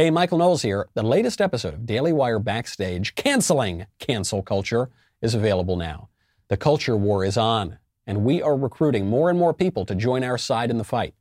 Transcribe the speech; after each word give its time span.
Hey, 0.00 0.10
Michael 0.10 0.38
Knowles 0.38 0.62
here. 0.62 0.88
The 0.94 1.02
latest 1.02 1.42
episode 1.42 1.74
of 1.74 1.84
Daily 1.84 2.10
Wire 2.10 2.38
Backstage, 2.38 3.14
Canceling 3.16 3.84
Cancel 3.98 4.42
Culture, 4.42 4.88
is 5.20 5.34
available 5.34 5.76
now. 5.76 6.08
The 6.48 6.56
culture 6.56 6.96
war 6.96 7.22
is 7.22 7.36
on, 7.36 7.76
and 8.06 8.24
we 8.24 8.40
are 8.40 8.56
recruiting 8.56 9.08
more 9.08 9.28
and 9.28 9.38
more 9.38 9.52
people 9.52 9.84
to 9.84 9.94
join 9.94 10.24
our 10.24 10.38
side 10.38 10.70
in 10.70 10.78
the 10.78 10.84
fight. 10.84 11.12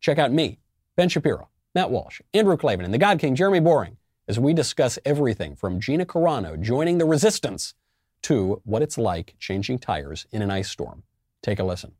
Check 0.00 0.18
out 0.18 0.32
me, 0.32 0.58
Ben 0.96 1.08
Shapiro, 1.08 1.48
Matt 1.74 1.90
Walsh, 1.90 2.20
Andrew 2.34 2.58
Klavan, 2.58 2.84
and 2.84 2.92
the 2.92 2.98
God 2.98 3.18
King 3.18 3.34
Jeremy 3.34 3.60
Boreing 3.60 3.96
as 4.28 4.38
we 4.38 4.52
discuss 4.52 4.98
everything 5.06 5.56
from 5.56 5.80
Gina 5.80 6.04
Carano 6.04 6.60
joining 6.60 6.98
the 6.98 7.06
resistance 7.06 7.72
to 8.24 8.60
what 8.66 8.82
it's 8.82 8.98
like 8.98 9.34
changing 9.38 9.78
tires 9.78 10.26
in 10.30 10.42
an 10.42 10.50
ice 10.50 10.70
storm. 10.70 11.04
Take 11.42 11.58
a 11.58 11.64
listen. 11.64 11.92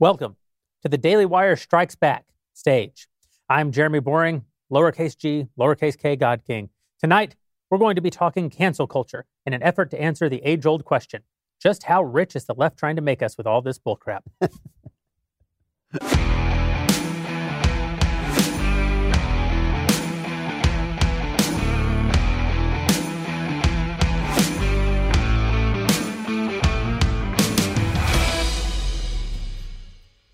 Welcome 0.00 0.34
to 0.82 0.88
the 0.88 0.98
Daily 0.98 1.26
Wire 1.26 1.54
Strikes 1.54 1.94
Back 1.94 2.24
stage. 2.54 3.06
I'm 3.48 3.70
Jeremy 3.70 4.00
Boreing, 4.00 4.42
lowercase 4.72 5.16
g, 5.16 5.46
lowercase 5.58 5.98
k, 5.98 6.16
God 6.16 6.42
King. 6.46 6.70
Tonight, 6.98 7.36
we're 7.70 7.78
going 7.78 7.96
to 7.96 8.02
be 8.02 8.10
talking 8.10 8.50
cancel 8.50 8.86
culture 8.86 9.26
in 9.44 9.52
an 9.52 9.62
effort 9.62 9.90
to 9.90 10.00
answer 10.00 10.28
the 10.28 10.42
age 10.42 10.66
old 10.66 10.84
question 10.84 11.22
just 11.60 11.84
how 11.84 12.02
rich 12.02 12.36
is 12.36 12.44
the 12.44 12.54
left 12.54 12.78
trying 12.78 12.96
to 12.96 13.02
make 13.02 13.22
us 13.22 13.36
with 13.36 13.46
all 13.46 13.62
this 13.62 13.78
bullcrap? 13.78 14.20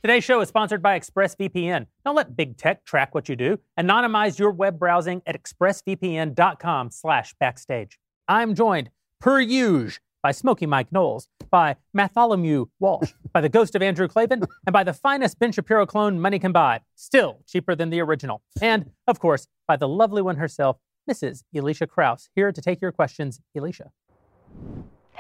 Today's 0.03 0.25
show 0.25 0.41
is 0.41 0.49
sponsored 0.49 0.83
by 0.83 0.99
ExpressVPN. 0.99 1.87
Don't 2.05 2.17
let 2.17 2.37
big 2.37 2.57
tech 2.57 2.85
track 2.85 3.15
what 3.15 3.29
you 3.29 3.37
do. 3.37 3.61
Anonymize 3.79 4.37
your 4.37 4.51
web 4.51 4.77
browsing 4.77 5.23
at 5.29 5.41
expressvpn.com 5.41 6.91
slash 6.91 7.35
backstage. 7.39 8.01
I'm 8.27 8.57
joined, 8.57 8.91
per 9.21 9.41
usual, 9.41 10.01
by 10.21 10.33
Smoky 10.33 10.67
Mike 10.67 10.91
Knowles, 10.91 11.29
by 11.53 11.77
Matholomew 11.97 12.67
Walsh, 12.81 13.13
by 13.33 13.41
the 13.41 13.49
ghost 13.49 13.77
of 13.77 13.83
Andrew 13.83 14.09
Klavan, 14.09 14.43
and 14.67 14.73
by 14.73 14.83
the 14.83 14.93
finest 14.93 15.39
Ben 15.39 15.53
Shapiro 15.53 15.87
clone 15.87 16.19
money 16.19 16.41
can 16.41 16.51
buy, 16.51 16.81
still 16.97 17.39
cheaper 17.47 17.77
than 17.77 17.91
the 17.91 18.01
original. 18.01 18.43
And, 18.61 18.91
of 19.07 19.21
course, 19.21 19.47
by 19.69 19.77
the 19.77 19.87
lovely 19.87 20.21
one 20.21 20.35
herself, 20.35 20.79
Mrs. 21.09 21.45
Elisha 21.55 21.87
Krauss, 21.87 22.29
here 22.35 22.51
to 22.51 22.61
take 22.61 22.81
your 22.81 22.91
questions. 22.91 23.41
Elisha. 23.55 23.93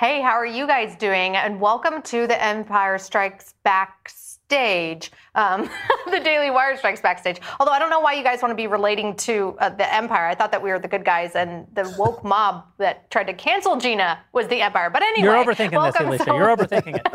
Hey, 0.02 0.20
how 0.20 0.32
are 0.32 0.44
you 0.44 0.66
guys 0.66 0.96
doing? 0.96 1.36
And 1.36 1.60
welcome 1.60 2.02
to 2.02 2.26
the 2.26 2.44
Empire 2.44 2.98
Strikes 2.98 3.54
Backstage, 3.62 5.12
um, 5.36 5.70
the 6.10 6.18
Daily 6.18 6.50
Wire 6.50 6.76
Strikes 6.76 7.00
backstage. 7.00 7.38
Although 7.60 7.70
I 7.70 7.78
don't 7.78 7.88
know 7.88 8.00
why 8.00 8.14
you 8.14 8.24
guys 8.24 8.42
want 8.42 8.50
to 8.50 8.56
be 8.56 8.66
relating 8.66 9.14
to 9.18 9.56
uh, 9.60 9.68
the 9.68 9.94
Empire. 9.94 10.26
I 10.26 10.34
thought 10.34 10.50
that 10.50 10.60
we 10.60 10.70
were 10.70 10.80
the 10.80 10.88
good 10.88 11.04
guys, 11.04 11.36
and 11.36 11.68
the 11.74 11.94
woke 11.96 12.24
mob 12.24 12.64
that 12.78 13.12
tried 13.12 13.28
to 13.28 13.32
cancel 13.32 13.76
Gina 13.76 14.18
was 14.32 14.48
the 14.48 14.60
Empire. 14.60 14.90
But 14.90 15.04
anyway, 15.04 15.28
you're 15.28 15.44
overthinking 15.44 15.92
this, 15.92 16.00
Elisha. 16.00 16.24
So- 16.24 16.36
you're 16.36 16.56
overthinking 16.56 16.96
it. 16.96 17.06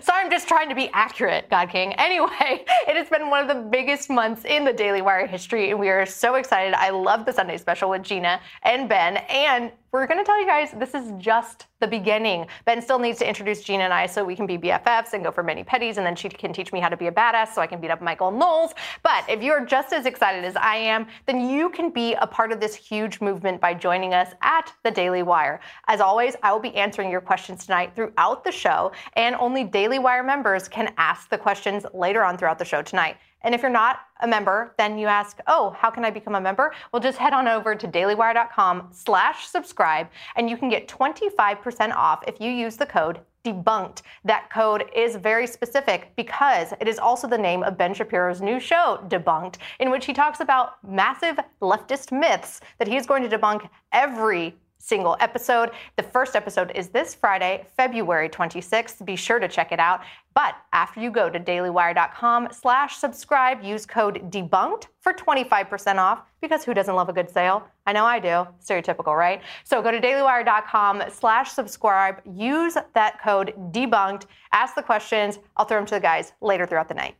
so 0.00 0.14
I'm 0.14 0.30
just 0.30 0.48
trying 0.48 0.70
to 0.70 0.74
be 0.74 0.88
accurate, 0.94 1.50
God 1.50 1.68
King. 1.68 1.92
Anyway, 1.98 2.64
it 2.88 2.96
has 2.96 3.10
been 3.10 3.28
one 3.28 3.42
of 3.42 3.54
the 3.54 3.62
biggest 3.68 4.08
months 4.08 4.46
in 4.46 4.64
the 4.64 4.72
Daily 4.72 5.02
Wire 5.02 5.26
history, 5.26 5.68
and 5.68 5.78
we 5.78 5.90
are 5.90 6.06
so 6.06 6.36
excited. 6.36 6.72
I 6.72 6.88
love 6.88 7.26
the 7.26 7.34
Sunday 7.34 7.58
special 7.58 7.90
with 7.90 8.02
Gina 8.02 8.40
and 8.62 8.88
Ben, 8.88 9.18
and 9.28 9.70
we're 9.92 10.06
going 10.06 10.18
to 10.18 10.24
tell 10.24 10.38
you 10.40 10.46
guys 10.46 10.70
this 10.76 10.94
is 10.94 11.12
just 11.18 11.66
the 11.80 11.86
beginning. 11.86 12.46
Ben 12.64 12.80
still 12.80 12.98
needs 12.98 13.18
to 13.18 13.28
introduce 13.28 13.62
Gina 13.62 13.84
and 13.84 13.92
I 13.92 14.06
so 14.06 14.24
we 14.24 14.36
can 14.36 14.46
be 14.46 14.56
BFFs 14.56 15.14
and 15.14 15.24
go 15.24 15.30
for 15.30 15.42
many 15.42 15.64
petties, 15.64 15.96
and 15.96 16.06
then 16.06 16.14
she 16.14 16.28
can 16.28 16.52
teach 16.52 16.72
me 16.72 16.80
how 16.80 16.88
to 16.88 16.96
be 16.96 17.08
a 17.08 17.12
badass 17.12 17.54
so 17.54 17.60
I 17.60 17.66
can 17.66 17.80
beat 17.80 17.90
up 17.90 18.00
Michael 18.00 18.30
Knowles. 18.30 18.74
But 19.02 19.24
if 19.28 19.42
you're 19.42 19.64
just 19.64 19.92
as 19.92 20.06
excited 20.06 20.44
as 20.44 20.56
I 20.56 20.76
am, 20.76 21.06
then 21.26 21.48
you 21.48 21.70
can 21.70 21.90
be 21.90 22.14
a 22.14 22.26
part 22.26 22.52
of 22.52 22.60
this 22.60 22.74
huge 22.74 23.20
movement 23.20 23.60
by 23.60 23.74
joining 23.74 24.14
us 24.14 24.32
at 24.42 24.72
the 24.84 24.90
Daily 24.90 25.22
Wire. 25.22 25.60
As 25.88 26.00
always, 26.00 26.36
I 26.42 26.52
will 26.52 26.60
be 26.60 26.74
answering 26.76 27.10
your 27.10 27.20
questions 27.20 27.66
tonight 27.66 27.92
throughout 27.96 28.44
the 28.44 28.52
show, 28.52 28.92
and 29.14 29.34
only 29.36 29.64
Daily 29.64 29.98
Wire 29.98 30.22
members 30.22 30.68
can 30.68 30.92
ask 30.98 31.28
the 31.30 31.38
questions 31.38 31.84
later 31.92 32.22
on 32.22 32.38
throughout 32.38 32.58
the 32.58 32.64
show 32.64 32.82
tonight. 32.82 33.16
And 33.42 33.54
if 33.54 33.62
you're 33.62 33.70
not 33.70 34.00
a 34.20 34.26
member, 34.26 34.74
then 34.78 34.98
you 34.98 35.06
ask, 35.06 35.38
oh, 35.46 35.74
how 35.78 35.90
can 35.90 36.04
I 36.04 36.10
become 36.10 36.34
a 36.34 36.40
member? 36.40 36.72
Well, 36.92 37.00
just 37.00 37.18
head 37.18 37.32
on 37.32 37.48
over 37.48 37.74
to 37.74 37.88
dailywire.com 37.88 38.88
slash 38.92 39.46
subscribe 39.46 40.08
and 40.36 40.48
you 40.48 40.56
can 40.56 40.68
get 40.68 40.88
25% 40.88 41.94
off 41.94 42.22
if 42.26 42.40
you 42.40 42.50
use 42.50 42.76
the 42.76 42.86
code 42.86 43.20
debunked. 43.44 44.02
That 44.24 44.50
code 44.50 44.84
is 44.94 45.16
very 45.16 45.46
specific 45.46 46.12
because 46.16 46.74
it 46.80 46.88
is 46.88 46.98
also 46.98 47.26
the 47.26 47.38
name 47.38 47.62
of 47.62 47.78
Ben 47.78 47.94
Shapiro's 47.94 48.40
new 48.40 48.60
show, 48.60 49.02
Debunked, 49.08 49.56
in 49.78 49.90
which 49.90 50.06
he 50.06 50.12
talks 50.12 50.40
about 50.40 50.82
massive 50.86 51.38
leftist 51.62 52.12
myths 52.12 52.60
that 52.78 52.88
he 52.88 52.96
is 52.96 53.06
going 53.06 53.28
to 53.28 53.38
debunk 53.38 53.68
every 53.92 54.54
single 54.80 55.16
episode. 55.20 55.70
The 55.96 56.02
first 56.02 56.34
episode 56.34 56.72
is 56.74 56.88
this 56.88 57.14
Friday, 57.14 57.66
February 57.76 58.28
26th. 58.28 59.04
Be 59.04 59.14
sure 59.14 59.38
to 59.38 59.46
check 59.46 59.72
it 59.72 59.78
out. 59.78 60.00
But 60.34 60.54
after 60.72 61.00
you 61.00 61.10
go 61.10 61.28
to 61.28 61.40
dailywire.com 61.40 62.48
slash 62.52 62.96
subscribe, 62.96 63.62
use 63.62 63.84
code 63.84 64.30
debunked 64.30 64.86
for 65.00 65.12
25% 65.12 65.96
off 65.96 66.22
because 66.40 66.64
who 66.64 66.72
doesn't 66.72 66.94
love 66.94 67.08
a 67.08 67.12
good 67.12 67.28
sale? 67.28 67.66
I 67.86 67.92
know 67.92 68.04
I 68.04 68.20
do. 68.20 68.46
Stereotypical, 68.64 69.16
right? 69.16 69.42
So 69.64 69.82
go 69.82 69.90
to 69.90 70.00
dailywire.com 70.00 71.02
slash 71.10 71.50
subscribe, 71.50 72.20
use 72.32 72.76
that 72.94 73.20
code 73.22 73.54
debunked, 73.72 74.26
ask 74.52 74.76
the 74.76 74.82
questions. 74.82 75.40
I'll 75.56 75.64
throw 75.64 75.78
them 75.78 75.86
to 75.86 75.94
the 75.94 76.00
guys 76.00 76.32
later 76.40 76.66
throughout 76.66 76.88
the 76.88 76.94
night. 76.94 77.16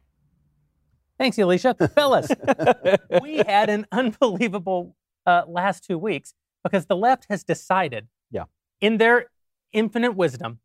Thanks, 1.18 1.38
Elisha. 1.38 1.74
Fellas, 1.94 2.28
we 3.22 3.38
had 3.38 3.68
an 3.68 3.86
unbelievable 3.92 4.94
uh, 5.26 5.42
last 5.46 5.84
two 5.84 5.98
weeks 5.98 6.32
because 6.62 6.86
the 6.86 6.96
left 6.96 7.26
has 7.28 7.42
decided, 7.42 8.06
yeah. 8.30 8.44
in 8.80 8.98
their 8.98 9.26
infinite 9.72 10.12
wisdom, 10.12 10.60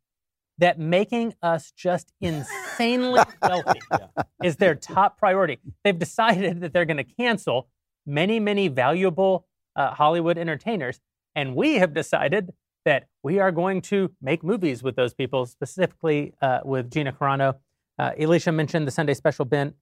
that 0.57 0.79
making 0.79 1.33
us 1.41 1.71
just 1.71 2.13
insanely 2.21 3.21
wealthy 3.41 3.79
yeah. 3.91 4.23
is 4.43 4.55
their 4.57 4.75
top 4.75 5.17
priority. 5.17 5.59
They've 5.83 5.97
decided 5.97 6.61
that 6.61 6.73
they're 6.73 6.85
going 6.85 6.97
to 6.97 7.03
cancel 7.03 7.67
many, 8.05 8.39
many 8.39 8.67
valuable 8.67 9.47
uh, 9.75 9.93
Hollywood 9.93 10.37
entertainers. 10.37 10.99
And 11.35 11.55
we 11.55 11.75
have 11.75 11.93
decided 11.93 12.53
that 12.85 13.07
we 13.23 13.39
are 13.39 13.51
going 13.51 13.81
to 13.81 14.11
make 14.21 14.43
movies 14.43 14.83
with 14.83 14.95
those 14.95 15.13
people, 15.13 15.45
specifically 15.45 16.33
uh, 16.41 16.59
with 16.63 16.91
Gina 16.91 17.11
Carano. 17.11 17.55
Uh, 17.97 18.11
Elisha 18.17 18.51
mentioned 18.51 18.87
the 18.87 18.91
Sunday 18.91 19.13
special, 19.13 19.43
Ben. 19.43 19.73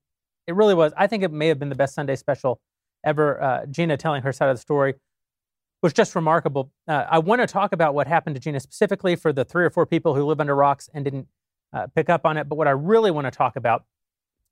It 0.47 0.55
really 0.55 0.73
was. 0.73 0.93
I 0.97 1.07
think 1.07 1.23
it 1.23 1.31
may 1.31 1.47
have 1.47 1.59
been 1.59 1.69
the 1.69 1.75
best 1.75 1.93
Sunday 1.93 2.15
special 2.15 2.61
ever. 3.05 3.41
Uh, 3.41 3.65
Gina 3.67 3.97
telling 3.97 4.23
her 4.23 4.31
side 4.31 4.49
of 4.49 4.55
the 4.55 4.61
story 4.61 4.95
was 5.83 5.93
just 5.93 6.15
remarkable. 6.15 6.71
Uh, 6.87 7.05
I 7.11 7.19
want 7.19 7.41
to 7.41 7.47
talk 7.47 7.73
about 7.73 7.93
what 7.93 8.07
happened 8.07 8.35
to 8.37 8.39
Gina 8.39 8.59
specifically 8.61 9.17
for 9.17 9.33
the 9.33 9.43
three 9.43 9.65
or 9.65 9.69
four 9.69 9.85
people 9.85 10.15
who 10.15 10.23
live 10.23 10.39
under 10.39 10.55
rocks 10.55 10.89
and 10.93 11.03
didn't 11.03 11.27
uh, 11.73 11.87
pick 11.93 12.09
up 12.09 12.25
on 12.25 12.37
it. 12.37 12.47
But 12.47 12.55
what 12.55 12.67
I 12.67 12.71
really 12.71 13.11
want 13.11 13.25
to 13.25 13.31
talk 13.31 13.57
about 13.57 13.83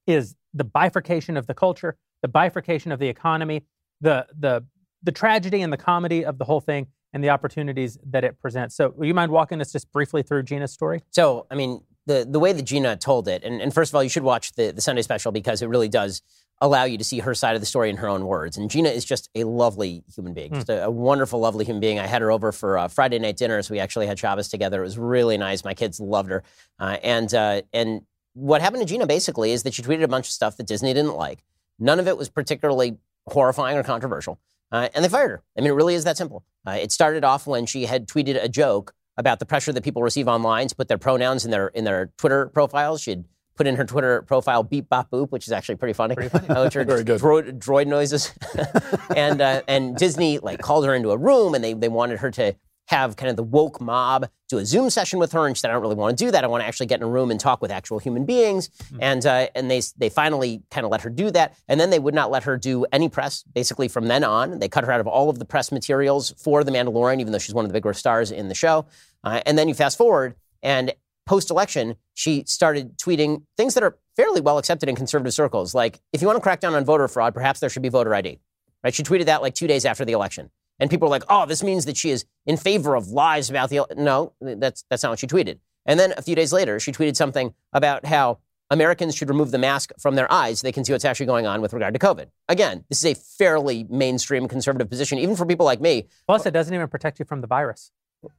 is 0.05 0.35
the 0.53 0.65
bifurcation 0.65 1.37
of 1.37 1.47
the 1.47 1.53
culture, 1.53 1.97
the 2.21 2.27
bifurcation 2.27 2.91
of 2.91 2.99
the 2.99 3.07
economy, 3.07 3.63
the 4.01 4.27
the 4.37 4.63
the 5.03 5.11
tragedy 5.11 5.61
and 5.61 5.73
the 5.73 5.77
comedy 5.77 6.23
of 6.23 6.37
the 6.37 6.45
whole 6.45 6.59
thing, 6.59 6.87
and 7.13 7.23
the 7.23 7.29
opportunities 7.29 7.97
that 8.05 8.23
it 8.23 8.39
presents. 8.39 8.75
So, 8.75 8.93
will 8.95 9.07
you 9.07 9.13
mind 9.13 9.31
walking 9.31 9.61
us 9.61 9.71
just 9.71 9.91
briefly 9.91 10.23
through 10.23 10.43
Gina's 10.43 10.73
story? 10.73 11.01
So, 11.11 11.47
I 11.49 11.55
mean, 11.55 11.81
the 12.07 12.27
the 12.29 12.39
way 12.39 12.51
that 12.51 12.63
Gina 12.63 12.97
told 12.97 13.27
it, 13.29 13.43
and, 13.43 13.61
and 13.61 13.73
first 13.73 13.91
of 13.91 13.95
all, 13.95 14.03
you 14.03 14.09
should 14.09 14.23
watch 14.23 14.51
the 14.53 14.71
the 14.71 14.81
Sunday 14.81 15.01
special 15.01 15.31
because 15.31 15.61
it 15.61 15.67
really 15.67 15.89
does 15.89 16.21
allow 16.61 16.83
you 16.83 16.97
to 16.97 17.03
see 17.03 17.19
her 17.19 17.33
side 17.33 17.55
of 17.55 17.61
the 17.61 17.65
story 17.65 17.89
in 17.89 17.97
her 17.97 18.07
own 18.07 18.25
words. 18.25 18.55
And 18.55 18.69
Gina 18.69 18.89
is 18.89 19.03
just 19.03 19.29
a 19.33 19.43
lovely 19.43 20.03
human 20.15 20.33
being, 20.33 20.51
mm. 20.51 20.55
just 20.55 20.69
a, 20.69 20.85
a, 20.85 20.91
wonderful, 20.91 21.39
lovely 21.39 21.65
human 21.65 21.81
being. 21.81 21.99
I 21.99 22.05
had 22.05 22.21
her 22.21 22.31
over 22.31 22.51
for 22.51 22.77
uh, 22.77 22.87
Friday 22.87 23.17
night 23.17 23.35
dinner, 23.35 23.61
so 23.63 23.73
we 23.73 23.79
actually 23.79 24.05
had 24.05 24.19
Shabbos 24.19 24.47
together. 24.47 24.81
It 24.81 24.85
was 24.85 24.97
really 24.97 25.37
nice. 25.37 25.65
My 25.65 25.73
kids 25.73 25.99
loved 25.99 26.29
her, 26.29 26.43
uh, 26.79 26.97
and 27.03 27.33
uh, 27.33 27.63
and 27.73 28.03
what 28.33 28.61
happened 28.61 28.81
to 28.81 28.87
Gina 28.87 29.07
basically 29.07 29.51
is 29.51 29.63
that 29.63 29.73
she 29.73 29.81
tweeted 29.81 30.03
a 30.03 30.07
bunch 30.07 30.27
of 30.27 30.31
stuff 30.31 30.55
that 30.57 30.67
Disney 30.67 30.93
didn't 30.93 31.15
like. 31.15 31.43
None 31.79 31.99
of 31.99 32.07
it 32.07 32.17
was 32.17 32.29
particularly 32.29 32.97
horrifying 33.27 33.77
or 33.77 33.83
controversial, 33.83 34.39
uh, 34.71 34.87
and 34.93 35.03
they 35.03 35.09
fired 35.09 35.31
her. 35.31 35.43
I 35.57 35.61
mean, 35.61 35.71
it 35.71 35.75
really 35.75 35.95
is 35.95 36.03
that 36.03 36.17
simple. 36.17 36.43
Uh, 36.65 36.77
it 36.79 36.91
started 36.91 37.23
off 37.23 37.47
when 37.47 37.65
she 37.65 37.85
had 37.85 38.07
tweeted 38.07 38.41
a 38.41 38.47
joke 38.47 38.93
about 39.17 39.39
the 39.39 39.45
pressure 39.45 39.73
that 39.73 39.83
people 39.83 40.03
receive 40.03 40.27
online 40.27 40.67
to 40.67 40.75
put 40.75 40.87
their 40.87 40.97
pronouns 40.99 41.43
in 41.43 41.51
their 41.51 41.67
in 41.69 41.85
their 41.85 42.11
Twitter 42.17 42.47
profiles. 42.47 43.01
She 43.01 43.11
had 43.11 43.25
put 43.61 43.67
in 43.67 43.75
her 43.75 43.85
Twitter 43.85 44.23
profile 44.23 44.63
beep 44.63 44.89
bop 44.89 45.11
boop, 45.11 45.29
which 45.29 45.45
is 45.45 45.53
actually 45.53 45.75
pretty 45.75 45.93
funny. 45.93 46.15
Pretty 46.15 46.29
funny. 46.29 46.47
Uh, 46.49 46.63
which 46.63 46.75
are 46.75 46.83
Very 46.83 47.03
good. 47.03 47.21
Droid, 47.21 47.59
droid 47.59 47.85
noises. 47.85 48.33
and 49.15 49.39
uh, 49.39 49.61
and 49.67 49.95
Disney 49.95 50.39
like 50.39 50.59
called 50.59 50.83
her 50.85 50.95
into 50.95 51.11
a 51.11 51.17
room 51.17 51.53
and 51.53 51.63
they 51.63 51.73
they 51.73 51.87
wanted 51.89 52.19
her 52.19 52.31
to 52.31 52.55
have 52.87 53.15
kind 53.15 53.29
of 53.29 53.35
the 53.35 53.43
woke 53.43 53.79
mob 53.79 54.27
do 54.49 54.57
a 54.57 54.65
Zoom 54.65 54.89
session 54.89 55.19
with 55.19 55.31
her, 55.31 55.45
and 55.45 55.55
she 55.55 55.61
said, 55.61 55.69
"I 55.69 55.73
don't 55.73 55.83
really 55.83 55.95
want 55.95 56.17
to 56.17 56.25
do 56.25 56.31
that. 56.31 56.43
I 56.43 56.47
want 56.47 56.61
to 56.61 56.67
actually 56.67 56.87
get 56.87 56.99
in 56.99 57.03
a 57.03 57.09
room 57.09 57.29
and 57.29 57.39
talk 57.39 57.61
with 57.61 57.69
actual 57.69 57.99
human 57.99 58.25
beings." 58.25 58.67
Mm-hmm. 58.67 58.97
And 58.99 59.25
uh, 59.25 59.47
and 59.53 59.69
they 59.69 59.81
they 59.95 60.09
finally 60.09 60.63
kind 60.71 60.85
of 60.85 60.91
let 60.91 61.01
her 61.01 61.11
do 61.11 61.29
that, 61.31 61.55
and 61.67 61.79
then 61.79 61.91
they 61.91 61.99
would 61.99 62.15
not 62.15 62.31
let 62.31 62.43
her 62.43 62.57
do 62.57 62.85
any 62.91 63.09
press. 63.09 63.43
Basically, 63.43 63.87
from 63.87 64.07
then 64.07 64.23
on, 64.23 64.57
they 64.57 64.67
cut 64.67 64.83
her 64.85 64.91
out 64.91 64.99
of 64.99 65.07
all 65.07 65.29
of 65.29 65.37
the 65.37 65.45
press 65.45 65.71
materials 65.71 66.33
for 66.43 66.63
The 66.63 66.71
Mandalorian, 66.71 67.21
even 67.21 67.31
though 67.31 67.39
she's 67.39 67.53
one 67.53 67.63
of 67.63 67.69
the 67.69 67.73
bigger 67.73 67.93
stars 67.93 68.31
in 68.31 68.49
the 68.49 68.55
show. 68.55 68.87
Uh, 69.23 69.39
and 69.45 69.57
then 69.57 69.69
you 69.69 69.75
fast 69.75 69.97
forward, 69.97 70.35
and 70.63 70.93
post 71.25 71.49
election, 71.49 71.95
she 72.13 72.43
started 72.45 72.97
tweeting 72.97 73.43
things 73.57 73.73
that 73.73 73.83
are 73.83 73.97
fairly 74.15 74.41
well 74.41 74.57
accepted 74.57 74.89
in 74.89 74.95
conservative 74.95 75.33
circles. 75.33 75.73
Like, 75.73 76.01
if 76.13 76.21
you 76.21 76.27
want 76.27 76.37
to 76.37 76.41
crack 76.41 76.59
down 76.59 76.75
on 76.75 76.85
voter 76.85 77.07
fraud, 77.07 77.33
perhaps 77.33 77.59
there 77.59 77.69
should 77.69 77.81
be 77.81 77.89
voter 77.89 78.13
ID. 78.13 78.39
right? 78.83 78.93
She 78.93 79.03
tweeted 79.03 79.25
that 79.25 79.41
like 79.41 79.55
two 79.55 79.67
days 79.67 79.85
after 79.85 80.05
the 80.05 80.11
election. 80.13 80.49
And 80.79 80.89
people 80.89 81.07
were 81.07 81.11
like, 81.11 81.23
oh, 81.29 81.45
this 81.45 81.61
means 81.61 81.85
that 81.85 81.95
she 81.95 82.09
is 82.09 82.25
in 82.45 82.57
favor 82.57 82.95
of 82.95 83.09
lies 83.09 83.49
about 83.49 83.69
the. 83.69 83.85
No, 83.95 84.33
that's, 84.41 84.83
that's 84.89 85.03
not 85.03 85.09
what 85.09 85.19
she 85.19 85.27
tweeted. 85.27 85.59
And 85.85 85.99
then 85.99 86.13
a 86.17 86.21
few 86.21 86.35
days 86.35 86.51
later, 86.51 86.79
she 86.79 86.91
tweeted 86.91 87.15
something 87.15 87.53
about 87.71 88.05
how 88.05 88.39
Americans 88.71 89.15
should 89.15 89.29
remove 89.29 89.51
the 89.51 89.57
mask 89.57 89.91
from 89.99 90.15
their 90.15 90.31
eyes 90.31 90.59
so 90.59 90.65
they 90.67 90.71
can 90.71 90.85
see 90.85 90.93
what's 90.93 91.05
actually 91.05 91.25
going 91.25 91.45
on 91.45 91.61
with 91.61 91.73
regard 91.73 91.93
to 91.93 91.99
COVID. 91.99 92.27
Again, 92.47 92.85
this 92.89 93.03
is 93.03 93.11
a 93.11 93.19
fairly 93.19 93.85
mainstream 93.89 94.47
conservative 94.47 94.89
position, 94.89 95.19
even 95.19 95.35
for 95.35 95.45
people 95.45 95.65
like 95.65 95.81
me. 95.81 96.07
Plus, 96.25 96.45
it 96.45 96.51
doesn't 96.51 96.73
even 96.73 96.87
protect 96.87 97.19
you 97.19 97.25
from 97.25 97.41
the 97.41 97.47
virus. 97.47 97.91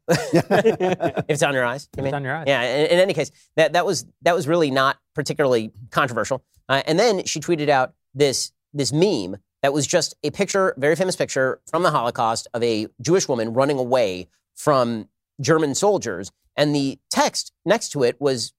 If 0.09 1.25
it's 1.29 1.43
on 1.43 1.55
your 1.55 1.65
eyes, 1.65 1.89
you 1.97 2.03
If 2.03 2.07
it's 2.07 2.15
on 2.15 2.25
your 2.25 2.35
eyes. 2.35 2.45
Yeah. 2.47 2.63
In, 2.63 2.87
in 2.87 2.99
any 2.99 3.15
case, 3.15 3.31
that 3.57 3.73
that 3.73 3.87
was 3.87 4.07
that 4.23 4.35
was 4.35 4.47
really 4.49 4.71
not 4.71 4.99
particularly 5.15 5.73
controversial. 5.91 6.45
Uh, 6.69 6.83
and 6.87 6.99
then 6.99 7.25
she 7.25 7.41
tweeted 7.41 7.69
out 7.69 7.95
this 8.15 8.53
this 8.73 8.93
meme 8.93 9.37
that 9.63 9.73
was 9.73 9.87
just 9.87 10.15
a 10.25 10.31
picture, 10.31 10.75
very 10.77 10.97
famous 10.97 11.17
picture 11.17 11.61
from 11.69 11.83
the 11.83 11.91
Holocaust 11.91 12.49
of 12.55 12.63
a 12.63 12.89
Jewish 13.01 13.29
woman 13.29 13.53
running 13.53 13.79
away 13.79 14.29
from 14.57 15.09
German 15.41 15.75
soldiers, 15.75 16.31
and 16.57 16.75
the 16.75 16.99
text 17.11 17.53
next 17.65 17.91
to 17.91 18.03
it 18.03 18.21
was 18.21 18.53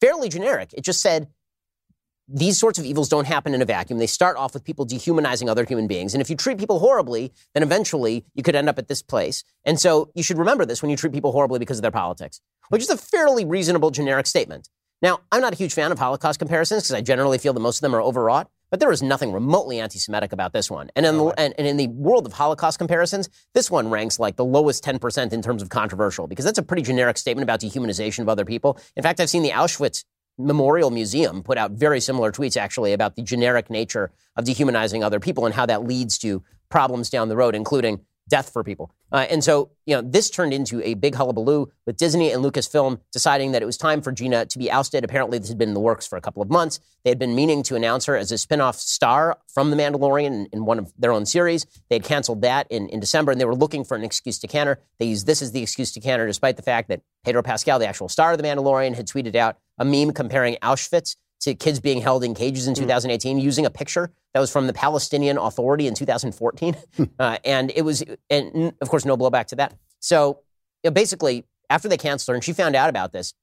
fairly 0.00 0.28
generic. 0.28 0.72
It 0.74 0.82
just 0.82 1.00
said. 1.00 1.28
These 2.26 2.58
sorts 2.58 2.78
of 2.78 2.86
evils 2.86 3.10
don't 3.10 3.26
happen 3.26 3.52
in 3.52 3.60
a 3.60 3.66
vacuum. 3.66 3.98
They 3.98 4.06
start 4.06 4.38
off 4.38 4.54
with 4.54 4.64
people 4.64 4.86
dehumanizing 4.86 5.50
other 5.50 5.64
human 5.64 5.86
beings. 5.86 6.14
And 6.14 6.22
if 6.22 6.30
you 6.30 6.36
treat 6.36 6.56
people 6.56 6.78
horribly, 6.78 7.32
then 7.52 7.62
eventually 7.62 8.24
you 8.34 8.42
could 8.42 8.54
end 8.54 8.68
up 8.68 8.78
at 8.78 8.88
this 8.88 9.02
place. 9.02 9.44
And 9.64 9.78
so 9.78 10.10
you 10.14 10.22
should 10.22 10.38
remember 10.38 10.64
this 10.64 10.80
when 10.80 10.90
you 10.90 10.96
treat 10.96 11.12
people 11.12 11.32
horribly 11.32 11.58
because 11.58 11.76
of 11.78 11.82
their 11.82 11.90
politics, 11.90 12.40
which 12.70 12.80
is 12.80 12.88
a 12.88 12.96
fairly 12.96 13.44
reasonable 13.44 13.90
generic 13.90 14.26
statement. 14.26 14.70
Now, 15.02 15.20
I'm 15.30 15.42
not 15.42 15.52
a 15.52 15.56
huge 15.56 15.74
fan 15.74 15.92
of 15.92 15.98
Holocaust 15.98 16.38
comparisons 16.38 16.84
because 16.84 16.94
I 16.94 17.02
generally 17.02 17.36
feel 17.36 17.52
that 17.52 17.60
most 17.60 17.76
of 17.76 17.82
them 17.82 17.94
are 17.94 18.00
overwrought, 18.00 18.48
but 18.70 18.80
there 18.80 18.90
is 18.90 19.02
nothing 19.02 19.32
remotely 19.32 19.78
anti 19.78 19.98
Semitic 19.98 20.32
about 20.32 20.54
this 20.54 20.70
one. 20.70 20.90
And 20.96 21.04
in, 21.04 21.18
the, 21.18 21.26
and, 21.38 21.52
and 21.58 21.66
in 21.66 21.76
the 21.76 21.88
world 21.88 22.24
of 22.24 22.32
Holocaust 22.32 22.78
comparisons, 22.78 23.28
this 23.52 23.70
one 23.70 23.90
ranks 23.90 24.18
like 24.18 24.36
the 24.36 24.46
lowest 24.46 24.82
10% 24.82 25.30
in 25.30 25.42
terms 25.42 25.62
of 25.62 25.68
controversial 25.68 26.26
because 26.26 26.46
that's 26.46 26.58
a 26.58 26.62
pretty 26.62 26.82
generic 26.82 27.18
statement 27.18 27.42
about 27.42 27.60
dehumanization 27.60 28.20
of 28.20 28.30
other 28.30 28.46
people. 28.46 28.80
In 28.96 29.02
fact, 29.02 29.20
I've 29.20 29.28
seen 29.28 29.42
the 29.42 29.50
Auschwitz 29.50 30.04
Memorial 30.38 30.90
Museum 30.90 31.42
put 31.42 31.58
out 31.58 31.72
very 31.72 32.00
similar 32.00 32.32
tweets 32.32 32.56
actually 32.56 32.92
about 32.92 33.14
the 33.14 33.22
generic 33.22 33.70
nature 33.70 34.10
of 34.36 34.44
dehumanizing 34.44 35.04
other 35.04 35.20
people 35.20 35.46
and 35.46 35.54
how 35.54 35.66
that 35.66 35.84
leads 35.84 36.18
to 36.18 36.42
problems 36.68 37.08
down 37.08 37.28
the 37.28 37.36
road, 37.36 37.54
including 37.54 38.00
death 38.28 38.50
for 38.52 38.64
people. 38.64 38.90
Uh, 39.12 39.26
and 39.30 39.44
so, 39.44 39.70
you 39.86 39.94
know, 39.94 40.02
this 40.02 40.30
turned 40.30 40.52
into 40.52 40.82
a 40.82 40.94
big 40.94 41.14
hullabaloo 41.14 41.66
with 41.86 41.96
Disney 41.96 42.32
and 42.32 42.44
Lucasfilm 42.44 42.98
deciding 43.12 43.52
that 43.52 43.62
it 43.62 43.66
was 43.66 43.76
time 43.76 44.00
for 44.00 44.10
Gina 44.12 44.46
to 44.46 44.58
be 44.58 44.70
ousted. 44.70 45.04
Apparently, 45.04 45.38
this 45.38 45.48
had 45.48 45.58
been 45.58 45.68
in 45.68 45.74
the 45.74 45.80
works 45.80 46.06
for 46.06 46.16
a 46.16 46.20
couple 46.20 46.42
of 46.42 46.50
months. 46.50 46.80
They 47.04 47.10
had 47.10 47.18
been 47.18 47.34
meaning 47.34 47.62
to 47.64 47.76
announce 47.76 48.06
her 48.06 48.16
as 48.16 48.32
a 48.32 48.38
spin-off 48.38 48.76
star 48.76 49.36
from 49.52 49.70
The 49.70 49.76
Mandalorian 49.76 50.26
in, 50.26 50.48
in 50.52 50.64
one 50.64 50.78
of 50.78 50.92
their 50.98 51.12
own 51.12 51.26
series. 51.26 51.66
They 51.90 51.96
had 51.96 52.04
canceled 52.04 52.42
that 52.42 52.66
in, 52.70 52.88
in 52.88 52.98
December, 52.98 53.30
and 53.30 53.40
they 53.40 53.44
were 53.44 53.54
looking 53.54 53.84
for 53.84 53.96
an 53.96 54.04
excuse 54.04 54.38
to 54.40 54.48
can 54.48 54.66
her. 54.66 54.80
They 54.98 55.06
used 55.06 55.26
this 55.26 55.42
as 55.42 55.52
the 55.52 55.62
excuse 55.62 55.92
to 55.92 56.00
can 56.00 56.18
her, 56.18 56.26
despite 56.26 56.56
the 56.56 56.62
fact 56.62 56.88
that 56.88 57.02
Pedro 57.24 57.42
Pascal, 57.42 57.78
the 57.78 57.86
actual 57.86 58.08
star 58.08 58.32
of 58.32 58.38
The 58.38 58.44
Mandalorian, 58.44 58.94
had 58.94 59.06
tweeted 59.06 59.36
out 59.36 59.58
a 59.78 59.84
meme 59.84 60.12
comparing 60.12 60.56
Auschwitz 60.56 61.16
to 61.40 61.54
kids 61.54 61.80
being 61.80 62.00
held 62.00 62.24
in 62.24 62.34
cages 62.34 62.66
in 62.68 62.74
2018 62.74 63.38
using 63.38 63.66
a 63.66 63.70
picture 63.70 64.10
that 64.32 64.40
was 64.40 64.50
from 64.50 64.66
the 64.66 64.72
Palestinian 64.72 65.36
Authority 65.38 65.86
in 65.86 65.94
2014. 65.94 66.76
uh, 67.18 67.38
and 67.44 67.70
it 67.74 67.82
was, 67.82 68.02
and 68.30 68.72
of 68.80 68.88
course, 68.88 69.04
no 69.04 69.16
blowback 69.16 69.46
to 69.46 69.56
that. 69.56 69.74
So 70.00 70.40
you 70.82 70.90
know, 70.90 70.94
basically, 70.94 71.44
after 71.70 71.88
they 71.88 71.96
canceled 71.96 72.32
her 72.32 72.34
and 72.34 72.44
she 72.44 72.52
found 72.52 72.74
out 72.76 72.88
about 72.88 73.12
this, 73.12 73.34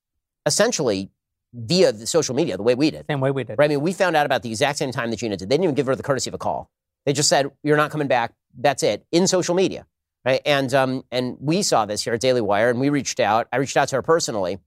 essentially 0.46 1.10
via 1.54 1.92
the 1.92 2.08
social 2.08 2.34
media, 2.36 2.58
the 2.58 2.64
way 2.64 2.76
we 2.76 2.92
did, 2.92 3.06
Same 3.08 3.20
way 3.20 3.32
we 3.32 3.44
did. 3.44 3.58
right? 3.60 3.66
I 3.66 3.68
mean, 3.68 3.82
we 3.82 3.94
found 3.94 4.16
out 4.16 4.26
about 4.26 4.42
the 4.42 4.50
exact 4.50 4.78
same 4.78 4.92
time 4.92 5.10
that 5.12 5.18
Gina 5.18 5.38
did. 5.38 5.50
They 5.50 5.54
didn't 5.56 5.66
even 5.66 5.76
give 5.76 5.86
her 5.88 5.96
the 5.96 6.04
courtesy 6.04 6.30
of 6.30 6.34
a 6.34 6.38
call. 6.38 6.70
They 7.06 7.14
just 7.14 7.30
said, 7.30 7.48
"You're 7.64 7.78
not 7.78 7.92
coming 7.92 8.08
back. 8.08 8.34
That's 8.58 8.84
it." 8.84 9.06
In 9.12 9.28
social 9.28 9.56
media, 9.56 9.86
right? 10.24 10.42
And 10.46 10.74
um, 10.74 11.04
and 11.12 11.36
we 11.40 11.62
saw 11.64 11.86
this 11.86 12.04
here 12.04 12.14
at 12.14 12.22
Daily 12.22 12.42
Wire, 12.42 12.70
and 12.70 12.80
we 12.80 12.90
reached 12.90 13.20
out. 13.20 13.48
I 13.52 13.58
reached 13.58 13.76
out 13.76 13.88
to 13.90 13.96
her 13.98 14.02
personally, 14.04 14.60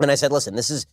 and 0.00 0.10
I 0.10 0.16
said, 0.16 0.32
"Listen, 0.32 0.54
this 0.56 0.70
is 0.70 0.86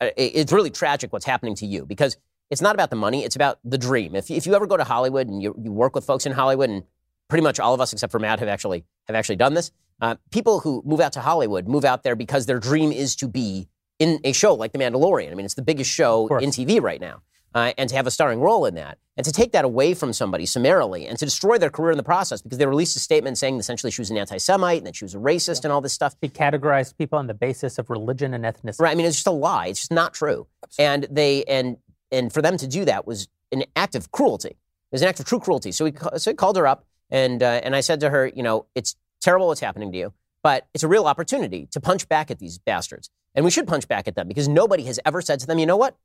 it's 0.00 0.52
really 0.52 0.70
tragic 0.70 1.12
what's 1.12 1.24
happening 1.24 1.54
to 1.56 1.66
you 1.66 1.84
because 1.86 2.16
it's 2.50 2.60
not 2.60 2.74
about 2.74 2.90
the 2.90 2.96
money; 2.96 3.24
it's 3.24 3.36
about 3.36 3.58
the 3.64 3.78
dream. 3.78 4.14
If 4.14 4.30
if 4.30 4.46
you 4.46 4.54
ever 4.54 4.66
go 4.66 4.76
to 4.76 4.84
Hollywood 4.84 5.28
and 5.28 5.42
you 5.42 5.54
you 5.62 5.72
work 5.72 5.94
with 5.94 6.04
folks 6.04 6.26
in 6.26 6.32
Hollywood, 6.32 6.70
and 6.70 6.82
pretty 7.28 7.42
much 7.42 7.58
all 7.58 7.72
of 7.74 7.80
us 7.80 7.92
except 7.92 8.12
for 8.12 8.18
Matt 8.18 8.40
have 8.40 8.48
actually 8.48 8.84
have 9.06 9.16
actually 9.16 9.36
done 9.36 9.54
this. 9.54 9.70
Uh, 10.00 10.16
people 10.30 10.60
who 10.60 10.82
move 10.84 11.00
out 11.00 11.12
to 11.12 11.20
Hollywood 11.20 11.68
move 11.68 11.84
out 11.84 12.02
there 12.02 12.16
because 12.16 12.46
their 12.46 12.58
dream 12.58 12.92
is 12.92 13.14
to 13.16 13.28
be 13.28 13.68
in 13.98 14.20
a 14.24 14.32
show 14.32 14.54
like 14.54 14.72
The 14.72 14.78
Mandalorian. 14.78 15.30
I 15.30 15.34
mean, 15.34 15.44
it's 15.44 15.54
the 15.54 15.62
biggest 15.62 15.90
show 15.90 16.26
in 16.38 16.50
TV 16.50 16.80
right 16.80 17.00
now. 17.00 17.22
Uh, 17.54 17.72
and 17.76 17.90
to 17.90 17.96
have 17.96 18.06
a 18.06 18.10
starring 18.10 18.40
role 18.40 18.64
in 18.64 18.74
that, 18.74 18.96
and 19.16 19.26
to 19.26 19.32
take 19.32 19.52
that 19.52 19.64
away 19.64 19.92
from 19.92 20.12
somebody 20.12 20.46
summarily, 20.46 21.06
and 21.06 21.18
to 21.18 21.24
destroy 21.26 21.58
their 21.58 21.68
career 21.68 21.90
in 21.90 21.98
the 21.98 22.02
process, 22.02 22.40
because 22.40 22.58
they 22.58 22.66
released 22.66 22.96
a 22.96 22.98
statement 22.98 23.36
saying 23.36 23.58
essentially 23.58 23.90
she 23.90 24.00
was 24.00 24.10
an 24.10 24.16
anti-Semite 24.16 24.78
and 24.78 24.86
that 24.86 24.96
she 24.96 25.04
was 25.04 25.14
a 25.14 25.18
racist 25.18 25.64
and 25.64 25.72
all 25.72 25.82
this 25.82 25.92
stuff. 25.92 26.14
She 26.22 26.30
categorized 26.30 26.96
people 26.96 27.18
on 27.18 27.26
the 27.26 27.34
basis 27.34 27.78
of 27.78 27.90
religion 27.90 28.32
and 28.32 28.44
ethnicity. 28.44 28.80
Right? 28.80 28.92
I 28.92 28.94
mean, 28.94 29.04
it's 29.04 29.16
just 29.16 29.26
a 29.26 29.32
lie. 29.32 29.66
It's 29.66 29.80
just 29.80 29.92
not 29.92 30.14
true. 30.14 30.46
Absolutely. 30.64 30.94
And 30.94 31.16
they 31.16 31.44
and 31.44 31.76
and 32.10 32.32
for 32.32 32.40
them 32.40 32.56
to 32.56 32.66
do 32.66 32.84
that 32.86 33.06
was 33.06 33.28
an 33.52 33.64
act 33.76 33.94
of 33.94 34.10
cruelty. 34.12 34.48
It 34.48 34.56
was 34.92 35.02
an 35.02 35.08
act 35.08 35.20
of 35.20 35.26
true 35.26 35.40
cruelty. 35.40 35.72
So 35.72 35.84
we 35.84 35.92
so 36.16 36.32
called 36.34 36.56
her 36.56 36.66
up, 36.66 36.86
and 37.10 37.42
uh, 37.42 37.60
and 37.62 37.76
I 37.76 37.80
said 37.80 38.00
to 38.00 38.10
her, 38.10 38.26
you 38.34 38.42
know, 38.42 38.66
it's 38.74 38.96
terrible 39.20 39.48
what's 39.48 39.60
happening 39.60 39.92
to 39.92 39.98
you, 39.98 40.12
but 40.42 40.66
it's 40.74 40.84
a 40.84 40.88
real 40.88 41.06
opportunity 41.06 41.66
to 41.72 41.80
punch 41.80 42.08
back 42.08 42.30
at 42.30 42.38
these 42.38 42.58
bastards, 42.58 43.10
and 43.34 43.44
we 43.44 43.50
should 43.50 43.66
punch 43.66 43.88
back 43.88 44.08
at 44.08 44.14
them 44.14 44.28
because 44.28 44.48
nobody 44.48 44.84
has 44.84 44.98
ever 45.04 45.20
said 45.20 45.40
to 45.40 45.46
them, 45.46 45.58
you 45.58 45.66
know 45.66 45.76
what? 45.76 45.96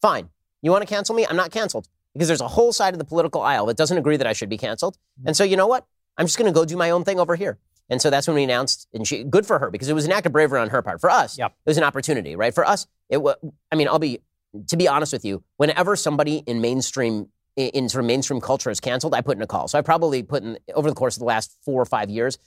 Fine, 0.00 0.28
you 0.62 0.70
want 0.70 0.82
to 0.86 0.92
cancel 0.92 1.14
me? 1.14 1.26
I'm 1.28 1.36
not 1.36 1.50
canceled 1.50 1.88
because 2.14 2.28
there's 2.28 2.40
a 2.40 2.48
whole 2.48 2.72
side 2.72 2.94
of 2.94 2.98
the 2.98 3.04
political 3.04 3.42
aisle 3.42 3.66
that 3.66 3.76
doesn't 3.76 3.98
agree 3.98 4.16
that 4.16 4.26
I 4.26 4.32
should 4.32 4.48
be 4.48 4.58
canceled, 4.58 4.96
mm-hmm. 5.18 5.28
and 5.28 5.36
so 5.36 5.44
you 5.44 5.56
know 5.56 5.66
what? 5.66 5.86
I'm 6.16 6.26
just 6.26 6.38
going 6.38 6.52
to 6.52 6.54
go 6.58 6.64
do 6.64 6.76
my 6.76 6.90
own 6.90 7.04
thing 7.04 7.20
over 7.20 7.36
here. 7.36 7.58
And 7.90 8.02
so 8.02 8.10
that's 8.10 8.26
when 8.26 8.34
we 8.34 8.42
announced, 8.44 8.86
and 8.92 9.06
she, 9.06 9.24
good 9.24 9.46
for 9.46 9.58
her 9.60 9.70
because 9.70 9.88
it 9.88 9.94
was 9.94 10.04
an 10.04 10.12
act 10.12 10.26
of 10.26 10.32
bravery 10.32 10.60
on 10.60 10.68
her 10.70 10.82
part. 10.82 11.00
For 11.00 11.08
us, 11.08 11.38
Yep. 11.38 11.52
it 11.64 11.70
was 11.70 11.78
an 11.78 11.84
opportunity, 11.84 12.36
right? 12.36 12.52
For 12.52 12.66
us, 12.66 12.86
it 13.08 13.18
was. 13.18 13.36
I 13.72 13.76
mean, 13.76 13.88
I'll 13.88 13.98
be 13.98 14.20
to 14.66 14.76
be 14.76 14.88
honest 14.88 15.12
with 15.12 15.24
you. 15.24 15.42
Whenever 15.56 15.96
somebody 15.96 16.38
in 16.46 16.60
mainstream 16.60 17.28
in, 17.56 17.88
sort 17.88 18.04
of 18.04 18.06
mainstream 18.06 18.40
culture 18.40 18.70
is 18.70 18.80
canceled, 18.80 19.14
I 19.14 19.20
put 19.20 19.36
in 19.36 19.42
a 19.42 19.46
call. 19.46 19.68
So 19.68 19.78
I 19.78 19.82
probably 19.82 20.22
put 20.22 20.42
in 20.42 20.58
over 20.74 20.88
the 20.88 20.94
course 20.94 21.16
of 21.16 21.20
the 21.20 21.26
last 21.26 21.56
four 21.64 21.80
or 21.80 21.86
five 21.86 22.08
years 22.10 22.38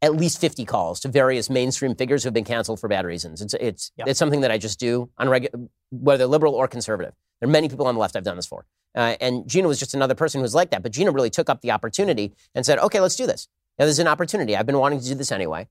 at 0.00 0.14
least 0.14 0.40
50 0.40 0.64
calls 0.64 1.00
to 1.00 1.08
various 1.08 1.50
mainstream 1.50 1.94
figures 1.94 2.22
who 2.22 2.28
have 2.28 2.34
been 2.34 2.44
canceled 2.44 2.78
for 2.78 2.88
bad 2.88 3.04
reasons. 3.04 3.42
It's 3.42 3.54
it's 3.54 3.90
Yep. 3.96 4.08
it's 4.08 4.18
something 4.18 4.42
that 4.42 4.50
I 4.50 4.58
just 4.58 4.78
do 4.78 5.10
on 5.18 5.26
regu- 5.26 5.68
whether 5.90 6.26
liberal 6.26 6.54
or 6.54 6.68
conservative. 6.68 7.14
There 7.40 7.48
are 7.48 7.52
many 7.52 7.68
people 7.68 7.86
on 7.86 7.94
the 7.94 8.00
left 8.00 8.16
I've 8.16 8.24
done 8.24 8.36
this 8.36 8.46
for. 8.46 8.66
Uh, 8.94 9.16
and 9.20 9.46
Gina 9.48 9.68
was 9.68 9.78
just 9.78 9.94
another 9.94 10.14
person 10.14 10.40
who 10.40 10.42
was 10.42 10.54
like 10.54 10.70
that. 10.70 10.82
But 10.82 10.92
Gina 10.92 11.10
really 11.10 11.30
took 11.30 11.48
up 11.48 11.60
the 11.60 11.70
opportunity 11.70 12.34
and 12.54 12.64
said, 12.66 12.78
okay, 12.78 13.00
let's 13.00 13.16
do 13.16 13.26
this. 13.26 13.48
Now, 13.78 13.84
there's 13.84 13.98
an 13.98 14.08
opportunity. 14.08 14.56
I've 14.56 14.66
been 14.66 14.78
wanting 14.78 15.00
to 15.00 15.06
do 15.06 15.14
this 15.14 15.30
anyway. 15.30 15.68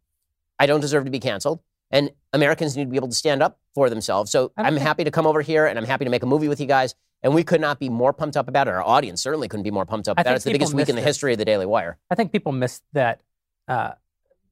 I 0.60 0.66
don't 0.66 0.80
deserve 0.80 1.06
to 1.06 1.12
be 1.12 1.20
canceled. 1.20 1.60
And 1.92 2.12
Americans 2.34 2.76
need 2.76 2.86
to 2.86 2.90
be 2.90 2.98
able 2.98 3.08
to 3.08 3.16
stand 3.16 3.42
up 3.42 3.60
for 3.74 3.90
themselves. 3.90 4.32
So 4.32 4.52
I'm 4.58 4.78
happy 4.78 5.04
to 5.04 5.12
come 5.12 5.26
over 5.26 5.42
here 5.42 5.66
and 5.66 5.78
I'm 5.78 5.86
happy 5.86 6.06
to 6.06 6.12
make 6.12 6.24
a 6.24 6.26
movie 6.26 6.48
with 6.48 6.60
you 6.60 6.68
guys. 6.68 6.96
And 7.24 7.34
we 7.34 7.44
could 7.44 7.62
not 7.62 7.80
be 7.80 7.90
more 7.90 8.14
pumped 8.14 8.38
up 8.38 8.48
about 8.48 8.68
it. 8.68 8.72
Our 8.72 8.84
audience 8.84 9.22
certainly 9.22 9.48
couldn't 9.48 9.64
be 9.64 9.72
more 9.72 9.86
pumped 9.86 10.08
up 10.08 10.18
I 10.18 10.22
about 10.22 10.34
it. 10.34 10.36
It's 10.36 10.46
the 10.46 10.52
biggest 10.52 10.74
week 10.74 10.90
in 10.90 10.96
the 10.96 11.02
history 11.02 11.32
of 11.32 11.40
the 11.40 11.46
Daily 11.46 11.66
Wire. 11.66 11.98
I 12.12 12.16
think 12.16 12.32
people 12.32 12.52
missed 12.52 12.84
that. 12.94 13.22
Uh, 13.68 13.94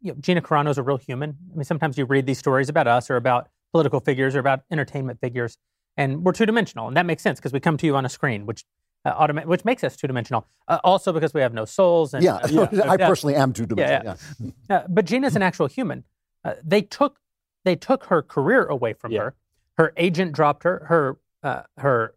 you 0.01 0.12
know, 0.12 0.17
Gina 0.19 0.41
Carano 0.41 0.69
is 0.69 0.77
a 0.77 0.84
real 0.84 0.98
human. 0.98 1.38
I 1.51 1.55
mean, 1.55 1.63
sometimes 1.63 1.98
you 1.98 2.05
read 2.05 2.25
these 2.25 2.38
stories 2.38 2.69
about 2.69 2.88
us 2.88 3.10
or 3.10 3.15
about 3.15 3.50
political 3.72 4.00
figures 4.00 4.36
or 4.36 4.39
about 4.39 4.62
entertainment 4.72 5.19
figures, 5.19 5.57
and 5.98 6.24
we're 6.24 6.32
two 6.34 6.46
dimensional, 6.46 6.88
and 6.88 6.98
that 6.98 7.06
makes 7.06 7.24
sense 7.24 7.40
because 7.40 7.54
we 7.54 7.60
come 7.60 7.78
to 7.78 7.86
you 7.86 7.96
on 7.96 8.06
a 8.06 8.10
screen, 8.10 8.46
which 8.46 8.66
uh, 9.06 9.14
automa- 9.16 9.46
which 9.46 9.64
makes 9.66 9.84
us 9.84 9.96
two 9.96 10.08
dimensional. 10.08 10.48
Uh, 10.68 10.80
also 10.84 11.14
because 11.14 11.34
we 11.34 11.42
have 11.42 11.54
no 11.54 11.64
souls. 11.66 12.14
And, 12.14 12.24
Yeah, 12.24 12.36
uh, 12.36 12.48
no 12.74 12.84
I 12.90 12.98
personally 12.98 13.36
am 13.36 13.54
two 13.54 13.66
dimensional. 13.66 14.16
yeah. 14.40 14.52
Yeah. 14.70 14.78
Uh, 14.78 14.84
but 14.90 15.06
Gina's 15.06 15.36
an 15.36 15.42
actual 15.44 15.68
human. 15.68 16.04
Uh, 16.44 16.54
they 16.64 16.82
took 16.82 17.18
they 17.64 17.75
took 17.75 18.06
her 18.06 18.22
career 18.22 18.66
away 18.66 18.94
from 18.94 19.12
Yeah. 19.12 19.20
her. 19.22 19.36
Her 19.78 19.94
agent 19.98 20.32
dropped 20.34 20.64
her. 20.64 20.86
Her 20.88 21.18
uh, 21.44 21.64
her 21.78 22.16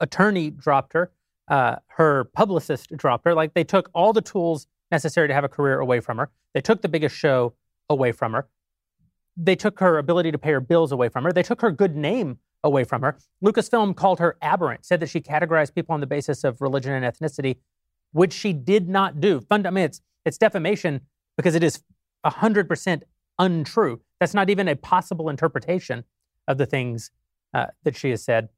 attorney 0.00 0.50
dropped 0.50 0.92
her. 0.94 1.12
Uh, 1.48 1.76
her 1.86 2.24
publicist 2.24 2.96
dropped 2.96 3.24
her. 3.26 3.34
Like 3.34 3.54
they 3.54 3.64
took 3.64 3.90
all 3.94 4.12
the 4.12 4.22
tools 4.22 4.66
necessary 4.90 5.28
to 5.28 5.34
have 5.34 5.44
a 5.44 5.48
career 5.48 5.78
away 5.78 6.00
from 6.00 6.18
her. 6.18 6.30
They 6.52 6.60
took 6.60 6.82
the 6.82 6.88
biggest 6.88 7.14
show 7.16 7.54
away 7.88 8.12
from 8.12 8.32
her. 8.32 8.48
They 9.36 9.56
took 9.56 9.80
her 9.80 9.98
ability 9.98 10.32
to 10.32 10.38
pay 10.38 10.52
her 10.52 10.60
bills 10.60 10.90
away 10.92 11.08
from 11.08 11.24
her. 11.24 11.32
They 11.32 11.42
took 11.42 11.60
her 11.60 11.70
good 11.70 11.94
name 11.96 12.38
away 12.64 12.82
from 12.82 13.02
her. 13.02 13.16
Lucasfilm 13.44 13.94
called 13.94 14.18
her 14.18 14.36
aberrant, 14.42 14.84
said 14.84 14.98
that 15.00 15.08
she 15.10 15.20
categorized 15.20 15.74
people 15.74 15.94
on 15.94 16.00
the 16.00 16.06
basis 16.06 16.42
of 16.42 16.60
religion 16.60 16.92
and 16.92 17.04
ethnicity, 17.04 17.58
which 18.12 18.32
she 18.32 18.52
did 18.52 18.88
not 18.88 19.20
do. 19.20 19.40
Fund- 19.42 19.66
I 19.66 19.70
mean, 19.70 19.84
it's, 19.84 20.00
it's 20.24 20.38
defamation 20.38 21.02
because 21.36 21.54
it 21.54 21.62
is 21.62 21.82
100% 22.24 23.02
untrue. 23.38 24.00
That's 24.18 24.34
not 24.34 24.50
even 24.50 24.66
a 24.66 24.74
possible 24.76 25.28
interpretation 25.28 26.04
of 26.48 26.58
the 26.58 26.66
things 26.66 27.10
uh, 27.52 27.66
that 27.84 27.96
she 27.96 28.10
has 28.10 28.24
said. 28.24 28.48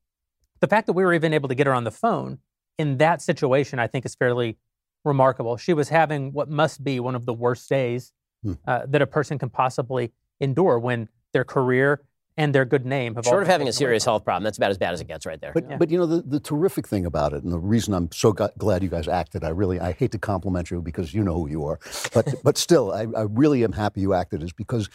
The 0.61 0.69
fact 0.69 0.87
that 0.87 0.95
we 0.95 1.05
were 1.05 1.13
even 1.13 1.35
able 1.35 1.49
to 1.49 1.55
get 1.55 1.67
her 1.67 1.75
on 1.75 1.85
the 1.85 1.91
phone 1.91 2.39
in 2.79 2.99
that 2.99 3.21
situation, 3.21 3.79
I 3.79 3.87
think, 3.87 4.07
is 4.07 4.15
fairly 4.15 4.57
remarkable. 5.05 5.57
She 5.57 5.75
was 5.75 5.89
having 5.89 6.33
what 6.33 6.49
must 6.49 6.83
be 6.83 7.01
one 7.01 7.15
of 7.15 7.27
the 7.27 7.35
worst 7.35 7.69
days 7.69 8.13
Hmm. 8.45 8.53
uh, 8.67 8.83
that 8.89 9.01
a 9.01 9.07
person 9.07 9.39
can 9.39 9.49
possibly 9.49 10.13
endure 10.41 10.79
when 10.79 11.09
their 11.33 11.43
career 11.43 12.03
and 12.37 12.55
their 12.55 12.65
good 12.65 12.85
name 12.85 13.15
have 13.15 13.27
all 13.27 13.33
Short 13.33 13.43
of 13.43 13.49
having 13.49 13.69
a 13.69 13.73
serious 13.73 14.05
health 14.05 14.25
problem, 14.25 14.45
that's 14.45 14.59
about 14.59 14.71
as 14.71 14.79
bad 14.79 14.93
as 14.93 15.01
it 15.01 15.09
gets 15.09 15.25
right 15.25 15.41
there. 15.41 15.53
But, 15.53 15.79
but 15.79 15.91
you 15.91 15.99
know 15.99 16.07
the, 16.07 16.23
the 16.23 16.41
terrific 16.41 16.87
thing 16.87 17.07
about 17.07 17.33
it, 17.33 17.43
and 17.43 17.53
the 17.53 17.59
reason 17.59 17.95
I'm 17.95 18.11
so 18.13 18.33
g- 18.33 18.45
glad 18.59 18.83
you 18.83 18.89
guys 18.89 19.09
acted. 19.09 19.45
I 19.45 19.49
really 19.49 19.81
I 19.81 19.93
hate 19.93 20.13
to 20.13 20.19
compliment 20.19 20.71
you 20.71 20.83
because 20.83 21.15
you 21.15 21.23
know 21.23 21.35
who 21.35 21.49
you 21.49 21.65
are, 21.65 21.79
but 22.13 22.35
but 22.45 22.59
still 22.59 22.93
I, 22.93 23.07
I 23.17 23.23
really 23.23 23.65
am 23.65 23.73
happy 23.73 24.01
you 24.01 24.13
acted 24.13 24.43
is 24.43 24.53
because 24.53 24.89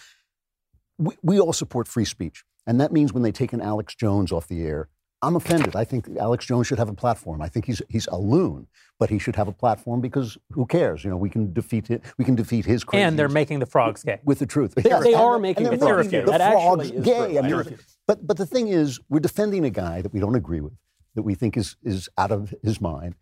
we, 0.97 1.15
we 1.23 1.39
all 1.39 1.53
support 1.53 1.87
free 1.87 2.05
speech, 2.05 2.43
and 2.67 2.79
that 2.79 2.91
means 2.91 3.13
when 3.13 3.23
they 3.23 3.31
take 3.31 3.53
an 3.53 3.61
Alex 3.61 3.95
Jones 3.95 4.31
off 4.31 4.47
the 4.47 4.63
air, 4.63 4.89
I'm 5.23 5.35
offended. 5.35 5.75
I 5.75 5.83
think 5.83 6.07
Alex 6.19 6.45
Jones 6.45 6.65
should 6.67 6.79
have 6.79 6.89
a 6.89 6.93
platform. 6.93 7.41
I 7.41 7.47
think 7.47 7.65
he's 7.65 7.81
he's 7.89 8.07
a 8.07 8.17
loon, 8.17 8.67
but 8.99 9.09
he 9.09 9.19
should 9.19 9.35
have 9.35 9.47
a 9.47 9.51
platform 9.51 10.01
because 10.01 10.37
who 10.51 10.65
cares? 10.65 11.03
You 11.03 11.11
know, 11.11 11.17
we 11.17 11.29
can 11.29 11.53
defeat 11.53 11.89
it. 11.91 12.01
We 12.17 12.25
can 12.25 12.35
defeat 12.35 12.65
his 12.65 12.83
crazy. 12.83 13.03
And 13.03 13.19
they're 13.19 13.29
making 13.29 13.59
the 13.59 13.65
frogs 13.67 14.03
gay. 14.03 14.19
with 14.23 14.39
the 14.39 14.47
truth. 14.47 14.73
They- 14.75 14.81
they 14.81 15.13
are 15.13 15.37
making 15.37 15.67
and 15.67 15.79
the 15.79 15.85
frogs 15.85 16.07
gay. 16.07 16.21
the 16.21 16.31
That 16.31 16.51
frogs 16.53 16.89
gay. 16.91 17.37
I 17.37 17.41
mean, 17.43 17.77
but 18.07 18.25
but 18.25 18.37
the 18.37 18.45
thing 18.47 18.67
is, 18.69 18.99
we're 19.09 19.19
defending 19.19 19.63
a 19.65 19.69
guy 19.69 20.01
that 20.01 20.11
we 20.13 20.19
don't 20.19 20.35
agree 20.35 20.61
with, 20.61 20.73
that 21.15 21.21
we 21.23 21.35
think 21.35 21.55
is 21.55 21.75
is 21.83 22.09
out 22.17 22.31
of 22.31 22.53
his 22.63 22.81
mind. 22.81 23.15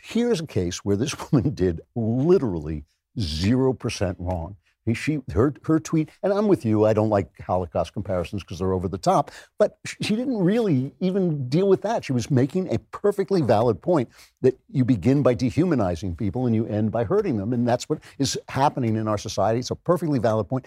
Here's 0.00 0.40
a 0.40 0.46
case 0.46 0.78
where 0.84 0.96
this 0.96 1.14
woman 1.32 1.54
did 1.54 1.80
literally 1.94 2.84
zero 3.20 3.72
percent 3.74 4.16
wrong. 4.18 4.56
He- 4.86 4.94
She 4.94 5.20
her 5.32 5.54
her 5.64 5.80
tweet, 5.80 6.10
and 6.22 6.32
I'm 6.32 6.48
with 6.48 6.64
you. 6.64 6.84
I 6.84 6.92
don't 6.92 7.08
like 7.08 7.40
Holocaust 7.40 7.92
comparisons 7.92 8.42
because 8.42 8.58
they're 8.58 8.72
over 8.72 8.88
the 8.88 8.98
top. 8.98 9.30
But 9.58 9.78
she 9.84 10.14
didn't 10.16 10.38
really 10.38 10.92
even 11.00 11.48
deal 11.48 11.68
with 11.68 11.82
that. 11.82 12.04
She 12.04 12.12
was 12.12 12.30
making 12.30 12.72
a 12.72 12.78
perfectly 12.78 13.40
valid 13.40 13.80
point 13.80 14.08
that 14.42 14.58
you 14.70 14.84
begin 14.84 15.22
by 15.22 15.34
dehumanizing 15.34 16.16
people 16.16 16.46
and 16.46 16.54
you 16.54 16.66
end 16.66 16.92
by 16.92 17.04
hurting 17.04 17.36
them, 17.36 17.52
and 17.52 17.66
that's 17.66 17.88
what 17.88 18.00
is 18.18 18.38
happening 18.48 18.96
in 18.96 19.08
our 19.08 19.18
society. 19.18 19.60
It's 19.60 19.70
a 19.70 19.74
perfectly 19.76 20.18
valid 20.18 20.48
point 20.48 20.66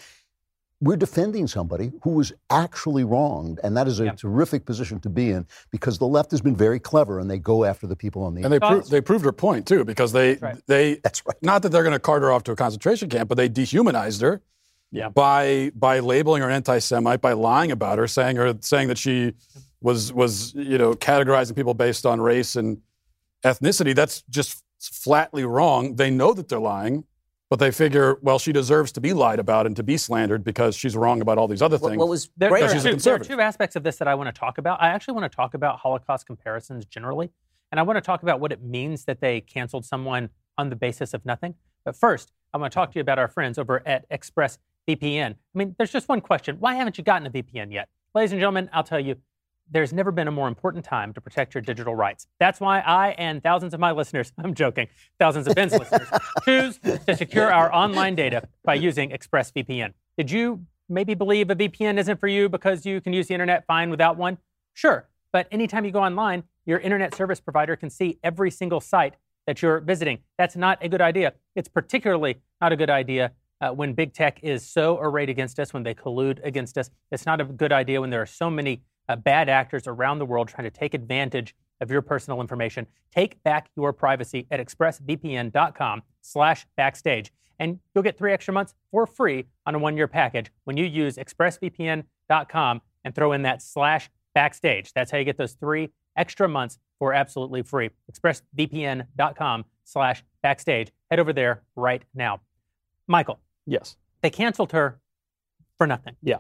we're 0.80 0.96
defending 0.96 1.48
somebody 1.48 1.92
who 2.04 2.12
was 2.12 2.32
actually 2.52 3.04
wronged, 3.04 3.60
and 3.64 3.76
that 3.76 3.88
is 3.88 4.00
a 4.00 4.06
Yeah. 4.06 4.12
terrific 4.12 4.66
position 4.66 5.00
to 5.00 5.10
be 5.10 5.32
in 5.32 5.48
because 5.72 5.98
the 5.98 6.08
left 6.08 6.30
has 6.32 6.40
been 6.42 6.56
very 6.56 6.80
clever 6.80 7.20
and 7.20 7.30
they 7.30 7.40
go 7.40 7.64
after 7.66 7.88
the 7.88 7.96
people 7.96 8.22
on 8.24 8.36
the. 8.36 8.44
And 8.44 8.54
they, 8.54 8.60
pro- 8.60 8.82
they 8.82 9.02
proved 9.02 9.26
her 9.26 9.32
point 9.32 9.68
too, 9.68 9.84
because 9.84 10.12
they 10.12 10.36
right. 10.36 10.58
they 10.68 10.96
That's 11.04 11.26
right. 11.26 11.36
not 11.42 11.64
that 11.64 11.70
they're 11.70 11.84
going 11.84 11.94
to 11.94 12.00
cart 12.00 12.22
her 12.22 12.32
off 12.32 12.44
to 12.44 12.52
a 12.52 12.56
concentration 12.56 13.10
camp, 13.10 13.28
but 13.28 13.36
they 13.38 13.50
dehumanized 13.50 14.22
her 14.22 14.42
Yeah. 14.92 15.10
by 15.10 15.72
by 15.76 16.00
labeling 16.00 16.44
her 16.44 16.50
anti-Semite, 16.50 17.22
by 17.22 17.34
lying 17.34 17.72
about 17.72 17.98
her, 17.98 18.08
saying 18.08 18.36
her 18.36 18.56
saying 18.62 18.88
that 18.90 19.00
she 19.00 19.34
was 19.82 20.14
was 20.14 20.54
you 20.54 20.78
know 20.78 20.94
categorizing 20.94 21.56
people 21.56 21.74
based 21.74 22.06
on 22.06 22.22
race 22.22 22.56
and 22.56 22.78
ethnicity. 23.44 23.96
That's 23.96 24.22
just 24.30 24.64
flatly 24.80 25.44
wrong. 25.44 25.96
They 25.96 26.12
know 26.12 26.34
that 26.34 26.50
they're 26.50 26.60
lying, 26.60 27.04
but 27.50 27.60
they 27.60 27.72
figure, 27.72 28.18
well, 28.22 28.40
she 28.40 28.52
deserves 28.52 28.92
to 28.94 29.02
be 29.02 29.14
lied 29.14 29.40
about 29.40 29.66
and 29.66 29.76
to 29.76 29.84
be 29.84 29.98
slandered 29.98 30.44
because 30.44 30.76
she's 30.76 30.96
wrong 30.98 31.22
about 31.22 31.38
all 31.38 31.48
these 31.48 31.62
other 31.62 31.78
things. 31.78 31.98
what 31.98 32.10
was 32.10 32.30
There, 32.36 32.50
there, 32.50 32.70
she's 32.70 32.86
are 32.86 32.90
a 32.90 32.94
two, 32.94 33.00
there 33.00 33.16
are 33.16 33.20
two 33.20 33.40
aspects 33.40 33.76
of 33.76 33.84
this 33.84 33.98
that 33.98 34.08
I 34.08 34.16
want 34.16 34.28
to 34.34 34.38
talk 34.38 34.58
about. 34.58 34.82
I 34.82 34.90
actually 34.90 35.14
want 35.14 35.32
to 35.32 35.36
talk 35.36 35.54
about 35.54 35.80
Holocaust 35.80 36.26
comparisons 36.26 36.86
generally, 36.86 37.32
and 37.72 37.80
I 37.80 37.84
want 37.84 37.98
to 37.98 38.02
talk 38.02 38.24
about 38.24 38.40
what 38.40 38.52
it 38.52 38.64
means 38.64 39.06
that 39.06 39.22
they 39.22 39.42
canceled 39.42 39.86
someone 39.86 40.30
on 40.58 40.70
the 40.70 40.76
basis 40.76 41.14
of 41.14 41.26
nothing. 41.26 41.56
But 41.86 41.96
first, 41.96 42.34
I 42.54 42.58
want 42.58 42.72
to 42.72 42.76
talk 42.76 42.92
to 42.92 42.96
you 42.96 43.02
about 43.02 43.20
our 43.20 43.30
friends 43.30 43.58
over 43.58 43.82
at 43.88 44.10
ExpressVPN. 44.10 45.32
I 45.32 45.36
mean, 45.54 45.76
there's 45.78 45.92
just 45.92 46.10
one 46.10 46.20
question: 46.20 46.58
Why 46.60 46.76
haven't 46.76 46.98
you 46.98 47.04
gotten 47.04 47.28
a 47.28 47.32
VPN 47.32 47.72
yet? 47.72 47.88
Ladies 48.14 48.34
and 48.34 48.40
gentlemen, 48.42 48.70
I'll 48.74 48.84
tell 48.84 49.00
you. 49.00 49.16
There's 49.70 49.92
never 49.92 50.12
been 50.12 50.28
a 50.28 50.32
more 50.32 50.48
important 50.48 50.86
time 50.86 51.14
to 51.14 51.22
protect 51.22 51.54
your 51.54 51.62
digital 51.62 51.96
rights. 51.96 52.28
That's 52.40 52.60
why 52.60 52.80
I 52.80 53.10
and 53.12 53.44
thousands 53.44 53.74
of 53.74 53.80
my 53.80 53.92
listeners, 53.92 54.32
I'm 54.44 54.54
joking, 54.54 54.88
thousands 55.20 55.48
of 55.48 55.56
Ben's 55.56 55.74
listeners, 55.74 56.08
choose 56.46 56.80
to 56.80 57.16
secure 57.16 57.52
our 57.52 57.74
online 57.74 58.16
data 58.16 58.48
by 58.64 58.76
using 58.76 59.10
ExpressVPN. 59.10 59.94
Did 60.18 60.32
you 60.32 60.66
maybe 60.90 61.14
believe 61.14 61.50
a 61.50 61.56
VPN 61.56 61.98
isn't 61.98 62.20
for 62.20 62.28
you 62.28 62.50
because 62.50 62.86
you 62.86 63.02
can 63.02 63.14
use 63.14 63.28
the 63.28 63.34
internet 63.34 63.66
fine 63.66 63.90
without 63.90 64.18
one? 64.18 64.38
Sure. 64.74 65.08
But 65.32 65.48
anytime 65.52 65.86
you 65.86 65.92
go 65.92 66.04
online, 66.04 66.44
your 66.66 66.80
internet 66.80 67.14
service 67.16 67.40
provider 67.40 67.76
can 67.76 67.90
see 67.90 68.20
every 68.24 68.52
single 68.52 68.80
site 68.80 69.16
that 69.46 69.62
you're 69.62 69.80
visiting. 69.80 70.20
That's 70.38 70.56
not 70.56 70.78
a 70.84 70.90
good 70.90 71.02
idea. 71.02 71.34
It's 71.56 71.68
particularly 71.68 72.38
not 72.62 72.72
a 72.72 72.76
good 72.76 72.90
idea 72.90 73.32
uh, 73.62 73.72
when 73.72 73.94
big 73.94 74.14
tech 74.14 74.40
is 74.44 74.66
so 74.66 75.00
arrayed 75.00 75.30
against 75.30 75.60
us, 75.60 75.74
when 75.74 75.84
they 75.84 75.94
collude 75.94 76.40
against 76.44 76.78
us. 76.78 76.90
It's 77.12 77.26
not 77.26 77.42
a 77.42 77.46
good 77.46 77.72
idea 77.72 78.02
when 78.02 78.10
there 78.10 78.22
are 78.22 78.28
so 78.28 78.50
many 78.50 78.82
uh, 79.10 79.16
bad 79.16 79.50
actors 79.50 79.84
around 79.88 80.20
the 80.20 80.26
world 80.26 80.48
trying 80.48 80.64
to 80.66 80.72
take 80.72 80.94
advantage 80.94 81.56
of 81.82 81.92
your 81.92 82.02
personal 82.02 82.42
information. 82.42 82.88
Take 83.14 83.42
back 83.44 83.70
your 83.76 83.94
privacy 83.94 84.48
at 84.52 84.60
expressvpn.com 84.60 86.02
slash 86.22 86.66
backstage. 86.76 87.32
And 87.60 87.80
you'll 87.94 88.04
get 88.04 88.18
three 88.18 88.34
extra 88.34 88.54
months 88.54 88.74
for 88.92 89.06
free 89.08 89.46
on 89.66 89.76
a 89.76 89.80
one-year 89.80 90.08
package 90.08 90.52
when 90.66 90.78
you 90.78 90.86
use 90.86 91.18
expressvpn.com 91.18 92.82
and 93.04 93.16
throw 93.16 93.32
in 93.32 93.42
that 93.44 93.62
slash 93.62 94.10
backstage. 94.36 94.92
That's 94.94 95.12
how 95.12 95.18
you 95.18 95.24
get 95.26 95.38
those 95.38 95.54
three 95.54 95.90
extra 96.16 96.48
months 96.48 96.78
for 97.00 97.14
absolutely 97.14 97.62
free. 97.64 97.90
expressvpn.com 98.12 99.66
slash 99.84 100.24
backstage. 100.42 100.92
Head 101.10 101.20
over 101.20 101.34
there 101.34 101.64
right 101.76 102.04
now. 102.14 102.42
Michael, 103.08 103.40
Yes. 103.66 103.96
they 104.22 104.30
canceled 104.30 104.72
her 104.74 105.00
for 105.78 105.88
nothing. 105.88 106.16
Yeah. 106.22 106.40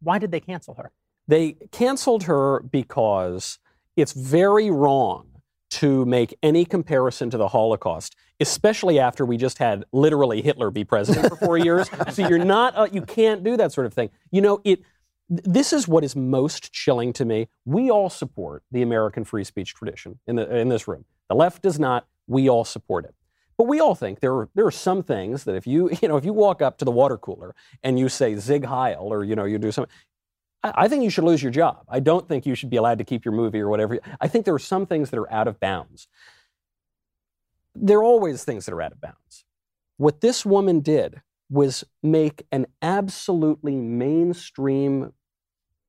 Why 0.00 0.18
did 0.18 0.30
they 0.30 0.40
cancel 0.40 0.74
her? 0.74 0.90
They 1.26 1.52
canceled 1.72 2.24
her 2.24 2.60
because 2.60 3.58
it's 3.96 4.12
very 4.12 4.70
wrong 4.70 5.26
to 5.70 6.04
make 6.04 6.36
any 6.42 6.64
comparison 6.64 7.30
to 7.30 7.36
the 7.36 7.48
Holocaust, 7.48 8.14
especially 8.38 8.98
after 9.00 9.24
we 9.24 9.36
just 9.36 9.58
had 9.58 9.84
literally 9.92 10.40
Hitler 10.40 10.70
be 10.70 10.84
president 10.84 11.28
for 11.28 11.36
four 11.36 11.58
years. 11.58 11.88
So 12.12 12.28
you're 12.28 12.44
not, 12.44 12.76
uh, 12.76 12.88
you 12.92 13.02
can't 13.02 13.42
do 13.42 13.56
that 13.56 13.72
sort 13.72 13.86
of 13.86 13.94
thing. 13.94 14.10
You 14.30 14.40
know, 14.40 14.60
it. 14.64 14.82
This 15.30 15.72
is 15.72 15.88
what 15.88 16.04
is 16.04 16.14
most 16.14 16.70
chilling 16.70 17.14
to 17.14 17.24
me. 17.24 17.48
We 17.64 17.90
all 17.90 18.10
support 18.10 18.62
the 18.70 18.82
American 18.82 19.24
free 19.24 19.42
speech 19.42 19.74
tradition 19.74 20.18
in 20.26 20.36
the 20.36 20.54
in 20.54 20.68
this 20.68 20.86
room. 20.86 21.06
The 21.30 21.34
left 21.34 21.62
does 21.62 21.80
not. 21.80 22.06
We 22.26 22.50
all 22.50 22.64
support 22.64 23.06
it. 23.06 23.14
But 23.56 23.66
we 23.66 23.80
all 23.80 23.94
think 23.94 24.20
there 24.20 24.34
are, 24.34 24.48
there 24.54 24.66
are 24.66 24.72
some 24.72 25.02
things 25.02 25.44
that 25.44 25.54
if 25.54 25.66
you 25.66 25.90
you 26.02 26.08
know 26.08 26.16
if 26.16 26.24
you 26.24 26.32
walk 26.32 26.62
up 26.62 26.78
to 26.78 26.84
the 26.84 26.90
water 26.90 27.16
cooler 27.16 27.54
and 27.82 27.98
you 27.98 28.08
say 28.08 28.36
Sieg 28.36 28.64
Heil 28.64 29.12
or 29.12 29.24
you 29.24 29.34
know 29.34 29.44
you 29.44 29.58
do 29.58 29.72
something, 29.72 29.92
I 30.64 30.88
think 30.88 31.04
you 31.04 31.10
should 31.10 31.24
lose 31.24 31.42
your 31.42 31.52
job. 31.52 31.84
I 31.88 32.00
don't 32.00 32.26
think 32.26 32.46
you 32.46 32.54
should 32.54 32.70
be 32.70 32.76
allowed 32.76 32.98
to 32.98 33.04
keep 33.04 33.24
your 33.24 33.34
movie 33.34 33.60
or 33.60 33.68
whatever. 33.68 33.98
I 34.20 34.28
think 34.28 34.46
there 34.46 34.54
are 34.54 34.58
some 34.58 34.86
things 34.86 35.10
that 35.10 35.18
are 35.18 35.30
out 35.30 35.46
of 35.46 35.60
bounds. 35.60 36.08
There 37.74 37.98
are 37.98 38.04
always 38.04 38.44
things 38.44 38.64
that 38.64 38.72
are 38.72 38.80
out 38.80 38.92
of 38.92 39.00
bounds. 39.00 39.44
What 39.98 40.22
this 40.22 40.46
woman 40.46 40.80
did 40.80 41.20
was 41.50 41.84
make 42.02 42.46
an 42.50 42.66
absolutely 42.80 43.76
mainstream 43.76 45.12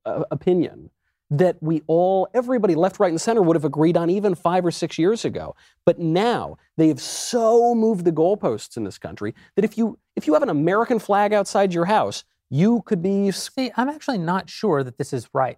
uh, 0.05 0.24
opinion 0.29 0.89
that 1.32 1.58
we 1.62 1.82
all, 1.88 2.27
everybody 2.34 2.75
left, 2.75 3.00
right, 3.00 3.12
and 3.12 3.20
center 3.20 3.41
would 3.41 3.55
have 3.55 3.65
agreed 3.65 3.98
on 3.98 4.10
even 4.10 4.36
five 4.36 4.65
or 4.65 4.72
six 4.72 5.00
years 5.00 5.25
ago. 5.25 5.55
But 5.86 6.00
now 6.00 6.58
they 6.77 6.88
have 6.89 7.01
so 7.01 7.74
moved 7.74 8.05
the 8.05 8.12
goalposts 8.12 8.77
in 8.77 8.84
this 8.84 8.98
country 8.98 9.34
that 9.55 9.65
if 9.65 9.77
you 9.77 9.98
if 10.15 10.27
you 10.27 10.34
have 10.34 10.44
an 10.44 10.50
American 10.50 11.00
flag 11.00 11.34
outside 11.34 11.74
your 11.74 11.86
house, 11.86 12.24
you 12.49 12.81
could 12.85 13.01
be 13.01 13.31
See, 13.31 13.71
I'm 13.75 13.89
actually 13.89 14.17
not 14.17 14.49
sure 14.49 14.83
that 14.83 14.97
this 14.97 15.13
is 15.13 15.29
right. 15.33 15.57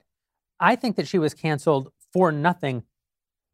I 0.59 0.75
think 0.75 0.95
that 0.95 1.07
she 1.07 1.19
was 1.19 1.33
canceled 1.33 1.91
for 2.13 2.31
nothing 2.31 2.83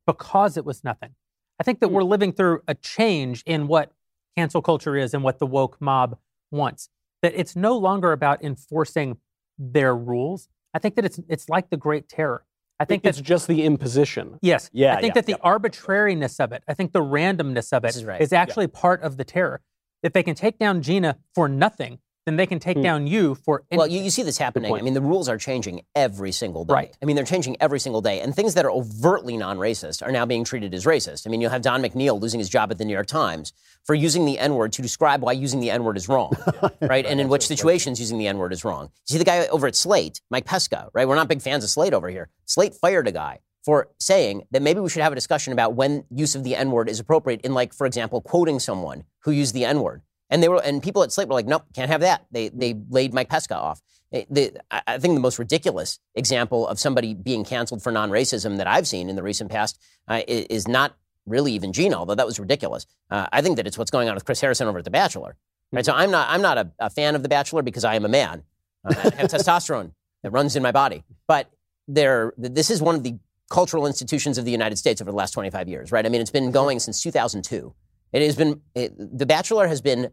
because 0.06 0.58
it 0.58 0.66
was 0.66 0.84
nothing. 0.84 1.16
I 1.60 1.64
think 1.64 1.80
that 1.80 1.88
hmm. 1.88 1.96
we're 1.96 2.04
living 2.04 2.32
through 2.34 2.62
a 2.68 2.76
change 2.76 3.44
in 3.46 3.68
what 3.68 3.92
cancel 4.38 4.62
culture 4.62 4.96
is 4.96 5.14
and 5.14 5.24
what 5.24 5.40
the 5.40 5.46
woke 5.46 5.78
mob 5.80 6.18
wants. 6.52 6.90
That 7.22 7.34
it's 7.36 7.56
no 7.56 7.78
longer 7.78 8.12
about 8.12 8.44
enforcing 8.44 9.18
their 9.58 9.96
rules. 9.96 10.50
I 10.74 10.80
think 10.80 10.96
that 10.96 11.06
it's 11.06 11.20
it's 11.30 11.50
like 11.50 11.70
the 11.70 11.78
Great 11.78 12.10
Terror. 12.10 12.46
I 12.80 12.86
think 12.86 13.06
it's 13.06 13.18
that's 13.18 13.28
just 13.28 13.48
the 13.48 13.64
imposition. 13.64 14.40
Yes. 14.42 14.70
Yeah, 14.74 14.96
I 14.96 15.02
think 15.02 15.12
yeah, 15.12 15.22
that 15.22 15.26
the 15.28 15.34
yeah. 15.34 15.38
arbitrariness 15.44 16.40
of 16.40 16.52
it, 16.52 16.64
I 16.68 16.74
think 16.74 16.92
the 16.92 17.04
randomness 17.04 17.72
of 17.72 17.86
it 17.86 17.90
is, 17.90 17.96
This 17.96 18.02
is 18.02 18.06
right. 18.06 18.34
actually 18.34 18.68
part 18.68 19.02
of 19.04 19.16
the 19.18 19.24
terror. 19.24 19.62
If 20.02 20.12
they 20.12 20.24
can 20.24 20.36
take 20.36 20.60
down 20.60 20.82
Gina 20.82 21.18
for 21.34 21.48
nothing, 21.48 22.00
then 22.26 22.38
they 22.38 22.46
can 22.46 22.60
take 22.60 22.78
Hmm. 22.78 22.84
down 22.84 23.08
you 23.08 23.36
for 23.36 23.64
any- 23.70 23.78
Well, 23.78 23.88
you, 23.88 24.02
you 24.02 24.10
see 24.10 24.24
this 24.24 24.38
happening. 24.38 24.74
I 24.74 24.82
mean, 24.82 24.94
the 24.94 25.02
rules 25.02 25.28
are 25.28 25.38
changing 25.38 25.82
every 25.96 26.32
single 26.32 26.64
day. 26.64 26.74
Right. 26.74 26.98
I 27.02 27.06
mean, 27.06 27.16
they're 27.16 27.26
changing 27.26 27.58
every 27.60 27.80
single 27.80 28.02
day. 28.02 28.22
And 28.22 28.34
things 28.34 28.54
that 28.54 28.66
are 28.66 28.72
overtly 28.72 29.36
non 29.36 29.58
racist 29.58 30.02
are 30.06 30.12
now 30.12 30.26
being 30.26 30.44
treated 30.44 30.74
as 30.74 30.86
racist. 30.86 31.28
I 31.28 31.30
mean, 31.30 31.42
you'll 31.42 31.50
have 31.52 31.62
Don 31.62 31.82
McNeil 31.82 32.20
losing 32.22 32.40
his 32.40 32.50
job 32.50 32.72
at 32.72 32.78
the 32.78 32.86
New 32.86 32.94
York 32.94 33.08
Times 33.08 33.52
for 33.84 33.94
using 33.94 34.26
the 34.26 34.40
N 34.40 34.56
word 34.56 34.72
to 34.74 34.82
describe 34.82 35.22
why 35.22 35.34
using 35.34 35.60
the 35.60 35.70
N 35.72 35.84
word 35.84 35.98
is 35.98 36.08
wrong, 36.08 36.32
right? 36.82 37.06
And 37.06 37.20
in 37.20 37.28
which 37.28 37.46
situations 37.46 38.00
using 38.00 38.18
the 38.18 38.28
N 38.28 38.38
word 38.38 38.54
is 38.54 38.64
wrong. 38.64 38.90
See 39.06 39.18
the 39.18 39.26
guy 39.26 39.46
over 39.48 39.68
at 39.68 39.76
Slate, 39.76 40.22
Mike 40.30 40.46
Pesca, 40.46 40.90
right? 40.94 41.08
We're 41.08 41.16
not 41.16 41.28
big 41.28 41.42
fans 41.42 41.64
of 41.64 41.70
Slate 41.70 41.94
over 41.94 42.10
here. 42.10 42.30
Slate 42.46 42.74
fired 42.74 43.08
a 43.08 43.12
guy 43.12 43.40
for 43.66 43.90
saying 44.00 44.44
that 44.52 44.62
maybe 44.62 44.80
we 44.80 44.90
should 44.90 45.02
have 45.02 45.12
a 45.12 45.16
discussion 45.16 45.52
about 45.54 45.74
when 45.74 46.04
use 46.10 46.36
of 46.36 46.44
the 46.46 46.56
N 46.56 46.72
word 46.72 46.88
is 46.90 47.00
appropriate 47.00 47.42
in, 47.42 47.54
like, 47.54 47.74
for 47.74 47.86
example, 47.86 48.22
quoting 48.22 48.60
someone 48.60 49.04
who 49.24 49.32
used 49.32 49.54
the 49.54 49.66
N 49.66 49.82
word. 49.82 50.02
And 50.34 50.42
they 50.42 50.50
were, 50.50 50.62
and 50.64 50.82
people 50.82 51.04
at 51.04 51.12
Slate 51.12 51.28
were 51.28 51.36
like, 51.36 51.46
nope, 51.46 51.64
can't 51.76 51.92
have 51.92 52.02
that. 52.02 52.26
They 52.32 52.50
they 52.50 52.74
laid 52.90 53.14
Mike 53.14 53.30
Pesca 53.30 53.56
off. 53.56 53.82
Eh, 54.12 54.26
The, 54.32 54.58
I 54.72 54.98
think 54.98 55.14
the 55.14 55.22
most 55.22 55.38
ridiculous 55.38 56.00
example 56.16 56.68
of 56.68 56.80
somebody 56.80 57.14
being 57.14 57.46
canceled 57.46 57.84
for 57.84 57.92
non-racism 57.92 58.58
that 58.58 58.66
I've 58.66 58.88
seen 58.88 59.10
in 59.10 59.16
the 59.16 59.22
recent 59.22 59.52
past 59.52 59.80
uh, 60.08 60.22
is 60.28 60.68
not 60.68 60.96
really 61.28 61.54
even 61.54 61.72
Gina, 61.72 61.96
although 61.96 62.16
that 62.16 62.26
was 62.26 62.40
ridiculous. 62.40 62.88
Uh, 63.12 63.28
I 63.32 63.42
think 63.44 63.58
that 63.58 63.68
it's 63.68 63.78
what's 63.78 63.92
going 63.92 64.10
on 64.10 64.16
with 64.16 64.26
Chris 64.26 64.42
Harrison 64.42 64.68
over 64.68 64.80
at 64.80 64.86
The 64.86 64.92
Bachelor. 64.92 65.36
Right. 65.72 65.86
So 65.86 65.94
I'm 65.94 66.10
not 66.10 66.28
I'm 66.30 66.42
not 66.42 66.58
a, 66.58 66.72
a 66.80 66.90
fan 66.90 67.14
of 67.16 67.22
The 67.22 67.30
Bachelor 67.30 67.62
because 67.62 67.84
I 67.84 67.94
am 67.96 68.04
a 68.04 68.10
man. 68.10 68.44
Uh, 68.84 68.96
I 68.98 69.16
have 69.22 69.30
testosterone 69.30 69.92
that 70.24 70.32
runs 70.32 70.56
in 70.56 70.64
my 70.64 70.72
body. 70.72 71.04
But 71.28 71.52
there, 71.88 72.34
this 72.38 72.72
is 72.72 72.82
one 72.82 72.96
of 72.96 73.04
the 73.04 73.20
cultural 73.52 73.86
institutions 73.86 74.40
of 74.40 74.46
the 74.46 74.52
United 74.52 74.78
States 74.78 75.00
over 75.00 75.12
the 75.12 75.18
last 75.18 75.32
25 75.32 75.68
years, 75.68 75.92
right? 75.92 76.06
I 76.06 76.10
mean, 76.10 76.22
it's 76.22 76.32
been 76.32 76.50
going 76.50 76.80
since 76.80 77.02
2002. 77.04 77.74
It 78.14 78.22
has 78.22 78.36
been, 78.36 78.62
it, 78.74 78.94
The 78.98 79.26
Bachelor 79.26 79.68
has 79.68 79.82
been 79.82 80.12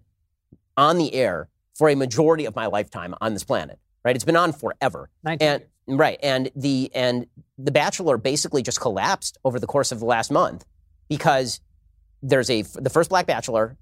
on 0.80 0.98
the 0.98 1.14
air 1.14 1.48
for 1.74 1.88
a 1.88 1.94
majority 1.94 2.46
of 2.46 2.56
my 2.56 2.66
lifetime 2.66 3.14
on 3.20 3.34
this 3.34 3.44
planet, 3.44 3.78
right? 4.04 4.16
It's 4.16 4.24
been 4.24 4.36
on 4.36 4.52
forever. 4.52 5.10
And, 5.40 5.60
years. 5.60 5.98
right. 5.98 6.18
And 6.22 6.50
the, 6.56 6.90
and 6.94 7.26
The 7.58 7.70
Bachelor 7.70 8.16
basically 8.16 8.62
just 8.62 8.80
collapsed 8.80 9.38
over 9.44 9.60
the 9.60 9.66
course 9.66 9.92
of 9.92 10.00
the 10.00 10.06
last 10.06 10.30
month 10.30 10.64
because 11.08 11.60
there's 12.22 12.48
a, 12.50 12.62
the 12.62 12.90
first 12.90 13.10
black 13.10 13.26
bachelor 13.26 13.76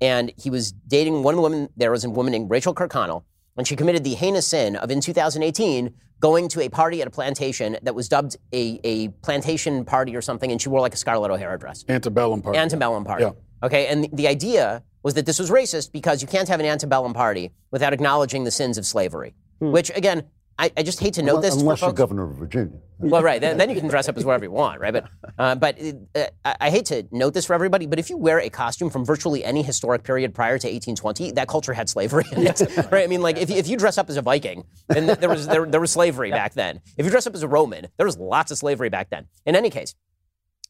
and 0.00 0.32
he 0.36 0.50
was 0.50 0.72
dating 0.72 1.22
one 1.22 1.34
of 1.34 1.36
the 1.36 1.42
women, 1.42 1.68
there 1.76 1.90
was 1.90 2.04
a 2.04 2.10
woman 2.10 2.32
named 2.32 2.50
Rachel 2.50 2.74
Kirkconnell, 2.74 3.24
and 3.56 3.66
she 3.66 3.76
committed 3.76 4.04
the 4.04 4.14
heinous 4.14 4.46
sin 4.46 4.76
of 4.76 4.90
in 4.90 5.00
2018 5.00 5.94
going 6.20 6.48
to 6.48 6.60
a 6.60 6.68
party 6.68 7.00
at 7.00 7.08
a 7.08 7.10
plantation 7.10 7.76
that 7.82 7.94
was 7.94 8.08
dubbed 8.08 8.36
a, 8.52 8.80
a 8.84 9.08
plantation 9.22 9.84
party 9.84 10.14
or 10.16 10.22
something, 10.22 10.50
and 10.50 10.60
she 10.60 10.68
wore 10.68 10.80
like 10.80 10.94
a 10.94 10.96
Scarlett 10.96 11.30
O'Hara 11.30 11.58
dress. 11.58 11.84
Antebellum 11.88 12.42
part. 12.42 12.56
Antebellum 12.56 13.04
party. 13.04 13.24
Yeah. 13.24 13.32
Okay, 13.62 13.86
and 13.86 14.04
the, 14.04 14.10
the 14.12 14.28
idea 14.28 14.82
was 15.04 15.14
that 15.14 15.26
this 15.26 15.38
was 15.38 15.50
racist 15.50 15.92
because 15.92 16.22
you 16.22 16.26
can't 16.26 16.48
have 16.48 16.58
an 16.58 16.66
antebellum 16.66 17.12
party 17.12 17.52
without 17.70 17.92
acknowledging 17.92 18.42
the 18.42 18.50
sins 18.50 18.78
of 18.78 18.86
slavery. 18.86 19.34
Which, 19.60 19.90
again, 19.94 20.24
I, 20.58 20.72
I 20.76 20.82
just 20.82 21.00
hate 21.00 21.14
to 21.14 21.22
note 21.22 21.42
this. 21.42 21.54
for 21.54 21.60
Unless 21.60 21.82
you're 21.82 21.92
governor 21.92 22.24
of 22.24 22.36
Virginia. 22.36 22.78
Well, 22.98 23.22
right. 23.22 23.40
Then, 23.40 23.58
then 23.58 23.70
you 23.70 23.78
can 23.78 23.88
dress 23.88 24.08
up 24.08 24.16
as 24.16 24.24
whatever 24.24 24.44
you 24.44 24.50
want, 24.50 24.80
right? 24.80 24.92
But, 24.92 25.08
uh, 25.38 25.54
but 25.56 25.78
uh, 26.14 26.26
I, 26.44 26.56
I 26.60 26.70
hate 26.70 26.86
to 26.86 27.06
note 27.10 27.34
this 27.34 27.44
for 27.44 27.54
everybody, 27.54 27.86
but 27.86 27.98
if 27.98 28.08
you 28.08 28.16
wear 28.16 28.40
a 28.40 28.48
costume 28.48 28.88
from 28.88 29.04
virtually 29.04 29.44
any 29.44 29.62
historic 29.62 30.04
period 30.04 30.32
prior 30.32 30.58
to 30.58 30.66
1820, 30.66 31.32
that 31.32 31.48
culture 31.48 31.72
had 31.72 31.88
slavery 31.88 32.24
in 32.32 32.46
it, 32.46 32.60
right? 32.90 33.04
I 33.04 33.06
mean, 33.08 33.20
like 33.20 33.36
if 33.36 33.50
you, 33.50 33.56
if 33.56 33.68
you 33.68 33.76
dress 33.76 33.98
up 33.98 34.08
as 34.08 34.16
a 34.16 34.22
Viking, 34.22 34.64
then 34.88 35.06
there 35.18 35.28
was 35.28 35.46
there, 35.46 35.66
there 35.66 35.80
was 35.80 35.90
slavery 35.90 36.30
back 36.30 36.54
then. 36.54 36.80
If 36.96 37.04
you 37.04 37.10
dress 37.10 37.26
up 37.26 37.34
as 37.34 37.42
a 37.42 37.48
Roman, 37.48 37.88
there 37.96 38.06
was 38.06 38.16
lots 38.16 38.50
of 38.50 38.58
slavery 38.58 38.90
back 38.90 39.10
then. 39.10 39.26
In 39.44 39.56
any 39.56 39.70
case, 39.70 39.94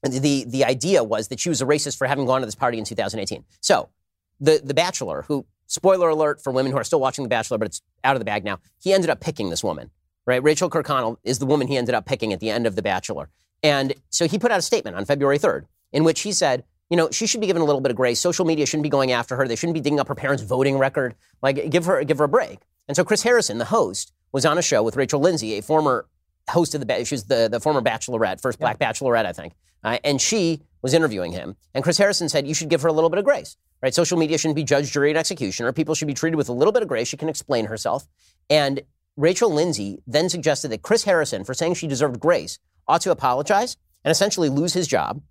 the 0.02 0.44
the 0.44 0.64
idea 0.64 1.04
was 1.04 1.28
that 1.28 1.40
she 1.40 1.50
was 1.50 1.60
a 1.60 1.66
racist 1.66 1.98
for 1.98 2.06
having 2.06 2.26
gone 2.26 2.40
to 2.40 2.46
this 2.46 2.54
party 2.54 2.78
in 2.78 2.84
2018. 2.84 3.44
So, 3.60 3.90
the 4.40 4.60
the 4.62 4.74
Bachelor, 4.74 5.22
who 5.28 5.46
spoiler 5.66 6.08
alert 6.08 6.42
for 6.42 6.52
women 6.52 6.72
who 6.72 6.78
are 6.78 6.84
still 6.84 7.00
watching 7.00 7.24
The 7.24 7.28
Bachelor, 7.28 7.58
but 7.58 7.66
it's 7.66 7.82
out 8.02 8.16
of 8.16 8.20
the 8.20 8.24
bag 8.24 8.44
now. 8.44 8.58
He 8.82 8.92
ended 8.92 9.10
up 9.10 9.20
picking 9.20 9.50
this 9.50 9.64
woman, 9.64 9.90
right? 10.26 10.42
Rachel 10.42 10.68
Kirkconnell 10.68 11.16
is 11.24 11.38
the 11.38 11.46
woman 11.46 11.66
he 11.66 11.76
ended 11.76 11.94
up 11.94 12.06
picking 12.06 12.32
at 12.32 12.40
the 12.40 12.50
end 12.50 12.66
of 12.66 12.76
The 12.76 12.82
Bachelor, 12.82 13.28
and 13.62 13.94
so 14.10 14.26
he 14.28 14.38
put 14.38 14.50
out 14.50 14.58
a 14.58 14.62
statement 14.62 14.96
on 14.96 15.04
February 15.04 15.38
3rd 15.38 15.64
in 15.92 16.04
which 16.04 16.20
he 16.20 16.32
said. 16.32 16.64
You 16.90 16.98
know, 16.98 17.08
she 17.10 17.26
should 17.26 17.40
be 17.40 17.46
given 17.46 17.62
a 17.62 17.64
little 17.64 17.80
bit 17.80 17.90
of 17.90 17.96
grace. 17.96 18.20
Social 18.20 18.44
media 18.44 18.66
shouldn't 18.66 18.82
be 18.82 18.90
going 18.90 19.10
after 19.10 19.36
her. 19.36 19.48
They 19.48 19.56
shouldn't 19.56 19.74
be 19.74 19.80
digging 19.80 19.98
up 19.98 20.06
her 20.06 20.14
parents' 20.14 20.42
voting 20.42 20.76
record. 20.76 21.14
Like, 21.40 21.70
give 21.70 21.86
her 21.86 22.04
give 22.04 22.18
her 22.18 22.24
a 22.24 22.28
break. 22.28 22.58
And 22.86 22.94
so 22.94 23.04
Chris 23.04 23.22
Harrison, 23.22 23.56
the 23.56 23.64
host, 23.64 24.12
was 24.32 24.44
on 24.44 24.58
a 24.58 24.62
show 24.62 24.82
with 24.82 24.94
Rachel 24.94 25.18
Lindsay, 25.18 25.56
a 25.56 25.62
former 25.62 26.06
host 26.50 26.74
of 26.74 26.86
the, 26.86 27.04
she 27.04 27.14
was 27.14 27.24
the, 27.24 27.48
the 27.50 27.60
former 27.60 27.80
bachelorette, 27.80 28.40
first 28.40 28.58
black 28.58 28.78
bachelorette, 28.78 29.26
I 29.26 29.32
think. 29.32 29.54
Uh, 29.82 29.98
and 30.04 30.20
she 30.20 30.62
was 30.84 30.92
interviewing 30.92 31.32
him. 31.32 31.56
And 31.72 31.82
Chris 31.82 31.96
Harrison 31.96 32.28
said, 32.28 32.46
you 32.46 32.52
should 32.52 32.68
give 32.68 32.82
her 32.82 32.88
a 32.88 32.92
little 32.92 33.08
bit 33.08 33.18
of 33.18 33.24
grace, 33.24 33.56
right? 33.82 33.94
Social 33.94 34.18
media 34.18 34.36
shouldn't 34.36 34.54
be 34.54 34.64
judge, 34.64 34.92
jury, 34.92 35.08
and 35.08 35.18
executioner. 35.18 35.72
People 35.72 35.94
should 35.94 36.06
be 36.08 36.14
treated 36.14 36.36
with 36.36 36.50
a 36.50 36.52
little 36.52 36.72
bit 36.72 36.82
of 36.82 36.88
grace. 36.88 37.08
She 37.08 37.16
can 37.16 37.30
explain 37.30 37.64
herself. 37.64 38.06
And 38.50 38.82
Rachel 39.16 39.50
Lindsay 39.50 40.02
then 40.06 40.28
suggested 40.28 40.68
that 40.68 40.82
Chris 40.82 41.04
Harrison, 41.04 41.42
for 41.42 41.54
saying 41.54 41.74
she 41.74 41.86
deserved 41.86 42.20
grace, 42.20 42.58
ought 42.86 43.00
to 43.00 43.10
apologize 43.10 43.78
and 44.04 44.12
essentially 44.12 44.50
lose 44.50 44.74
his 44.74 44.86
job. 44.86 45.22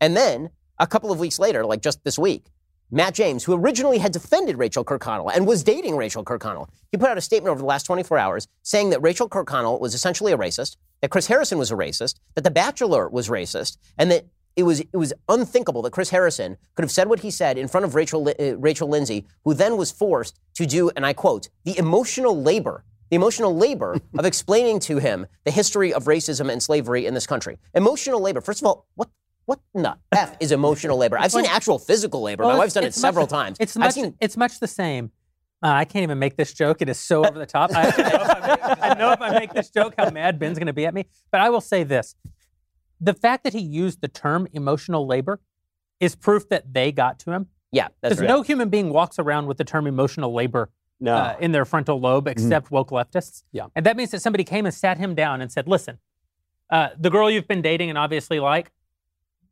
And 0.00 0.16
then 0.16 0.50
a 0.78 0.86
couple 0.86 1.10
of 1.10 1.18
weeks 1.18 1.40
later, 1.40 1.66
like 1.66 1.82
just 1.82 2.04
this 2.04 2.16
week, 2.16 2.46
Matt 2.92 3.14
James, 3.14 3.42
who 3.42 3.54
originally 3.54 3.98
had 3.98 4.12
defended 4.12 4.58
Rachel 4.58 4.84
Kirkconnell 4.84 5.32
and 5.34 5.44
was 5.44 5.64
dating 5.64 5.96
Rachel 5.96 6.24
Kirkconnell, 6.24 6.68
he 6.92 6.98
put 6.98 7.08
out 7.08 7.18
a 7.18 7.20
statement 7.20 7.50
over 7.50 7.60
the 7.60 7.66
last 7.66 7.82
24 7.82 8.16
hours 8.16 8.46
saying 8.62 8.90
that 8.90 9.02
Rachel 9.02 9.28
Kirkconnell 9.28 9.80
was 9.80 9.92
essentially 9.92 10.32
a 10.32 10.38
racist, 10.38 10.76
that 11.00 11.10
Chris 11.10 11.26
Harrison 11.26 11.58
was 11.58 11.72
a 11.72 11.76
racist, 11.76 12.20
that 12.36 12.44
The 12.44 12.50
Bachelor 12.50 13.08
was 13.08 13.28
racist, 13.28 13.76
and 13.98 14.08
that 14.12 14.26
it 14.56 14.64
was 14.64 14.80
it 14.80 14.96
was 14.96 15.12
unthinkable 15.28 15.82
that 15.82 15.92
Chris 15.92 16.10
Harrison 16.10 16.56
could 16.74 16.82
have 16.82 16.90
said 16.90 17.08
what 17.08 17.20
he 17.20 17.30
said 17.30 17.56
in 17.58 17.68
front 17.68 17.84
of 17.84 17.94
Rachel 17.94 18.28
uh, 18.28 18.56
Rachel 18.56 18.88
Lindsay, 18.88 19.26
who 19.44 19.54
then 19.54 19.76
was 19.76 19.90
forced 19.90 20.38
to 20.54 20.66
do, 20.66 20.90
and 20.90 21.06
I 21.06 21.12
quote, 21.12 21.48
the 21.64 21.78
emotional 21.78 22.40
labor. 22.40 22.84
The 23.10 23.16
emotional 23.16 23.56
labor 23.56 23.96
of 24.18 24.24
explaining 24.24 24.78
to 24.80 24.98
him 24.98 25.26
the 25.44 25.50
history 25.50 25.92
of 25.92 26.04
racism 26.04 26.50
and 26.50 26.62
slavery 26.62 27.06
in 27.06 27.14
this 27.14 27.26
country. 27.26 27.58
Emotional 27.74 28.20
labor. 28.20 28.40
First 28.40 28.62
of 28.62 28.66
all, 28.66 28.86
what 28.94 29.08
what 29.46 29.58
the 29.74 29.96
f 30.12 30.36
is 30.38 30.52
emotional 30.52 30.96
labor? 30.96 31.18
I've 31.18 31.32
seen 31.32 31.46
actual 31.46 31.78
physical 31.78 32.22
labor. 32.22 32.44
Well, 32.44 32.52
My 32.52 32.58
wife's 32.58 32.74
done 32.74 32.84
it 32.84 32.94
several 32.94 33.26
times. 33.26 33.56
It's 33.58 33.76
much, 33.76 33.94
seen 33.94 34.14
it's 34.20 34.36
much 34.36 34.60
the 34.60 34.68
same. 34.68 35.10
Uh, 35.62 35.68
I 35.68 35.84
can't 35.84 36.04
even 36.04 36.18
make 36.18 36.36
this 36.36 36.54
joke. 36.54 36.80
It 36.80 36.88
is 36.88 36.98
so 36.98 37.24
over 37.24 37.38
the 37.38 37.44
top. 37.44 37.70
I, 37.74 37.82
I, 37.82 38.08
know 38.08 38.24
I, 38.24 38.48
make, 38.48 38.82
I 38.82 38.94
know 38.94 39.12
if 39.12 39.20
I 39.20 39.38
make 39.38 39.52
this 39.52 39.68
joke, 39.68 39.94
how 39.98 40.08
mad 40.08 40.38
Ben's 40.38 40.58
going 40.58 40.68
to 40.68 40.72
be 40.72 40.86
at 40.86 40.94
me. 40.94 41.04
But 41.30 41.42
I 41.42 41.50
will 41.50 41.60
say 41.60 41.82
this: 41.84 42.14
the 43.00 43.14
fact 43.14 43.44
that 43.44 43.52
he 43.52 43.60
used 43.60 44.00
the 44.00 44.08
term 44.08 44.46
emotional 44.52 45.06
labor 45.06 45.40
is 46.00 46.14
proof 46.16 46.48
that 46.48 46.72
they 46.72 46.92
got 46.92 47.18
to 47.20 47.32
him. 47.32 47.46
yeah, 47.72 47.88
that's 48.00 48.12
Because 48.14 48.20
right. 48.20 48.28
no 48.28 48.42
human 48.42 48.68
being 48.68 48.90
walks 48.90 49.18
around 49.18 49.46
with 49.46 49.56
the 49.58 49.64
term 49.64 49.86
emotional 49.86 50.32
labor 50.32 50.70
No. 51.00 51.14
uh, 51.14 51.36
in 51.40 51.52
their 51.52 51.64
frontal 51.64 52.00
lobe 52.00 52.26
except 52.28 52.70
woke 52.70 52.90
leftists. 52.90 53.42
Yeah. 53.52 53.66
And 53.76 53.86
that 53.86 53.96
means 53.96 54.10
that 54.10 54.20
somebody 54.20 54.44
came 54.44 54.64
and 54.66 54.74
sat 54.74 54.98
him 54.98 55.14
down 55.14 55.40
and 55.40 55.50
said, 55.52 55.68
listen, 55.68 55.98
uh, 56.70 56.88
the 56.98 57.10
girl 57.10 57.30
you've 57.30 57.48
been 57.48 57.62
dating 57.62 57.88
and 57.90 57.98
obviously 57.98 58.40
like, 58.40 58.70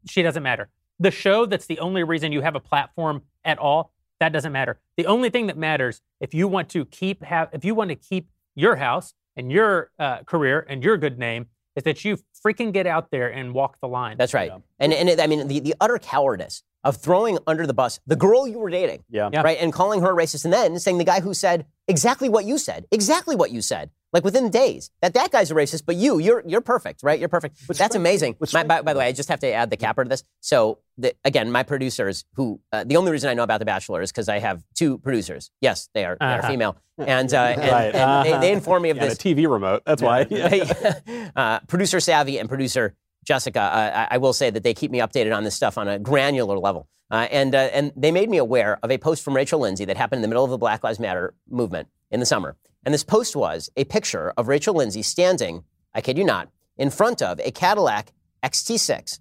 she 0.08 0.22
doesn't 0.22 0.42
matter. 0.42 0.68
The 1.00 1.10
show 1.10 1.46
that's 1.46 1.66
the 1.66 1.78
only 1.80 2.02
reason 2.02 2.32
you 2.32 2.40
have 2.42 2.54
a 2.56 2.60
platform 2.60 3.22
at 3.44 3.58
all, 3.58 3.92
that 4.20 4.32
doesn't 4.32 4.52
matter. 4.52 4.80
The 4.96 5.06
only 5.06 5.30
thing 5.30 5.46
that 5.46 5.56
matters 5.56 6.00
if 6.20 6.34
you 6.34 6.48
want 6.48 6.68
to 6.70 6.84
keep 6.86 7.22
have 7.22 7.48
if 7.52 7.64
you 7.64 7.74
want 7.74 7.90
to 7.90 7.94
keep 7.96 8.28
your 8.56 8.76
house 8.76 9.14
and 9.36 9.52
your 9.52 9.90
uh, 9.98 10.22
career 10.24 10.66
and 10.68 10.82
your 10.82 10.96
good 10.96 11.18
name 11.18 11.46
is 11.78 11.84
that 11.84 12.04
you 12.04 12.18
freaking 12.44 12.72
get 12.72 12.86
out 12.86 13.10
there 13.10 13.28
and 13.28 13.54
walk 13.54 13.78
the 13.80 13.88
line. 13.88 14.16
That's 14.18 14.34
right. 14.34 14.52
And 14.78 14.92
and 14.92 15.08
it, 15.08 15.20
I 15.20 15.26
mean 15.26 15.48
the, 15.48 15.60
the 15.60 15.74
utter 15.80 15.98
cowardice 15.98 16.62
of 16.84 16.96
throwing 16.96 17.38
under 17.46 17.66
the 17.66 17.74
bus 17.74 17.98
the 18.06 18.16
girl 18.16 18.46
you 18.46 18.58
were 18.58 18.70
dating, 18.70 19.04
Yeah. 19.10 19.30
Yeah. 19.32 19.42
right, 19.42 19.58
and 19.60 19.72
calling 19.72 20.00
her 20.02 20.10
a 20.10 20.16
racist, 20.16 20.44
and 20.44 20.52
then 20.52 20.78
saying 20.78 20.98
the 20.98 21.04
guy 21.04 21.20
who 21.20 21.34
said 21.34 21.66
exactly 21.86 22.28
what 22.28 22.44
you 22.44 22.58
said, 22.58 22.86
exactly 22.90 23.34
what 23.36 23.50
you 23.50 23.60
said, 23.62 23.90
like 24.12 24.24
within 24.24 24.48
days, 24.50 24.90
that 25.02 25.14
that 25.14 25.30
guy's 25.30 25.50
a 25.50 25.54
racist, 25.54 25.82
but 25.86 25.96
you, 25.96 26.18
you're 26.18 26.42
you're 26.46 26.60
perfect, 26.60 27.02
right? 27.02 27.18
You're 27.18 27.28
perfect. 27.28 27.56
That's 27.68 27.94
amazing. 27.94 28.36
what's 28.38 28.52
My, 28.54 28.62
by, 28.64 28.82
by 28.82 28.92
the 28.94 28.98
way, 28.98 29.06
I 29.06 29.12
just 29.12 29.28
have 29.28 29.40
to 29.40 29.52
add 29.52 29.70
the 29.70 29.76
capper 29.76 30.04
to 30.04 30.08
this. 30.08 30.24
So 30.40 30.78
the, 30.96 31.14
again, 31.24 31.52
my 31.52 31.62
producers, 31.62 32.24
who 32.34 32.60
uh, 32.72 32.84
the 32.84 32.96
only 32.96 33.12
reason 33.12 33.28
I 33.30 33.34
know 33.34 33.42
about 33.42 33.58
The 33.58 33.64
Bachelor 33.66 34.00
is 34.02 34.10
because 34.10 34.28
I 34.28 34.38
have 34.38 34.62
two 34.74 34.98
producers. 34.98 35.50
Yes, 35.60 35.88
they 35.94 36.04
are 36.04 36.16
they 36.18 36.26
are 36.26 36.38
Uh-huh. 36.38 36.48
female, 36.48 36.76
and, 36.98 37.32
uh, 37.32 37.36
and, 37.38 37.60
Right. 37.60 37.94
and 37.94 38.26
they, 38.26 38.32
Uh-huh. 38.32 38.40
they 38.40 38.52
inform 38.52 38.82
me 38.82 38.90
of 38.90 38.96
Yeah, 38.98 39.06
this. 39.06 39.18
the 39.18 39.34
TV 39.34 39.50
remote. 39.50 39.82
That's 39.84 40.00
why. 40.02 40.22
uh, 41.36 41.60
producer 41.68 42.00
Savvy 42.00 42.38
and 42.38 42.48
producer 42.48 42.94
Jessica, 43.28 43.60
uh, 43.60 44.06
I, 44.10 44.14
I 44.14 44.18
will 44.18 44.32
say 44.32 44.48
that 44.48 44.62
they 44.62 44.72
keep 44.72 44.90
me 44.90 45.00
updated 45.00 45.36
on 45.36 45.44
this 45.44 45.54
stuff 45.54 45.76
on 45.76 45.86
a 45.86 45.98
granular 45.98 46.58
level. 46.58 46.88
Uh, 47.10 47.28
and, 47.30 47.54
uh, 47.54 47.58
and 47.74 47.92
they 47.94 48.10
made 48.10 48.30
me 48.30 48.38
aware 48.38 48.78
of 48.82 48.90
a 48.90 48.96
post 48.96 49.22
from 49.22 49.36
Rachel 49.36 49.60
Lindsay 49.60 49.84
that 49.84 49.98
happened 49.98 50.18
in 50.18 50.22
the 50.22 50.28
middle 50.28 50.44
of 50.44 50.50
the 50.50 50.56
Black 50.56 50.82
Lives 50.82 50.98
Matter 50.98 51.34
movement 51.50 51.88
in 52.10 52.20
the 52.20 52.26
summer. 52.26 52.56
And 52.84 52.94
this 52.94 53.04
post 53.04 53.36
was 53.36 53.68
a 53.76 53.84
picture 53.84 54.32
of 54.38 54.48
Rachel 54.48 54.74
Lindsay 54.74 55.02
standing, 55.02 55.64
I 55.94 56.00
kid 56.00 56.16
you 56.16 56.24
not, 56.24 56.48
in 56.78 56.88
front 56.88 57.20
of 57.20 57.38
a 57.40 57.50
Cadillac 57.50 58.14
XT6. 58.42 59.20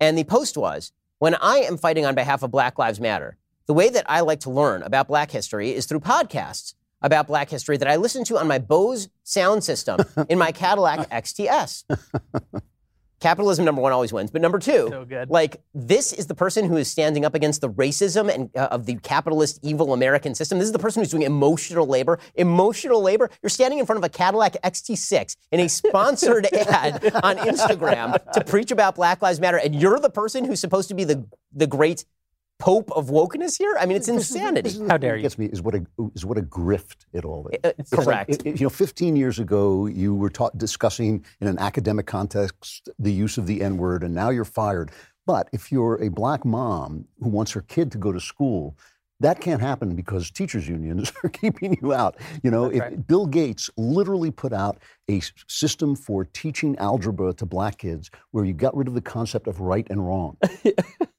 And 0.00 0.16
the 0.16 0.24
post 0.24 0.56
was 0.56 0.92
When 1.18 1.34
I 1.34 1.58
am 1.58 1.76
fighting 1.76 2.06
on 2.06 2.14
behalf 2.14 2.42
of 2.42 2.50
Black 2.50 2.78
Lives 2.78 2.98
Matter, 2.98 3.36
the 3.66 3.74
way 3.74 3.90
that 3.90 4.06
I 4.08 4.20
like 4.20 4.40
to 4.40 4.50
learn 4.50 4.82
about 4.82 5.06
black 5.06 5.30
history 5.30 5.74
is 5.74 5.84
through 5.84 6.00
podcasts 6.00 6.74
about 7.02 7.26
black 7.26 7.50
history 7.50 7.76
that 7.76 7.88
I 7.88 7.96
listen 7.96 8.24
to 8.24 8.38
on 8.38 8.48
my 8.48 8.58
Bose 8.58 9.10
sound 9.22 9.64
system 9.64 10.00
in 10.30 10.38
my 10.38 10.50
Cadillac 10.50 11.10
XTS. 11.10 11.84
Capitalism, 13.24 13.64
number 13.64 13.80
one, 13.80 13.90
always 13.90 14.12
wins. 14.12 14.30
But 14.30 14.42
number 14.42 14.58
two, 14.58 14.86
So 14.90 15.24
like 15.30 15.62
this 15.72 16.12
is 16.12 16.26
the 16.26 16.34
person 16.34 16.68
who 16.68 16.76
is 16.76 16.90
standing 16.90 17.24
up 17.24 17.34
against 17.34 17.62
the 17.62 17.70
racism 17.70 18.28
and 18.28 18.50
uh, 18.54 18.68
of 18.70 18.84
the 18.84 18.96
capitalist, 18.96 19.60
evil 19.62 19.94
American 19.94 20.34
system. 20.34 20.58
This 20.58 20.66
is 20.66 20.72
the 20.72 20.78
person 20.78 21.00
who's 21.00 21.10
doing 21.10 21.22
emotional 21.22 21.86
labor. 21.86 22.18
Emotional 22.34 23.00
labor. 23.00 23.30
You're 23.42 23.48
standing 23.48 23.78
in 23.78 23.86
front 23.86 23.96
of 23.96 24.04
a 24.04 24.10
Cadillac 24.10 24.56
XT6 24.62 25.36
in 25.52 25.60
a 25.60 25.70
sponsored 25.70 26.52
ad 26.52 27.02
on 27.24 27.38
Instagram 27.38 28.30
to 28.32 28.44
preach 28.44 28.70
about 28.70 28.94
Black 28.94 29.22
Lives 29.22 29.40
Matter, 29.40 29.56
and 29.56 29.74
you're 29.74 29.98
the 29.98 30.10
person 30.10 30.44
who's 30.44 30.60
supposed 30.60 30.88
to 30.88 30.94
be 30.94 31.04
the 31.04 31.26
the 31.50 31.66
great 31.66 32.04
pope 32.64 32.90
of 32.92 33.08
wokeness 33.08 33.58
here. 33.58 33.76
I 33.78 33.84
mean, 33.84 33.96
it's 33.98 34.06
This 34.06 34.30
is- 34.30 34.36
insanity. 34.36 34.70
this 34.70 34.76
is 34.80 34.88
How 34.88 34.96
dare 34.96 35.16
you. 35.16 35.22
Gets 35.22 35.38
me 35.38 35.46
is 35.46 35.60
what 35.60 35.74
a 35.74 35.84
is 36.14 36.24
what 36.24 36.38
a 36.38 36.42
grift 36.42 37.04
it 37.12 37.24
all 37.24 37.46
is. 37.48 37.58
Uh, 37.62 37.72
It's 37.78 37.92
like, 37.92 38.04
correct. 38.06 38.30
it- 38.30 38.46
it- 38.46 38.60
you 38.60 38.64
know, 38.64 38.70
15 38.70 39.16
years 39.16 39.38
ago, 39.38 39.86
you 39.86 40.14
were 40.14 40.30
taught, 40.30 40.56
discussing 40.56 41.24
in 41.42 41.46
an 41.48 41.58
academic 41.58 42.06
context 42.06 42.88
the 42.98 43.12
use 43.12 43.36
of 43.36 43.46
the 43.46 43.60
N 43.62 43.76
word, 43.76 44.02
and 44.02 44.14
now 44.14 44.30
you're 44.30 44.46
fired. 44.62 44.90
But 45.26 45.48
if 45.52 45.70
you're 45.72 46.02
a 46.02 46.08
black 46.08 46.44
mom 46.44 47.04
who 47.20 47.28
wants 47.28 47.52
her 47.52 47.60
kid 47.60 47.92
to 47.92 47.98
go 47.98 48.12
to 48.12 48.20
school, 48.20 48.76
that 49.20 49.40
can't 49.40 49.60
happen 49.60 49.94
because 49.94 50.30
teachers' 50.30 50.66
unions 50.68 51.12
are 51.24 51.28
keeping 51.30 51.76
you 51.82 51.92
out. 51.92 52.16
You 52.42 52.50
know, 52.50 52.64
if 52.66 52.80
right. 52.80 53.06
Bill 53.06 53.26
Gates 53.26 53.68
literally 53.76 54.30
put 54.30 54.52
out 54.52 54.78
a 55.10 55.20
system 55.48 55.96
for 55.96 56.24
teaching 56.24 56.76
algebra 56.78 57.32
to 57.34 57.46
black 57.46 57.78
kids 57.78 58.10
where 58.32 58.44
you 58.44 58.52
got 58.54 58.74
rid 58.76 58.88
of 58.88 58.94
the 58.94 59.00
concept 59.02 59.46
of 59.48 59.60
right 59.60 59.86
and 59.90 60.06
wrong. 60.06 60.36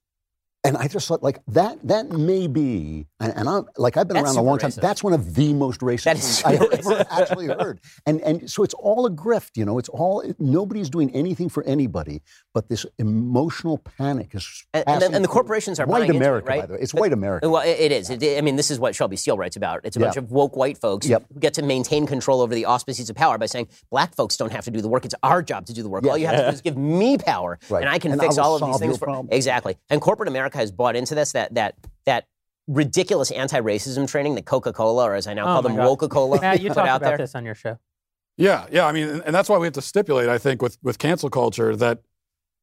And 0.65 0.75
I 0.77 0.87
just 0.87 1.07
thought, 1.07 1.21
like 1.23 1.39
that. 1.49 1.77
That 1.83 2.09
may 2.09 2.47
be, 2.47 3.05
and, 3.19 3.31
and 3.37 3.47
I'm 3.47 3.65
like 3.77 3.97
I've 3.97 4.07
been 4.07 4.15
That's 4.15 4.27
around 4.35 4.37
a 4.37 4.41
long 4.41 4.57
time. 4.57 4.71
racist. 4.71 4.81
That's 4.81 5.03
one 5.03 5.13
of 5.13 5.35
the 5.35 5.53
most 5.53 5.81
racist 5.81 6.03
things 6.13 6.43
I've 6.43 6.61
ever 6.61 7.05
actually 7.11 7.47
heard. 7.47 7.79
And 8.07 8.19
and 8.21 8.49
so 8.49 8.63
it's 8.63 8.73
all 8.73 9.05
a 9.05 9.11
grift, 9.11 9.51
you 9.55 9.63
know. 9.65 9.77
It's 9.77 9.89
all 9.89 10.23
nobody's 10.39 10.89
doing 10.89 11.09
anything 11.15 11.49
for 11.49 11.63
anybody, 11.65 12.21
but 12.53 12.67
this 12.67 12.85
emotional 12.97 13.77
panic 13.77 14.33
is. 14.33 14.65
And, 14.73 14.83
and, 14.87 14.99
passing 15.01 15.15
and 15.15 15.23
the 15.23 15.27
corporations 15.29 15.79
are 15.79 15.85
white 15.85 16.01
into 16.03 16.13
it, 16.15 16.17
America, 16.17 16.47
right? 16.47 16.61
by 16.61 16.65
the 16.65 16.73
way. 16.73 16.79
It's 16.81 16.91
But- 16.93 17.01
white 17.01 17.13
America. 17.13 17.47
Well, 17.49 17.61
it 17.61 17.79
it 17.79 17.91
is. 17.91 18.09
It, 18.09 18.23
I 18.37 18.41
mean, 18.41 18.55
this 18.55 18.71
is 18.71 18.79
what 18.79 18.95
Shelby 18.95 19.15
Steele 19.17 19.37
writes 19.37 19.55
about. 19.55 19.81
It's 19.83 19.95
a 19.97 19.99
bunch 19.99 20.17
of 20.17 20.31
woke 20.31 20.55
white 20.55 20.77
folks 20.79 21.07
Yep. 21.07 21.25
who 21.33 21.39
get 21.39 21.53
to 21.55 21.61
maintain 21.61 22.07
control 22.07 22.41
over 22.41 22.55
the 22.55 22.65
auspices 22.65 23.09
of 23.09 23.15
power 23.15 23.37
by 23.37 23.45
saying 23.45 23.67
black 23.91 24.15
folks 24.15 24.35
don't 24.37 24.51
have 24.51 24.65
to 24.65 24.71
do 24.71 24.81
the 24.81 24.89
work. 24.89 25.05
It's 25.05 25.15
our 25.21 25.43
job 25.43 25.67
to 25.67 25.73
do 25.73 25.83
the 25.83 25.89
work. 25.89 26.05
All 26.07 26.17
you 26.17 26.25
have 26.27 26.37
to 26.37 26.43
do 26.43 26.49
is 26.55 26.61
give 26.61 26.77
me 26.77 27.17
power, 27.17 27.59
Right. 27.69 27.81
and 27.81 27.89
I 27.89 27.99
can 27.99 28.17
fix 28.19 28.37
I 28.37 28.41
all 28.43 28.55
of 28.55 28.61
these 28.65 28.79
things. 28.79 28.97
For, 28.97 29.23
exactly. 29.31 29.77
And 29.91 30.01
corporate 30.01 30.27
America 30.29 30.54
has 30.55 30.71
bought 30.71 30.95
into 30.95 31.13
this. 31.15 31.31
That 31.33 31.53
that 31.55 31.75
that 32.05 32.27
ridiculous 32.67 33.29
anti-racism 33.31 34.07
training 34.09 34.35
that 34.35 34.45
Coca-Cola, 34.45 35.03
or 35.03 35.13
as 35.15 35.27
I 35.27 35.33
now 35.35 35.43
Oh 35.43 35.45
call 35.45 35.61
them, 35.61 35.75
God. 35.75 35.85
Woca-Cola, 35.87 36.41
Matt, 36.41 36.61
you 36.61 36.69
put 36.69 36.75
talked 36.75 36.89
out 36.89 37.01
about 37.01 37.09
there. 37.09 37.17
this 37.17 37.35
on 37.35 37.45
your 37.45 37.53
show. 37.55 37.77
Yeah, 38.37 38.65
yeah. 38.71 38.87
I 38.87 38.91
mean, 38.91 39.07
and- 39.07 39.21
and 39.23 39.35
that's 39.35 39.47
why 39.49 39.57
we 39.59 39.67
have 39.67 39.73
to 39.75 39.81
stipulate, 39.83 40.29
I 40.29 40.37
think, 40.39 40.61
with, 40.63 40.77
with 40.81 40.97
cancel 40.97 41.29
culture 41.29 41.75
that 41.75 41.99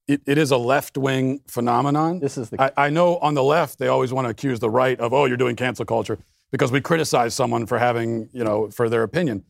it, 0.09 0.21
it 0.27 0.37
is 0.39 0.51
a 0.51 0.57
left 0.57 0.99
wing 0.99 1.41
phenomenon. 1.47 2.19
This 2.19 2.37
is 2.37 2.51
the 2.51 2.61
I, 2.61 2.87
I 2.87 2.91
know 2.91 3.19
on 3.19 3.35
the 3.35 3.45
left, 3.45 3.79
they 3.79 3.87
always 3.87 4.13
want 4.13 4.25
to 4.27 4.31
accuse 4.31 4.59
the 4.59 4.69
right 4.69 4.99
of, 4.99 5.13
oh, 5.13 5.25
you're 5.27 5.37
doing 5.37 5.55
cancel 5.55 5.85
culture 5.85 6.19
because 6.51 6.73
we 6.73 6.81
criticize 6.81 7.33
someone 7.35 7.65
for 7.67 7.79
having, 7.79 8.29
you 8.33 8.43
know, 8.43 8.69
for 8.71 8.89
their 8.89 9.05
opinion. 9.05 9.45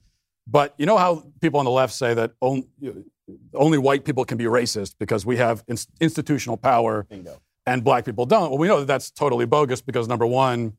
But 0.47 0.75
you 0.77 0.85
know 0.85 0.99
how 0.99 1.25
people 1.41 1.61
on 1.61 1.65
the 1.65 1.71
left 1.71 1.95
say 1.95 2.13
that 2.15 2.33
only, 2.43 2.67
only 3.55 3.79
white 3.79 4.05
people 4.05 4.25
can 4.27 4.37
be 4.37 4.45
racist 4.45 4.97
because 4.99 5.25
we 5.25 5.39
have 5.39 5.65
ins- 5.67 5.89
institutional 6.01 6.59
power 6.59 7.07
and 7.67 7.85
black 7.85 8.05
people 8.05 8.27
don't? 8.27 8.51
Well, 8.51 8.59
we 8.59 8.69
know 8.69 8.81
that 8.81 8.87
that's 8.87 9.11
totally 9.11 9.47
bogus 9.47 9.81
because 9.81 10.09
number 10.09 10.27
one, 10.27 10.75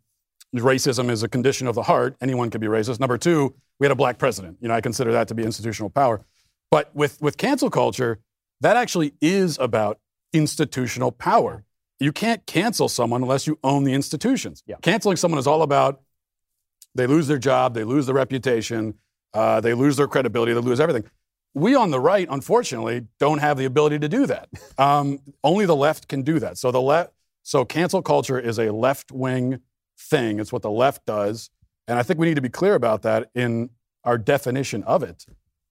racism 0.55 1.09
is 1.09 1.23
a 1.23 1.27
condition 1.27 1.67
of 1.67 1.75
the 1.75 1.83
heart. 1.83 2.15
Anyone 2.21 2.49
can 2.49 2.61
be 2.61 2.67
racist. 2.67 2.99
Number 2.99 3.17
two, 3.17 3.55
we 3.79 3.85
had 3.85 3.91
a 3.91 3.95
black 3.95 4.17
president. 4.17 4.57
You 4.61 4.67
know, 4.67 4.73
I 4.73 4.81
consider 4.81 5.11
that 5.13 5.27
to 5.29 5.35
be 5.35 5.43
institutional 5.43 5.89
power. 5.89 6.21
But 6.69 6.95
with, 6.95 7.21
with 7.21 7.37
cancel 7.37 7.69
culture, 7.69 8.19
that 8.61 8.77
actually 8.77 9.13
is 9.21 9.57
about 9.59 9.99
institutional 10.31 11.11
power. 11.11 11.63
You 11.99 12.11
can't 12.11 12.45
cancel 12.45 12.89
someone 12.89 13.21
unless 13.21 13.47
you 13.47 13.59
own 13.63 13.83
the 13.83 13.93
institutions. 13.93 14.63
Yeah. 14.65 14.75
Canceling 14.81 15.17
someone 15.17 15.39
is 15.39 15.47
all 15.47 15.61
about 15.61 16.01
they 16.95 17.07
lose 17.07 17.27
their 17.27 17.37
job, 17.37 17.73
they 17.73 17.83
lose 17.83 18.05
their 18.05 18.15
reputation, 18.15 18.95
uh, 19.33 19.61
they 19.61 19.73
lose 19.73 19.97
their 19.97 20.07
credibility, 20.07 20.53
they 20.53 20.59
lose 20.59 20.79
everything. 20.79 21.09
We 21.53 21.75
on 21.75 21.91
the 21.91 21.99
right, 21.99 22.27
unfortunately, 22.29 23.07
don't 23.19 23.37
have 23.37 23.57
the 23.57 23.65
ability 23.65 23.99
to 23.99 24.09
do 24.09 24.25
that. 24.25 24.49
Um, 24.77 25.19
only 25.43 25.65
the 25.65 25.75
left 25.75 26.07
can 26.07 26.23
do 26.23 26.39
that. 26.39 26.57
So 26.57 26.71
the 26.71 26.81
left, 26.81 27.13
so 27.43 27.63
cancel 27.63 28.01
culture 28.01 28.39
is 28.39 28.57
a 28.57 28.71
left 28.71 29.11
wing 29.11 29.59
thing. 29.99 30.39
It's 30.39 30.51
what 30.51 30.63
the 30.63 30.71
left 30.71 31.05
does, 31.05 31.49
and 31.87 31.99
I 31.99 32.03
think 32.03 32.19
we 32.19 32.27
need 32.27 32.35
to 32.35 32.41
be 32.41 32.49
clear 32.49 32.73
about 32.73 33.03
that 33.03 33.29
in 33.35 33.69
our 34.03 34.17
definition 34.17 34.83
of 34.83 35.03
it, 35.03 35.25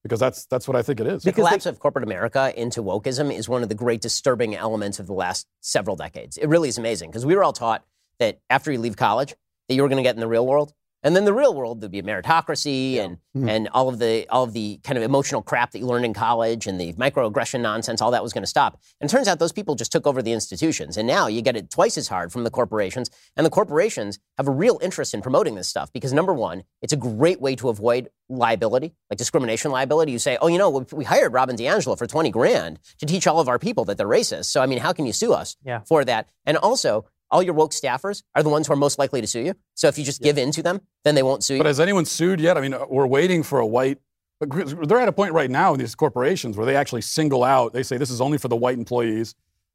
because 0.04 0.20
that's 0.20 0.46
that's 0.46 0.68
what 0.68 0.76
I 0.76 0.82
think 0.82 1.00
it 1.00 1.06
is. 1.06 1.24
The 1.24 1.32
collapse 1.32 1.66
of 1.66 1.80
corporate 1.80 2.04
America 2.04 2.52
into 2.56 2.82
wokeism 2.82 3.34
is 3.36 3.48
one 3.48 3.62
of 3.62 3.68
the 3.68 3.74
great 3.74 4.00
disturbing 4.00 4.54
elements 4.54 5.00
of 5.00 5.06
the 5.06 5.14
last 5.14 5.48
several 5.60 5.96
decades. 5.96 6.36
It 6.36 6.46
really 6.46 6.68
is 6.68 6.78
amazing 6.78 7.10
because 7.10 7.26
we 7.26 7.34
were 7.34 7.42
all 7.42 7.52
taught 7.52 7.84
that 8.18 8.40
after 8.48 8.70
you 8.70 8.78
leave 8.78 8.96
college, 8.96 9.34
that 9.68 9.74
you 9.74 9.82
were 9.82 9.88
going 9.88 9.96
to 9.96 10.02
get 10.02 10.14
in 10.14 10.20
the 10.20 10.28
real 10.28 10.46
world. 10.46 10.72
And 11.04 11.16
then 11.16 11.24
the 11.24 11.32
real 11.32 11.54
world, 11.54 11.80
there'd 11.80 11.90
be 11.90 11.98
a 11.98 12.02
meritocracy 12.02 12.96
and, 12.96 13.18
hmm. 13.34 13.48
and 13.48 13.68
all 13.68 13.88
of 13.88 13.98
the 13.98 14.26
all 14.30 14.44
of 14.44 14.52
the 14.52 14.78
kind 14.84 14.96
of 14.96 15.02
emotional 15.02 15.42
crap 15.42 15.72
that 15.72 15.80
you 15.80 15.86
learned 15.86 16.04
in 16.04 16.14
college 16.14 16.66
and 16.66 16.80
the 16.80 16.92
microaggression 16.94 17.60
nonsense, 17.60 18.00
all 18.00 18.10
that 18.12 18.22
was 18.22 18.32
going 18.32 18.42
to 18.42 18.48
stop. 18.48 18.80
And 19.00 19.10
it 19.10 19.12
turns 19.12 19.26
out 19.28 19.38
those 19.38 19.52
people 19.52 19.74
just 19.74 19.90
took 19.92 20.06
over 20.06 20.22
the 20.22 20.32
institutions. 20.32 20.96
And 20.96 21.06
now 21.06 21.26
you 21.26 21.42
get 21.42 21.56
it 21.56 21.70
twice 21.70 21.98
as 21.98 22.08
hard 22.08 22.32
from 22.32 22.44
the 22.44 22.50
corporations. 22.50 23.10
And 23.36 23.44
the 23.44 23.50
corporations 23.50 24.18
have 24.38 24.46
a 24.48 24.52
real 24.52 24.78
interest 24.82 25.14
in 25.14 25.22
promoting 25.22 25.54
this 25.54 25.68
stuff 25.68 25.92
because 25.92 26.12
number 26.12 26.32
one, 26.34 26.62
it's 26.82 26.92
a 26.92 26.96
great 26.96 27.40
way 27.40 27.56
to 27.56 27.68
avoid 27.68 28.08
liability, 28.28 28.94
like 29.10 29.18
discrimination 29.18 29.70
liability. 29.70 30.12
You 30.12 30.18
say, 30.18 30.38
oh, 30.40 30.46
you 30.46 30.58
know, 30.58 30.70
we- 30.70 30.86
we 30.92 31.04
hired 31.04 31.32
Robin 31.32 31.56
DiAngelo 31.56 31.98
for 31.98 32.06
20 32.06 32.30
grand 32.30 32.78
to 32.98 33.06
teach 33.06 33.26
all 33.26 33.40
of 33.40 33.48
our 33.48 33.58
people 33.58 33.84
that 33.86 33.98
they're 33.98 34.06
racist. 34.08 34.46
So, 34.46 34.62
I 34.62 34.66
mean, 34.66 34.78
how 34.78 34.92
can 34.92 35.06
you 35.06 35.12
sue 35.12 35.32
us 35.32 35.56
Yeah. 35.64 35.80
for 35.80 36.04
that? 36.04 36.28
And 36.46 36.56
also, 36.56 37.04
all 37.32 37.42
your 37.42 37.54
woke 37.54 37.72
staffers 37.72 38.22
are 38.34 38.42
the 38.42 38.48
ones 38.48 38.66
who 38.66 38.72
are 38.74 38.76
most 38.76 38.98
likely 38.98 39.20
to 39.20 39.26
sue 39.26 39.40
you. 39.40 39.54
So 39.74 39.88
if 39.88 39.98
you 39.98 40.04
just 40.04 40.22
give 40.22 40.38
in 40.38 40.50
to 40.52 40.62
them, 40.62 40.82
then 41.04 41.14
they 41.16 41.22
won't 41.22 41.42
sue 41.42 41.54
you. 41.54 41.60
But 41.60 41.66
has 41.66 41.80
anyone 41.80 42.04
sued 42.04 42.40
yet? 42.40 42.56
I 42.56 42.60
mean, 42.60 42.74
uh, 42.74 42.84
we're 42.88 43.06
waiting 43.06 43.42
for 43.42 43.58
a 43.58 43.66
white. 43.66 43.98
They're 44.40 44.98
at 45.00 45.08
a 45.08 45.12
point 45.12 45.32
right 45.32 45.50
now 45.50 45.72
in 45.72 45.78
these 45.80 45.94
corporations 45.94 46.56
where 46.56 46.66
they 46.66 46.76
actually 46.76 47.02
single 47.02 47.42
out. 47.44 47.72
They 47.72 47.82
say 47.82 47.96
this 47.96 48.10
is 48.10 48.20
only 48.20 48.38
for 48.38 48.48
the 48.48 48.56
white 48.56 48.76
employees. 48.78 49.34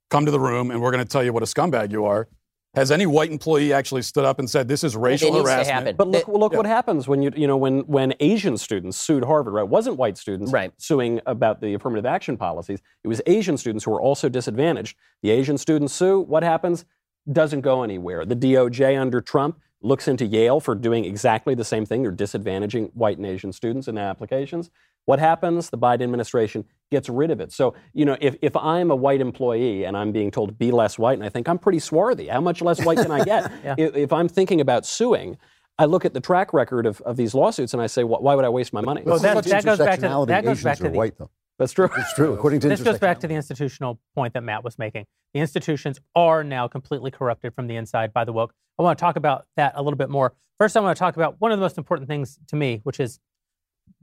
Come 0.09 0.25
to 0.25 0.31
the 0.31 0.39
room, 0.39 0.71
and 0.71 0.81
we're 0.81 0.91
going 0.91 1.03
to 1.03 1.09
tell 1.09 1.23
you 1.23 1.33
what 1.33 1.43
a 1.43 1.45
scumbag 1.45 1.91
you 1.91 2.05
are. 2.05 2.27
Has 2.75 2.91
any 2.91 3.05
white 3.05 3.31
employee 3.31 3.73
actually 3.73 4.03
stood 4.03 4.23
up 4.23 4.37
and 4.39 4.47
said 4.49 4.67
this 4.67 4.83
is 4.83 4.95
racial 4.95 5.29
it 5.29 5.31
needs 5.31 5.43
harassment? 5.49 5.67
happen. 5.73 5.95
But 5.95 6.07
look, 6.09 6.27
It- 6.27 6.29
look 6.33 6.51
yeah. 6.51 6.57
what 6.57 6.65
happens 6.67 7.07
when 7.07 7.21
you 7.23 7.31
you 7.35 7.47
know 7.47 7.57
when 7.57 7.79
when 7.81 8.13
Asian 8.19 8.55
students 8.57 8.97
sued 8.97 9.23
Harvard, 9.25 9.53
right? 9.53 9.63
It 9.63 9.69
wasn't 9.69 9.97
white 9.97 10.17
students 10.17 10.51
Right. 10.51 10.71
suing 10.77 11.19
about 11.25 11.59
the 11.61 11.73
affirmative 11.73 12.05
action 12.05 12.37
policies. 12.37 12.79
It 13.03 13.07
was 13.07 13.21
Asian 13.25 13.57
students 13.57 13.85
who 13.85 13.91
were 13.91 14.01
also 14.01 14.29
disadvantaged. 14.29 14.95
The 15.23 15.31
Asian 15.31 15.57
students 15.57 15.93
sue. 15.93 16.19
What 16.19 16.43
happens? 16.43 16.85
Doesn't 17.31 17.61
go 17.61 17.83
anywhere. 17.83 18.25
The 18.25 18.35
DOJ 18.35 18.99
under 18.99 19.21
Trump 19.21 19.59
looks 19.81 20.07
into 20.07 20.25
Yale 20.25 20.59
for 20.59 20.73
doing 20.75 21.05
exactly 21.05 21.53
the 21.55 21.63
same 21.65 21.85
thing. 21.85 22.01
They're 22.01 22.11
disadvantaging 22.11 22.91
white 22.93 23.17
and 23.17 23.25
Asian 23.25 23.51
students 23.51 23.87
in 23.87 23.97
applications. 23.97 24.69
What 25.05 25.19
happens? 25.19 25.69
The 25.69 25.77
Biden 25.77 26.01
administration 26.03 26.65
gets 26.91 27.07
rid 27.09 27.31
of 27.31 27.39
it. 27.39 27.51
So, 27.53 27.75
you 27.93 28.03
know, 28.05 28.17
if, 28.19 28.35
if 28.41 28.55
I'm 28.55 28.91
a 28.91 28.95
white 28.95 29.21
employee 29.21 29.85
and 29.85 29.95
I'm 29.95 30.11
being 30.11 30.31
told 30.31 30.57
be 30.57 30.71
less 30.71 30.97
white, 30.99 31.13
and 31.17 31.23
I 31.23 31.29
think 31.29 31.47
I'm 31.47 31.57
pretty 31.59 31.79
swarthy, 31.79 32.27
how 32.27 32.41
much 32.41 32.61
less 32.61 32.83
white 32.83 32.97
can 32.97 33.11
I 33.11 33.23
get? 33.23 33.51
Yeah. 33.63 33.75
if, 33.77 33.95
if 33.95 34.13
I'm 34.13 34.27
thinking 34.27 34.59
about 34.61 34.85
suing, 34.85 35.37
I 35.79 35.85
look 35.85 36.05
at 36.05 36.13
the 36.13 36.19
track 36.21 36.53
record 36.53 36.85
of, 36.85 36.99
of 37.01 37.15
these 37.17 37.33
lawsuits 37.33 37.73
and 37.73 37.81
I 37.81 37.87
say, 37.87 38.01
wh- 38.01 38.21
why 38.21 38.35
would 38.35 38.45
I 38.45 38.49
waste 38.49 38.73
my 38.73 38.81
money? 38.81 39.03
Well, 39.05 39.19
that- 39.19 39.43
that 39.45 39.63
goes 39.65 39.77
back 39.77 39.99
to- 39.99 40.25
that 40.25 40.43
goes 40.43 40.51
Asians 40.57 40.63
back 40.63 40.77
to 40.79 40.85
are 40.85 40.89
the- 40.89 40.97
white, 40.97 41.17
though. 41.17 41.29
That's 41.59 41.73
true. 41.73 41.89
It's 41.97 42.13
true. 42.13 42.33
According 42.33 42.59
to 42.61 42.69
This 42.69 42.83
goes 42.83 42.99
back 42.99 43.19
to 43.21 43.27
the 43.27 43.33
institutional 43.33 43.99
point 44.15 44.33
that 44.33 44.43
Matt 44.43 44.63
was 44.63 44.77
making. 44.77 45.05
The 45.33 45.39
institutions 45.39 45.99
are 46.15 46.43
now 46.43 46.67
completely 46.67 47.09
corrupted 47.09 47.53
from 47.55 47.67
the 47.67 47.75
inside 47.75 48.13
by 48.13 48.25
the 48.25 48.33
woke. 48.33 48.53
I 48.77 48.83
want 48.83 48.97
to 48.97 49.01
talk 49.01 49.15
about 49.15 49.47
that 49.55 49.73
a 49.75 49.81
little 49.81 49.97
bit 49.97 50.09
more. 50.09 50.33
First, 50.59 50.77
I 50.77 50.81
want 50.81 50.95
to 50.95 50.99
talk 50.99 51.15
about 51.15 51.35
one 51.39 51.51
of 51.51 51.57
the 51.57 51.61
most 51.61 51.77
important 51.77 52.07
things 52.07 52.39
to 52.47 52.55
me, 52.55 52.81
which 52.83 52.99
is 52.99 53.19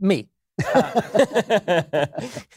me. 0.00 0.28
Uh, 0.74 2.06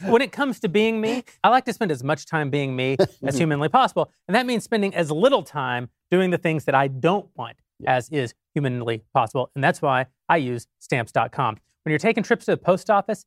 when 0.02 0.22
it 0.22 0.32
comes 0.32 0.60
to 0.60 0.68
being 0.68 1.00
me, 1.00 1.24
I 1.42 1.48
like 1.48 1.64
to 1.66 1.72
spend 1.72 1.90
as 1.90 2.02
much 2.02 2.26
time 2.26 2.50
being 2.50 2.74
me 2.74 2.96
as 3.22 3.38
humanly 3.38 3.68
possible. 3.68 4.10
And 4.26 4.34
that 4.34 4.46
means 4.46 4.64
spending 4.64 4.94
as 4.94 5.10
little 5.10 5.42
time 5.42 5.90
doing 6.10 6.30
the 6.30 6.38
things 6.38 6.64
that 6.64 6.74
I 6.74 6.88
don't 6.88 7.28
want 7.36 7.56
as 7.86 8.08
is 8.10 8.34
humanly 8.54 9.04
possible. 9.14 9.50
And 9.54 9.62
that's 9.62 9.80
why 9.80 10.06
I 10.28 10.38
use 10.38 10.66
stamps.com. 10.78 11.58
When 11.84 11.90
you're 11.90 11.98
taking 11.98 12.22
trips 12.22 12.44
to 12.46 12.52
the 12.52 12.56
post 12.56 12.90
office, 12.90 13.24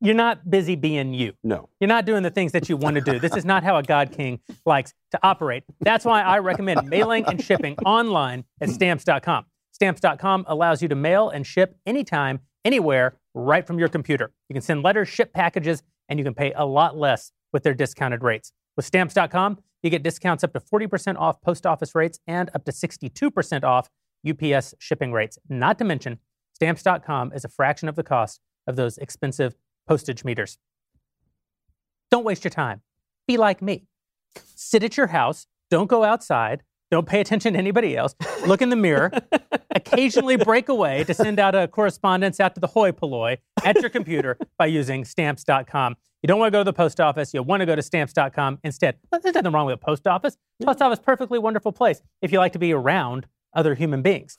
you're 0.00 0.14
not 0.14 0.50
busy 0.50 0.76
being 0.76 1.12
you. 1.12 1.34
No. 1.42 1.68
You're 1.78 1.88
not 1.88 2.06
doing 2.06 2.22
the 2.22 2.30
things 2.30 2.52
that 2.52 2.68
you 2.68 2.76
want 2.76 2.94
to 2.96 3.00
do. 3.02 3.18
This 3.18 3.36
is 3.36 3.44
not 3.44 3.62
how 3.62 3.76
a 3.76 3.82
God 3.82 4.12
King 4.12 4.40
likes 4.64 4.94
to 5.10 5.20
operate. 5.22 5.64
That's 5.80 6.04
why 6.04 6.22
I 6.22 6.38
recommend 6.38 6.88
mailing 6.88 7.24
and 7.26 7.42
shipping 7.42 7.76
online 7.84 8.44
at 8.60 8.70
stamps.com. 8.70 9.44
Stamps.com 9.72 10.44
allows 10.48 10.82
you 10.82 10.88
to 10.88 10.94
mail 10.94 11.30
and 11.30 11.46
ship 11.46 11.76
anytime, 11.86 12.40
anywhere, 12.64 13.16
right 13.34 13.66
from 13.66 13.78
your 13.78 13.88
computer. 13.88 14.32
You 14.48 14.54
can 14.54 14.62
send 14.62 14.82
letters, 14.82 15.08
ship 15.08 15.32
packages, 15.32 15.82
and 16.08 16.18
you 16.18 16.24
can 16.24 16.34
pay 16.34 16.52
a 16.54 16.64
lot 16.64 16.96
less 16.96 17.32
with 17.52 17.62
their 17.62 17.74
discounted 17.74 18.22
rates. 18.22 18.52
With 18.76 18.86
stamps.com, 18.86 19.58
you 19.82 19.90
get 19.90 20.02
discounts 20.02 20.44
up 20.44 20.52
to 20.52 20.60
40% 20.60 21.16
off 21.18 21.40
post 21.40 21.66
office 21.66 21.94
rates 21.94 22.18
and 22.26 22.50
up 22.54 22.64
to 22.64 22.72
62% 22.72 23.64
off 23.64 23.88
UPS 24.28 24.74
shipping 24.78 25.12
rates. 25.12 25.38
Not 25.48 25.78
to 25.78 25.84
mention, 25.84 26.18
stamps.com 26.54 27.32
is 27.32 27.44
a 27.44 27.48
fraction 27.48 27.88
of 27.88 27.96
the 27.96 28.02
cost 28.02 28.40
of 28.66 28.76
those 28.76 28.98
expensive 28.98 29.54
postage 29.90 30.22
meters. 30.24 30.56
Don't 32.12 32.22
waste 32.22 32.44
your 32.44 32.52
time. 32.52 32.80
Be 33.26 33.36
like 33.36 33.60
me. 33.60 33.88
Sit 34.54 34.84
at 34.84 34.96
your 34.96 35.08
house. 35.08 35.48
Don't 35.68 35.88
go 35.88 36.04
outside. 36.04 36.62
Don't 36.92 37.08
pay 37.08 37.20
attention 37.20 37.54
to 37.54 37.58
anybody 37.58 37.96
else. 37.96 38.14
Look 38.46 38.62
in 38.62 38.68
the 38.68 38.76
mirror. 38.76 39.10
Occasionally 39.74 40.36
break 40.36 40.68
away 40.68 41.02
to 41.04 41.12
send 41.12 41.40
out 41.40 41.56
a 41.56 41.66
correspondence 41.66 42.38
out 42.38 42.54
to 42.54 42.60
the 42.60 42.68
hoi 42.68 42.92
polloi 42.92 43.38
at 43.64 43.80
your 43.80 43.90
computer 43.90 44.38
by 44.56 44.66
using 44.66 45.04
stamps.com. 45.04 45.96
You 46.22 46.28
don't 46.28 46.38
want 46.38 46.52
to 46.52 46.56
go 46.56 46.60
to 46.60 46.64
the 46.64 46.72
post 46.72 47.00
office. 47.00 47.34
You 47.34 47.42
want 47.42 47.60
to 47.60 47.66
go 47.66 47.74
to 47.74 47.82
stamps.com 47.82 48.60
instead. 48.62 48.96
There's 49.10 49.34
nothing 49.34 49.50
wrong 49.50 49.66
with 49.66 49.74
a 49.74 49.84
post 49.84 50.06
office. 50.06 50.36
Post 50.62 50.80
office, 50.80 51.00
is 51.00 51.04
perfectly 51.04 51.40
wonderful 51.40 51.72
place 51.72 52.00
if 52.22 52.30
you 52.30 52.38
like 52.38 52.52
to 52.52 52.60
be 52.60 52.72
around 52.72 53.26
other 53.54 53.74
human 53.74 54.02
beings. 54.02 54.38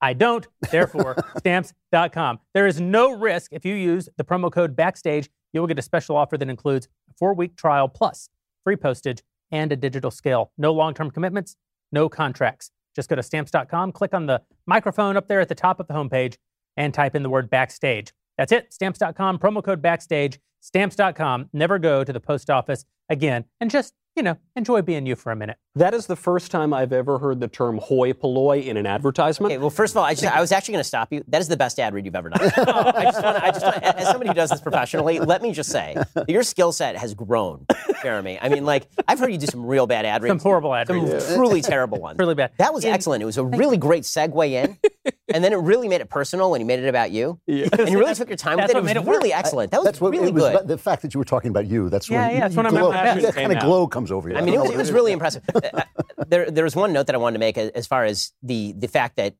I 0.00 0.12
don't, 0.12 0.46
therefore, 0.70 1.16
stamps.com. 1.38 2.40
There 2.54 2.66
is 2.66 2.80
no 2.80 3.12
risk 3.16 3.52
if 3.52 3.64
you 3.64 3.74
use 3.74 4.08
the 4.16 4.24
promo 4.24 4.50
code 4.50 4.74
backstage. 4.74 5.28
You 5.52 5.60
will 5.60 5.68
get 5.68 5.78
a 5.78 5.82
special 5.82 6.16
offer 6.16 6.38
that 6.38 6.48
includes 6.48 6.88
a 7.08 7.14
four 7.14 7.34
week 7.34 7.56
trial 7.56 7.88
plus 7.88 8.28
free 8.64 8.76
postage 8.76 9.22
and 9.50 9.72
a 9.72 9.76
digital 9.76 10.10
scale. 10.10 10.52
No 10.56 10.72
long 10.72 10.94
term 10.94 11.10
commitments, 11.10 11.56
no 11.92 12.08
contracts. 12.08 12.70
Just 12.94 13.08
go 13.08 13.16
to 13.16 13.22
stamps.com, 13.22 13.92
click 13.92 14.14
on 14.14 14.26
the 14.26 14.42
microphone 14.66 15.16
up 15.16 15.28
there 15.28 15.40
at 15.40 15.48
the 15.48 15.54
top 15.54 15.80
of 15.80 15.86
the 15.86 15.94
homepage, 15.94 16.36
and 16.76 16.92
type 16.92 17.14
in 17.14 17.22
the 17.22 17.30
word 17.30 17.50
backstage. 17.50 18.12
That's 18.38 18.52
it. 18.52 18.72
Stamps.com, 18.72 19.38
promo 19.38 19.62
code 19.62 19.82
backstage. 19.82 20.40
Stamps.com. 20.60 21.48
Never 21.52 21.78
go 21.78 22.04
to 22.04 22.12
the 22.12 22.20
post 22.20 22.50
office 22.50 22.84
again 23.08 23.44
and 23.60 23.70
just, 23.70 23.94
you 24.16 24.22
know, 24.22 24.36
enjoy 24.56 24.82
being 24.82 25.06
you 25.06 25.16
for 25.16 25.32
a 25.32 25.36
minute. 25.36 25.56
That 25.76 25.94
is 25.94 26.06
the 26.06 26.16
first 26.16 26.50
time 26.50 26.72
I've 26.74 26.92
ever 26.92 27.18
heard 27.18 27.38
the 27.40 27.46
term 27.48 27.78
hoi 27.78 28.12
polloi 28.12 28.60
in 28.60 28.76
an 28.76 28.84
advertisement. 28.86 29.52
Okay, 29.52 29.58
well, 29.58 29.70
first 29.70 29.92
of 29.92 29.98
all, 29.98 30.04
I, 30.04 30.14
just, 30.14 30.24
I 30.26 30.40
was 30.40 30.50
actually 30.52 30.72
going 30.72 30.82
to 30.82 30.88
stop 30.88 31.12
you. 31.12 31.22
That 31.28 31.40
is 31.40 31.46
the 31.48 31.56
best 31.56 31.78
ad 31.78 31.94
read 31.94 32.04
you've 32.04 32.16
ever 32.16 32.28
done. 32.28 32.40
I 32.42 33.04
just 33.04 33.22
want 33.22 33.36
to, 33.36 33.44
I 33.44 33.50
just 33.50 33.64
wanna, 33.64 33.78
as 33.78 34.08
somebody 34.08 34.28
who 34.28 34.34
does 34.34 34.50
this 34.50 34.60
professionally, 34.60 35.20
let 35.20 35.42
me 35.42 35.52
just 35.52 35.70
say, 35.70 35.96
your 36.28 36.42
skill 36.42 36.72
set 36.72 36.96
has 36.96 37.14
grown, 37.14 37.66
Jeremy. 38.02 38.38
I 38.42 38.48
mean, 38.48 38.64
like, 38.64 38.88
I've 39.06 39.20
heard 39.20 39.30
you 39.32 39.38
do 39.38 39.46
some 39.46 39.64
real 39.64 39.86
bad 39.86 40.04
ad 40.04 40.22
reads. 40.22 40.30
Some 40.30 40.38
horrible 40.40 40.74
ad 40.74 40.88
reads. 40.90 41.04
Some 41.06 41.12
reads. 41.14 41.34
truly 41.34 41.62
terrible 41.62 42.00
ones. 42.00 42.18
Really 42.18 42.34
bad. 42.34 42.50
That 42.58 42.74
was 42.74 42.84
In- 42.84 42.92
excellent. 42.92 43.22
It 43.22 43.26
was 43.26 43.38
a 43.38 43.44
really 43.44 43.76
great 43.76 44.02
segue 44.02 44.50
in. 44.50 44.76
and 45.32 45.44
then 45.44 45.52
it 45.52 45.58
really 45.58 45.86
made 45.86 46.00
it 46.00 46.10
personal 46.10 46.50
when 46.50 46.60
you 46.60 46.66
made 46.66 46.80
it 46.80 46.88
about 46.88 47.12
you. 47.12 47.40
And 47.46 47.88
you 47.88 47.98
really 47.98 48.14
took 48.16 48.28
your 48.28 48.36
time 48.36 48.56
with 48.56 48.70
it. 48.70 48.76
It 48.76 48.82
was 48.82 48.84
made 48.84 48.96
it 48.96 49.04
work. 49.04 49.18
really 49.18 49.32
excellent. 49.32 49.70
That 49.70 49.78
was 49.78 49.84
That's 49.84 50.00
what 50.00 50.10
really 50.10 50.28
it 50.28 50.34
was 50.34 50.42
good. 50.42 50.49
About- 50.50 50.66
the 50.68 50.78
fact 50.78 51.02
that 51.02 51.14
you 51.14 51.18
were 51.18 51.24
talking 51.24 51.50
about 51.50 51.66
you. 51.66 51.88
That's 51.88 52.08
Yeah, 52.08 52.20
when 52.22 52.28
yeah, 52.28 52.34
you, 52.34 52.40
that's 52.40 52.54
you 52.54 52.56
when 52.58 52.66
I'm 52.66 52.72
glow, 52.72 52.92
passionate 52.92 53.22
that 53.22 53.34
kind 53.34 53.52
of 53.52 53.60
glow 53.60 53.86
comes 53.86 54.10
over 54.12 54.28
you. 54.30 54.36
I 54.36 54.40
mean, 54.40 54.54
it 54.54 54.60
was, 54.60 54.70
it 54.70 54.76
was 54.76 54.92
really 54.92 55.12
impressive. 55.18 55.42
Uh, 55.54 55.82
there, 56.26 56.50
there 56.50 56.64
was 56.64 56.76
one 56.76 56.92
note 56.92 57.06
that 57.06 57.14
I 57.14 57.18
wanted 57.18 57.34
to 57.34 57.40
make 57.40 57.56
as 57.58 57.70
as 57.70 57.86
far 57.86 58.04
as 58.04 58.32
the 58.42 58.72
the 58.76 58.88
fact 58.88 59.16
that 59.16 59.34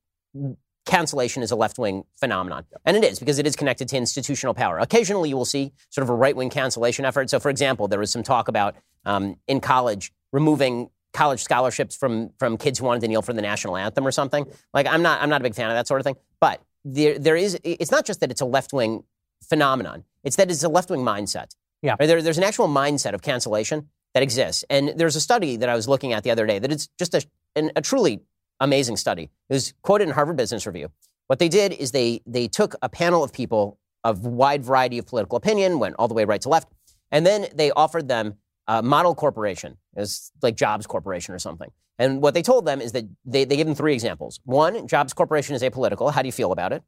cancellation 0.87 1.43
is 1.43 1.51
a 1.51 1.57
left 1.57 1.79
wing 1.79 2.05
phenomenon, 2.19 2.65
and 2.85 2.97
it 2.97 3.05
is 3.05 3.19
because 3.19 3.39
it 3.39 3.47
is 3.47 3.57
connected 3.57 3.89
to 3.89 3.97
institutional 3.97 4.55
power. 4.55 4.79
Occasionally, 4.79 5.29
you 5.29 5.37
will 5.37 5.45
see 5.45 5.73
sort 5.91 6.03
of 6.03 6.09
a 6.11 6.15
right 6.15 6.35
wing 6.35 6.51
cancellation 6.51 7.05
effort. 7.05 7.31
So, 7.31 7.39
for 7.39 7.51
example, 7.51 7.89
there 7.89 7.99
was 7.99 8.11
some 8.11 8.23
talk 8.23 8.49
about 8.49 8.75
um, 9.05 9.37
in 9.47 9.61
college 9.61 10.13
removing 10.33 10.91
college 11.13 11.43
scholarships 11.43 11.97
from 11.97 12.31
from 12.39 12.57
kids 12.57 12.79
who 12.79 12.87
wanted 12.87 13.01
to 13.01 13.09
kneel 13.09 13.23
for 13.23 13.33
the 13.33 13.43
national 13.43 13.77
anthem 13.77 14.07
or 14.07 14.13
something. 14.13 14.47
Like, 14.73 14.87
I'm 14.87 15.03
not 15.03 15.21
I'm 15.23 15.29
not 15.31 15.41
a 15.41 15.45
big 15.45 15.55
fan 15.55 15.71
of 15.71 15.77
that 15.77 15.87
sort 15.87 16.01
of 16.01 16.05
thing, 16.05 16.17
but 16.41 16.61
there 16.85 17.19
there 17.19 17.37
is. 17.37 17.59
It's 17.63 17.91
not 17.91 18.07
just 18.07 18.21
that 18.21 18.31
it's 18.31 18.41
a 18.41 18.47
left 18.47 18.73
wing 18.73 19.05
phenomenon; 19.43 20.05
it's 20.25 20.37
that 20.37 20.51
it's 20.51 20.65
a 20.65 20.69
left 20.69 20.91
wing 20.91 21.01
mindset. 21.01 21.55
Yeah. 21.83 21.97
Right? 21.99 22.07
There, 22.07 22.23
there's 22.23 22.39
an 22.39 22.45
actual 22.45 22.69
mindset 22.69 23.15
of 23.15 23.23
cancellation 23.23 23.89
that 24.15 24.23
exists. 24.23 24.65
And 24.69 24.93
there's 24.97 25.17
a 25.17 25.21
study 25.21 25.57
that 25.57 25.69
I 25.69 25.75
was 25.75 25.89
looking 25.89 26.13
at 26.13 26.25
the 26.25 26.31
other 26.31 26.47
day 26.47 26.59
that 26.59 26.73
it's 26.73 26.89
just 26.99 27.15
a, 27.15 27.25
an, 27.57 27.71
a 27.77 27.81
truly 27.81 28.21
amazing 28.59 28.97
study. 28.97 29.31
It 29.49 29.55
was 29.55 29.73
quoted 29.83 30.09
in 30.09 30.15
Harvard 30.15 30.37
Business 30.37 30.67
Review. 30.67 30.91
What 31.29 31.39
they 31.39 31.49
did 31.49 31.73
is 31.73 31.93
they, 31.93 32.21
they 32.27 32.49
took 32.49 32.75
a 32.83 32.89
panel 32.89 33.23
of 33.23 33.33
people 33.33 33.79
of 34.03 34.27
wide 34.27 34.65
variety 34.65 34.99
of 34.99 35.07
political 35.07 35.37
opinion, 35.37 35.79
went 35.79 35.95
all 35.99 36.09
the 36.09 36.15
way 36.15 36.25
right 36.25 36.41
to 36.41 36.49
left, 36.49 36.69
and 37.11 37.25
then 37.25 37.47
they 37.55 37.71
offered 37.71 38.09
them 38.09 38.35
a 38.67 38.83
model 38.83 39.15
corporation. 39.15 39.77
It 39.95 40.01
was 40.01 40.33
like 40.43 40.57
Jobs 40.57 40.87
Corporation 40.87 41.35
or 41.35 41.39
something. 41.39 41.71
And 41.99 42.23
what 42.23 42.35
they 42.35 42.43
told 42.43 42.67
them 42.67 42.81
is 42.81 42.93
that 42.93 43.05
they, 43.25 43.45
they 43.45 43.57
gave 43.57 43.67
them 43.67 43.75
three 43.75 43.93
examples. 43.93 44.41
One, 44.45 44.89
Jobs 44.89 45.13
Corporation 45.13 45.55
is 45.55 45.63
apolitical. 45.63 46.13
How 46.13 46.23
do 46.23 46.29
you 46.29 46.33
feel 46.33 46.51
about 46.51 46.73
it? 46.73 46.83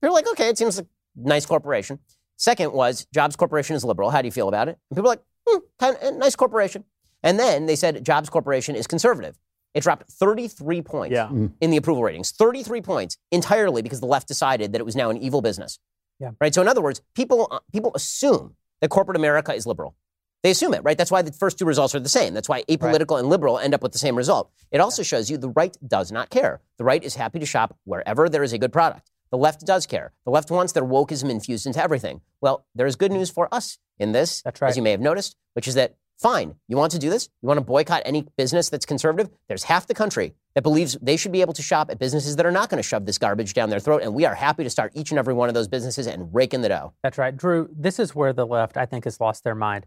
They're 0.00 0.10
like, 0.10 0.28
okay, 0.28 0.48
it 0.48 0.58
seems 0.58 0.76
like 0.76 0.86
nice 1.18 1.46
corporation. 1.46 1.98
Second 2.36 2.72
was 2.72 3.06
Jobs 3.12 3.36
Corporation 3.36 3.74
is 3.76 3.84
liberal. 3.84 4.10
How 4.10 4.22
do 4.22 4.26
you 4.28 4.32
feel 4.32 4.48
about 4.48 4.68
it? 4.68 4.78
And 4.90 4.96
people 4.96 5.04
were 5.04 5.16
like, 5.16 5.22
hmm, 5.48 5.58
kind 5.78 5.96
of, 6.00 6.14
nice 6.16 6.36
corporation. 6.36 6.84
And 7.22 7.38
then 7.38 7.66
they 7.66 7.74
said 7.76 8.04
Jobs 8.04 8.30
Corporation 8.30 8.76
is 8.76 8.86
conservative. 8.86 9.36
It 9.74 9.82
dropped 9.82 10.10
33 10.10 10.82
points 10.82 11.12
Yeah. 11.14 11.30
in 11.60 11.70
the 11.70 11.76
approval 11.76 12.02
ratings. 12.02 12.30
33 12.32 12.80
points 12.80 13.16
entirely 13.32 13.82
because 13.82 14.00
the 14.00 14.06
left 14.06 14.28
decided 14.28 14.72
that 14.72 14.80
it 14.80 14.84
was 14.84 14.96
now 14.96 15.10
an 15.10 15.18
evil 15.18 15.42
business. 15.42 15.78
Yeah. 16.20 16.30
Right. 16.40 16.54
So 16.54 16.62
in 16.62 16.68
other 16.68 16.80
words, 16.80 17.00
people 17.14 17.46
uh, 17.50 17.58
people 17.72 17.92
assume 17.94 18.56
that 18.80 18.88
corporate 18.90 19.16
America 19.16 19.52
is 19.54 19.66
liberal. 19.66 19.94
They 20.42 20.50
assume 20.50 20.72
it, 20.74 20.82
right? 20.84 20.96
That's 20.96 21.10
why 21.10 21.22
the 21.22 21.32
first 21.32 21.58
two 21.58 21.64
results 21.64 21.94
are 21.94 22.00
the 22.00 22.08
same. 22.08 22.32
That's 22.34 22.48
why 22.48 22.62
apolitical 22.64 23.18
and 23.18 23.28
liberal 23.28 23.58
end 23.58 23.74
up 23.74 23.82
with 23.82 23.92
the 23.92 23.98
same 23.98 24.16
result. 24.16 24.50
It 24.70 24.78
also 24.80 25.02
shows 25.02 25.30
you 25.30 25.36
the 25.36 25.48
right 25.50 25.76
does 25.86 26.10
not 26.12 26.30
care. 26.30 26.60
The 26.76 26.84
right 26.84 27.02
is 27.02 27.16
happy 27.16 27.38
to 27.40 27.46
shop 27.46 27.76
wherever 27.84 28.28
there 28.28 28.42
is 28.44 28.52
a 28.52 28.58
good 28.58 28.72
product. 28.72 29.10
The 29.30 29.38
left 29.38 29.66
does 29.66 29.86
care. 29.86 30.12
The 30.24 30.30
left 30.30 30.50
wants 30.50 30.72
their 30.72 30.84
wokeism 30.84 31.30
infused 31.30 31.66
into 31.66 31.82
everything. 31.82 32.20
Well, 32.40 32.66
there 32.74 32.86
is 32.86 32.96
good 32.96 33.12
news 33.12 33.30
for 33.30 33.52
us 33.52 33.78
in 33.98 34.12
this, 34.12 34.42
That's 34.42 34.60
right. 34.62 34.68
as 34.68 34.76
you 34.76 34.82
may 34.82 34.90
have 34.92 35.00
noticed, 35.00 35.36
which 35.54 35.68
is 35.68 35.74
that 35.74 35.96
fine, 36.18 36.54
you 36.66 36.76
want 36.76 36.90
to 36.92 36.98
do 36.98 37.10
this? 37.10 37.28
You 37.42 37.46
want 37.46 37.58
to 37.58 37.64
boycott 37.64 38.02
any 38.04 38.26
business 38.36 38.68
that's 38.70 38.86
conservative? 38.86 39.30
There's 39.48 39.64
half 39.64 39.86
the 39.86 39.94
country 39.94 40.34
that 40.54 40.62
believes 40.62 40.96
they 41.00 41.16
should 41.16 41.30
be 41.30 41.40
able 41.42 41.52
to 41.52 41.62
shop 41.62 41.90
at 41.90 41.98
businesses 41.98 42.36
that 42.36 42.46
are 42.46 42.50
not 42.50 42.70
going 42.70 42.82
to 42.82 42.88
shove 42.88 43.06
this 43.06 43.18
garbage 43.18 43.52
down 43.54 43.70
their 43.70 43.78
throat, 43.80 44.02
and 44.02 44.14
we 44.14 44.24
are 44.24 44.34
happy 44.34 44.64
to 44.64 44.70
start 44.70 44.92
each 44.94 45.10
and 45.12 45.18
every 45.18 45.34
one 45.34 45.48
of 45.48 45.54
those 45.54 45.68
businesses 45.68 46.06
and 46.06 46.34
rake 46.34 46.52
in 46.54 46.62
the 46.62 46.68
dough. 46.68 46.92
That's 47.02 47.18
right. 47.18 47.36
Drew, 47.36 47.68
this 47.72 47.98
is 47.98 48.14
where 48.14 48.32
the 48.32 48.46
left, 48.46 48.76
I 48.76 48.86
think, 48.86 49.04
has 49.04 49.20
lost 49.20 49.44
their 49.44 49.54
mind. 49.54 49.86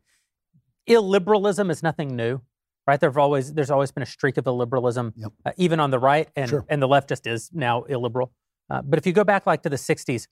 Illiberalism 0.89 1.69
is 1.69 1.83
nothing 1.83 2.15
new, 2.15 2.41
right? 2.87 2.99
There've 2.99 3.17
always, 3.17 3.53
there's 3.53 3.71
always 3.71 3.91
been 3.91 4.03
a 4.03 4.07
streak 4.07 4.37
of 4.37 4.45
illiberalism, 4.45 5.13
Yep. 5.15 5.31
uh, 5.45 5.51
even 5.57 5.79
on 5.79 5.91
the 5.91 5.99
right, 5.99 6.29
and, 6.35 6.49
Sure. 6.49 6.65
and 6.69 6.81
the 6.81 6.87
left 6.87 7.09
just 7.09 7.27
is 7.27 7.49
now 7.53 7.83
illiberal. 7.83 8.31
Uh, 8.71 8.81
but 8.81 8.97
if 8.97 9.05
you 9.05 9.11
go 9.11 9.25
back 9.25 9.45
like 9.45 9.63
to 9.63 9.69
the 9.69 9.75
60s, 9.75 10.27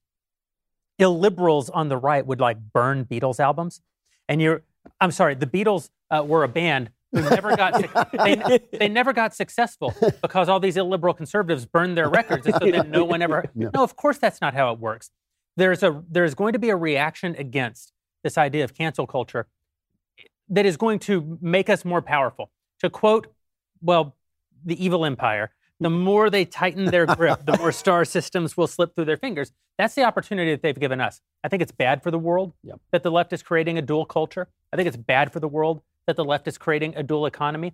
illiberals 0.99 1.69
on 1.73 1.89
the 1.89 1.97
right 1.97 2.25
would 2.25 2.39
like 2.39 2.57
burn 2.73 3.03
Beatles 3.03 3.39
albums. 3.39 3.81
And 4.29 4.41
you're, 4.41 4.63
I'm 5.01 5.11
sorry, 5.11 5.35
the 5.35 5.45
Beatles 5.45 5.89
uh, 6.09 6.23
were 6.25 6.43
a 6.43 6.47
band 6.47 6.91
who 7.11 7.21
never 7.21 7.55
got, 7.57 7.73
they, 8.13 8.59
they 8.71 8.87
never 8.87 9.11
got 9.11 9.35
successful 9.35 9.93
because 10.21 10.47
all 10.47 10.59
these 10.59 10.77
illiberal 10.77 11.13
conservatives 11.13 11.65
burned 11.65 11.97
their 11.97 12.07
records. 12.09 12.45
And 12.45 12.55
so 12.61 12.71
then 12.71 12.91
no 12.91 13.03
one 13.03 13.21
ever, 13.21 13.43
No. 13.55 13.71
no, 13.73 13.83
of 13.83 13.95
course 13.97 14.19
that's 14.19 14.39
not 14.39 14.53
how 14.53 14.71
it 14.71 14.79
works. 14.79 15.09
There's 15.57 15.83
a, 15.83 16.01
there's 16.09 16.33
going 16.35 16.53
to 16.53 16.59
be 16.59 16.69
a 16.69 16.75
reaction 16.75 17.35
against 17.37 17.91
this 18.23 18.37
idea 18.37 18.63
of 18.63 18.73
cancel 18.73 19.05
culture 19.05 19.47
that 20.49 20.65
is 20.65 20.77
going 20.77 20.99
to 20.99 21.37
make 21.41 21.69
us 21.69 21.83
more 21.83 22.01
powerful. 22.01 22.51
To 22.79 22.89
quote, 22.89 23.27
well, 23.81 24.15
the 24.63 24.81
evil 24.83 25.03
empire, 25.05 25.51
the 25.79 25.89
more 25.89 26.29
they 26.29 26.45
tighten 26.45 26.85
their 26.85 27.05
grip, 27.05 27.45
the 27.45 27.57
more 27.57 27.71
star 27.71 28.03
systems 28.05 28.57
will 28.57 28.67
slip 28.67 28.95
through 28.95 29.05
their 29.05 29.17
fingers. 29.17 29.51
That's 29.77 29.95
the 29.95 30.03
opportunity 30.03 30.51
that 30.51 30.61
they've 30.61 30.77
given 30.79 30.99
us. 30.99 31.21
I 31.43 31.47
think 31.47 31.61
it's 31.61 31.71
bad 31.71 32.03
for 32.03 32.11
the 32.11 32.19
world 32.19 32.53
Yep. 32.63 32.79
that 32.91 33.03
the 33.03 33.11
left 33.11 33.31
is 33.31 33.41
creating 33.41 33.77
a 33.77 33.81
dual 33.81 34.05
culture. 34.05 34.49
I 34.73 34.75
think 34.75 34.87
it's 34.87 34.97
bad 34.97 35.31
for 35.31 35.39
the 35.39 35.47
world 35.47 35.81
that 36.05 36.15
the 36.15 36.25
left 36.25 36.47
is 36.47 36.57
creating 36.57 36.95
a 36.95 37.03
dual 37.03 37.25
economy. 37.25 37.73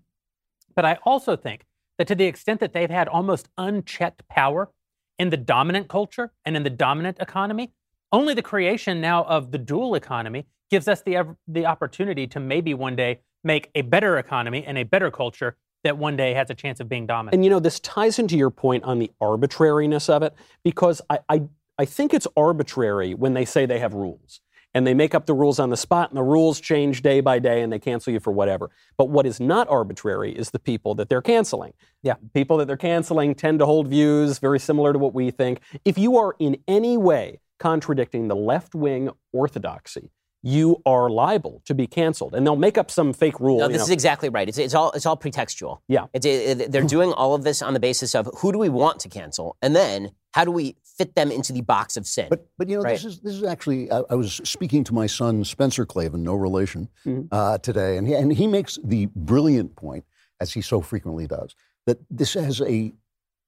But 0.76 0.86
I 0.86 1.00
also 1.04 1.36
think 1.36 1.66
that 1.98 2.08
to 2.08 2.16
the 2.16 2.26
extent 2.26 2.60
that 2.60 2.74
they've 2.74 2.90
had 2.90 3.08
almost 3.08 3.50
unchecked 3.58 4.28
power 4.28 4.70
in 5.18 5.30
the 5.30 5.38
dominant 5.38 5.88
culture 5.88 6.32
and 6.44 6.56
in 6.56 6.64
the 6.64 6.70
dominant 6.70 7.18
economy, 7.20 7.74
only 8.12 8.34
the 8.34 8.42
creation 8.42 9.02
now 9.02 9.24
of 9.24 9.52
the 9.52 9.58
dual 9.58 9.96
economy 9.96 10.46
gives 10.70 10.88
us 10.88 11.02
the, 11.02 11.36
the 11.48 11.66
opportunity 11.66 12.28
to 12.28 12.40
maybe 12.40 12.74
one 12.74 12.96
day 12.96 13.20
make 13.44 13.70
a 13.76 13.82
better 13.82 14.18
economy 14.18 14.64
and 14.66 14.78
a 14.78 14.84
better 14.84 15.10
culture 15.10 15.56
that 15.86 15.98
one 15.98 16.18
day 16.18 16.34
has 16.34 16.50
a 16.50 16.54
chance 16.54 16.80
of 16.80 16.90
being 16.90 17.08
dominant. 17.08 17.34
And 17.34 17.44
you 17.44 17.50
know, 17.50 17.60
this 17.60 17.80
ties 17.80 18.20
into 18.20 18.38
your 18.38 18.52
point 18.52 18.84
on 18.84 19.00
the 19.00 19.10
arbitrariness 19.22 20.10
of 20.10 20.22
it, 20.22 20.34
because 20.64 21.02
I, 21.10 21.20
I, 21.30 21.44
I 21.80 21.86
think 21.86 22.14
it's 22.14 22.28
arbitrary 22.36 23.14
when 23.14 23.34
they 23.34 23.46
say 23.46 23.66
they 23.66 23.80
have 23.80 23.94
rules. 23.94 24.42
And 24.74 24.86
they 24.86 24.94
make 24.94 25.16
up 25.16 25.26
the 25.26 25.34
rules 25.34 25.58
on 25.58 25.70
the 25.70 25.78
spot, 25.78 26.10
and 26.10 26.18
the 26.18 26.24
rules 26.24 26.60
change 26.60 27.02
day 27.02 27.22
by 27.22 27.40
day, 27.40 27.62
and 27.62 27.72
they 27.72 27.80
cancel 27.80 28.12
you 28.12 28.20
for 28.20 28.34
whatever. 28.34 28.72
But 28.98 29.08
what 29.10 29.26
is 29.26 29.40
not 29.40 29.70
arbitrary 29.70 30.34
is 30.34 30.52
the 30.52 30.60
people 30.60 30.96
that 30.96 31.08
they're 31.08 31.22
canceling. 31.22 31.72
Yeah. 32.04 32.16
People 32.34 32.58
that 32.58 32.66
they're 32.66 32.76
canceling 32.76 33.36
tend 33.36 33.60
to 33.60 33.66
hold 33.66 33.88
views 33.88 34.40
very 34.40 34.60
similar 34.60 34.92
to 34.92 35.00
what 35.00 35.14
we 35.14 35.32
think. 35.32 35.62
If 35.86 35.98
you 35.98 36.18
are 36.18 36.36
in 36.40 36.58
any 36.68 36.98
way 36.98 37.40
contradicting 37.58 38.28
the 38.28 38.36
left 38.36 38.76
wing 38.76 39.12
orthodoxy, 39.32 40.12
you 40.48 40.80
are 40.86 41.10
liable 41.10 41.64
to 41.66 41.74
be 41.74 41.88
canceled. 41.88 42.36
And 42.36 42.46
they'll 42.46 42.56
make 42.56 42.78
up 42.78 42.92
some 42.92 43.14
fake 43.14 43.40
rule. 43.40 43.58
No, 43.58 43.66
you 43.66 43.72
this 43.72 43.80
know. 43.80 43.84
is 43.86 43.90
exactly 43.90 44.30
right. 44.30 44.48
It's, 44.48 44.60
it's 44.60 44.76
all 44.76 44.92
it's 44.92 45.08
all 45.08 45.18
pretextual. 45.18 45.80
Yeah. 45.88 46.06
It's, 46.14 46.24
it, 46.26 46.72
they're 46.72 46.84
doing 46.84 47.12
all 47.14 47.34
of 47.34 47.44
this 47.44 47.64
on 47.64 47.74
the 47.74 47.80
basis 47.80 48.14
of 48.14 48.30
who 48.38 48.52
do 48.52 48.60
we 48.60 48.70
want 48.70 49.00
to 49.00 49.10
cancel, 49.10 49.58
and 49.64 49.76
then 49.76 50.12
how 50.34 50.46
do 50.46 50.52
we 50.52 50.76
fit 50.84 51.16
them 51.16 51.32
into 51.32 51.52
the 51.52 51.62
box 51.62 51.98
of 51.98 52.06
sin. 52.06 52.28
But 52.30 52.46
but 52.60 52.70
you 52.70 52.78
know 52.78 52.84
this 52.84 53.04
is 53.06 53.22
this 53.22 53.34
is 53.34 53.44
actually 53.44 53.92
I, 53.92 54.04
I 54.12 54.16
was 54.16 54.36
speaking 54.44 54.84
to 54.84 54.94
my 54.94 55.08
son 55.08 55.44
Spencer 55.44 55.84
Klavan, 55.84 56.22
no 56.24 56.36
relation, 56.36 56.90
Mhm. 57.08 57.28
uh, 57.32 57.58
today, 57.58 57.98
and 57.98 58.08
he, 58.08 58.14
and 58.14 58.32
he 58.32 58.46
makes 58.46 58.78
the 58.84 59.08
brilliant 59.16 59.76
point, 59.76 60.06
as 60.40 60.54
he 60.54 60.62
so 60.62 60.80
frequently 60.80 61.26
does, 61.26 61.56
that 61.88 61.98
this 62.12 62.36
has 62.36 62.62
a 62.62 62.94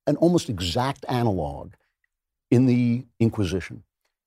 an 0.08 0.16
almost 0.16 0.50
exact 0.50 1.06
analog 1.08 1.74
in 2.50 2.66
the 2.66 3.06
Inquisition, 3.20 3.84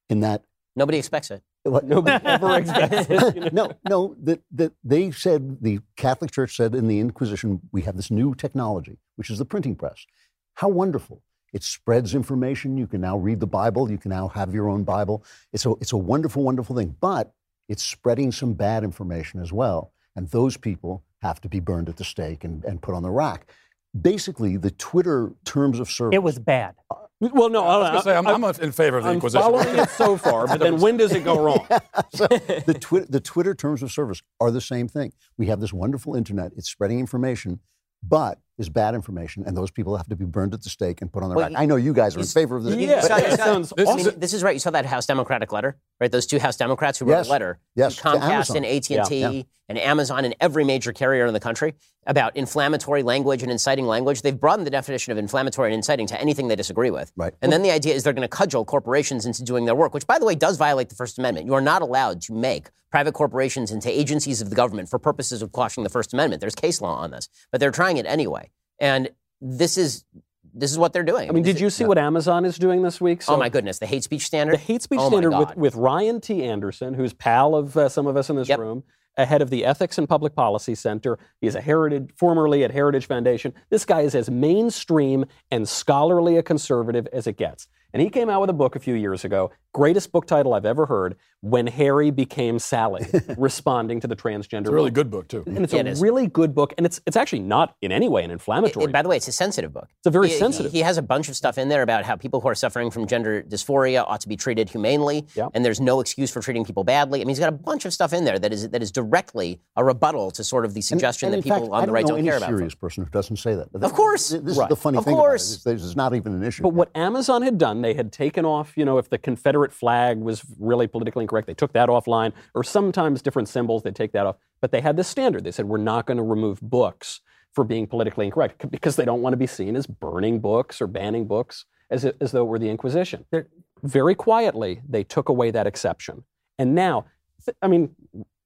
in 0.09 0.21
that 0.21 0.45
Nobody 0.77 0.99
expects 0.99 1.31
it. 1.31 1.43
Nobody 1.65 2.25
ever 2.25 2.59
expects 2.59 3.11
it. 3.11 3.35
you 3.35 3.41
know? 3.43 3.51
no, 3.53 3.73
no, 3.89 4.17
that, 4.23 4.41
that 4.53 4.73
they 4.85 5.11
said, 5.11 5.59
the 5.61 5.81
Catholic 5.97 6.31
Church 6.31 6.57
said 6.57 6.75
in 6.75 6.89
the 6.89 7.01
Inquisition, 7.01 7.61
we 7.73 7.83
have 7.83 7.97
this 7.97 8.11
new 8.11 8.35
technology, 8.35 8.99
which 9.17 9.31
is 9.31 9.39
the 9.39 9.45
printing 9.45 9.75
press. 9.75 10.07
How 10.55 10.69
wonderful. 10.69 11.23
It 11.53 11.65
spreads 11.65 12.15
information. 12.15 12.77
You 12.77 12.87
can 12.87 13.01
now 13.01 13.17
read 13.17 13.41
the 13.41 13.47
Bible. 13.47 13.91
You 13.91 13.99
can 13.99 14.11
now 14.11 14.29
have 14.29 14.55
your 14.55 14.69
own 14.69 14.85
Bible. 14.85 15.25
It's 15.53 15.67
a, 15.67 15.73
it's 15.81 15.93
a 15.93 15.97
wonderful, 15.97 16.45
wonderful 16.45 16.77
thing. 16.77 16.95
But 17.01 17.33
it's 17.69 17.83
spreading 17.83 18.31
some 18.31 18.55
bad 18.55 18.85
information 18.85 19.41
as 19.41 19.53
well. 19.53 19.93
And 20.17 20.29
those 20.29 20.57
people 20.57 21.05
have 21.23 21.41
to 21.41 21.49
be 21.49 21.61
burned 21.61 21.89
at 21.89 21.97
the 21.97 22.05
stake 22.05 22.45
and, 22.45 22.65
and 22.65 22.81
put 22.81 22.95
on 22.95 23.03
the 23.03 23.11
rack. 23.11 23.51
Basically, 23.99 24.57
the 24.57 24.71
Twitter 24.71 25.33
terms 25.45 25.81
of 25.81 25.91
service. 25.91 26.15
It 26.15 26.23
was 26.23 26.39
bad. 26.39 26.77
Uh, 26.91 26.95
well, 27.21 27.49
no, 27.51 27.65
I 27.65 27.77
was 27.79 27.89
going 27.91 27.95
to 27.99 28.03
say, 28.05 28.17
I'm, 28.17 28.27
I'm 28.27 28.45
in 28.63 28.73
favor 28.73 28.99
of 28.99 29.03
the 29.05 29.11
I'm 29.11 29.17
Inquisition. 29.17 29.43
following 29.43 29.79
it 29.79 29.91
so 29.91 30.17
far, 30.17 30.47
but 30.47 30.61
then 30.61 30.81
when 30.81 30.97
does 30.97 31.13
it 31.13 31.25
go 31.25 31.39
wrong? 31.43 31.67
so 32.15 32.27
the, 32.29 32.77
Twi- 32.81 33.05
the 33.09 33.21
Twitter 33.21 33.55
terms 33.55 33.83
of 33.83 33.91
service 33.93 34.23
are 34.41 34.51
the 34.51 34.61
same 34.61 34.87
thing. 34.89 35.13
We 35.37 35.47
have 35.47 35.61
this 35.61 35.73
wonderful 35.73 36.15
internet, 36.15 36.53
it's 36.57 36.71
spreading 36.71 36.99
information, 37.01 37.61
but 38.03 38.39
is 38.57 38.69
bad 38.71 38.95
information, 38.95 39.43
and 39.47 39.57
those 39.57 39.71
people 39.71 39.97
have 39.97 40.07
to 40.07 40.17
be 40.17 40.25
burned 40.25 40.55
at 40.55 40.63
the 40.63 40.71
stake 40.71 41.03
and 41.03 41.13
put 41.13 41.23
on 41.23 41.31
the 41.31 41.35
Well, 41.37 41.49
rack. 41.51 41.59
I 41.59 41.67
know 41.67 41.77
you 41.77 41.93
guys 41.93 42.17
are 42.17 42.21
in 42.21 42.27
favor 42.27 42.57
of 42.57 42.63
this. 42.65 42.77
Yeah, 42.77 42.97
You 42.97 43.03
saw- 43.09 43.17
you 43.17 43.23
that 43.25 43.39
sounds 43.39 43.73
I 43.77 43.83
mean, 43.83 43.89
awesome. 43.89 44.21
this 44.21 44.33
is 44.33 44.43
right. 44.43 44.55
You 44.55 44.59
saw 44.61 44.71
that 44.71 44.87
House 44.87 45.05
Democratic 45.07 45.53
letter, 45.53 45.77
right? 46.01 46.11
Those 46.13 46.27
two 46.27 46.39
House 46.39 46.57
Democrats 46.57 46.99
who 46.99 47.07
wrote 47.07 47.17
Yes. 47.19 47.29
a 47.29 47.31
letter 47.31 47.59
Yes, 47.75 47.97
to 47.97 48.03
to 48.03 48.09
Comcast 48.09 48.31
Amazon. 48.31 48.57
and 48.59 48.67
AT 48.67 48.91
and 48.91 49.05
T 49.07 49.21
Yeah, 49.21 49.31
yeah. 49.31 49.43
and 49.69 49.79
Amazon 49.79 50.25
and 50.25 50.35
every 50.41 50.65
major 50.65 50.93
carrier 50.93 51.27
in 51.27 51.35
the 51.35 51.41
country 51.41 51.75
about 52.07 52.35
inflammatory 52.37 53.03
language 53.03 53.43
and 53.43 53.53
inciting 53.53 53.87
language. 53.87 54.23
They've 54.23 54.39
broadened 54.39 54.67
the 54.67 54.71
definition 54.71 55.13
of 55.13 55.19
inflammatory 55.19 55.69
and 55.69 55.75
inciting 55.75 56.07
to 56.09 56.21
anything 56.21 56.49
they 56.49 56.57
disagree 56.57 56.91
with. 56.91 57.13
Right. 57.17 57.35
And 57.43 57.53
then 57.53 57.63
the 57.63 57.71
idea 57.71 57.95
is 57.95 58.03
they're 58.03 58.13
going 58.15 58.29
to 58.29 58.37
cudgel 58.37 58.65
corporations 58.65 59.27
into 59.27 59.45
doing 59.45 59.67
their 59.67 59.75
work, 59.75 59.93
which, 59.93 60.07
by 60.07 60.19
the 60.19 60.25
way, 60.25 60.35
does 60.35 60.57
violate 60.57 60.89
the 60.89 60.95
First 60.95 61.19
Amendment. 61.19 61.47
You 61.47 61.55
are 61.55 61.61
not 61.61 61.83
allowed 61.83 62.23
to 62.23 62.33
make 62.33 62.71
private 62.91 63.13
corporations 63.13 63.71
into 63.71 63.89
agencies 63.91 64.41
of 64.41 64.51
the 64.51 64.57
government 64.57 64.89
for 64.89 64.99
purposes 64.99 65.43
of 65.43 65.53
quashing 65.53 65.85
the 65.85 65.91
First 65.91 66.13
Amendment. 66.15 66.41
There's 66.41 66.55
case 66.55 66.81
law 66.81 66.95
on 66.97 67.11
this, 67.11 67.29
but 67.53 67.61
they're 67.61 67.71
trying 67.71 67.99
it 67.99 68.07
anyway. 68.07 68.51
And 68.79 69.11
this 69.41 69.77
is 69.77 70.05
this 70.53 70.73
is 70.73 70.79
what 70.79 70.93
they're 70.93 71.05
doing. 71.05 71.29
I 71.29 71.33
mean, 71.33 71.45
this 71.45 71.51
did 71.51 71.57
is- 71.59 71.63
you 71.63 71.71
see 71.71 71.85
what 71.85 71.97
Amazon 71.97 72.45
is 72.45 72.59
doing 72.59 72.83
this 72.83 73.01
week? 73.01 73.23
Oh 73.29 73.37
my 73.37 73.49
goodness, 73.49 73.79
the 73.79 73.87
hate 73.87 74.03
speech 74.03 74.27
standard. 74.27 74.55
The 74.55 74.59
hate 74.59 74.83
speech 74.83 74.99
Oh 75.01 75.09
standard 75.09 75.31
with, 75.31 75.57
with 75.57 75.75
Ryan 75.77 76.21
T. 76.21 76.43
Anderson, 76.43 76.95
who's 76.95 77.13
pal 77.13 77.55
of 77.55 77.77
uh, 77.77 77.89
some 77.89 78.09
of 78.09 78.17
us 78.17 78.31
in 78.31 78.35
this 78.37 78.49
Yep. 78.49 78.59
room, 78.59 78.83
ahead 79.17 79.43
of 79.43 79.51
the 79.51 79.65
Ethics 79.65 79.99
and 79.99 80.09
Public 80.09 80.35
Policy 80.35 80.75
Center. 80.75 81.19
He's 81.41 81.55
a 81.55 81.61
heritage, 81.61 82.11
formerly 82.17 82.65
at 82.65 82.71
Heritage 82.71 83.07
Foundation. 83.07 83.53
This 83.69 83.85
guy 83.85 84.01
is 84.03 84.15
as 84.15 84.31
mainstream 84.31 85.25
and 85.51 85.69
scholarly 85.69 86.37
a 86.37 86.43
conservative 86.43 87.07
as 87.13 87.27
it 87.27 87.37
gets. 87.37 87.69
And 87.93 88.01
he 88.01 88.09
came 88.09 88.29
out 88.29 88.41
with 88.41 88.51
a 88.51 88.55
book 88.55 88.77
a 88.77 88.81
few 88.81 88.95
years 88.95 89.25
ago, 89.25 89.51
greatest 89.73 90.13
book 90.13 90.27
title 90.27 90.53
I've 90.55 90.65
ever 90.65 90.87
heard, 90.87 91.17
When 91.43 91.67
Harry 91.69 92.11
Became 92.11 92.59
Sally, 92.59 93.07
responding 93.39 94.01
to 94.01 94.07
the 94.07 94.17
transgender. 94.17 94.61
It's 94.61 94.69
a 94.69 94.73
really 94.73 94.91
movement. 94.91 94.95
good 94.95 95.11
book 95.11 95.29
too. 95.29 95.43
And 95.47 95.65
it's 95.65 95.73
Yeah, 95.73 95.83
a 95.83 95.85
is. 95.87 96.01
really 96.01 96.27
good 96.27 96.55
book, 96.55 96.75
and 96.77 96.85
it's 96.87 97.01
it's 97.07 97.17
actually 97.17 97.41
not 97.41 97.77
in 97.81 97.93
any 97.93 98.09
way 98.09 98.25
an 98.25 98.31
inflammatory. 98.31 98.87
it- 98.87 98.93
by 98.93 99.03
the 99.03 99.09
way, 99.09 99.17
it's 99.17 99.29
a 99.29 99.33
sensitive 99.33 99.73
book. 99.73 99.89
It's 99.99 100.07
a 100.07 100.11
very 100.11 100.29
He- 100.29 100.35
he- 100.35 100.39
sensitive. 100.39 100.73
He, 100.73 100.81
has 100.81 100.99
a 100.99 101.03
bunch 101.03 101.29
of 101.29 101.37
stuff 101.37 101.57
in 101.59 101.69
there 101.69 101.83
about 101.83 102.05
how 102.05 102.17
people 102.17 102.41
who 102.41 102.49
are 102.49 102.55
suffering 102.55 102.91
from 102.91 103.07
gender 103.07 103.43
dysphoria 103.43 104.05
ought 104.07 104.21
to 104.23 104.29
be 104.29 104.37
treated 104.37 104.69
humanely, 104.71 105.27
Yeah. 105.35 105.49
and 105.55 105.65
there's 105.65 105.81
no 105.81 106.01
excuse 106.01 106.31
for 106.31 106.41
treating 106.41 106.65
people 106.65 106.85
badly. 106.85 107.21
I 107.21 107.25
mean, 107.25 107.29
he's 107.29 107.39
got 107.39 107.49
a 107.49 107.53
bunch 107.53 107.85
of 107.85 107.93
stuff 107.93 108.13
in 108.13 108.25
there 108.25 108.39
that 108.39 108.53
is 108.53 108.69
that 108.71 108.83
is 108.83 108.91
directly 108.91 109.61
a 109.77 109.85
rebuttal 109.85 110.31
to 110.33 110.43
sort 110.45 110.65
of 110.65 110.75
the 110.75 110.81
suggestion 110.81 111.29
and 111.33 111.43
that 111.43 111.45
people 111.45 111.61
fact, 111.61 111.73
on 111.73 111.87
the 111.87 111.93
right 111.93 112.05
know 112.07 112.17
don't 112.17 112.25
care 112.25 112.37
about. 112.39 112.49
I 112.49 112.53
serious 112.53 112.75
person 112.75 113.05
who 113.05 113.11
doesn't 113.11 113.37
say 113.37 113.55
that. 113.55 113.69
Of 113.83 113.93
course. 113.93 114.31
This 114.31 114.57
Right. 114.59 114.65
is 114.65 114.69
the 114.71 114.77
funny 114.77 114.99
Of 114.99 115.05
thing 115.05 115.15
course. 115.17 115.57
about 115.63 115.71
it. 115.71 115.75
This 115.77 115.85
is 115.85 115.97
not 115.97 116.15
even 116.15 116.33
an 116.35 116.43
issue. 116.43 116.63
But 116.63 116.71
what 116.75 116.91
Amazon 116.95 117.43
had 117.43 117.57
done, 117.59 117.83
they 117.83 117.95
had 117.95 118.11
taken 118.13 118.45
off, 118.45 118.73
you 118.77 118.85
know, 118.85 118.99
if 118.99 119.09
the 119.11 119.19
Confederate 119.19 119.60
flag 119.69 120.19
was 120.19 120.43
really 120.59 120.87
politically 120.87 121.25
incorrect, 121.25 121.47
they 121.47 121.55
took 121.55 121.73
that 121.75 121.89
offline, 121.89 122.33
or 122.55 122.65
sometimes 122.65 123.23
different 123.23 123.49
symbols, 123.49 123.83
they 123.83 123.91
take 123.91 124.13
that 124.13 124.27
off. 124.27 124.37
But 124.61 124.73
they 124.73 124.81
had 124.81 124.97
this 124.97 125.09
standard. 125.09 125.45
They 125.45 125.53
said, 125.53 125.67
we're 125.67 125.79
not 125.79 126.07
going 126.07 126.17
to 126.17 126.23
remove 126.23 126.61
books 126.61 127.21
for 127.53 127.65
being 127.65 127.87
politically 127.87 128.27
incorrect 128.27 128.71
because 128.71 128.97
they 128.97 129.05
don't 129.05 129.23
want 129.23 129.33
to 129.33 129.37
be 129.37 129.47
seen 129.47 129.77
as 129.77 129.87
burning 129.87 130.41
books 130.41 130.81
or 130.81 130.87
banning 130.87 131.27
books 131.27 131.65
as, 131.91 132.05
as 132.05 132.33
though 132.33 132.43
it 132.43 132.49
were 132.49 132.59
the 132.59 132.69
Inquisition. 132.69 133.27
They're, 133.31 133.49
very 133.83 134.15
quietly, 134.15 134.83
they 134.89 135.05
took 135.05 135.29
away 135.29 135.51
that 135.51 135.67
exception. 135.67 136.25
And 136.59 136.75
now, 136.75 137.07
th- 137.45 137.57
I 137.63 137.69
mean, 137.69 137.95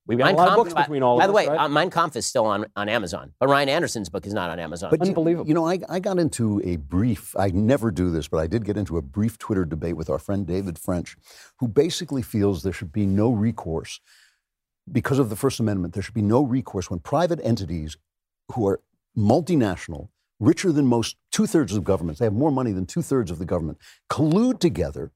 we've 0.06 0.18
got 0.18 0.26
Mein 0.26 0.34
a 0.34 0.38
lot 0.38 0.48
of 0.50 0.56
books 0.56 0.74
by- 0.74 0.82
between 0.82 1.02
all 1.02 1.18
By 1.18 1.24
of 1.24 1.28
the 1.32 1.38
us, 1.38 1.46
way, 1.46 1.48
right? 1.48 1.60
uh, 1.60 1.68
Mein 1.68 1.90
Kampf 1.90 2.16
is 2.16 2.26
still 2.26 2.46
on, 2.46 2.66
on 2.76 2.88
Amazon, 2.88 3.32
but 3.40 3.48
Ryan 3.48 3.68
Anderson's 3.68 4.08
book 4.08 4.26
is 4.26 4.32
not 4.34 4.50
on 4.50 4.58
Amazon. 4.58 4.90
But 4.90 5.00
Unbelievable. 5.02 5.48
You 5.48 5.54
know, 5.54 5.66
I, 5.66 5.78
I 5.88 6.00
got 6.00 6.18
into 6.18 6.60
a 6.64 6.76
brief, 6.76 7.34
I 7.38 7.48
never 7.50 7.90
do 7.90 8.10
this, 8.10 8.28
but 8.28 8.38
I 8.38 8.46
did 8.46 8.64
get 8.64 8.76
into 8.76 8.96
a 8.96 9.02
brief 9.02 9.38
Twitter 9.38 9.64
debate 9.64 9.96
with 9.96 10.10
our 10.10 10.18
friend 10.18 10.46
David 10.46 10.78
French, 10.78 11.16
who 11.58 11.68
basically 11.68 12.22
feels 12.22 12.62
there 12.62 12.72
should 12.72 12.92
be 12.92 13.06
no 13.06 13.30
recourse 13.30 14.00
because 14.90 15.18
of 15.18 15.30
the 15.30 15.36
First 15.36 15.60
Amendment. 15.60 15.94
There 15.94 16.02
should 16.02 16.14
be 16.14 16.22
no 16.22 16.42
recourse 16.42 16.90
when 16.90 17.00
private 17.00 17.40
entities 17.42 17.96
who 18.52 18.66
are 18.68 18.80
multinational, 19.16 20.08
richer 20.40 20.72
than 20.72 20.86
most, 20.86 21.16
two 21.32 21.46
thirds 21.46 21.74
of 21.74 21.84
governments, 21.84 22.18
they 22.18 22.26
have 22.26 22.32
more 22.34 22.50
money 22.50 22.72
than 22.72 22.84
two 22.84 23.00
thirds 23.02 23.30
of 23.30 23.38
the 23.38 23.44
government, 23.44 23.78
collude 24.10 24.58
together 24.60 25.12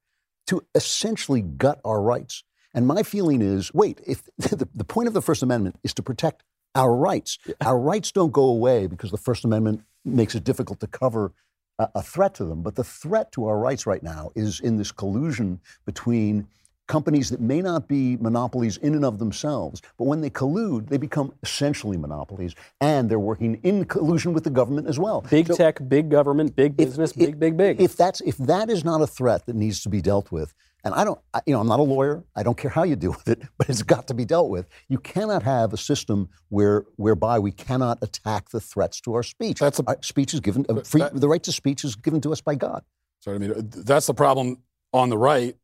to 0.47 0.63
essentially 0.75 1.43
gut 1.43 1.81
our 1.85 2.01
rights. 2.01 2.45
And 2.75 2.87
my 2.87 3.03
feeling 3.03 3.43
is 3.43 3.73
wait, 3.73 4.01
if 4.07 4.25
the, 4.39 4.69
the 4.75 4.85
point 4.85 5.09
of 5.09 5.15
the 5.15 5.23
First 5.23 5.43
Amendment 5.43 5.77
is 5.83 5.95
to 5.95 6.03
protect 6.03 6.43
our 6.75 6.95
rights, 6.95 7.39
our 7.61 7.79
rights 7.79 8.13
don't 8.13 8.33
go 8.33 8.45
away 8.45 8.87
because 8.87 9.11
the 9.11 9.17
First 9.17 9.45
Amendment 9.45 9.83
makes 10.05 10.35
it 10.35 10.45
difficult 10.45 10.81
to 10.81 10.87
cover 10.87 11.33
a, 11.79 11.89
a 11.97 12.03
threat 12.03 12.35
to 12.35 12.45
them. 12.45 12.63
But 12.63 12.77
the 12.77 12.85
threat 12.85 13.33
to 13.33 13.47
our 13.47 13.59
rights 13.59 13.87
right 13.87 14.03
now 14.03 14.31
is 14.35 14.61
in 14.61 14.77
this 14.77 14.93
collusion 14.93 15.61
between 15.87 16.47
companies 16.87 17.29
that 17.31 17.41
may 17.41 17.61
not 17.61 17.87
be 17.87 18.17
monopolies 18.17 18.79
in 18.79 18.95
and 18.95 19.05
of 19.05 19.19
themselves, 19.19 19.83
but 19.99 20.05
when 20.05 20.23
they 20.23 20.31
collude, 20.31 20.89
they 20.89 20.97
become 20.97 21.33
essentially 21.43 21.99
monopolies, 21.99 22.55
and 22.81 23.11
they're 23.11 23.19
working 23.19 23.61
in 23.63 23.85
collusion 23.85 24.33
with 24.33 24.43
the 24.43 24.51
government 24.51 24.89
as 24.89 24.99
well. 24.99 25.21
big 25.21 25.47
So- 25.49 25.55
tech, 25.55 25.87
big 25.87 26.11
government, 26.11 26.57
big 26.57 26.77
business, 26.77 27.11
if- 27.13 27.19
big, 27.19 27.39
big, 27.39 27.57
big. 27.57 27.81
If 27.81 27.97
that's 27.97 28.21
if 28.23 28.39
that 28.39 28.71
is 28.71 28.85
not 28.85 29.03
a 29.03 29.07
threat 29.07 29.47
that 29.47 29.55
needs 29.55 29.83
to 29.83 29.89
be 29.89 30.01
dealt 30.01 30.33
with, 30.33 30.55
and 30.85 30.95
I 30.95 31.05
don't, 31.05 31.19
I, 31.35 31.41
you 31.47 31.53
know, 31.53 31.61
I'm 31.61 31.67
not 31.67 31.81
a 31.81 31.83
lawyer. 31.85 32.25
I 32.37 32.43
don't 32.43 32.57
care 32.57 32.71
how 32.71 32.83
you 32.85 32.97
deal 32.97 33.11
with 33.19 33.29
it, 33.29 33.43
but 33.59 33.69
it's 33.69 33.83
got 33.83 34.07
to 34.09 34.15
be 34.15 34.25
dealt 34.25 34.49
with. 34.51 34.69
You 34.89 34.99
cannot 34.99 35.43
have 35.43 35.73
a 35.73 35.77
system 35.77 36.29
where 36.49 36.85
whereby 36.97 37.39
we 37.39 37.51
cannot 37.53 37.99
attack 38.03 38.51
the 38.51 38.61
threats 38.61 39.01
to 39.03 39.15
our 39.15 39.23
speech. 39.23 39.59
That's 39.61 39.79
a- 39.81 39.85
our 39.87 39.99
speech 40.03 40.35
is 40.35 40.41
given. 40.41 40.65
Uh, 40.69 40.81
free, 40.83 41.01
that- 41.01 41.21
the 41.21 41.29
right 41.29 41.43
to 41.43 41.53
speech 41.53 41.85
is 41.85 41.97
given 41.97 42.21
to 42.23 42.33
us 42.33 42.41
by 42.41 42.55
God. 42.55 42.83
Sorry, 43.21 43.37
I 43.37 43.39
mean 43.39 43.53
that's 43.75 44.07
the 44.07 44.15
problem 44.15 44.59
on 44.93 45.11
the 45.11 45.19
right, 45.19 45.57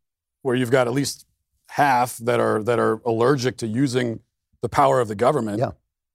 where 0.43 0.55
you've 0.57 0.71
got 0.73 0.87
at 0.87 0.93
least 0.93 1.25
half 1.69 2.17
that 2.19 2.41
are 2.41 2.63
that 2.65 2.79
are 2.79 3.01
allergic 3.07 3.57
to 3.59 3.67
using 3.67 4.21
the 4.63 4.69
power 4.69 5.01
of 5.01 5.09
the 5.09 5.15
government. 5.15 5.59
Yeah. 5.59 5.71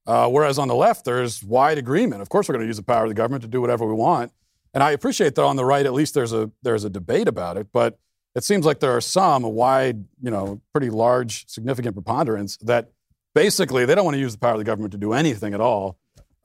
Uh, 0.06 0.28
whereas 0.28 0.58
on 0.58 0.66
the 0.68 0.74
left, 0.74 1.04
there's 1.04 1.42
wide 1.42 1.78
agreement. 1.78 2.20
Of 2.22 2.28
course, 2.28 2.48
we're 2.48 2.54
going 2.54 2.64
to 2.64 2.66
use 2.66 2.76
the 2.78 2.82
power 2.82 3.04
of 3.04 3.10
the 3.10 3.14
government 3.14 3.42
to 3.42 3.48
do 3.48 3.60
whatever 3.60 3.86
we 3.86 3.94
want. 3.94 4.32
And 4.74 4.82
I 4.82 4.90
appreciate 4.92 5.34
that 5.36 5.44
on 5.44 5.56
the 5.56 5.64
right, 5.64 5.84
at 5.86 5.92
least 5.92 6.14
there's 6.14 6.32
a 6.32 6.50
there's 6.62 6.84
a 6.84 6.90
debate 6.90 7.28
about 7.28 7.56
it. 7.56 7.68
But 7.72 7.98
it 8.34 8.44
seems 8.44 8.64
like 8.66 8.80
there 8.80 8.92
are 8.96 9.00
some, 9.00 9.44
a 9.44 9.48
wide, 9.48 10.04
you 10.22 10.30
know, 10.30 10.60
pretty 10.72 10.90
large, 10.90 11.46
significant 11.48 11.94
preponderance 11.94 12.56
that 12.58 12.90
basically 13.34 13.84
they 13.84 13.94
don't 13.94 14.04
want 14.04 14.14
to 14.14 14.20
use 14.20 14.32
the 14.32 14.38
power 14.38 14.52
of 14.52 14.58
the 14.58 14.64
government 14.64 14.92
to 14.92 14.98
do 14.98 15.12
anything 15.12 15.54
at 15.54 15.60
all. 15.60 15.98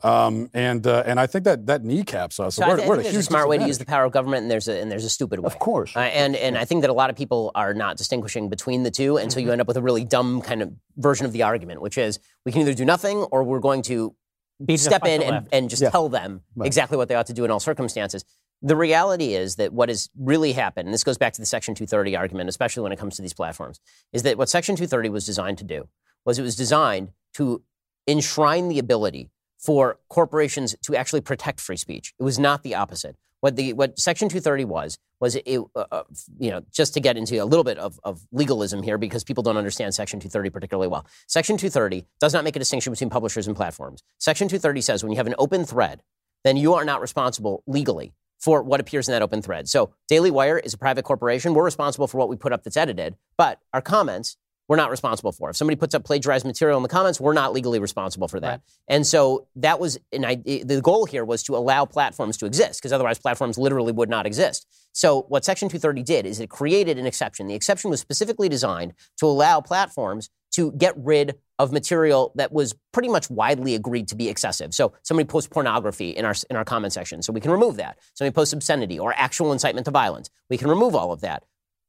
Um, 0.04 0.50
and 0.54 0.86
uh, 0.86 1.04
and 1.06 1.20
I 1.20 1.26
think 1.26 1.46
that 1.46 1.68
that 1.68 1.84
kneecaps 1.84 2.40
us. 2.40 2.56
So 2.56 2.66
I, 2.66 2.68
we're, 2.68 2.78
thi- 2.78 2.84
I 2.84 2.88
we're 2.88 2.96
think 2.98 3.00
a 3.00 3.04
there's 3.04 3.16
a 3.16 3.18
huge 3.20 3.26
smart 3.28 3.48
way 3.50 3.58
to 3.58 3.66
use 3.66 3.78
the 3.78 3.86
power 3.86 4.04
of 4.04 4.12
government, 4.12 4.42
and 4.44 4.52
there's 4.52 4.68
a 4.68 4.80
and 4.80 4.92
there's 4.92 5.06
a 5.06 5.10
stupid 5.10 5.40
way. 5.40 5.48
Of 5.48 5.58
course. 5.58 5.96
Uh, 5.96 6.00
and 6.02 6.36
and 6.36 6.58
I 6.58 6.66
think 6.66 6.82
that 6.82 6.90
a 6.90 6.94
lot 6.94 7.10
of 7.10 7.16
people 7.16 7.50
are 7.56 7.74
not 7.74 7.98
distinguishing 7.98 8.50
between 8.50 8.84
the 8.84 8.92
two, 8.92 9.18
and 9.18 9.32
so 9.32 9.40
Mm-hmm. 9.40 9.46
you 9.48 9.52
end 9.54 9.62
up 9.62 9.68
with 9.68 9.78
a 9.78 9.82
really 9.82 10.04
dumb 10.04 10.42
kind 10.42 10.62
of 10.62 10.74
version 10.98 11.26
of 11.26 11.32
the 11.32 11.44
argument, 11.44 11.82
which 11.82 11.98
is 11.98 12.20
we 12.46 12.52
can 12.52 12.62
either 12.62 12.74
do 12.74 12.84
nothing 12.86 13.20
or 13.32 13.44
we're 13.44 13.62
going 13.62 13.82
to 13.84 14.14
Be 14.64 14.74
just 14.74 14.86
step 14.86 15.06
in 15.06 15.24
and, 15.24 15.48
and 15.52 15.70
just 15.70 15.82
Yeah. 15.82 15.90
tell 15.92 16.10
them 16.10 16.42
Right. 16.56 16.68
exactly 16.68 16.98
what 16.98 17.08
they 17.08 17.16
ought 17.16 17.28
to 17.28 17.34
do 17.34 17.46
in 17.46 17.50
all 17.52 17.62
circumstances. 17.62 18.26
The 18.62 18.76
reality 18.76 19.34
is 19.34 19.58
that 19.58 19.74
what 19.74 19.90
has 19.90 20.10
really 20.18 20.54
happened, 20.54 20.88
and 20.88 20.94
this 20.94 21.04
goes 21.04 21.18
back 21.18 21.34
to 21.34 21.42
the 21.42 21.46
Section 21.46 21.76
230 21.76 22.16
argument, 22.16 22.50
especially 22.50 22.84
when 22.84 22.92
it 22.92 23.00
comes 23.00 23.16
to 23.18 23.22
these 23.22 23.34
platforms, 23.34 23.80
is 24.12 24.24
that 24.24 24.38
what 24.38 24.50
Section 24.50 24.76
230 24.76 25.10
was 25.10 25.26
designed 25.26 25.58
to 25.60 25.64
do 25.64 25.88
was 26.26 26.40
it 26.40 26.44
was 26.44 26.56
designed 26.56 27.10
to 27.36 27.62
enshrine 28.08 28.68
the 28.70 28.80
ability 28.80 29.30
for 29.60 30.00
corporations 30.10 30.76
to 30.84 30.96
actually 30.96 31.22
protect 31.22 31.60
free 31.60 31.78
speech. 31.78 32.14
It 32.20 32.24
was 32.24 32.40
not 32.40 32.64
the 32.64 32.76
opposite. 32.76 33.16
What 33.42 33.56
the 33.56 33.74
what 33.74 34.00
Section 34.00 34.30
230 34.30 34.66
was 34.66 34.98
was 35.20 35.36
it, 35.36 35.60
uh, 35.76 35.86
uh, 35.92 36.04
you 36.40 36.50
know 36.50 36.62
just 36.72 36.94
to 36.96 37.00
get 37.00 37.18
into 37.18 37.38
a 37.44 37.46
little 37.46 37.64
bit 37.64 37.78
of, 37.78 38.00
of 38.04 38.26
legalism 38.32 38.82
here 38.82 38.98
because 38.98 39.24
people 39.24 39.44
don't 39.44 39.58
understand 39.58 39.94
Section 39.94 40.20
230 40.20 40.50
particularly 40.50 40.88
well. 40.88 41.06
Section 41.28 41.58
230 41.58 42.06
does 42.20 42.34
not 42.34 42.44
make 42.44 42.56
a 42.56 42.60
distinction 42.60 42.92
between 42.92 43.10
publishers 43.10 43.46
and 43.46 43.56
platforms. 43.56 44.02
Section 44.18 44.48
230 44.48 44.82
says 44.82 45.04
when 45.04 45.12
you 45.12 45.18
have 45.18 45.28
an 45.28 45.36
open 45.38 45.66
thread, 45.66 46.02
then 46.44 46.58
you 46.58 46.74
are 46.74 46.86
not 46.86 47.02
responsible 47.02 47.64
legally 47.68 48.14
for 48.40 48.62
what 48.64 48.80
appears 48.80 49.08
in 49.08 49.14
that 49.14 49.22
open 49.22 49.42
thread. 49.42 49.68
So 49.68 49.94
Daily 50.08 50.32
Wire 50.32 50.58
is 50.58 50.74
a 50.74 50.78
private 50.78 51.04
corporation. 51.04 51.54
We're 51.54 51.64
responsible 51.64 52.08
for 52.08 52.18
what 52.18 52.30
we 52.30 52.36
put 52.36 52.54
up 52.54 52.64
that's 52.64 52.78
edited, 52.78 53.16
but 53.38 53.60
our 53.74 53.82
comments 53.82 54.38
we're 54.68 54.76
not 54.78 54.90
responsible 54.90 55.32
for. 55.32 55.50
If 55.50 55.58
somebody 55.58 55.76
puts 55.76 55.94
up 55.94 56.04
plagiarized 56.04 56.46
material 56.46 56.78
in 56.78 56.84
the 56.84 56.90
comments, 56.90 57.20
we're 57.20 57.34
not 57.34 57.54
legally 57.54 57.80
responsible 57.80 58.28
for 58.28 58.40
that. 58.40 58.50
Right. 58.50 58.60
And 58.88 59.06
so 59.06 59.48
that 59.58 59.80
was 59.80 60.00
an 60.12 60.26
idea. 60.26 60.66
The 60.66 60.82
goal 60.82 61.06
here 61.06 61.24
was 61.24 61.44
to 61.44 61.56
allow 61.56 61.86
platforms 61.86 62.38
to 62.38 62.46
exist 62.46 62.82
because 62.82 62.92
otherwise 62.92 63.20
platforms 63.20 63.58
literally 63.58 63.92
would 63.92 64.10
not 64.10 64.26
exist. 64.26 64.68
So 64.92 65.24
what 65.24 65.46
Section 65.46 65.70
230 65.70 66.04
did 66.04 66.26
is 66.26 66.40
it 66.40 66.50
created 66.50 66.98
an 66.98 67.06
exception. 67.06 67.48
The 67.48 67.56
exception 67.56 67.92
was 67.92 68.00
specifically 68.00 68.50
designed 68.50 68.94
to 69.18 69.26
allow 69.26 69.62
platforms 69.62 70.30
to 70.54 70.72
get 70.72 70.94
rid 70.98 71.36
of 71.60 71.74
material 71.74 72.32
that 72.36 72.52
was 72.52 72.74
pretty 72.94 73.10
much 73.10 73.30
widely 73.30 73.76
agreed 73.76 74.08
to 74.08 74.16
be 74.16 74.30
excessive. 74.30 74.74
So 74.74 74.94
somebody 75.04 75.28
posts 75.28 75.50
pornography 75.50 76.12
in 76.12 76.24
our 76.24 76.34
in 76.50 76.56
our 76.56 76.64
comment 76.64 76.94
section, 76.94 77.22
so 77.22 77.34
we 77.34 77.42
can 77.42 77.52
remove 77.52 77.76
that. 77.76 78.00
Somebody 78.14 78.34
posts 78.34 78.54
obscenity 78.54 78.98
or 78.98 79.14
actual 79.18 79.52
incitement 79.52 79.86
to 79.86 79.92
violence, 79.92 80.30
we 80.50 80.58
can 80.58 80.70
remove 80.70 80.96
all 80.96 81.12
of 81.12 81.22
that. 81.22 81.44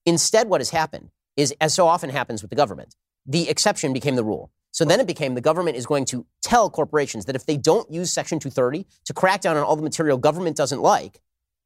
Instead, 0.04 0.48
what 0.48 0.60
has 0.60 0.70
happened 0.70 1.10
is, 1.36 1.54
as 1.60 1.74
so 1.74 1.86
often 1.86 2.10
happens 2.10 2.42
with 2.42 2.50
the 2.50 2.56
government, 2.56 2.94
the 3.26 3.48
exception 3.48 3.92
became 3.92 4.16
the 4.16 4.24
rule. 4.24 4.50
So 4.72 4.84
then 4.84 5.00
it 5.00 5.06
became 5.06 5.34
the 5.34 5.40
government 5.40 5.76
is 5.76 5.86
going 5.86 6.04
to 6.06 6.26
tell 6.42 6.68
corporations 6.68 7.24
that 7.24 7.36
if 7.36 7.46
they 7.46 7.56
don't 7.56 7.90
use 7.90 8.12
Section 8.12 8.38
230 8.38 8.86
to 9.06 9.14
crack 9.14 9.40
down 9.40 9.56
on 9.56 9.62
all 9.62 9.74
the 9.76 9.82
material 9.82 10.18
government 10.18 10.56
doesn't 10.56 10.82
like, 10.82 11.20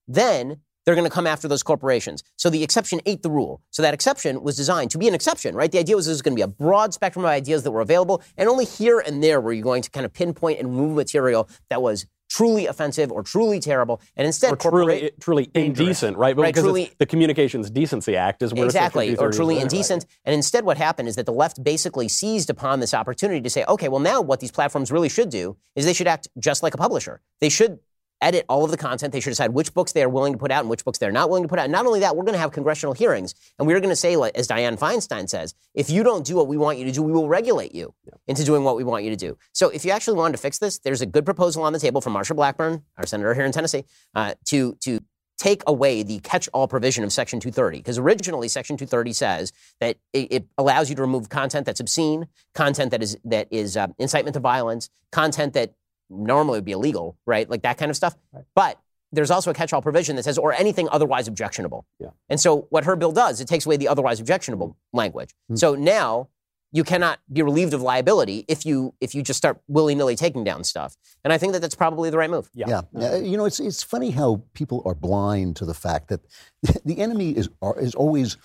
then 0.07 0.61
they're 0.85 0.95
going 0.95 1.09
to 1.09 1.15
come 1.15 1.27
after 1.27 1.47
those 1.49 1.63
corporations. 1.63 2.23
So 2.37 2.51
the 2.51 2.63
exception 2.63 3.01
ate 3.07 3.23
the 3.23 3.31
rule. 3.31 3.63
So 3.71 3.83
that 3.83 3.95
exception 3.95 4.43
was 4.43 4.57
designed 4.57 4.91
to 4.93 4.99
be 4.99 5.09
an 5.09 5.15
exception, 5.15 5.55
right? 5.55 5.71
The 5.71 5.79
idea 5.79 5.97
was 5.97 6.07
there 6.07 6.13
was 6.13 6.23
going 6.23 6.35
to 6.35 6.39
be 6.39 6.43
a 6.43 6.49
broad 6.49 6.95
spectrum 6.95 7.25
of 7.25 7.31
ideas 7.31 7.65
that 7.65 7.71
were 7.71 7.81
available, 7.81 8.23
and 8.37 8.49
only 8.49 8.65
here 8.65 9.01
and 9.01 9.23
there 9.23 9.41
were 9.41 9.53
you 9.53 9.63
going 9.63 9.83
to 9.83 9.91
kind 9.91 10.07
of 10.07 10.13
pinpoint 10.13 10.59
and 10.59 10.69
remove 10.69 10.97
material 10.97 11.49
that 11.69 11.83
was 11.83 12.07
truly 12.31 12.67
offensive 12.67 13.11
or 13.13 13.23
truly 13.23 13.61
terrible, 13.61 14.01
and 14.17 14.27
instead 14.27 14.53
or 14.53 14.57
truly, 14.57 15.11
truly 15.21 15.47
Dangerous. 15.47 15.81
indecent, 15.81 16.17
right? 16.17 16.37
Right, 16.37 16.55
Because 16.55 16.65
truly- 16.65 16.93
the 16.99 17.07
Communications 17.07 17.71
Decency 17.71 18.17
Act 18.17 18.43
is 18.43 18.55
where 18.55 18.65
exactly, 18.65 19.17
or 19.17 19.31
truly 19.33 19.59
indecent. 19.59 20.07
And 20.25 20.35
instead, 20.35 20.65
what 20.65 20.79
happened 20.79 21.09
is 21.09 21.17
that 21.17 21.27
the 21.27 21.33
left 21.33 21.63
basically 21.63 22.09
seized 22.09 22.49
upon 22.49 22.81
this 22.81 22.95
opportunity 22.95 23.41
to 23.41 23.51
say, 23.51 23.65
okay, 23.69 23.89
well, 23.89 24.01
now 24.01 24.21
what 24.21 24.41
these 24.41 24.53
platforms 24.53 24.91
really 24.93 25.09
should 25.09 25.29
do 25.29 25.57
is 25.75 25.85
they 25.85 25.93
should 25.93 26.07
act 26.07 26.29
just 26.39 26.63
like 26.63 26.73
a 26.73 26.79
publisher. 26.79 27.21
They 27.41 27.49
should 27.49 27.81
edit 28.21 28.45
all 28.49 28.65
of 28.65 28.71
the 28.71 28.77
content. 28.77 29.13
They 29.13 29.21
should 29.21 29.31
decide 29.31 29.53
which 29.53 29.75
books 29.75 29.93
they 29.93 30.03
are 30.03 30.09
willing 30.09 30.33
to 30.33 30.39
put 30.39 30.51
out 30.51 30.61
and 30.61 30.71
which 30.71 30.85
books 30.85 30.99
they're 30.99 31.13
not 31.13 31.29
willing 31.29 31.45
to 31.45 31.49
put 31.49 31.59
out. 31.59 31.71
Not 31.71 31.87
only 31.87 32.01
that, 32.01 32.17
we're 32.17 32.25
going 32.25 32.35
to 32.35 32.41
have 32.41 32.53
congressional 32.53 32.95
hearings, 32.95 33.35
and 33.59 33.67
we're 33.67 33.81
going 33.81 33.91
to 33.91 33.97
say, 33.97 34.15
as 34.15 34.49
Dianne 34.49 34.79
Feinstein 34.79 35.29
says, 35.29 35.55
if 35.75 35.91
you 35.91 36.03
don't 36.03 36.25
do 36.25 36.37
what 36.37 36.49
we 36.49 36.57
want 36.57 36.79
you 36.79 36.85
to 36.85 36.93
do, 36.93 37.03
we 37.03 37.13
will 37.13 37.29
regulate 37.29 37.75
you 37.75 37.95
into 38.27 38.45
doing 38.45 38.65
what 38.65 38.77
we 38.77 38.85
want 38.85 39.05
you 39.05 39.11
to 39.11 39.17
do. 39.17 39.37
So, 39.53 39.69
if 39.71 39.85
you 39.85 39.91
actually 39.91 40.17
wanted 40.17 40.33
to 40.33 40.43
fix 40.43 40.59
this, 40.59 40.79
there's 40.79 41.01
a 41.01 41.07
good 41.07 41.25
proposal 41.25 41.63
on 41.63 41.73
the 41.73 41.79
table 41.79 42.01
from 42.01 42.15
Marsha 42.15 42.35
Blackburn, 42.35 42.83
our 42.97 43.07
senator 43.07 43.35
here 43.35 43.45
in 43.45 43.53
Tennessee, 43.53 43.85
uh, 44.15 44.35
to 44.47 44.77
to 44.81 45.01
take 45.41 45.63
away 45.67 46.03
the 46.03 46.19
catch-all 46.19 46.69
provision 46.69 47.03
of 47.03 47.11
Section 47.11 47.41
230. 47.41 47.79
Because 47.79 47.97
originally, 47.97 48.47
Section 48.47 48.77
230 48.77 49.13
says 49.15 49.53
that 49.81 49.97
it, 50.13 50.29
it 50.31 50.47
allows 50.59 50.91
you 50.91 50.97
to 50.97 51.03
remove 51.03 51.31
content 51.31 51.65
that's 51.65 51.81
obscene, 51.81 52.27
content 52.55 52.91
that 52.91 53.03
is 53.03 53.17
that 53.25 53.49
is 53.51 53.77
uh, 53.77 53.89
incitement 53.99 54.35
to 54.35 54.41
violence, 54.41 54.91
content 55.11 55.55
that 55.55 55.73
normally 56.11 56.59
would 56.59 56.65
be 56.65 56.73
illegal, 56.73 57.17
right? 57.27 57.49
Like 57.49 57.63
that 57.63 57.79
kind 57.79 57.91
of 57.91 57.97
stuff. 57.97 58.17
But 58.55 58.79
there's 59.13 59.31
also 59.31 59.51
a 59.51 59.55
catch-all 59.55 59.83
provision 59.83 60.17
that 60.17 60.25
says, 60.25 60.39
or 60.39 60.53
anything 60.53 60.89
otherwise 60.91 61.27
objectionable. 61.27 61.87
Yeah. 61.99 62.11
And 62.29 62.39
so 62.39 62.67
what 62.71 62.85
her 62.85 62.97
bill 62.97 63.13
does, 63.13 63.41
it 63.41 63.49
takes 63.49 63.67
away 63.67 63.77
the 63.77 63.89
otherwise 63.89 64.21
objectionable 64.21 64.77
language. 64.93 65.35
Hmm. 65.49 65.57
So 65.57 65.75
now 65.75 66.29
you 66.73 66.85
cannot 66.85 67.19
be 67.33 67.43
relieved 67.43 67.75
of 67.75 67.83
liability 67.83 68.45
if 68.47 68.65
you 68.65 68.95
if 69.01 69.13
you 69.15 69.23
just 69.23 69.37
start 69.37 69.61
willy-nilly 69.67 70.15
taking 70.15 70.45
down 70.45 70.63
stuff. 70.63 70.97
And 71.25 71.33
I 71.33 71.39
think 71.39 71.53
that 71.55 71.61
that's 71.61 71.75
probably 71.75 72.11
the 72.11 72.19
right 72.19 72.31
move. 72.31 72.49
Yeah. 72.55 72.83
Yeah, 72.93 73.09
Uh, 73.09 73.17
you 73.17 73.37
know, 73.37 73.45
it's 73.45 73.59
it's 73.59 73.83
funny 73.83 74.11
how 74.11 74.43
people 74.55 74.83
are 74.87 74.95
blind 74.95 75.57
to 75.57 75.65
the 75.65 75.75
fact 75.75 76.09
that 76.09 76.21
the 76.85 76.99
enemy 76.99 77.37
is 77.37 77.49
are, 77.61 77.79
is 77.81 77.95
always 77.95 78.37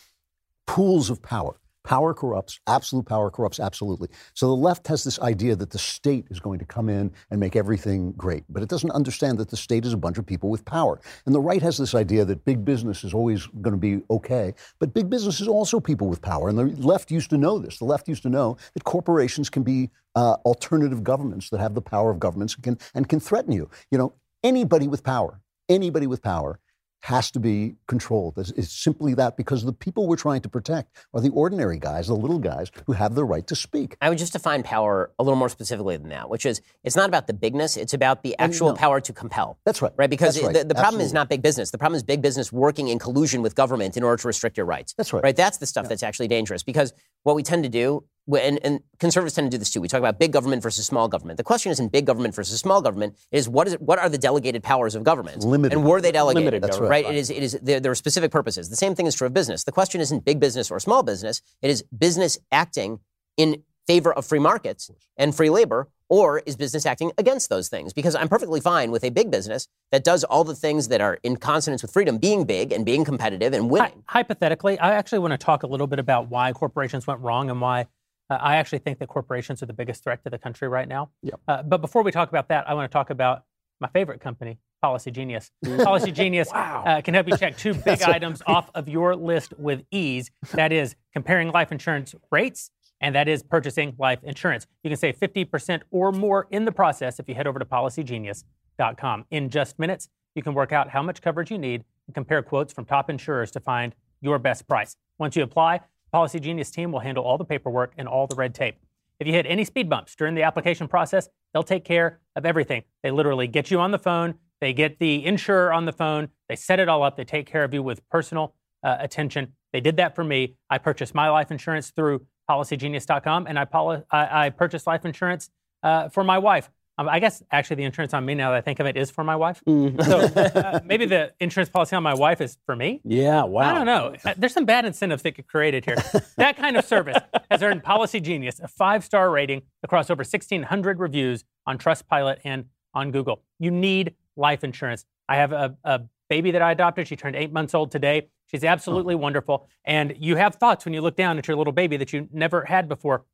pools 0.65 1.09
of 1.11 1.21
power. 1.21 1.59
Power 1.85 2.15
corrupts. 2.15 2.59
Absolute 2.65 3.05
power 3.05 3.29
corrupts 3.29 3.59
absolutely. 3.59 4.09
So 4.33 4.47
the 4.47 4.55
left 4.55 4.87
has 4.87 5.03
this 5.03 5.19
idea 5.19 5.55
that 5.55 5.69
the 5.69 5.77
state 5.77 6.25
is 6.31 6.39
going 6.39 6.57
to 6.57 6.65
come 6.65 6.89
in 6.89 7.11
and 7.29 7.39
make 7.39 7.55
everything 7.55 8.11
great, 8.13 8.43
but 8.49 8.63
it 8.63 8.69
doesn't 8.69 8.89
understand 8.91 9.37
that 9.37 9.49
the 9.49 9.57
state 9.57 9.85
is 9.85 9.93
a 9.93 9.97
bunch 9.97 10.17
of 10.17 10.25
people 10.25 10.49
with 10.49 10.65
power. 10.65 10.99
And 11.27 11.35
the 11.35 11.39
right 11.39 11.61
has 11.61 11.77
this 11.77 11.93
idea 11.93 12.25
that 12.25 12.43
big 12.43 12.65
business 12.65 13.03
is 13.03 13.13
always 13.13 13.45
going 13.61 13.73
to 13.73 13.77
be 13.77 14.03
okay, 14.09 14.55
but 14.79 14.95
big 14.95 15.11
business 15.11 15.39
is 15.39 15.47
also 15.47 15.79
people 15.79 16.07
with 16.07 16.23
power. 16.23 16.49
And 16.49 16.57
the 16.57 16.65
left 16.81 17.11
used 17.11 17.29
to 17.29 17.37
know 17.37 17.59
this. 17.59 17.77
The 17.77 17.85
left 17.85 18.07
used 18.07 18.23
to 18.23 18.29
know 18.29 18.57
that 18.73 18.83
corporations 18.83 19.51
can 19.51 19.61
be 19.61 19.91
uh, 20.15 20.37
alternative 20.43 21.03
governments 21.03 21.51
that 21.51 21.59
have 21.59 21.75
the 21.75 21.81
power 21.81 22.09
of 22.09 22.19
governments 22.19 22.55
and 22.55 22.63
can 22.63 22.77
and 22.95 23.07
can 23.07 23.19
threaten 23.19 23.51
you. 23.51 23.69
You 23.91 23.99
know, 23.99 24.13
anybody 24.43 24.87
with 24.87 25.03
power, 25.03 25.39
anybody 25.69 26.07
with 26.07 26.23
power 26.23 26.59
has 27.05 27.29
to 27.29 27.39
be 27.39 27.75
controlled. 27.85 28.33
It's, 28.35 28.49
it's 28.51 28.71
simply 28.71 29.13
that 29.13 29.37
because 29.37 29.63
the 29.63 29.71
people 29.71 30.07
we're 30.07 30.15
trying 30.15 30.41
to 30.41 30.49
protect 30.49 30.89
are 31.13 31.21
the 31.21 31.29
ordinary 31.29 31.77
guys, 31.77 32.07
the 32.07 32.15
little 32.15 32.39
guys 32.39 32.71
who 32.87 32.93
have 32.93 33.13
the 33.13 33.23
right 33.23 33.45
to 33.45 33.55
speak. 33.55 33.95
I 34.01 34.09
would 34.09 34.17
just 34.17 34.33
define 34.33 34.63
power 34.63 35.11
a 35.19 35.23
little 35.23 35.37
more 35.37 35.49
specifically 35.49 35.97
than 35.97 36.09
that, 36.09 36.31
which 36.31 36.47
is 36.47 36.61
it's 36.83 36.95
not 36.95 37.07
about 37.07 37.27
the 37.27 37.33
bigness, 37.33 37.77
it's 37.77 37.93
about 37.93 38.23
the 38.23 38.35
actual 38.39 38.69
no. 38.69 38.75
power 38.75 38.99
to 39.01 39.13
compel. 39.13 39.59
That's 39.65 39.83
right. 39.83 39.91
Right? 39.95 40.09
Because 40.09 40.41
right. 40.41 40.51
the, 40.51 40.63
the 40.63 40.73
problem 40.73 40.99
is 40.99 41.13
not 41.13 41.29
big 41.29 41.43
business. 41.43 41.69
The 41.69 41.77
problem 41.77 41.95
is 41.95 42.01
big 42.01 42.23
business 42.23 42.51
working 42.51 42.87
in 42.87 42.97
collusion 42.97 43.43
with 43.43 43.53
government 43.53 43.95
in 43.95 44.01
order 44.01 44.19
to 44.19 44.27
restrict 44.27 44.57
your 44.57 44.65
rights. 44.65 44.95
That's 44.97 45.13
right. 45.13 45.23
Right? 45.23 45.35
That's 45.35 45.59
the 45.59 45.67
stuff 45.67 45.87
that's 45.87 46.01
actually 46.01 46.27
dangerous 46.27 46.63
because 46.63 46.91
what 47.21 47.35
we 47.35 47.43
tend 47.43 47.65
to 47.65 47.69
do, 47.69 48.03
and, 48.33 48.59
and 48.63 48.79
conservatives 48.99 49.35
tend 49.35 49.51
to 49.51 49.55
do 49.55 49.59
this 49.59 49.69
too, 49.69 49.81
we 49.81 49.87
talk 49.87 49.99
about 49.99 50.19
big 50.19 50.31
government 50.33 50.63
versus 50.63 50.85
small 50.85 51.07
government. 51.07 51.37
The 51.37 51.43
question 51.43 51.71
isn't 51.71 51.91
big 51.91 52.05
government 52.05 52.33
versus 52.33 52.59
small 52.59 52.81
government, 52.81 53.15
it 53.31 53.37
is 53.37 53.47
what, 53.47 53.67
is 53.67 53.73
it, 53.73 53.81
what 53.81 53.99
are 53.99 54.09
the 54.09 54.17
delegated 54.17 54.63
powers 54.63 54.95
of 54.95 55.03
government? 55.03 55.43
Limited. 55.43 55.77
And 55.77 55.85
were 55.85 56.01
they 56.01 56.11
delegated? 56.11 56.45
Limited 56.45 56.63
That's 56.63 56.79
right. 56.79 56.89
right. 56.89 57.05
It 57.05 57.15
is, 57.15 57.29
it 57.29 57.43
is, 57.43 57.59
there, 57.61 57.79
there 57.79 57.91
are 57.91 57.95
specific 57.95 58.31
purposes. 58.31 58.69
The 58.69 58.75
same 58.75 58.95
thing 58.95 59.05
is 59.05 59.15
true 59.15 59.27
of 59.27 59.33
business. 59.33 59.63
The 59.63 59.71
question 59.71 60.01
isn't 60.01 60.25
big 60.25 60.39
business 60.39 60.71
or 60.71 60.79
small 60.79 61.03
business, 61.03 61.41
it 61.61 61.69
is 61.69 61.83
business 61.97 62.37
acting 62.51 62.99
in 63.37 63.63
favor 63.87 64.11
of 64.13 64.25
free 64.25 64.39
markets 64.39 64.89
and 65.17 65.35
free 65.35 65.49
labor, 65.49 65.89
or 66.09 66.39
is 66.39 66.55
business 66.55 66.85
acting 66.85 67.11
against 67.17 67.49
those 67.49 67.69
things? 67.69 67.93
Because 67.93 68.15
I'm 68.15 68.29
perfectly 68.29 68.59
fine 68.59 68.91
with 68.91 69.03
a 69.03 69.09
big 69.09 69.31
business 69.31 69.67
that 69.91 70.03
does 70.03 70.23
all 70.23 70.43
the 70.43 70.55
things 70.55 70.87
that 70.89 71.01
are 71.01 71.19
in 71.23 71.37
consonance 71.37 71.81
with 71.81 71.91
freedom, 71.91 72.17
being 72.17 72.45
big 72.45 72.71
and 72.71 72.85
being 72.85 73.03
competitive 73.03 73.53
and 73.53 73.63
Hy- 73.65 73.69
winning. 73.69 74.03
hypothetically, 74.07 74.79
I 74.79 74.93
actually 74.93 75.19
want 75.19 75.31
to 75.31 75.37
talk 75.37 75.63
a 75.63 75.67
little 75.67 75.87
bit 75.87 75.99
about 75.99 76.29
why 76.29 76.51
corporations 76.51 77.05
went 77.07 77.21
wrong 77.21 77.49
and 77.49 77.59
why 77.61 77.87
uh, 78.29 78.37
I 78.39 78.55
actually 78.55 78.79
think 78.79 78.99
that 78.99 79.07
corporations 79.07 79.61
are 79.61 79.65
the 79.65 79.73
biggest 79.73 80.03
threat 80.03 80.23
to 80.23 80.29
the 80.29 80.37
country 80.37 80.67
right 80.67 80.87
now. 80.87 81.11
Yep. 81.21 81.39
Uh, 81.47 81.63
but 81.63 81.81
before 81.81 82.03
we 82.03 82.11
talk 82.11 82.29
about 82.29 82.47
that, 82.49 82.67
I 82.69 82.73
want 82.73 82.89
to 82.89 82.93
talk 82.93 83.09
about 83.09 83.43
my 83.79 83.87
favorite 83.89 84.21
company, 84.21 84.57
Policy 84.81 85.11
Genius. 85.11 85.51
Policy 85.63 86.11
Genius 86.11 86.49
uh, 86.53 87.01
can 87.01 87.13
help 87.13 87.27
you 87.27 87.37
check 87.37 87.57
two 87.57 87.73
big 87.85 88.01
items 88.03 88.41
off 88.47 88.69
of 88.73 88.87
your 88.87 89.15
list 89.15 89.53
with 89.57 89.83
ease. 89.91 90.31
That 90.53 90.71
is 90.71 90.95
comparing 91.13 91.51
life 91.51 91.71
insurance 91.71 92.15
rates, 92.31 92.71
and 93.01 93.13
that 93.15 93.27
is 93.27 93.43
purchasing 93.43 93.95
life 93.99 94.19
insurance. 94.23 94.65
You 94.83 94.89
can 94.89 94.97
save 94.97 95.17
50% 95.17 95.81
or 95.91 96.11
more 96.11 96.47
in 96.49 96.65
the 96.65 96.71
process 96.71 97.19
if 97.19 97.27
you 97.29 97.35
head 97.35 97.47
over 97.47 97.59
to 97.59 97.65
policygenius.com. 97.65 99.25
In 99.29 99.49
just 99.49 99.77
minutes, 99.77 100.09
you 100.33 100.41
can 100.41 100.53
work 100.53 100.71
out 100.71 100.89
how 100.89 101.01
much 101.01 101.21
coverage 101.21 101.51
you 101.51 101.57
need 101.57 101.83
and 102.07 102.13
compare 102.13 102.41
quotes 102.41 102.73
from 102.73 102.85
top 102.85 103.09
insurers 103.09 103.51
to 103.51 103.59
find 103.59 103.95
your 104.21 104.39
best 104.39 104.67
price. 104.67 104.95
Once 105.17 105.35
you 105.35 105.43
apply, 105.43 105.81
Policy 106.15 106.39
Genius 106.39 106.71
team 106.71 106.93
will 106.93 107.01
handle 107.01 107.25
all 107.25 107.37
the 107.37 107.43
paperwork 107.43 107.91
and 107.97 108.07
all 108.07 108.25
the 108.25 108.37
red 108.37 108.55
tape. 108.55 108.77
If 109.19 109.27
you 109.27 109.33
hit 109.33 109.45
any 109.49 109.65
speed 109.65 109.89
bumps 109.89 110.15
during 110.15 110.33
the 110.33 110.43
application 110.43 110.87
process, 110.87 111.27
they'll 111.53 111.61
take 111.61 111.83
care 111.83 112.21
of 112.37 112.45
everything. 112.45 112.83
They 113.03 113.11
literally 113.11 113.47
get 113.47 113.69
you 113.69 113.81
on 113.81 113.91
the 113.91 113.99
phone, 113.99 114.35
they 114.61 114.71
get 114.71 114.97
the 114.99 115.25
insurer 115.25 115.73
on 115.73 115.83
the 115.83 115.91
phone, 115.91 116.29
they 116.47 116.55
set 116.55 116.79
it 116.79 116.87
all 116.87 117.03
up, 117.03 117.17
they 117.17 117.25
take 117.25 117.47
care 117.47 117.65
of 117.65 117.73
you 117.73 117.83
with 117.83 118.07
personal 118.07 118.55
uh, 118.81 118.95
attention. 119.01 119.55
They 119.73 119.81
did 119.81 119.97
that 119.97 120.15
for 120.15 120.23
me. 120.23 120.55
I 120.69 120.77
purchased 120.77 121.13
my 121.13 121.29
life 121.29 121.51
insurance 121.51 121.89
through 121.89 122.25
policygenius.com, 122.49 123.47
and 123.47 123.59
I, 123.59 123.65
poli- 123.65 124.03
I, 124.09 124.45
I 124.45 124.49
purchased 124.51 124.87
life 124.87 125.03
insurance 125.03 125.49
uh, 125.83 126.07
for 126.07 126.23
my 126.23 126.37
wife. 126.37 126.69
Um, 126.97 127.09
I 127.09 127.19
guess 127.19 127.43
actually 127.51 127.77
the 127.77 127.83
insurance 127.83 128.13
on 128.13 128.25
me, 128.25 128.35
now 128.35 128.51
that 128.51 128.57
I 128.57 128.61
think 128.61 128.79
of 128.79 128.85
it, 128.85 128.95
is 128.95 129.11
for 129.11 129.23
my 129.23 129.35
wife. 129.35 129.61
So 129.67 130.19
uh, 130.19 130.79
maybe 130.85 131.05
the 131.05 131.33
insurance 131.41 131.69
policy 131.69 131.95
on 131.95 132.03
my 132.03 132.13
wife 132.13 132.39
is 132.39 132.57
for 132.65 132.75
me. 132.75 133.01
Yeah, 133.03 133.43
wow. 133.43 133.69
I 133.69 133.73
don't 133.73 133.85
know. 133.85 134.15
Uh, 134.23 134.33
There's 134.37 134.53
some 134.53 134.65
bad 134.65 134.85
incentives 134.85 135.21
that 135.23 135.31
get 135.35 135.47
created 135.47 135.83
here. 135.83 135.97
that 136.37 136.55
kind 136.55 136.77
of 136.77 136.85
service 136.85 137.17
has 137.51 137.61
earned 137.61 137.83
Policy 137.83 138.21
Genius 138.21 138.59
a 138.61 138.67
five 138.67 139.03
star 139.03 139.29
rating 139.29 139.63
across 139.83 140.09
over 140.09 140.21
1,600 140.21 140.99
reviews 140.99 141.43
on 141.67 141.77
Trustpilot 141.77 142.37
and 142.45 142.65
on 142.93 143.11
Google. 143.11 143.41
You 143.59 143.71
need 143.71 144.15
life 144.37 144.63
insurance. 144.63 145.05
I 145.27 145.35
have 145.35 145.51
a, 145.51 145.75
a 145.83 146.01
baby 146.29 146.51
that 146.51 146.61
I 146.61 146.71
adopted. 146.71 147.07
She 147.09 147.17
turned 147.17 147.35
eight 147.35 147.51
months 147.51 147.73
old 147.73 147.91
today. 147.91 148.29
She's 148.45 148.63
absolutely 148.63 149.15
wonderful. 149.15 149.67
And 149.83 150.13
you 150.17 150.37
have 150.37 150.55
thoughts 150.55 150.85
when 150.85 150.93
you 150.93 151.01
look 151.01 151.15
down 151.17 151.37
at 151.37 151.47
your 151.47 151.57
little 151.57 151.73
baby 151.73 151.97
that 151.97 152.13
you 152.13 152.29
never 152.31 152.63
had 152.65 152.87
before. 152.87 153.25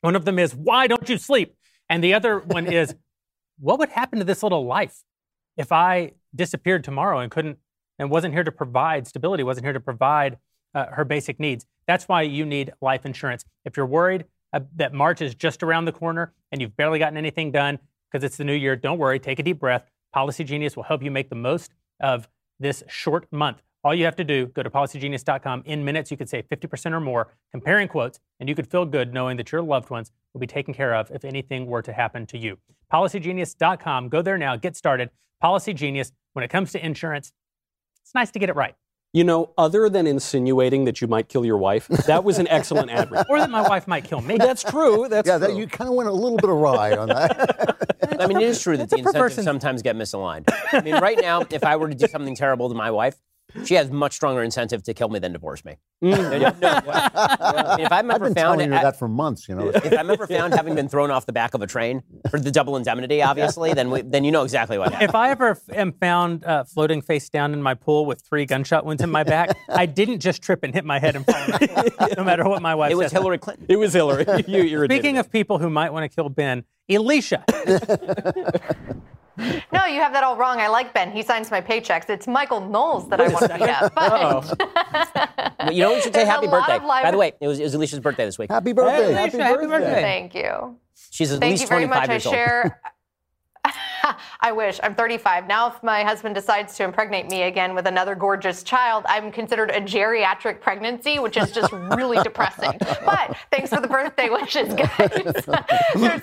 One 0.00 0.16
of 0.16 0.24
them 0.24 0.38
is, 0.38 0.54
Why 0.54 0.86
don't 0.86 1.08
you 1.08 1.18
sleep? 1.18 1.54
And 1.88 2.02
the 2.02 2.14
other 2.14 2.38
one 2.38 2.66
is, 2.66 2.94
What 3.58 3.78
would 3.78 3.90
happen 3.90 4.18
to 4.18 4.24
this 4.24 4.42
little 4.42 4.64
life 4.66 5.02
if 5.56 5.72
I 5.72 6.12
disappeared 6.34 6.84
tomorrow 6.84 7.20
and 7.20 7.30
couldn't 7.30 7.58
and 7.98 8.10
wasn't 8.10 8.34
here 8.34 8.44
to 8.44 8.52
provide 8.52 9.06
stability, 9.06 9.42
wasn't 9.42 9.64
here 9.64 9.72
to 9.72 9.80
provide 9.80 10.38
uh, 10.74 10.86
her 10.86 11.04
basic 11.04 11.38
needs. 11.38 11.66
That's 11.86 12.08
why 12.08 12.22
you 12.22 12.44
need 12.44 12.72
life 12.80 13.06
insurance. 13.06 13.44
If 13.64 13.76
you're 13.76 13.86
worried 13.86 14.24
uh, 14.52 14.60
that 14.76 14.92
March 14.92 15.22
is 15.22 15.34
just 15.34 15.62
around 15.62 15.84
the 15.84 15.92
corner 15.92 16.32
and 16.50 16.60
you've 16.60 16.76
barely 16.76 16.98
gotten 16.98 17.16
anything 17.16 17.52
done 17.52 17.78
because 18.10 18.24
it's 18.24 18.36
the 18.36 18.44
new 18.44 18.54
year, 18.54 18.76
don't 18.76 18.98
worry, 18.98 19.18
take 19.18 19.38
a 19.38 19.42
deep 19.42 19.60
breath. 19.60 19.84
Policy 20.12 20.44
Genius 20.44 20.76
will 20.76 20.84
help 20.84 21.02
you 21.02 21.10
make 21.10 21.28
the 21.28 21.36
most 21.36 21.72
of 22.00 22.28
this 22.58 22.82
short 22.88 23.26
month. 23.32 23.62
All 23.84 23.94
you 23.94 24.06
have 24.06 24.16
to 24.16 24.24
do, 24.24 24.46
go 24.46 24.62
to 24.62 24.70
policygenius.com. 24.70 25.62
In 25.66 25.84
minutes, 25.84 26.10
you 26.10 26.16
could 26.16 26.30
save 26.30 26.48
50% 26.48 26.92
or 26.92 27.00
more 27.00 27.34
comparing 27.52 27.86
quotes, 27.86 28.18
and 28.40 28.48
you 28.48 28.54
could 28.54 28.66
feel 28.66 28.86
good 28.86 29.12
knowing 29.12 29.36
that 29.36 29.52
your 29.52 29.60
loved 29.60 29.90
ones 29.90 30.10
will 30.32 30.40
be 30.40 30.46
taken 30.46 30.72
care 30.72 30.94
of 30.94 31.10
if 31.10 31.22
anything 31.22 31.66
were 31.66 31.82
to 31.82 31.92
happen 31.92 32.24
to 32.26 32.38
you. 32.38 32.56
Policygenius.com. 32.90 34.08
Go 34.08 34.22
there 34.22 34.38
now, 34.38 34.56
get 34.56 34.74
started. 34.74 35.10
Policy 35.40 35.74
Genius, 35.74 36.12
when 36.32 36.42
it 36.42 36.48
comes 36.48 36.72
to 36.72 36.84
insurance, 36.84 37.32
it's 38.02 38.14
nice 38.14 38.30
to 38.30 38.38
get 38.38 38.48
it 38.48 38.56
right. 38.56 38.74
You 39.12 39.22
know, 39.22 39.52
other 39.58 39.88
than 39.88 40.06
insinuating 40.06 40.86
that 40.86 41.00
you 41.00 41.06
might 41.06 41.28
kill 41.28 41.44
your 41.44 41.58
wife, 41.58 41.86
that 41.86 42.24
was 42.24 42.38
an 42.38 42.48
excellent 42.48 42.90
ad 42.90 43.10
read. 43.10 43.26
Or 43.30 43.38
that 43.38 43.50
my 43.50 43.62
wife 43.68 43.86
might 43.86 44.04
kill 44.04 44.22
me. 44.22 44.38
That's 44.38 44.64
true. 44.64 45.06
That's 45.08 45.28
yeah, 45.28 45.38
true. 45.38 45.48
that, 45.48 45.56
you 45.56 45.68
kind 45.68 45.88
of 45.88 45.94
went 45.94 46.08
a 46.08 46.12
little 46.12 46.38
bit 46.38 46.50
awry 46.50 46.96
on 46.96 47.08
that. 47.08 47.76
I 48.20 48.26
mean, 48.26 48.38
it 48.38 48.44
is 48.44 48.60
true 48.60 48.76
that 48.76 48.88
the 48.88 48.96
incentives 48.96 49.18
person. 49.18 49.44
sometimes 49.44 49.82
get 49.82 49.94
misaligned. 49.94 50.52
I 50.72 50.80
mean, 50.80 50.96
right 50.96 51.18
now, 51.20 51.42
if 51.50 51.62
I 51.62 51.76
were 51.76 51.88
to 51.88 51.94
do 51.94 52.08
something 52.08 52.34
terrible 52.34 52.68
to 52.68 52.74
my 52.74 52.90
wife, 52.90 53.16
she 53.64 53.74
has 53.74 53.90
much 53.90 54.12
stronger 54.14 54.42
incentive 54.42 54.82
to 54.84 54.94
kill 54.94 55.08
me 55.08 55.18
than 55.18 55.32
divorce 55.32 55.64
me. 55.64 55.76
No, 56.02 56.16
no, 56.16 56.38
no. 56.38 56.54
I 56.62 57.74
mean, 57.76 57.86
if 57.86 57.92
I'm 57.92 58.10
I've 58.10 58.16
ever 58.16 58.24
been 58.26 58.34
found 58.34 58.58
telling 58.58 58.72
her 58.72 58.82
that 58.82 58.98
for 58.98 59.08
months, 59.08 59.48
you 59.48 59.54
know. 59.54 59.68
if 59.68 59.92
I'm 59.98 60.10
ever 60.10 60.26
found 60.26 60.54
having 60.54 60.74
been 60.74 60.88
thrown 60.88 61.10
off 61.10 61.24
the 61.26 61.32
back 61.32 61.54
of 61.54 61.62
a 61.62 61.66
train 61.66 62.02
for 62.30 62.38
the 62.40 62.50
double 62.50 62.76
indemnity, 62.76 63.22
obviously, 63.22 63.72
then 63.72 63.90
we, 63.90 64.02
then 64.02 64.24
you 64.24 64.32
know 64.32 64.42
exactly 64.42 64.76
what 64.78 64.92
happened. 64.92 65.08
if 65.08 65.14
I 65.14 65.30
ever 65.30 65.58
am 65.72 65.92
found 65.92 66.44
uh, 66.44 66.64
floating 66.64 67.00
face 67.00 67.28
down 67.28 67.52
in 67.52 67.62
my 67.62 67.74
pool 67.74 68.06
with 68.06 68.20
three 68.22 68.44
gunshot 68.44 68.84
wounds 68.84 69.02
in 69.02 69.10
my 69.10 69.22
back, 69.24 69.56
I 69.68 69.86
didn't 69.86 70.20
just 70.20 70.42
trip 70.42 70.62
and 70.64 70.74
hit 70.74 70.84
my 70.84 70.98
head 70.98 71.16
and 71.16 71.24
fall 71.24 71.42
in 71.44 71.50
the 71.52 71.92
pool, 71.98 72.08
no 72.16 72.24
matter 72.24 72.44
what 72.48 72.60
my 72.62 72.74
wife 72.74 72.90
It 72.90 72.96
was 72.96 73.04
says. 73.06 73.12
Hillary 73.12 73.38
Clinton. 73.38 73.66
it 73.68 73.76
was 73.76 73.92
Hillary. 73.92 74.24
you 74.46 74.62
irritated 74.64 75.00
Speaking 75.02 75.18
of 75.18 75.30
people 75.30 75.58
who 75.58 75.70
might 75.70 75.92
want 75.92 76.10
to 76.10 76.14
kill 76.14 76.28
Ben, 76.28 76.64
Elisha. 76.90 77.44
No, 79.36 79.84
you 79.86 80.00
have 80.00 80.12
that 80.12 80.22
all 80.22 80.36
wrong. 80.36 80.60
I 80.60 80.68
like 80.68 80.94
Ben. 80.94 81.10
He 81.10 81.22
signs 81.22 81.50
my 81.50 81.60
paychecks. 81.60 82.08
It's 82.08 82.26
Michael 82.28 82.60
Knowles 82.60 83.08
that 83.08 83.20
I 83.20 83.28
want 83.28 83.50
to 83.50 83.58
beat 83.58 83.68
up. 83.68 83.94
But 83.94 84.12
oh. 84.12 85.70
you 85.70 85.80
know, 85.82 85.94
we 85.94 86.00
should 86.00 86.14
say 86.14 86.24
happy 86.24 86.46
birthday. 86.46 86.78
live- 86.78 87.02
By 87.04 87.10
the 87.10 87.16
way, 87.18 87.32
it 87.40 87.48
was, 87.48 87.58
it 87.58 87.64
was 87.64 87.74
Elisha's 87.74 88.00
birthday 88.00 88.24
this 88.24 88.38
week. 88.38 88.50
Happy 88.50 88.72
birthday. 88.72 89.12
Hey, 89.12 89.16
Elisha, 89.16 89.42
happy 89.42 89.66
birthday. 89.66 90.02
thank 90.02 90.34
you. 90.34 90.78
She's 91.10 91.32
at 91.32 91.40
Thank 91.40 91.52
least 91.52 91.62
you 91.62 91.68
very 91.68 91.86
25 91.86 92.00
much. 92.00 92.08
I 92.08 92.12
years 92.12 92.26
old. 92.26 92.34
share. 92.34 92.80
I 94.40 94.52
wish. 94.52 94.80
I'm 94.82 94.94
35. 94.94 95.46
Now, 95.46 95.68
if 95.68 95.82
my 95.82 96.02
husband 96.02 96.34
decides 96.34 96.76
to 96.76 96.84
impregnate 96.84 97.28
me 97.28 97.42
again 97.42 97.74
with 97.74 97.86
another 97.86 98.14
gorgeous 98.14 98.62
child, 98.62 99.04
I'm 99.08 99.30
considered 99.32 99.70
a 99.70 99.80
geriatric 99.80 100.60
pregnancy, 100.60 101.18
which 101.18 101.36
is 101.36 101.50
just 101.50 101.72
really 101.72 102.22
depressing. 102.22 102.78
But 103.04 103.36
thanks 103.50 103.70
for 103.70 103.80
the 103.80 103.88
birthday 103.88 104.28
wishes, 104.28 104.74
guys. 104.74 105.44
there's, 105.94 106.22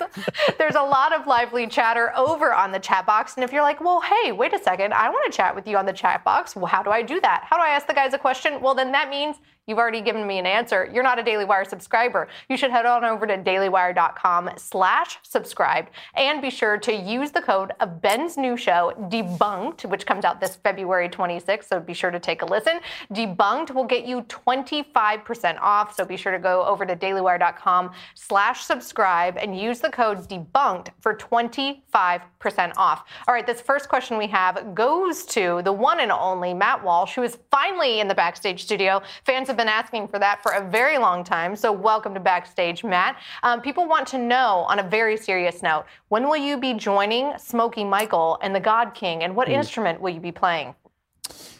there's 0.58 0.76
a 0.76 0.84
lot 0.84 1.14
of 1.14 1.28
lively 1.28 1.68
chatter 1.68 2.16
over 2.16 2.54
on 2.54 2.72
the 2.72 2.80
chat 2.80 3.06
box. 3.06 3.36
And 3.36 3.44
if 3.44 3.52
you're 3.52 3.64
like, 3.64 3.82
well, 3.82 4.02
hey, 4.02 4.32
wait 4.32 4.54
a 4.54 4.60
second, 4.60 4.94
I 4.94 5.10
want 5.10 5.32
to 5.32 5.36
chat 5.36 5.56
with 5.56 5.68
you 5.68 5.78
on 5.78 5.86
the 5.86 5.94
chat 5.94 6.24
box. 6.24 6.56
Well, 6.56 6.66
how 6.66 6.84
do 6.84 6.90
I 6.92 7.02
do 7.02 7.20
that? 7.22 7.46
How 7.50 7.58
do 7.58 7.64
I 7.64 7.70
ask 7.70 7.88
the 7.88 7.94
guys 7.94 8.14
a 8.14 8.18
question? 8.18 8.62
Well, 8.62 8.76
then 8.76 8.92
that 8.92 9.10
means 9.10 9.38
You've 9.68 9.78
already 9.78 10.02
given 10.02 10.26
me 10.26 10.40
an 10.40 10.48
answer. 10.48 10.90
You're 10.92 11.04
not 11.04 11.20
a 11.20 11.24
Daily 11.24 11.46
Wire 11.46 11.66
subscriber. 11.66 12.28
You 12.50 12.58
should 12.58 12.72
head 12.72 12.88
on 12.88 13.06
over 13.06 13.28
to 13.28 13.38
dailywire.com 13.38 14.52
slash 14.58 15.20
subscribe 15.22 15.88
and 16.16 16.42
be 16.42 16.50
sure 16.50 16.80
to 16.80 16.92
use 16.92 17.30
the 17.30 17.42
code 17.42 17.72
of 17.80 18.02
Ben's 18.02 18.38
new 18.38 18.58
show, 18.58 18.94
Debunked, 19.10 19.86
which 19.86 20.08
comes 20.08 20.26
out 20.26 20.42
this 20.42 20.56
February 20.56 21.10
26th. 21.10 21.66
So 21.66 21.80
be 21.80 21.94
sure 21.94 22.10
to 22.10 22.20
take 22.20 22.42
a 22.42 22.46
listen. 22.46 22.80
Debunked 23.14 23.72
will 23.76 23.86
get 23.86 24.04
you 24.04 24.24
25% 24.24 25.60
off. 25.62 25.96
So 25.96 26.06
be 26.06 26.18
sure 26.18 26.32
to 26.32 26.40
go 26.40 26.66
over 26.66 26.84
to 26.84 26.96
dailywire.com 26.96 27.92
slash 28.16 28.64
subscribe 28.64 29.38
and 29.38 29.56
use 29.58 29.80
the 29.80 29.92
code 29.92 30.28
Debunked 30.28 30.88
for 31.02 31.14
25% 31.14 32.74
off. 32.78 33.04
All 33.28 33.34
right, 33.34 33.46
this 33.46 33.62
first 33.62 33.90
question 33.90 34.18
we 34.18 34.28
have 34.28 34.74
goes 34.74 35.24
to 35.28 35.62
the 35.64 35.72
one 35.72 36.00
and 36.00 36.12
only 36.12 36.56
Matt 36.56 36.84
Walsh, 36.84 37.14
who 37.14 37.22
is 37.22 37.38
finally 37.52 38.00
in 38.00 38.08
the 38.08 38.16
backstage 38.16 38.64
studio. 38.64 39.04
Fans 39.24 39.51
have 39.52 39.58
been 39.58 39.68
asking 39.68 40.08
for 40.08 40.18
that 40.18 40.42
for 40.42 40.54
a 40.54 40.70
very 40.70 40.98
long 40.98 41.24
time. 41.26 41.56
So 41.58 41.72
welcome 41.74 42.14
to 42.14 42.20
backstage, 42.22 42.84
Matt. 42.86 43.18
Um, 43.44 43.60
people 43.62 43.86
want 43.86 44.08
to 44.08 44.18
know, 44.18 44.66
on 44.70 44.80
a 44.80 44.84
very 44.84 45.18
serious 45.18 45.62
note, 45.62 45.86
when 46.08 46.24
will 46.28 46.38
you 46.38 46.58
be 46.58 46.74
joining 46.74 47.38
Smokey 47.38 47.84
Michael 47.84 48.40
and 48.42 48.56
the 48.56 48.60
God 48.62 48.94
King, 48.94 49.24
and 49.24 49.36
what 49.36 49.50
instrument 49.50 50.00
will 50.00 50.12
you 50.12 50.22
be 50.22 50.32
playing? 50.32 50.74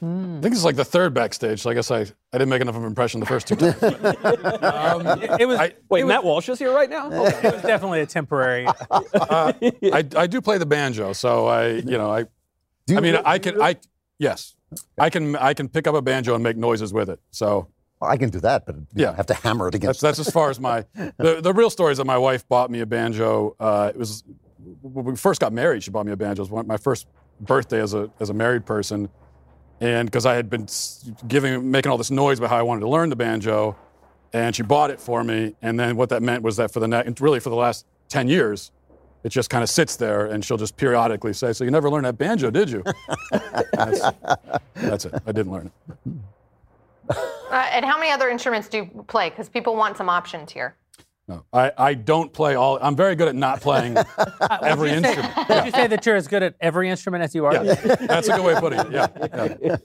I 0.04 0.40
think 0.42 0.46
it's 0.56 0.64
like 0.64 0.76
the 0.78 0.86
third 0.86 1.14
backstage. 1.14 1.62
So 1.62 1.70
I 1.70 1.74
guess 1.74 1.92
I, 1.92 2.00
I 2.00 2.06
didn't 2.34 2.50
make 2.50 2.62
enough 2.62 2.76
of 2.76 2.82
an 2.82 2.88
impression 2.88 3.20
the 3.20 3.26
first 3.26 3.48
two 3.48 3.56
times. 3.56 3.76
um, 3.84 5.22
It 5.40 5.48
was, 5.48 5.60
I- 5.60 5.74
Wait, 5.90 6.02
it 6.02 6.04
was, 6.06 6.10
Matt 6.10 6.24
Walsh 6.24 6.50
is 6.50 6.60
here 6.60 6.74
right 6.74 6.90
now? 6.90 7.08
it 7.12 7.44
was 7.54 7.62
definitely 7.62 8.00
a 8.02 8.06
temporary. 8.06 8.66
uh, 8.92 9.54
I, 9.62 10.08
I 10.16 10.28
do 10.28 10.42
play 10.42 10.58
the 10.58 10.66
banjo, 10.66 11.14
so 11.14 11.46
I 11.48 11.68
you 11.68 11.98
know 11.98 12.10
I 12.12 12.24
Do 12.24 12.94
you 12.94 12.98
I 12.98 13.02
mean 13.02 13.14
really- 13.14 13.26
I 13.26 13.38
can 13.38 13.62
I 13.62 13.76
yes 14.18 14.56
I 14.98 15.10
can 15.10 15.36
I 15.36 15.54
can 15.54 15.70
pick 15.70 15.86
up 15.88 15.94
a 15.96 16.02
banjo 16.02 16.34
and 16.34 16.44
make 16.44 16.58
noises 16.58 16.92
with 16.94 17.10
it. 17.10 17.20
So 17.30 17.68
Well, 18.02 18.10
I 18.10 18.18
can 18.18 18.30
do 18.30 18.40
that, 18.40 18.66
but 18.66 18.76
you 18.76 18.86
Yeah. 18.96 19.16
have 19.16 19.28
to 19.28 19.34
hammer 19.36 19.68
it 19.68 19.72
that's 19.72 19.76
against. 19.84 20.02
that's 20.02 20.20
as 20.20 20.30
far 20.32 20.50
as 20.50 20.60
my 20.60 20.86
the, 21.18 21.40
the 21.42 21.54
real 21.54 21.70
story 21.70 21.92
is 21.92 22.00
that 22.00 22.06
my 22.06 22.18
wife 22.18 22.48
bought 22.50 22.72
me 22.72 22.80
a 22.80 22.86
banjo. 22.86 23.56
Uh, 23.60 23.92
it 23.94 23.98
was 24.00 24.24
when 24.82 25.06
we 25.06 25.16
first 25.16 25.40
got 25.40 25.54
married. 25.54 25.84
She 25.84 25.92
bought 25.92 26.06
me 26.08 26.12
a 26.12 26.18
banjo. 26.18 26.44
It 26.44 26.50
was 26.50 26.66
my 26.66 26.78
first 26.78 27.08
birthday 27.40 27.80
as 27.82 27.94
a 27.94 28.10
as 28.20 28.30
a 28.30 28.34
married 28.34 28.66
person, 28.66 29.08
and 29.80 30.08
because 30.08 30.26
I 30.26 30.34
had 30.34 30.50
been 30.50 30.68
giving 31.28 31.70
making 31.70 31.92
all 31.92 31.98
this 32.00 32.10
noise 32.12 32.40
about 32.40 32.50
how 32.50 32.58
I 32.58 32.64
wanted 32.64 32.82
to 32.82 32.90
learn 32.90 33.10
the 33.10 33.16
banjo, 33.16 33.76
and 34.34 34.56
she 34.56 34.64
bought 34.64 34.90
it 34.90 35.00
for 35.00 35.24
me. 35.24 35.56
And 35.62 35.80
then 35.80 35.96
what 35.96 36.10
that 36.10 36.24
meant 36.24 36.42
was 36.44 36.58
that 36.58 36.72
for 36.74 36.80
the 36.80 36.88
next 36.88 37.22
really 37.22 37.40
for 37.40 37.50
the 37.52 37.56
last 37.56 37.86
ten 38.10 38.28
years. 38.28 38.72
It 39.24 39.30
just 39.30 39.52
kind 39.52 39.62
of 39.62 39.70
sits 39.70 39.98
there, 39.98 40.26
and 40.26 40.44
she'll 40.44 40.58
just 40.58 40.76
periodically 40.76 41.34
say, 41.34 41.54
"So 41.54 41.64
you 41.64 41.70
never 41.70 41.92
learned 41.92 42.06
that 42.08 42.18
banjo, 42.18 42.50
did 42.50 42.72
you?" 42.72 42.84
that's, 43.74 44.02
that's 44.74 45.06
it. 45.06 45.14
I 45.28 45.32
didn't 45.32 45.52
learn 45.52 45.72
it. 47.08 47.16
Uh, 47.52 47.68
and 47.72 47.86
how 47.86 47.98
many 48.00 48.12
other 48.12 48.30
instruments 48.30 48.68
do 48.70 48.78
you 48.78 49.06
play? 49.08 49.30
Because 49.30 49.50
people 49.50 49.76
want 49.76 49.98
some 49.98 50.10
options 50.10 50.52
here. 50.52 50.76
No, 51.28 51.46
I, 51.54 51.72
I 51.78 51.94
don't 51.94 52.34
play 52.34 52.56
all. 52.56 52.78
I'm 52.82 52.96
very 52.96 53.16
good 53.16 53.28
at 53.30 53.36
not 53.36 53.62
playing 53.62 53.96
every 54.62 54.90
Would 54.90 54.98
you 54.98 55.02
say- 55.04 55.10
instrument. 55.16 55.50
Would 55.50 55.66
you 55.66 55.72
say 55.72 55.88
that 55.88 56.06
you're 56.06 56.16
as 56.16 56.28
good 56.28 56.44
at 56.44 56.56
every 56.60 56.90
instrument 56.90 57.24
as 57.24 57.34
you 57.36 57.46
are? 57.46 57.54
Yeah, 57.54 57.76
that's 57.76 58.28
a 58.28 58.36
good 58.36 58.44
way 58.46 58.54
of 58.54 58.60
putting 58.60 58.80
it. 58.80 58.92
Yeah. 58.92 59.56
yeah. 59.62 59.78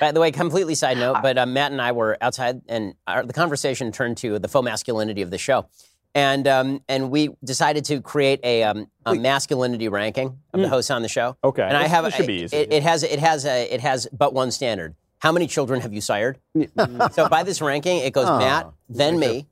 By 0.00 0.12
the 0.12 0.20
way, 0.20 0.30
completely 0.30 0.74
side 0.74 0.96
note, 0.96 1.18
but 1.22 1.36
uh, 1.36 1.44
Matt 1.44 1.72
and 1.72 1.82
I 1.82 1.92
were 1.92 2.16
outside, 2.20 2.62
and 2.68 2.94
our, 3.06 3.26
the 3.26 3.32
conversation 3.34 3.92
turned 3.92 4.16
to 4.18 4.38
the 4.38 4.48
faux 4.48 4.64
masculinity 4.64 5.20
of 5.22 5.30
the 5.30 5.38
show, 5.38 5.66
and 6.14 6.46
um, 6.48 6.82
and 6.88 7.10
we 7.10 7.30
decided 7.44 7.84
to 7.86 8.00
create 8.00 8.40
a, 8.42 8.62
um, 8.62 8.86
a 9.04 9.14
masculinity 9.16 9.88
ranking 9.88 10.38
of 10.54 10.60
the 10.60 10.68
hosts 10.68 10.90
on 10.90 11.02
the 11.02 11.08
show. 11.08 11.36
Okay. 11.44 11.62
and 11.62 11.76
I 11.76 11.82
This- 11.82 11.90
have 11.92 12.04
this 12.04 12.14
should 12.14 12.26
be 12.26 12.42
easy. 12.44 12.56
It, 12.56 12.72
it 12.72 12.82
has 12.84 13.02
it 13.02 13.18
has 13.18 13.44
a, 13.44 13.64
it 13.74 13.80
has 13.80 14.06
but 14.12 14.32
one 14.34 14.50
standard. 14.50 14.94
How 15.18 15.32
many 15.32 15.46
children 15.46 15.80
have 15.80 15.92
you 15.92 16.00
sired? 16.00 16.38
so 17.12 17.28
by 17.28 17.42
this 17.42 17.60
ranking, 17.60 17.98
it 17.98 18.12
goes 18.12 18.26
Oh, 18.28 18.38
Matt, 18.38 18.70
then 18.88 19.18
me, 19.18 19.46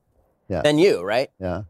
Yeah. 0.48 0.62
then 0.62 0.78
you, 0.78 1.02
right, 1.02 1.30
yeah. 1.40 1.62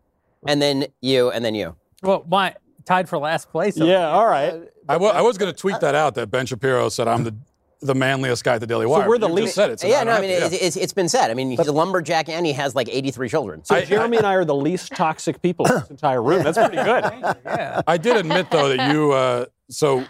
and 0.47 0.61
then 0.61 0.87
you, 1.01 1.31
and 1.31 1.45
then 1.45 1.55
you. 1.55 1.77
Well, 2.03 2.25
my 2.29 2.55
tied 2.85 3.09
for 3.09 3.19
last 3.19 3.51
place? 3.51 3.77
so- 3.77 3.85
Yeah, 3.87 4.09
uh, 4.09 4.13
all 4.13 4.27
right. 4.27 4.63
I 4.89 4.97
wa- 4.99 5.11
I 5.11 5.23
was 5.23 5.39
going 5.39 5.51
to 5.53 5.57
uh, 5.57 5.61
tweet 5.61 5.81
that 5.81 5.95
out 5.95 6.15
that 6.17 6.31
Ben 6.31 6.45
Shapiro 6.47 6.89
said 6.91 7.09
I'm 7.09 7.25
the 7.25 7.35
the 7.81 7.95
manliest 7.95 8.43
guy 8.45 8.55
at 8.55 8.61
the 8.61 8.67
Daily 8.67 8.87
Wire. 8.87 9.07
we're 9.07 9.19
the 9.19 9.29
You 9.29 9.35
least- 9.35 9.47
Just 9.49 9.55
said 9.57 9.71
it. 9.71 9.81
so 9.81 9.87
yeah, 9.87 9.99
now 9.99 10.05
no, 10.05 10.11
I 10.11 10.15
have 10.15 10.23
mean 10.23 10.31
to- 10.41 10.47
it's, 10.47 10.55
yeah. 10.55 10.67
it's, 10.69 10.77
it's 10.77 10.93
been 10.95 11.09
said. 11.09 11.31
I 11.31 11.35
mean, 11.35 11.51
he's 11.51 11.67
a 11.67 11.73
lumberjack 11.73 12.31
and 12.31 12.47
he 12.47 12.53
has 12.55 12.75
like 12.75 12.89
83 12.91 13.29
children. 13.29 13.63
So 13.65 13.75
I- 13.75 13.85
Jeremy 13.85 14.17
and 14.17 14.27
I 14.27 14.35
are 14.35 14.45
the 14.47 14.55
least 14.55 14.93
toxic 14.93 15.43
people 15.43 15.67
in 15.67 15.75
this 15.81 15.91
entire 15.91 16.23
room. 16.23 16.43
That's 16.45 16.57
pretty 16.57 16.77
good. 16.77 17.05
Yeah. 17.45 17.83
I 17.87 17.99
did 17.99 18.17
admit 18.17 18.51
though 18.51 18.75
that 18.75 18.93
you. 18.93 19.13
Uh, 19.13 19.47
so 19.69 20.03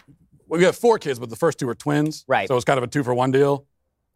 we 0.46 0.62
have 0.62 0.76
four 0.76 0.98
kids, 1.00 1.18
but 1.18 1.30
the 1.30 1.36
first 1.36 1.58
two 1.58 1.66
were 1.66 1.74
twins. 1.74 2.24
Right. 2.28 2.46
So 2.46 2.54
it's 2.54 2.64
kind 2.64 2.78
of 2.78 2.84
a 2.84 2.86
two 2.86 3.02
for 3.02 3.12
one 3.14 3.32
deal. 3.32 3.66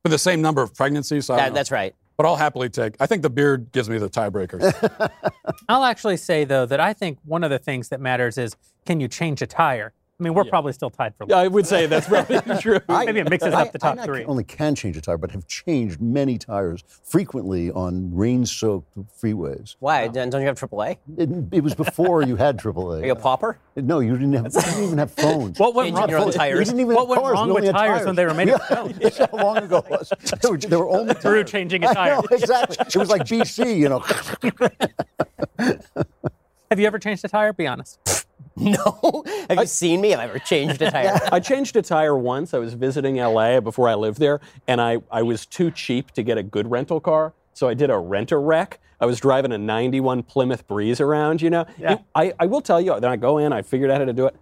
But 0.05 0.11
the 0.11 0.19
same 0.19 0.41
number 0.41 0.63
of 0.63 0.75
pregnancies. 0.75 1.27
So 1.27 1.35
I 1.35 1.39
that, 1.39 1.55
that's 1.55 1.71
right. 1.71 1.95
But 2.17 2.27
I'll 2.27 2.37
happily 2.37 2.69
take. 2.69 2.97
I 3.01 3.07
think 3.07 3.23
the 3.23 3.31
beard 3.31 3.71
gives 3.73 3.89
me 3.89 3.99
the 3.99 4.09
tiebreaker. 4.09 5.11
I'll 5.69 5.85
actually 5.85 6.17
say 6.17 6.45
though 6.45 6.67
that 6.67 6.81
I 6.81 6.93
think 6.93 7.19
one 7.25 7.45
of 7.45 7.51
the 7.51 7.59
things 7.59 7.89
that 7.91 8.01
matters 8.01 8.39
is 8.39 8.57
can 8.87 9.01
you 9.01 9.09
change 9.09 9.43
a 9.43 9.47
tire? 9.47 9.93
I 10.21 10.25
mean, 10.25 10.35
we're 10.35 10.45
probably 10.45 10.73
still 10.73 10.91
tied 10.91 11.15
for. 11.15 11.27
Yeah, 11.29 11.37
I 11.37 11.47
would 11.47 11.65
say 11.65 11.87
that's 11.87 12.09
probably 12.09 12.41
true. 12.61 12.81
Maybe 12.89 13.21
it 13.21 13.31
mixes 13.31 13.55
I, 13.55 13.63
up 13.63 13.71
the 13.73 13.79
top 13.79 13.93
I 13.93 13.95
not 13.95 14.05
three. 14.07 14.25
only 14.25 14.43
can 14.43 14.75
change 14.75 14.97
a 14.97 15.01
tire, 15.01 15.17
but 15.17 15.31
have 15.31 15.47
changed 15.47 16.01
many 16.01 16.39
tires 16.39 16.83
frequently 17.05 17.71
on 17.71 18.13
rain-soaked 18.13 18.99
freeways. 19.23 19.77
Why? 19.79 20.09
Don't 20.09 20.33
you 20.33 20.41
have 20.41 20.59
AAA? 20.59 20.97
It, 21.17 21.29
it 21.53 21.63
was 21.63 21.77
before 21.77 22.23
you 22.23 22.35
had 22.35 22.59
AAA. 22.59 23.03
Are 23.03 23.07
you 23.07 23.13
a 23.13 23.15
pauper? 23.15 23.59
No, 23.77 24.01
you 24.01 24.15
didn't 24.15 24.33
have. 24.33 24.53
You 24.53 24.61
didn't 24.61 24.85
even 24.85 24.99
have 24.99 25.13
phones. 25.13 25.57
What 25.57 25.77
went 25.77 25.87
Changing 25.87 26.01
wrong? 26.01 26.09
your 26.11 26.19
own 26.19 26.27
You 26.27 26.33
tires. 26.33 26.67
didn't 26.67 26.81
even 26.81 26.95
What 26.97 27.07
went 27.07 27.23
cars. 27.23 27.33
wrong 27.35 27.55
with 27.55 27.65
had 27.65 27.73
tires 27.77 28.05
when 28.05 28.17
they 28.17 28.27
were 28.27 28.35
made 28.35 28.49
of 28.49 28.61
Yeah, 28.71 28.89
That's 28.99 29.19
how 29.19 29.29
long 29.33 29.59
ago 29.59 29.79
it 29.79 29.89
was. 29.91 30.13
They 30.43 30.51
were, 30.51 30.57
they 30.59 30.77
were 30.77 30.89
only 30.91 31.15
Through 31.15 31.45
changing 31.45 31.85
a 31.85 31.95
tire. 31.95 32.15
know, 32.17 32.23
exactly. 32.33 32.77
It 32.81 32.97
was 32.97 33.09
like 33.09 33.23
BC, 33.23 33.79
you 33.79 33.89
know. 33.89 34.01
Have 36.71 36.81
you 36.81 36.87
ever 36.89 36.99
changed 36.99 37.25
a 37.25 37.29
tire? 37.29 37.53
Be 37.53 37.69
honest. 37.69 38.27
No. 38.79 39.25
Have 39.49 39.59
you 39.61 39.67
seen 39.67 40.01
me? 40.01 40.11
Have 40.11 40.21
I 40.21 40.25
ever 40.25 40.39
changed 40.39 40.83
a 40.83 40.91
tire? 40.93 41.19
I 41.33 41.41
changed 41.41 41.77
a 41.77 41.83
tire 41.83 42.17
once. 42.17 42.55
I 42.55 42.59
was 42.59 42.75
visiting 42.75 43.17
LA 43.17 43.61
before 43.61 43.89
I 43.89 43.95
lived 43.95 44.19
there, 44.19 44.41
and 44.67 44.81
I, 44.81 44.99
I 45.11 45.23
was 45.23 45.47
too 45.47 45.71
cheap 45.71 46.11
to 46.13 46.23
get 46.23 46.39
a 46.39 46.43
good 46.43 46.71
rental 46.71 47.01
car. 47.01 47.33
So 47.55 47.69
I 47.69 47.75
did 47.75 47.91
a 47.91 47.99
rent 47.99 48.31
a 48.33 48.37
wreck. 48.39 48.79
I 49.01 49.07
was 49.07 49.21
driving 49.21 49.53
a 49.53 49.59
91 49.59 50.23
Plymouth 50.25 50.67
Breeze 50.67 51.01
around, 51.01 51.41
you 51.43 51.51
know. 51.51 51.67
Yeah. 51.79 51.93
It- 51.95 52.01
I, 52.15 52.33
I 52.41 52.47
will 52.47 52.61
tell 52.61 52.81
you, 52.81 52.99
then 53.01 53.11
I 53.11 53.17
go 53.17 53.39
in, 53.39 53.53
I 53.53 53.63
figured 53.63 53.91
out 53.91 53.99
how 53.99 54.05
to 54.07 54.13
do 54.13 54.27
it. 54.27 54.37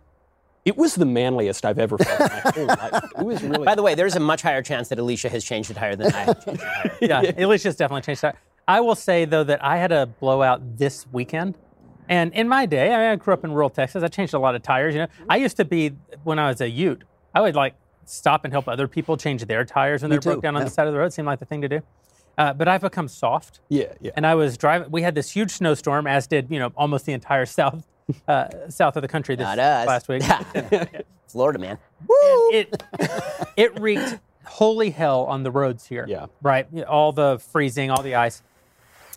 It 0.65 0.77
was 0.77 0.95
the 0.97 1.07
manliest 1.07 1.65
I've 1.65 1.79
ever 1.79 1.97
felt 1.97 2.21
in 2.21 2.27
my 2.27 2.41
whole 2.55 2.67
life. 2.67 3.05
It 3.19 3.25
was 3.25 3.43
really. 3.43 3.65
By 3.65 3.75
the 3.77 3.83
way, 3.83 3.95
there's 3.95 4.17
a 4.17 4.21
much 4.21 4.43
higher 4.43 4.63
chance 4.63 4.89
that 4.89 4.99
Elisha 4.99 5.29
has 5.29 5.45
changed 5.45 5.71
a 5.71 5.75
tire 5.75 5.95
than 5.95 6.13
I 6.13 6.19
have 6.25 6.45
changed 6.45 6.63
a 6.63 6.67
tire. 6.67 6.99
yeah, 7.01 7.33
Elisha's 7.39 7.77
definitely 7.77 8.03
changed 8.03 8.23
that. 8.23 8.37
I 8.67 8.81
will 8.81 8.97
say 8.97 9.27
though 9.27 9.45
that 9.45 9.65
I 9.65 9.77
had 9.77 9.93
a 9.93 10.07
blowout 10.07 10.77
this 10.77 11.07
weekend, 11.13 11.55
and 12.09 12.33
in 12.33 12.49
my 12.49 12.67
day, 12.67 12.93
I, 12.93 12.99
mean, 12.99 13.07
I 13.07 13.17
grew 13.17 13.35
up 13.35 13.45
in 13.45 13.53
rural 13.53 13.71
Texas. 13.71 14.03
I 14.03 14.09
changed 14.09 14.35
a 14.35 14.39
lot 14.39 14.55
of 14.55 14.63
tires. 14.63 14.95
You 14.95 15.03
know, 15.03 15.09
I 15.29 15.37
used 15.37 15.57
to 15.59 15.65
be 15.65 15.93
when 16.25 16.39
I 16.39 16.49
was 16.49 16.61
a 16.61 16.69
Ute. 16.69 17.05
I 17.35 17.41
would 17.41 17.55
like 17.55 17.75
stop 18.05 18.45
and 18.45 18.53
help 18.53 18.69
other 18.69 18.89
people 18.89 19.17
change 19.17 19.45
their 19.45 19.65
tires 19.65 20.03
when 20.03 20.11
they 20.11 20.19
broke 20.19 20.43
down 20.43 20.57
on 20.57 20.63
yeah. 20.63 20.65
the 20.65 20.71
side 20.71 20.87
of 20.87 20.93
the 20.93 20.99
road. 20.99 21.07
It 21.07 21.13
seemed 21.13 21.27
like 21.27 21.39
the 21.39 21.45
thing 21.45 21.63
to 21.63 21.69
do. 21.69 21.83
Uh, 22.39 22.53
but 22.53 22.69
I've 22.69 22.83
become 22.83 23.09
soft, 23.09 23.61
yeah, 23.71 23.95
yeah. 23.99 24.11
and 24.15 24.27
I 24.27 24.35
was 24.35 24.59
driving. 24.59 24.91
We 24.91 25.01
had 25.01 25.15
this 25.15 25.31
huge 25.31 25.53
snowstorm, 25.53 26.07
as 26.07 26.27
did 26.27 26.49
you 26.51 26.59
know 26.59 26.71
almost 26.77 27.07
the 27.07 27.15
entire 27.15 27.47
south 27.47 27.87
uh, 28.29 28.49
south 28.69 28.97
of 28.97 29.03
the 29.03 29.09
country 29.09 29.37
this 29.37 29.47
last 29.47 30.09
week. 30.09 30.23
Florida, 31.29 31.59
man. 31.59 31.79
And 32.01 32.55
it 32.55 32.83
it 33.57 33.81
wreaked 33.81 34.19
holy 34.45 34.91
hell 34.91 35.25
on 35.25 35.43
the 35.43 35.51
roads 35.51 35.87
here. 35.87 36.07
Yeah. 36.09 36.27
Right. 36.43 36.67
All 36.85 37.13
the 37.13 37.39
freezing, 37.39 37.91
all 37.91 38.03
the 38.03 38.15
ice. 38.15 38.43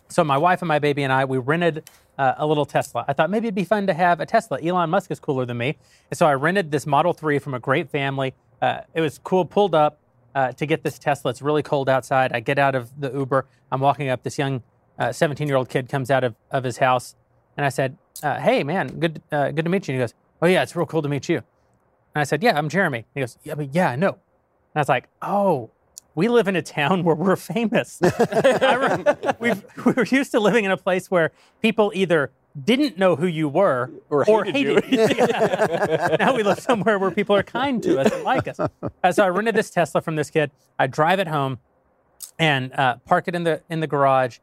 So 0.08 0.24
my 0.24 0.38
wife 0.38 0.60
and 0.60 0.68
my 0.68 0.80
baby 0.80 1.04
and 1.04 1.12
I, 1.12 1.24
we 1.24 1.38
rented 1.38 1.88
uh, 2.20 2.34
a 2.38 2.46
little 2.46 2.66
Tesla. 2.66 3.04
I 3.08 3.12
thought 3.14 3.30
maybe 3.30 3.48
it'd 3.48 3.54
be 3.54 3.64
fun 3.64 3.86
to 3.88 3.94
have 3.94 4.20
a 4.20 4.26
Tesla. 4.26 4.60
Elon 4.62 4.90
Musk 4.90 5.10
is 5.10 5.20
cooler 5.20 5.46
than 5.46 5.58
me, 5.58 5.76
and 6.10 6.18
so 6.18 6.26
I 6.26 6.34
rented 6.34 6.70
this 6.70 6.86
Model 6.86 7.12
Three 7.12 7.38
from 7.38 7.54
a 7.54 7.60
great 7.60 7.90
family. 7.90 8.34
Uh, 8.62 8.82
it 8.94 9.00
was 9.00 9.18
cool. 9.18 9.44
Pulled 9.44 9.74
up 9.74 9.98
uh, 10.34 10.52
to 10.52 10.66
get 10.66 10.84
this 10.84 10.98
Tesla. 10.98 11.30
It's 11.30 11.42
really 11.42 11.62
cold 11.62 11.88
outside. 11.88 12.32
I 12.32 12.40
get 12.40 12.58
out 12.58 12.74
of 12.74 13.00
the 13.00 13.10
Uber. 13.12 13.46
I'm 13.72 13.80
walking 13.80 14.08
up. 14.08 14.22
This 14.22 14.38
young 14.38 14.62
17 15.10 15.48
year 15.48 15.56
old 15.56 15.70
kid 15.70 15.88
comes 15.88 16.10
out 16.10 16.24
of, 16.24 16.34
of 16.50 16.64
his 16.64 16.78
house, 16.78 17.16
and 17.56 17.66
I 17.66 17.70
said, 17.70 17.96
uh, 18.22 18.38
"Hey, 18.38 18.62
man, 18.64 19.00
good 19.00 19.22
uh, 19.32 19.50
good 19.50 19.64
to 19.64 19.70
meet 19.70 19.88
you." 19.88 19.94
And 19.94 20.00
he 20.00 20.04
goes, 20.04 20.14
"Oh 20.42 20.46
yeah, 20.46 20.62
it's 20.62 20.76
real 20.76 20.86
cool 20.86 21.02
to 21.02 21.08
meet 21.08 21.28
you." 21.28 21.42
And 22.14 22.20
I 22.20 22.24
said, 22.24 22.42
Yeah, 22.42 22.56
I'm 22.58 22.68
Jeremy. 22.68 23.06
He 23.14 23.20
goes, 23.20 23.38
Yeah, 23.44 23.54
but 23.54 23.74
yeah, 23.74 23.90
I 23.90 23.96
know. 23.96 24.10
And 24.10 24.76
I 24.76 24.80
was 24.80 24.88
like, 24.88 25.08
Oh, 25.22 25.70
we 26.14 26.28
live 26.28 26.48
in 26.48 26.56
a 26.56 26.62
town 26.62 27.04
where 27.04 27.14
we're 27.16 27.36
famous. 27.36 28.00
We've, 29.38 29.64
we 29.84 29.92
were 29.92 30.04
used 30.06 30.32
to 30.32 30.40
living 30.40 30.64
in 30.64 30.70
a 30.70 30.76
place 30.76 31.10
where 31.10 31.32
people 31.62 31.92
either 31.94 32.30
didn't 32.64 32.98
know 32.98 33.14
who 33.16 33.26
you 33.28 33.48
were 33.48 33.90
Or 34.08 34.44
hated 34.44 34.84
you. 34.90 35.06
Yeah. 35.16 36.16
now 36.18 36.34
we 36.34 36.42
live 36.42 36.58
somewhere 36.58 36.98
where 36.98 37.10
people 37.12 37.36
are 37.36 37.42
kind 37.44 37.80
to 37.84 38.00
us 38.00 38.12
and 38.12 38.24
like 38.24 38.48
us. 38.48 38.58
Uh, 38.58 39.12
so 39.12 39.24
I 39.24 39.28
rented 39.28 39.54
this 39.54 39.70
Tesla 39.70 40.00
from 40.00 40.16
this 40.16 40.30
kid. 40.30 40.50
I 40.78 40.86
drive 40.88 41.20
it 41.20 41.28
home 41.28 41.58
and 42.38 42.72
uh, 42.72 42.96
park 43.04 43.28
it 43.28 43.34
in 43.36 43.44
the 43.44 43.62
in 43.70 43.80
the 43.80 43.86
garage, 43.86 44.38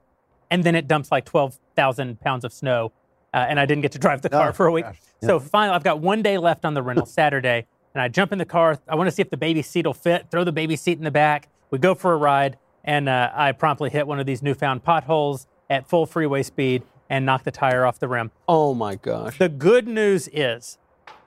and 0.50 0.64
then 0.64 0.74
it 0.76 0.88
dumps 0.88 1.12
like 1.12 1.26
twelve 1.26 1.60
thousand 1.76 2.22
pounds 2.22 2.46
of 2.46 2.54
snow, 2.54 2.92
uh, 3.34 3.46
and 3.50 3.60
I 3.60 3.66
didn't 3.66 3.82
get 3.82 3.92
to 3.94 4.00
drive 4.00 4.22
the 4.22 4.30
car 4.30 4.50
Oh, 4.50 4.54
for 4.54 4.68
a 4.68 4.72
week. 4.72 4.86
gosh. 4.86 5.00
So 5.24 5.40
finally, 5.40 5.76
I've 5.76 5.84
got 5.84 6.00
one 6.00 6.22
day 6.22 6.38
left 6.38 6.64
on 6.64 6.76
the 6.76 6.82
rental, 6.84 7.06
Saturday, 7.08 7.66
and 7.94 8.02
I 8.02 8.08
jump 8.08 8.32
in 8.32 8.38
the 8.38 8.46
car. 8.46 8.80
I 8.88 8.96
want 8.96 9.08
to 9.08 9.12
see 9.12 9.22
if 9.22 9.30
the 9.32 9.38
baby 9.38 9.62
seat 9.64 9.86
will 9.86 9.94
fit. 9.94 10.28
Throw 10.32 10.44
the 10.44 10.52
baby 10.52 10.76
seat 10.76 10.98
in 10.98 11.04
the 11.04 11.12
back. 11.12 11.50
We 11.70 11.80
go 11.80 11.96
for 11.96 12.14
a 12.14 12.18
ride, 12.18 12.58
and 12.84 13.10
uh, 13.10 13.32
I 13.34 13.52
promptly 13.52 13.90
hit 13.90 14.08
one 14.08 14.20
of 14.20 14.26
these 14.26 14.42
newfound 14.42 14.84
potholes 14.84 15.48
at 15.70 15.88
full 15.88 16.06
freeway 16.06 16.44
speed 16.44 16.84
and 17.10 17.26
knock 17.26 17.44
the 17.44 17.52
tire 17.52 17.86
off 17.86 18.00
the 18.00 18.08
rim. 18.08 18.32
Oh 18.48 18.74
my 18.74 18.96
gosh. 18.96 19.38
The 19.38 19.50
good 19.50 19.88
news 19.88 20.30
is, 20.32 20.78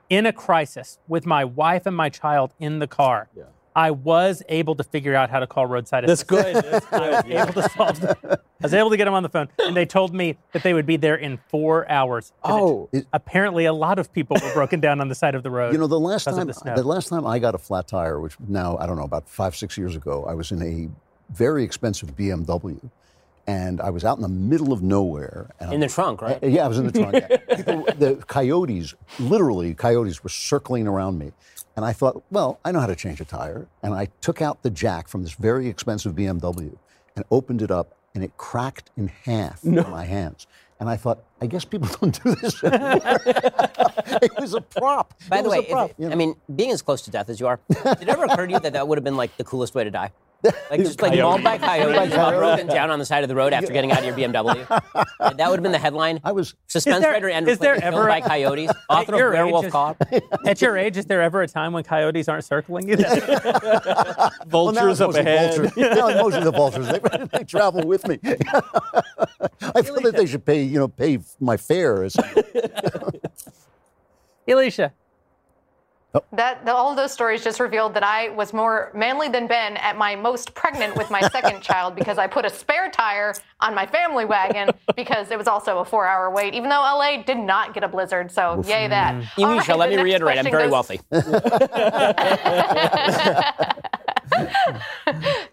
in 0.09 0.26
a 0.26 0.32
crisis 0.32 0.99
with 1.09 1.24
my 1.26 1.45
wife 1.45 1.86
and 1.86 1.97
my 1.97 2.09
child 2.09 2.53
in 2.59 2.78
the 2.78 2.86
car, 2.86 3.28
Yeah. 3.36 3.45
I 3.75 3.93
was 3.93 4.43
able 4.49 4.75
to 4.77 4.85
figure 4.85 5.14
out 5.14 5.31
how 5.31 5.39
to 5.41 5.47
call 5.47 5.66
roadside 5.66 6.05
That's 6.07 6.23
assistance. 6.23 6.61
good. 6.61 6.73
That's 6.73 6.93
I 6.93 7.11
was 7.11 7.23
good. 7.23 7.33
able 7.33 7.53
to 7.53 7.68
solve. 7.71 8.01
The, 8.01 8.41
I 8.61 8.64
was 8.64 8.75
able 8.75 8.91
to 8.91 8.97
get 8.97 9.05
them 9.05 9.14
on 9.14 9.23
the 9.23 9.29
phone, 9.29 9.49
and 9.61 9.77
they 9.77 9.87
told 9.87 10.12
me 10.12 10.37
that 10.53 10.62
they 10.62 10.75
would 10.75 10.87
be 10.87 10.97
there 10.97 11.14
in 11.14 11.39
four 11.49 11.89
hours. 11.91 12.33
Oh. 12.43 12.89
it- 12.93 13.07
apparently, 13.12 13.64
a 13.66 13.73
lot 13.73 13.99
of 13.99 14.12
people 14.12 14.37
were 14.43 14.53
broken 14.53 14.81
down 14.81 15.01
on 15.01 15.09
the 15.09 15.14
side 15.14 15.35
of 15.35 15.43
the 15.43 15.51
road. 15.51 15.73
You 15.73 15.79
know, 15.79 15.87
the 15.87 16.01
last 16.01 16.25
time 16.25 16.47
the 16.47 16.73
the 16.77 16.83
last 16.83 17.09
time 17.09 17.27
I 17.27 17.39
got 17.39 17.55
a 17.55 17.59
flat 17.59 17.87
tire, 17.87 18.21
which 18.21 18.35
now 18.49 18.77
I 18.79 18.87
don't 18.87 18.97
know 18.97 19.05
about 19.05 19.29
five 19.29 19.55
six 19.55 19.79
years 19.79 19.95
ago, 19.97 20.25
I 20.29 20.35
was 20.35 20.51
in 20.51 20.62
a 20.62 20.89
very 21.33 21.62
expensive 21.62 22.16
BMW, 22.16 22.91
and 23.47 23.81
I 23.81 23.91
was 23.91 24.05
out 24.05 24.16
in 24.18 24.23
the 24.23 24.29
middle 24.29 24.73
of 24.73 24.83
nowhere. 24.83 25.51
And 25.61 25.73
In 25.75 25.81
the 25.81 25.89
trunk, 25.89 26.23
right? 26.23 26.43
Yeah, 26.43 26.64
I 26.64 26.68
was 26.68 26.79
in 26.79 26.87
the 26.87 26.93
trunk. 26.93 27.14
People, 27.57 27.85
the 27.97 28.16
coyotes, 28.27 28.95
literally, 29.21 29.75
coyotes 29.75 30.23
were 30.25 30.29
circling 30.31 30.87
around 30.89 31.18
me. 31.18 31.33
And 31.81 31.87
I 31.87 31.95
thought, 31.95 32.22
well, 32.31 32.61
I 32.62 32.72
know 32.72 32.81
how 32.81 32.87
to 32.89 32.95
change 32.95 33.22
a 33.22 33.24
tire. 33.24 33.66
And 33.83 33.95
I 33.95 34.09
took 34.20 34.43
out 34.43 34.62
the 34.62 34.68
jack 34.68 35.09
from 35.09 35.22
this 35.22 35.33
very 35.33 35.66
expensive 35.66 36.12
BMW 36.14 36.76
and 37.16 37.24
opened 37.31 37.62
it 37.62 37.70
up, 37.70 37.95
and 38.14 38.22
it 38.22 38.37
cracked 38.37 38.91
in 38.99 39.09
half 39.09 39.64
in 39.64 39.76
my 39.76 40.05
hands. 40.05 40.47
And 40.78 40.91
I 40.91 40.99
thought, 40.99 41.24
I 41.41 41.47
guess 41.47 41.64
people 41.64 41.89
don't 42.03 42.22
do 42.22 42.35
this 42.35 42.62
anymore. 42.62 43.01
it 43.24 44.31
was 44.39 44.53
a 44.53 44.61
prop. 44.61 45.14
By 45.31 45.39
It 45.39 45.43
the 45.45 45.49
way, 45.49 45.64
prop, 45.64 45.91
if- 45.93 45.97
you 45.99 46.07
know. 46.09 46.12
I 46.12 46.16
mean, 46.16 46.35
being 46.55 46.70
as 46.70 46.83
close 46.83 47.01
to 47.03 47.11
death 47.11 47.31
as 47.31 47.41
you 47.41 47.47
are, 47.47 47.59
did 47.70 48.03
it 48.03 48.09
ever 48.11 48.24
occur 48.24 48.47
to 48.47 48.53
you 48.53 48.61
that 48.61 48.74
that 48.74 48.87
would 48.87 48.99
have 48.99 49.05
been 49.05 49.16
like 49.16 49.35
the 49.39 49.45
coolest 49.45 49.74
way 49.74 49.83
to 49.85 49.91
die? 49.91 50.12
Like 50.70 50.80
just 50.80 51.03
like 51.03 51.18
mauled 51.18 51.43
by 51.45 51.59
coyotes 51.59 52.16
while 52.16 52.30
broken 52.38 52.66
down 52.66 52.91
on 52.91 52.99
the 52.99 53.05
side 53.05 53.22
of 53.24 53.28
the 53.28 53.34
road 53.34 53.53
after 53.53 53.72
getting 53.72 53.93
out 53.93 53.99
of 53.99 54.05
your 54.07 54.14
BMW. 54.16 54.66
That 55.36 55.49
would 55.51 55.59
have 55.59 55.62
been 55.62 55.72
the 55.72 55.78
headline. 55.78 56.20
I 56.24 56.32
was 56.32 56.55
Suspense 56.66 56.97
Is 56.97 57.03
there- 57.03 57.12
writer 57.12 57.28
Andrew 57.28 57.53
is 57.53 57.59
there 57.59 57.74
ever 57.82 57.97
killed 57.99 58.09
by 58.09 58.20
coyotes. 58.22 58.70
Author 58.91 59.14
of 59.26 59.32
Werewolf 59.34 59.66
is- 59.66 59.72
Cop. 59.72 60.03
At 60.47 60.61
your 60.62 60.76
age, 60.78 60.97
is 60.97 61.05
there 61.07 61.20
ever 61.22 61.43
a 61.43 61.49
time 61.49 61.72
when 61.72 61.84
coyotes 61.84 62.28
aren't 62.28 62.45
circling 62.45 62.88
you? 62.88 62.97
Vultures 64.47 64.93
it's 64.93 65.01
up 65.01 65.14
ahead. 65.14 65.55
vultures. 65.57 65.76
now 65.76 66.09
it's 66.09 66.20
mostly 66.22 66.45
the 66.45 66.53
vultures. 66.53 66.88
They, 66.88 67.38
they 67.38 67.45
travel 67.45 67.86
with 67.86 68.07
me. 68.09 68.18
I 69.74 69.82
feel 69.82 70.01
that 70.01 70.14
they 70.16 70.26
should 70.26 70.45
pay, 70.47 70.62
you 70.62 70.78
know, 70.78 70.88
pay 70.88 71.18
my 71.38 71.57
fare. 71.57 72.05
as- 72.05 72.16
Elisha, 74.49 74.93
Oh. 76.12 76.24
That 76.32 76.66
the, 76.66 76.74
all 76.74 76.90
of 76.90 76.96
those 76.96 77.12
stories 77.12 77.44
just 77.44 77.61
revealed 77.61 77.94
that 77.94 78.02
I 78.02 78.30
was 78.30 78.52
more 78.52 78.90
manly 78.94 79.28
than 79.28 79.46
Ben 79.46 79.76
at 79.76 79.96
my 79.96 80.16
most 80.16 80.54
pregnant 80.54 80.96
with 80.96 81.08
my 81.08 81.20
second 81.28 81.61
child 81.62 81.94
because 81.94 82.18
I 82.18 82.26
put 82.26 82.44
a 82.44 82.50
spare 82.50 82.90
tire 82.90 83.32
on 83.61 83.76
my 83.76 83.86
family 83.86 84.24
wagon 84.24 84.70
because 84.96 85.30
it 85.30 85.38
was 85.38 85.46
also 85.46 85.78
a 85.78 85.84
four-hour 85.84 86.30
wait, 86.30 86.52
even 86.54 86.68
though 86.68 86.80
LA 86.80 87.22
did 87.22 87.38
not 87.38 87.74
get 87.74 87.84
a 87.84 87.88
blizzard. 87.88 88.32
So 88.32 88.61
yay 88.66 88.88
that. 88.88 89.14
Mm. 89.14 89.44
All 89.44 89.52
Elisha, 89.52 89.70
right, 89.72 89.78
let 89.78 89.90
me 89.90 89.98
reiterate, 89.98 90.38
I'm 90.38 90.44
very 90.44 90.68
goes- 90.68 90.72
wealthy. 90.72 91.00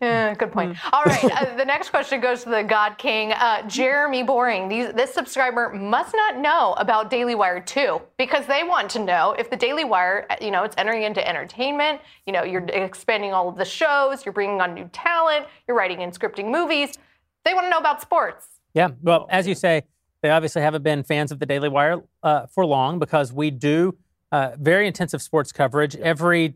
Yeah, 0.02 0.36
good 0.36 0.52
point. 0.52 0.78
All 0.94 1.04
right, 1.04 1.24
uh, 1.24 1.56
the 1.56 1.66
next 1.66 1.90
question 1.90 2.22
goes 2.22 2.44
to 2.44 2.50
the 2.50 2.62
God 2.62 2.98
King, 2.98 3.32
uh, 3.32 3.68
Jeremy 3.68 4.24
Boreing. 4.24 4.70
These, 4.70 4.94
this 4.94 5.14
subscriber 5.14 5.74
must 5.74 6.14
not 6.14 6.38
know 6.38 6.76
about 6.78 7.10
Daily 7.10 7.34
Wire 7.34 7.60
2 7.60 8.00
because 8.18 8.46
they 8.46 8.64
want 8.64 8.90
to 8.92 9.00
know 9.00 9.36
if 9.40 9.50
the 9.50 9.56
Daily 9.56 9.84
Wire, 9.84 10.28
uh, 10.30 10.36
you 10.40 10.52
know, 10.52 10.64
it's 10.64 10.76
entering 10.78 11.04
into 11.04 11.28
entertainment. 11.28 12.02
You 12.26 12.34
know, 12.34 12.44
you're 12.44 12.66
expanding 12.66 13.34
all 13.34 13.50
of 13.50 13.58
the 13.58 13.66
shows, 13.66 14.26
you're 14.26 14.34
bringing 14.34 14.62
on 14.62 14.74
new 14.74 14.90
talent, 14.94 15.48
you're 15.68 15.76
writing 15.76 16.04
and 16.04 16.14
scripting 16.14 16.52
movies. 16.52 16.98
They 17.44 17.54
want 17.54 17.66
to 17.66 17.70
know 17.70 17.80
about 17.80 18.02
sports. 18.02 18.48
Yeah, 18.74 18.90
well, 19.02 19.26
as 19.30 19.48
you 19.48 19.56
say, 19.56 19.84
they 20.22 20.30
obviously 20.30 20.62
haven't 20.62 20.84
been 20.84 21.04
fans 21.04 21.32
of 21.32 21.40
the 21.40 21.46
Daily 21.46 21.70
Wire 21.70 22.02
uh, 22.22 22.46
for 22.48 22.66
long 22.66 23.00
because 23.00 23.34
we 23.34 23.50
do 23.50 23.98
uh, 24.32 24.52
very 24.60 24.88
intensive 24.88 25.22
sports 25.22 25.52
coverage 25.52 25.96
every. 25.96 26.56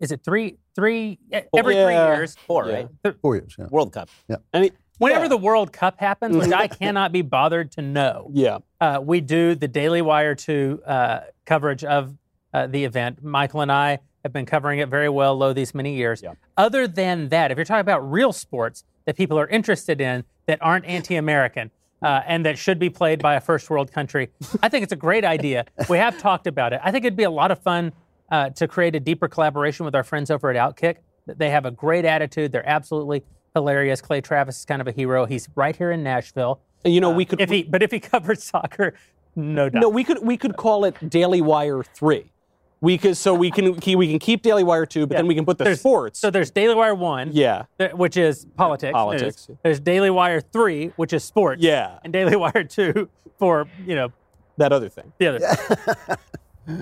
Is 0.00 0.10
it 0.12 0.22
three, 0.24 0.56
three, 0.74 1.18
every 1.56 1.74
three 1.74 1.92
years? 1.94 2.36
Four, 2.46 2.66
Yeah. 2.68 2.86
right? 3.04 3.14
Four 3.20 3.36
years, 3.36 3.54
yeah. 3.58 3.66
World 3.70 3.92
Cup. 3.92 4.08
Yeah 4.28 4.36
I 4.52 4.60
mean, 4.60 4.70
Whenever 4.98 5.24
yeah. 5.24 5.28
the 5.28 5.36
World 5.38 5.72
Cup 5.72 5.98
happens, 5.98 6.36
which 6.36 6.52
I 6.52 6.66
cannot 6.82 7.10
be 7.12 7.22
bothered 7.22 7.70
to 7.72 7.82
know, 7.82 8.30
Yeah. 8.34 8.58
uh, 8.80 9.00
we 9.02 9.20
do 9.20 9.54
the 9.54 9.68
Daily 9.68 10.02
Wire 10.02 10.34
2 10.34 10.82
uh, 10.86 11.20
coverage 11.46 11.84
of 11.84 12.16
uh, 12.52 12.66
the 12.66 12.84
event. 12.84 13.22
Michael 13.22 13.60
and 13.62 13.72
I 13.72 14.00
have 14.24 14.32
been 14.32 14.44
covering 14.44 14.80
it 14.80 14.88
very 14.88 15.08
well 15.08 15.36
lo 15.36 15.52
these 15.54 15.74
many 15.74 15.94
years. 15.94 16.22
Yeah. 16.22 16.34
Other 16.56 16.86
than 16.86 17.28
that, 17.30 17.50
if 17.50 17.56
you're 17.56 17.64
talking 17.64 17.80
about 17.80 18.10
real 18.10 18.32
sports 18.32 18.84
that 19.06 19.16
people 19.16 19.38
are 19.38 19.46
interested 19.48 20.00
in 20.02 20.24
that 20.46 20.58
aren't 20.60 20.84
anti 20.84 21.16
American, 21.16 21.70
uh, 22.02 22.20
and 22.26 22.44
that 22.44 22.58
should 22.58 22.78
be 22.78 22.90
played 22.90 23.20
by 23.22 23.34
a 23.34 23.40
first 23.40 23.68
world 23.70 23.92
country. 23.92 24.28
I 24.62 24.68
think 24.68 24.82
it's 24.82 24.92
a 24.92 24.96
great 24.96 25.24
idea. 25.24 25.64
We 25.88 25.98
have 25.98 26.18
talked 26.18 26.46
about 26.46 26.72
it. 26.72 26.80
I 26.82 26.90
think 26.90 27.04
it'd 27.04 27.16
be 27.16 27.24
a 27.24 27.30
lot 27.30 27.50
of 27.50 27.58
fun 27.62 27.92
uh, 28.30 28.50
to 28.50 28.68
create 28.68 28.94
a 28.94 29.00
deeper 29.00 29.28
collaboration 29.28 29.84
with 29.84 29.94
our 29.94 30.04
friends 30.04 30.30
over 30.30 30.50
at 30.50 30.56
Outkick. 30.56 30.96
They 31.26 31.50
have 31.50 31.64
a 31.66 31.70
great 31.70 32.04
attitude. 32.04 32.52
They're 32.52 32.68
absolutely 32.68 33.24
hilarious. 33.54 34.00
Clay 34.00 34.20
Travis 34.20 34.58
is 34.60 34.64
kind 34.64 34.80
of 34.80 34.88
a 34.88 34.92
hero. 34.92 35.24
He's 35.26 35.48
right 35.54 35.74
here 35.76 35.90
in 35.90 36.02
Nashville. 36.02 36.60
You 36.84 37.00
know, 37.00 37.10
we 37.10 37.24
could 37.24 37.40
If 37.40 37.50
he, 37.50 37.62
but 37.62 37.82
if 37.82 37.90
he 37.90 38.00
covered 38.00 38.40
soccer, 38.40 38.94
no 39.36 39.68
doubt. 39.68 39.80
no, 39.82 39.88
we 39.88 40.02
could 40.04 40.24
we 40.26 40.36
could 40.36 40.56
call 40.56 40.84
it 40.84 41.08
Daily 41.10 41.40
Wire 41.40 41.82
three. 41.82 42.32
We 42.80 42.96
could 42.96 43.16
so 43.18 43.34
we 43.34 43.50
can 43.50 43.74
we 43.74 44.08
can 44.08 44.18
keep 44.18 44.40
Daily 44.42 44.64
Wire 44.64 44.86
two, 44.86 45.06
but 45.06 45.16
then 45.18 45.26
we 45.26 45.34
can 45.34 45.44
put 45.44 45.58
the 45.58 45.64
There's- 45.64 45.80
sports. 45.80 46.18
So 46.18 46.30
there's 46.30 46.50
Daily 46.50 46.74
Wire 46.74 46.94
One, 46.94 47.30
yeah. 47.32 47.64
th- 47.78 47.92
which 47.92 48.16
is 48.16 48.46
politics. 48.56 48.92
Politics. 48.92 49.48
There's 49.62 49.78
Daily 49.80 50.08
Wire 50.08 50.40
Three, 50.40 50.88
which 50.96 51.12
is 51.12 51.22
sports. 51.22 51.62
Yeah. 51.62 51.98
And 52.02 52.12
Daily 52.12 52.36
Wire 52.36 52.64
Two 52.64 53.10
for 53.38 53.68
you 53.86 53.94
know 53.94 54.08
That 54.56 54.72
other 54.72 54.88
thing. 54.88 55.12
the 55.18 55.26
other. 55.26 55.40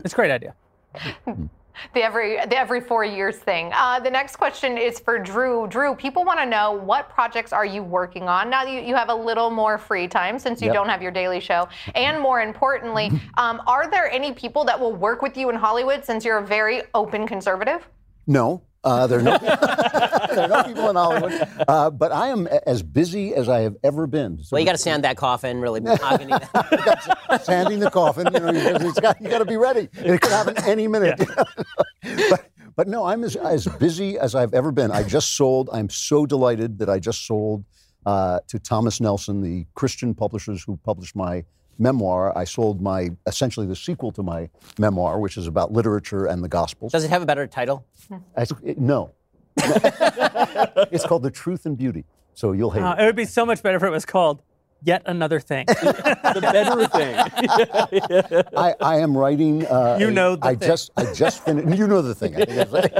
it's 0.05 0.13
a 0.13 0.17
great 0.17 0.31
idea. 0.31 0.55
The 1.95 2.03
every 2.03 2.37
the 2.37 2.59
every 2.59 2.81
four 2.81 3.05
years 3.05 3.37
thing. 3.37 3.71
Uh, 3.73 4.01
the 4.01 4.11
next 4.11 4.37
question 4.37 4.77
is 4.77 4.99
for 4.99 5.17
Drew. 5.19 5.69
Drew, 5.69 5.95
people 5.95 6.25
want 6.25 6.41
to 6.41 6.47
know 6.47 6.73
what 6.73 7.09
projects 7.09 7.53
are 7.53 7.65
you 7.65 7.85
working 7.85 8.29
on 8.29 8.51
now 8.51 8.65
that 8.65 8.73
you, 8.73 8.81
you 8.81 8.97
have 8.97 9.11
a 9.11 9.15
little 9.15 9.49
more 9.51 9.79
free 9.79 10.09
time 10.09 10.41
since 10.41 10.61
you 10.61 10.67
Yep. 10.67 10.75
don't 10.75 10.89
have 10.89 11.03
your 11.03 11.13
daily 11.13 11.39
show, 11.39 11.69
and 11.95 12.21
more 12.21 12.41
importantly, 12.41 13.13
um, 13.37 13.63
are 13.69 13.89
there 13.89 14.11
any 14.11 14.33
people 14.33 14.65
that 14.65 14.79
will 14.79 14.93
work 14.93 15.23
with 15.23 15.37
you 15.37 15.51
in 15.51 15.55
Hollywood 15.57 16.05
since 16.05 16.25
you're 16.25 16.39
a 16.39 16.47
very 16.47 16.83
open 16.95 17.29
conservative? 17.29 17.87
No, 18.27 18.63
uh, 18.85 19.07
there, 19.07 19.18
are 19.18 19.22
no 19.22 19.39
there 20.35 20.45
are 20.45 20.49
no 20.49 20.62
people 20.64 20.89
in 20.89 20.97
Hollywood. 20.97 21.49
Uh, 21.66 21.91
but 21.91 22.12
I 22.12 22.29
am 22.29 22.47
as 22.47 22.83
busy 22.83 23.35
as 23.35 23.49
I 23.49 23.61
have 23.61 23.76
ever 23.83 24.07
been. 24.07 24.43
So 24.43 24.55
Well, 24.55 24.61
you 24.61 24.66
got 24.66 24.72
to 24.72 24.79
sand 24.79 25.05
that 25.05 25.16
coffin, 25.16 25.61
really 25.61 25.81
mahogany. 25.81 26.33
sanding 27.43 27.81
the 27.81 27.91
coffin. 27.91 28.29
You 28.33 28.41
know, 28.41 28.53
you, 28.53 28.89
it's 28.89 29.01
got, 29.01 29.20
you 29.20 29.29
got 29.29 29.39
to 29.39 29.45
be 29.45 29.57
ready. 29.57 29.89
It 29.95 30.20
could 30.20 30.31
happen 30.31 30.57
any 30.64 30.87
minute. 30.87 31.20
but, 32.31 32.51
but 32.76 32.89
no, 32.89 33.05
I'm 33.05 33.24
as, 33.24 33.37
as 33.37 33.66
busy 33.66 34.18
as 34.18 34.35
I've 34.35 34.55
ever 34.55 34.70
been. 34.70 34.91
I 34.91 35.03
just 35.03 35.35
sold. 35.37 35.68
I'm 35.72 35.91
so 35.91 36.24
delighted 36.26 36.79
that 36.79 36.89
I 36.89 36.99
just 37.01 37.26
sold 37.26 37.64
uh, 38.07 38.39
to 38.47 38.59
Thomas 38.59 39.01
Nelson, 39.01 39.43
the 39.43 39.66
Christian 39.74 40.14
publishers 40.14 40.62
who 40.62 40.76
published 40.79 41.16
my 41.16 41.45
memoir. 41.79 42.37
I 42.37 42.45
sold 42.45 42.81
my 42.81 43.11
essentially 43.26 43.66
the 43.66 43.76
sequel 43.76 44.11
to 44.12 44.22
my 44.22 44.49
memoir, 44.79 45.18
which 45.20 45.37
is 45.37 45.47
about 45.47 45.72
literature 45.72 46.26
and 46.26 46.43
the 46.43 46.49
Gospels. 46.49 46.93
Does 46.93 47.05
it 47.05 47.11
have 47.11 47.22
a 47.22 47.26
better 47.26 47.47
title? 47.47 47.85
I- 48.37 48.47
it- 48.64 48.79
no, 48.79 49.12
it's 49.57 51.05
called 51.07 51.22
The 51.22 51.31
Truth 51.31 51.66
and 51.66 51.76
Beauty. 51.76 52.05
So 52.35 52.53
you'll 52.53 52.70
hate 52.70 52.83
Uh, 52.83 52.95
it. 52.99 53.03
it 53.03 53.07
would 53.07 53.16
be 53.16 53.24
so 53.24 53.45
much 53.45 53.62
better 53.62 53.76
if 53.76 53.83
it 53.83 53.91
was 53.91 54.05
called 54.07 54.43
Yet 54.83 55.03
Another 55.07 55.41
Thing. 55.41 55.66
The 56.29 56.41
better 56.41 56.87
thing. 56.87 58.45
I, 58.57 58.74
I 58.81 58.97
am 59.01 59.16
writing. 59.16 59.66
Uh, 59.66 59.97
You 59.99 60.09
a- 60.09 60.11
know 60.12 60.37
the 60.37 60.47
I 60.47 60.55
thing. 60.55 60.68
just 60.68 60.91
I 60.97 61.12
just 61.12 61.45
finished. 61.45 61.76
You 61.79 61.87
know 61.89 62.01
the 62.03 62.14
thing. 62.14 62.37
I, 62.37 62.45
think 62.64 62.93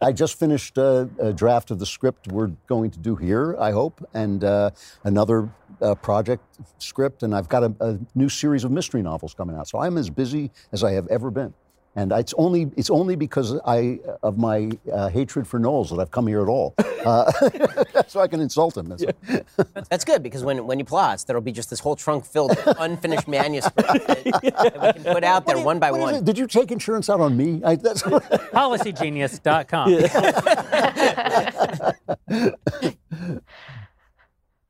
I 0.00 0.12
just 0.12 0.38
finished 0.38 0.78
uh, 0.78 1.06
a 1.18 1.32
draft 1.32 1.70
of 1.72 1.78
the 1.80 1.86
script 1.86 2.28
we're 2.28 2.52
going 2.68 2.90
to 2.92 2.98
do 3.00 3.16
here. 3.16 3.56
I 3.58 3.72
hope, 3.72 4.06
and 4.14 4.44
uh, 4.44 4.70
another 5.02 5.48
uh, 5.82 5.94
project 5.96 6.42
script, 6.78 7.22
and 7.22 7.34
I've 7.34 7.48
got 7.48 7.64
a, 7.64 7.74
a 7.80 7.98
new 8.14 8.28
series 8.28 8.64
of 8.64 8.70
mystery 8.70 9.02
novels 9.02 9.34
coming 9.34 9.56
out. 9.56 9.68
So 9.68 9.78
I'm 9.78 9.98
as 9.98 10.10
busy 10.10 10.50
as 10.72 10.84
I 10.84 10.92
have 10.92 11.06
ever 11.08 11.30
been. 11.30 11.54
And 11.94 12.10
it's 12.12 12.32
only 12.38 12.70
it's 12.74 12.88
only 12.88 13.16
because 13.16 13.60
I 13.66 14.00
of 14.22 14.38
my 14.38 14.70
uh, 14.90 15.10
hatred 15.10 15.46
for 15.46 15.58
Knowles 15.58 15.90
that 15.90 15.98
I've 15.98 16.10
come 16.10 16.26
here 16.26 16.40
at 16.40 16.48
all, 16.48 16.74
uh, 17.04 17.30
so 18.08 18.20
I 18.20 18.28
can 18.28 18.40
insult 18.40 18.78
him. 18.78 18.88
That's 18.88 19.04
That's 19.90 20.02
good 20.02 20.22
because 20.22 20.42
when, 20.42 20.66
when 20.66 20.78
you 20.78 20.86
plots, 20.86 21.24
there'll 21.24 21.42
be 21.42 21.52
just 21.52 21.68
this 21.68 21.80
whole 21.80 21.94
trunk 21.94 22.24
filled 22.24 22.56
with 22.56 22.66
unfinished 22.78 23.28
manuscripts 23.28 23.92
that, 23.92 24.24
that 24.24 24.94
we 24.96 25.02
can 25.04 25.12
put 25.12 25.22
out 25.22 25.44
there 25.44 25.58
one 25.58 25.78
by 25.78 25.90
one. 25.90 26.24
Did 26.24 26.38
you 26.38 26.46
take 26.46 26.70
insurance 26.70 27.10
out 27.10 27.20
on 27.20 27.36
me? 27.36 27.60
I, 27.62 27.76
that's, 27.76 28.00
PolicyGenius.com. 28.00 29.90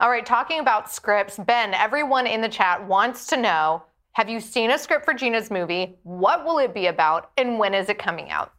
All 0.02 0.10
right, 0.10 0.26
talking 0.26 0.58
about 0.58 0.90
scripts, 0.90 1.38
Ben, 1.38 1.74
everyone 1.74 2.26
in 2.26 2.40
the 2.40 2.48
chat 2.48 2.88
wants 2.88 3.28
to 3.28 3.36
know 3.36 3.84
have 4.14 4.28
you 4.28 4.40
seen 4.40 4.72
a 4.72 4.76
script 4.76 5.04
for 5.04 5.14
Gina's 5.14 5.48
movie? 5.48 5.94
What 6.02 6.44
will 6.44 6.58
it 6.58 6.74
be 6.74 6.88
about? 6.88 7.30
And 7.36 7.56
when 7.56 7.72
is 7.72 7.88
it 7.88 8.00
coming 8.00 8.28
out? 8.28 8.50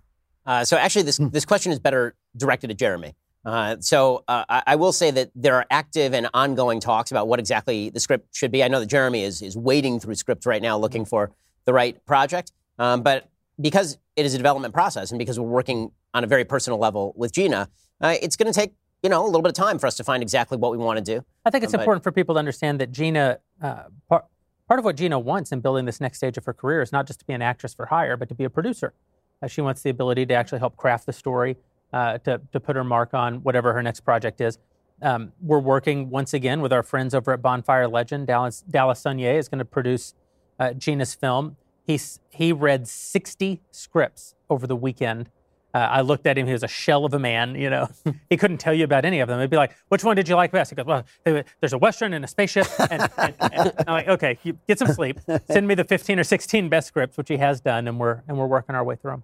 Uh, 0.45 0.63
so 0.63 0.77
actually, 0.77 1.01
this 1.01 1.17
this 1.17 1.43
question 1.43 1.73
is 1.73 1.79
better 1.79 2.15
directed 2.37 2.71
at 2.71 2.77
Jeremy. 2.77 3.13
Uh, 3.43 3.75
so 3.81 4.23
uh, 4.29 4.45
I, 4.47 4.63
I 4.67 4.75
will 4.77 4.93
say 4.93 5.11
that 5.11 5.31
there 5.35 5.55
are 5.55 5.65
active 5.69 6.13
and 6.13 6.29
ongoing 6.33 6.79
talks 6.79 7.11
about 7.11 7.27
what 7.27 7.39
exactly 7.39 7.89
the 7.89 7.99
script 7.99 8.33
should 8.33 8.53
be. 8.53 8.63
I 8.63 8.69
know 8.69 8.79
that 8.79 8.85
Jeremy 8.85 9.23
is 9.23 9.41
is 9.41 9.57
wading 9.57 9.99
through 9.99 10.15
scripts 10.15 10.45
right 10.45 10.61
now, 10.61 10.77
looking 10.77 11.03
for 11.03 11.31
the 11.65 11.73
right 11.73 12.03
project. 12.05 12.53
Um, 12.79 13.03
but 13.03 13.29
because 13.59 13.97
it 14.15 14.25
is 14.25 14.33
a 14.33 14.37
development 14.37 14.73
process, 14.73 15.11
and 15.11 15.19
because 15.19 15.37
we're 15.37 15.49
working 15.49 15.91
on 16.13 16.23
a 16.23 16.27
very 16.27 16.45
personal 16.45 16.79
level 16.79 17.13
with 17.17 17.33
Gina, 17.33 17.67
uh, 17.99 18.15
it's 18.21 18.37
going 18.37 18.51
to 18.51 18.57
take 18.57 18.71
you 19.03 19.09
know 19.09 19.23
a 19.23 19.27
little 19.27 19.41
bit 19.41 19.49
of 19.49 19.55
time 19.55 19.77
for 19.77 19.85
us 19.85 19.95
to 19.97 20.03
find 20.03 20.23
exactly 20.23 20.57
what 20.57 20.71
we 20.71 20.77
want 20.77 20.97
to 20.97 21.03
do. 21.03 21.23
I 21.45 21.49
think 21.49 21.63
it's 21.63 21.73
Um, 21.73 21.79
but- 21.79 21.81
important 21.83 22.03
for 22.03 22.11
people 22.11 22.35
to 22.35 22.39
understand 22.39 22.79
that 22.79 22.91
Gina, 22.91 23.39
uh, 23.61 23.83
part, 24.09 24.25
part 24.67 24.79
of 24.79 24.85
what 24.85 24.95
Gina 24.95 25.19
wants 25.19 25.51
in 25.51 25.59
building 25.59 25.85
this 25.85 25.99
next 25.99 26.17
stage 26.17 26.37
of 26.37 26.45
her 26.45 26.53
career 26.53 26.81
is 26.81 26.91
not 26.93 27.05
just 27.05 27.19
to 27.19 27.25
be 27.25 27.33
an 27.33 27.41
actress 27.41 27.73
for 27.73 27.87
hire, 27.87 28.15
but 28.15 28.29
to 28.29 28.35
be 28.35 28.45
a 28.45 28.49
producer. 28.49 28.93
Uh, 29.41 29.47
she 29.47 29.59
wants 29.59 29.81
the 29.81 29.89
ability 29.89 30.25
to 30.27 30.33
actually 30.33 30.59
help 30.59 30.77
craft 30.77 31.05
the 31.05 31.11
story, 31.13 31.57
uh, 31.91 32.17
to, 32.19 32.41
to 32.53 32.59
put 32.61 32.75
her 32.77 32.83
mark 32.83 33.13
on 33.13 33.43
whatever 33.43 33.73
her 33.73 33.83
next 33.83 33.99
project 34.01 34.39
is. 34.39 34.57
Um, 35.01 35.33
we're 35.41 35.59
working 35.59 36.09
once 36.09 36.33
again 36.33 36.61
with 36.61 36.71
our 36.71 36.81
friends 36.81 37.13
over 37.13 37.33
at 37.33 37.41
Bonfire 37.41 37.89
Legend. 37.89 38.25
Dallas, 38.27 38.61
Dallas 38.61 39.01
Sonnier 39.03 39.37
is 39.37 39.49
going 39.49 39.59
to 39.59 39.65
produce 39.65 40.13
uh, 40.59 40.71
Gina's 40.73 41.13
film. 41.13 41.57
He's, 41.85 42.21
he 42.29 42.53
read 42.53 42.87
60 42.87 43.61
scripts 43.69 44.33
over 44.49 44.65
the 44.65 44.77
weekend. 44.77 45.29
Uh, 45.73 45.77
I 45.79 46.01
looked 46.01 46.27
at 46.27 46.37
him; 46.37 46.45
he 46.45 46.53
was 46.53 46.61
a 46.63 46.67
shell 46.67 47.03
of 47.03 47.13
a 47.13 47.19
man. 47.19 47.55
You 47.55 47.69
know, 47.69 47.89
he 48.29 48.37
couldn't 48.37 48.59
tell 48.59 48.73
you 48.73 48.83
about 48.83 49.05
any 49.05 49.19
of 49.21 49.27
them. 49.27 49.39
He'd 49.39 49.49
be 49.49 49.57
like, 49.57 49.75
"Which 49.89 50.03
one 50.03 50.15
did 50.15 50.29
you 50.29 50.35
like 50.35 50.51
best?" 50.51 50.69
He 50.69 50.75
goes, 50.75 50.85
"Well, 50.85 51.03
there's 51.23 51.73
a 51.73 51.77
western 51.77 52.13
and 52.13 52.23
a 52.23 52.27
spaceship." 52.27 52.67
And, 52.91 53.09
and, 53.17 53.33
and 53.39 53.73
I'm 53.87 53.93
like, 53.93 54.07
"Okay, 54.07 54.37
you 54.43 54.57
get 54.67 54.77
some 54.77 54.89
sleep. 54.89 55.19
Send 55.49 55.67
me 55.67 55.73
the 55.75 55.83
15 55.83 56.19
or 56.19 56.23
16 56.23 56.69
best 56.69 56.87
scripts, 56.89 57.17
which 57.17 57.29
he 57.29 57.37
has 57.37 57.59
done, 57.59 57.87
and 57.87 57.99
we're 57.99 58.21
and 58.27 58.37
we're 58.37 58.45
working 58.47 58.75
our 58.75 58.83
way 58.83 58.95
through 58.95 59.11
them." 59.11 59.23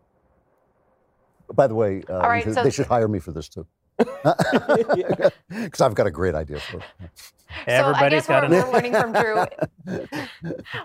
by 1.53 1.65
the 1.65 1.73
way, 1.75 2.03
uh, 2.09 2.19
right, 2.19 2.43
should- 2.43 2.53
so- 2.53 2.63
they 2.63 2.69
should 2.69 2.85
hire 2.87 3.07
me 3.07 3.17
for 3.19 3.31
this 3.31 3.49
too, 3.49 3.65
because 3.97 5.81
I've 5.81 5.95
got 5.95 6.05
a 6.07 6.11
great 6.11 6.35
idea 6.35 6.59
for 6.59 6.77
it. 6.77 6.85
Everybody's 7.67 8.25
so 8.25 8.33
I 8.33 8.41
got 8.41 8.49
guess 8.49 8.63
an 8.63 8.63
what 8.63 8.67
we're 8.67 8.73
learning 8.73 8.93
from 8.93 9.11
Drew. 9.13 9.45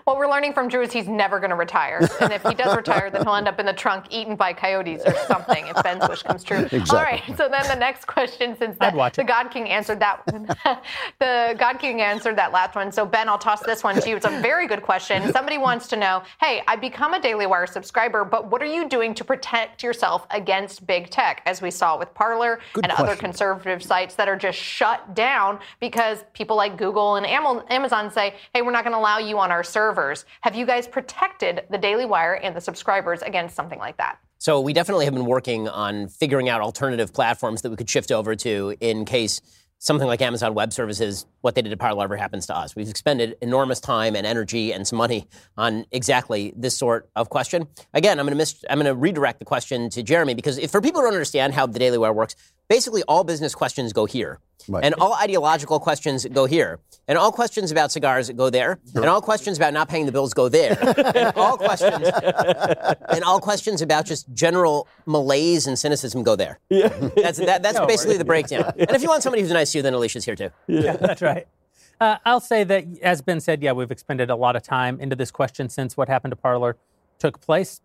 what 0.03 0.17
we're 0.17 0.29
learning 0.29 0.53
from 0.53 0.67
Drew 0.67 0.81
is 0.81 0.91
he's 0.91 1.07
never 1.07 1.39
going 1.39 1.49
to 1.49 1.55
retire, 1.55 2.07
and 2.21 2.33
if 2.33 2.43
he 2.43 2.53
does 2.53 2.75
retire, 2.77 3.09
then 3.09 3.23
he'll 3.23 3.35
end 3.35 3.47
up 3.47 3.59
in 3.59 3.65
the 3.65 3.73
trunk 3.73 4.05
eaten 4.09 4.35
by 4.35 4.53
coyotes 4.53 5.01
or 5.05 5.15
something. 5.27 5.67
If 5.67 5.81
Ben's 5.83 6.07
wish 6.07 6.23
comes 6.23 6.43
true. 6.43 6.59
Exactly. 6.59 6.97
All 6.97 7.03
right. 7.03 7.23
So 7.37 7.47
then 7.49 7.67
the 7.67 7.75
next 7.75 8.05
question, 8.05 8.57
since 8.57 8.77
that, 8.79 8.93
the 9.13 9.21
it. 9.21 9.27
God 9.27 9.49
King 9.49 9.69
answered 9.69 9.99
that, 9.99 10.25
the 11.19 11.55
God 11.57 11.79
King 11.79 12.01
answered 12.01 12.35
that 12.37 12.51
last 12.51 12.75
one. 12.75 12.91
So 12.91 13.05
Ben, 13.05 13.29
I'll 13.29 13.37
toss 13.37 13.61
this 13.61 13.83
one 13.83 13.99
to 14.01 14.09
you. 14.09 14.15
It's 14.15 14.25
a 14.25 14.41
very 14.41 14.67
good 14.67 14.81
question. 14.81 15.31
Somebody 15.31 15.57
wants 15.57 15.87
to 15.89 15.97
know, 15.97 16.23
hey, 16.41 16.61
I 16.67 16.75
become 16.75 17.13
a 17.13 17.21
Daily 17.21 17.45
Wire 17.45 17.67
subscriber, 17.67 18.25
but 18.25 18.49
what 18.49 18.61
are 18.61 18.65
you 18.65 18.87
doing 18.89 19.13
to 19.15 19.23
protect 19.23 19.83
yourself 19.83 20.25
against 20.31 20.85
big 20.87 21.09
tech, 21.09 21.41
as 21.45 21.61
we 21.61 21.71
saw 21.71 21.97
with 21.97 22.13
Parler 22.13 22.59
Good 22.73 22.85
and 22.85 22.93
other 22.93 23.15
conservative 23.15 23.83
sites 23.83 24.15
that 24.15 24.27
are 24.27 24.35
just 24.35 24.57
shut 24.57 25.15
down 25.15 25.59
because 25.79 26.23
people 26.33 26.54
like 26.55 26.77
Google 26.77 27.15
and 27.15 27.25
Amazon 27.25 28.11
say, 28.11 28.35
hey, 28.53 28.61
we're 28.61 28.71
not 28.71 28.83
going 28.83 28.93
to 28.93 28.99
allow 28.99 29.17
you 29.17 29.37
on 29.39 29.51
our 29.51 29.63
servers. 29.63 30.25
Have 30.41 30.55
you 30.55 30.65
guys 30.65 30.87
protected 30.87 31.63
the 31.69 31.77
Daily 31.77 32.05
Wire 32.05 32.33
and 32.33 32.55
the 32.55 32.61
subscribers 32.61 33.21
against 33.21 33.55
something 33.55 33.79
like 33.79 33.97
that? 33.97 34.17
So 34.37 34.61
we 34.61 34.73
definitely 34.73 35.05
have 35.05 35.13
been 35.13 35.25
working 35.25 35.67
on 35.67 36.07
figuring 36.07 36.49
out 36.49 36.61
alternative 36.61 37.13
platforms 37.13 37.61
that 37.61 37.69
we 37.69 37.75
could 37.75 37.89
shift 37.89 38.11
over 38.11 38.35
to 38.35 38.75
in 38.79 39.05
case 39.05 39.41
something 39.79 40.07
like 40.07 40.21
Amazon 40.21 40.53
Web 40.53 40.73
Services, 40.73 41.25
what 41.41 41.55
they 41.55 41.61
did 41.61 41.69
to 41.69 41.77
Parler 41.77 42.05
ever 42.05 42.17
happens 42.17 42.47
to 42.47 42.57
us. 42.57 42.75
We've 42.75 42.89
expended 42.89 43.35
enormous 43.41 43.79
time 43.79 44.15
and 44.15 44.25
energy 44.25 44.73
and 44.73 44.87
some 44.87 44.97
money 44.97 45.27
on 45.57 45.85
exactly 45.91 46.53
this 46.55 46.77
sort 46.77 47.09
of 47.15 47.29
question. 47.29 47.67
Again, 47.93 48.19
I'm 48.19 48.25
going 48.25 48.33
to 48.33 48.37
mis- 48.37 48.61
to 48.61 48.95
redirect 48.95 49.39
the 49.39 49.45
question 49.45 49.89
to 49.91 50.01
Jeremy 50.01 50.33
because 50.33 50.57
if 50.57 50.71
for 50.71 50.81
people 50.81 51.01
who 51.01 51.07
don't 51.07 51.13
understand 51.13 51.53
how 51.53 51.67
the 51.67 51.79
Daily 51.79 51.97
Wire 51.97 52.13
works, 52.13 52.35
basically 52.67 53.03
all 53.03 53.23
business 53.23 53.55
questions 53.55 53.93
go 53.93 54.05
here. 54.05 54.39
Right. 54.67 54.83
And 54.83 54.95
all 54.95 55.13
ideological 55.13 55.79
questions 55.79 56.25
go 56.25 56.45
here. 56.45 56.79
And 57.07 57.17
all 57.17 57.31
questions 57.31 57.71
about 57.71 57.91
cigars 57.91 58.29
go 58.31 58.49
there. 58.49 58.79
And 58.95 59.05
all 59.05 59.21
questions 59.21 59.57
about 59.57 59.73
not 59.73 59.89
paying 59.89 60.07
the 60.07 60.11
bills 60.11 60.33
go 60.33 60.49
there. 60.49 60.77
and 61.15 61.35
all 61.35 61.57
questions 61.57 62.07
and 63.09 63.23
all 63.23 63.39
questions 63.39 63.81
about 63.81 64.05
just 64.05 64.33
general 64.33 64.87
malaise 65.05 65.67
and 65.67 65.77
cynicism 65.77 66.23
go 66.23 66.35
there. 66.35 66.59
Yeah. 66.69 66.87
That's 67.15 67.37
that, 67.37 67.61
that's 67.61 67.79
basically 67.87 68.17
the 68.17 68.25
breakdown. 68.25 68.73
And 68.77 68.91
if 68.91 69.03
you 69.03 69.09
want 69.09 69.21
somebody 69.21 69.43
who's 69.43 69.51
nice 69.51 69.71
to 69.73 69.79
you, 69.79 69.81
then 69.83 69.93
Elisha's 69.93 70.25
here 70.25 70.35
too. 70.35 70.49
Yeah, 70.67 70.97
that's 70.97 71.21
right. 71.21 71.47
Uh, 71.99 72.17
I'll 72.25 72.41
say 72.41 72.63
that, 72.63 72.85
as 73.01 73.21
Ben 73.21 73.39
said, 73.39 73.61
yeah, 73.61 73.71
we've 73.71 73.91
expended 73.91 74.29
a 74.29 74.35
lot 74.35 74.55
of 74.55 74.63
time 74.63 74.99
into 74.99 75.15
this 75.15 75.31
question 75.31 75.69
since 75.69 75.95
what 75.95 76.09
happened 76.09 76.31
to 76.31 76.35
Parler 76.35 76.75
took 77.19 77.39
place. 77.39 77.81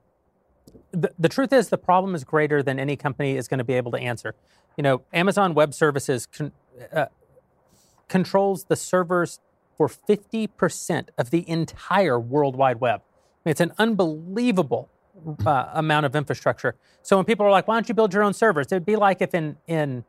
The, 0.93 1.13
the 1.19 1.29
truth 1.29 1.53
is, 1.53 1.69
the 1.69 1.79
problem 1.79 2.15
is 2.15 2.25
greater 2.25 2.63
than 2.63 2.79
any 2.79 2.97
company 2.97 3.37
is 3.37 3.49
going 3.49 3.59
to 3.59 3.65
be 3.65 3.75
able 3.75 3.93
to 3.93 3.99
answer. 3.99 4.35
You 4.77 4.83
know, 4.83 5.03
Amazon 5.13 5.55
Web 5.55 5.75
Services 5.75 6.27
con- 6.27 6.53
uh, 6.93 7.07
controls 8.09 8.65
the 8.65 8.77
servers 8.77 9.41
for 9.77 9.89
50% 9.89 11.09
of 11.17 11.31
the 11.31 11.49
entire 11.49 12.19
World 12.19 12.57
Wide 12.57 12.81
Web. 12.81 13.01
I 13.01 13.49
mean, 13.49 13.51
it's 13.53 13.61
an 13.61 13.73
unbelievable 13.79 14.89
uh, 15.47 15.71
amount 15.73 16.07
of 16.07 16.15
infrastructure. 16.15 16.75
So 17.03 17.17
when 17.17 17.25
people 17.25 17.47
are 17.47 17.51
like, 17.51 17.67
why 17.69 17.77
don't 17.77 17.89
you 17.89 17.95
build 17.95 18.13
your 18.13 18.23
own 18.23 18.35
servers? 18.35 18.67
It'd 18.67 18.85
be 18.85 18.97
like 18.97 19.23
if 19.23 19.35
in, 19.35 19.57
in 19.67 20.05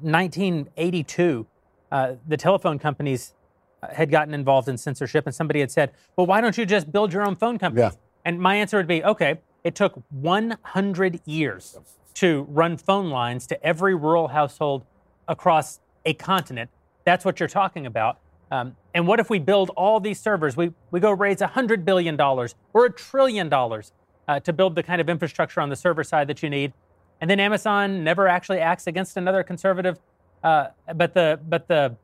1982, 0.00 1.46
uh, 1.92 2.14
the 2.26 2.36
telephone 2.36 2.78
companies 2.78 3.34
uh, 3.82 3.88
had 3.94 4.10
gotten 4.10 4.34
involved 4.34 4.68
in 4.68 4.78
censorship, 4.78 5.26
and 5.26 5.34
somebody 5.34 5.60
had 5.60 5.70
said, 5.70 5.92
"Well, 6.16 6.26
why 6.26 6.40
don't 6.40 6.56
you 6.56 6.66
just 6.66 6.90
build 6.90 7.12
your 7.12 7.24
own 7.24 7.36
phone 7.36 7.58
company?" 7.58 7.82
Yeah. 7.82 7.90
And 8.24 8.40
my 8.40 8.56
answer 8.56 8.76
would 8.78 8.88
be, 8.88 9.04
"Okay, 9.04 9.38
it 9.64 9.74
took 9.74 10.00
100 10.10 11.20
years 11.24 11.78
to 12.14 12.46
run 12.48 12.76
phone 12.76 13.10
lines 13.10 13.46
to 13.48 13.66
every 13.66 13.94
rural 13.94 14.28
household 14.28 14.84
across 15.26 15.80
a 16.04 16.14
continent. 16.14 16.70
That's 17.04 17.24
what 17.24 17.40
you're 17.40 17.48
talking 17.48 17.86
about." 17.86 18.18
Um, 18.50 18.76
and 18.94 19.08
what 19.08 19.18
if 19.18 19.30
we 19.30 19.40
build 19.40 19.70
all 19.70 19.98
these 19.98 20.20
servers? 20.20 20.56
We, 20.56 20.72
we 20.92 21.00
go 21.00 21.10
raise 21.10 21.38
$100 21.38 21.84
billion 21.84 22.20
or 22.20 22.46
a 22.86 22.92
trillion 22.92 23.48
dollars 23.48 23.92
uh, 24.28 24.40
to 24.40 24.52
build 24.52 24.74
the 24.76 24.82
kind 24.82 25.00
of 25.00 25.08
infrastructure 25.08 25.60
on 25.60 25.68
the 25.68 25.76
server 25.76 26.04
side 26.04 26.28
that 26.28 26.42
you 26.42 26.48
need. 26.48 26.72
And 27.20 27.28
then 27.28 27.40
Amazon 27.40 28.04
never 28.04 28.28
actually 28.28 28.60
acts 28.60 28.86
against 28.86 29.16
another 29.16 29.42
conservative, 29.42 29.98
uh, 30.42 30.68
but 30.94 31.14
the, 31.14 31.40
but 31.48 31.66
the 31.68 31.96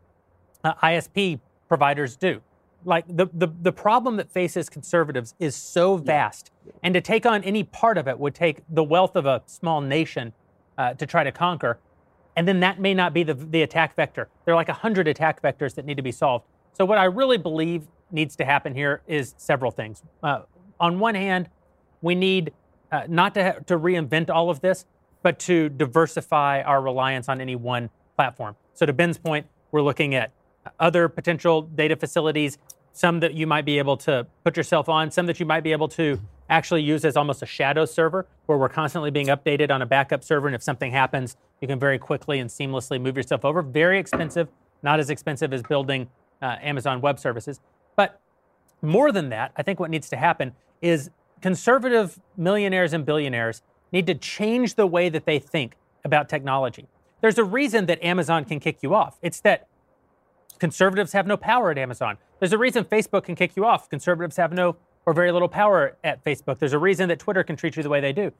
uh, 0.64 0.74
ISP 0.82 1.40
providers 1.68 2.16
do. 2.16 2.40
Like 2.84 3.04
the, 3.08 3.28
the, 3.32 3.48
the 3.60 3.72
problem 3.72 4.16
that 4.16 4.30
faces 4.30 4.70
conservatives 4.70 5.34
is 5.38 5.54
so 5.54 5.96
vast, 5.96 6.50
and 6.82 6.94
to 6.94 7.00
take 7.00 7.26
on 7.26 7.44
any 7.44 7.62
part 7.62 7.98
of 7.98 8.08
it 8.08 8.18
would 8.18 8.34
take 8.34 8.62
the 8.68 8.82
wealth 8.82 9.16
of 9.16 9.26
a 9.26 9.42
small 9.46 9.80
nation 9.80 10.32
uh, 10.78 10.94
to 10.94 11.06
try 11.06 11.22
to 11.24 11.32
conquer. 11.32 11.78
And 12.36 12.48
then 12.48 12.60
that 12.60 12.80
may 12.80 12.94
not 12.94 13.12
be 13.12 13.22
the, 13.22 13.34
the 13.34 13.62
attack 13.62 13.94
vector. 13.94 14.28
There 14.44 14.54
are 14.54 14.56
like 14.56 14.68
100 14.68 15.08
attack 15.08 15.42
vectors 15.42 15.74
that 15.74 15.84
need 15.84 15.96
to 15.96 16.02
be 16.02 16.12
solved. 16.12 16.46
So, 16.72 16.84
what 16.84 16.96
I 16.96 17.04
really 17.04 17.36
believe 17.36 17.86
needs 18.10 18.36
to 18.36 18.44
happen 18.44 18.74
here 18.74 19.02
is 19.06 19.34
several 19.36 19.70
things. 19.70 20.02
Uh, 20.22 20.42
on 20.78 20.98
one 20.98 21.14
hand, 21.14 21.50
we 22.00 22.14
need 22.14 22.52
uh, 22.90 23.02
not 23.08 23.34
to, 23.34 23.44
ha- 23.44 23.58
to 23.66 23.78
reinvent 23.78 24.30
all 24.30 24.48
of 24.48 24.60
this, 24.60 24.86
but 25.22 25.38
to 25.40 25.68
diversify 25.68 26.62
our 26.62 26.80
reliance 26.80 27.28
on 27.28 27.40
any 27.40 27.56
one 27.56 27.90
platform. 28.16 28.56
So, 28.72 28.86
to 28.86 28.92
Ben's 28.92 29.18
point, 29.18 29.46
we're 29.72 29.82
looking 29.82 30.14
at 30.14 30.32
other 30.78 31.08
potential 31.08 31.62
data 31.62 31.96
facilities, 31.96 32.58
some 32.92 33.20
that 33.20 33.34
you 33.34 33.46
might 33.46 33.64
be 33.64 33.78
able 33.78 33.96
to 33.96 34.26
put 34.44 34.56
yourself 34.56 34.88
on, 34.88 35.10
some 35.10 35.26
that 35.26 35.40
you 35.40 35.46
might 35.46 35.62
be 35.62 35.72
able 35.72 35.88
to 35.88 36.20
actually 36.48 36.82
use 36.82 37.04
as 37.04 37.16
almost 37.16 37.42
a 37.42 37.46
shadow 37.46 37.84
server 37.84 38.26
where 38.46 38.58
we're 38.58 38.68
constantly 38.68 39.10
being 39.10 39.28
updated 39.28 39.70
on 39.70 39.82
a 39.82 39.86
backup 39.86 40.24
server. 40.24 40.48
And 40.48 40.54
if 40.54 40.62
something 40.62 40.90
happens, 40.90 41.36
you 41.60 41.68
can 41.68 41.78
very 41.78 41.98
quickly 41.98 42.40
and 42.40 42.50
seamlessly 42.50 43.00
move 43.00 43.16
yourself 43.16 43.44
over. 43.44 43.62
Very 43.62 43.98
expensive, 43.98 44.48
not 44.82 44.98
as 44.98 45.10
expensive 45.10 45.52
as 45.52 45.62
building 45.62 46.08
uh, 46.42 46.56
Amazon 46.60 47.00
Web 47.00 47.18
Services. 47.20 47.60
But 47.94 48.20
more 48.82 49.12
than 49.12 49.28
that, 49.28 49.52
I 49.56 49.62
think 49.62 49.78
what 49.78 49.90
needs 49.90 50.08
to 50.10 50.16
happen 50.16 50.52
is 50.82 51.10
conservative 51.40 52.18
millionaires 52.36 52.92
and 52.92 53.06
billionaires 53.06 53.62
need 53.92 54.06
to 54.06 54.14
change 54.14 54.74
the 54.74 54.86
way 54.86 55.08
that 55.08 55.26
they 55.26 55.38
think 55.38 55.76
about 56.04 56.28
technology. 56.28 56.88
There's 57.20 57.38
a 57.38 57.44
reason 57.44 57.86
that 57.86 58.02
Amazon 58.02 58.44
can 58.44 58.60
kick 58.60 58.78
you 58.82 58.94
off. 58.94 59.18
It's 59.22 59.40
that 59.40 59.68
conservatives 60.60 61.12
have 61.12 61.26
no 61.26 61.36
power 61.36 61.70
at 61.70 61.78
Amazon. 61.78 62.18
There's 62.38 62.52
a 62.52 62.58
reason 62.58 62.84
Facebook 62.84 63.24
can 63.24 63.34
kick 63.34 63.56
you 63.56 63.64
off. 63.64 63.88
Conservatives 63.88 64.36
have 64.36 64.52
no, 64.52 64.76
or 65.06 65.12
very 65.12 65.32
little 65.32 65.48
power 65.48 65.96
at 66.04 66.22
Facebook. 66.22 66.58
There's 66.58 66.74
a 66.74 66.78
reason 66.78 67.08
that 67.08 67.18
Twitter 67.18 67.42
can 67.42 67.56
treat 67.56 67.76
you 67.76 67.82
the 67.82 67.88
way 67.88 68.00
they 68.00 68.12
do. 68.12 68.32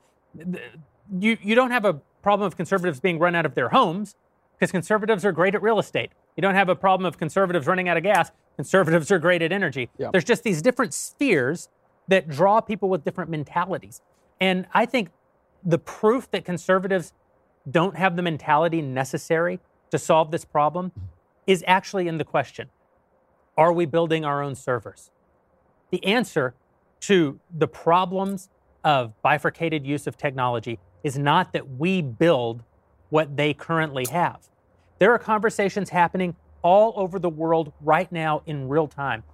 You, 1.18 1.36
you 1.42 1.54
don't 1.54 1.72
have 1.72 1.84
a 1.84 1.94
problem 2.22 2.46
of 2.46 2.56
conservatives 2.56 3.00
being 3.00 3.18
run 3.18 3.34
out 3.34 3.46
of 3.46 3.54
their 3.54 3.70
homes 3.70 4.14
because 4.56 4.70
conservatives 4.70 5.24
are 5.24 5.32
great 5.32 5.54
at 5.54 5.62
real 5.62 5.78
estate. 5.78 6.12
You 6.36 6.42
don't 6.42 6.54
have 6.54 6.68
a 6.68 6.76
problem 6.76 7.06
of 7.06 7.18
conservatives 7.18 7.66
running 7.66 7.88
out 7.88 7.96
of 7.96 8.02
gas. 8.02 8.30
Conservatives 8.56 9.10
are 9.10 9.18
great 9.18 9.42
at 9.42 9.50
energy. 9.50 9.88
Yeah. 9.98 10.10
There's 10.12 10.24
just 10.24 10.44
these 10.44 10.62
different 10.62 10.94
spheres 10.94 11.68
that 12.08 12.28
draw 12.28 12.60
people 12.60 12.88
with 12.88 13.04
different 13.04 13.30
mentalities. 13.30 14.02
And 14.40 14.66
I 14.72 14.86
think 14.86 15.10
the 15.64 15.78
proof 15.78 16.30
that 16.30 16.44
conservatives 16.44 17.12
don't 17.70 17.96
have 17.96 18.16
the 18.16 18.22
mentality 18.22 18.82
necessary 18.82 19.60
to 19.90 19.98
solve 19.98 20.30
this 20.30 20.44
problem 20.44 20.92
is 21.50 21.64
actually 21.66 22.06
in 22.06 22.16
the 22.16 22.24
question 22.24 22.68
Are 23.58 23.72
we 23.72 23.84
building 23.84 24.24
our 24.24 24.40
own 24.40 24.54
servers? 24.54 25.10
The 25.90 26.04
answer 26.04 26.54
to 27.00 27.40
the 27.52 27.66
problems 27.66 28.48
of 28.84 29.20
bifurcated 29.20 29.84
use 29.84 30.06
of 30.06 30.16
technology 30.16 30.78
is 31.02 31.18
not 31.18 31.52
that 31.52 31.68
we 31.68 32.02
build 32.02 32.62
what 33.08 33.36
they 33.36 33.52
currently 33.52 34.06
have. 34.12 34.38
There 35.00 35.12
are 35.12 35.18
conversations 35.18 35.90
happening 35.90 36.36
all 36.62 36.92
over 36.94 37.18
the 37.18 37.28
world 37.28 37.72
right 37.80 38.10
now 38.12 38.42
in 38.46 38.68
real 38.68 38.86
time 38.86 39.24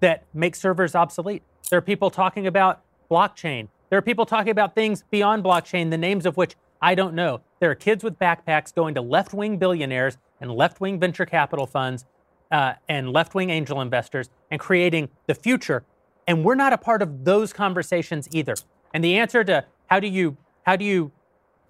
that 0.00 0.24
make 0.34 0.54
servers 0.54 0.94
obsolete. 0.94 1.42
There 1.70 1.78
are 1.78 1.82
people 1.82 2.10
talking 2.10 2.46
about 2.46 2.82
blockchain. 3.10 3.68
There 3.88 3.98
are 3.98 4.02
people 4.02 4.26
talking 4.26 4.50
about 4.50 4.74
things 4.74 5.04
beyond 5.10 5.42
blockchain, 5.42 5.90
the 5.90 5.96
names 5.96 6.26
of 6.26 6.36
which 6.36 6.54
I 6.82 6.94
don't 6.96 7.14
know. 7.14 7.40
There 7.60 7.70
are 7.70 7.76
kids 7.76 8.02
with 8.04 8.18
backpacks 8.18 8.74
going 8.74 8.94
to 8.96 9.00
left 9.00 9.32
wing 9.32 9.56
billionaires 9.56 10.18
and 10.42 10.50
left 10.52 10.80
wing 10.80 11.00
venture 11.00 11.24
capital 11.24 11.66
funds 11.66 12.04
uh, 12.50 12.74
and 12.88 13.10
left 13.10 13.34
wing 13.34 13.48
angel 13.48 13.80
investors 13.80 14.28
and 14.50 14.60
creating 14.60 15.08
the 15.26 15.34
future. 15.34 15.84
And 16.26 16.44
we're 16.44 16.56
not 16.56 16.74
a 16.74 16.78
part 16.78 17.00
of 17.00 17.24
those 17.24 17.52
conversations 17.54 18.28
either. 18.32 18.54
And 18.92 19.02
the 19.02 19.16
answer 19.16 19.42
to 19.44 19.64
how 19.86 20.00
do 20.00 20.08
you 20.08 20.36
how 20.64 20.76
do 20.76 20.84
you 20.84 21.12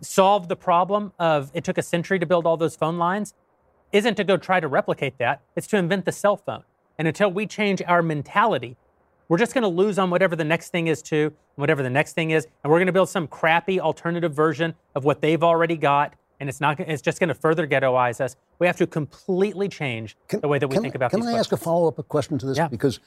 solve 0.00 0.48
the 0.48 0.56
problem 0.56 1.12
of 1.18 1.50
it 1.54 1.62
took 1.62 1.78
a 1.78 1.82
century 1.82 2.18
to 2.18 2.26
build 2.26 2.46
all 2.46 2.56
those 2.56 2.74
phone 2.74 2.98
lines 2.98 3.34
isn't 3.92 4.16
to 4.16 4.24
go 4.24 4.36
try 4.36 4.58
to 4.58 4.66
replicate 4.66 5.18
that. 5.18 5.42
It's 5.54 5.66
to 5.68 5.76
invent 5.76 6.04
the 6.04 6.12
cell 6.12 6.36
phone. 6.36 6.64
And 6.98 7.06
until 7.06 7.30
we 7.30 7.46
change 7.46 7.80
our 7.86 8.02
mentality, 8.02 8.76
we're 9.28 9.38
just 9.38 9.54
going 9.54 9.62
to 9.62 9.68
lose 9.68 9.98
on 9.98 10.10
whatever 10.10 10.34
the 10.34 10.44
next 10.44 10.70
thing 10.70 10.88
is 10.88 11.02
too, 11.02 11.32
whatever 11.54 11.82
the 11.82 11.90
next 11.90 12.14
thing 12.14 12.30
is, 12.30 12.46
and 12.62 12.70
we're 12.70 12.78
going 12.78 12.86
to 12.86 12.92
build 12.92 13.08
some 13.08 13.26
crappy 13.26 13.80
alternative 13.80 14.34
version 14.34 14.74
of 14.94 15.04
what 15.04 15.20
they've 15.20 15.42
already 15.42 15.76
got, 15.76 16.14
and 16.42 16.48
it's 16.48 16.60
not. 16.60 16.80
It's 16.80 17.00
just 17.00 17.20
going 17.20 17.28
to 17.28 17.34
further 17.34 17.68
ghettoize 17.68 18.20
us. 18.20 18.34
We 18.58 18.66
have 18.66 18.76
to 18.78 18.86
completely 18.86 19.68
change 19.68 20.16
the 20.28 20.48
way 20.48 20.58
that 20.58 20.66
we 20.66 20.74
can, 20.74 20.82
think 20.82 20.96
about 20.96 21.12
Can 21.12 21.20
these 21.20 21.30
I 21.30 21.38
ask 21.38 21.52
a 21.52 21.56
follow 21.56 21.86
up 21.86 22.08
question 22.08 22.36
to 22.38 22.46
this? 22.46 22.58
Yeah. 22.58 22.66
Because 22.66 22.98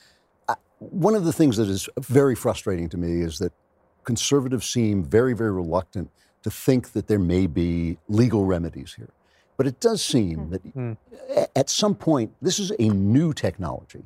I, 0.47 0.55
one 0.79 1.15
of 1.15 1.25
the 1.25 1.33
things 1.33 1.57
that 1.57 1.67
is 1.67 1.89
very 1.99 2.33
frustrating 2.33 2.87
to 2.89 2.97
me 2.97 3.21
is 3.21 3.37
that 3.39 3.51
conservatives 4.05 4.65
seem 4.65 5.03
very, 5.03 5.33
very 5.33 5.51
reluctant 5.51 6.09
to 6.43 6.49
think 6.49 6.93
that 6.93 7.07
there 7.07 7.19
may 7.19 7.45
be 7.45 7.97
legal 8.07 8.45
remedies 8.45 8.93
here. 8.93 9.09
But 9.57 9.67
it 9.67 9.81
does 9.81 10.01
seem 10.01 10.37
hmm. 10.37 10.51
that 10.51 10.61
hmm. 10.61 10.93
a- 11.35 11.57
at 11.57 11.69
some 11.69 11.93
point, 11.93 12.33
this 12.41 12.57
is 12.57 12.71
a 12.79 12.87
new 12.87 13.33
technology, 13.33 14.03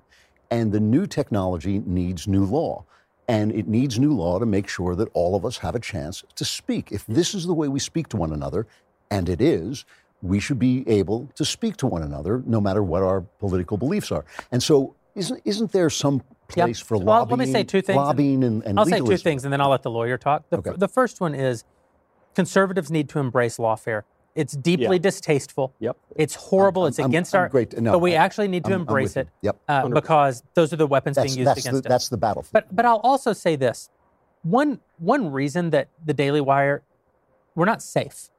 and 0.50 0.72
the 0.72 0.80
new 0.80 1.06
technology 1.06 1.84
needs 1.86 2.28
new 2.28 2.46
law. 2.46 2.84
And 3.28 3.52
it 3.52 3.68
needs 3.68 4.00
new 4.00 4.16
law 4.16 4.40
to 4.40 4.48
make 4.48 4.68
sure 4.68 4.96
that 4.96 5.08
all 5.14 5.36
of 5.36 5.46
us 5.46 5.60
have 5.60 5.76
a 5.76 5.80
chance 5.80 6.24
to 6.34 6.44
speak. 6.44 6.92
If 6.92 7.06
this 7.06 7.36
is 7.36 7.46
the 7.46 7.54
way 7.54 7.68
we 7.68 7.80
speak 7.80 8.08
to 8.08 8.18
one 8.18 8.34
another, 8.34 8.66
and 9.12 9.30
it 9.30 9.42
is, 9.42 9.86
we 10.22 10.40
should 10.40 10.60
be 10.60 10.88
able 10.88 11.30
to 11.36 11.46
speak 11.46 11.78
to 11.78 11.88
one 11.88 12.04
another 12.04 12.44
no 12.46 12.60
matter 12.60 12.84
what 12.84 13.04
our 13.04 13.22
political 13.22 13.78
beliefs 13.78 14.12
are. 14.12 14.26
And 14.52 14.62
so, 14.62 14.96
isn't, 15.16 15.42
isn't 15.46 15.72
there 15.72 15.90
some 15.90 16.22
Yep. 16.56 16.66
place 16.66 16.80
for 16.80 16.98
Well, 16.98 17.06
lobbying, 17.06 17.38
let 17.40 17.48
me 17.48 17.52
say 17.54 17.64
two 17.64 17.82
things. 17.84 17.96
lobbying 17.96 18.44
and, 18.44 18.64
and 18.66 18.80
I'll 18.80 18.86
say 18.88 19.00
two 19.02 19.18
things, 19.18 19.44
and 19.44 19.54
then 19.54 19.62
I'll 19.62 19.70
let 19.70 19.84
the 19.84 19.92
lawyer 19.92 20.18
talk. 20.18 20.50
The, 20.50 20.58
Okay. 20.58 20.72
the 20.76 20.88
first 20.88 21.22
one 21.22 21.36
is 21.36 21.64
conservatives 22.34 22.90
need 22.90 23.08
to 23.10 23.20
embrace 23.20 23.58
lawfare. 23.58 24.02
It's 24.34 24.54
deeply 24.54 24.96
Yeah. 24.98 25.02
distasteful. 25.02 25.74
Yep. 25.80 25.98
It's 26.16 26.34
horrible. 26.34 26.84
I'm- 26.84 26.90
it's 26.90 27.00
I'm- 27.00 27.10
against 27.12 27.36
I'm 27.36 27.42
our. 27.42 27.50
great- 27.50 27.80
no, 27.80 27.92
but 27.92 28.00
we 28.00 28.16
I- 28.16 28.24
actually 28.26 28.48
need 28.48 28.66
to 28.66 28.74
embrace 28.74 29.16
it. 29.16 29.28
Yep. 29.44 29.58
uh, 29.68 29.90
because 29.90 30.42
those 30.56 30.74
are 30.74 30.76
the 30.76 30.88
weapons 30.88 31.18
That's, 31.18 31.36
being 31.36 31.46
used 31.48 31.60
against 31.60 31.84
the, 31.84 31.88
us. 31.90 31.92
that's 31.94 32.10
the 32.10 32.18
battlefield. 32.18 32.52
But 32.52 32.76
but 32.76 32.84
I'll 32.86 33.02
also 33.04 33.32
say 33.32 33.56
this: 33.56 33.90
one 34.42 34.80
one 34.98 35.32
reason 35.32 35.70
that 35.70 35.90
the 36.04 36.16
Daily 36.16 36.42
Wire 36.42 36.82
we're 37.56 37.66
not 37.66 37.84
safe, 37.84 38.30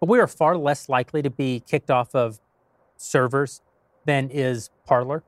but 0.00 0.08
we 0.08 0.18
are 0.18 0.26
far 0.26 0.56
less 0.56 0.88
likely 0.88 1.22
to 1.22 1.30
be 1.30 1.60
kicked 1.60 1.90
off 1.90 2.14
of 2.14 2.40
servers 2.96 3.62
than 4.04 4.30
is 4.30 4.70
Parler. 4.86 5.22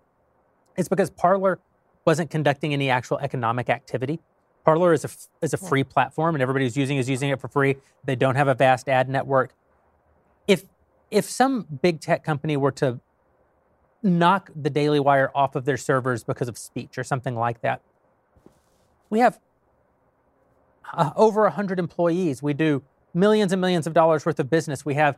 It's 0.76 0.88
because 0.88 1.10
Parler 1.10 1.58
wasn't 2.04 2.30
conducting 2.30 2.72
any 2.72 2.90
actual 2.90 3.18
economic 3.18 3.68
activity. 3.68 4.20
Parler 4.64 4.92
is 4.92 5.04
a 5.04 5.10
is 5.44 5.54
a 5.54 5.56
free 5.56 5.84
platform, 5.84 6.34
and 6.34 6.42
everybody 6.42 6.64
who's 6.64 6.76
using 6.76 6.96
is 6.98 7.08
using 7.08 7.30
it 7.30 7.40
for 7.40 7.48
free. 7.48 7.76
They 8.04 8.16
don't 8.16 8.36
have 8.36 8.48
a 8.48 8.54
vast 8.54 8.88
ad 8.88 9.08
network. 9.08 9.54
If 10.46 10.64
if 11.10 11.24
some 11.24 11.66
big 11.82 12.00
tech 12.00 12.24
company 12.24 12.56
were 12.56 12.72
to 12.72 13.00
knock 14.02 14.50
the 14.54 14.70
Daily 14.70 15.00
Wire 15.00 15.30
off 15.34 15.56
of 15.56 15.64
their 15.64 15.76
servers 15.76 16.24
because 16.24 16.48
of 16.48 16.56
speech 16.56 16.96
or 16.98 17.04
something 17.04 17.34
like 17.34 17.60
that, 17.62 17.80
we 19.08 19.18
have 19.20 19.38
uh, 20.92 21.10
over 21.16 21.42
100 21.42 21.78
employees. 21.78 22.42
We 22.42 22.54
do 22.54 22.82
millions 23.14 23.52
and 23.52 23.60
millions 23.60 23.86
of 23.86 23.92
dollars 23.94 24.24
worth 24.26 24.38
of 24.40 24.48
business. 24.50 24.84
We 24.84 24.94
have 24.94 25.16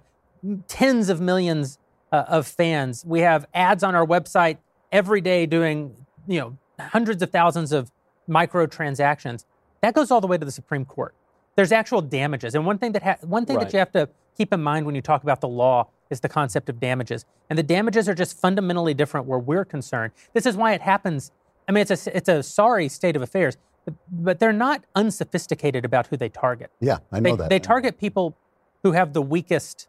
tens 0.68 1.09
of 1.09 1.20
millions 1.20 1.78
uh, 2.11 2.24
of 2.28 2.47
fans. 2.47 3.05
We 3.07 3.20
have 3.20 3.47
ads 3.55 3.82
on 3.82 3.95
our 3.95 4.07
website 4.07 4.59
every 4.90 5.20
day 5.20 5.47
doing, 5.47 5.95
you 6.26 6.40
know, 6.40 6.59
hundreds 6.78 7.22
of 7.22 7.30
thousands 7.30 7.72
of 7.72 7.90
microtransactions. 8.28 9.45
That 9.80 9.95
goes 9.95 10.11
all 10.11 10.20
the 10.20 10.26
way 10.26 10.38
to 10.38 10.45
the 10.45 10.53
Supreme 10.53 10.84
Court. 10.84 11.14
There's 11.57 11.72
actual 11.72 12.01
damages. 12.03 12.55
And 12.55 12.64
one 12.66 12.78
thing 12.78 12.93
that 12.93 13.03
ha- 13.03 13.16
one 13.22 13.47
thing 13.47 13.57
Right. 13.57 13.66
that 13.66 13.72
you 13.72 13.78
have 13.78 13.93
to 13.93 14.09
keep 14.36 14.53
in 14.53 14.62
mind 14.62 14.86
when 14.86 14.95
you 14.95 15.03
talk 15.03 15.22
about 15.22 15.40
the 15.40 15.49
law 15.49 15.88
is 16.11 16.20
the 16.20 16.28
concept 16.28 16.68
of 16.68 16.80
damages. 16.80 17.24
And 17.51 17.59
the 17.59 17.62
damages 17.62 18.09
are 18.09 18.14
just 18.14 18.38
fundamentally 18.38 18.95
different 18.95 19.26
where 19.26 19.38
we're 19.38 19.64
concerned. 19.64 20.12
This 20.32 20.47
is 20.47 20.57
why 20.57 20.72
it 20.72 20.80
happens. 20.80 21.30
I 21.68 21.72
mean, 21.72 21.82
it's 21.82 22.07
a, 22.07 22.16
it's 22.16 22.28
a 22.28 22.43
sorry 22.43 22.88
state 22.88 23.16
of 23.16 23.22
affairs, 23.22 23.57
but, 23.85 23.95
but 24.11 24.39
they're 24.39 24.53
not 24.53 24.85
unsophisticated 24.95 25.85
about 25.85 26.07
who 26.09 26.16
they 26.16 26.28
target. 26.28 26.70
yeah, 26.80 26.99
I 27.11 27.20
They, 27.20 27.30
know 27.30 27.37
that. 27.37 27.51
they 27.51 27.59
target 27.59 27.99
people 27.99 28.37
who 28.83 28.93
have 28.93 29.12
the 29.12 29.22
weakest 29.22 29.89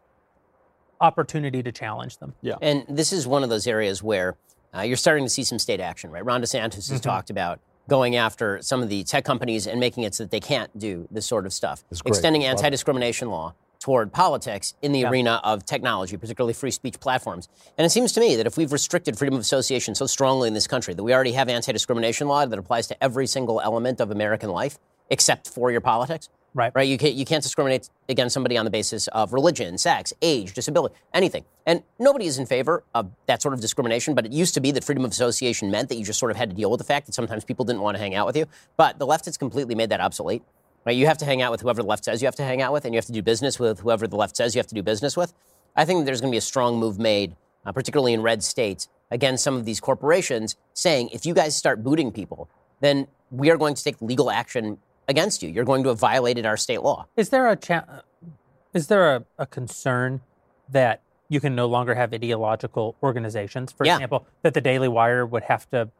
opportunity 1.00 1.62
to 1.62 1.72
challenge 1.72 2.18
them. 2.18 2.34
Yeah. 2.40 2.54
And 2.62 2.84
this 2.88 3.12
is 3.12 3.26
one 3.26 3.42
of 3.42 3.50
those 3.50 3.66
areas 3.66 4.02
where 4.02 4.36
uh, 4.76 4.82
you're 4.82 4.96
starting 4.96 5.24
to 5.24 5.30
see 5.30 5.44
some 5.44 5.58
state 5.58 5.80
action, 5.80 6.10
right? 6.10 6.24
Ron 6.24 6.42
DeSantis 6.42 6.90
has 6.90 7.00
talked 7.00 7.30
about 7.30 7.60
going 7.88 8.16
after 8.16 8.60
some 8.62 8.82
of 8.82 8.88
the 8.88 9.04
tech 9.04 9.24
companies 9.24 9.66
and 9.66 9.78
making 9.78 10.04
it 10.04 10.14
so 10.14 10.24
that 10.24 10.30
they 10.30 10.40
can't 10.40 10.76
do 10.78 11.06
this 11.10 11.26
sort 11.26 11.46
of 11.46 11.52
stuff. 11.52 11.84
Extending 12.06 12.44
anti 12.44 12.68
discrimination 12.70 13.28
law 13.30 13.54
toward 13.84 14.10
politics 14.14 14.72
in 14.80 14.92
the 14.92 15.00
Yeah. 15.00 15.10
arena 15.10 15.42
of 15.44 15.66
technology, 15.66 16.16
particularly 16.16 16.54
free 16.54 16.70
speech 16.70 16.98
platforms. 17.00 17.50
And 17.76 17.84
it 17.84 17.90
seems 17.90 18.12
to 18.12 18.20
me 18.20 18.34
that 18.36 18.46
if 18.46 18.56
we've 18.56 18.72
restricted 18.72 19.18
freedom 19.18 19.34
of 19.34 19.42
association 19.42 19.94
so 19.94 20.06
strongly 20.06 20.48
in 20.48 20.54
this 20.54 20.66
country, 20.66 20.94
that 20.94 21.02
we 21.02 21.12
already 21.12 21.32
have 21.32 21.50
anti 21.50 21.70
discrimination 21.70 22.26
law 22.26 22.46
that 22.46 22.58
applies 22.58 22.86
to 22.86 23.04
every 23.04 23.26
single 23.26 23.60
element 23.60 24.00
of 24.00 24.10
American 24.10 24.48
life, 24.48 24.78
except 25.10 25.46
for 25.50 25.70
your 25.70 25.82
politics, 25.82 26.30
Right. 26.54 26.72
right? 26.74 26.88
You 26.88 26.96
can't, 26.96 27.12
you 27.12 27.26
can't 27.26 27.42
discriminate 27.42 27.90
against 28.08 28.32
somebody 28.32 28.56
on 28.56 28.64
the 28.64 28.70
basis 28.70 29.06
of 29.08 29.34
religion, 29.34 29.76
sex, 29.76 30.14
age, 30.22 30.54
disability, 30.54 30.94
anything. 31.12 31.44
And 31.66 31.82
nobody 31.98 32.24
is 32.24 32.38
in 32.38 32.46
favor 32.46 32.84
of 32.94 33.10
that 33.26 33.42
sort 33.42 33.52
of 33.52 33.60
discrimination, 33.60 34.14
but 34.14 34.24
it 34.24 34.32
used 34.32 34.54
to 34.54 34.60
be 34.60 34.70
that 34.70 34.82
freedom 34.82 35.04
of 35.04 35.10
association 35.10 35.70
meant 35.70 35.90
that 35.90 35.96
you 35.96 36.06
just 36.06 36.18
sort 36.18 36.30
of 36.30 36.38
had 36.38 36.48
to 36.48 36.56
deal 36.56 36.70
with 36.70 36.78
the 36.78 36.84
fact 36.84 37.04
that 37.04 37.12
sometimes 37.12 37.44
people 37.44 37.66
didn't 37.66 37.82
want 37.82 37.96
to 37.96 38.02
hang 38.02 38.14
out 38.14 38.26
with 38.26 38.36
you. 38.36 38.46
But 38.78 38.98
the 38.98 39.04
left 39.04 39.26
has 39.26 39.36
completely 39.36 39.74
made 39.74 39.90
that 39.90 40.00
obsolete. 40.00 40.42
Right? 40.84 40.96
You 40.96 41.06
have 41.06 41.18
to 41.18 41.24
hang 41.24 41.40
out 41.42 41.50
with 41.50 41.62
whoever 41.62 41.82
the 41.82 41.88
left 41.88 42.04
says 42.04 42.20
you 42.20 42.26
have 42.26 42.34
to 42.36 42.44
hang 42.44 42.60
out 42.60 42.72
with, 42.72 42.84
and 42.84 42.92
you 42.94 42.98
have 42.98 43.06
to 43.06 43.12
do 43.12 43.22
business 43.22 43.58
with 43.58 43.80
whoever 43.80 44.06
the 44.06 44.16
left 44.16 44.36
says 44.36 44.54
you 44.54 44.58
have 44.58 44.66
to 44.66 44.74
do 44.74 44.82
business 44.82 45.16
with. 45.16 45.32
I 45.76 45.84
think 45.84 46.04
there's 46.04 46.20
going 46.20 46.30
to 46.30 46.34
be 46.34 46.38
a 46.38 46.42
strong 46.42 46.78
move 46.78 46.98
made, 46.98 47.36
uh, 47.64 47.72
particularly 47.72 48.12
in 48.12 48.22
red 48.22 48.42
states, 48.42 48.88
against 49.10 49.42
some 49.42 49.54
of 49.56 49.64
these 49.64 49.80
corporations 49.80 50.56
saying, 50.74 51.08
if 51.12 51.24
you 51.24 51.34
guys 51.34 51.56
start 51.56 51.82
booting 51.82 52.12
people, 52.12 52.48
then 52.80 53.06
we 53.30 53.50
are 53.50 53.56
going 53.56 53.74
to 53.74 53.82
take 53.82 54.00
legal 54.02 54.30
action 54.30 54.78
against 55.08 55.42
you. 55.42 55.48
You're 55.48 55.64
going 55.64 55.82
to 55.84 55.88
have 55.90 55.98
violated 55.98 56.44
our 56.46 56.56
state 56.56 56.82
law. 56.82 57.06
Is 57.16 57.30
there 57.30 57.48
a 57.48 57.56
cha- 57.56 58.02
is 58.72 58.88
there 58.88 59.14
a, 59.16 59.24
a 59.38 59.46
concern 59.46 60.20
that 60.68 61.00
you 61.28 61.40
can 61.40 61.54
no 61.54 61.66
longer 61.66 61.94
have 61.94 62.12
ideological 62.12 62.96
organizations? 63.02 63.72
For 63.72 63.86
Yeah. 63.86 63.94
example, 63.94 64.26
that 64.42 64.52
the 64.54 64.60
Daily 64.60 64.88
Wire 64.88 65.24
would 65.24 65.44
have 65.44 65.68
to 65.70 65.90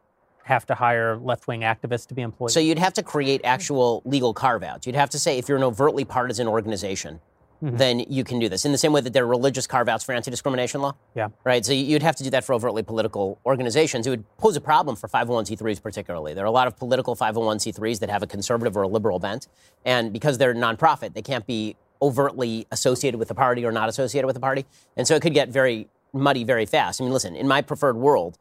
have 0.45 0.65
to 0.67 0.75
hire 0.75 1.17
left 1.17 1.47
wing 1.47 1.61
activists 1.61 2.05
to 2.05 2.13
be 2.13 2.21
employed. 2.21 2.51
So 2.51 2.59
you'd 2.59 2.77
have 2.77 2.93
to 2.93 3.03
create 3.03 3.41
actual 3.43 4.03
legal 4.05 4.31
carve 4.31 4.61
outs. 4.61 4.85
You'd 4.85 4.95
have 4.95 5.09
to 5.09 5.19
say 5.19 5.39
if 5.39 5.49
you're 5.49 5.57
an 5.57 5.63
overtly 5.63 6.05
partisan 6.05 6.47
organization, 6.47 7.19
mm-hmm. 7.63 7.77
then 7.77 7.99
you 8.01 8.23
can 8.23 8.37
do 8.37 8.47
this. 8.47 8.63
In 8.63 8.71
the 8.71 8.77
same 8.77 8.93
way 8.93 9.01
that 9.01 9.11
there 9.11 9.23
are 9.23 9.27
religious 9.27 9.65
carve 9.65 9.89
outs 9.89 10.03
for 10.03 10.13
anti 10.13 10.29
discrimination 10.29 10.81
law. 10.81 10.93
yeah. 11.15 11.29
Right. 11.43 11.65
So 11.65 11.73
you'd 11.73 12.03
have 12.03 12.15
to 12.17 12.23
do 12.23 12.29
that 12.29 12.43
for 12.43 12.53
overtly 12.53 12.83
political 12.83 13.39
organizations. 13.43 14.05
It 14.05 14.11
would 14.11 14.37
pose 14.37 14.55
a 14.55 14.61
problem 14.61 14.95
for 14.95 15.07
501c3s, 15.07 15.81
particularly. 15.81 16.35
There 16.35 16.43
are 16.43 16.47
a 16.47 16.51
lot 16.51 16.67
of 16.67 16.77
political 16.77 17.15
501c3s 17.15 17.99
that 18.01 18.11
have 18.11 18.21
a 18.21 18.27
conservative 18.27 18.77
or 18.77 18.83
a 18.83 18.87
liberal 18.87 19.17
bent. 19.17 19.47
And 19.83 20.13
because 20.13 20.37
they're 20.37 20.53
nonprofit, 20.53 21.15
they 21.15 21.23
can't 21.23 21.47
be 21.47 21.75
overtly 22.03 22.67
associated 22.69 23.17
with 23.17 23.29
the 23.29 23.35
party 23.35 23.65
or 23.65 23.71
not 23.71 23.89
associated 23.89 24.27
with 24.27 24.35
the 24.35 24.39
party. 24.39 24.67
And 24.95 25.07
so 25.07 25.15
it 25.15 25.23
could 25.23 25.33
get 25.33 25.49
very 25.49 25.87
muddy 26.13 26.43
very 26.43 26.67
fast. 26.67 27.01
I 27.01 27.03
mean, 27.03 27.13
listen, 27.13 27.35
in 27.35 27.47
my 27.47 27.63
preferred 27.63 27.97
world, 27.97 28.37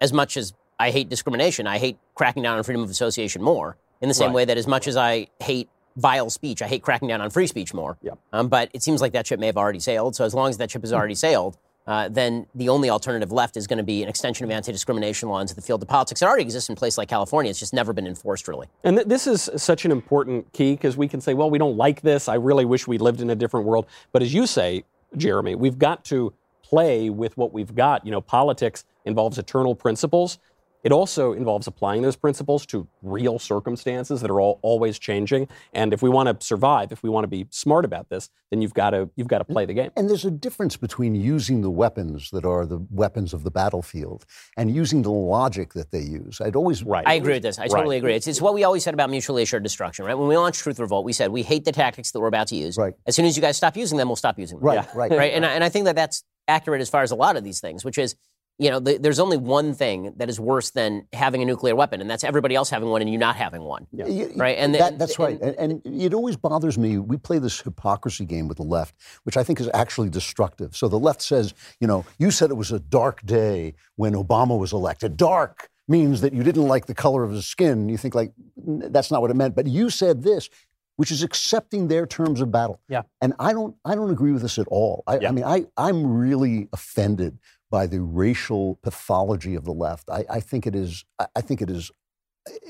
as 0.00 0.12
much 0.12 0.36
as 0.36 0.52
I 0.78 0.90
hate 0.90 1.08
discrimination. 1.08 1.66
I 1.66 1.78
hate 1.78 1.98
cracking 2.14 2.42
down 2.42 2.56
on 2.56 2.62
freedom 2.64 2.82
of 2.82 2.90
association 2.90 3.42
more. 3.42 3.76
In 4.00 4.08
the 4.08 4.14
same 4.14 4.28
Right. 4.28 4.36
way 4.36 4.44
that 4.44 4.56
as 4.56 4.66
much 4.66 4.86
as 4.86 4.96
I 4.96 5.26
hate 5.40 5.68
vile 5.96 6.30
speech, 6.30 6.62
I 6.62 6.68
hate 6.68 6.82
cracking 6.82 7.08
down 7.08 7.20
on 7.20 7.30
free 7.30 7.48
speech 7.48 7.74
more. 7.74 7.98
Yep. 8.02 8.18
Um, 8.32 8.48
but 8.48 8.70
it 8.72 8.82
seems 8.82 9.00
like 9.00 9.12
that 9.12 9.26
ship 9.26 9.40
may 9.40 9.46
have 9.46 9.56
already 9.56 9.80
sailed. 9.80 10.14
So 10.14 10.24
as 10.24 10.34
long 10.34 10.50
as 10.50 10.58
that 10.58 10.70
ship 10.70 10.82
has 10.82 10.92
already 10.92 11.16
sailed, 11.16 11.58
uh, 11.88 12.08
then 12.08 12.46
the 12.54 12.68
only 12.68 12.90
alternative 12.90 13.32
left 13.32 13.56
is 13.56 13.66
going 13.66 13.78
to 13.78 13.82
be 13.82 14.02
an 14.04 14.08
extension 14.08 14.44
of 14.44 14.50
anti-discrimination 14.52 15.28
law 15.28 15.40
into 15.40 15.54
the 15.54 15.62
field 15.62 15.82
of 15.82 15.88
politics. 15.88 16.22
It 16.22 16.26
already 16.26 16.42
exists 16.42 16.68
in 16.68 16.76
places 16.76 16.98
like 16.98 17.08
California. 17.08 17.50
It's 17.50 17.58
just 17.58 17.72
never 17.72 17.92
been 17.92 18.06
enforced 18.06 18.46
really. 18.46 18.68
And 18.84 18.98
th- 18.98 19.08
this 19.08 19.26
is 19.26 19.50
such 19.56 19.84
an 19.84 19.90
important 19.90 20.52
key 20.52 20.74
because 20.74 20.96
we 20.96 21.08
can 21.08 21.20
say, 21.20 21.34
well, 21.34 21.50
we 21.50 21.58
don't 21.58 21.76
like 21.76 22.02
this. 22.02 22.28
I 22.28 22.34
really 22.34 22.66
wish 22.66 22.86
we 22.86 22.98
lived 22.98 23.20
in 23.20 23.30
a 23.30 23.34
different 23.34 23.66
world. 23.66 23.86
But 24.12 24.22
as 24.22 24.32
you 24.32 24.46
say, 24.46 24.84
Jeremy, 25.16 25.54
we've 25.56 25.78
got 25.78 26.04
to 26.04 26.34
play 26.62 27.08
with 27.08 27.36
what 27.38 27.52
we've 27.54 27.74
got. 27.74 28.04
You 28.04 28.12
know, 28.12 28.20
politics 28.20 28.84
involves 29.06 29.38
eternal 29.38 29.74
principles. 29.74 30.38
It 30.84 30.92
also 30.92 31.32
involves 31.32 31.66
applying 31.66 32.02
those 32.02 32.16
principles 32.16 32.64
to 32.66 32.86
real 33.02 33.38
circumstances 33.38 34.20
that 34.20 34.30
are 34.30 34.40
all, 34.40 34.58
always 34.62 34.98
changing. 34.98 35.48
And 35.72 35.92
if 35.92 36.02
we 36.02 36.08
want 36.08 36.28
to 36.40 36.46
survive, 36.46 36.92
if 36.92 37.02
we 37.02 37.10
want 37.10 37.24
to 37.24 37.28
be 37.28 37.46
smart 37.50 37.84
about 37.84 38.08
this, 38.08 38.30
then 38.50 38.62
you've 38.62 38.74
got 38.74 38.90
to 38.90 39.10
you've 39.16 39.28
got 39.28 39.38
to 39.38 39.44
play 39.44 39.66
the 39.66 39.74
game. 39.74 39.90
And 39.96 40.08
there's 40.08 40.24
a 40.24 40.30
difference 40.30 40.76
between 40.76 41.14
using 41.14 41.60
the 41.62 41.70
weapons 41.70 42.30
that 42.30 42.44
are 42.44 42.64
the 42.64 42.80
weapons 42.90 43.34
of 43.34 43.42
the 43.42 43.50
battlefield 43.50 44.24
and 44.56 44.74
using 44.74 45.02
the 45.02 45.10
logic 45.10 45.74
that 45.74 45.90
they 45.90 46.00
use. 46.00 46.40
I'd 46.40 46.56
always 46.56 46.82
Right. 46.84 47.06
I 47.06 47.14
agree 47.14 47.34
with 47.34 47.42
this. 47.42 47.58
I 47.58 47.66
totally 47.66 47.96
Right. 47.96 47.98
agree. 47.98 48.14
It's, 48.14 48.26
it's 48.26 48.40
what 48.40 48.54
we 48.54 48.64
always 48.64 48.84
said 48.84 48.94
about 48.94 49.10
mutually 49.10 49.42
assured 49.42 49.62
destruction, 49.64 50.04
right? 50.04 50.14
When 50.14 50.28
we 50.28 50.36
launched 50.36 50.62
Truth 50.62 50.78
Revolt, 50.78 51.04
we 51.04 51.12
said 51.12 51.30
we 51.30 51.42
hate 51.42 51.64
the 51.64 51.72
tactics 51.72 52.12
that 52.12 52.20
we're 52.20 52.28
about 52.28 52.46
to 52.48 52.56
use. 52.56 52.76
Right. 52.78 52.94
As 53.06 53.16
soon 53.16 53.26
as 53.26 53.36
you 53.36 53.42
guys 53.42 53.56
stop 53.56 53.76
using 53.76 53.98
them, 53.98 54.08
we'll 54.08 54.16
stop 54.16 54.38
using 54.38 54.58
them. 54.58 54.66
Right, 54.66 54.94
right. 54.94 55.10
right? 55.10 55.32
And 55.34 55.44
I, 55.44 55.52
and 55.52 55.64
I 55.64 55.68
think 55.68 55.86
that 55.86 55.96
that's 55.96 56.22
accurate 56.46 56.80
as 56.80 56.88
far 56.88 57.02
as 57.02 57.10
a 57.10 57.16
lot 57.16 57.36
of 57.36 57.44
these 57.44 57.60
things, 57.60 57.84
which 57.84 57.98
is, 57.98 58.14
you 58.60 58.70
know, 58.70 58.80
the, 58.80 58.98
there's 58.98 59.20
only 59.20 59.36
one 59.36 59.72
thing 59.72 60.12
that 60.16 60.28
is 60.28 60.40
worse 60.40 60.70
than 60.70 61.06
having 61.12 61.42
a 61.42 61.44
nuclear 61.44 61.76
weapon, 61.76 62.00
and 62.00 62.10
that's 62.10 62.24
everybody 62.24 62.54
else 62.56 62.68
having 62.70 62.88
one 62.88 63.00
and 63.00 63.08
you 63.10 63.16
not 63.16 63.36
having 63.36 63.62
one. 63.62 63.86
Y- 63.92 64.30
Right, 64.36 64.58
and 64.58 64.74
that, 64.74 64.92
the- 64.92 64.98
that's 64.98 65.18
right. 65.18 65.40
And, 65.40 65.82
and 65.84 66.02
it 66.02 66.12
always 66.12 66.36
bothers 66.36 66.76
me. 66.76 66.98
We 66.98 67.16
play 67.18 67.38
this 67.38 67.60
hypocrisy 67.60 68.24
game 68.24 68.48
with 68.48 68.56
the 68.56 68.64
left, 68.64 68.94
which 69.22 69.36
I 69.36 69.44
think 69.44 69.60
is 69.60 69.70
actually 69.74 70.08
destructive. 70.10 70.76
So 70.76 70.88
the 70.88 70.98
left 70.98 71.22
says, 71.22 71.54
you 71.80 71.86
know, 71.86 72.04
you 72.18 72.30
said 72.30 72.50
it 72.50 72.54
was 72.56 72.72
a 72.72 72.80
dark 72.80 73.24
day 73.24 73.74
when 73.96 74.14
Obama 74.14 74.58
was 74.58 74.72
elected. 74.72 75.16
Dark 75.16 75.70
means 75.86 76.20
that 76.22 76.32
you 76.32 76.42
didn't 76.42 76.66
like 76.66 76.86
the 76.86 76.94
color 76.94 77.22
of 77.22 77.30
his 77.30 77.46
skin. 77.46 77.88
You 77.88 77.96
think 77.96 78.14
like 78.14 78.32
that's 78.56 79.10
not 79.10 79.22
what 79.22 79.30
it 79.30 79.34
meant. 79.36 79.54
But 79.54 79.66
you 79.68 79.88
said 79.88 80.22
this, 80.22 80.50
which 80.96 81.12
is 81.12 81.22
accepting 81.22 81.86
their 81.86 82.06
terms 82.06 82.40
of 82.40 82.50
battle. 82.50 82.80
Yeah. 82.88 83.02
And 83.22 83.32
I 83.38 83.52
don't, 83.52 83.76
I 83.84 83.94
don't 83.94 84.10
agree 84.10 84.32
with 84.32 84.42
this 84.42 84.58
at 84.58 84.66
all. 84.68 85.04
I, 85.06 85.18
Yeah. 85.20 85.28
I 85.28 85.32
mean, 85.32 85.44
I, 85.44 85.64
I'm 85.76 86.04
really 86.18 86.68
offended 86.72 87.38
by 87.70 87.86
the 87.86 88.00
racial 88.00 88.76
pathology 88.82 89.54
of 89.54 89.64
the 89.64 89.72
left. 89.72 90.08
I, 90.10 90.24
I 90.30 90.40
think 90.40 90.66
it 90.66 90.74
is, 90.74 91.04
I, 91.36 91.40
think 91.40 91.60
it 91.62 91.70
is 91.70 91.90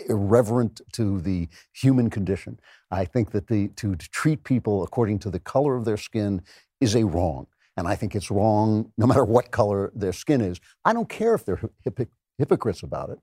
irreverent 0.09 0.81
to 0.93 1.21
the 1.21 1.49
human 1.73 2.11
condition. 2.11 2.59
I 2.91 3.05
think 3.05 3.31
that 3.33 3.47
the, 3.47 3.69
to, 3.77 3.95
to 3.97 4.11
treat 4.11 4.45
people 4.45 4.83
according 4.83 5.21
to 5.21 5.31
the 5.31 5.39
color 5.41 5.77
of 5.77 5.85
their 5.85 5.97
skin 5.97 6.43
is 6.81 6.97
a 6.97 7.05
wrong. 7.05 7.47
And 7.77 7.87
I 7.87 7.95
think 7.95 8.17
it's 8.17 8.31
wrong 8.31 8.91
no 8.99 9.07
matter 9.07 9.25
what 9.25 9.51
color 9.53 9.93
their 9.95 10.13
skin 10.13 10.41
is. 10.41 10.59
I 10.85 10.93
don't 10.93 11.09
care 11.09 11.35
if 11.35 11.45
they're 11.45 11.61
hypoc- 11.87 12.09
hypocrites 12.37 12.83
about 12.83 13.11
it. 13.11 13.19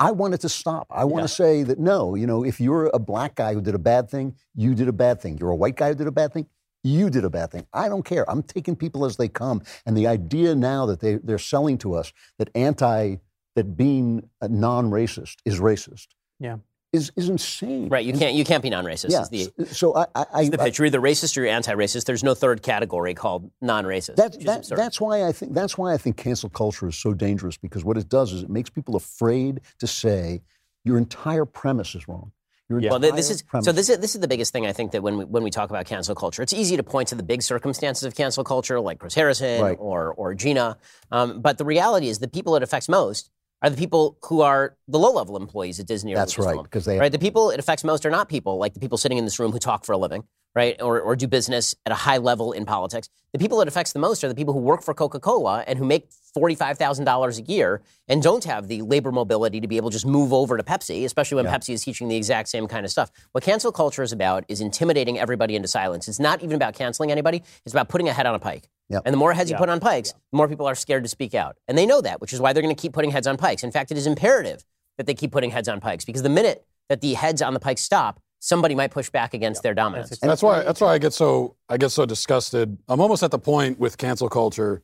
I 0.00 0.12
want 0.12 0.34
it 0.34 0.40
to 0.40 0.48
stop. 0.48 0.86
I 0.90 1.04
want 1.04 1.22
Yeah. 1.22 1.26
to 1.26 1.32
say 1.34 1.62
that 1.64 1.78
no, 1.78 2.14
you 2.14 2.26
know, 2.26 2.42
if 2.42 2.58
you're 2.60 2.86
a 2.92 2.98
black 2.98 3.34
guy 3.36 3.52
who 3.54 3.60
did 3.60 3.74
a 3.74 3.78
bad 3.78 4.10
thing, 4.10 4.34
you 4.54 4.74
did 4.74 4.88
a 4.88 4.92
bad 4.92 5.20
thing. 5.20 5.38
You're 5.38 5.50
a 5.50 5.56
white 5.56 5.76
guy 5.76 5.88
who 5.90 5.94
did 5.94 6.06
a 6.06 6.12
bad 6.12 6.32
thing, 6.32 6.46
you 6.82 7.10
did 7.10 7.24
a 7.24 7.30
bad 7.30 7.50
thing. 7.50 7.66
I 7.72 7.88
don't 7.88 8.04
care. 8.04 8.28
I'm 8.30 8.42
taking 8.42 8.76
people 8.76 9.04
as 9.04 9.16
they 9.16 9.28
come. 9.28 9.62
And 9.84 9.96
the 9.96 10.06
idea 10.06 10.54
now 10.54 10.86
that 10.86 11.00
they, 11.00 11.16
they're 11.16 11.38
selling 11.38 11.78
to 11.78 11.94
us 11.94 12.12
that 12.38 12.50
anti, 12.54 13.16
that 13.56 13.76
being 13.76 14.28
a 14.40 14.48
non-racist 14.48 15.36
is 15.44 15.60
racist. 15.60 16.08
Yeah. 16.38 16.58
Is, 16.92 17.12
is 17.14 17.28
insane. 17.28 17.88
Right. 17.88 18.04
You 18.04 18.12
can't 18.12 18.34
you 18.34 18.44
can't 18.44 18.64
be 18.64 18.70
non-racist. 18.70 19.10
Yeah. 19.10 19.24
The, 19.30 19.66
so 19.66 19.94
I, 19.94 20.06
I, 20.14 20.26
I, 20.32 20.48
the 20.48 20.58
pitch. 20.58 20.78
You're 20.78 20.86
either 20.86 21.00
racist 21.00 21.36
or 21.36 21.42
you're 21.42 21.50
anti-racist. 21.50 22.04
There's 22.04 22.24
no 22.24 22.34
third 22.34 22.62
category 22.62 23.14
called 23.14 23.48
non-racist. 23.60 24.16
That, 24.16 24.40
that, 24.40 24.66
that's 24.68 25.00
why 25.00 25.24
I 25.24 25.30
think 25.30 25.54
that's 25.54 25.78
why 25.78 25.94
I 25.94 25.98
think 25.98 26.16
cancel 26.16 26.48
culture 26.48 26.88
is 26.88 26.96
so 26.96 27.14
dangerous 27.14 27.56
because 27.56 27.84
what 27.84 27.96
it 27.96 28.08
does 28.08 28.32
is 28.32 28.42
it 28.42 28.50
makes 28.50 28.70
people 28.70 28.96
afraid 28.96 29.60
to 29.78 29.86
say 29.86 30.42
your 30.84 30.98
entire 30.98 31.44
premise 31.44 31.94
is 31.94 32.08
wrong. 32.08 32.32
Yeah. 32.78 32.90
Well, 32.90 33.00
this 33.00 33.30
is 33.30 33.42
premise 33.42 33.64
so. 33.64 33.72
This 33.72 33.88
is 33.88 33.98
this 33.98 34.14
is 34.14 34.20
the 34.20 34.28
biggest 34.28 34.52
thing 34.52 34.64
I 34.66 34.72
think 34.72 34.92
that 34.92 35.02
when 35.02 35.18
we, 35.18 35.24
when 35.24 35.42
we 35.42 35.50
talk 35.50 35.70
about 35.70 35.86
cancel 35.86 36.14
culture, 36.14 36.40
it's 36.42 36.52
easy 36.52 36.76
to 36.76 36.82
point 36.84 37.08
to 37.08 37.14
the 37.16 37.22
big 37.22 37.42
circumstances 37.42 38.04
of 38.04 38.14
cancel 38.14 38.44
culture, 38.44 38.78
like 38.80 38.98
Chris 39.00 39.14
Harrison 39.14 39.60
Right. 39.60 39.76
or 39.80 40.12
or 40.14 40.34
Gina. 40.34 40.76
Um, 41.10 41.40
but 41.40 41.58
the 41.58 41.64
reality 41.64 42.08
is, 42.08 42.20
the 42.20 42.28
people 42.28 42.54
it 42.56 42.62
affects 42.62 42.88
most 42.88 43.30
are 43.62 43.68
the 43.70 43.76
people 43.76 44.16
who 44.22 44.40
are 44.42 44.76
the 44.88 44.98
low 44.98 45.10
level 45.12 45.36
employees 45.36 45.80
at 45.80 45.86
Disney. 45.86 46.12
Or 46.12 46.16
That's 46.16 46.38
right, 46.38 46.62
because 46.62 46.84
they- 46.84 46.98
right. 46.98 47.12
The 47.12 47.18
people 47.18 47.50
it 47.50 47.58
affects 47.58 47.82
most 47.84 48.06
are 48.06 48.10
not 48.10 48.28
people 48.28 48.56
like 48.58 48.74
the 48.74 48.80
people 48.80 48.96
sitting 48.98 49.18
in 49.18 49.24
this 49.24 49.38
room 49.38 49.50
who 49.52 49.58
talk 49.58 49.84
for 49.84 49.92
a 49.92 49.98
living, 49.98 50.24
right, 50.54 50.80
or 50.80 51.00
or 51.00 51.16
do 51.16 51.26
business 51.26 51.74
at 51.86 51.92
a 51.92 51.96
high 51.96 52.18
level 52.18 52.52
in 52.52 52.64
politics. 52.64 53.08
The 53.32 53.38
people 53.38 53.60
it 53.60 53.68
affects 53.68 53.92
the 53.92 53.98
most 53.98 54.24
are 54.24 54.28
the 54.28 54.34
people 54.34 54.52
who 54.54 54.60
work 54.60 54.82
for 54.82 54.94
Coca 54.94 55.20
Cola 55.20 55.64
and 55.66 55.78
who 55.78 55.84
make 55.84 56.08
forty 56.34 56.54
five 56.54 56.78
thousand 56.78 57.04
dollars 57.04 57.38
a 57.38 57.42
year 57.42 57.82
and 58.08 58.22
don't 58.22 58.44
have 58.44 58.68
the 58.68 58.82
labor 58.82 59.12
mobility 59.12 59.60
to 59.60 59.68
be 59.68 59.76
able 59.76 59.90
to 59.90 59.94
just 59.94 60.06
move 60.06 60.32
over 60.32 60.56
to 60.56 60.62
Pepsi, 60.62 61.04
especially 61.04 61.36
when 61.36 61.46
Pepsi 61.46 61.74
is 61.74 61.84
teaching 61.84 62.08
the 62.08 62.16
exact 62.16 62.48
same 62.48 62.66
kind 62.66 62.84
of 62.84 62.90
stuff. 62.90 63.10
What 63.32 63.44
cancel 63.44 63.72
culture 63.72 64.02
is 64.02 64.12
about 64.12 64.44
is 64.48 64.60
intimidating 64.60 65.18
everybody 65.18 65.56
into 65.56 65.68
silence. 65.68 66.08
It's 66.08 66.20
not 66.20 66.42
even 66.42 66.56
about 66.56 66.74
canceling 66.74 67.10
anybody. 67.10 67.42
It's 67.64 67.74
about 67.74 67.88
putting 67.88 68.08
a 68.08 68.12
head 68.12 68.26
on 68.26 68.34
a 68.34 68.40
pike. 68.40 68.68
Yep. 68.88 69.02
And 69.04 69.12
the 69.12 69.18
more 69.18 69.32
heads 69.32 69.50
you 69.50 69.56
put 69.56 69.68
on 69.68 69.78
pikes, 69.78 70.12
the 70.12 70.36
more 70.36 70.48
people 70.48 70.66
are 70.66 70.74
scared 70.74 71.04
to 71.04 71.08
speak 71.08 71.32
out. 71.32 71.56
And 71.68 71.78
they 71.78 71.86
know 71.86 72.00
that, 72.00 72.20
which 72.20 72.32
is 72.32 72.40
why 72.40 72.52
they're 72.52 72.62
going 72.62 72.74
to 72.74 72.80
keep 72.80 72.92
putting 72.92 73.12
heads 73.12 73.28
on 73.28 73.36
pikes. 73.36 73.62
In 73.62 73.70
fact, 73.70 73.92
it 73.92 73.96
is 73.96 74.06
imperative 74.06 74.64
that 74.98 75.06
they 75.06 75.14
keep 75.14 75.30
putting 75.30 75.50
heads 75.50 75.68
on 75.68 75.80
pikes 75.80 76.04
because 76.04 76.22
the 76.22 76.28
minute 76.28 76.66
that 76.88 77.00
the 77.00 77.14
heads 77.14 77.40
on 77.40 77.54
the 77.54 77.60
pikes 77.60 77.82
stop, 77.82 78.20
somebody 78.40 78.74
might 78.74 78.90
push 78.90 79.08
back 79.10 79.34
against 79.34 79.62
their 79.62 79.74
dominance. 79.74 80.18
And 80.20 80.30
that's 80.30 80.42
why 80.42 80.64
that's 80.64 80.80
why 80.80 80.88
I 80.94 80.98
get 80.98 81.12
so 81.12 81.54
I 81.68 81.76
get 81.76 81.90
so 81.90 82.04
disgusted. 82.06 82.76
I'm 82.88 83.00
almost 83.00 83.22
at 83.22 83.30
the 83.30 83.38
point 83.38 83.78
with 83.78 83.96
cancel 83.98 84.28
culture 84.28 84.82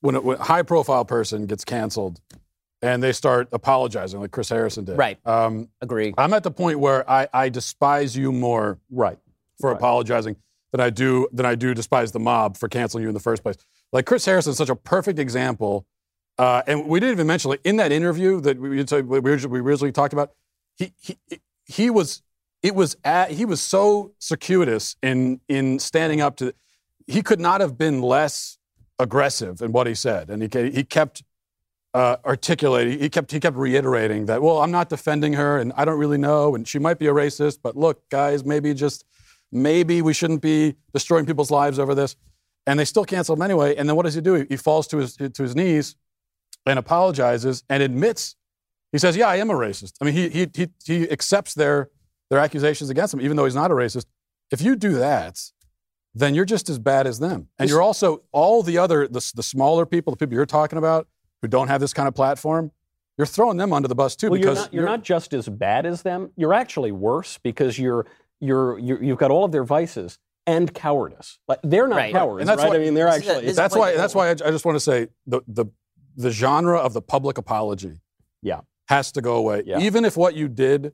when 0.00 0.14
a 0.14 0.20
when 0.20 0.38
a 0.38 0.42
high 0.44 0.62
profile 0.62 1.04
person 1.04 1.46
gets 1.46 1.64
canceled 1.64 2.20
and 2.82 3.02
they 3.02 3.12
start 3.12 3.48
apologizing 3.52 4.20
like 4.20 4.30
Chris 4.30 4.48
Harrison 4.48 4.84
did. 4.84 4.96
Right. 4.96 5.18
Um, 5.26 5.68
Agree. 5.80 6.14
I'm 6.16 6.32
at 6.32 6.42
the 6.42 6.50
point 6.50 6.78
where 6.78 7.08
I, 7.10 7.26
I 7.32 7.48
despise 7.48 8.16
you 8.16 8.32
more 8.32 8.78
Right. 8.90 9.18
for 9.60 9.70
Right. 9.70 9.76
apologizing 9.76 10.36
than 10.72 10.80
I 10.80 10.90
do 10.90 11.28
than 11.32 11.44
I 11.46 11.54
do 11.54 11.74
despise 11.74 12.12
the 12.12 12.20
mob 12.20 12.56
for 12.56 12.68
canceling 12.68 13.02
you 13.02 13.08
in 13.08 13.14
the 13.14 13.20
first 13.20 13.42
place. 13.42 13.56
Like 13.92 14.06
Chris 14.06 14.24
Harrison 14.24 14.50
is 14.52 14.58
such 14.58 14.68
a 14.68 14.76
perfect 14.76 15.18
example, 15.18 15.86
uh, 16.38 16.62
and 16.66 16.86
we 16.86 17.00
didn't 17.00 17.12
even 17.14 17.26
mention 17.26 17.50
like 17.50 17.60
in 17.64 17.76
that 17.76 17.92
interview 17.92 18.40
that 18.42 18.58
we, 18.60 18.68
we, 18.68 19.16
we 19.46 19.60
originally 19.60 19.92
talked 19.92 20.12
about. 20.12 20.32
He 20.76 20.92
he 21.00 21.16
he 21.64 21.88
was 21.88 22.22
it 22.66 22.74
was 22.74 22.96
at, 23.04 23.30
he 23.30 23.44
was 23.44 23.60
so 23.60 24.12
circuitous 24.18 24.96
in 25.00 25.40
in 25.48 25.78
standing 25.78 26.20
up 26.20 26.36
to. 26.38 26.52
He 27.06 27.22
could 27.22 27.38
not 27.38 27.60
have 27.60 27.78
been 27.78 28.02
less 28.02 28.58
aggressive 28.98 29.62
in 29.62 29.70
what 29.70 29.86
he 29.86 29.94
said, 29.94 30.30
and 30.30 30.42
he 30.42 30.70
he 30.70 30.82
kept 30.82 31.22
uh, 31.94 32.16
articulating. 32.24 32.98
He 32.98 33.08
kept 33.08 33.30
he 33.30 33.38
kept 33.38 33.56
reiterating 33.56 34.26
that. 34.26 34.42
Well, 34.42 34.58
I'm 34.58 34.72
not 34.72 34.88
defending 34.88 35.34
her, 35.34 35.58
and 35.58 35.72
I 35.76 35.84
don't 35.84 35.98
really 35.98 36.18
know, 36.18 36.56
and 36.56 36.66
she 36.66 36.80
might 36.80 36.98
be 36.98 37.06
a 37.06 37.12
racist. 37.12 37.58
But 37.62 37.76
look, 37.76 38.08
guys, 38.08 38.44
maybe 38.44 38.74
just 38.74 39.04
maybe 39.52 40.02
we 40.02 40.12
shouldn't 40.12 40.42
be 40.42 40.74
destroying 40.92 41.24
people's 41.24 41.52
lives 41.52 41.78
over 41.78 41.94
this. 41.94 42.16
And 42.66 42.80
they 42.80 42.84
still 42.84 43.04
cancel 43.04 43.36
him 43.36 43.42
anyway. 43.42 43.76
And 43.76 43.88
then 43.88 43.94
what 43.94 44.06
does 44.06 44.14
he 44.14 44.20
do? 44.20 44.44
He 44.48 44.56
falls 44.56 44.88
to 44.88 44.96
his 44.96 45.16
to 45.16 45.42
his 45.42 45.54
knees 45.54 45.94
and 46.66 46.80
apologizes 46.80 47.62
and 47.68 47.80
admits. 47.80 48.34
He 48.90 48.98
says, 48.98 49.16
"Yeah, 49.16 49.28
I 49.28 49.36
am 49.36 49.50
a 49.50 49.54
racist." 49.54 49.92
I 50.00 50.04
mean, 50.04 50.14
he 50.14 50.28
he 50.30 50.50
he, 50.52 50.68
he 50.84 51.10
accepts 51.12 51.54
their 51.54 51.90
their 52.30 52.38
accusations 52.38 52.90
against 52.90 53.14
him, 53.14 53.20
even 53.20 53.36
though 53.36 53.44
he's 53.44 53.54
not 53.54 53.70
a 53.70 53.74
racist. 53.74 54.06
If 54.50 54.60
you 54.62 54.76
do 54.76 54.94
that, 54.94 55.40
then 56.14 56.34
you're 56.34 56.44
just 56.44 56.68
as 56.68 56.78
bad 56.78 57.06
as 57.06 57.18
them. 57.18 57.48
And 57.58 57.68
you're 57.68 57.82
also 57.82 58.22
all 58.32 58.62
the 58.62 58.78
other 58.78 59.06
the, 59.06 59.32
the 59.34 59.42
smaller 59.42 59.84
people, 59.86 60.12
the 60.12 60.16
people 60.16 60.34
you're 60.34 60.46
talking 60.46 60.78
about 60.78 61.08
who 61.42 61.48
don't 61.48 61.68
have 61.68 61.80
this 61.80 61.92
kind 61.92 62.08
of 62.08 62.14
platform. 62.14 62.70
You're 63.18 63.26
throwing 63.26 63.56
them 63.56 63.72
under 63.72 63.88
the 63.88 63.94
bus 63.94 64.14
too 64.16 64.30
Well, 64.30 64.38
you're 64.40 64.54
not, 64.54 64.74
you're 64.74 64.84
not 64.84 65.02
just 65.02 65.32
as 65.32 65.48
bad 65.48 65.86
as 65.86 66.02
them. 66.02 66.30
You're 66.36 66.52
actually 66.54 66.92
worse 66.92 67.38
because 67.42 67.78
you're 67.78 68.06
you're, 68.40 68.78
you're 68.78 69.02
you've 69.02 69.18
got 69.18 69.30
all 69.30 69.44
of 69.44 69.52
their 69.52 69.64
vices 69.64 70.18
and 70.46 70.72
cowardice. 70.74 71.38
Like 71.48 71.58
they're 71.62 71.88
not 71.88 71.96
Right. 71.96 72.12
cowards, 72.12 72.40
And 72.42 72.48
that's 72.48 72.62
right? 72.62 72.68
why- 72.70 72.76
I 72.76 72.78
mean, 72.78 72.92
they're 72.94 73.06
This 73.10 73.22
is 73.22 73.26
a- 73.28 73.30
actually. 73.32 73.46
this 73.46 73.56
that's 73.56 73.74
why 73.76 73.96
that's 73.96 74.14
why 74.14 74.28
I, 74.28 74.30
I 74.32 74.50
just 74.50 74.64
want 74.66 74.76
to 74.76 74.80
say 74.80 75.08
the 75.26 75.40
the 75.48 75.66
the 76.16 76.30
genre 76.30 76.78
of 76.78 76.92
the 76.92 77.00
public 77.02 77.36
apology 77.38 78.00
Yeah. 78.42 78.60
has 78.88 79.12
to 79.12 79.22
go 79.22 79.36
away 79.36 79.62
Yeah. 79.66 79.78
even 79.80 80.04
if 80.04 80.16
what 80.16 80.34
you 80.34 80.48
did 80.48 80.92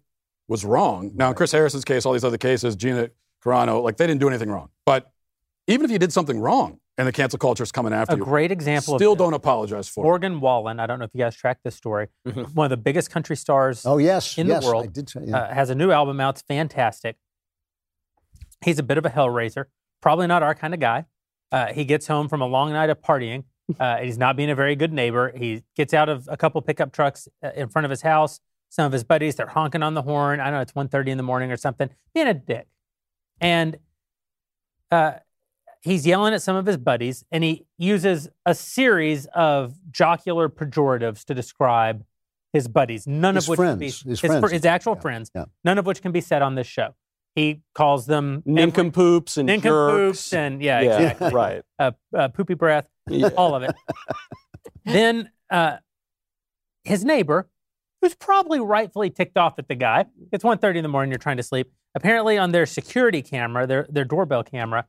was 0.49 0.65
wrong 0.65 1.11
now 1.15 1.29
in 1.29 1.35
chris 1.35 1.53
harrison's 1.53 1.85
case 1.85 2.05
all 2.05 2.13
these 2.13 2.25
other 2.25 2.39
cases 2.39 2.77
gina 2.77 3.09
carano 3.45 3.83
like 3.83 3.97
they 3.97 4.07
didn't 4.07 4.21
do 4.21 4.29
anything 4.29 4.51
wrong 4.51 4.69
but 4.85 5.11
even 5.67 5.85
if 5.85 5.91
you 5.91 5.99
did 5.99 6.13
something 6.13 6.39
wrong 6.39 6.79
and 6.99 7.09
the 7.09 7.13
cancel 7.13 7.39
culture 7.39 7.63
is 7.63 7.73
coming 7.73 7.93
after 7.93 8.15
A 8.15 8.19
you 8.19 8.25
great 8.25 8.53
example 8.53 8.99
still 8.99 9.13
of 9.13 9.19
don't 9.19 9.35
apologize 9.35 9.89
for 9.89 10.05
it 10.05 10.05
Morgan 10.05 10.41
Wallen. 10.41 10.79
I 10.79 10.87
don't 10.87 10.99
know 10.99 11.07
if 11.07 11.15
you 11.15 11.19
guys 11.19 11.35
track 11.35 11.61
this 11.65 11.75
story. 11.75 12.09
One 12.53 12.67
of 12.67 12.71
the 12.71 12.77
biggest 12.77 13.11
country 13.11 13.35
stars 13.37 13.87
Oh 13.87 13.97
yes, 13.97 14.37
in 14.37 14.47
the 14.47 14.55
yes, 14.55 14.65
world, 14.65 14.85
I 14.85 14.87
did 14.89 15.09
say, 15.09 15.21
yeah. 15.25 15.37
uh, 15.37 15.55
has 15.55 15.71
a 15.71 15.75
new 15.75 15.91
album 15.91 16.21
out. 16.21 16.35
It's 16.35 16.43
fantastic. 16.43 17.17
He's 18.63 18.79
a 18.79 18.83
bit 18.83 18.99
of 18.99 19.07
a 19.07 19.11
hellraiser. 19.11 19.67
Probably 20.03 20.27
not 20.27 20.43
our 20.43 20.55
kind 20.55 20.75
of 20.75 20.81
guy. 20.81 21.07
Uh, 21.51 21.73
he 21.73 21.85
gets 21.85 22.07
home 22.07 22.29
from 22.29 22.43
a 22.43 22.47
long 22.47 22.73
night 22.73 22.91
of 22.91 23.01
partying 23.01 23.45
Uh, 23.81 23.99
he's 23.99 24.19
not 24.19 24.37
being 24.37 24.51
a 24.51 24.55
very 24.55 24.77
good 24.77 24.93
neighbor. 24.93 25.33
He 25.35 25.63
gets 25.77 25.95
out 25.95 26.09
of 26.09 26.29
a 26.31 26.37
couple 26.37 26.61
pickup 26.63 26.93
trucks 26.93 27.29
uh, 27.43 27.51
in 27.55 27.69
front 27.69 27.85
of 27.85 27.91
his 27.91 28.03
house. 28.03 28.41
Some 28.73 28.87
of 28.87 28.93
his 28.93 29.05
buddies, 29.05 29.35
they're 29.35 29.47
honking 29.49 29.83
on 29.83 29.93
the 29.93 30.01
horn. 30.01 30.41
I 30.41 30.45
don't 30.45 30.55
know, 30.55 30.61
it's 30.63 30.73
1.30 30.73 31.09
in 31.09 31.17
the 31.19 31.23
morning 31.23 31.53
or 31.53 31.59
something, 31.59 31.91
being 32.15 32.27
a 32.27 32.33
dick. 32.33 32.69
And 33.39 33.77
uh, 34.91 35.13
he's 35.83 36.07
yelling 36.07 36.33
at 36.33 36.41
some 36.41 36.57
of 36.57 36.65
his 36.65 36.79
buddies, 36.79 37.23
and 37.31 37.45
he 37.45 37.67
uses 37.77 38.31
a 38.47 38.55
series 38.55 39.27
of 39.35 39.75
jocular 39.91 40.49
pejoratives 40.49 41.23
to 41.27 41.35
describe 41.35 42.03
his 42.55 42.67
buddies, 42.67 43.07
none 43.07 43.35
His 43.35 43.45
of 43.45 43.49
which 43.51 43.59
can 43.59 43.79
be 43.79 43.91
friends, 43.91 44.03
his 44.05 44.21
fr- 44.21 44.27
friends. 44.29 44.51
his 44.53 44.65
actual 44.65 44.95
Yeah, 44.95 45.01
friends, 45.03 45.31
yeah. 45.35 45.45
none 45.65 45.77
of 45.77 45.85
which 45.85 46.01
can 46.01 46.13
be 46.13 46.23
said 46.23 46.41
on 46.41 46.55
this 46.55 46.67
show. 46.67 46.95
He 47.35 47.61
calls 47.75 48.07
them 48.07 48.43
every- 48.47 48.53
Nincompoops 48.55 49.37
and 49.37 49.47
nincompoops 49.49 50.31
jerks. 50.31 50.33
and 50.33 50.63
yeah, 50.63 50.81
yeah, 50.81 50.99
exactly. 50.99 51.31
right. 51.35 51.63
uh, 51.79 51.91
uh, 52.17 52.29
poopy 52.29 52.55
breath, 52.55 52.89
Yeah. 53.07 53.29
all 53.37 53.55
of 53.55 53.65
it. 53.65 53.75
then 54.87 55.31
uh, 55.51 55.77
his 56.85 57.05
neighbor, 57.05 57.49
who's 58.03 58.15
probably 58.15 58.61
rightfully 58.61 59.09
ticked 59.09 59.39
off 59.39 59.59
at 59.59 59.69
the 59.69 59.75
guy, 59.75 60.05
it's 60.33 60.45
1.30 60.45 60.77
in 60.77 60.83
the 60.83 60.89
morning, 60.89 61.11
you're 61.11 61.19
trying 61.19 61.39
to 61.39 61.43
sleep. 61.43 61.73
Apparently, 61.95 62.37
on 62.37 62.51
their 62.51 62.67
security 62.67 63.23
camera, 63.23 63.67
their, 63.67 63.87
their 63.89 64.05
doorbell 64.05 64.43
camera, 64.43 64.87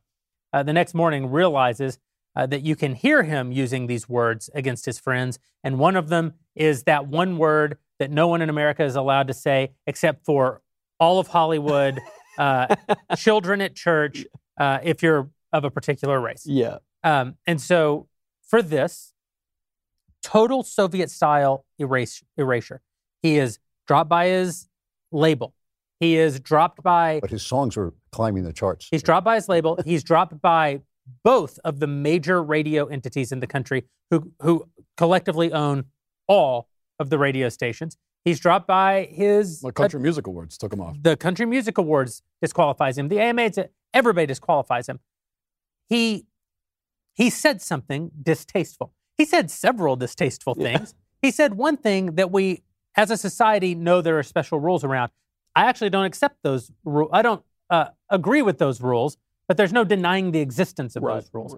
uh, 0.52 0.62
the 0.62 0.72
next 0.72 0.94
morning 0.94 1.30
realizes 1.30 1.98
uh, 2.36 2.46
that 2.46 2.62
you 2.62 2.74
can 2.74 2.94
hear 2.94 3.22
him 3.22 3.52
using 3.52 3.86
these 3.86 4.08
words 4.08 4.50
against 4.54 4.84
his 4.84 4.98
friends. 4.98 5.38
And 5.62 5.78
one 5.78 5.96
of 5.96 6.08
them 6.08 6.34
is 6.54 6.82
that 6.84 7.06
one 7.06 7.38
word 7.38 7.78
that 7.98 8.10
no 8.10 8.26
one 8.26 8.42
in 8.42 8.50
America 8.50 8.84
is 8.84 8.96
allowed 8.96 9.28
to 9.28 9.34
say 9.34 9.72
except 9.86 10.24
for 10.24 10.60
all 10.98 11.20
of 11.20 11.28
Hollywood, 11.28 12.00
uh, 12.38 12.74
children 13.16 13.60
at 13.60 13.76
church, 13.76 14.26
uh, 14.58 14.80
if 14.82 15.02
you're 15.02 15.30
of 15.52 15.64
a 15.64 15.70
particular 15.70 16.20
race. 16.20 16.44
Yeah. 16.46 16.78
Um, 17.04 17.36
and 17.46 17.60
so 17.60 18.08
for 18.42 18.60
this, 18.60 19.12
total 20.22 20.62
Soviet 20.64 21.10
style 21.10 21.64
erase, 21.78 22.24
erasure. 22.36 22.80
He 23.24 23.38
is 23.38 23.58
dropped 23.88 24.10
by 24.10 24.26
his 24.26 24.68
label. 25.10 25.54
He 25.98 26.16
is 26.16 26.38
dropped 26.40 26.82
by 26.82 27.20
But 27.20 27.30
his 27.30 27.42
songs 27.42 27.74
are 27.78 27.94
climbing 28.12 28.44
the 28.44 28.52
charts. 28.52 28.86
he's 28.90 29.02
dropped 29.02 29.24
by 29.24 29.36
his 29.36 29.48
label. 29.48 29.78
He's 29.84 30.04
dropped 30.04 30.40
by 30.42 30.82
both 31.22 31.58
of 31.64 31.80
the 31.80 31.86
major 31.86 32.42
radio 32.42 32.84
entities 32.86 33.32
in 33.32 33.40
the 33.40 33.46
country 33.46 33.84
who 34.10 34.30
who 34.40 34.68
collectively 34.98 35.50
own 35.52 35.86
all 36.28 36.68
of 36.98 37.08
the 37.08 37.16
radio 37.18 37.48
stations. 37.48 37.96
He's 38.26 38.38
dropped 38.40 38.66
by 38.66 39.04
his 39.10 39.60
Well, 39.62 39.72
Country 39.72 40.00
Music 40.00 40.26
Awards 40.26 40.58
took 40.58 40.72
him 40.72 40.80
off. 40.82 40.96
the 41.00 41.16
Country 41.16 41.46
Music 41.46 41.78
Awards 41.78 42.22
disqualifies 42.42 42.98
him. 42.98 43.08
The 43.08 43.20
AMA, 43.20 43.50
everybody 43.94 44.26
disqualifies 44.26 44.86
him. 44.86 45.00
He 45.88 46.26
he 47.14 47.30
said 47.30 47.62
something 47.62 48.10
distasteful. 48.22 48.92
He 49.16 49.24
said 49.24 49.50
several 49.50 49.96
distasteful 49.96 50.54
things. 50.54 50.94
He 51.22 51.30
said 51.30 51.54
one 51.54 51.76
thing 51.78 52.16
that 52.16 52.30
we, 52.30 52.62
as 52.96 53.10
a 53.10 53.16
society, 53.16 53.74
know 53.74 54.00
there 54.00 54.18
are 54.18 54.22
special 54.22 54.60
rules 54.60 54.84
around. 54.84 55.10
I 55.54 55.64
actually 55.64 55.90
don't 55.90 56.04
accept 56.04 56.36
those 56.42 56.70
rules. 56.84 57.10
I 57.12 57.22
don't 57.22 57.42
uh, 57.70 57.86
agree 58.10 58.42
with 58.42 58.58
those 58.58 58.80
rules, 58.80 59.16
but 59.48 59.56
there's 59.56 59.72
no 59.72 59.84
denying 59.84 60.30
the 60.32 60.40
existence 60.40 60.96
of 60.96 61.02
Right. 61.02 61.14
those 61.14 61.30
rules. 61.32 61.56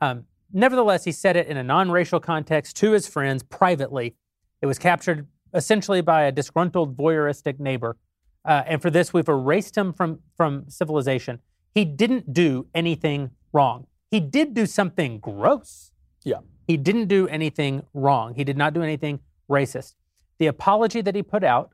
Um, 0.00 0.24
nevertheless, 0.52 1.04
he 1.04 1.12
said 1.12 1.36
it 1.36 1.46
in 1.46 1.56
a 1.56 1.62
non-racial 1.62 2.20
context 2.20 2.76
to 2.76 2.92
his 2.92 3.06
friends 3.08 3.42
privately. 3.42 4.14
It 4.60 4.66
was 4.66 4.78
captured 4.78 5.26
essentially 5.54 6.00
by 6.00 6.22
a 6.22 6.32
disgruntled 6.32 6.96
voyeuristic 6.96 7.58
neighbor. 7.60 7.96
Uh, 8.44 8.62
and 8.66 8.82
for 8.82 8.90
this, 8.90 9.12
we've 9.12 9.28
erased 9.28 9.76
him 9.76 9.92
from, 9.92 10.20
from 10.36 10.64
civilization. 10.68 11.40
He 11.74 11.84
didn't 11.84 12.32
do 12.32 12.66
anything 12.74 13.30
wrong. 13.52 13.86
He 14.10 14.20
did 14.20 14.54
do 14.54 14.66
something 14.66 15.18
gross. 15.18 15.92
Yeah. 16.24 16.38
He 16.66 16.76
didn't 16.76 17.06
do 17.06 17.26
anything 17.28 17.82
wrong. 17.92 18.34
He 18.34 18.44
did 18.44 18.56
not 18.56 18.72
do 18.72 18.82
anything 18.82 19.20
racist. 19.50 19.94
The 20.38 20.46
apology 20.46 21.00
that 21.00 21.14
he 21.14 21.22
put 21.22 21.42
out 21.44 21.70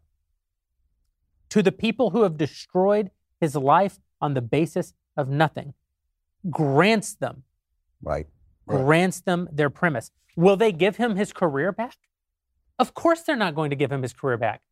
to 1.50 1.62
the 1.62 1.72
people 1.72 2.10
who 2.10 2.22
have 2.22 2.36
destroyed 2.36 3.10
his 3.40 3.54
life 3.56 3.98
on 4.20 4.34
the 4.34 4.40
basis 4.42 4.94
of 5.16 5.28
nothing 5.28 5.74
grants 6.50 7.14
them 7.14 7.44
Right. 8.02 8.26
grants 8.66 9.20
them 9.20 9.48
their 9.52 9.70
premise. 9.70 10.10
Will 10.36 10.56
they 10.56 10.72
give 10.72 10.96
him 10.96 11.16
his 11.16 11.32
career 11.32 11.72
back? 11.72 11.96
Of 12.78 12.94
course, 12.94 13.22
they're 13.22 13.36
not 13.36 13.54
going 13.54 13.70
to 13.70 13.76
give 13.76 13.92
him 13.92 14.02
his 14.02 14.12
career 14.12 14.36
back. 14.38 14.62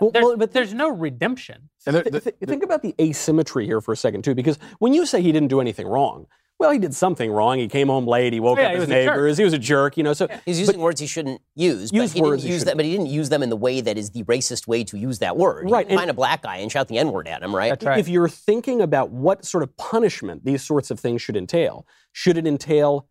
Well, 0.00 0.10
there's, 0.12 0.24
well, 0.24 0.36
but 0.36 0.52
there's 0.52 0.74
no 0.74 0.88
redemption. 0.90 1.70
And 1.86 1.96
there- 1.96 2.02
Th- 2.04 2.12
the- 2.12 2.20
th- 2.32 2.36
think 2.44 2.62
about 2.62 2.82
the 2.82 2.94
asymmetry 3.00 3.64
here 3.66 3.80
for 3.80 3.90
a 3.92 3.96
second, 3.96 4.22
too, 4.22 4.34
because 4.34 4.58
when 4.78 4.92
you 4.94 5.06
say 5.06 5.22
he 5.22 5.32
didn't 5.32 5.48
do 5.48 5.60
anything 5.60 5.88
wrong, 5.88 6.26
well, 6.58 6.70
he 6.72 6.78
did 6.78 6.94
something 6.94 7.30
wrong. 7.30 7.58
He 7.58 7.68
came 7.68 7.88
home 7.88 8.06
late. 8.06 8.32
He 8.32 8.40
woke 8.40 8.58
Yeah, 8.58 8.64
up 8.66 8.70
he 8.72 8.76
his 8.78 8.80
was 8.88 8.90
a 8.90 8.92
jerk. 9.04 9.06
neighbors. 9.14 9.38
He 9.38 9.44
was 9.44 9.52
a 9.52 9.58
jerk, 9.58 9.96
you 9.96 10.02
know. 10.02 10.12
So 10.12 10.26
He's 10.44 10.58
using 10.58 10.78
words 10.80 11.00
he 11.00 11.06
shouldn't 11.06 11.40
use. 11.54 11.92
Use 11.92 12.10
but 12.12 12.16
he 12.16 12.22
words 12.22 12.42
didn't 12.42 12.48
he 12.48 12.52
use 12.54 12.60
shouldn't. 12.62 12.66
them, 12.66 12.76
but 12.78 12.84
he 12.86 12.92
didn't 12.92 13.06
use 13.06 13.28
them 13.28 13.42
in 13.42 13.48
the 13.50 13.56
way 13.56 13.80
that 13.80 13.96
is 13.96 14.10
the 14.10 14.24
racist 14.24 14.66
way 14.66 14.82
to 14.84 14.98
use 14.98 15.20
that 15.20 15.36
word. 15.36 15.70
Right, 15.70 15.80
You 15.80 15.84
can 15.86 15.90
and- 15.92 15.98
find 16.00 16.10
a 16.10 16.14
black 16.14 16.42
guy 16.42 16.56
and 16.56 16.70
shout 16.72 16.88
the 16.88 16.98
N 16.98 17.12
word 17.12 17.28
at 17.28 17.42
him, 17.42 17.54
right? 17.54 17.70
That's 17.70 17.84
right. 17.84 17.98
if 17.98 18.08
you're 18.08 18.28
thinking 18.28 18.80
about 18.80 19.10
what 19.10 19.44
sort 19.44 19.62
of 19.62 19.76
punishment 19.76 20.44
these 20.44 20.62
sorts 20.62 20.90
of 20.90 20.98
things 20.98 21.22
should 21.22 21.36
entail, 21.36 21.86
should 22.12 22.36
it 22.36 22.46
entail 22.46 23.06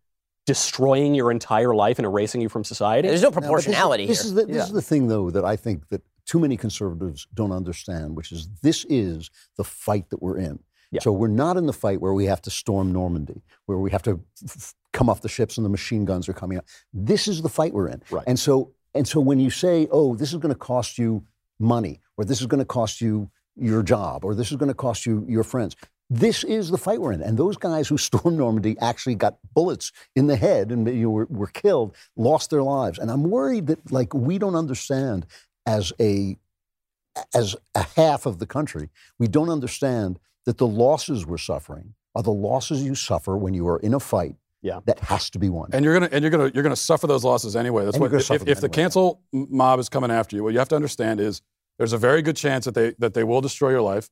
destroying 0.46 1.14
your 1.14 1.30
entire 1.30 1.74
life 1.74 1.98
and 1.98 2.06
erasing 2.06 2.40
you 2.40 2.48
from 2.48 2.64
society? 2.64 3.08
There's 3.08 3.22
no 3.22 3.28
Now, 3.28 3.34
but 3.34 3.40
this- 3.40 3.48
proportionality 3.48 4.06
this, 4.06 4.22
here. 4.22 4.28
Is 4.28 4.34
the, 4.34 4.44
this 4.46 4.56
Yeah. 4.56 4.62
is 4.64 4.72
the 4.72 4.82
thing, 4.82 5.08
though, 5.08 5.30
that 5.30 5.44
I 5.44 5.56
think 5.56 5.88
that 5.88 6.02
too 6.26 6.38
many 6.38 6.56
conservatives 6.56 7.26
don't 7.34 7.52
understand, 7.52 8.14
which 8.16 8.32
is 8.32 8.48
this 8.62 8.84
is 8.88 9.30
the 9.56 9.64
fight 9.64 10.10
that 10.10 10.20
we're 10.22 10.36
in. 10.38 10.58
Yeah. 10.90 11.00
So 11.00 11.12
we're 11.12 11.28
not 11.28 11.56
in 11.56 11.66
the 11.66 11.72
fight 11.72 12.00
where 12.00 12.14
we 12.14 12.26
have 12.26 12.40
to 12.42 12.50
storm 12.50 12.92
Normandy, 12.92 13.42
where 13.66 13.78
we 13.78 13.90
have 13.90 14.02
to 14.04 14.20
f- 14.44 14.74
come 14.92 15.10
off 15.10 15.20
the 15.20 15.28
ships 15.28 15.58
and 15.58 15.64
the 15.64 15.70
machine 15.70 16.04
guns 16.04 16.28
are 16.28 16.32
coming 16.32 16.56
out. 16.56 16.64
This 16.92 17.28
is 17.28 17.42
the 17.42 17.48
fight 17.48 17.74
we're 17.74 17.88
in. 17.88 18.02
Right. 18.10 18.24
And 18.26 18.38
so, 18.38 18.72
and 18.94 19.06
so 19.06 19.20
when 19.20 19.38
you 19.38 19.50
say, 19.50 19.86
"Oh, 19.90 20.16
this 20.16 20.32
is 20.32 20.38
going 20.38 20.54
to 20.54 20.58
cost 20.58 20.98
you 20.98 21.24
money," 21.58 22.00
or 22.16 22.24
"This 22.24 22.40
is 22.40 22.46
going 22.46 22.60
to 22.60 22.64
cost 22.64 23.00
you 23.00 23.30
your 23.54 23.82
job," 23.82 24.24
or 24.24 24.34
"This 24.34 24.50
is 24.50 24.56
going 24.56 24.70
to 24.70 24.74
cost 24.74 25.04
you 25.04 25.26
your 25.28 25.44
friends," 25.44 25.76
this 26.10 26.42
is 26.42 26.70
the 26.70 26.78
fight 26.78 27.00
we're 27.00 27.12
in. 27.12 27.22
And 27.22 27.36
those 27.36 27.56
guys 27.56 27.88
who 27.88 27.98
stormed 28.08 28.38
Normandy 28.38 28.76
actually 28.80 29.14
got 29.14 29.38
bullets 29.54 29.92
in 30.16 30.26
the 30.26 30.36
head 30.36 30.70
and 30.70 30.86
you 30.86 31.04
know, 31.04 31.10
were, 31.10 31.26
were 31.26 31.48
killed, 31.48 31.94
lost 32.16 32.50
their 32.50 32.62
lives. 32.62 32.98
And 32.98 33.10
I'm 33.10 33.24
worried 33.24 33.66
that 33.66 33.92
like 33.92 34.14
we 34.14 34.38
don't 34.38 34.56
understand 34.56 35.26
as 35.66 35.92
a 36.00 36.36
as 37.34 37.56
a 37.74 37.84
half 37.96 38.26
of 38.26 38.38
the 38.38 38.46
country, 38.46 38.90
we 39.18 39.26
don't 39.26 39.50
understand 39.50 40.20
that 40.48 40.56
the 40.56 40.66
losses 40.66 41.26
we're 41.26 41.36
suffering 41.36 41.92
are 42.14 42.22
the 42.22 42.32
losses 42.32 42.82
you 42.82 42.94
suffer 42.94 43.36
when 43.36 43.52
you 43.52 43.68
are 43.68 43.78
in 43.80 43.92
a 43.92 44.00
fight 44.00 44.34
Yeah. 44.62 44.80
that 44.86 44.98
has 45.00 45.28
to 45.30 45.38
be 45.38 45.50
won. 45.50 45.68
and 45.74 45.84
you're 45.84 45.92
gonna 45.92 46.08
and 46.10 46.22
you're 46.22 46.30
gonna 46.30 46.50
you're 46.54 46.62
gonna 46.62 46.74
suffer 46.74 47.06
those 47.06 47.22
losses 47.22 47.54
anyway. 47.54 47.84
That's 47.84 47.96
And 47.98 48.00
what 48.10 48.14
if, 48.14 48.30
if 48.30 48.44
them 48.44 48.56
the 48.62 48.68
cancel 48.70 49.20
mob 49.30 49.78
is 49.78 49.90
coming 49.90 50.10
after 50.10 50.36
you, 50.36 50.42
what 50.42 50.54
you 50.54 50.58
have 50.58 50.70
to 50.70 50.76
understand 50.76 51.20
is 51.20 51.42
there's 51.76 51.92
a 51.92 51.98
very 51.98 52.22
good 52.22 52.34
chance 52.34 52.64
that 52.64 52.74
they 52.74 52.94
that 52.98 53.12
they 53.12 53.24
will 53.24 53.42
destroy 53.42 53.68
your 53.70 53.82
life. 53.82 54.08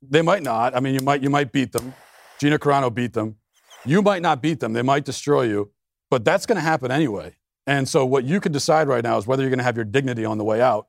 They 0.00 0.22
might 0.22 0.44
not. 0.44 0.76
I 0.76 0.78
mean, 0.78 0.94
you 0.94 1.00
might 1.00 1.20
you 1.20 1.30
might 1.30 1.50
beat 1.50 1.72
them. 1.72 1.94
Gina 2.40 2.60
Carano 2.60 2.94
beat 2.94 3.12
them. 3.12 3.36
You 3.84 4.02
might 4.02 4.22
not 4.22 4.40
beat 4.40 4.60
them. 4.60 4.72
They 4.74 4.82
might 4.82 5.04
destroy 5.04 5.42
you, 5.42 5.72
but 6.12 6.24
that's 6.24 6.46
going 6.46 6.56
to 6.56 6.62
happen 6.62 6.92
anyway. 6.92 7.34
And 7.66 7.88
so, 7.88 8.06
what 8.06 8.22
you 8.22 8.38
can 8.40 8.52
decide 8.52 8.86
right 8.86 9.02
now 9.02 9.16
is 9.18 9.26
whether 9.26 9.42
you're 9.42 9.50
going 9.50 9.58
to 9.58 9.64
have 9.64 9.76
your 9.76 9.84
dignity 9.84 10.24
on 10.24 10.38
the 10.38 10.44
way 10.44 10.60
out. 10.62 10.86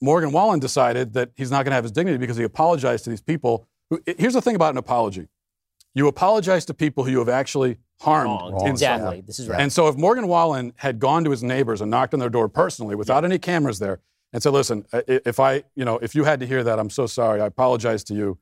Morgan 0.00 0.32
Wallen 0.32 0.60
decided 0.60 1.12
that 1.12 1.30
he's 1.36 1.50
not 1.50 1.64
going 1.64 1.72
to 1.72 1.76
have 1.76 1.84
his 1.84 1.92
dignity 1.92 2.16
because 2.18 2.38
he 2.38 2.44
apologized 2.44 3.04
to 3.04 3.10
these 3.10 3.20
people. 3.22 3.68
Who, 3.90 4.00
here's 4.18 4.34
the 4.34 4.42
thing 4.42 4.56
about 4.56 4.72
an 4.72 4.78
apology: 4.78 5.28
you 5.94 6.08
apologize 6.08 6.64
to 6.66 6.74
people 6.74 7.04
who 7.04 7.10
you 7.10 7.18
have 7.18 7.28
actually 7.28 7.78
harmed 8.00 8.30
Wrong. 8.52 8.68
Exactly. 8.68 9.20
This 9.20 9.38
is 9.38 9.48
right. 9.48 9.60
And 9.60 9.72
so 9.72 9.88
if 9.88 9.96
Morgan 9.96 10.26
Wallen 10.26 10.72
had 10.76 10.98
gone 10.98 11.24
to 11.24 11.30
his 11.30 11.42
neighbors 11.42 11.80
and 11.80 11.90
knocked 11.90 12.12
on 12.12 12.20
their 12.20 12.28
door 12.30 12.48
personally 12.48 12.94
without 12.94 13.24
any 13.24 13.38
cameras 13.38 13.78
there 13.78 14.00
and 14.32 14.42
said, 14.42 14.52
listen, 14.52 14.84
uh, 14.92 15.02
if 15.06 15.38
I, 15.38 15.62
you 15.76 15.84
know, 15.84 15.98
if 15.98 16.14
you 16.14 16.24
had 16.24 16.40
to 16.40 16.46
hear 16.46 16.64
that, 16.64 16.78
I'm 16.80 16.90
so 16.90 17.06
sorry. 17.06 17.40
I 17.40 17.46
apologize 17.46 18.02
to 18.04 18.14
you. 18.14 18.38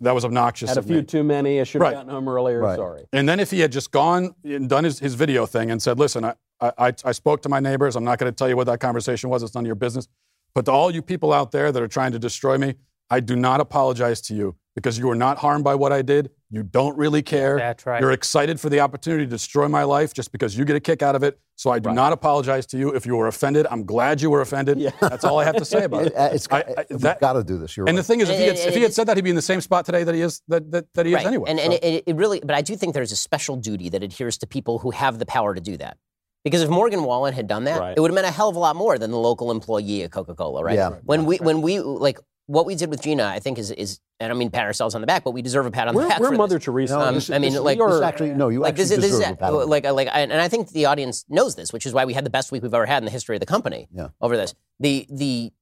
That 0.00 0.14
was 0.14 0.24
obnoxious 0.24 0.68
Had 0.70 0.76
a 0.76 0.80
of 0.80 0.86
few 0.86 0.96
me. 0.96 1.02
too 1.02 1.24
many. 1.24 1.60
I 1.60 1.64
should 1.64 1.80
have 1.80 1.82
Right. 1.82 1.94
gotten 1.94 2.10
home 2.10 2.28
earlier. 2.28 2.60
Right. 2.60 2.76
Sorry. 2.76 3.04
And 3.12 3.28
then 3.28 3.40
if 3.40 3.50
he 3.50 3.60
had 3.60 3.72
just 3.72 3.90
gone 3.90 4.34
and 4.44 4.68
done 4.68 4.84
his, 4.84 4.98
his 5.00 5.14
video 5.14 5.44
thing 5.46 5.70
and 5.70 5.82
said, 5.82 5.98
listen, 5.98 6.24
I, 6.24 6.34
I, 6.60 6.92
I 7.04 7.12
spoke 7.12 7.42
to 7.42 7.48
my 7.48 7.58
neighbors. 7.60 7.96
I'm 7.96 8.04
not 8.04 8.18
going 8.18 8.30
to 8.30 8.36
tell 8.36 8.48
you 8.48 8.56
what 8.56 8.66
that 8.66 8.78
conversation 8.80 9.28
was. 9.30 9.42
It's 9.42 9.54
none 9.54 9.64
of 9.64 9.66
your 9.66 9.76
business. 9.76 10.06
But 10.54 10.66
to 10.66 10.72
all 10.72 10.90
you 10.92 11.02
people 11.02 11.32
out 11.32 11.50
there 11.52 11.72
that 11.72 11.82
are 11.82 11.88
trying 11.88 12.12
to 12.12 12.18
destroy 12.18 12.58
me, 12.58 12.74
I 13.10 13.20
do 13.20 13.34
not 13.34 13.60
apologize 13.60 14.20
to 14.22 14.34
you 14.34 14.56
because 14.74 14.98
you 14.98 15.06
were 15.06 15.14
not 15.14 15.38
harmed 15.38 15.62
by 15.64 15.74
what 15.74 15.92
I 15.92 16.02
did. 16.02 16.30
You 16.50 16.62
don't 16.62 16.96
really 16.96 17.22
care. 17.22 17.56
That's 17.58 17.86
right. 17.86 18.00
You're 18.00 18.12
excited 18.12 18.60
for 18.60 18.68
the 18.68 18.80
opportunity 18.80 19.24
to 19.24 19.30
destroy 19.30 19.68
my 19.68 19.84
life 19.84 20.12
just 20.14 20.32
because 20.32 20.56
you 20.56 20.64
get 20.64 20.76
a 20.76 20.80
kick 20.80 21.02
out 21.02 21.14
of 21.14 21.22
it. 21.22 21.38
So 21.56 21.70
I 21.70 21.78
do 21.78 21.92
not 21.92 22.12
apologize 22.12 22.66
to 22.66 22.78
you. 22.78 22.90
If 22.94 23.06
you 23.06 23.16
were 23.16 23.28
offended, 23.28 23.66
I'm 23.70 23.84
glad 23.84 24.20
you 24.20 24.30
were 24.30 24.40
offended. 24.40 24.78
Yeah. 24.78 24.90
That's 25.00 25.24
all 25.24 25.38
I 25.38 25.44
have 25.44 25.56
to 25.56 25.64
say 25.64 25.84
about 25.84 26.02
It- 26.06 26.12
it. 26.16 26.34
it's 26.34 26.48
I- 26.50 26.62
got, 26.62 26.78
I- 26.78 26.84
that- 26.90 27.20
got 27.20 27.32
to 27.34 27.44
do 27.44 27.58
this. 27.58 27.76
You're 27.76 27.86
And 27.88 27.96
right. 27.96 28.00
the 28.02 28.06
thing 28.06 28.20
is, 28.20 28.28
if 28.28 28.36
he 28.36 28.42
had, 28.42 28.50
And- 28.50 28.58
and 28.58 28.68
if 28.68 28.74
he 28.74 28.82
had 28.82 28.92
said 28.92 29.06
that, 29.06 29.16
he'd 29.16 29.22
be 29.22 29.30
in 29.30 29.36
the 29.36 29.42
same 29.42 29.60
spot 29.60 29.84
today 29.86 30.02
that 30.04 30.14
he 30.14 30.20
is 30.20 30.42
that, 30.48 30.70
that, 30.72 30.86
that 30.94 31.06
he 31.06 31.12
is 31.12 31.16
right. 31.16 31.26
anyway. 31.26 31.50
And, 31.50 31.58
So- 31.60 31.64
and 31.66 31.72
it, 31.74 32.04
it 32.06 32.16
really, 32.16 32.40
but 32.40 32.54
I 32.56 32.62
do 32.62 32.74
think 32.76 32.94
there's 32.94 33.12
a 33.12 33.16
special 33.16 33.56
duty 33.56 33.88
that 33.90 34.02
adheres 34.02 34.38
to 34.38 34.46
people 34.46 34.78
who 34.80 34.90
have 34.90 35.18
the 35.20 35.26
power 35.26 35.54
to 35.54 35.60
do 35.60 35.76
that. 35.76 35.96
Because 36.44 36.62
if 36.62 36.68
Morgan 36.68 37.04
Wallen 37.04 37.32
had 37.32 37.46
done 37.46 37.64
that, 37.64 37.80
Right. 37.80 37.96
it 37.96 38.00
would 38.00 38.10
have 38.10 38.14
meant 38.14 38.26
a 38.26 38.30
hell 38.30 38.50
of 38.50 38.56
a 38.56 38.58
lot 38.58 38.76
more 38.76 38.98
than 38.98 39.10
the 39.10 39.18
local 39.18 39.50
employee 39.50 40.02
at 40.02 40.10
Coca-Cola, 40.12 40.62
right? 40.62 40.74
Yeah. 40.74 40.90
When 41.04 41.24
we 41.24 41.36
when 41.38 41.62
we 41.62 41.80
like 41.80 42.18
what 42.46 42.66
we 42.66 42.74
did 42.74 42.90
with 42.90 43.00
Gina, 43.02 43.24
I 43.24 43.38
think, 43.38 43.58
is 43.58 43.70
is 43.70 44.00
I 44.20 44.28
don't 44.28 44.38
mean 44.38 44.50
pat 44.50 44.64
ourselves 44.64 44.94
on 44.94 45.00
the 45.00 45.06
back, 45.06 45.24
but 45.24 45.32
we 45.32 45.42
deserve 45.42 45.66
a 45.66 45.70
pat 45.70 45.88
on 45.88 45.94
We're, 45.94 46.02
the 46.04 46.08
back. 46.08 46.20
we're 46.20 46.30
for 46.30 46.36
Mother 46.36 46.56
this. 46.56 46.64
Teresa. 46.64 46.94
No, 46.94 47.00
Um, 47.00 47.14
this- 47.14 47.30
I 47.30 47.38
mean, 47.38 47.52
this- 47.52 47.60
like- 47.62 47.78
You're- 47.78 48.04
actually, 48.04 48.34
no, 48.34 48.48
you 48.48 48.60
like 48.60 48.70
actually 48.70 48.84
this 48.84 48.90
is, 48.92 48.96
this 48.98 49.12
is 49.12 49.18
deserve 49.18 49.32
a 49.34 49.36
pat 49.36 49.52
on 49.52 49.60
the 49.60 49.66
like 49.66 49.84
like 49.84 50.08
and 50.12 50.32
I 50.32 50.48
think 50.48 50.70
the 50.70 50.86
audience 50.86 51.24
knows 51.28 51.54
this, 51.56 51.72
which 51.72 51.86
is 51.86 51.92
why 51.92 52.04
we 52.04 52.12
had 52.14 52.24
the 52.24 52.30
best 52.30 52.52
week 52.52 52.62
we've 52.62 52.74
ever 52.74 52.86
had 52.86 52.98
in 52.98 53.04
the 53.06 53.10
history 53.10 53.36
of 53.36 53.40
the 53.40 53.46
company 53.46 53.88
Yeah. 53.94 54.08
over 54.20 54.36
this. 54.36 54.54
The 54.80 55.06
the 55.10 55.52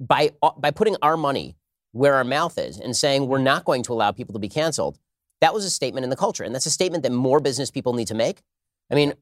by 0.00 0.30
by 0.58 0.70
putting 0.70 0.96
our 1.02 1.16
money 1.16 1.56
where 1.92 2.14
our 2.14 2.24
mouth 2.24 2.56
is 2.58 2.78
and 2.78 2.96
saying 2.96 3.26
we're 3.28 3.38
not 3.38 3.64
going 3.64 3.82
to 3.84 3.92
allow 3.92 4.10
people 4.12 4.32
to 4.32 4.38
be 4.38 4.48
canceled, 4.48 4.98
that 5.40 5.52
was 5.52 5.64
a 5.64 5.70
statement 5.70 6.04
in 6.04 6.10
the 6.10 6.16
culture, 6.16 6.44
and 6.44 6.54
that's 6.54 6.66
a 6.66 6.70
statement 6.70 7.02
that 7.02 7.12
more 7.12 7.40
business 7.40 7.70
people 7.70 7.92
need 7.92 8.06
to 8.08 8.14
make. 8.14 8.42
I 8.90 8.94
mean, 8.94 9.12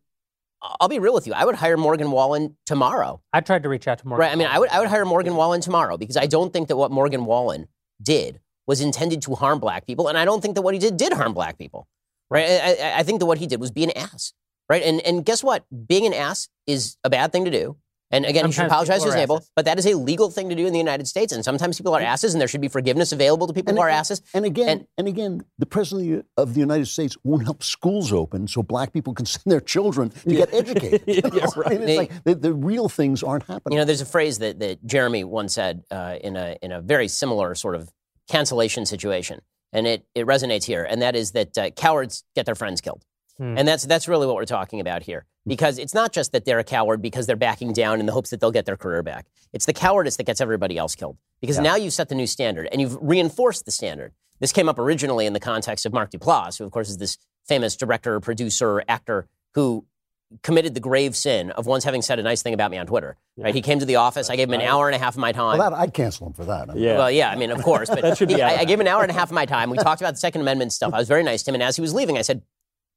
I'll 0.63 0.89
be 0.89 0.99
real 0.99 1.15
with 1.15 1.27
you. 1.27 1.33
I 1.33 1.45
would 1.45 1.55
hire 1.55 1.77
Morgan 1.77 2.11
Wallen 2.11 2.57
tomorrow. 2.67 3.23
I 3.33 3.41
tried 3.41 3.63
to 3.63 3.69
reach 3.69 3.89
out 3.89 3.99
to 3.99 4.09
Morgan. 4.09 4.21
Right. 4.21 4.33
I 4.33 4.37
mean, 4.37 4.47
I 4.47 4.59
would 4.59 4.69
I 4.69 4.81
would 4.81 4.89
hire 4.89 5.05
Morgan 5.05 5.35
Wallen 5.35 5.61
tomorrow 5.61 5.97
because 5.97 6.17
I 6.17 6.27
don't 6.27 6.53
think 6.53 6.69
that 6.69 6.77
what 6.77 6.91
Morgan 6.91 7.25
Wallen 7.25 7.69
did 8.03 8.41
was 8.67 8.81
intended 8.81 9.23
to 9.23 9.35
harm 9.35 9.59
black 9.59 9.87
people, 9.87 10.09
and 10.09 10.19
I 10.19 10.25
don't 10.25 10.41
think 10.43 10.55
that 10.57 10.63
what 10.63 10.75
he 10.75 10.81
did 10.81 10.97
did 10.97 11.13
harm 11.13 11.33
black 11.33 11.59
people. 11.59 11.89
Right. 12.31 12.49
I, 12.49 12.77
I, 12.81 12.99
I 12.99 13.03
think 13.03 13.21
that 13.21 13.27
what 13.27 13.39
he 13.39 13.47
did 13.47 13.61
was 13.61 13.71
be 13.71 13.85
an 13.85 13.91
ass. 13.97 14.33
Right. 14.69 14.83
And 14.83 15.01
and 15.01 15.25
guess 15.25 15.43
what? 15.43 15.65
Being 15.87 16.07
an 16.07 16.15
ass 16.15 16.49
is 16.67 16.97
a 17.05 17.11
bad 17.11 17.33
thing 17.33 17.45
to 17.45 17.51
do. 17.51 17.77
And 18.13 18.25
again, 18.25 18.47
he 18.47 18.53
should 18.53 18.67
apologize 18.67 19.01
to 19.03 19.07
his 19.07 19.15
neighbor, 19.15 19.39
but 19.55 19.65
that 19.67 19.79
is 19.79 19.87
a 19.87 19.95
legal 19.95 20.31
thing 20.31 20.49
to 20.49 20.55
do 20.57 20.67
in 20.67 20.73
the 20.73 20.79
United 20.79 21.07
States. 21.07 21.33
And 21.33 21.45
sometimes 21.45 21.77
people 21.77 21.95
are 21.95 22.01
asses, 22.01 22.35
and 22.35 22.41
there 22.41 22.49
should 22.49 22.61
be 22.61 22.69
forgiveness 22.69 23.13
available 23.13 23.47
to 23.47 23.53
people 23.53 23.71
And 23.71 23.79
who 23.79 23.83
are 23.83 23.89
asses. 23.89 24.21
And 24.35 24.45
again, 24.45 24.69
And- 24.69 24.87
and, 24.99 25.09
again, 25.09 25.45
the 25.59 25.67
president 25.67 26.27
of 26.37 26.55
the 26.55 26.61
United 26.61 26.87
States 26.87 27.17
won't 27.23 27.45
help 27.45 27.63
schools 27.63 28.13
open 28.13 28.49
so 28.49 28.63
black 28.63 28.93
people 28.93 29.15
can 29.15 29.27
send 29.35 29.45
their 29.47 29.61
children 29.61 30.11
to 30.11 30.29
get 30.35 30.53
educated. 30.53 31.03
You 31.07 31.21
know? 31.25 31.31
Yeah, 31.33 31.47
I 31.67 31.69
mean, 31.71 31.83
it's 31.83 31.99
like 31.99 32.25
the, 32.25 32.35
the 32.35 32.53
real 32.53 32.89
things 32.89 33.23
aren't 33.23 33.45
happening. 33.45 33.75
You 33.75 33.79
know, 33.79 33.85
there's 33.85 34.01
a 34.01 34.07
phrase 34.07 34.41
that, 34.41 34.59
that 34.59 34.85
Jeremy 34.85 35.23
once 35.25 35.55
said 35.55 35.85
uh, 35.91 36.17
in 36.21 36.37
a 36.37 36.57
in 36.63 36.73
a 36.73 36.81
very 36.81 37.07
similar 37.09 37.55
sort 37.55 37.77
of 37.77 37.91
cancellation 38.29 38.87
situation, 38.87 39.41
and 39.73 39.87
it 39.87 40.05
it 40.15 40.27
resonates 40.27 40.65
here, 40.65 40.83
and 40.89 41.01
that 41.03 41.15
is 41.15 41.31
that 41.33 41.57
uh, 41.57 41.71
cowards 41.71 42.25
get 42.35 42.47
their 42.47 42.55
friends 42.55 42.81
killed, 42.81 43.05
Hmm. 43.41 43.57
and 43.57 43.67
that's 43.67 43.85
that's 43.87 44.07
really 44.07 44.27
what 44.27 44.37
we're 44.37 44.45
talking 44.45 44.81
about 44.81 45.03
here, 45.03 45.25
because 45.47 45.79
it's 45.79 45.95
not 45.95 46.13
just 46.13 46.33
that 46.33 46.45
they're 46.45 46.59
a 46.59 46.65
coward 46.65 47.01
because 47.01 47.27
they're 47.27 47.37
backing 47.37 47.73
down 47.73 47.99
in 47.99 48.05
the 48.07 48.13
hopes 48.13 48.29
that 48.31 48.39
they'll 48.41 48.51
get 48.51 48.67
their 48.67 48.77
career 48.77 49.03
back. 49.03 49.27
It's 49.55 49.65
the 49.65 49.73
cowardice 49.73 50.17
that 50.19 50.25
gets 50.25 50.41
everybody 50.43 50.77
else 50.77 50.95
killed, 50.95 51.17
because 51.41 51.59
now 51.59 51.75
you've 51.77 51.95
set 51.95 52.11
the 52.11 52.15
new 52.15 52.27
standard 52.27 52.69
and 52.71 52.81
you've 52.83 52.99
reinforced 53.01 53.65
the 53.65 53.71
standard. 53.71 54.13
This 54.41 54.53
came 54.53 54.69
up 54.69 54.79
originally 54.79 55.25
in 55.25 55.33
the 55.33 55.41
context 55.41 55.87
of 55.87 55.93
Mark 55.95 56.11
Duplass, 56.11 56.59
who 56.59 56.65
of 56.65 56.71
course 56.71 56.91
is 56.91 56.99
this 56.99 57.17
famous 57.49 57.77
director, 57.77 58.21
producer, 58.21 58.83
actor 58.89 59.27
who 59.55 59.87
committed 60.43 60.75
the 60.75 60.81
grave 60.81 61.17
sin 61.17 61.51
of 61.53 61.67
once 61.67 61.83
having 61.85 62.03
said 62.03 62.19
a 62.19 62.23
nice 62.23 62.43
thing 62.43 62.55
about 62.55 62.71
me 62.71 62.77
on 62.79 62.87
Twitter. 62.87 63.17
Right? 63.37 63.55
He 63.55 63.63
came 63.63 63.79
to 63.81 63.87
the 63.87 63.97
office. 63.97 64.29
I 64.31 64.37
gave 64.37 64.49
him 64.49 64.55
an 64.55 64.61
hour 64.61 64.87
and 64.89 64.95
a 64.95 64.99
half 64.99 65.15
of 65.15 65.19
my 65.21 65.33
time. 65.33 65.59
well, 65.59 65.71
that, 65.71 65.77
I'd 65.79 65.95
cancel 65.95 66.27
him 66.29 66.35
for 66.35 66.45
that. 66.45 66.69
I 66.71 66.75
mean, 66.75 66.83
Yeah. 66.85 66.99
Well, 66.99 67.11
yeah, 67.11 67.31
I 67.31 67.37
mean, 67.37 67.51
of 67.51 67.63
course, 67.63 67.89
but 67.95 68.03
That 68.03 68.19
should 68.19 68.29
be 68.29 68.35
he- 68.35 68.43
I, 68.43 68.59
I 68.61 68.65
gave 68.65 68.75
him 68.79 68.83
an 68.83 68.87
hour 68.87 69.03
and 69.03 69.11
a 69.11 69.15
half 69.15 69.31
of 69.31 69.35
my 69.35 69.47
time. 69.47 69.71
We 69.71 69.79
talked 69.79 70.01
about 70.03 70.13
the 70.13 70.19
Second 70.21 70.43
Amendment 70.43 70.73
stuff. 70.73 70.93
I 70.95 70.99
was 70.99 71.09
very 71.09 71.23
nice 71.25 71.43
to 71.45 71.51
him, 71.51 71.55
and 71.57 71.63
as 71.65 71.75
he 71.77 71.83
was 71.83 71.95
leaving, 71.95 72.17
I 72.19 72.23
said, 72.23 72.43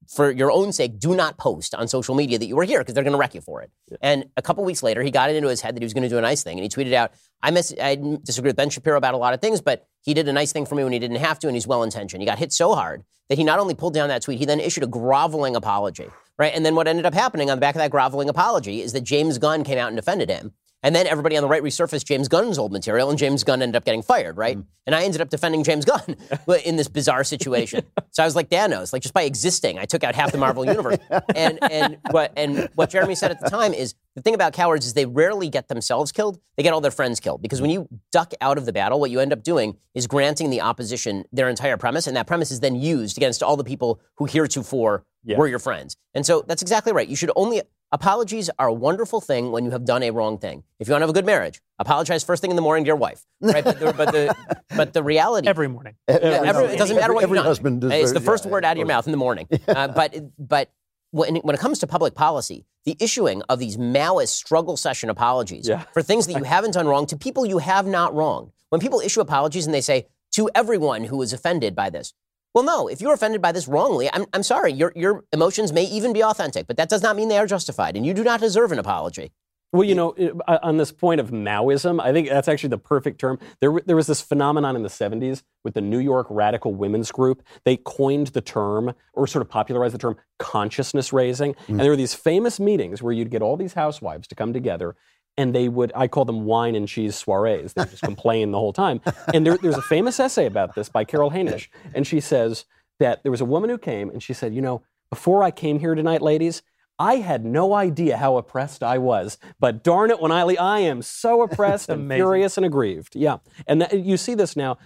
"For 0.07 0.31
your 0.31 0.51
own 0.51 0.71
sake, 0.71 0.99
do 0.99 1.15
not 1.15 1.37
post 1.37 1.73
on 1.75 1.87
social 1.87 2.15
media 2.15 2.37
that 2.39 2.45
you 2.45 2.55
were 2.55 2.63
here 2.63 2.79
because 2.79 2.93
they're 2.93 3.03
going 3.03 3.13
to 3.13 3.17
wreck 3.17 3.35
you 3.35 3.41
for 3.41 3.61
it." 3.61 3.71
And 4.01 4.25
a 4.37 4.41
couple 4.41 4.63
weeks 4.63 4.83
later, 4.83 5.03
he 5.03 5.11
got 5.11 5.29
it 5.29 5.35
into 5.35 5.49
his 5.49 5.61
head 5.61 5.75
that 5.75 5.81
he 5.81 5.85
was 5.85 5.93
going 5.93 6.03
to 6.03 6.09
do 6.09 6.17
a 6.17 6.21
nice 6.21 6.43
thing, 6.43 6.57
and 6.57 6.63
he 6.63 6.69
tweeted 6.69 6.93
out, 6.93 7.11
"I 7.41 7.51
miss, 7.51 7.73
I 7.81 7.95
disagree 8.23 8.49
with 8.49 8.55
Ben 8.55 8.69
Shapiro 8.69 8.97
about 8.97 9.13
a 9.13 9.17
lot 9.17 9.33
of 9.33 9.41
things, 9.41 9.61
but 9.61 9.85
he 10.01 10.13
did 10.13 10.27
a 10.27 10.33
nice 10.33 10.51
thing 10.51 10.65
for 10.65 10.75
me 10.75 10.83
when 10.83 10.93
he 10.93 10.99
didn't 10.99 11.17
have 11.17 11.39
to, 11.39 11.47
and 11.47 11.55
he's 11.55 11.67
well 11.67 11.83
intentioned." 11.83 12.21
He 12.21 12.25
got 12.25 12.39
hit 12.39 12.53
so 12.53 12.75
hard 12.75 13.03
that 13.29 13.37
he 13.37 13.43
not 13.43 13.59
only 13.59 13.73
pulled 13.73 13.93
down 13.93 14.09
that 14.09 14.21
tweet, 14.21 14.39
he 14.39 14.45
then 14.45 14.59
issued 14.59 14.83
a 14.83 14.87
groveling 14.87 15.55
apology. 15.55 16.09
Right, 16.35 16.53
and 16.55 16.65
then 16.65 16.73
what 16.73 16.87
ended 16.87 17.05
up 17.05 17.13
happening 17.13 17.51
on 17.51 17.57
the 17.57 17.61
back 17.61 17.75
of 17.75 17.79
that 17.79 17.91
groveling 17.91 18.27
apology 18.27 18.81
is 18.81 18.91
that 18.93 19.01
James 19.01 19.37
Gunn 19.37 19.63
came 19.63 19.77
out 19.77 19.89
and 19.89 19.95
defended 19.95 20.31
him. 20.31 20.53
And 20.83 20.93
then 20.93 21.07
everybody 21.07 21.37
on 21.37 21.41
the 21.41 21.47
right 21.47 21.63
resurfaced 21.63 22.03
James 22.05 22.27
Gunn's 22.27 22.57
old 22.57 22.73
material, 22.73 23.09
and 23.09 23.17
James 23.17 23.43
Gunn 23.45 23.61
ended 23.61 23.77
up 23.77 23.85
getting 23.85 24.01
fired, 24.03 24.35
right? 24.37 24.57
Mm. 24.57 24.65
And 24.85 24.93
I 24.93 25.03
ended 25.03 25.21
up 25.21 25.29
defending 25.29 25.63
James 25.63 25.85
Gunn 25.85 26.17
in 26.65 26.75
this 26.75 26.89
bizarre 26.89 27.23
situation. 27.23 27.85
so 28.11 28.21
I 28.21 28.25
was 28.25 28.35
like 28.35 28.49
Thanos, 28.49 28.91
like 28.91 29.01
just 29.01 29.13
by 29.13 29.21
existing, 29.23 29.79
I 29.79 29.85
took 29.85 30.03
out 30.03 30.13
half 30.13 30.33
the 30.33 30.37
Marvel 30.37 30.65
universe. 30.65 30.97
And 31.35 31.57
and 31.71 31.97
what 32.11 32.33
and 32.35 32.69
what 32.75 32.89
Jeremy 32.89 33.15
said 33.15 33.31
at 33.31 33.39
the 33.39 33.49
time 33.49 33.73
is 33.73 33.95
the 34.15 34.21
thing 34.21 34.35
about 34.35 34.51
cowards 34.53 34.85
is 34.85 34.93
they 34.93 35.05
rarely 35.05 35.49
get 35.49 35.69
themselves 35.69 36.11
killed; 36.11 36.37
they 36.57 36.63
get 36.63 36.73
all 36.73 36.81
their 36.81 36.91
friends 36.91 37.19
killed. 37.19 37.41
Because 37.41 37.61
when 37.61 37.69
you 37.71 37.87
duck 38.11 38.33
out 38.41 38.57
of 38.57 38.65
the 38.65 38.73
battle, 38.73 38.99
what 38.99 39.09
you 39.09 39.19
end 39.21 39.31
up 39.33 39.41
doing 39.41 39.77
is 39.95 40.05
granting 40.05 40.49
the 40.49 40.61
opposition 40.61 41.23
their 41.31 41.47
entire 41.49 41.77
premise, 41.77 42.07
and 42.07 42.15
that 42.17 42.27
premise 42.27 42.51
is 42.51 42.59
then 42.59 42.75
used 42.75 43.17
against 43.17 43.41
all 43.41 43.55
the 43.57 43.63
people 43.63 43.99
who 44.17 44.25
heretofore 44.25 45.05
Yeah. 45.23 45.37
were 45.37 45.47
your 45.47 45.59
friends. 45.59 45.95
And 46.13 46.25
so 46.25 46.43
that's 46.47 46.61
exactly 46.61 46.91
right. 46.93 47.07
You 47.07 47.15
should 47.15 47.31
only 47.35 47.61
apologies 47.93 48.49
are 48.59 48.67
a 48.67 48.73
wonderful 48.73 49.21
thing 49.21 49.51
when 49.51 49.63
you 49.63 49.71
have 49.71 49.85
done 49.85 50.03
a 50.03 50.09
wrong 50.11 50.37
thing. 50.37 50.63
If 50.79 50.87
you 50.87 50.91
want 50.93 51.01
to 51.01 51.03
have 51.03 51.09
a 51.11 51.13
good 51.13 51.25
marriage, 51.25 51.61
apologize 51.79 52.23
first 52.23 52.41
thing 52.41 52.49
in 52.49 52.55
the 52.57 52.61
morning 52.61 52.83
to 52.83 52.87
your 52.87 52.95
wife. 52.97 53.23
Right? 53.39 53.63
But 53.63 53.79
the, 53.79 53.93
but 53.93 54.11
the, 54.11 54.35
but 54.75 54.93
the 54.93 55.03
reality 55.03 55.47
every 55.47 55.69
morning. 55.69 55.95
yeah, 56.09 56.15
every- 56.43 56.65
it 56.65 56.77
doesn't 56.77 56.97
matter 56.97 57.13
what 57.13 57.23
every 57.23 57.37
you've 57.37 57.43
done. 57.43 57.49
husband 57.49 57.83
it's 57.85 58.11
the 58.11 58.19
first 58.19 58.45
yeah, 58.45 58.51
word 58.51 58.65
out 58.65 58.71
of 58.73 58.77
your 58.79 58.87
mouth 58.87 59.05
in 59.07 59.11
the 59.11 59.17
morning. 59.17 59.47
Uh, 59.67 59.87
but 59.87 60.15
but 60.37 60.71
when, 61.11 61.35
when 61.37 61.55
it 61.55 61.59
comes 61.59 61.79
to 61.79 61.87
public 61.87 62.15
policy, 62.15 62.65
the 62.85 62.97
issuing 62.99 63.41
of 63.47 63.59
these 63.59 63.77
Maoist 63.77 64.29
struggle 64.29 64.75
session 64.75 65.09
apologies 65.09 65.67
Yeah. 65.69 65.83
for 65.93 66.01
things 66.01 66.27
that 66.27 66.33
you 66.37 66.43
haven't 66.55 66.73
done 66.73 66.87
wrong 66.87 67.05
to 67.07 67.17
people 67.17 67.45
you 67.45 67.59
have 67.59 67.85
not 67.87 68.13
wronged. 68.13 68.51
When 68.69 68.81
people 68.81 68.99
issue 68.99 69.21
apologies 69.21 69.65
and 69.65 69.73
they 69.73 69.81
say 69.81 70.07
to 70.33 70.49
everyone 70.55 71.03
who 71.05 71.17
was 71.17 71.31
offended 71.33 71.75
by 71.75 71.89
this. 71.91 72.13
Well, 72.53 72.63
no, 72.63 72.87
if 72.87 73.01
you're 73.01 73.13
offended 73.13 73.41
by 73.41 73.51
this 73.51 73.67
wrongly, 73.67 74.09
I'm, 74.13 74.25
I'm 74.31 74.43
sorry, 74.43 74.71
your, 74.73 74.93
your 74.95 75.23
emotions 75.33 75.73
may 75.73 75.85
even 75.85 76.13
be 76.13 76.23
authentic, 76.23 76.67
but 76.67 76.77
that 76.77 76.87
does 76.87 77.01
not 77.01 77.15
mean 77.15 77.27
they 77.27 77.39
are 77.39 77.47
justified, 77.47 77.97
and 77.97 78.05
you 78.05 78.13
do 78.13 78.23
not 78.23 78.39
deserve 78.39 78.71
an 78.71 78.77
apology. 78.77 79.31
Well, 79.71 79.83
you 79.83 79.95
know, 79.95 80.13
uh, 80.47 80.59
on 80.61 80.77
this 80.77 80.91
point 80.91 81.19
of 81.19 81.31
Maoism, 81.31 81.99
I 81.99 82.13
think 82.13 82.29
that's 82.29 82.47
actually 82.47 82.69
the 82.69 82.77
perfect 82.77 83.19
term. 83.19 83.39
There, 83.59 83.81
there 83.87 83.95
was 83.95 84.05
this 84.05 84.21
phenomenon 84.21 84.75
in 84.75 84.83
the 84.83 84.89
70s 84.89 85.41
with 85.63 85.73
the 85.73 85.81
New 85.81 85.97
York 85.97 86.27
Radical 86.29 86.75
Women's 86.75 87.11
Group. 87.11 87.41
They 87.65 87.77
coined 87.77 88.27
the 88.27 88.41
term, 88.41 88.93
or 89.13 89.25
sort 89.25 89.41
of 89.41 89.49
popularized 89.49 89.95
the 89.95 89.97
term, 89.97 90.17
consciousness 90.37 91.11
raising. 91.11 91.55
And 91.67 91.79
there 91.79 91.89
were 91.89 91.95
these 91.95 92.13
famous 92.13 92.59
meetings 92.59 93.01
where 93.01 93.13
you'd 93.13 93.31
get 93.31 93.41
all 93.41 93.57
these 93.57 93.73
housewives 93.73 94.27
to 94.27 94.35
come 94.35 94.53
together. 94.53 94.95
And 95.37 95.53
they 95.53 95.67
would, 95.67 95.91
I 95.95 96.07
call 96.07 96.25
them 96.25 96.45
wine 96.45 96.75
and 96.75 96.87
cheese 96.87 97.15
soirees. 97.15 97.73
They 97.73 97.81
would 97.81 97.89
just 97.89 98.03
complain 98.03 98.51
the 98.51 98.59
whole 98.59 98.73
time. 98.73 99.01
And 99.33 99.45
there, 99.45 99.57
there's 99.57 99.77
a 99.77 99.81
famous 99.81 100.19
essay 100.19 100.45
about 100.45 100.75
this 100.75 100.89
by 100.89 101.05
Carol 101.05 101.31
Hanisch. 101.31 101.69
And 101.95 102.05
she 102.05 102.19
says 102.19 102.65
that 102.99 103.23
there 103.23 103.31
was 103.31 103.41
a 103.41 103.45
woman 103.45 103.69
who 103.69 103.77
came 103.77 104.09
and 104.11 104.21
she 104.21 104.33
said, 104.33 104.53
You 104.53 104.61
know, 104.61 104.83
before 105.09 105.41
I 105.43 105.49
came 105.51 105.79
here 105.79 105.95
tonight, 105.95 106.21
ladies, 106.21 106.61
I 106.99 107.15
had 107.15 107.43
no 107.43 107.73
idea 107.73 108.17
how 108.17 108.37
oppressed 108.37 108.83
I 108.83 108.97
was, 108.99 109.37
but 109.59 109.83
darn 109.83 110.11
it, 110.11 110.21
when 110.21 110.31
I 110.31 110.43
leave, 110.43 110.59
I 110.59 110.79
am 110.79 111.01
so 111.01 111.41
oppressed 111.41 111.89
and 111.89 112.09
furious 112.11 112.55
and 112.55 112.65
aggrieved. 112.65 113.15
Yeah, 113.15 113.37
and 113.67 113.81
that, 113.81 113.99
you 113.99 114.15
see 114.15 114.35
this 114.35 114.55
now, 114.55 114.77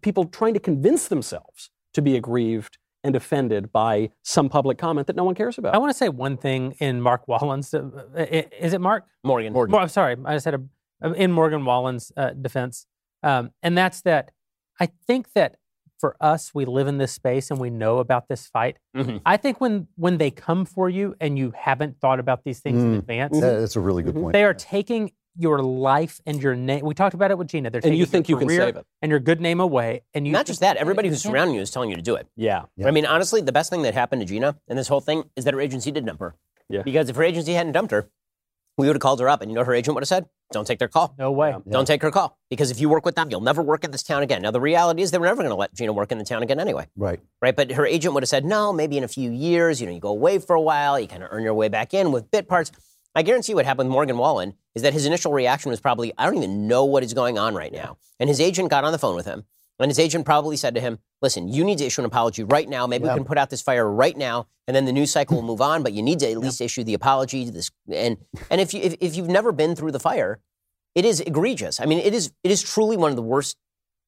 people 0.00 0.24
trying 0.24 0.54
to 0.54 0.60
convince 0.60 1.06
themselves 1.08 1.70
to 1.94 2.02
be 2.02 2.16
aggrieved 2.16 2.78
and 3.04 3.16
offended 3.16 3.72
by 3.72 4.10
some 4.22 4.48
public 4.48 4.78
comment 4.78 5.06
that 5.06 5.16
no 5.16 5.24
one 5.24 5.34
cares 5.34 5.58
about. 5.58 5.74
I 5.74 5.78
want 5.78 5.90
to 5.90 5.96
say 5.96 6.08
one 6.08 6.36
thing 6.36 6.72
in 6.78 7.00
Mark 7.00 7.26
Wallen's. 7.28 7.72
Uh, 7.74 7.88
is 8.16 8.72
it 8.72 8.80
Mark? 8.80 9.04
Morgan. 9.24 9.52
Mor- 9.52 9.74
I'm 9.80 9.88
sorry, 9.88 10.16
I 10.24 10.34
just 10.34 10.44
had 10.44 10.54
a 10.54 11.12
in 11.14 11.32
Morgan 11.32 11.64
Wallen's 11.64 12.12
uh, 12.16 12.30
defense, 12.30 12.86
um, 13.22 13.50
and 13.62 13.76
that's 13.76 14.02
that. 14.02 14.30
I 14.80 14.88
think 15.06 15.32
that 15.34 15.56
for 15.98 16.16
us, 16.20 16.52
we 16.54 16.64
live 16.64 16.88
in 16.88 16.98
this 16.98 17.12
space 17.12 17.50
and 17.50 17.60
we 17.60 17.70
know 17.70 17.98
about 17.98 18.26
this 18.28 18.46
fight. 18.48 18.78
Mhm. 18.96 19.20
I 19.26 19.36
think 19.36 19.60
when 19.60 19.88
when 19.96 20.18
they 20.18 20.30
come 20.30 20.64
for 20.64 20.88
you 20.88 21.14
and 21.20 21.36
you 21.38 21.52
haven't 21.56 21.98
thought 22.00 22.18
about 22.20 22.44
these 22.44 22.60
things 22.60 22.82
in 22.82 22.94
Mm. 22.94 22.98
advance, 22.98 23.40
That- 23.40 23.58
that's 23.60 23.76
a 23.76 23.80
really 23.80 24.02
good 24.02 24.14
point. 24.14 24.32
they 24.32 24.44
are 24.44 24.54
taking 24.54 25.12
your 25.36 25.62
life 25.62 26.20
and 26.26 26.42
your 26.42 26.54
name. 26.54 26.84
We 26.84 26.94
talked 26.94 27.14
about 27.14 27.30
it 27.30 27.38
with 27.38 27.48
Gina. 27.48 27.70
They're 27.70 27.80
And 27.84 27.96
you 27.96 28.06
think 28.06 28.28
you 28.28 28.36
can 28.36 28.48
save 28.48 28.76
it. 28.76 28.86
and 29.00 29.10
your 29.10 29.20
good 29.20 29.40
name 29.40 29.60
away. 29.60 30.02
And 30.14 30.26
you 30.26 30.32
Not 30.32 30.46
just 30.46 30.60
that, 30.60 30.76
everybody 30.76 31.08
who's 31.08 31.24
Yeah. 31.24 31.30
surrounding 31.30 31.54
you 31.56 31.62
is 31.62 31.70
telling 31.70 31.90
you 31.90 31.96
to 31.96 32.02
do 32.02 32.14
it. 32.16 32.26
Yeah, 32.36 32.64
Yeah. 32.76 32.88
I 32.88 32.90
mean, 32.90 33.06
honestly, 33.06 33.40
the 33.40 33.52
best 33.52 33.70
thing 33.70 33.82
that 33.82 33.94
happened 33.94 34.20
to 34.22 34.26
Gina 34.26 34.56
in 34.68 34.76
this 34.76 34.88
whole 34.88 35.00
thing 35.00 35.24
is 35.36 35.44
that 35.44 35.54
her 35.54 35.60
agency 35.60 35.90
did 35.90 36.04
dump 36.06 36.20
her. 36.20 36.34
Yeah. 36.68 36.82
Because 36.82 37.08
if 37.08 37.16
her 37.16 37.22
agency 37.24 37.52
hadn't 37.54 37.72
dumped 37.72 37.92
her, 37.92 38.08
we 38.78 38.86
would 38.86 38.96
have 38.96 39.02
called 39.02 39.20
her 39.20 39.28
up, 39.28 39.42
and 39.42 39.50
you 39.50 39.54
know 39.54 39.60
what 39.60 39.66
her 39.66 39.74
agent 39.74 39.94
would 39.94 40.00
have 40.02 40.08
said? 40.08 40.26
Don't 40.50 40.66
take 40.66 40.78
their 40.78 40.88
call. 40.88 41.14
No 41.18 41.30
way. 41.30 41.54
Don't 41.68 41.84
take 41.86 42.00
her 42.00 42.10
call. 42.10 42.38
Because 42.48 42.70
if 42.70 42.80
you 42.80 42.88
work 42.88 43.04
with 43.04 43.14
them, 43.16 43.30
you'll 43.30 43.42
never 43.42 43.62
work 43.62 43.84
in 43.84 43.90
this 43.90 44.02
town 44.02 44.22
again. 44.22 44.40
Now, 44.42 44.50
the 44.50 44.60
reality 44.62 45.02
is 45.02 45.10
they 45.10 45.18
were 45.18 45.26
never 45.26 45.42
going 45.42 45.50
to 45.50 45.54
let 45.56 45.74
Gina 45.74 45.92
work 45.92 46.10
in 46.10 46.16
the 46.18 46.24
town 46.24 46.42
again 46.42 46.58
anyway. 46.58 46.86
right. 46.96 47.20
Right? 47.42 47.54
But 47.54 47.72
her 47.72 47.84
agent 47.86 48.14
would 48.14 48.22
have 48.22 48.28
said, 48.30 48.44
no, 48.46 48.72
maybe 48.72 48.96
in 48.96 49.04
a 49.04 49.08
few 49.08 49.30
years, 49.30 49.80
you 49.80 49.86
know, 49.86 49.92
you 49.92 50.00
go 50.00 50.08
away 50.08 50.38
for 50.38 50.54
a 50.56 50.60
while, 50.60 50.98
you 50.98 51.06
kind 51.06 51.22
of 51.22 51.28
earn 51.32 51.42
your 51.42 51.52
way 51.54 51.68
back 51.68 51.92
in 51.92 52.12
with 52.12 52.30
bit 52.30 52.48
parts. 52.48 52.70
I 53.14 53.22
guarantee 53.22 53.54
what 53.54 53.64
happened 53.66 53.88
with 53.88 53.92
Morgan 53.94 54.16
Wallen 54.18 54.54
is 54.74 54.82
that 54.82 54.92
his 54.92 55.04
initial 55.06 55.32
reaction 55.32 55.70
was 55.70 55.80
probably, 55.80 56.12
I 56.16 56.24
don't 56.26 56.36
even 56.38 56.66
know 56.66 56.84
what 56.84 57.02
is 57.02 57.12
going 57.14 57.38
on 57.38 57.54
right 57.54 57.72
now. 57.72 57.98
And 58.18 58.28
his 58.28 58.40
agent 58.40 58.70
got 58.70 58.84
on 58.84 58.92
the 58.92 58.98
phone 58.98 59.14
with 59.16 59.26
him, 59.26 59.44
and 59.78 59.90
his 59.90 59.98
agent 59.98 60.24
probably 60.24 60.56
said 60.56 60.74
to 60.76 60.80
him, 60.80 60.98
listen, 61.20 61.48
you 61.48 61.64
need 61.64 61.78
to 61.78 61.84
issue 61.84 62.00
an 62.00 62.06
apology 62.06 62.42
right 62.44 62.68
now. 62.68 62.86
Maybe 62.86 63.04
Yeah. 63.04 63.12
we 63.14 63.18
can 63.18 63.24
put 63.26 63.36
out 63.36 63.50
this 63.50 63.60
fire 63.60 63.88
right 63.90 64.16
now, 64.16 64.46
and 64.66 64.74
then 64.74 64.84
the 64.86 64.92
news 64.92 65.10
cycle 65.10 65.36
will 65.36 65.42
move 65.52 65.60
on, 65.60 65.82
but 65.82 65.92
you 65.92 66.02
need 66.02 66.20
to 66.20 66.30
at 66.30 66.38
least 66.38 66.60
issue 66.60 66.84
the 66.84 66.94
apology. 66.94 67.44
To 67.46 67.50
this, 67.50 67.70
and 67.92 68.16
and 68.50 68.60
if, 68.60 68.72
you, 68.72 68.80
if, 68.80 68.94
if 69.00 69.16
you've 69.16 69.28
never 69.28 69.52
been 69.52 69.74
through 69.76 69.90
the 69.92 70.00
fire, 70.00 70.40
it 70.94 71.04
is 71.04 71.20
egregious. 71.20 71.80
I 71.80 71.86
mean, 71.86 71.98
it 71.98 72.14
is, 72.14 72.32
it 72.44 72.50
is 72.50 72.62
truly 72.62 72.96
one 72.96 73.10
of 73.10 73.16
the 73.16 73.22
worst. 73.22 73.56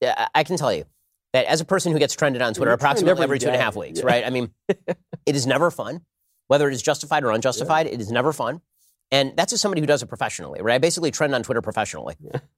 Uh, 0.02 0.12
I 0.16 0.28
I 0.36 0.44
can 0.44 0.56
tell 0.56 0.72
you 0.72 0.84
that 1.32 1.44
as 1.46 1.60
a 1.60 1.64
person 1.64 1.92
who 1.92 1.98
gets 1.98 2.14
trended 2.14 2.40
on 2.40 2.54
Twitter 2.54 2.70
You're 2.70 2.74
approximately 2.76 3.10
every 3.10 3.24
every 3.24 3.38
two 3.40 3.48
and 3.48 3.56
a 3.56 3.58
half 3.60 3.74
weeks, 3.76 3.98
Yeah. 3.98 4.06
right? 4.06 4.24
I 4.24 4.30
mean, 4.30 4.50
it 4.68 5.34
is 5.34 5.46
never 5.46 5.70
fun. 5.70 6.02
Whether 6.46 6.68
it 6.68 6.74
is 6.74 6.82
justified 6.82 7.24
or 7.24 7.32
unjustified, 7.32 7.86
it 7.86 8.00
is 8.00 8.10
never 8.12 8.32
fun. 8.32 8.60
And 9.10 9.36
that's 9.36 9.52
as 9.52 9.60
somebody 9.60 9.80
who 9.80 9.86
does 9.86 10.02
it 10.02 10.06
professionally, 10.06 10.60
right? 10.62 10.74
I 10.74 10.78
basically 10.78 11.10
trend 11.10 11.34
on 11.34 11.42
Twitter 11.42 11.62
professionally. 11.62 12.16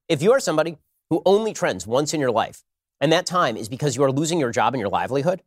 If 0.08 0.22
you 0.22 0.32
are 0.32 0.40
somebody 0.40 0.78
who 1.10 1.22
only 1.26 1.52
trends 1.52 1.86
once 1.86 2.14
in 2.14 2.20
your 2.20 2.30
life, 2.30 2.62
and 3.00 3.12
that 3.12 3.26
time 3.26 3.56
is 3.56 3.68
because 3.68 3.94
you 3.96 4.02
are 4.04 4.12
losing 4.12 4.38
your 4.40 4.50
job 4.50 4.72
and 4.74 4.80
your 4.80 4.88
livelihood, 4.88 5.42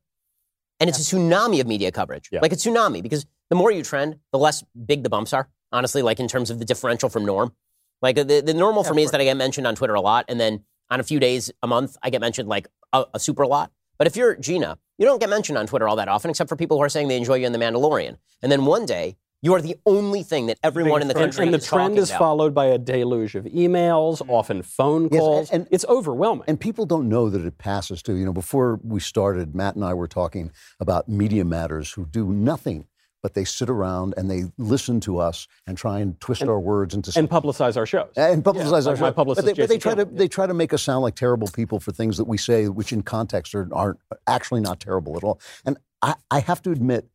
and 0.79 0.89
it's 0.89 0.99
a 0.99 1.15
tsunami 1.15 1.59
of 1.59 1.67
media 1.67 1.91
coverage, 1.91 2.29
Yeah. 2.31 2.39
like 2.41 2.53
a 2.53 2.55
tsunami, 2.55 3.01
because 3.01 3.25
the 3.49 3.55
more 3.55 3.71
you 3.71 3.83
trend, 3.83 4.19
the 4.31 4.37
less 4.37 4.63
big 4.85 5.03
the 5.03 5.09
bumps 5.09 5.33
are. 5.33 5.49
Honestly, 5.71 6.01
like 6.01 6.19
in 6.19 6.27
terms 6.27 6.49
of 6.49 6.57
the 6.59 6.65
differential 6.65 7.09
from 7.09 7.25
norm. 7.25 7.53
Like 8.01 8.15
the, 8.15 8.41
the 8.45 8.53
normal 8.53 8.83
for 8.83 8.93
me 8.93 9.03
is 9.03 9.11
that 9.11 9.19
I 9.21 9.23
get 9.23 9.37
mentioned 9.37 9.67
on 9.67 9.75
Twitter 9.75 9.93
a 9.93 10.01
lot, 10.01 10.25
and 10.29 10.39
then 10.39 10.63
on 10.89 10.99
a 10.99 11.03
few 11.03 11.19
days 11.19 11.51
a 11.61 11.67
month, 11.67 11.97
I 12.01 12.09
get 12.09 12.21
mentioned 12.21 12.47
like 12.49 12.67
a, 12.93 13.05
a 13.13 13.19
super 13.19 13.45
lot. 13.45 13.71
But 13.97 14.07
if 14.07 14.15
you're 14.15 14.35
Gina, 14.35 14.77
you 14.97 15.05
don't 15.05 15.19
get 15.19 15.29
mentioned 15.29 15.57
on 15.57 15.67
Twitter 15.67 15.87
all 15.87 15.95
that 15.97 16.07
often, 16.07 16.29
except 16.31 16.49
for 16.49 16.55
people 16.55 16.77
who 16.77 16.83
are 16.83 16.89
saying 16.89 17.07
they 17.07 17.17
enjoy 17.17 17.35
you 17.35 17.45
in 17.45 17.51
The 17.51 17.59
Mandalorian. 17.59 18.17
And 18.41 18.51
then 18.51 18.65
one 18.65 18.85
day, 18.85 19.17
you 19.41 19.53
are 19.53 19.61
the 19.61 19.75
only 19.85 20.23
thing 20.23 20.47
that 20.47 20.57
everyone 20.63 21.01
in 21.01 21.07
the 21.07 21.13
And, 21.15 21.23
country 21.23 21.45
and 21.45 21.53
the 21.53 21.59
trend 21.59 21.97
is 21.97 22.09
about. 22.09 22.19
followed 22.19 22.53
by 22.53 22.65
a 22.65 22.77
deluge 22.77 23.35
of 23.35 23.45
emails, 23.45 24.19
mm-hmm. 24.19 24.31
often 24.31 24.61
phone 24.63 25.09
Yes, 25.11 25.19
calls. 25.19 25.49
and- 25.51 25.67
it's 25.71 25.85
overwhelming. 25.87 26.43
And 26.47 26.59
people 26.59 26.85
don't 26.85 27.07
know 27.07 27.29
that 27.29 27.45
it 27.45 27.57
passes 27.57 28.01
too. 28.01 28.15
You 28.15 28.25
know, 28.25 28.33
before 28.33 28.79
we 28.83 28.99
started, 28.99 29.55
Matt 29.55 29.75
and 29.75 29.85
I 29.85 29.93
were 29.93 30.07
talking 30.07 30.51
about 30.79 31.07
media 31.07 31.45
matters 31.45 31.91
who 31.93 32.05
do 32.05 32.27
nothing 32.31 32.85
but 33.21 33.33
they 33.33 33.43
sit 33.43 33.69
around 33.69 34.13
and 34.15 34.31
they 34.31 34.45
listen 34.57 35.01
to 35.01 35.17
us 35.19 35.45
and 35.67 35.77
try 35.77 35.99
and 35.99 36.17
twist 36.21 36.41
our 36.43 36.57
words 36.57 36.93
into 36.95 37.11
and 37.19 37.29
publicize 37.29 37.75
our 37.75 37.85
shows. 37.85 38.07
and 38.15 38.45
publicize 38.45 38.85
Yeah, 38.85 38.91
our 38.91 38.95
my 38.97 39.11
publicist, 39.11 39.45
but 39.45 39.55
they, 39.57 39.61
but 39.61 39.67
they 39.67 39.77
try 39.77 39.91
to 39.93 40.05
Campbell. 40.05 40.17
they 40.17 40.27
try 40.29 40.47
to 40.47 40.53
make 40.53 40.71
us 40.73 40.81
sound 40.81 41.01
like 41.03 41.15
terrible 41.15 41.49
people 41.49 41.81
for 41.81 41.91
things 41.91 42.15
that 42.15 42.23
we 42.29 42.37
say, 42.37 42.69
which 42.69 42.93
in 42.93 43.01
context 43.01 43.53
are, 43.55 43.67
aren't 43.73 43.99
actually 44.25 44.61
not 44.61 44.79
terrible 44.79 45.17
at 45.17 45.25
all. 45.25 45.37
And 45.65 45.77
I, 46.01 46.15
I 46.31 46.39
have 46.39 46.61
to 46.61 46.71
admit, 46.71 47.09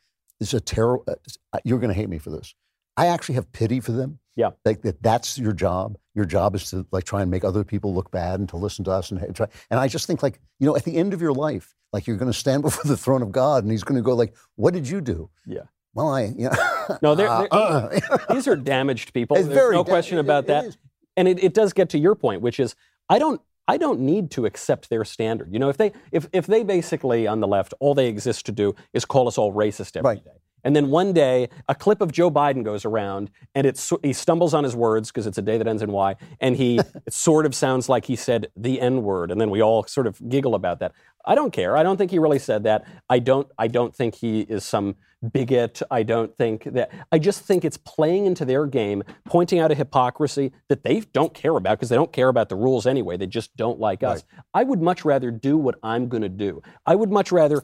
it's 0.45 0.55
a 0.55 0.61
terrible. 0.61 1.05
Uh, 1.09 1.59
you're 1.65 1.79
going 1.79 1.89
to 1.89 1.95
hate 1.95 2.09
me 2.09 2.19
for 2.19 2.31
this. 2.31 2.55
I 2.97 3.09
actually 3.09 3.35
have 3.37 3.51
pity 3.53 3.81
for 3.81 3.93
them. 3.93 4.19
Yeah. 4.37 4.51
like 4.65 4.83
that. 4.83 5.01
That's 5.03 5.39
your 5.39 5.53
job. 5.53 5.97
Your 6.15 6.25
job 6.25 6.55
is 6.57 6.71
to 6.71 6.87
like 6.93 7.05
try 7.05 7.23
and 7.23 7.31
make 7.31 7.45
other 7.45 7.63
people 7.65 7.95
look 7.95 8.11
bad 8.11 8.41
and 8.41 8.49
to 8.49 8.57
listen 8.57 8.85
to 8.85 8.91
us 8.91 9.11
and 9.13 9.35
try. 9.35 9.47
And 9.71 9.79
I 9.81 9.87
just 9.89 10.07
think 10.07 10.23
like 10.23 10.41
you 10.61 10.67
know, 10.67 10.77
at 10.77 10.85
the 10.85 10.97
end 10.97 11.13
of 11.15 11.21
your 11.23 11.33
life, 11.33 11.75
like 11.93 12.07
you're 12.07 12.17
going 12.17 12.31
to 12.33 12.39
stand 12.39 12.63
before 12.69 12.85
the 12.89 12.97
throne 12.97 13.23
of 13.23 13.33
God, 13.33 13.65
and 13.65 13.71
He's 13.73 13.85
going 13.85 13.97
to 13.97 14.03
go 14.03 14.15
like, 14.15 14.35
"What 14.57 14.75
did 14.75 14.89
you 14.89 15.01
do?" 15.01 15.31
Yeah. 15.47 15.63
Well, 15.95 16.09
I, 16.09 16.23
you 16.37 16.51
know, 16.51 16.99
No, 17.03 17.15
they're- 17.15 17.29
uh, 17.29 17.47
they're- 17.89 18.01
uh. 18.11 18.19
These 18.35 18.49
are 18.49 18.57
damaged 18.57 19.15
people. 19.15 19.37
There's 19.37 19.47
very 19.47 19.75
no 19.77 19.85
da- 19.85 19.91
question 19.91 20.19
it- 20.19 20.23
about 20.23 20.49
it 20.49 20.77
And 21.17 21.29
it, 21.29 21.43
it 21.43 21.55
does 21.55 21.73
get 21.73 21.91
to 21.91 21.99
your 21.99 22.17
point, 22.17 22.43
which 22.43 22.59
is 22.59 22.75
I 23.09 23.19
don't 23.21 23.41
I 23.67 23.79
don't 23.79 24.01
need 24.01 24.31
to 24.33 24.45
accept 24.47 24.91
their 24.91 25.05
standard. 25.05 25.53
You 25.53 25.59
know, 25.59 25.69
if 25.69 25.77
they 25.77 25.93
if 26.13 26.29
if 26.33 26.47
they 26.47 26.63
basically 26.65 27.27
on 27.27 27.41
the 27.41 27.49
left 27.49 27.75
all 27.81 27.95
they 27.95 28.09
exist 28.09 28.47
to 28.47 28.53
do 28.53 28.75
is 28.93 29.05
call 29.05 29.27
us 29.29 29.39
all 29.39 29.53
racist 29.53 29.97
every 29.97 30.17
day, 30.17 30.23
Right. 30.27 30.37
And 30.65 30.75
then 30.75 30.91
one 30.91 31.13
day, 31.13 31.49
a 31.69 31.75
clip 31.75 32.01
of 32.01 32.11
Joe 32.11 32.31
Biden 32.31 32.65
goes 32.65 32.85
around, 32.85 33.31
and 33.55 33.67
it's 33.67 33.93
he 34.03 34.13
stumbles 34.13 34.55
on 34.55 34.65
his 34.65 34.75
words 34.75 35.11
because 35.11 35.27
it's 35.27 35.39
a 35.39 35.43
day 35.43 35.59
that 35.59 35.67
ends 35.67 35.83
in 35.83 35.93
Y, 35.93 36.17
and 36.41 36.57
he 36.57 36.79
it 37.07 37.13
sort 37.13 37.47
of 37.47 37.55
sounds 37.55 37.89
like 37.89 38.07
he 38.07 38.17
said 38.17 38.49
the 38.57 38.81
N 38.81 39.03
word, 39.03 39.31
and 39.31 39.41
then 39.41 39.51
we 39.51 39.63
all 39.63 39.85
sort 39.85 40.07
of 40.07 40.21
giggle 40.29 40.55
about 40.55 40.81
that. 40.81 40.93
I 41.27 41.35
don't 41.35 41.53
care. 41.53 41.77
I 41.77 41.83
don't 41.83 41.97
think 41.97 42.11
he 42.11 42.19
really 42.19 42.39
said 42.39 42.65
that. 42.65 42.85
I 43.09 43.19
don't. 43.19 43.49
I 43.59 43.69
don't 43.69 43.95
think 43.95 44.15
he 44.15 44.41
is 44.41 44.65
some 44.65 44.97
bigot. 45.33 45.81
I 45.91 46.03
don't 46.03 46.37
think 46.37 46.65
that. 46.65 46.91
I 47.11 47.19
just 47.19 47.43
think 47.43 47.65
it's 47.65 47.79
playing 47.79 48.27
into 48.27 48.45
their 48.45 48.67
game, 48.67 49.03
pointing 49.25 49.59
out 49.59 49.71
a 49.71 49.75
hypocrisy 49.75 50.53
that 50.69 50.83
they 50.83 51.01
don't 51.01 51.33
care 51.33 51.57
about 51.57 51.79
because 51.79 51.89
they 51.89 51.97
don't 51.97 52.13
care 52.13 52.29
about 52.29 52.49
the 52.49 52.57
rules 52.57 52.87
anyway. 52.87 53.17
They 53.17 53.27
just 53.27 53.57
don't 53.57 53.81
like 53.81 54.03
us. 54.03 54.25
I 54.53 54.65
would 54.65 54.83
much 54.83 55.05
rather 55.05 55.31
do 55.31 55.57
what 55.57 55.77
I'm 55.83 56.09
going 56.09 56.23
to 56.23 56.29
do. 56.29 56.63
I 56.85 56.95
would 56.95 57.11
much 57.11 57.33
rather 57.33 57.63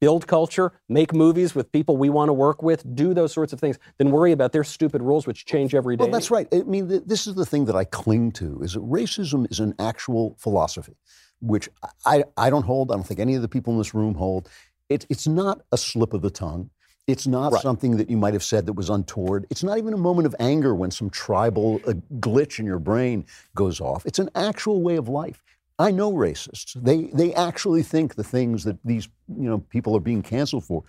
build 0.00 0.26
culture, 0.26 0.72
make 0.88 1.12
movies 1.12 1.54
with 1.54 1.70
people 1.72 1.96
we 1.96 2.08
want 2.08 2.28
to 2.28 2.32
work 2.32 2.62
with, 2.62 2.94
do 2.94 3.14
those 3.14 3.32
sorts 3.32 3.52
of 3.52 3.60
things, 3.60 3.78
then 3.98 4.10
worry 4.10 4.32
about 4.32 4.52
their 4.52 4.64
stupid 4.64 5.02
rules 5.02 5.26
which 5.26 5.44
change 5.44 5.74
every 5.74 5.96
day. 5.96 6.04
Well, 6.04 6.12
that's 6.12 6.30
right. 6.30 6.46
I 6.52 6.62
mean, 6.62 6.88
th- 6.88 7.02
this 7.06 7.26
is 7.26 7.34
the 7.34 7.46
thing 7.46 7.64
that 7.66 7.76
I 7.76 7.84
cling 7.84 8.32
to: 8.32 8.60
is 8.62 8.74
that 8.74 8.82
racism 8.82 9.50
is 9.50 9.60
an 9.60 9.74
actual 9.78 10.36
philosophy, 10.38 10.96
which 11.40 11.68
I, 12.06 12.24
I 12.36 12.50
don't 12.50 12.64
hold. 12.64 12.90
I 12.90 12.94
don't 12.94 13.06
think 13.06 13.20
any 13.20 13.34
of 13.34 13.42
the 13.42 13.48
people 13.48 13.72
in 13.72 13.78
this 13.78 13.94
room 13.94 14.14
hold. 14.14 14.48
It, 14.88 15.06
it's 15.10 15.26
not 15.26 15.60
a 15.70 15.76
slip 15.76 16.14
of 16.14 16.22
the 16.22 16.30
tongue. 16.30 16.70
It's 17.06 17.26
not 17.26 17.52
Right. 17.52 17.62
something 17.62 17.96
that 17.96 18.10
you 18.10 18.18
might 18.18 18.34
have 18.34 18.44
said 18.44 18.66
that 18.66 18.74
was 18.74 18.90
untoward. 18.90 19.46
It's 19.50 19.64
not 19.64 19.78
even 19.78 19.94
a 19.94 19.98
moment 19.98 20.26
of 20.26 20.34
anger 20.38 20.74
when 20.74 20.90
some 20.90 21.08
tribal 21.08 21.80
uh, 21.86 21.94
glitch 22.20 22.58
in 22.58 22.66
your 22.66 22.78
brain 22.78 23.24
goes 23.54 23.80
off. 23.80 24.04
It's 24.04 24.18
an 24.18 24.28
actual 24.34 24.82
way 24.82 24.96
of 24.96 25.08
life. 25.08 25.42
I 25.78 25.90
know 25.90 26.12
racists. 26.12 26.72
They 26.74 27.04
they 27.14 27.34
actually 27.34 27.82
think 27.82 28.16
the 28.16 28.24
things 28.24 28.64
that 28.64 28.78
these 28.84 29.08
you 29.28 29.48
know 29.48 29.58
people 29.58 29.96
are 29.96 30.00
being 30.00 30.22
canceled 30.22 30.64
for. 30.64 30.84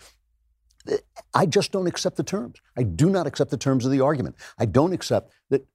I 1.34 1.46
just 1.46 1.72
don't 1.72 1.88
accept 1.88 2.16
the 2.16 2.24
terms. 2.24 2.60
I 2.78 2.84
do 2.84 3.10
not 3.10 3.28
accept 3.28 3.52
the 3.52 3.58
terms 3.58 3.86
of 3.86 3.92
the 3.92 4.02
argument. 4.02 4.36
I 4.58 4.66
don't 4.66 4.94
accept 4.94 5.34
that, 5.50 5.68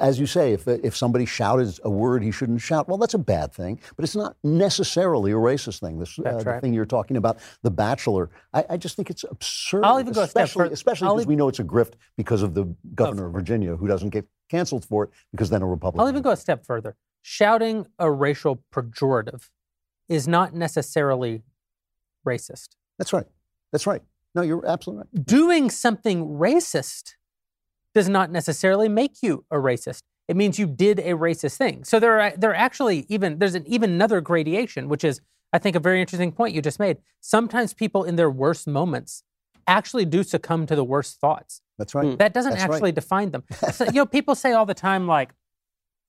as 0.00 0.18
you 0.18 0.26
say, 0.26 0.52
if, 0.52 0.66
if 0.66 0.96
somebody 0.96 1.26
shouted 1.26 1.78
a 1.84 1.90
word 1.90 2.24
he 2.24 2.32
shouldn't 2.32 2.60
shout, 2.60 2.88
well, 2.88 2.98
that's 2.98 3.14
a 3.14 3.18
bad 3.18 3.52
thing, 3.52 3.78
but 3.94 4.04
it's 4.04 4.16
not 4.16 4.36
necessarily 4.42 5.32
a 5.32 5.36
racist 5.36 5.80
thing. 5.80 5.98
This 5.98 6.18
uh, 6.18 6.42
right. 6.44 6.60
thing 6.60 6.72
you're 6.72 6.86
talking 6.86 7.16
about, 7.16 7.38
The 7.62 7.70
Bachelor, 7.70 8.30
I, 8.52 8.64
I 8.70 8.76
just 8.78 8.96
think 8.96 9.10
it's 9.10 9.24
absurd. 9.24 9.84
I'll 9.84 10.00
even 10.00 10.14
go 10.14 10.22
a 10.22 10.28
step 10.28 10.46
especially, 10.46 10.72
especially 10.72 11.06
I'll 11.06 11.14
because 11.14 11.24
even- 11.24 11.28
we 11.28 11.36
know 11.36 11.48
it's 11.48 11.60
a 11.60 11.64
grift 11.64 11.92
because 12.16 12.42
of 12.42 12.54
the 12.54 12.74
governor 12.94 13.26
of 13.26 13.34
Virginia 13.34 13.76
who 13.76 13.86
doesn't 13.86 14.10
get 14.10 14.26
canceled 14.48 14.84
for 14.84 15.04
it 15.04 15.10
because 15.30 15.50
then 15.50 15.62
a 15.62 15.66
Republican. 15.66 16.00
I'll 16.00 16.08
even 16.08 16.22
go 16.22 16.30
a 16.30 16.36
step 16.36 16.64
further. 16.64 16.96
Shouting 17.30 17.86
a 17.98 18.10
racial 18.10 18.64
pejorative 18.74 19.50
is 20.08 20.26
not 20.26 20.54
necessarily 20.54 21.42
racist. 22.26 22.68
That's 22.96 23.12
right. 23.12 23.26
That's 23.70 23.86
right. 23.86 24.00
No, 24.34 24.40
you're 24.40 24.66
absolutely 24.66 25.04
right. 25.12 25.26
Doing 25.26 25.68
something 25.68 26.24
racist 26.24 27.16
does 27.94 28.08
not 28.08 28.30
necessarily 28.30 28.88
make 28.88 29.22
you 29.22 29.44
a 29.50 29.56
racist. 29.56 30.04
It 30.26 30.36
means 30.36 30.58
you 30.58 30.66
did 30.66 31.00
a 31.00 31.12
racist 31.12 31.58
thing. 31.58 31.84
So 31.84 32.00
there 32.00 32.18
are 32.18 32.32
there 32.34 32.52
are 32.52 32.54
actually 32.54 33.04
even 33.10 33.38
there's 33.38 33.54
an 33.54 33.66
even 33.66 33.90
another 33.90 34.22
gradation, 34.22 34.88
which 34.88 35.04
is 35.04 35.20
I 35.52 35.58
think 35.58 35.76
a 35.76 35.80
very 35.80 36.00
interesting 36.00 36.32
point 36.32 36.54
you 36.54 36.62
just 36.62 36.80
made. 36.80 36.96
Sometimes 37.20 37.74
people 37.74 38.04
in 38.04 38.16
their 38.16 38.30
worst 38.30 38.66
moments 38.66 39.22
actually 39.66 40.06
do 40.06 40.22
succumb 40.22 40.64
to 40.64 40.74
the 40.74 40.82
worst 40.82 41.20
thoughts. 41.20 41.60
That's 41.76 41.94
right. 41.94 42.06
Hmm. 42.06 42.16
That 42.16 42.32
doesn't 42.32 42.52
That's 42.52 42.62
right. 42.62 42.74
actually 42.74 42.92
define 42.92 43.32
them. 43.32 43.44
So, 43.74 43.84
you 43.84 43.92
know, 43.92 44.06
people 44.06 44.34
say 44.34 44.52
all 44.54 44.64
the 44.64 44.72
time 44.72 45.06
like 45.06 45.34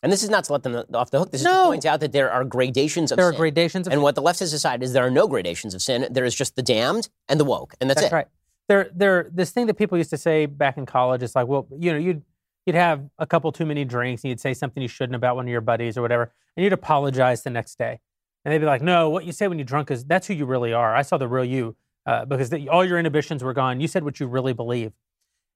And 0.02 0.12
this 0.12 0.24
is 0.24 0.30
not 0.30 0.46
to 0.46 0.54
let 0.54 0.64
them 0.64 0.82
off 0.94 1.12
the 1.12 1.20
hook. 1.20 1.32
This 1.32 1.42
is 1.42 1.48
to 1.48 1.54
point 1.66 1.86
out 1.86 2.00
that 2.00 2.14
there 2.14 2.32
are 2.32 2.46
gradations 2.46 3.12
of 3.12 3.18
there 3.18 3.28
are 3.28 3.34
gradations 3.34 3.86
of 3.86 3.92
And 3.94 4.02
what 4.02 4.16
the 4.16 4.22
left 4.22 4.40
has 4.40 4.50
decided 4.52 4.82
is 4.84 4.94
there 4.94 5.06
are 5.06 5.12
no 5.12 5.28
gradations 5.28 5.74
of 5.74 5.82
sin. 5.82 6.08
There 6.10 6.24
is 6.24 6.34
just 6.34 6.56
the 6.56 6.62
damned 6.62 7.10
and 7.28 7.40
the 7.40 7.44
woke, 7.44 7.76
and 7.82 7.90
that's, 7.90 8.02
That's 8.02 8.14
it. 8.14 8.16
right. 8.16 8.28
There, 8.70 8.90
there. 8.94 9.30
This 9.34 9.52
thing 9.52 9.66
that 9.68 9.74
people 9.74 9.98
used 9.98 10.12
to 10.12 10.18
say 10.18 10.46
back 10.46 10.78
in 10.78 10.86
college 10.86 11.22
is 11.22 11.36
like, 11.36 11.48
well, 11.48 11.68
you 11.78 11.92
know, 11.92 11.98
you'd 12.00 12.22
you'd 12.66 12.76
have 12.76 13.10
a 13.18 13.26
couple 13.26 13.52
too 13.52 13.66
many 13.66 13.84
drinks 13.84 14.24
and 14.24 14.30
you'd 14.30 14.40
say 14.40 14.54
something 14.54 14.82
you 14.82 14.88
shouldn't 14.88 15.16
about 15.16 15.36
one 15.36 15.46
of 15.46 15.50
your 15.50 15.60
buddies 15.62 15.98
or 15.98 16.02
whatever, 16.02 16.32
and 16.56 16.64
you'd 16.64 16.72
apologize 16.74 17.44
the 17.44 17.50
next 17.50 17.78
day, 17.78 18.00
and 18.46 18.54
they'd 18.54 18.60
be 18.60 18.66
like, 18.66 18.82
no, 18.82 19.10
what 19.10 19.26
you 19.26 19.32
say 19.34 19.48
when 19.50 19.58
you're 19.58 19.66
drunk 19.66 19.92
is 19.92 20.06
that's 20.06 20.28
who 20.28 20.34
you 20.34 20.46
really 20.46 20.72
are. 20.72 20.96
I 20.96 21.02
saw 21.02 21.18
the 21.18 21.28
real 21.28 21.44
you 21.44 21.76
uh, 22.06 22.24
because 22.26 22.52
the, 22.52 22.70
all 22.70 22.86
your 22.86 23.00
inhibitions 23.00 23.44
were 23.44 23.54
gone. 23.54 23.82
You 23.82 23.88
said 23.88 24.04
what 24.04 24.20
you 24.20 24.28
really 24.28 24.54
believe, 24.54 24.94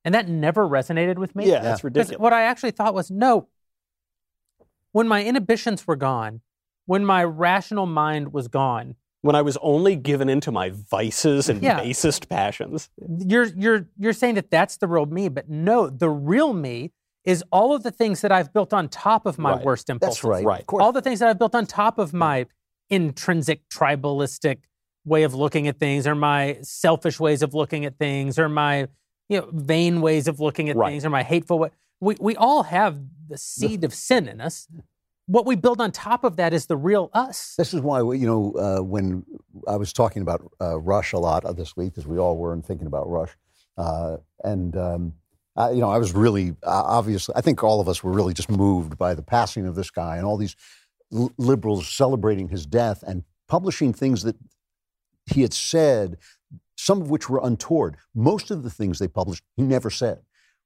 and 0.04 0.14
that 0.16 0.28
never 0.28 0.68
resonated 0.68 1.18
with 1.18 1.34
me. 1.36 1.50
yeah, 1.50 1.60
that's 1.60 1.84
ridiculous. 1.84 2.20
what 2.20 2.34
I 2.34 2.42
actually 2.44 2.72
thought 2.72 2.94
was 2.94 3.10
no. 3.10 3.48
When 4.94 5.08
my 5.08 5.24
inhibitions 5.26 5.86
were 5.88 5.96
gone, 5.96 6.42
when 6.86 7.04
my 7.04 7.24
rational 7.24 7.88
mind 7.88 8.32
was 8.32 8.48
gone, 8.48 8.96
when 9.22 9.36
I 9.36 9.42
was 9.42 9.58
only 9.62 9.96
given 9.96 10.30
into 10.30 10.52
my 10.52 10.70
vices 10.70 11.50
and 11.50 11.62
Yeah. 11.64 11.82
basest 11.82 12.30
passions. 12.30 12.90
you're 13.20 13.46
you're 13.46 13.88
you're 13.98 14.14
saying 14.14 14.36
that 14.36 14.52
that's 14.52 14.78
the 14.78 14.88
real 14.88 15.08
me, 15.08 15.30
but 15.30 15.50
no, 15.50 15.90
the 15.90 16.10
real 16.10 16.54
me 16.54 16.92
is 17.26 17.44
all 17.52 17.74
of 17.74 17.82
the 17.84 17.90
things 17.92 18.22
that 18.22 18.32
I've 18.32 18.54
built 18.54 18.72
on 18.74 18.88
top 18.88 19.26
of 19.26 19.40
my 19.40 19.54
Right. 19.54 19.66
worst 19.66 19.90
impulses. 19.90 20.22
That's 20.22 20.24
right. 20.30 20.46
Right. 20.46 20.60
Of 20.62 20.68
course. 20.68 20.84
All 20.84 20.92
the 20.92 21.02
things 21.02 21.20
that 21.20 21.30
I've 21.30 21.40
built 21.40 21.56
on 21.56 21.66
top 21.66 21.98
of 21.98 22.14
my 22.14 22.46
intrinsic 22.90 23.68
tribalistic 23.70 24.58
way 25.06 25.24
of 25.24 25.34
looking 25.34 25.68
at 25.68 25.80
things, 25.80 26.06
or 26.06 26.14
my 26.16 26.60
selfish 26.62 27.20
ways 27.20 27.42
of 27.42 27.54
looking 27.56 27.84
at 27.86 27.98
things, 27.98 28.38
or 28.38 28.48
my 28.48 28.88
you 29.28 29.40
know 29.40 29.50
vain 29.54 30.02
ways 30.02 30.28
of 30.28 30.40
looking 30.40 30.70
at 30.70 30.76
Right. 30.76 30.92
things, 30.92 31.04
or 31.04 31.10
my 31.10 31.24
hateful 31.24 31.58
way. 31.58 31.70
We 32.00 32.16
we 32.20 32.36
all 32.36 32.64
have 32.64 33.00
the 33.28 33.38
seed 33.38 33.84
of 33.84 33.94
sin 33.94 34.28
in 34.28 34.42
us. 34.42 34.68
What 35.26 35.46
we 35.46 35.56
build 35.56 35.80
on 35.80 35.92
top 35.92 36.26
of 36.26 36.36
that 36.36 36.54
is 36.54 36.66
the 36.66 36.76
real 36.76 37.10
us. 37.14 37.56
This 37.58 37.74
is 37.74 37.80
why, 37.80 38.00
you 38.00 38.28
know, 38.28 38.54
uh, 38.60 38.84
when 38.84 39.26
I 39.68 39.78
was 39.78 39.94
talking 39.94 40.22
about 40.22 40.52
uh, 40.60 40.78
Rush 40.80 41.14
a 41.14 41.18
lot 41.18 41.46
uh, 41.46 41.54
this 41.54 41.78
week, 41.78 41.94
as 41.98 42.06
we 42.06 42.18
all 42.18 42.38
were, 42.38 42.52
and 42.52 42.66
thinking 42.66 42.88
about 42.88 43.10
Rush, 43.10 43.32
uh, 43.78 44.18
and 44.44 44.76
um, 44.76 45.14
I, 45.56 45.72
you 45.72 45.80
know, 45.80 45.90
I 45.90 45.98
was 45.98 46.14
really 46.14 46.56
uh, 46.64 46.84
obviously, 46.84 47.34
I 47.38 47.42
think 47.42 47.64
all 47.64 47.80
of 47.80 47.88
us 47.88 48.04
were 48.04 48.12
really 48.12 48.34
just 48.34 48.50
moved 48.50 48.98
by 48.98 49.14
the 49.14 49.22
passing 49.22 49.66
of 49.66 49.76
this 49.76 49.92
guy 49.92 50.18
and 50.18 50.26
all 50.26 50.36
these 50.36 50.58
l- 51.14 51.32
liberals 51.38 51.88
celebrating 51.88 52.50
his 52.50 52.66
death 52.66 53.04
and 53.08 53.24
publishing 53.48 53.94
things 53.94 54.24
that 54.24 54.36
he 55.26 55.42
had 55.42 55.54
said, 55.54 56.18
some 56.76 57.02
of 57.02 57.10
which 57.10 57.30
were 57.30 57.40
untoward. 57.42 57.96
Most 58.14 58.52
of 58.52 58.64
the 58.64 58.70
things 58.70 59.00
they 59.00 59.08
published, 59.08 59.44
he 59.56 59.64
never 59.64 59.90
said. 59.90 60.20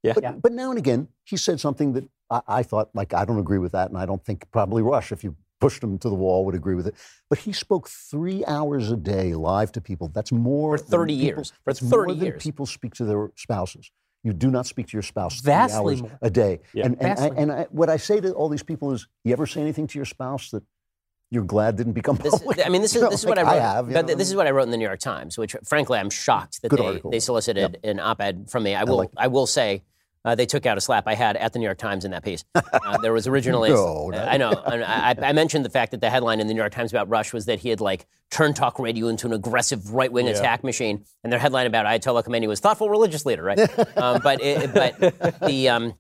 Yeah. 0.07 0.13
But, 0.13 0.23
Yeah. 0.23 0.31
but 0.33 0.51
now 0.51 0.69
and 0.69 0.77
again, 0.79 1.07
he 1.23 1.37
said 1.37 1.59
something 1.59 1.93
that 1.93 2.05
I, 2.29 2.41
I 2.47 2.63
thought, 2.63 2.89
like, 2.93 3.13
I 3.13 3.25
don't 3.25 3.39
agree 3.39 3.57
with 3.59 3.71
that, 3.73 3.89
and 3.89 3.97
I 3.97 4.05
don't 4.05 4.23
think 4.23 4.49
probably 4.51 4.81
Rush, 4.81 5.11
if 5.11 5.23
you 5.23 5.35
pushed 5.59 5.81
him 5.83 5.97
to 5.99 6.09
the 6.09 6.15
wall, 6.15 6.45
would 6.45 6.55
agree 6.55 6.75
with 6.75 6.87
it. 6.87 6.95
But 7.29 7.39
he 7.39 7.51
spoke 7.53 7.87
three 7.89 8.45
hours 8.45 8.91
a 8.91 8.95
day 8.97 9.33
live 9.33 9.71
to 9.73 9.81
people. 9.81 10.07
That's 10.09 10.31
more 10.31 10.77
For 10.77 10.83
30 10.83 11.13
than 11.13 11.19
people- 11.21 11.37
years. 11.39 11.49
For 11.49 11.55
That's 11.65 11.79
30 11.79 11.89
more 11.95 12.15
than 12.15 12.39
people 12.39 12.65
speak 12.65 12.93
to 12.95 13.05
their 13.05 13.31
spouses. 13.35 13.89
You 14.23 14.33
do 14.33 14.49
not 14.51 14.65
speak 14.65 14.87
to 14.87 14.93
your 14.93 15.03
spouse 15.03 15.39
Vastly 15.41 15.95
three 15.97 16.01
hours 16.07 16.11
more. 16.11 16.19
a 16.21 16.29
day. 16.29 16.59
Yeah. 16.73 16.85
And, 16.85 17.01
and, 17.01 17.19
I, 17.19 17.27
and 17.27 17.51
I, 17.51 17.67
what 17.71 17.89
I 17.89 17.97
say 17.97 18.19
to 18.19 18.33
all 18.33 18.49
these 18.49 18.63
people 18.63 18.91
is, 18.91 19.07
you 19.23 19.31
ever 19.31 19.45
say 19.47 19.61
anything 19.61 19.87
to 19.87 19.97
your 19.97 20.05
spouse 20.05 20.49
that 20.51 20.63
you're 21.31 21.43
glad 21.45 21.75
didn't 21.75 21.93
become 21.93 22.17
This, 22.17 22.37
public? 22.37 22.65
I 22.65 22.69
mean, 22.69 22.81
this 22.81 22.95
is 22.95 23.01
You 23.01 23.09
this 23.09 23.19
is 23.21 23.25
like 23.25 23.37
what 23.37 23.39
I 23.39 23.43
wrote. 23.43 23.61
I 23.61 23.61
have. 23.61 23.87
you 23.87 23.93
but 23.93 24.07
know? 24.07 24.15
this 24.15 24.29
is 24.29 24.35
what 24.35 24.47
I 24.47 24.51
wrote 24.51 24.63
in 24.63 24.71
the 24.71 24.77
New 24.77 24.85
York 24.85 24.99
Times, 24.99 25.37
which 25.37 25.55
frankly 25.63 25.97
I'm 25.99 26.09
shocked 26.09 26.61
that 26.61 26.69
Good 26.69 26.79
they, 26.79 26.85
article. 26.85 27.11
they 27.11 27.19
solicited 27.19 27.79
an 27.83 27.99
op-ed 27.99 28.49
from 28.49 28.63
me. 28.63 28.75
I 28.75 28.83
will 28.83 28.97
like 28.97 29.09
I 29.17 29.27
will 29.27 29.47
say. 29.47 29.83
Uh, 30.27 30.35
they 30.35 30.45
took 30.45 30.65
out 30.65 30.77
a 30.77 30.81
slap 30.81 31.07
I 31.07 31.13
had 31.15 31.37
at 31.37 31.53
the 31.53 31.59
New 31.59 31.63
York 31.63 31.77
Times 31.77 32.03
in 32.03 32.11
that 32.11 32.21
piece. 32.21 32.43
Uh, 32.53 32.97
there 32.97 33.13
was 33.13 33.27
originally, 33.27 33.69
No, 33.73 34.09
no. 34.09 34.17
I 34.17 34.35
know, 34.35 34.51
I, 34.65 35.15
I 35.21 35.31
mentioned 35.31 35.63
the 35.63 35.69
fact 35.69 35.91
that 35.91 36.01
the 36.01 36.09
headline 36.09 36.41
in 36.41 36.47
the 36.47 36.53
New 36.53 36.59
York 36.59 36.73
Times 36.73 36.91
about 36.91 37.07
Rush 37.07 37.31
was 37.31 37.45
that 37.45 37.59
he 37.59 37.69
had 37.69 37.79
like 37.79 38.07
turned 38.29 38.57
talk 38.57 38.77
radio 38.77 39.07
into 39.07 39.25
an 39.25 39.31
aggressive 39.31 39.93
right-wing 39.93 40.27
attack 40.27 40.65
machine, 40.65 41.05
and 41.23 41.31
their 41.31 41.39
headline 41.39 41.65
about 41.65 41.85
Ayatollah 41.85 42.25
Khomeini 42.25 42.45
was 42.45 42.59
thoughtful 42.59 42.89
religious 42.89 43.25
leader, 43.25 43.41
right? 43.41 43.57
um, 43.97 44.19
but 44.21 44.41
it, 44.41 44.73
but 44.73 44.99
the 45.47 45.69
um, 45.69 45.93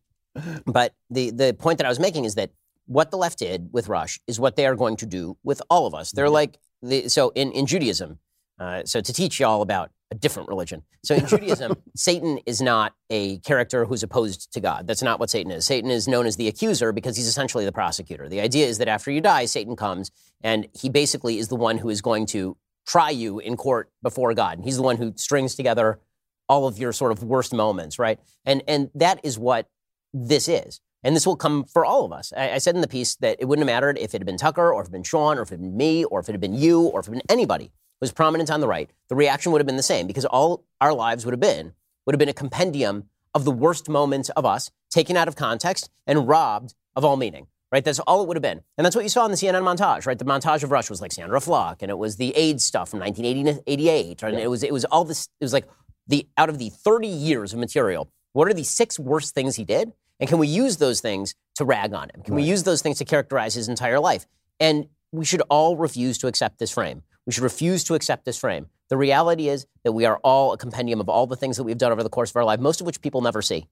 but 0.65 0.93
the 1.09 1.29
the 1.29 1.55
point 1.57 1.77
that 1.77 1.85
I 1.85 1.89
was 1.89 1.99
making 1.99 2.25
is 2.25 2.35
that 2.35 2.49
what 2.85 3.11
the 3.11 3.17
left 3.17 3.39
did 3.39 3.69
with 3.71 3.87
Rush 3.87 4.19
is 4.27 4.41
what 4.41 4.57
they 4.57 4.65
are 4.65 4.75
going 4.75 4.97
to 4.97 5.05
do 5.05 5.37
with 5.43 5.61
all 5.69 5.87
of 5.87 5.93
us. 5.95 6.11
They're 6.11 6.29
like 6.29 6.57
the, 6.81 7.07
so 7.07 7.31
in 7.33 7.53
in 7.53 7.65
Judaism. 7.65 8.19
Uh, 8.59 8.83
so 8.83 8.99
to 8.99 9.13
teach 9.13 9.39
y'all 9.39 9.61
about 9.61 9.91
a 10.11 10.15
different 10.15 10.47
religion. 10.47 10.83
So 11.03 11.15
in 11.15 11.27
Judaism, 11.27 11.75
Satan 11.95 12.39
is 12.45 12.61
not 12.61 12.93
a 13.09 13.39
character 13.39 13.85
who's 13.85 14.03
opposed 14.03 14.53
to 14.53 14.59
God. 14.59 14.87
That's 14.87 15.03
not 15.03 15.19
what 15.19 15.29
Satan 15.29 15.51
is. 15.51 15.65
Satan 15.65 15.91
is 15.91 16.07
known 16.07 16.25
as 16.25 16.37
the 16.37 16.47
accuser 16.47 16.91
because 16.91 17.17
he's 17.17 17.27
essentially 17.27 17.65
the 17.65 17.71
prosecutor. 17.71 18.29
The 18.29 18.39
idea 18.39 18.67
is 18.67 18.77
that 18.77 18.87
after 18.87 19.11
you 19.11 19.21
die, 19.21 19.45
Satan 19.45 19.75
comes 19.75 20.11
and 20.41 20.67
he 20.79 20.89
basically 20.89 21.39
is 21.39 21.49
the 21.49 21.55
one 21.55 21.77
who 21.77 21.89
is 21.89 22.01
going 22.01 22.25
to 22.27 22.57
try 22.87 23.09
you 23.09 23.39
in 23.39 23.57
court 23.57 23.91
before 24.01 24.33
God. 24.33 24.57
And 24.57 24.65
he's 24.65 24.77
the 24.77 24.83
one 24.83 24.97
who 24.97 25.13
strings 25.17 25.55
together 25.55 25.99
all 26.47 26.67
of 26.67 26.77
your 26.77 26.93
sort 26.93 27.11
of 27.11 27.23
worst 27.23 27.53
moments, 27.53 27.99
right? 27.99 28.19
And 28.45 28.63
and 28.67 28.89
that 28.95 29.19
is 29.23 29.37
what 29.37 29.67
this 30.13 30.47
is. 30.47 30.79
And 31.03 31.15
this 31.15 31.27
will 31.27 31.35
come 31.35 31.63
for 31.65 31.85
all 31.85 32.05
of 32.05 32.11
us. 32.11 32.33
I, 32.35 32.53
I 32.53 32.57
said 32.57 32.75
in 32.75 32.81
the 32.81 32.87
piece 32.87 33.15
that 33.17 33.37
it 33.39 33.45
wouldn't 33.45 33.67
have 33.67 33.73
mattered 33.73 33.97
if 33.97 34.15
it 34.15 34.19
had 34.19 34.25
been 34.25 34.37
Tucker 34.37 34.73
or 34.73 34.81
if 34.81 34.85
it 34.85 34.87
had 34.87 34.93
been 34.93 35.03
Sean 35.03 35.37
or 35.37 35.41
if 35.41 35.49
it 35.49 35.55
had 35.55 35.61
been 35.61 35.77
me 35.77 36.05
or 36.05 36.19
if 36.19 36.29
it 36.29 36.31
had 36.31 36.41
been 36.41 36.55
you 36.55 36.81
or 36.81 37.01
if 37.01 37.07
it 37.07 37.13
had 37.13 37.19
been 37.19 37.29
anybody 37.29 37.71
was 37.99 38.11
prominent 38.11 38.49
on 38.51 38.59
the 38.59 38.67
right. 38.67 38.89
The 39.09 39.15
reaction 39.15 39.51
would 39.51 39.59
have 39.59 39.67
been 39.67 39.77
the 39.77 39.83
same 39.83 40.07
because 40.07 40.25
all 40.25 40.63
our 40.81 40.93
lives 40.93 41.25
would 41.25 41.33
have 41.33 41.39
been 41.39 41.73
would 42.05 42.13
have 42.13 42.19
been 42.19 42.29
a 42.29 42.33
compendium 42.33 43.05
of 43.33 43.43
the 43.43 43.51
worst 43.51 43.89
moments 43.89 44.29
of 44.29 44.45
us 44.45 44.71
taken 44.89 45.17
out 45.17 45.27
of 45.27 45.35
context 45.35 45.89
and 46.05 46.27
robbed 46.27 46.73
of 46.95 47.03
all 47.03 47.17
meaning. 47.17 47.47
Right? 47.69 47.83
That's 47.83 47.99
all 47.99 48.23
it 48.23 48.29
would 48.29 48.37
have 48.37 48.41
been. 48.41 48.61
And 48.77 48.85
that's 48.85 48.95
what 48.95 49.03
you 49.03 49.09
saw 49.09 49.25
in 49.25 49.31
the 49.31 49.35
CNN 49.35 49.61
montage, 49.61 50.05
right? 50.05 50.17
The 50.17 50.23
montage 50.23 50.63
of 50.63 50.71
Rush 50.71 50.89
was 50.89 51.01
like 51.01 51.11
Sandra 51.11 51.41
Fluke 51.41 51.81
and 51.81 51.91
it 51.91 51.97
was 51.97 52.15
the 52.15 52.33
AIDS 52.33 52.63
stuff 52.63 52.89
from 52.89 53.01
1988. 53.01 54.23
And 54.23 54.39
it 54.39 54.49
was 54.49 54.63
it 54.63 54.71
was 54.71 54.85
all 54.85 55.03
this 55.03 55.27
it 55.41 55.43
was 55.43 55.51
like 55.51 55.67
the 56.07 56.25
out 56.37 56.47
of 56.49 56.59
the 56.59 56.69
30 56.69 57.07
years 57.07 57.51
of 57.51 57.59
material, 57.59 58.09
what 58.31 58.47
are 58.47 58.53
the 58.53 58.63
six 58.63 58.97
worst 58.97 59.35
things 59.35 59.57
he 59.57 59.65
did? 59.65 59.91
And 60.19 60.29
can 60.29 60.37
we 60.37 60.47
use 60.47 60.77
those 60.77 61.01
things 61.01 61.35
to 61.55 61.65
rag 61.65 61.93
on 61.93 62.09
him? 62.09 62.23
Can 62.23 62.35
we 62.35 62.43
use 62.43 62.63
those 62.63 62.81
things 62.81 62.97
to 62.99 63.05
characterize 63.05 63.53
his 63.53 63.67
entire 63.67 63.99
life? 63.99 64.25
And 64.59 64.87
we 65.11 65.25
should 65.25 65.41
all 65.49 65.77
refuse 65.77 66.17
to 66.19 66.27
accept 66.27 66.59
this 66.59 66.71
frame. 66.71 67.03
We 67.27 67.33
should 67.33 67.43
refuse 67.43 67.83
to 67.83 67.93
accept 67.93 68.23
this 68.25 68.37
frame. 68.39 68.67
The 68.87 68.95
reality 68.97 69.49
is 69.49 69.67
that 69.83 69.91
we 69.91 70.05
are 70.05 70.17
all 70.23 70.53
a 70.53 70.57
compendium 70.57 71.01
of 71.01 71.09
all 71.09 71.27
the 71.27 71.35
things 71.35 71.57
that 71.57 71.63
we've 71.65 71.77
done 71.77 71.91
over 71.91 72.01
the 72.01 72.09
course 72.09 72.29
of 72.29 72.37
our 72.37 72.45
life, 72.45 72.61
most 72.61 72.79
of 72.79 72.87
which 72.87 73.01
people 73.01 73.19
never 73.21 73.41
see. 73.41 73.67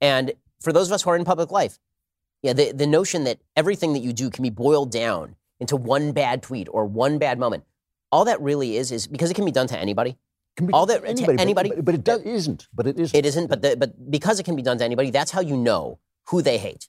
And 0.00 0.32
for 0.62 0.72
those 0.72 0.86
of 0.88 0.92
us 0.92 1.02
who 1.02 1.10
are 1.10 1.16
in 1.16 1.24
public 1.24 1.50
life, 1.50 1.80
yeah, 2.42 2.52
the, 2.52 2.70
the 2.72 2.86
notion 2.86 3.24
that 3.24 3.40
everything 3.56 3.92
that 3.94 3.98
you 3.98 4.12
do 4.12 4.30
can 4.30 4.44
be 4.44 4.48
boiled 4.50 4.92
down 4.92 5.34
into 5.58 5.74
one 5.76 6.12
bad 6.12 6.40
tweet 6.42 6.68
or 6.70 6.86
one 6.86 7.18
bad 7.18 7.38
moment, 7.38 7.64
all 8.12 8.24
that 8.26 8.40
really 8.40 8.76
is 8.76 8.92
is 8.92 9.08
because 9.08 9.28
it 9.30 9.34
can 9.34 9.44
be 9.44 9.50
done 9.50 9.66
to 9.66 9.78
anybody. 9.78 10.16
Can 10.56 10.66
be 10.68 10.72
all 10.72 10.86
that- 10.86 11.04
to 11.16 11.26
but- 11.26 11.40
anybody- 11.40 11.70
but, 11.70 11.84
but 11.84 11.94
it 11.96 12.04
does, 12.04 12.22
isn't. 12.22 12.68
But 12.72 12.86
it 12.86 12.98
isn't. 12.98 13.18
It 13.18 13.26
isn't, 13.26 13.48
but 13.48 13.60
the, 13.60 13.76
but 13.76 14.08
because 14.10 14.38
it 14.38 14.44
can 14.44 14.54
be 14.54 14.62
done 14.62 14.78
to 14.78 14.84
anybody, 14.84 15.10
that's 15.10 15.32
how 15.32 15.40
you 15.40 15.56
know 15.56 15.98
who 16.28 16.42
they 16.42 16.58
hate, 16.58 16.88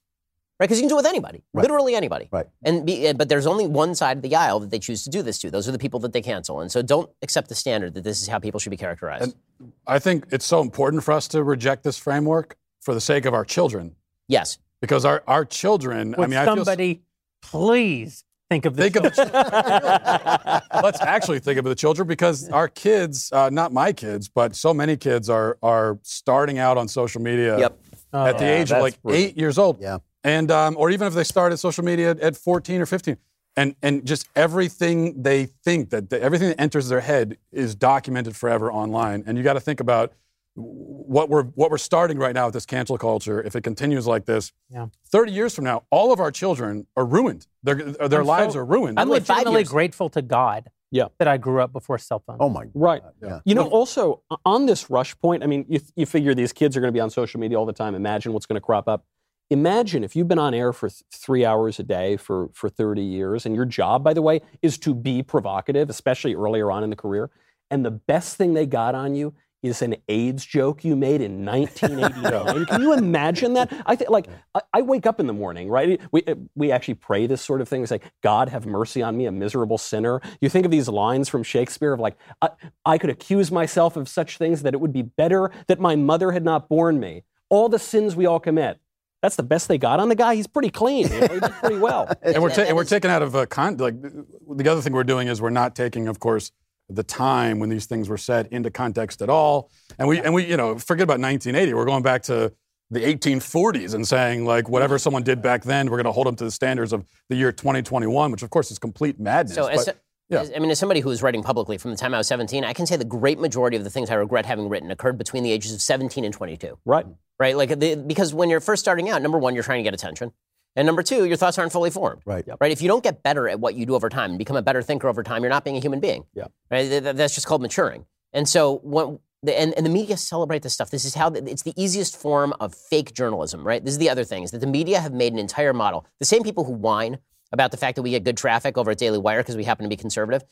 right? 0.62 0.68
Because 0.68 0.78
you 0.78 0.84
can 0.84 0.90
do 0.90 0.96
it 0.96 0.98
with 0.98 1.06
anybody, 1.08 1.44
Right. 1.54 1.64
literally 1.64 1.96
anybody. 1.96 2.30
Right. 2.32 2.48
And 2.64 2.86
be, 2.86 3.08
uh, 3.08 3.14
but 3.14 3.30
there's 3.30 3.48
only 3.48 3.66
one 3.66 3.96
side 3.96 4.18
of 4.18 4.22
the 4.24 4.36
aisle 4.36 4.60
that 4.60 4.70
they 4.70 4.78
choose 4.80 5.04
to 5.06 5.10
do 5.10 5.24
this 5.24 5.40
to. 5.40 5.50
Those 5.50 5.68
are 5.68 5.72
the 5.72 5.80
people 5.80 6.00
that 6.02 6.14
they 6.14 6.22
cancel, 6.22 6.62
and 6.62 6.72
so 6.72 6.82
don't 6.84 7.10
accept 7.24 7.50
the 7.50 7.56
standard 7.56 7.96
that 7.96 8.04
this 8.04 8.22
is 8.22 8.28
how 8.28 8.38
people 8.38 8.60
should 8.60 8.70
be 8.70 8.78
characterized. 8.78 9.34
And- 9.60 9.72
I 9.88 9.98
think 10.00 10.28
it's 10.32 10.46
so 10.46 10.62
important 10.62 11.04
for 11.04 11.12
us 11.14 11.28
to 11.30 11.44
reject 11.44 11.84
this 11.84 11.98
framework 11.98 12.56
for 12.80 12.94
the 12.94 13.02
sake 13.02 13.26
of 13.26 13.34
our 13.34 13.44
children, 13.46 13.96
yes, 14.28 14.60
because 14.82 15.04
our, 15.04 15.24
our 15.28 15.46
children. 15.46 16.12
Would 16.18 16.20
I 16.26 16.28
mean, 16.28 16.38
I 16.40 16.46
feel, 16.46 16.56
somebody 16.58 17.02
please 17.42 18.24
think 18.50 18.66
of 18.66 18.76
the 18.76 18.84
think 18.84 18.96
of 18.98 19.04
the 19.04 19.10
children? 19.12 19.44
children. 19.44 20.62
Let's 20.84 21.02
actually 21.02 21.40
think 21.40 21.58
of 21.60 21.66
the 21.66 21.76
children 21.76 22.08
because 22.08 22.50
our 22.50 22.68
kids, 22.68 23.32
uh, 23.32 23.50
not 23.50 23.72
my 23.74 23.94
kids, 23.94 24.30
but 24.30 24.56
so 24.56 24.74
many 24.74 24.96
kids 24.98 25.30
are 25.30 25.58
are 25.64 26.00
starting 26.04 26.58
out 26.60 26.78
on 26.78 26.88
social 26.88 27.22
media 27.22 27.58
Yep. 27.60 27.80
at 28.14 28.38
the 28.38 28.46
yeah, 28.46 28.52
age 28.62 28.72
of 28.72 28.82
like 28.82 29.02
brutal. 29.02 29.22
eight 29.22 29.38
years 29.38 29.58
old. 29.58 29.80
Yeah. 29.80 29.98
And 30.24 30.52
um, 30.52 30.76
or 30.78 30.90
even 30.92 31.08
if 31.08 31.14
they 31.14 31.24
started 31.24 31.58
social 31.58 31.84
media 31.84 32.12
at, 32.12 32.20
at 32.20 32.38
14 32.38 32.82
or 32.82 32.86
15. 32.86 33.18
And, 33.58 33.76
and 33.82 34.06
just 34.06 34.30
everything 34.34 35.24
they 35.24 35.46
think 35.46 35.90
that 35.90 36.10
that 36.12 36.22
everything 36.22 36.50
that 36.50 36.62
enters 36.62 36.88
their 36.88 37.02
head 37.02 37.38
is 37.52 37.76
documented 37.76 38.36
forever 38.36 38.72
online. 38.72 39.24
And 39.28 39.38
you 39.38 39.44
got 39.44 39.54
to 39.54 39.60
think 39.60 39.80
about 39.82 40.14
what 40.56 41.28
we're 41.30 41.44
what 41.44 41.70
we're 41.72 41.78
starting 41.78 42.18
right 42.18 42.34
now 42.34 42.46
with 42.46 42.54
this 42.54 42.66
cancel 42.66 42.98
culture. 42.98 43.42
If 43.42 43.56
it 43.56 43.64
continues 43.64 44.08
like 44.08 44.26
this, 44.26 44.54
Yeah. 44.70 44.88
30 45.08 45.32
years 45.34 45.54
from 45.56 45.66
now, 45.66 45.84
all 45.90 46.14
of 46.14 46.20
our 46.20 46.32
children 46.32 46.88
are 46.96 47.06
ruined. 47.06 47.48
Their 47.64 47.76
their 47.76 48.22
I'm 48.22 48.28
lives 48.28 48.54
so- 48.54 48.60
are 48.60 48.66
ruined. 48.66 49.00
I'm 49.00 49.10
By 49.10 49.16
the 49.16 49.20
legitimately 49.22 49.64
grateful 49.66 50.10
to 50.12 50.22
God 50.22 50.70
Yeah. 50.92 51.08
that 51.20 51.28
I 51.28 51.36
grew 51.38 51.62
up 51.62 51.74
before 51.74 51.98
cell 51.98 52.24
phones. 52.26 52.38
oh 52.40 52.48
my 52.50 52.64
God. 52.66 52.72
Right. 52.74 53.02
Yeah. 53.22 53.40
You 53.44 53.56
know, 53.56 53.68
also 53.68 54.22
on 54.46 54.66
this 54.66 54.90
rush 54.90 55.18
point, 55.20 55.44
I 55.44 55.48
mean, 55.48 55.66
you, 55.68 55.82
you 55.98 56.06
figure 56.06 56.34
these 56.34 56.54
kids 56.54 56.78
are 56.78 56.80
going 56.80 56.94
to 56.94 56.98
be 56.98 57.02
on 57.02 57.10
social 57.10 57.40
media 57.42 57.58
all 57.60 57.66
the 57.66 57.74
time. 57.74 57.96
Imagine 57.96 58.32
what's 58.32 58.46
going 58.46 58.56
to 58.60 58.66
crop 58.66 58.88
up. 58.88 59.04
Imagine 59.52 60.06
if 60.06 60.16
you've 60.16 60.30
been 60.30 60.40
on 60.40 60.54
air 60.54 60.72
for 60.72 60.88
th- 60.88 61.04
three 61.14 61.44
hours 61.44 61.78
a 61.78 61.84
day 61.84 62.16
for, 62.16 62.50
for 62.54 62.70
30 62.70 63.02
years, 63.02 63.46
and 63.46 63.54
your 63.54 63.66
job, 63.66 64.02
by 64.02 64.14
the 64.14 64.22
way, 64.22 64.40
is 64.62 64.78
to 64.78 64.96
be 64.96 65.22
provocative, 65.22 65.90
especially 65.90 66.34
earlier 66.34 66.72
on 66.72 66.86
in 66.86 66.90
the 66.90 66.96
career. 66.96 67.30
And 67.70 67.86
the 67.86 67.92
best 67.92 68.38
thing 68.38 68.54
they 68.54 68.66
got 68.66 68.96
on 68.96 69.14
you 69.14 69.34
is 69.62 69.82
an 69.82 69.98
AIDS 70.08 70.46
joke 70.46 70.86
you 70.86 70.96
made 70.96 71.20
in 71.20 71.46
1989. 71.46 72.66
Can 72.68 72.82
you 72.82 72.94
imagine 72.94 73.52
that? 73.56 73.74
I 73.86 73.98
think, 73.98 74.10
like, 74.10 74.28
I, 74.56 74.62
I 74.74 74.82
wake 74.84 75.06
up 75.06 75.20
in 75.20 75.28
the 75.28 75.34
morning, 75.34 75.68
right? 75.68 76.00
We 76.14 76.24
eh, 76.28 76.36
we 76.56 76.72
actually 76.72 76.94
pray 76.94 77.28
this 77.28 77.42
sort 77.42 77.60
of 77.60 77.68
thing. 77.68 77.84
It's 77.84 77.92
like, 77.92 78.10
God 78.24 78.48
have 78.48 78.66
mercy 78.66 79.02
on 79.02 79.18
me, 79.18 79.26
a 79.26 79.34
miserable 79.34 79.78
sinner. 79.78 80.22
You 80.40 80.48
think 80.48 80.64
of 80.64 80.72
these 80.72 80.88
lines 80.88 81.28
from 81.28 81.44
Shakespeare 81.44 81.92
of 81.92 82.00
like, 82.00 82.16
I, 82.42 82.52
I 82.86 82.98
could 82.98 83.10
accuse 83.10 83.52
myself 83.52 83.98
of 83.98 84.08
such 84.08 84.38
things 84.38 84.62
that 84.62 84.74
it 84.74 84.80
would 84.80 84.94
be 84.94 85.02
better 85.02 85.52
that 85.68 85.82
my 85.82 85.98
mother 85.98 86.32
had 86.32 86.46
not 86.46 86.70
borne 86.70 87.02
me. 87.02 87.24
All 87.50 87.68
the 87.68 87.80
sins 87.80 88.16
we 88.16 88.26
all 88.26 88.40
commit. 88.40 88.80
That's 89.22 89.36
the 89.36 89.44
best 89.44 89.68
they 89.68 89.78
got 89.78 90.00
on 90.00 90.10
the 90.10 90.16
guy. 90.16 90.36
He's 90.36 90.48
pretty 90.48 90.70
clean. 90.72 91.08
You 91.08 91.20
know? 91.22 91.28
He 91.28 91.40
did 91.40 91.52
pretty 91.60 91.78
well. 91.78 92.12
and 92.24 92.42
we're, 92.42 92.50
ta- 92.50 92.64
and 92.64 92.76
we're 92.76 92.86
taking 92.86 93.12
out 93.12 93.22
of 93.22 93.36
uh, 93.36 93.46
con- 93.46 93.78
like 93.78 94.02
the 94.02 94.70
other 94.70 94.82
thing 94.82 94.94
we're 94.94 95.04
doing 95.04 95.28
is 95.28 95.42
we're 95.42 95.52
not 95.52 95.76
taking, 95.76 96.08
of 96.08 96.20
course, 96.20 96.52
the 96.90 97.04
time 97.04 97.60
when 97.60 97.70
these 97.70 97.86
things 97.86 98.10
were 98.10 98.18
said 98.18 98.48
into 98.52 98.72
context 98.72 99.22
at 99.22 99.30
all. 99.30 99.70
And 100.00 100.08
we 100.08 100.20
and 100.20 100.34
we 100.34 100.46
you 100.46 100.58
know 100.58 100.78
forget 100.78 101.04
about 101.04 101.20
1980. 101.20 101.74
We're 101.74 101.86
going 101.86 102.04
back 102.04 102.24
to 102.24 102.52
the 102.90 103.00
1840s 103.00 103.94
and 103.94 104.06
saying 104.06 104.46
like 104.46 104.68
whatever 104.68 104.98
someone 104.98 105.24
did 105.24 105.42
back 105.42 105.64
then, 105.64 105.90
we're 105.90 105.98
going 105.98 106.06
to 106.06 106.12
hold 106.12 106.28
them 106.28 106.36
to 106.36 106.44
the 106.44 106.52
standards 106.52 106.92
of 106.92 107.06
the 107.30 107.36
year 107.36 107.52
2021, 107.52 108.32
which 108.32 108.44
of 108.44 108.50
course 108.50 108.72
is 108.72 108.80
complete 108.80 109.20
madness. 109.20 109.56
So, 109.56 109.68
as, 109.68 109.86
But- 109.86 110.02
yeah. 110.32 110.46
I 110.56 110.60
mean, 110.60 110.72
as 110.72 110.80
somebody 110.80 111.00
who 111.02 111.10
was 111.10 111.22
writing 111.22 111.44
publicly 111.44 111.78
from 111.78 111.92
the 111.92 111.98
time 111.98 112.14
I 112.14 112.18
was 112.18 112.28
17, 112.28 112.64
I 112.64 112.74
can 112.74 112.86
say 112.86 112.96
the 112.96 113.06
great 113.06 113.40
majority 113.40 113.78
of 113.78 113.84
the 113.84 113.90
things 113.90 114.10
I 114.10 114.16
regret 114.16 114.46
having 114.46 114.70
written 114.70 114.90
occurred 114.92 115.18
between 115.18 115.44
the 115.44 115.52
ages 115.52 115.74
of 115.74 115.82
17 115.82 116.24
and 116.24 116.34
22. 116.34 116.78
Right. 116.86 117.06
Right? 117.40 117.58
Like, 117.58 117.80
the, 117.80 117.96
because 117.96 118.34
when 118.34 118.50
you're 118.50 118.60
first 118.60 118.82
starting 118.82 119.10
out, 119.10 119.22
number 119.22 119.38
one, 119.38 119.54
you're 119.54 119.64
trying 119.64 119.80
to 119.80 119.84
get 119.84 119.94
attention. 119.94 120.32
And 120.76 120.86
number 120.86 121.04
two, 121.04 121.26
your 121.26 121.36
thoughts 121.36 121.58
aren't 121.58 121.72
fully 121.72 121.90
formed. 121.90 122.22
Right. 122.26 122.46
Right? 122.60 122.72
If 122.72 122.82
you 122.82 122.88
don't 122.88 123.04
get 123.04 123.24
better 123.24 123.50
at 123.50 123.60
what 123.60 123.76
you 123.76 123.86
do 123.86 123.96
over 123.96 124.10
time 124.10 124.32
and 124.32 124.38
become 124.38 124.56
a 124.56 124.62
better 124.62 124.82
thinker 124.82 125.10
over 125.10 125.22
time, 125.22 125.44
you're 125.44 125.50
not 125.50 125.66
being 125.66 125.76
a 125.76 125.82
human 125.82 126.00
being. 126.00 126.24
Yeah. 126.34 126.46
Right? 126.70 126.88
Th- 126.88 127.04
th- 127.04 127.16
That's 127.16 127.36
just 127.36 127.46
called 127.48 127.62
maturing. 127.62 128.06
And 128.32 128.48
so, 128.48 128.80
when, 128.84 129.20
the, 129.44 129.60
and, 129.60 129.74
and 129.74 129.86
the 129.86 129.90
media 129.90 130.18
celebrate 130.18 130.62
this 130.62 130.74
stuff. 130.74 130.92
This 130.92 131.06
is 131.06 131.16
how 131.16 131.30
the, 131.30 131.44
it's 131.50 131.64
the 131.64 131.74
easiest 131.76 132.16
form 132.16 132.54
of 132.60 132.76
fake 132.76 133.14
journalism, 133.14 133.66
right? 133.66 133.84
This 133.84 133.94
is 133.94 133.98
the 133.98 134.10
other 134.10 134.24
thing 134.24 134.44
is 134.44 134.52
that 134.52 134.60
the 134.60 134.68
media 134.68 135.00
have 135.00 135.14
made 135.14 135.34
an 135.34 135.40
entire 135.40 135.74
model. 135.74 136.06
The 136.20 136.26
same 136.26 136.44
people 136.44 136.64
who 136.64 136.74
whine 136.74 137.18
about 137.52 137.72
the 137.72 137.78
fact 137.78 137.96
that 137.96 138.02
we 138.02 138.12
get 138.12 138.24
good 138.24 138.38
traffic 138.38 138.78
over 138.78 138.92
at 138.92 138.98
Daily 138.98 139.18
Wire 139.18 139.40
because 139.40 139.58
we 139.58 139.64
happen 139.64 139.84
to 139.84 139.90
be 139.90 139.96
conservative, 139.98 140.44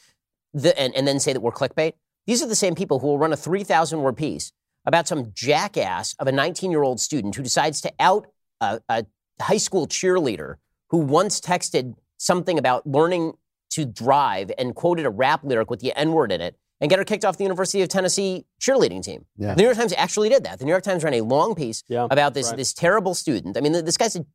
the, 0.53 0.77
and, 0.79 0.93
and 0.95 1.07
then 1.07 1.19
say 1.19 1.33
that 1.33 1.41
we're 1.41 1.51
clickbait. 1.51 1.93
These 2.27 2.43
are 2.43 2.47
the 2.47 2.55
same 2.55 2.75
people 2.75 2.99
who 2.99 3.07
will 3.07 3.17
run 3.17 3.33
a 3.33 3.37
3,000 3.37 4.01
word 4.01 4.17
piece 4.17 4.51
about 4.85 5.07
some 5.07 5.31
jackass 5.33 6.15
of 6.19 6.27
a 6.27 6.31
19 6.31 6.71
year 6.71 6.83
old 6.83 6.99
student 6.99 7.35
who 7.35 7.43
decides 7.43 7.81
to 7.81 7.91
out 7.99 8.27
a, 8.61 8.79
a 8.89 9.05
high 9.41 9.57
school 9.57 9.87
cheerleader 9.87 10.55
who 10.89 10.97
once 10.97 11.39
texted 11.39 11.95
something 12.17 12.57
about 12.57 12.85
learning 12.85 13.33
to 13.71 13.85
drive 13.85 14.51
and 14.57 14.75
quoted 14.75 15.05
a 15.05 15.09
rap 15.09 15.43
lyric 15.43 15.69
with 15.69 15.79
the 15.79 15.97
N 15.97 16.11
word 16.11 16.31
in 16.31 16.41
it 16.41 16.57
and 16.81 16.89
get 16.89 16.97
her 16.97 17.05
kicked 17.05 17.25
off 17.25 17.37
the 17.37 17.43
University 17.43 17.81
of 17.81 17.89
Tennessee 17.89 18.45
cheerleading 18.61 19.03
team. 19.03 19.25
Yeah. 19.37 19.53
The 19.53 19.57
New 19.57 19.63
York 19.65 19.77
Times 19.77 19.93
actually 19.97 20.29
did 20.29 20.43
that. 20.45 20.59
The 20.59 20.65
New 20.65 20.71
York 20.71 20.83
Times 20.83 21.03
ran 21.03 21.13
a 21.13 21.21
long 21.21 21.53
piece 21.55 21.83
Yeah, 21.87 22.07
about 22.09 22.33
this, 22.33 22.47
right. 22.47 22.57
this 22.57 22.73
terrible 22.73 23.13
student. 23.13 23.57
I 23.57 23.61
mean, 23.61 23.73
this 23.73 23.97
guy's 23.97 24.15
a 24.15 24.25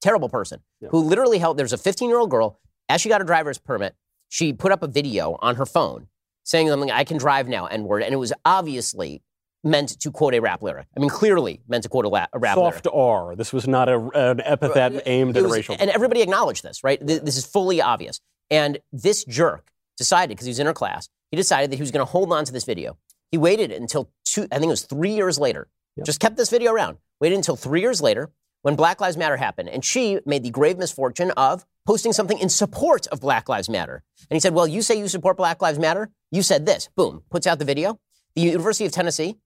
terrible 0.00 0.28
person 0.28 0.60
Yeah. 0.80 0.88
who 0.90 1.00
literally 1.02 1.38
held, 1.38 1.56
there's 1.56 1.72
a 1.72 1.78
15 1.78 2.08
year 2.08 2.18
old 2.18 2.30
girl, 2.30 2.58
as 2.88 3.00
she 3.00 3.08
got 3.08 3.20
her 3.20 3.24
driver's 3.26 3.58
permit, 3.58 3.94
she 4.28 4.52
put 4.52 4.72
up 4.72 4.82
a 4.82 4.86
video 4.86 5.36
on 5.40 5.56
her 5.56 5.66
phone 5.66 6.08
saying 6.44 6.68
something, 6.68 6.90
I 6.90 7.04
can 7.04 7.16
drive 7.18 7.48
now, 7.48 7.66
N 7.66 7.84
word. 7.84 8.02
And 8.02 8.12
it 8.12 8.16
was 8.16 8.32
obviously 8.44 9.22
meant 9.62 9.90
to 10.00 10.10
quote 10.10 10.34
a 10.34 10.40
rap 10.40 10.62
lyric. 10.62 10.86
I 10.96 11.00
mean, 11.00 11.10
clearly 11.10 11.60
meant 11.68 11.82
to 11.82 11.88
quote 11.88 12.04
a, 12.06 12.08
la- 12.08 12.26
a 12.32 12.38
rap 12.38 12.54
Soft 12.56 12.62
lyric. 12.62 12.84
Soft 12.84 12.94
R. 12.96 13.36
This 13.36 13.52
was 13.52 13.68
not 13.68 13.88
a, 13.88 13.98
an 14.14 14.40
epithet 14.40 15.02
aimed 15.06 15.36
It 15.36 15.40
at 15.40 15.44
a 15.44 15.48
was- 15.48 15.56
racial. 15.56 15.76
and 15.78 15.90
everybody 15.90 16.22
acknowledged 16.22 16.62
this, 16.62 16.82
right? 16.82 17.04
Th- 17.06 17.20
This 17.22 17.36
is 17.36 17.44
fully 17.44 17.80
obvious. 17.82 18.20
And 18.50 18.78
this 18.92 19.24
jerk 19.24 19.70
decided, 19.98 20.30
because 20.30 20.46
he 20.46 20.50
was 20.50 20.58
in 20.58 20.66
her 20.66 20.72
class, 20.72 21.08
he 21.30 21.36
decided 21.36 21.70
that 21.70 21.76
he 21.76 21.82
was 21.82 21.90
going 21.90 22.04
to 22.04 22.10
hold 22.10 22.32
on 22.32 22.44
to 22.46 22.52
this 22.52 22.64
video. 22.64 22.96
He 23.30 23.38
waited 23.38 23.70
until 23.70 24.10
two, 24.24 24.44
I 24.50 24.56
think 24.58 24.64
it 24.64 24.68
was 24.70 24.82
three 24.82 25.14
years 25.14 25.38
later, 25.38 25.68
Yep. 25.96 26.06
just 26.06 26.20
kept 26.20 26.36
this 26.36 26.50
video 26.50 26.72
around, 26.72 26.98
waited 27.20 27.36
until 27.36 27.56
three 27.56 27.80
years 27.80 28.00
later 28.00 28.30
when 28.62 28.76
Black 28.76 29.00
Lives 29.00 29.16
Matter 29.16 29.36
happened. 29.36 29.68
And 29.68 29.84
she 29.84 30.20
made 30.26 30.42
the 30.42 30.50
grave 30.50 30.78
misfortune 30.78 31.30
of 31.32 31.64
posting 31.86 32.12
something 32.12 32.38
in 32.38 32.48
support 32.48 33.06
of 33.08 33.20
Black 33.20 33.48
Lives 33.48 33.68
Matter. 33.68 34.02
And 34.30 34.36
he 34.36 34.40
said, 34.40 34.54
Well, 34.54 34.66
you 34.66 34.82
say 34.82 34.98
you 34.98 35.08
support 35.08 35.36
Black 35.36 35.60
Lives 35.62 35.78
Matter? 35.78 36.10
You 36.30 36.42
said 36.42 36.66
this. 36.66 36.88
Boom, 36.96 37.22
puts 37.30 37.46
out 37.46 37.58
the 37.58 37.64
video. 37.64 37.98
The 38.34 38.42
University 38.42 38.86
of 38.86 38.92
Tennessee 38.92 39.36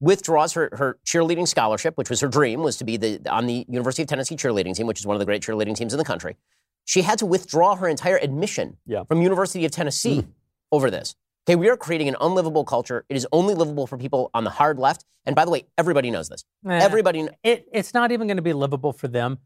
withdraws 0.00 0.52
her, 0.52 0.68
her 0.72 0.98
cheerleading 1.04 1.48
scholarship, 1.48 1.96
which 1.96 2.10
was 2.10 2.20
her 2.20 2.28
dream, 2.28 2.62
was 2.62 2.76
to 2.76 2.84
be 2.84 2.96
the, 2.96 3.20
on 3.28 3.46
the 3.46 3.66
University 3.68 4.02
of 4.02 4.08
Tennessee 4.08 4.36
cheerleading 4.36 4.74
team, 4.74 4.86
which 4.86 5.00
is 5.00 5.06
one 5.06 5.16
of 5.16 5.20
the 5.20 5.26
great 5.26 5.42
cheerleading 5.42 5.76
teams 5.76 5.92
in 5.92 5.98
the 5.98 6.04
country. 6.04 6.36
She 6.84 7.02
had 7.02 7.18
to 7.18 7.26
withdraw 7.26 7.74
her 7.76 7.88
entire 7.88 8.16
admission 8.16 8.76
Yeah. 8.86 9.04
from 9.04 9.20
University 9.22 9.64
of 9.64 9.72
Tennessee 9.72 10.20
hmm. 10.20 10.30
over 10.70 10.90
this. 10.90 11.16
Okay, 11.48 11.56
we 11.56 11.70
are 11.70 11.76
creating 11.78 12.08
an 12.08 12.16
unlivable 12.20 12.64
culture. 12.64 13.06
It 13.08 13.16
is 13.16 13.26
only 13.32 13.54
livable 13.54 13.86
for 13.86 13.96
people 13.96 14.30
on 14.34 14.44
the 14.44 14.50
hard 14.50 14.78
left. 14.78 15.06
And 15.24 15.34
by 15.34 15.46
the 15.46 15.50
way, 15.50 15.64
everybody 15.78 16.10
knows 16.10 16.28
this. 16.28 16.44
Eh, 16.68 16.72
Everybody, 16.72 17.20
kn- 17.20 17.34
it, 17.42 17.66
it's 17.72 17.94
not 17.94 18.12
even 18.12 18.26
going 18.26 18.36
to 18.36 18.42
be 18.42 18.52
livable 18.52 18.92
for 18.92 19.08
them. 19.08 19.38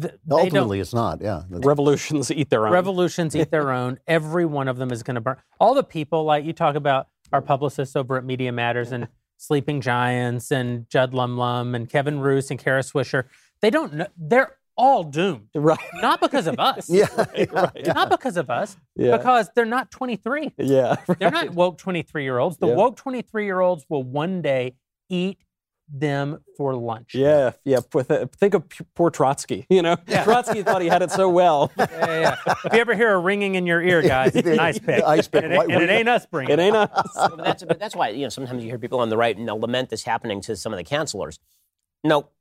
Th- 0.00 0.14
Ultimately, 0.30 0.80
it's 0.80 0.94
not. 0.94 1.20
Yeah. 1.20 1.42
That's- 1.50 1.66
Revolutions 1.66 2.30
eat 2.30 2.48
their 2.48 2.66
own. 2.66 2.72
revolutions 2.72 3.36
eat 3.36 3.50
their 3.50 3.70
own. 3.70 3.98
Every 4.06 4.46
one 4.46 4.66
of 4.66 4.78
them 4.78 4.90
is 4.92 5.02
going 5.02 5.16
to 5.16 5.20
burn. 5.20 5.36
All 5.60 5.74
the 5.74 5.84
people, 5.84 6.24
like 6.24 6.44
you 6.46 6.54
talk 6.54 6.74
about 6.74 7.08
our 7.32 7.42
publicists 7.42 7.96
over 7.96 8.16
at 8.16 8.24
Media 8.24 8.50
Matters 8.52 8.90
and 8.92 9.08
Sleeping 9.36 9.80
Giants 9.82 10.50
and 10.52 10.88
Judd 10.88 11.12
Lumlum 11.12 11.74
and 11.74 11.86
Kevin 11.90 12.20
Roose 12.20 12.50
and 12.50 12.58
Kara 12.58 12.80
Swisher, 12.82 13.24
they 13.60 13.68
don't 13.70 13.92
know. 13.94 14.06
They're 14.16 14.56
all 14.76 15.04
doomed. 15.04 15.48
right. 15.54 15.78
Not 15.94 16.20
because 16.20 16.46
of 16.46 16.58
us. 16.58 16.88
yeah. 16.90 17.06
right. 17.52 17.86
Not 17.86 18.10
because 18.10 18.36
of 18.36 18.50
us. 18.50 18.76
Yeah. 18.96 19.16
Because 19.16 19.50
they're 19.54 19.64
not 19.64 19.90
23. 19.90 20.52
Yeah. 20.58 20.96
They're 21.18 21.30
not 21.30 21.50
woke 21.50 21.78
23 21.78 22.22
year 22.24 22.38
olds. 22.38 22.56
The 22.58 22.68
Yeah. 22.68 22.74
woke 22.74 22.96
23 22.96 23.44
year 23.44 23.60
olds 23.60 23.84
will 23.88 24.02
one 24.02 24.42
day 24.42 24.74
eat 25.08 25.38
them 25.94 26.38
for 26.56 26.74
lunch. 26.74 27.14
Yeah, 27.14 27.52
yeah. 27.66 27.80
Poor 27.90 28.02
th- 28.02 28.28
Think 28.38 28.54
of 28.54 28.66
p- 28.66 28.84
poor 28.94 29.10
Trotsky. 29.10 29.66
You 29.68 29.82
know, 29.82 29.96
Trotsky 30.24 30.62
thought 30.62 30.80
he 30.80 30.88
had 30.88 31.02
it 31.02 31.10
so 31.10 31.28
well. 31.28 31.70
Yeah, 31.76 31.86
yeah, 31.90 32.36
yeah. 32.46 32.54
if 32.64 32.72
you 32.72 32.78
ever 32.80 32.94
hear 32.94 33.12
a 33.12 33.18
ringing 33.18 33.56
in 33.56 33.66
your 33.66 33.82
ear, 33.82 34.00
guys, 34.00 34.34
it's 34.34 34.48
an 34.48 34.58
ice 34.58 34.78
pick. 34.78 35.04
Ice 35.04 35.28
pick. 35.28 35.44
And 35.44 35.52
it, 35.52 35.60
and 35.60 35.82
it 35.82 35.90
ain't 35.90 36.08
us 36.08 36.24
bringing 36.24 36.52
It 36.52 36.60
ain't 36.62 36.76
us. 36.76 36.88
but 37.14 37.36
that's, 37.36 37.64
but 37.64 37.78
that's 37.78 37.94
why, 37.94 38.08
you 38.08 38.22
know, 38.22 38.30
sometimes 38.30 38.62
you 38.64 38.70
hear 38.70 38.78
people 38.78 39.00
on 39.00 39.10
the 39.10 39.18
right 39.18 39.36
and 39.36 39.46
they'll 39.46 39.60
lament 39.60 39.90
this 39.90 40.02
happening 40.04 40.40
to 40.42 40.56
some 40.56 40.72
of 40.72 40.78
the 40.78 40.84
counselors. 40.84 41.38
Nope. 42.04 42.32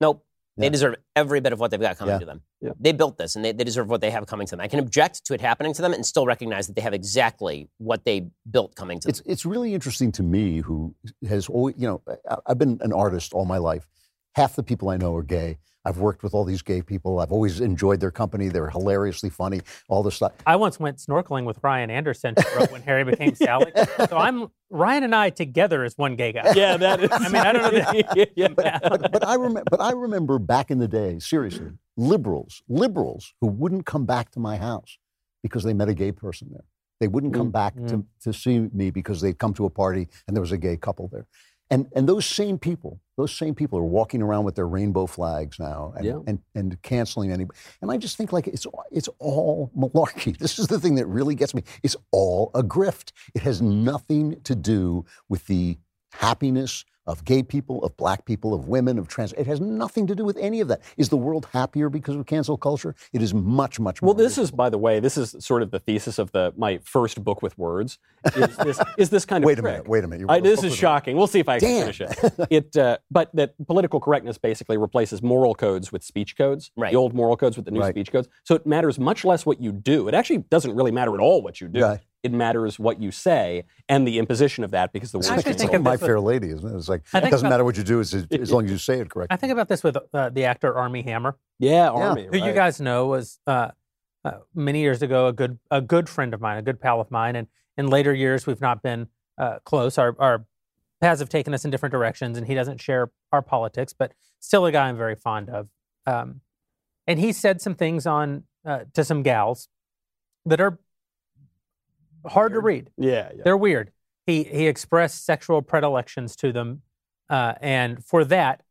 Nope. 0.00 0.24
They 0.56 0.66
Yeah. 0.66 0.70
deserve 0.70 0.94
every 1.16 1.40
bit 1.40 1.52
of 1.54 1.60
what 1.60 1.70
they've 1.70 1.80
got 1.80 1.96
coming 1.96 2.14
Yeah. 2.14 2.18
to 2.18 2.26
them. 2.26 2.42
Yeah. 2.60 2.70
They 2.78 2.92
built 2.92 3.16
this 3.16 3.36
and 3.36 3.44
they, 3.44 3.52
they 3.52 3.64
deserve 3.64 3.88
what 3.88 4.00
they 4.02 4.10
have 4.10 4.26
coming 4.26 4.46
to 4.46 4.50
them. 4.56 4.60
I 4.60 4.68
can 4.68 4.80
object 4.80 5.24
to 5.26 5.34
it 5.34 5.40
happening 5.40 5.72
to 5.74 5.80
them 5.82 5.92
and 5.94 6.04
still 6.04 6.26
recognize 6.26 6.66
that 6.66 6.76
they 6.76 6.82
have 6.82 6.92
exactly 6.92 7.70
what 7.78 8.04
they 8.04 8.28
built 8.50 8.74
coming 8.74 9.00
to 9.00 9.08
It's 9.08 9.20
them. 9.20 9.32
it's 9.32 9.46
really 9.46 9.72
interesting 9.74 10.12
to 10.12 10.22
me, 10.22 10.58
who 10.60 10.94
has 11.26 11.48
always, 11.48 11.74
you 11.78 11.86
know, 11.88 12.02
I've 12.46 12.58
been 12.58 12.78
an 12.82 12.92
artist 12.92 13.32
all 13.32 13.46
my 13.46 13.58
life. 13.58 13.86
Half 14.34 14.56
the 14.56 14.62
people 14.62 14.88
I 14.88 14.96
know 14.96 15.14
are 15.14 15.22
gay. 15.22 15.58
I've 15.84 15.98
worked 15.98 16.22
with 16.22 16.32
all 16.32 16.44
these 16.44 16.62
gay 16.62 16.80
people. 16.80 17.18
I've 17.18 17.32
always 17.32 17.60
enjoyed 17.60 18.00
their 18.00 18.10
company. 18.10 18.48
They're 18.48 18.70
hilariously 18.70 19.30
funny. 19.30 19.62
All 19.88 20.02
this 20.02 20.14
stuff. 20.14 20.32
I 20.46 20.56
once 20.56 20.78
went 20.78 20.98
snorkeling 20.98 21.44
with 21.44 21.58
Ryan 21.62 21.90
Anderson 21.90 22.34
when 22.70 22.82
Harry 22.82 23.04
became 23.04 23.34
Sally. 23.34 23.72
So 24.08 24.16
I'm 24.16 24.48
Ryan 24.70 25.04
and 25.04 25.14
I 25.14 25.30
together 25.30 25.84
as 25.84 25.96
one 25.96 26.16
gay 26.16 26.32
guy. 26.32 26.52
Yeah, 26.54 26.76
that 26.76 27.02
is. 27.02 27.08
I 27.12 27.28
mean, 27.28 27.36
I 27.36 27.52
don't 27.52 27.62
know 27.62 27.70
that- 27.70 28.30
yeah. 28.36 28.48
but, 28.48 29.12
but 29.12 29.26
I 29.26 29.34
remember, 29.34 29.64
but 29.70 29.80
I 29.80 29.92
remember 29.92 30.38
back 30.38 30.70
in 30.70 30.78
the 30.78 30.88
day, 30.88 31.18
seriously, 31.18 31.72
liberals, 31.96 32.62
liberals 32.68 33.34
who 33.40 33.48
wouldn't 33.48 33.86
come 33.86 34.06
back 34.06 34.30
to 34.32 34.40
my 34.40 34.56
house 34.56 34.98
because 35.42 35.64
they 35.64 35.74
met 35.74 35.88
a 35.88 35.94
gay 35.94 36.12
person 36.12 36.48
there. 36.52 36.64
They 37.00 37.08
wouldn't 37.08 37.34
come 37.34 37.48
mm. 37.48 37.52
back 37.52 37.74
to, 37.74 37.98
mm. 37.98 38.04
to 38.22 38.32
see 38.32 38.60
me 38.72 38.90
because 38.90 39.20
they'd 39.20 39.38
come 39.38 39.54
to 39.54 39.66
a 39.66 39.70
party 39.70 40.08
and 40.26 40.36
there 40.36 40.40
was 40.40 40.52
a 40.52 40.58
gay 40.58 40.76
couple 40.76 41.08
there. 41.08 41.26
And, 41.72 41.86
and 41.96 42.06
those 42.06 42.26
same 42.26 42.58
people, 42.58 43.00
those 43.16 43.34
same 43.34 43.54
people 43.54 43.78
are 43.78 43.82
walking 43.84 44.20
around 44.20 44.44
with 44.44 44.56
their 44.56 44.68
rainbow 44.68 45.06
flags 45.06 45.58
now 45.58 45.94
and, 45.96 46.04
Yeah. 46.04 46.18
and, 46.26 46.38
and 46.54 46.80
canceling 46.82 47.32
any. 47.32 47.46
And 47.80 47.90
I 47.90 47.96
just 47.96 48.18
think 48.18 48.30
like 48.30 48.46
it's, 48.46 48.66
it's 48.90 49.08
all 49.18 49.70
malarkey. 49.76 50.36
This 50.36 50.58
is 50.58 50.66
the 50.66 50.78
thing 50.78 50.96
that 50.96 51.06
really 51.06 51.34
gets 51.34 51.54
me. 51.54 51.62
It's 51.82 51.96
all 52.10 52.50
a 52.54 52.62
grift. 52.62 53.12
It 53.34 53.40
has 53.40 53.62
nothing 53.62 54.38
to 54.42 54.54
do 54.54 55.06
with 55.30 55.46
the 55.46 55.78
happiness 56.12 56.84
of 57.04 57.24
gay 57.24 57.42
people, 57.42 57.82
of 57.82 57.96
black 57.96 58.24
people, 58.24 58.54
of 58.54 58.68
women, 58.68 58.96
of 58.96 59.08
trans. 59.08 59.32
It 59.32 59.44
has 59.48 59.60
nothing 59.60 60.06
to 60.06 60.14
do 60.14 60.24
with 60.24 60.36
any 60.36 60.60
of 60.60 60.68
that. 60.68 60.80
Is 60.96 61.08
the 61.08 61.16
world 61.16 61.48
happier 61.52 61.88
because 61.88 62.14
of 62.14 62.26
cancel 62.26 62.56
culture? 62.56 62.94
It 63.12 63.20
is 63.22 63.34
much, 63.34 63.80
much 63.80 64.00
more. 64.00 64.10
Well, 64.10 64.14
this 64.14 64.38
is, 64.38 64.52
by 64.52 64.70
the 64.70 64.78
way, 64.78 65.00
this 65.00 65.16
is 65.18 65.34
sort 65.40 65.62
of 65.62 65.72
the 65.72 65.80
thesis 65.80 66.20
of 66.20 66.30
the 66.30 66.52
my 66.56 66.78
first 66.84 67.24
book 67.24 67.42
with 67.42 67.58
words. 67.58 67.98
Is 68.36 68.56
this, 68.56 68.80
is 68.98 69.10
this 69.10 69.24
kind 69.24 69.42
of 69.42 69.46
Wait 69.48 69.58
a 69.58 69.62
trick. 69.62 69.72
minute, 69.72 69.88
wait 69.88 70.04
a 70.04 70.06
minute. 70.06 70.26
I, 70.28 70.38
this 70.38 70.58
is 70.60 70.70
with- 70.70 70.74
shocking. 70.76 71.16
We'll 71.16 71.26
see 71.26 71.40
if 71.40 71.48
I 71.48 71.58
can 71.58 71.68
Damn. 71.68 71.80
finish 71.92 72.00
it. 72.02 72.32
It, 72.50 72.76
uh, 72.76 72.98
but 73.10 73.34
that 73.34 73.54
political 73.66 73.98
correctness 73.98 74.38
basically 74.38 74.76
replaces 74.76 75.22
moral 75.24 75.56
codes 75.56 75.90
with 75.90 76.04
speech 76.04 76.36
codes. 76.36 76.70
Right. 76.76 76.92
The 76.92 76.98
old 76.98 77.14
moral 77.14 77.36
codes 77.36 77.56
with 77.56 77.64
the 77.64 77.72
new 77.72 77.80
Right. 77.80 77.92
speech 77.92 78.12
codes. 78.12 78.28
So 78.44 78.54
it 78.54 78.64
matters 78.64 79.00
much 79.00 79.24
less 79.24 79.44
what 79.44 79.60
you 79.60 79.72
do. 79.72 80.06
It 80.06 80.14
actually 80.14 80.38
doesn't 80.50 80.76
really 80.76 80.92
matter 80.92 81.12
at 81.14 81.20
all 81.20 81.42
what 81.42 81.60
you 81.60 81.66
do. 81.66 81.82
Right. 81.82 82.00
It 82.22 82.32
matters 82.32 82.78
what 82.78 83.00
you 83.02 83.10
say 83.10 83.64
and 83.88 84.06
the 84.06 84.18
imposition 84.18 84.62
of 84.62 84.70
that 84.70 84.92
because 84.92 85.10
the 85.10 85.18
It's 85.18 85.28
word 85.28 85.38
actually 85.38 85.50
like, 85.52 85.58
think 85.58 85.70
it's 85.70 85.76
of 85.76 85.82
My 85.82 85.90
this 85.92 86.00
with- 86.02 86.08
Fair 86.08 86.20
Lady, 86.20 86.50
isn't 86.50 86.72
it? 86.72 86.76
It's 86.76 86.88
like 86.88 87.00
it 87.00 87.20
doesn't 87.20 87.40
about- 87.40 87.50
matter 87.50 87.64
what 87.64 87.76
you 87.76 87.82
do 87.82 87.98
as, 88.00 88.14
as 88.14 88.52
long 88.52 88.64
as 88.64 88.70
you 88.70 88.78
say 88.78 89.00
it 89.00 89.10
correctly. 89.10 89.34
I 89.34 89.36
think 89.36 89.52
about 89.52 89.68
this 89.68 89.82
with 89.82 89.96
uh, 90.14 90.28
the 90.30 90.44
actor 90.44 90.72
Armie 90.76 91.02
Hammer, 91.02 91.36
Yeah, 91.58 91.88
Armie. 91.90 92.28
who 92.30 92.38
you 92.38 92.52
guys 92.52 92.80
know 92.80 93.06
was 93.06 93.40
uh, 93.48 93.70
uh, 94.24 94.32
many 94.54 94.80
years 94.80 95.02
ago 95.02 95.26
a 95.26 95.32
good 95.32 95.58
a 95.70 95.80
good 95.80 96.08
friend 96.08 96.32
of 96.32 96.40
mine, 96.40 96.58
a 96.58 96.62
good 96.62 96.80
pal 96.80 97.00
of 97.00 97.10
mine, 97.10 97.34
and 97.34 97.48
in 97.76 97.88
later 97.88 98.14
years 98.14 98.46
we've 98.46 98.60
not 98.60 98.82
been 98.82 99.08
uh, 99.36 99.58
close. 99.64 99.98
Our 99.98 100.14
our 100.20 100.46
paths 101.00 101.18
have 101.18 101.28
taken 101.28 101.52
us 101.54 101.64
in 101.64 101.72
different 101.72 101.90
directions, 101.92 102.38
and 102.38 102.46
he 102.46 102.54
doesn't 102.54 102.80
share 102.80 103.10
our 103.32 103.42
politics, 103.42 103.92
but 103.92 104.12
still 104.38 104.64
a 104.64 104.70
guy 104.70 104.88
I'm 104.88 104.96
very 104.96 105.16
fond 105.16 105.50
of. 105.50 105.68
Um, 106.06 106.40
and 107.08 107.18
he 107.18 107.32
said 107.32 107.60
some 107.60 107.74
things 107.74 108.06
on 108.06 108.44
uh, 108.64 108.84
to 108.94 109.02
some 109.02 109.24
gals 109.24 109.68
that 110.46 110.60
are 110.60 110.78
hard 112.26 112.52
to 112.52 112.60
read. 112.60 112.90
Yeah, 112.96 113.30
yeah. 113.34 113.42
They're 113.44 113.56
weird. 113.56 113.90
He 114.26 114.44
he 114.44 114.66
expressed 114.66 115.24
sexual 115.24 115.62
predilections 115.62 116.36
to 116.36 116.52
them, 116.52 116.82
uh, 117.28 117.54
and 117.60 118.04
for 118.04 118.24
that, 118.26 118.62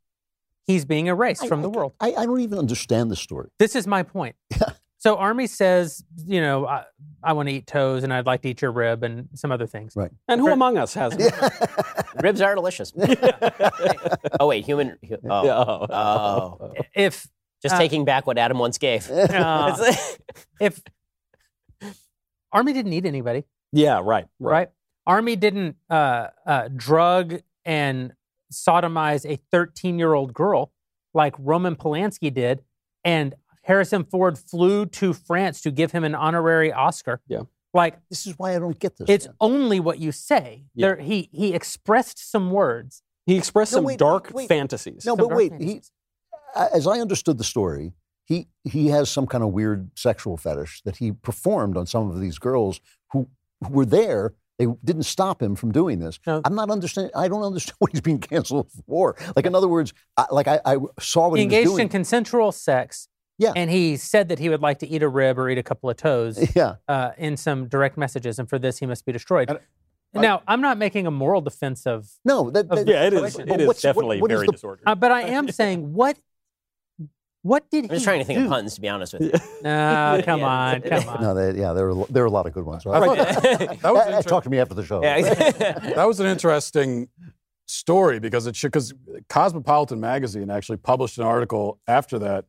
he's 0.66 0.86
being 0.86 1.08
erased 1.08 1.44
I- 1.44 1.48
from 1.48 1.60
I- 1.60 1.64
the 1.64 1.70
world. 1.70 1.94
I, 2.00 2.14
I 2.14 2.26
don't 2.26 2.40
even 2.42 2.58
understand 2.60 3.12
the 3.12 3.16
story. 3.16 3.50
This 3.60 3.76
is 3.76 3.86
my 3.88 4.04
point. 4.04 4.36
So 5.04 5.16
Armie 5.16 5.48
says, 5.48 6.04
you 6.28 6.42
know, 6.42 6.68
I, 6.68 6.84
I 7.24 7.34
want 7.34 7.50
to 7.50 7.56
eat 7.56 7.66
toes, 7.66 8.04
and 8.04 8.14
I'd 8.14 8.28
like 8.28 8.44
to 8.44 8.50
eat 8.50 8.62
your 8.62 8.72
rib, 8.72 9.02
and 9.02 9.30
some 9.34 9.52
other 9.52 9.66
things. 9.66 9.96
Right. 9.96 10.12
And 10.28 10.40
who 10.40 10.52
among 10.52 10.78
us 10.78 10.94
has? 10.94 11.16
Ribs 12.22 12.40
are 12.40 12.54
delicious. 12.54 12.94
oh, 14.40 14.46
wait, 14.46 14.64
human. 14.64 15.00
Oh. 15.28 15.50
Oh. 15.50 15.88
Oh. 15.90 16.74
If 16.96 17.26
Just 17.64 17.74
Uh, 17.74 17.80
taking 17.80 18.06
back 18.06 18.28
what 18.28 18.38
Adam 18.38 18.60
once 18.60 18.78
gave. 18.78 19.10
uh, 19.10 19.76
if 20.60 20.80
Armie 22.54 22.74
didn't 22.74 22.92
need 22.92 23.06
anybody, 23.06 23.44
Yeah, 23.72 23.96
right, 24.04 24.26
right. 24.40 24.52
right? 24.52 24.70
Armie 25.08 25.36
didn't 25.36 25.78
uh, 25.90 26.28
uh, 26.46 26.70
drug 26.76 27.42
and 27.66 28.14
sodomize 28.52 29.26
a 29.30 29.38
13 29.52 29.98
year 29.98 30.14
old 30.14 30.34
girl 30.34 30.72
like 31.14 31.36
Roman 31.40 31.76
Polanski 31.76 32.34
did, 32.34 32.64
and 33.04 33.34
Harrison 33.64 34.04
Ford 34.04 34.38
flew 34.38 34.86
to 34.88 35.14
France 35.14 35.62
to 35.62 35.72
give 35.72 35.92
him 35.92 36.04
an 36.04 36.16
honorary 36.16 36.72
Oscar. 36.72 37.22
Yeah. 37.28 37.42
Like 37.74 38.00
This 38.10 38.28
is 38.28 38.38
why 38.38 38.56
I 38.56 38.60
don't 38.60 38.78
get 38.80 38.98
this. 38.98 39.08
it's 39.10 39.28
man. 39.28 39.36
only 39.40 39.80
what 39.80 40.00
you 40.00 40.12
say. 40.12 40.66
Yeah. 40.76 40.88
There, 40.88 40.96
he 40.98 41.30
he 41.32 41.54
expressed 41.54 42.18
some 42.32 42.52
words. 42.52 43.02
He 43.26 43.38
expressed 43.38 43.72
No, 43.72 43.78
some 43.78 43.84
wait, 43.86 44.00
dark 44.00 44.32
wait. 44.34 44.50
fantasies. 44.50 45.06
No, 45.06 45.16
some 45.16 45.28
but 45.30 45.36
wait. 45.36 45.54
He, 45.60 45.82
as 46.74 46.86
I 46.88 47.00
understood 47.00 47.38
the 47.38 47.44
story, 47.46 47.94
he 48.32 48.48
he 48.64 48.88
has 48.88 49.10
some 49.10 49.28
kind 49.28 49.44
of 49.44 49.52
weird 49.52 49.90
sexual 49.96 50.38
fetish 50.38 50.82
that 50.86 50.98
he 50.98 51.12
performed 51.12 51.76
on 51.78 51.86
some 51.86 52.10
of 52.10 52.20
these 52.22 52.38
girls 52.40 52.80
who, 53.12 53.28
who 53.64 53.70
were 53.74 53.86
there. 53.86 54.34
They 54.60 54.68
didn't 54.86 55.04
stop 55.04 55.42
him 55.42 55.56
from 55.56 55.72
doing 55.72 55.98
this. 56.00 56.20
No. 56.28 56.40
I'm 56.46 56.54
not 56.54 56.70
understanding. 56.70 57.12
I 57.16 57.28
don't 57.28 57.44
understand 57.44 57.76
what 57.80 57.92
he's 57.92 58.02
being 58.02 58.20
canceled 58.20 58.70
for. 58.88 59.16
Like 59.36 59.46
in 59.48 59.56
other 59.56 59.68
words, 59.68 59.94
I, 60.18 60.26
like 60.32 60.48
I, 60.48 60.60
I 60.64 60.78
saw 61.00 61.30
what 61.30 61.40
he 61.40 61.44
he, 61.44 61.48
was 61.48 61.54
engaged 61.54 61.70
doing. 61.70 61.82
in 61.82 61.90
consensual 61.90 62.52
sex. 62.52 63.08
Yeah. 63.40 63.54
And 63.56 63.72
he 63.72 63.98
said 63.98 64.30
that 64.30 64.38
he 64.38 64.50
would 64.50 64.62
like 64.62 64.78
to 64.80 64.88
eat 64.88 65.02
a 65.02 65.10
rib 65.10 65.40
or 65.40 65.50
eat 65.50 65.58
a 65.58 65.64
couple 65.64 65.90
of 65.90 65.98
toes 65.98 66.38
yeah, 66.56 66.76
uh, 66.88 67.12
in 67.18 67.38
some 67.38 67.68
direct 67.68 67.98
messages, 67.98 68.38
and 68.38 68.48
for 68.48 68.60
this 68.60 68.78
he 68.78 68.86
must 68.86 69.04
be 69.04 69.12
destroyed. 69.12 69.50
And 70.14 70.22
now, 70.22 70.44
I'm 70.48 70.62
not 70.62 70.78
making 70.78 71.08
a 71.08 71.12
moral 71.12 71.42
defense 71.42 71.88
of, 71.88 72.08
no, 72.26 72.52
that, 72.52 72.68
that- 72.70 72.86
yeah, 72.86 73.08
it 73.08 73.14
is. 73.14 73.40
It 73.40 73.50
is 73.50 73.50
what's- 73.50 73.68
what- 73.68 73.82
definitely 73.82 74.22
what 74.22 74.30
is 74.32 74.36
very 74.38 74.46
the- 74.46 74.52
disordered. 74.52 74.84
uh, 74.86 74.94
but 74.94 75.12
I 75.12 75.22
am 75.38 75.50
saying 75.50 75.94
what. 75.94 76.18
What 77.44 77.70
did 77.72 77.86
he? 77.86 77.90
I'm 77.90 77.94
he 77.94 77.96
just 77.96 78.06
trying 78.06 78.20
to 78.20 78.26
think 78.26 78.40
do? 78.40 78.46
of 78.46 78.52
puns, 78.52 78.76
to 78.76 78.82
be 78.82 78.88
honest 78.90 79.14
with 79.14 79.24
you. 79.24 79.32
No, 79.64 80.22
come 80.26 80.40
Yeah. 80.42 80.46
on, 80.48 80.82
come 80.82 81.10
on. 81.10 81.22
No, 81.22 81.34
they, 81.34 81.60
yeah, 81.60 81.74
there 81.74 81.94
were 81.94 82.06
there 82.10 82.24
are 82.24 82.28
a 82.28 82.32
lot 82.32 82.46
of 82.46 82.54
good 82.54 82.66
ones. 82.66 82.86
I 82.86 83.00
thought 83.00 83.18
that 83.18 83.94
was 83.94 84.08
inter- 84.08 84.22
talk 84.24 84.44
to 84.44 84.50
me 84.50 84.60
after 84.60 84.74
the 84.76 84.86
show. 84.86 85.02
Yeah. 85.04 85.22
that 85.22 86.08
was 86.08 86.20
an 86.20 86.28
interesting 86.28 87.10
story 87.68 88.20
because 88.20 88.48
it 88.48 88.56
should 88.56 88.72
because 88.72 88.94
Cosmopolitan 89.30 90.00
magazine 90.00 90.50
actually 90.50 90.78
published 90.78 91.18
an 91.18 91.24
article 91.26 91.80
after 91.88 92.20
that 92.20 92.46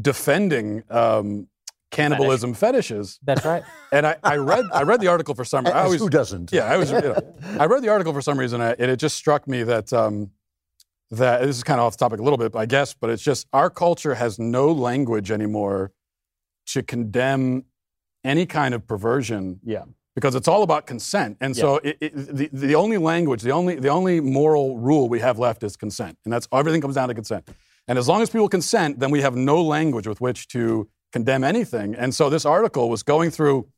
defending 0.00 0.82
um, 0.90 1.48
cannibalism 1.90 2.54
fetishes. 2.54 3.18
That's 3.22 3.44
right. 3.44 3.62
And 3.92 4.06
I, 4.06 4.16
I 4.22 4.36
read 4.36 4.64
I 4.72 4.82
read 4.82 5.00
the 5.00 5.08
article 5.08 5.34
for 5.34 5.44
some. 5.44 5.66
I 5.66 5.82
always 5.82 6.00
who 6.00 6.08
doesn't? 6.08 6.52
yeah, 6.52 6.64
I 6.64 6.76
was. 6.76 6.90
You 6.90 7.00
know, 7.00 7.34
I 7.58 7.66
read 7.66 7.82
the 7.82 7.88
article 7.90 8.12
for 8.12 8.22
some 8.22 8.38
reason, 8.38 8.60
and 8.60 8.90
it 8.90 8.96
just 8.96 9.16
struck 9.16 9.46
me 9.46 9.62
that 9.64 9.92
um, 9.92 10.30
that 11.12 11.42
this 11.42 11.56
is 11.56 11.62
kind 11.62 11.78
of 11.78 11.86
off 11.86 11.96
topic 11.96 12.20
a 12.20 12.22
little 12.22 12.38
bit, 12.38 12.56
I 12.56 12.66
guess, 12.66 12.94
but 12.94 13.10
it's 13.10 13.22
just 13.22 13.46
our 13.52 13.68
culture 13.70 14.14
has 14.14 14.38
no 14.38 14.72
language 14.72 15.30
anymore 15.30 15.92
to 16.68 16.82
condemn 16.82 17.64
any 18.24 18.46
kind 18.46 18.72
of 18.72 18.86
perversion 18.86 19.60
Yeah. 19.64 19.82
because 20.14 20.34
it's 20.34 20.48
all 20.48 20.62
about 20.62 20.86
consent. 20.86 21.36
And 21.40 21.54
so 21.56 21.76
it, 21.84 21.98
it, 22.00 22.14
the, 22.36 22.48
the 22.52 22.74
only 22.74 22.96
language, 22.98 23.42
the 23.42 23.50
only, 23.50 23.74
the 23.76 23.88
only 23.88 24.20
moral 24.20 24.78
rule 24.78 25.08
we 25.08 25.20
have 25.20 25.38
left 25.38 25.62
is 25.62 25.76
consent. 25.76 26.16
And 26.24 26.32
that's 26.32 26.48
everything 26.52 26.80
comes 26.80 26.94
down 26.94 27.08
to 27.08 27.14
consent. 27.14 27.46
And 27.88 27.98
as 27.98 28.08
long 28.08 28.22
as 28.22 28.30
people 28.30 28.48
consent, 28.48 29.00
then 29.00 29.10
we 29.10 29.20
have 29.20 29.34
no 29.36 29.62
language 29.62 30.06
with 30.06 30.20
which 30.20 30.48
to 30.48 30.88
condemn 31.12 31.44
anything. 31.44 31.94
And 31.94 32.14
so 32.14 32.30
this 32.30 32.46
article 32.46 32.88
was 32.88 33.02
going 33.02 33.30
through, 33.30 33.68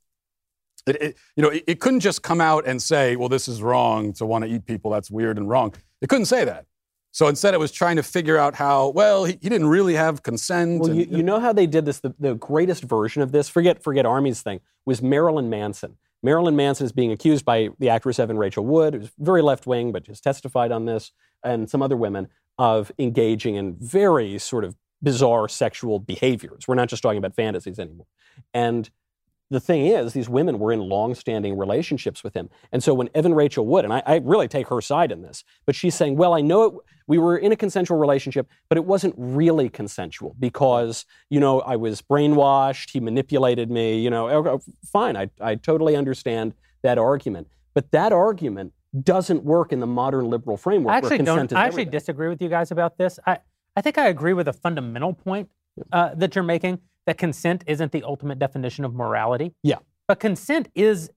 it, 0.87 1.03
it, 1.03 1.17
you 1.37 1.43
know, 1.43 1.49
it, 1.49 1.65
it 1.67 1.81
couldn't 1.81 2.01
just 2.01 2.23
come 2.23 2.41
out 2.41 2.65
and 2.67 2.81
say, 2.81 3.17
well, 3.17 3.29
this 3.31 3.49
is 3.49 3.61
wrong 3.63 4.13
to 4.15 4.27
want 4.27 4.45
to 4.45 4.51
eat 4.51 4.67
people. 4.67 4.91
That's 4.93 5.11
weird 5.11 5.37
and 5.39 5.49
wrong. 5.49 5.75
It 6.01 6.09
couldn't 6.09 6.27
say 6.27 6.45
that. 6.45 6.67
So 7.15 7.29
instead, 7.29 7.55
it 7.55 7.61
was 7.61 7.71
trying 7.71 7.95
to 7.95 8.03
figure 8.03 8.37
out 8.37 8.57
how, 8.57 8.89
well, 8.89 9.25
he, 9.25 9.39
he 9.41 9.49
didn't 9.49 9.69
really 9.69 9.95
have 9.95 10.25
consent. 10.25 10.81
Well, 10.81 10.91
and- 10.91 10.99
you, 10.99 11.19
you 11.19 11.23
know 11.23 11.39
how 11.39 11.53
they 11.53 11.69
did 11.69 11.85
this? 11.85 12.01
The, 12.01 12.13
the 12.19 12.35
greatest 12.35 12.83
version 12.83 13.23
of 13.23 13.31
this, 13.31 13.49
forget 13.49 13.85
forget 13.85 14.05
Armie's 14.05 14.43
thing, 14.43 14.59
was 14.85 15.01
Marilyn 15.01 15.49
Manson. 15.49 15.97
Marilyn 16.25 16.57
Manson 16.57 16.87
is 16.87 16.91
being 16.91 17.13
accused 17.13 17.45
by 17.45 17.69
the 17.79 17.89
actress 17.89 18.19
Evan 18.19 18.37
Rachel 18.37 18.67
Wood, 18.67 18.95
who's 18.95 19.11
very 19.21 19.43
left 19.43 19.65
wing, 19.65 19.93
but 19.93 20.03
just 20.03 20.25
testified 20.25 20.73
on 20.73 20.87
this, 20.87 21.13
and 21.45 21.71
some 21.71 21.83
other 21.83 21.97
women, 21.97 22.27
of 22.59 22.91
engaging 22.99 23.55
in 23.55 23.77
very 23.79 24.37
sort 24.39 24.65
of 24.65 24.75
bizarre 25.01 25.49
sexual 25.49 26.01
behaviors. 26.01 26.67
We're 26.67 26.75
not 26.75 26.89
just 26.89 27.03
talking 27.03 27.19
about 27.19 27.37
fantasies 27.37 27.79
anymore. 27.79 28.07
And 28.53 28.91
the 29.55 29.61
thing 29.61 29.87
is, 29.87 30.13
these 30.13 30.29
women 30.29 30.59
were 30.59 30.73
in 30.73 30.81
long-standing 30.81 31.57
relationships 31.57 32.25
with 32.25 32.35
him. 32.35 32.51
And 32.73 32.83
so 32.83 32.93
when 32.93 33.09
Evan 33.15 33.35
Rachel 33.35 33.65
Wood, 33.65 33.85
and 33.85 33.93
I, 33.93 34.03
I 34.05 34.17
really 34.17 34.49
take 34.49 34.67
her 34.69 34.81
side 34.81 35.13
in 35.13 35.23
this, 35.23 35.45
but 35.65 35.77
she's 35.77 35.95
saying, 35.95 36.17
well, 36.17 36.35
I 36.35 36.41
know 36.41 36.63
it, 36.65 36.75
we 37.07 37.19
were 37.19 37.39
in 37.39 37.53
a 37.53 37.57
consensual 37.57 37.97
relationship, 37.97 38.49
but 38.69 38.77
it 38.77 38.85
wasn't 38.85 39.15
really 39.17 39.69
consensual 39.69 40.35
because, 40.41 41.07
you 41.31 41.39
know, 41.39 41.61
I 41.61 41.77
was 41.77 42.03
brainwashed, 42.03 42.91
he 42.91 42.99
manipulated 42.99 43.71
me, 43.71 44.01
you 44.01 44.11
know, 44.11 44.29
oh, 44.29 44.49
oh, 44.49 44.61
fine, 44.85 45.17
I, 45.17 45.31
I 45.41 45.55
totally 45.55 45.95
understand 45.95 46.55
that 46.83 46.99
argument. 46.99 47.47
But 47.75 47.93
that 47.93 48.13
argument 48.13 48.73
doesn't 49.03 49.45
work 49.45 49.73
in 49.73 49.79
the 49.81 49.87
modern 49.87 50.31
liberal 50.31 50.57
framework 50.57 50.95
I 50.95 50.97
actually 50.99 51.19
consent 51.19 51.51
don't. 51.51 51.53
is 51.53 51.57
I 51.63 51.67
actually 51.67 51.85
disagree 51.87 52.29
with 52.29 52.43
you 52.43 52.49
guys 52.49 52.71
about 52.71 52.99
this. 52.99 53.19
I, 53.25 53.39
I 53.77 53.81
think 53.83 53.99
I 53.99 54.09
agree 54.09 54.33
with 54.33 54.49
a 54.49 54.53
fundamental 54.53 55.13
point 55.13 55.49
uh, 55.93 56.15
that 56.15 56.35
you're 56.35 56.45
making 56.45 56.81
that 57.07 57.19
consent 57.19 57.65
isn't 57.67 57.93
the 57.93 58.03
ultimate 58.03 58.39
definition 58.39 58.85
of 58.85 58.95
morality. 58.95 59.53
Yeah. 59.63 59.79
But 60.09 60.21
consent 60.21 60.69
is 60.75 61.11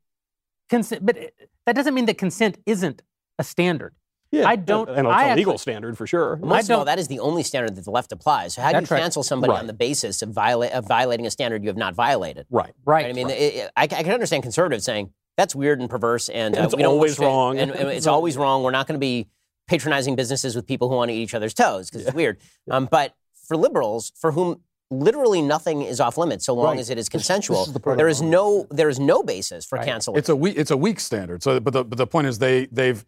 consent. 0.70 1.06
But 1.06 1.18
it- 1.18 1.50
that 1.66 1.76
doesn't 1.76 1.94
mean 1.94 2.06
that 2.06 2.18
consent 2.18 2.58
isn't 2.66 3.02
a 3.40 3.44
standard. 3.44 3.94
Yeah, 4.32 4.48
I 4.48 4.56
don't- 4.58 4.90
And 4.90 5.00
it's 5.00 5.08
I 5.08 5.30
a 5.30 5.36
legal 5.36 5.54
actually- 5.54 5.58
standard 5.62 5.98
for 5.98 6.06
sure. 6.08 6.38
Most 6.38 6.70
of 6.70 6.80
all, 6.80 6.86
that 6.86 7.00
is 7.00 7.08
the 7.08 7.20
only 7.20 7.44
standard 7.44 7.76
that 7.76 7.86
the 7.86 7.92
left 7.92 8.12
applies. 8.12 8.54
So 8.56 8.62
how 8.62 8.70
do 8.72 8.76
you 8.78 8.82
That's 8.82 8.92
right. 8.92 9.00
cancel 9.02 9.24
somebody 9.24 9.52
Right. 9.52 9.60
on 9.60 9.68
the 9.68 9.74
basis 9.74 10.22
of, 10.22 10.30
viola- 10.30 10.68
of 10.68 10.86
violating 10.86 11.26
a 11.26 11.32
standard 11.32 11.64
you 11.64 11.70
have 11.70 11.78
not 11.78 11.94
violated? 11.96 12.46
Right. 12.50 12.74
Right. 12.86 13.06
I 13.06 13.14
mean, 13.14 13.30
it, 13.30 13.34
it- 13.56 13.72
I, 13.78 13.84
I 13.84 13.88
can 13.88 14.12
understand 14.12 14.44
conservatives 14.44 14.84
saying 14.84 15.14
that's 15.38 15.56
weird 15.56 15.80
and 15.80 15.90
perverse, 15.90 16.28
and 16.30 16.58
uh, 16.58 16.64
It's 16.64 16.76
we 16.76 16.84
don't 16.84 16.92
always 16.94 17.20
wrong. 17.20 17.58
and, 17.60 17.72
and 17.72 17.90
it's 17.90 18.08
always 18.08 18.36
wrong. 18.38 18.64
We're 18.64 18.72
not 18.72 18.88
going 18.88 18.96
to 18.96 19.00
be 19.00 19.28
patronizing 19.68 20.16
businesses 20.16 20.56
with 20.56 20.66
people 20.66 20.90
who 20.90 20.96
want 20.96 21.10
to 21.10 21.16
eat 21.16 21.22
each 21.22 21.34
other's 21.34 21.54
toes 21.54 21.90
because 21.90 22.06
it's 22.08 22.16
weird. 22.16 22.40
Um, 22.72 22.86
but 22.90 23.14
for 23.48 23.56
liberals, 23.56 24.12
for 24.20 24.32
whom 24.34 24.62
literally 24.90 25.42
nothing 25.42 25.82
is 25.82 26.00
off 26.00 26.18
limits 26.18 26.46
so 26.46 26.54
long 26.54 26.66
Right. 26.76 26.80
as 26.80 26.90
it 26.90 26.98
is 26.98 27.10
consensual, 27.10 27.64
is 27.64 27.74
the 27.74 27.80
part 27.80 27.98
there 27.98 28.08
I'm 28.08 28.12
is 28.12 28.22
on. 28.22 28.30
no 28.30 28.68
there 28.70 28.90
is 28.90 29.00
no 29.00 29.24
basis 29.24 29.66
for 29.66 29.78
canceling. 29.80 30.18
It's 30.18 30.30
a 30.30 30.36
weak, 30.36 30.56
it's 30.58 30.72
a 30.72 30.78
weak 30.78 31.00
standard. 31.00 31.44
So, 31.44 31.60
but 31.60 31.74
the, 31.74 31.84
but 31.84 31.98
the 31.98 32.08
point 32.08 32.28
is, 32.28 32.40
they 32.40 32.66
they've 32.68 33.06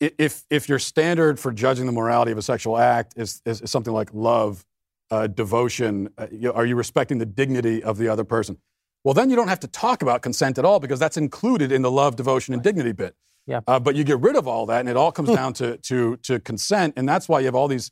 if 0.00 0.44
if 0.50 0.68
your 0.68 0.78
standard 0.78 1.38
for 1.38 1.52
judging 1.52 1.86
the 1.86 1.92
morality 1.92 2.32
of 2.32 2.38
a 2.38 2.42
sexual 2.42 2.76
act 2.78 3.14
is 3.16 3.40
is, 3.44 3.60
is 3.60 3.70
something 3.70 3.92
like 3.92 4.10
love, 4.12 4.64
uh, 5.10 5.26
devotion, 5.28 6.08
uh, 6.18 6.26
you 6.30 6.52
are 6.52 6.66
you 6.66 6.76
respecting 6.76 7.18
the 7.18 7.26
dignity 7.26 7.82
of 7.82 7.98
the 7.98 8.08
other 8.08 8.24
person? 8.24 8.58
Well, 9.04 9.14
then 9.14 9.30
you 9.30 9.36
don't 9.36 9.48
have 9.48 9.60
to 9.60 9.68
talk 9.68 10.02
about 10.02 10.22
consent 10.22 10.58
at 10.58 10.64
all 10.64 10.78
because 10.80 10.98
that's 11.00 11.16
included 11.16 11.72
in 11.72 11.82
the 11.82 11.90
love, 11.90 12.14
devotion, 12.16 12.54
and 12.54 12.62
dignity 12.62 12.92
bit. 12.92 13.16
Yeah. 13.46 13.60
Uh, 13.66 13.80
but 13.80 13.96
you 13.96 14.04
get 14.04 14.20
rid 14.20 14.36
of 14.36 14.46
all 14.46 14.66
that, 14.66 14.78
and 14.80 14.88
it 14.88 14.96
all 14.96 15.10
comes 15.12 15.28
down 15.30 15.52
to 15.54 15.76
to 15.78 16.16
to 16.18 16.40
consent, 16.40 16.94
and 16.96 17.08
that's 17.08 17.28
why 17.28 17.40
you 17.40 17.46
have 17.46 17.54
all 17.56 17.68
these, 17.68 17.90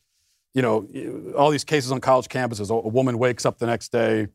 you 0.55 0.62
know, 0.62 1.32
all 1.36 1.51
these 1.51 1.64
cases 1.64 1.93
on 1.93 2.01
college 2.01 2.28
campuses. 2.28 2.70
A 2.70 2.89
woman 2.89 3.18
wakes 3.18 3.47
up 3.47 3.59
the 3.59 3.66
next 3.66 3.93
day, 3.93 4.28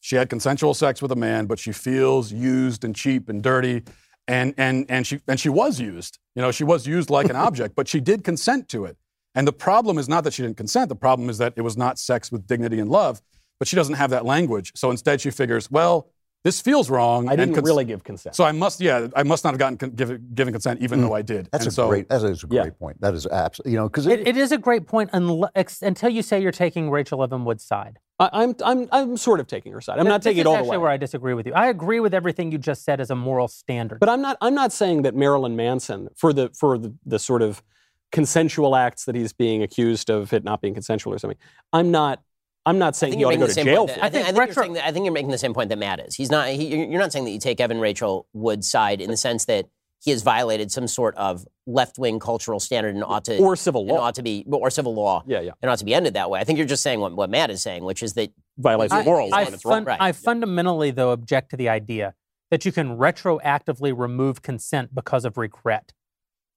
she 0.00 0.16
had 0.16 0.30
consensual 0.30 0.74
sex 0.74 1.02
with 1.02 1.12
a 1.12 1.16
man, 1.16 1.46
but 1.46 1.58
she 1.58 1.72
feels 1.72 2.32
used 2.32 2.84
and 2.84 2.94
cheap 2.94 3.28
and 3.28 3.42
dirty, 3.42 3.82
and 4.26 4.54
and 4.56 4.86
and 4.88 5.06
she 5.06 5.20
and 5.26 5.40
she 5.40 5.48
was 5.48 5.80
used. 5.80 6.18
You 6.34 6.42
know, 6.42 6.52
she 6.52 6.64
was 6.64 6.86
used 6.86 7.10
like 7.10 7.28
an 7.28 7.36
object, 7.48 7.74
but 7.74 7.88
she 7.88 8.00
did 8.00 8.24
consent 8.24 8.68
to 8.70 8.84
it. 8.84 8.96
And 9.34 9.46
the 9.46 9.52
problem 9.52 9.98
is 9.98 10.08
not 10.08 10.24
that 10.24 10.32
she 10.32 10.42
didn't 10.42 10.56
consent. 10.56 10.88
The 10.88 10.96
problem 10.96 11.28
is 11.28 11.38
that 11.38 11.52
it 11.56 11.62
was 11.62 11.76
not 11.76 11.98
sex 11.98 12.32
with 12.32 12.46
dignity 12.46 12.78
and 12.78 12.90
love. 12.90 13.20
But 13.58 13.66
she 13.66 13.74
doesn't 13.74 13.96
have 13.96 14.10
that 14.10 14.24
language, 14.24 14.72
so 14.76 14.90
instead 14.92 15.20
she 15.20 15.32
figures, 15.32 15.68
well, 15.68 16.10
this 16.44 16.60
feels 16.60 16.88
wrong. 16.88 17.28
I 17.28 17.36
didn't 17.36 17.54
cons- 17.54 17.66
really 17.66 17.84
give 17.84 18.04
consent. 18.04 18.36
So 18.36 18.44
I 18.44 18.52
must, 18.52 18.80
yeah, 18.80 19.08
I 19.16 19.22
must 19.24 19.44
not 19.44 19.50
have 19.50 19.58
gotten 19.58 19.76
con- 19.76 19.90
given, 19.90 20.28
given 20.34 20.52
consent, 20.54 20.80
even 20.80 21.00
though 21.00 21.10
mm. 21.10 21.18
I 21.18 21.22
did. 21.22 21.48
That's 21.50 21.64
and 21.64 21.72
a 21.72 21.74
so, 21.74 21.88
great. 21.88 22.08
That 22.08 22.22
is 22.22 22.44
a 22.44 22.46
Yeah. 22.48 22.62
great 22.62 22.78
point. 22.78 23.00
That 23.00 23.14
is 23.14 23.26
absolutely. 23.26 23.72
You 23.72 23.78
know, 23.78 23.88
because 23.88 24.06
it, 24.06 24.26
it 24.26 24.36
is 24.36 24.52
a 24.52 24.58
great 24.58 24.86
point 24.86 25.10
unle- 25.12 25.50
ex- 25.54 25.82
until 25.82 26.10
you 26.10 26.22
say 26.22 26.40
you're 26.40 26.52
taking 26.52 26.90
Rachel 26.90 27.22
Evan 27.22 27.44
Wood's 27.44 27.64
side. 27.64 27.98
I, 28.20 28.30
I'm, 28.32 28.54
I'm, 28.64 28.88
I'm 28.92 29.16
sort 29.16 29.40
of 29.40 29.46
taking 29.46 29.72
her 29.72 29.80
side. 29.80 29.98
I'm 29.98 30.06
not 30.06 30.22
taking 30.22 30.38
is 30.38 30.40
it 30.42 30.46
all 30.46 30.54
the 30.54 30.58
actually 30.60 30.70
way. 30.70 30.78
where 30.78 30.90
I 30.90 30.96
disagree 30.96 31.34
with 31.34 31.46
you. 31.46 31.54
I 31.54 31.68
agree 31.68 32.00
with 32.00 32.14
everything 32.14 32.52
you 32.52 32.58
just 32.58 32.84
said 32.84 33.00
as 33.00 33.10
a 33.10 33.16
moral 33.16 33.48
standard. 33.48 34.00
But 34.00 34.08
I'm 34.08 34.22
not. 34.22 34.36
I'm 34.40 34.54
not 34.54 34.72
saying 34.72 35.02
that 35.02 35.14
Marilyn 35.14 35.56
Manson, 35.56 36.08
for 36.16 36.32
the 36.32 36.50
for 36.50 36.78
the, 36.78 36.94
the 37.04 37.18
sort 37.18 37.42
of 37.42 37.62
consensual 38.10 38.74
acts 38.74 39.04
that 39.04 39.14
he's 39.14 39.32
being 39.32 39.62
accused 39.62 40.08
of 40.08 40.32
it 40.32 40.42
not 40.42 40.60
being 40.60 40.74
consensual 40.74 41.12
or 41.12 41.18
something. 41.18 41.38
I'm 41.72 41.90
not. 41.90 42.22
I'm 42.68 42.78
not 42.78 42.94
saying 42.96 43.14
he 43.14 43.20
you're 43.20 43.28
ought 43.28 43.32
to 43.32 43.38
making 43.38 43.40
go 43.40 43.46
the 43.46 43.48
to 43.48 43.54
same 43.54 43.64
jail 43.64 43.86
point 43.86 43.90
for 43.90 44.00
that- 44.00 44.04
I 44.04 44.06
it. 44.08 44.12
think, 44.12 44.22
I 44.24 44.26
think 44.28 44.38
retro- 44.38 44.46
you're 44.54 44.64
saying 44.64 44.72
that, 44.74 44.86
I 44.86 44.92
think 44.92 45.04
you're 45.06 45.12
making 45.14 45.30
the 45.30 45.38
same 45.38 45.54
point 45.54 45.68
that 45.70 45.78
Matt 45.78 46.00
is. 46.00 46.14
He's 46.14 46.30
not. 46.30 46.48
He, 46.48 46.76
you're 46.76 47.00
not 47.00 47.12
saying 47.12 47.24
that 47.24 47.30
you 47.32 47.38
take 47.40 47.60
Evan 47.60 47.80
Rachel 47.80 48.26
Wood's 48.32 48.68
side 48.68 49.00
in 49.00 49.10
the 49.10 49.16
sense 49.16 49.46
that 49.46 49.66
he 50.00 50.12
has 50.12 50.22
violated 50.22 50.70
some 50.70 50.86
sort 50.86 51.16
of 51.16 51.44
left 51.66 51.98
wing 51.98 52.20
cultural 52.20 52.60
standard 52.60 52.94
and 52.94 53.02
ought 53.02 53.24
to 53.24 53.36
or 53.38 53.56
civil 53.56 53.80
and 53.82 53.90
law. 53.90 53.98
ought 54.02 54.14
to 54.14 54.22
be 54.22 54.44
or 54.48 54.70
civil 54.70 54.94
law 54.94 55.24
Yeah, 55.26 55.40
yeah. 55.40 55.50
and 55.60 55.68
ought 55.70 55.78
to 55.80 55.84
be 55.84 55.92
ended 55.92 56.14
that 56.14 56.30
way. 56.30 56.38
I 56.38 56.44
think 56.44 56.56
you're 56.58 56.68
just 56.68 56.84
saying 56.84 57.00
what, 57.00 57.16
what 57.16 57.30
Matt 57.30 57.50
is 57.50 57.60
saying, 57.62 57.82
which 57.84 58.02
is 58.04 58.12
that 58.14 58.30
Violates 58.58 58.92
I- 58.92 58.98
the 59.00 59.04
moral 59.04 59.28
law. 59.28 59.36
I, 59.36 59.42
and 59.42 59.50
wrong. 59.52 59.58
fun- 59.58 59.84
Right. 59.84 60.00
I 60.00 60.12
fundamentally, 60.12 60.92
though, 60.92 61.10
object 61.10 61.50
to 61.50 61.56
the 61.56 61.68
idea 61.68 62.14
that 62.52 62.64
you 62.64 62.70
can 62.72 62.96
retroactively 62.96 63.92
remove 63.96 64.40
consent 64.42 64.94
because 64.94 65.24
of 65.24 65.36
regret. 65.36 65.92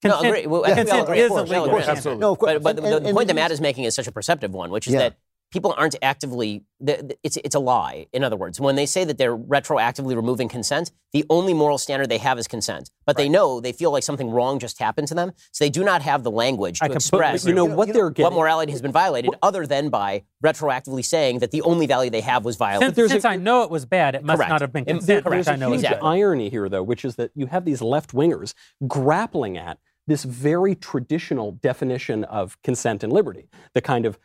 no, 0.04 0.12
Consent, 0.12 0.28
agree. 0.36 0.48
Well, 0.48 0.64
I 0.66 0.74
think 0.76 0.88
we 0.88 0.92
all 0.92 0.98
consent 0.98 1.10
agree. 1.10 1.20
is 1.20 1.26
Of 1.26 1.32
a 1.32 1.36
course, 1.36 1.50
legal 1.50 1.64
of 1.66 1.70
course, 1.72 1.88
absolutely. 1.88 2.22
No, 2.22 2.32
of 2.34 2.40
course. 2.40 2.54
But, 2.54 2.64
but 2.64 2.70
And- 2.70 2.78
the, 2.78 2.96
and- 2.98 3.06
the 3.06 3.10
and 3.10 3.16
point 3.18 3.28
that 3.28 3.34
Matt 3.36 3.52
is 3.52 3.62
making 3.62 3.84
is 3.86 3.96
such 3.96 4.08
a 4.08 4.12
perceptive 4.12 4.52
one, 4.52 4.70
which 4.72 4.88
is 4.88 4.94
Yeah. 4.94 5.00
that 5.00 5.16
people 5.52 5.74
aren't 5.78 5.96
actively. 6.02 6.64
The, 6.80 6.94
the- 7.04 7.18
it's 7.24 7.38
it's 7.38 7.54
a 7.56 7.60
lie. 7.60 8.08
In 8.14 8.24
other 8.24 8.36
words, 8.38 8.60
when 8.60 8.76
they 8.76 8.86
say 8.86 9.04
that 9.04 9.18
they're 9.18 9.38
retroactively 9.38 10.16
removing 10.16 10.48
consent, 10.50 10.92
the 11.14 11.26
only 11.30 11.54
moral 11.54 11.78
standard 11.78 12.10
they 12.10 12.18
have 12.18 12.40
is 12.40 12.48
consent. 12.48 12.90
But 13.06 13.18
they 13.18 13.30
know 13.30 13.60
they 13.60 13.72
feel 13.74 13.92
like 13.92 14.04
something 14.04 14.30
wrong 14.32 14.58
just 14.60 14.80
happened 14.80 15.08
to 15.10 15.14
them, 15.16 15.32
so 15.52 15.64
they 15.66 15.70
do 15.70 15.84
not 15.84 16.02
have 16.02 16.24
the 16.24 16.32
language 16.32 16.80
to 16.80 16.86
completely 16.86 16.96
express 17.20 17.46
you 17.46 17.54
know 17.54 17.66
what 17.66 17.88
you 17.88 17.94
know- 17.94 18.00
they're 18.00 18.10
getting. 18.10 18.24
what 18.34 18.40
morality 18.40 18.72
has 18.72 18.82
been 18.82 18.92
violated, 18.92 19.32
other 19.44 19.68
than 19.68 19.90
by 19.90 20.24
retroactively 20.44 21.06
saying 21.06 21.40
that 21.40 21.52
the 21.52 21.62
only 21.62 21.86
value 21.86 22.10
they 22.10 22.22
have 22.22 22.44
was 22.46 22.56
violated. 22.56 22.96
Since, 22.96 23.12
since 23.12 23.26
I 23.26 23.36
know 23.36 23.62
it 23.64 23.70
was 23.70 23.86
bad, 23.86 24.16
it 24.16 24.24
must 24.24 24.38
Correct. 24.38 24.50
not 24.50 24.62
have 24.62 24.74
been 24.74 24.86
And 24.88 25.00
consent. 25.00 25.24
correct. 25.26 25.40
which 25.42 25.48
I 25.48 25.56
know 25.56 25.70
huge 25.70 25.82
Exactly. 25.84 26.08
irony 26.10 26.50
here, 26.50 26.68
though, 26.70 26.82
which 26.84 27.06
is 27.06 27.16
that 27.18 27.32
you 27.36 27.46
have 27.48 27.66
these 27.66 27.82
left 27.82 28.12
wingers 28.14 28.54
grappling 28.88 29.58
at 29.58 29.78
this 30.08 30.24
very 30.24 30.74
traditional 30.76 31.52
definition 31.52 32.24
of 32.24 32.58
consent 32.64 33.04
and 33.04 33.14
liberty, 33.14 33.48
the 33.76 33.82
kind 33.82 34.06
of 34.06 34.18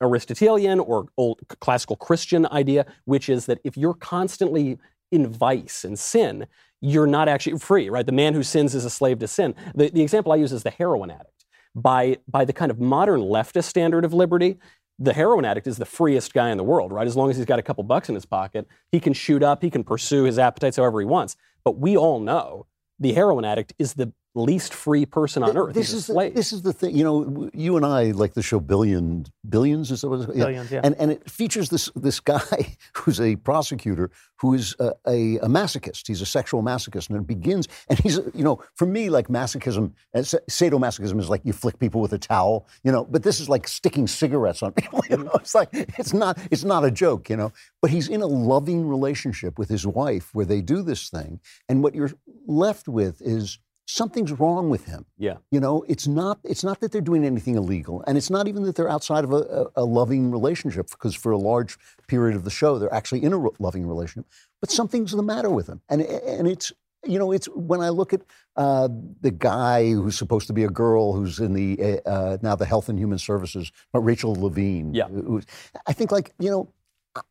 Aristotelian 0.00 0.80
or 0.80 1.06
old 1.16 1.40
classical 1.60 1.96
Christian 1.96 2.46
idea, 2.46 2.86
which 3.04 3.28
is 3.28 3.46
that 3.46 3.58
if 3.64 3.76
you're 3.76 3.94
constantly 3.94 4.78
in 5.12 5.26
vice 5.26 5.84
and 5.84 5.98
sin, 5.98 6.46
you're 6.80 7.06
not 7.06 7.28
actually 7.28 7.58
free, 7.58 7.90
right? 7.90 8.06
The 8.06 8.12
man 8.12 8.34
who 8.34 8.42
sins 8.42 8.74
is 8.74 8.84
a 8.84 8.90
slave 8.90 9.18
to 9.18 9.28
sin. 9.28 9.54
The, 9.74 9.90
the 9.90 10.02
example 10.02 10.32
I 10.32 10.36
use 10.36 10.52
is 10.52 10.62
the 10.62 10.70
heroin 10.70 11.10
addict. 11.10 11.44
By, 11.74 12.18
by 12.26 12.44
the 12.44 12.52
kind 12.52 12.70
of 12.70 12.80
modern 12.80 13.20
leftist 13.20 13.64
standard 13.64 14.04
of 14.04 14.12
liberty, 14.12 14.58
the 14.98 15.12
heroin 15.12 15.44
addict 15.44 15.66
is 15.66 15.78
the 15.78 15.84
freest 15.84 16.34
guy 16.34 16.50
in 16.50 16.58
the 16.58 16.64
world, 16.64 16.92
right? 16.92 17.06
As 17.06 17.16
long 17.16 17.30
as 17.30 17.36
he's 17.36 17.46
got 17.46 17.58
a 17.58 17.62
couple 17.62 17.84
bucks 17.84 18.08
in 18.08 18.14
his 18.14 18.26
pocket, 18.26 18.66
he 18.90 19.00
can 19.00 19.12
shoot 19.12 19.42
up, 19.42 19.62
he 19.62 19.70
can 19.70 19.84
pursue 19.84 20.24
his 20.24 20.38
appetites 20.38 20.76
however 20.76 21.00
he 21.00 21.06
wants. 21.06 21.36
But 21.64 21.78
we 21.78 21.96
all 21.96 22.20
know 22.20 22.66
the 22.98 23.12
heroin 23.12 23.44
addict 23.44 23.72
is 23.78 23.94
the 23.94 24.12
least 24.34 24.72
free 24.72 25.04
person 25.04 25.42
on 25.42 25.56
earth. 25.56 25.74
This 25.74 25.92
is 25.92 26.06
the, 26.06 26.32
this 26.34 26.52
is 26.52 26.62
the 26.62 26.72
thing. 26.72 26.96
You 26.96 27.04
know, 27.04 27.50
you 27.52 27.76
and 27.76 27.84
I 27.84 28.12
like 28.12 28.34
the 28.34 28.42
show 28.42 28.60
Billions. 28.60 29.30
Billions 29.48 29.90
is 29.90 30.02
that 30.02 30.08
what 30.08 30.20
it's 30.20 30.36
yeah. 30.36 30.44
Billions, 30.44 30.70
yeah. 30.70 30.80
And 30.84 30.94
and 30.96 31.10
it 31.10 31.28
features 31.28 31.68
this 31.68 31.90
this 31.96 32.20
guy 32.20 32.76
who's 32.94 33.20
a 33.20 33.36
prosecutor 33.36 34.10
who 34.36 34.54
is 34.54 34.76
a, 34.78 34.92
a, 35.06 35.36
a 35.38 35.48
masochist. 35.48 36.06
He's 36.06 36.22
a 36.22 36.26
sexual 36.26 36.62
masochist, 36.62 37.10
and 37.10 37.18
it 37.18 37.26
begins. 37.26 37.66
And 37.88 37.98
he's 37.98 38.18
you 38.34 38.44
know, 38.44 38.62
for 38.74 38.86
me, 38.86 39.10
like 39.10 39.28
masochism, 39.28 39.92
uh, 40.14 40.20
sadomasochism 40.20 41.18
is 41.18 41.28
like 41.28 41.42
you 41.44 41.52
flick 41.52 41.78
people 41.78 42.00
with 42.00 42.12
a 42.12 42.18
towel. 42.18 42.68
You 42.84 42.92
know, 42.92 43.04
but 43.04 43.24
this 43.24 43.40
is 43.40 43.48
like 43.48 43.66
sticking 43.66 44.06
cigarettes 44.06 44.62
on 44.62 44.72
people. 44.80 45.02
You 45.10 45.18
know, 45.18 45.30
it's 45.34 45.54
like 45.54 45.70
it's 45.72 46.12
not 46.12 46.38
it's 46.52 46.64
not 46.64 46.84
a 46.84 46.90
joke. 46.90 47.28
You 47.28 47.36
know, 47.36 47.52
but 47.82 47.90
he's 47.90 48.08
in 48.08 48.22
a 48.22 48.26
loving 48.26 48.86
relationship 48.86 49.58
with 49.58 49.68
his 49.68 49.86
wife 49.86 50.30
where 50.32 50.46
they 50.46 50.60
do 50.60 50.82
this 50.82 51.08
thing, 51.08 51.40
and 51.68 51.82
what 51.82 51.96
you're 51.96 52.12
left 52.46 52.86
with 52.86 53.20
is 53.22 53.58
something's 53.94 54.32
wrong 54.32 54.70
with 54.70 54.84
him. 54.86 55.04
yeah. 55.18 55.36
You 55.50 55.60
know, 55.60 55.84
it's 55.88 56.06
not 56.06 56.38
it's 56.44 56.64
not 56.64 56.80
that 56.80 56.92
they're 56.92 57.00
doing 57.00 57.24
anything 57.24 57.56
illegal, 57.56 58.02
and 58.06 58.16
it's 58.16 58.30
not 58.30 58.48
even 58.48 58.62
that 58.64 58.74
they're 58.76 58.88
outside 58.88 59.24
of 59.24 59.32
a, 59.32 59.66
a, 59.76 59.84
loving 59.84 60.30
relationship. 60.30 60.90
Because 60.90 61.14
for 61.14 61.32
a 61.32 61.38
large 61.38 61.76
period 62.06 62.36
of 62.36 62.44
the 62.44 62.50
show, 62.50 62.78
they're 62.78 62.92
actually 62.94 63.22
in 63.24 63.32
a 63.32 63.38
loving 63.58 63.86
relationship, 63.86 64.30
but 64.60 64.70
something's 64.70 65.12
the 65.12 65.22
matter 65.22 65.50
with 65.50 65.66
them, 65.66 65.80
and 65.88 66.00
and 66.02 66.46
it's 66.46 66.72
you 67.06 67.18
know 67.18 67.32
it's 67.32 67.46
when 67.54 67.80
I 67.80 67.88
look 67.88 68.12
at 68.12 68.22
uh, 68.56 68.88
the 69.20 69.30
guy 69.30 69.90
who's 69.92 70.16
supposed 70.18 70.46
to 70.48 70.52
be 70.52 70.64
a 70.64 70.68
girl 70.70 71.12
who's 71.14 71.38
in 71.40 71.52
the 71.54 72.00
uh, 72.06 72.08
uh, 72.08 72.38
now 72.42 72.54
the 72.56 72.66
Health 72.66 72.88
and 72.88 72.98
Human 72.98 73.18
Services, 73.18 73.72
Rachel 73.94 74.34
Levine. 74.34 74.94
Yeah. 74.94 75.08
who's- 75.08 75.46
I 75.86 75.92
think 75.92 76.12
like 76.12 76.32
you 76.38 76.50
know, 76.50 76.72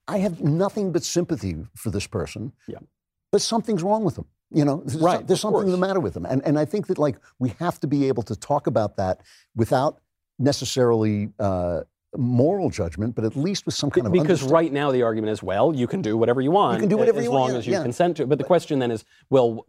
I- 0.07 0.17
have 0.19 0.41
nothing 0.41 0.91
but 0.91 1.03
sympathy 1.03 1.55
for 1.75 1.89
this 1.91 2.07
person. 2.07 2.51
Yeah. 2.67 2.79
but 3.31 3.41
something's 3.41 3.83
wrong 3.83 4.03
with 4.03 4.15
them. 4.15 4.25
You 4.51 4.65
know, 4.65 4.81
there's, 4.83 4.99
Right, 4.99 5.25
there's 5.27 5.41
something 5.41 5.69
the 5.69 5.77
matter 5.77 5.99
with 5.99 6.15
them, 6.15 6.25
and 6.25 6.41
and 6.43 6.57
I 6.57 6.65
think 6.65 6.87
that 6.87 6.97
like 6.97 7.17
we 7.37 7.49
have 7.59 7.79
to 7.81 7.87
be 7.87 8.07
able 8.07 8.23
to 8.23 8.35
talk 8.35 8.67
about 8.67 8.97
that 8.97 9.21
without 9.55 9.99
necessarily 10.39 11.29
uh, 11.39 11.81
moral 12.17 12.69
judgment, 12.69 13.15
but 13.15 13.25
at 13.25 13.35
least 13.35 13.65
with 13.65 13.75
some 13.75 13.91
kind 13.91 14.07
of 14.07 14.13
because 14.13 14.41
understand- 14.41 14.51
right 14.51 14.71
now 14.71 14.91
the 14.91 15.03
argument 15.03 15.31
is, 15.31 15.43
well, 15.43 15.73
you 15.75 15.87
can 15.87 16.01
do 16.01 16.17
whatever 16.17 16.41
you 16.41 16.51
want. 16.51 16.75
you 16.75 16.79
can 16.81 16.89
do 16.89 16.97
whatever 16.97 17.19
as 17.19 17.25
you 17.25 17.31
long 17.31 17.41
want, 17.41 17.55
as 17.55 17.67
you 17.67 17.73
yeah. 17.73 17.83
consent 17.83 18.17
to 18.17 18.23
it. 18.23 18.29
But 18.29 18.37
the 18.37 18.43
question 18.43 18.79
then 18.79 18.91
is, 18.91 19.05
well, 19.29 19.65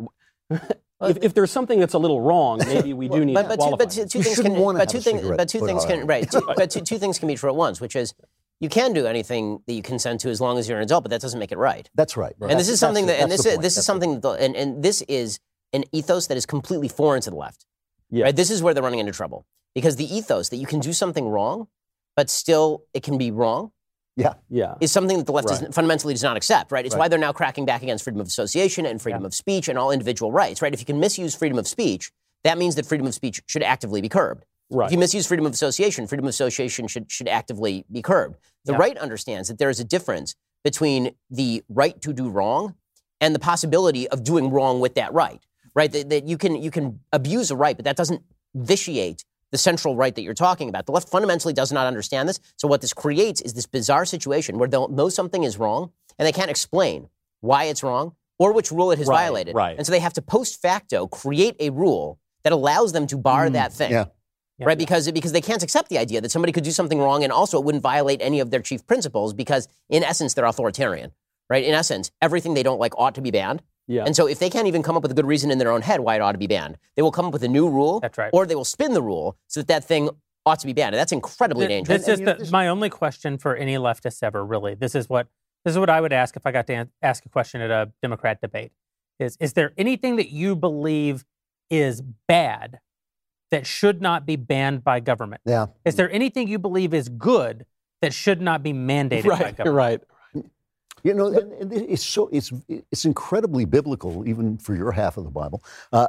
if, 0.51 1.19
if 1.23 1.35
there's 1.35 1.51
something 1.51 1.79
that's 1.79 1.95
a 1.95 1.99
little 1.99 2.21
wrong, 2.21 2.59
maybe 2.67 2.93
we 2.93 3.09
do 3.09 3.25
need 3.25 3.35
but, 3.35 3.43
to 3.43 3.49
but, 3.49 3.61
two, 3.61 3.77
but 3.77 3.91
two, 3.91 4.07
two 4.07 4.23
things 4.23 4.41
can 4.41 4.55
but 4.55 4.89
two 4.89 4.99
a 4.99 5.01
things 5.01 5.23
but 5.37 5.49
two 5.49 5.61
things 5.61 5.85
can 5.85 6.07
right 6.07 6.31
two, 6.31 6.43
but 6.57 6.71
two, 6.71 6.81
two 6.81 6.99
things 6.99 7.19
can 7.19 7.29
be 7.29 7.35
true 7.35 7.51
at 7.51 7.57
once, 7.57 7.81
which 7.81 7.97
is 7.97 8.15
you 8.61 8.69
can 8.69 8.93
do 8.93 9.07
anything 9.07 9.63
that 9.67 9.73
you 9.73 9.83
consent 9.83 10.21
to 10.21 10.29
as 10.29 10.41
long 10.41 10.59
as 10.59 10.69
you're 10.69 10.79
an 10.79 10.85
adult, 10.85 11.05
but 11.05 11.11
that 11.11 11.21
doesn't 11.21 11.41
make 11.41 11.51
it 11.51 11.59
right. 11.59 11.89
That's 11.95 12.17
right. 12.17 12.35
And 12.41 12.61
this 12.61 12.69
is 12.69 12.79
something 12.79 13.07
that, 13.07 13.19
and 13.21 13.31
this 13.31 13.47
is, 13.47 13.57
this 13.59 13.73
is 13.73 13.79
is 13.79 13.87
something, 13.87 14.21
that, 14.21 14.41
and, 14.41 14.55
and 14.55 14.83
this 14.83 15.03
is 15.03 15.41
an 15.73 15.85
ethos 15.93 16.27
that 16.27 16.37
is 16.37 16.45
completely 16.47 16.89
foreign 16.89 17.23
to 17.23 17.31
the 17.31 17.37
left. 17.37 17.65
Yeah. 18.11 18.25
Right? 18.25 18.37
This 18.37 18.51
is 18.51 18.63
where 18.63 18.75
they're 18.75 18.83
running 18.83 18.99
into 18.99 19.13
trouble 19.13 19.47
because 19.75 19.97
the 19.97 20.15
ethos 20.15 20.51
that 20.51 20.57
you 20.57 20.67
can 20.67 20.81
do 20.81 20.93
something 20.93 21.29
wrong, 21.29 21.69
but 22.17 22.29
still 22.29 22.85
it 22.93 23.03
can 23.03 23.17
be 23.17 23.31
wrong, 23.31 23.71
Yeah. 24.17 24.35
yeah. 24.51 24.75
is 24.81 24.93
something 24.93 25.17
that 25.17 25.27
the 25.27 25.33
left 25.33 25.49
Right. 25.49 25.61
does, 25.61 25.75
fundamentally 25.75 26.13
does 26.13 26.23
not 26.23 26.37
accept. 26.37 26.71
Right? 26.71 26.85
It's 26.85 26.97
why 26.97 27.09
they're 27.09 27.19
now 27.19 27.33
cracking 27.33 27.65
back 27.65 27.83
against 27.83 28.05
freedom 28.05 28.21
of 28.21 28.27
association 28.27 28.85
and 28.85 29.01
freedom 29.01 29.25
of 29.25 29.33
speech 29.33 29.69
and 29.69 29.79
all 29.79 29.91
individual 29.91 30.33
rights. 30.33 30.61
Right? 30.61 30.75
If 30.75 30.81
you 30.81 30.87
can 30.87 31.01
misuse 31.01 31.35
freedom 31.35 31.59
of 31.59 31.67
speech, 31.67 32.11
that 32.45 32.59
means 32.59 32.75
that 32.75 32.85
freedom 32.85 33.07
of 33.07 33.15
speech 33.15 33.41
should 33.47 33.63
actively 33.63 34.01
be 34.03 34.09
curbed. 34.09 34.45
Right. 34.71 34.87
If 34.87 34.93
you 34.93 34.99
misuse 34.99 35.27
freedom 35.27 35.47
of 35.47 35.53
association, 35.53 36.07
freedom 36.07 36.27
of 36.27 36.31
association 36.31 36.87
should, 36.87 37.11
should 37.11 37.29
actively 37.29 37.85
be 37.91 38.03
curbed. 38.03 38.37
The 38.65 38.73
Yeah. 38.73 38.79
right 38.79 38.97
understands 38.99 39.49
that 39.49 39.59
there 39.59 39.71
is 39.71 39.81
a 39.81 39.85
difference 39.85 40.35
between 40.63 41.15
the 41.31 41.63
right 41.69 42.01
to 42.03 42.13
do 42.13 42.29
wrong 42.29 42.75
and 43.21 43.35
the 43.35 43.39
possibility 43.39 44.09
of 44.09 44.23
doing 44.25 44.51
wrong 44.51 44.81
with 44.81 44.95
that 44.95 45.13
right. 45.13 45.43
Right? 45.75 45.91
That, 45.93 46.11
that 46.11 46.27
you 46.29 46.37
can 46.37 46.57
you 46.61 46.71
can 46.71 47.01
abuse 47.13 47.51
a 47.51 47.57
right, 47.57 47.77
but 47.77 47.85
that 47.85 47.97
doesn't 47.97 48.23
vitiate 48.55 49.25
the 49.53 49.59
central 49.59 49.97
right 49.97 50.15
that 50.15 50.23
you're 50.23 50.35
talking 50.35 50.69
about. 50.69 50.87
The 50.87 50.93
left 50.93 51.09
fundamentally 51.09 51.53
does 51.53 51.73
not 51.73 51.87
understand 51.87 52.29
this. 52.29 52.39
So 52.57 52.69
what 52.69 52.81
this 52.81 52.93
creates 52.93 53.41
is 53.41 53.55
this 53.55 53.67
bizarre 53.67 54.05
situation 54.05 54.59
where 54.59 54.69
they'll 54.69 54.89
know 54.89 55.09
something 55.09 55.43
is 55.45 55.59
wrong 55.59 55.91
and 56.19 56.27
they 56.27 56.33
can't 56.33 56.51
explain 56.51 57.09
why 57.41 57.65
it's 57.65 57.83
wrong 57.83 58.15
or 58.39 58.53
which 58.53 58.71
rule 58.71 58.91
it 58.93 58.99
has 58.99 59.09
Right, 59.09 59.23
violated. 59.25 59.55
right. 59.55 59.77
And 59.77 59.87
so 59.87 59.91
they 59.93 59.99
have 60.01 60.13
to 60.15 60.23
post 60.23 60.61
facto 60.63 61.07
create 61.07 61.57
a 61.61 61.71
rule 61.71 62.19
that 62.45 62.53
allows 62.53 62.93
them 62.93 63.07
to 63.09 63.17
bar 63.17 63.49
mm. 63.49 63.53
that 63.53 63.73
thing 63.73 63.91
Yeah. 63.93 64.07
Yeah. 64.61 64.67
right? 64.67 64.79
Because 64.79 65.11
because 65.11 65.33
they 65.33 65.41
can't 65.41 65.63
accept 65.63 65.89
the 65.89 65.99
idea 65.99 66.21
that 66.21 66.31
somebody 66.31 66.53
could 66.53 66.65
do 66.65 66.71
something 66.71 66.99
wrong, 67.01 67.25
and 67.25 67.33
also 67.33 67.59
it 67.59 67.65
wouldn't 67.65 67.83
violate 67.83 68.21
any 68.23 68.41
of 68.41 68.51
their 68.51 68.61
chief 68.61 68.87
principles 68.87 69.33
because 69.33 69.67
in 69.89 70.05
essence 70.05 70.35
they're 70.35 70.45
authoritarian, 70.45 71.13
right? 71.49 71.65
In 71.65 71.75
essence, 71.75 72.11
everything 72.21 72.55
they 72.55 72.63
don't 72.63 72.79
like 72.79 72.93
ought 72.99 73.15
to 73.15 73.21
be 73.23 73.31
banned. 73.31 73.63
Yeah. 73.89 74.05
And 74.05 74.15
so 74.15 74.29
if 74.29 74.39
they 74.39 74.51
can't 74.51 74.69
even 74.69 74.83
come 74.85 74.97
up 74.97 75.03
with 75.03 75.11
a 75.11 75.15
good 75.15 75.27
reason 75.27 75.51
in 75.51 75.59
their 75.59 75.73
own 75.73 75.83
head 75.83 76.01
why 76.01 76.15
it 76.15 76.21
ought 76.21 76.33
to 76.33 76.39
be 76.39 76.47
banned, 76.47 76.79
they 76.95 77.03
will 77.03 77.11
come 77.11 77.25
up 77.27 77.33
with 77.33 77.43
a 77.43 77.49
new 77.49 77.69
rule, 77.69 77.99
That's 78.01 78.17
right. 78.19 78.31
or 78.33 78.47
they 78.47 78.55
will 78.55 78.65
spin 78.65 78.93
the 78.93 79.03
rule 79.03 79.37
so 79.49 79.61
that 79.61 79.67
that 79.67 79.85
thing 79.85 80.11
ought 80.47 80.61
to 80.61 80.67
be 80.67 80.73
banned. 80.73 80.95
And 80.95 81.01
that's 81.01 81.11
incredibly 81.13 81.67
Th- 81.67 81.85
dangerous. 81.85 82.07
This 82.07 82.21
is 82.21 82.49
the, 82.49 82.53
my 82.53 82.69
only 82.69 82.89
question 82.89 83.37
for 83.39 83.57
any 83.57 83.75
leftists 83.77 84.23
ever. 84.23 84.45
Really, 84.45 84.75
this 84.75 84.95
is 84.95 85.09
what 85.09 85.27
this 85.65 85.73
is 85.73 85.79
what 85.79 85.91
I 85.91 86.01
would 86.01 86.13
ask 86.13 86.37
if 86.37 86.47
I 86.47 86.53
got 86.53 86.67
to 86.69 86.75
an- 86.75 86.91
ask 87.03 87.25
a 87.27 87.29
question 87.29 87.61
at 87.63 87.71
a 87.71 87.91
Democrat 88.01 88.41
debate. 88.41 88.73
Is 89.19 89.37
is 89.41 89.55
there 89.55 89.73
anything 89.77 90.17
that 90.17 90.31
you 90.31 90.55
believe 90.55 91.25
is 91.69 92.03
bad 92.29 92.79
that 93.51 93.67
should 93.67 94.01
not 94.01 94.27
be 94.27 94.37
banned 94.37 94.85
by 94.85 95.01
government? 95.01 95.43
Yeah. 95.45 95.67
Is 95.85 95.97
there 95.97 96.11
anything 96.11 96.49
you 96.49 96.59
believe 96.59 96.95
is 96.95 97.09
good 97.09 97.67
that 98.01 98.15
should 98.15 98.41
not 98.41 98.63
be 98.63 98.73
mandated 98.73 99.25
by 99.25 99.39
right. 99.39 99.57
government? 99.57 99.77
Right. 99.77 100.01
You 101.03 101.15
know, 101.15 101.29
and, 101.29 101.53
and 101.53 101.73
it's 101.73 102.05
so 102.05 102.29
it's 102.29 102.53
it's 102.69 103.07
incredibly 103.07 103.65
biblical, 103.65 104.29
even 104.29 104.59
for 104.59 104.75
your 104.75 104.93
half 104.93 105.17
of 105.17 105.25
the 105.25 105.31
Bible. 105.31 105.63
Uh, 105.93 106.07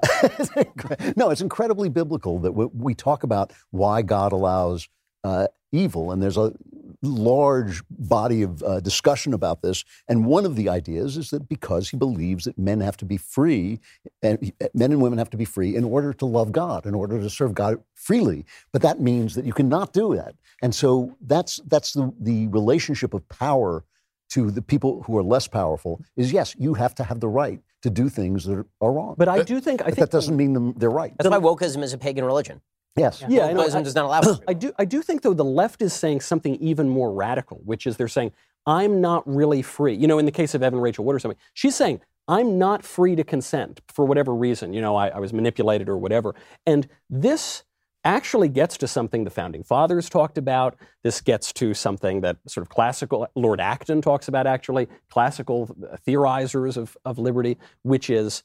no, 1.15 1.30
it's 1.30 1.39
incredibly 1.39 1.88
biblical 1.88 2.39
that 2.39 2.51
we, 2.51 2.65
we 2.65 2.93
talk 2.93 3.23
about 3.23 3.53
why 3.69 4.01
God 4.01 4.34
allows 4.34 4.89
uh, 5.23 5.47
evil, 5.72 6.11
and 6.11 6.22
there's 6.22 6.38
a 6.38 6.53
large 7.02 7.81
body 7.89 8.43
of 8.43 8.61
uh, 8.61 8.80
discussion 8.80 9.34
about 9.34 9.61
this. 9.61 9.84
And 10.07 10.26
one 10.26 10.45
of 10.45 10.56
the 10.56 10.69
ideas 10.69 11.18
is 11.18 11.31
that 11.31 11.49
because 11.49 11.89
He 11.89 11.98
believes 11.98 12.45
that 12.45 12.57
men 12.57 12.80
have 12.81 12.98
to 12.98 13.06
be 13.06 13.18
free, 13.18 13.80
and 14.22 14.52
men 14.73 14.91
and 14.91 15.02
women 15.02 15.18
have 15.18 15.30
to 15.31 15.38
be 15.38 15.45
free 15.45 15.76
in 15.76 15.84
order 15.84 16.14
to 16.14 16.26
love 16.26 16.52
God, 16.52 16.85
in 16.85 16.93
order 16.93 17.19
to 17.19 17.30
serve 17.30 17.53
God 17.53 17.84
freely. 17.95 18.45
But 18.72 18.81
that 18.84 18.99
means 18.99 19.35
that 19.35 19.45
you 19.45 19.53
cannot 19.53 19.93
do 19.93 20.15
that, 20.15 20.35
and 20.61 20.73
so 20.73 21.15
that's 21.22 21.60
that's 21.68 21.93
the 21.93 22.14
the 22.19 22.48
relationship 22.48 23.14
of 23.14 23.27
power 23.30 23.84
to 24.31 24.49
the 24.49 24.61
people 24.61 25.03
who 25.03 25.18
are 25.18 25.23
less 25.23 25.48
powerful 25.48 26.02
is 26.15 26.31
yes, 26.31 26.56
you 26.57 26.73
have 26.73 26.95
to 26.95 27.03
have 27.03 27.19
the 27.19 27.27
right 27.27 27.60
to 27.81 27.89
do 27.89 28.10
things 28.10 28.45
that 28.45 28.53
are, 28.53 28.65
are 28.80 28.91
wrong. 28.91 29.15
But 29.18 29.27
I 29.27 29.43
do 29.43 29.60
think 29.60 29.81
I 29.81 29.85
think 29.85 29.98
that 29.98 30.11
doesn't 30.11 30.38
mean 30.38 30.53
them, 30.53 30.73
they're 30.77 30.89
right. 30.89 31.14
that's 31.18 31.30
why 31.30 31.39
wokeism 31.39 31.84
is 31.84 31.93
a 31.93 31.98
pagan 31.98 32.23
religion. 32.23 32.61
Yes. 32.95 33.23
Yeah, 33.27 33.45
I 33.45 33.53
know. 33.53 33.61
I- 33.61 33.81
does 33.81 33.95
not 33.95 34.05
allow 34.05 34.19
it. 34.22 34.39
I 34.47 34.53
do. 34.53 34.73
I 34.77 34.85
do 34.85 35.01
think 35.01 35.22
though 35.22 35.34
the 35.34 35.45
left 35.45 35.81
is 35.81 35.93
saying 35.93 36.22
something 36.22 36.55
even 36.55 36.89
more 36.89 37.13
radical, 37.13 37.61
which 37.63 37.88
is 37.88 37.97
they're 37.97 38.07
saying 38.07 38.31
I'm 38.65 39.01
not 39.01 39.23
really 39.26 39.61
free. 39.61 39.95
You 39.95 40.07
know, 40.07 40.19
in 40.19 40.26
the 40.26 40.31
case 40.31 40.53
of 40.53 40.61
Evan 40.61 40.80
Rachel 40.80 41.05
Wood 41.05 41.15
or 41.15 41.19
something, 41.19 41.39
she's 41.53 41.76
saying 41.76 42.01
I'm 42.27 42.57
not 42.57 42.84
free 42.84 43.15
to 43.15 43.23
consent 43.23 43.81
for 43.88 44.05
whatever 44.05 44.34
reason. 44.35 44.73
You 44.73 44.81
know, 44.81 44.95
I, 44.95 45.09
I 45.09 45.19
was 45.19 45.34
manipulated 45.34 45.89
or 45.89 45.97
whatever. 45.97 46.35
And 46.65 46.88
this 47.09 47.63
actually 48.03 48.49
gets 48.49 48.77
to 48.77 48.88
something 48.88 49.23
the 49.23 49.30
founding 49.30 49.63
fathers 49.63 50.09
talked 50.09 50.38
about. 50.38 50.76
This 51.03 51.22
gets 51.22 51.53
to 51.53 51.73
something 51.73 52.22
that 52.22 52.38
sort 52.47 52.63
of 52.63 52.69
classical 52.69 53.27
Lord 53.35 53.61
Acton 53.61 54.01
talks 54.01 54.27
about. 54.27 54.47
Actually, 54.47 54.88
classical 55.09 55.76
theorizers 56.05 56.77
of 56.77 56.97
of 57.05 57.18
liberty, 57.18 57.57
which 57.84 58.09
is 58.09 58.43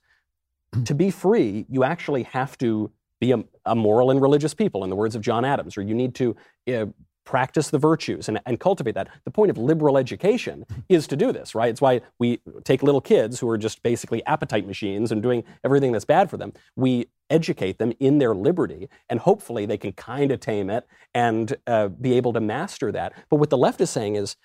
to 0.84 0.94
be 0.94 1.10
free, 1.10 1.66
you 1.68 1.84
actually 1.84 2.24
have 2.24 2.56
to 2.58 2.90
be 3.20 3.32
a, 3.32 3.44
a 3.64 3.74
moral 3.74 4.10
and 4.10 4.20
religious 4.20 4.54
people, 4.54 4.84
in 4.84 4.90
the 4.90 4.96
words 4.96 5.14
of 5.14 5.22
John 5.22 5.44
Adams, 5.44 5.76
or 5.76 5.82
you 5.82 5.94
need 5.94 6.14
to 6.16 6.36
uh, 6.72 6.86
practice 7.26 7.68
the 7.70 7.78
virtues 7.78 8.28
and, 8.28 8.40
and 8.46 8.58
cultivate 8.58 8.94
that. 8.94 9.08
The 9.24 9.30
point 9.30 9.50
of 9.50 9.58
liberal 9.58 9.98
education 9.98 10.64
is 10.88 11.06
to 11.08 11.16
do 11.16 11.32
this, 11.32 11.54
right? 11.54 11.68
It's 11.68 11.82
why 11.82 12.00
we 12.18 12.40
take 12.64 12.82
little 12.82 13.02
kids 13.02 13.40
who 13.40 13.50
are 13.50 13.58
just 13.58 13.82
basically 13.82 14.24
appetite 14.24 14.66
machines 14.66 15.12
and 15.12 15.22
doing 15.22 15.44
everything 15.64 15.92
that's 15.92 16.04
bad 16.06 16.30
for 16.30 16.38
them. 16.38 16.54
We 16.76 17.08
educate 17.28 17.78
them 17.78 17.92
in 17.98 18.18
their 18.18 18.34
liberty, 18.34 18.88
and 19.10 19.20
hopefully 19.20 19.66
they 19.66 19.76
can 19.76 19.92
kind 19.92 20.30
of 20.30 20.40
tame 20.40 20.70
it 20.70 20.86
and 21.12 21.56
uh, 21.66 21.88
be 21.88 22.14
able 22.14 22.32
to 22.32 22.40
master 22.40 22.92
that. 22.92 23.12
But 23.28 23.36
what 23.36 23.50
the 23.50 23.58
left 23.58 23.80
is 23.80 23.90
saying 23.90 24.14
is, 24.14 24.36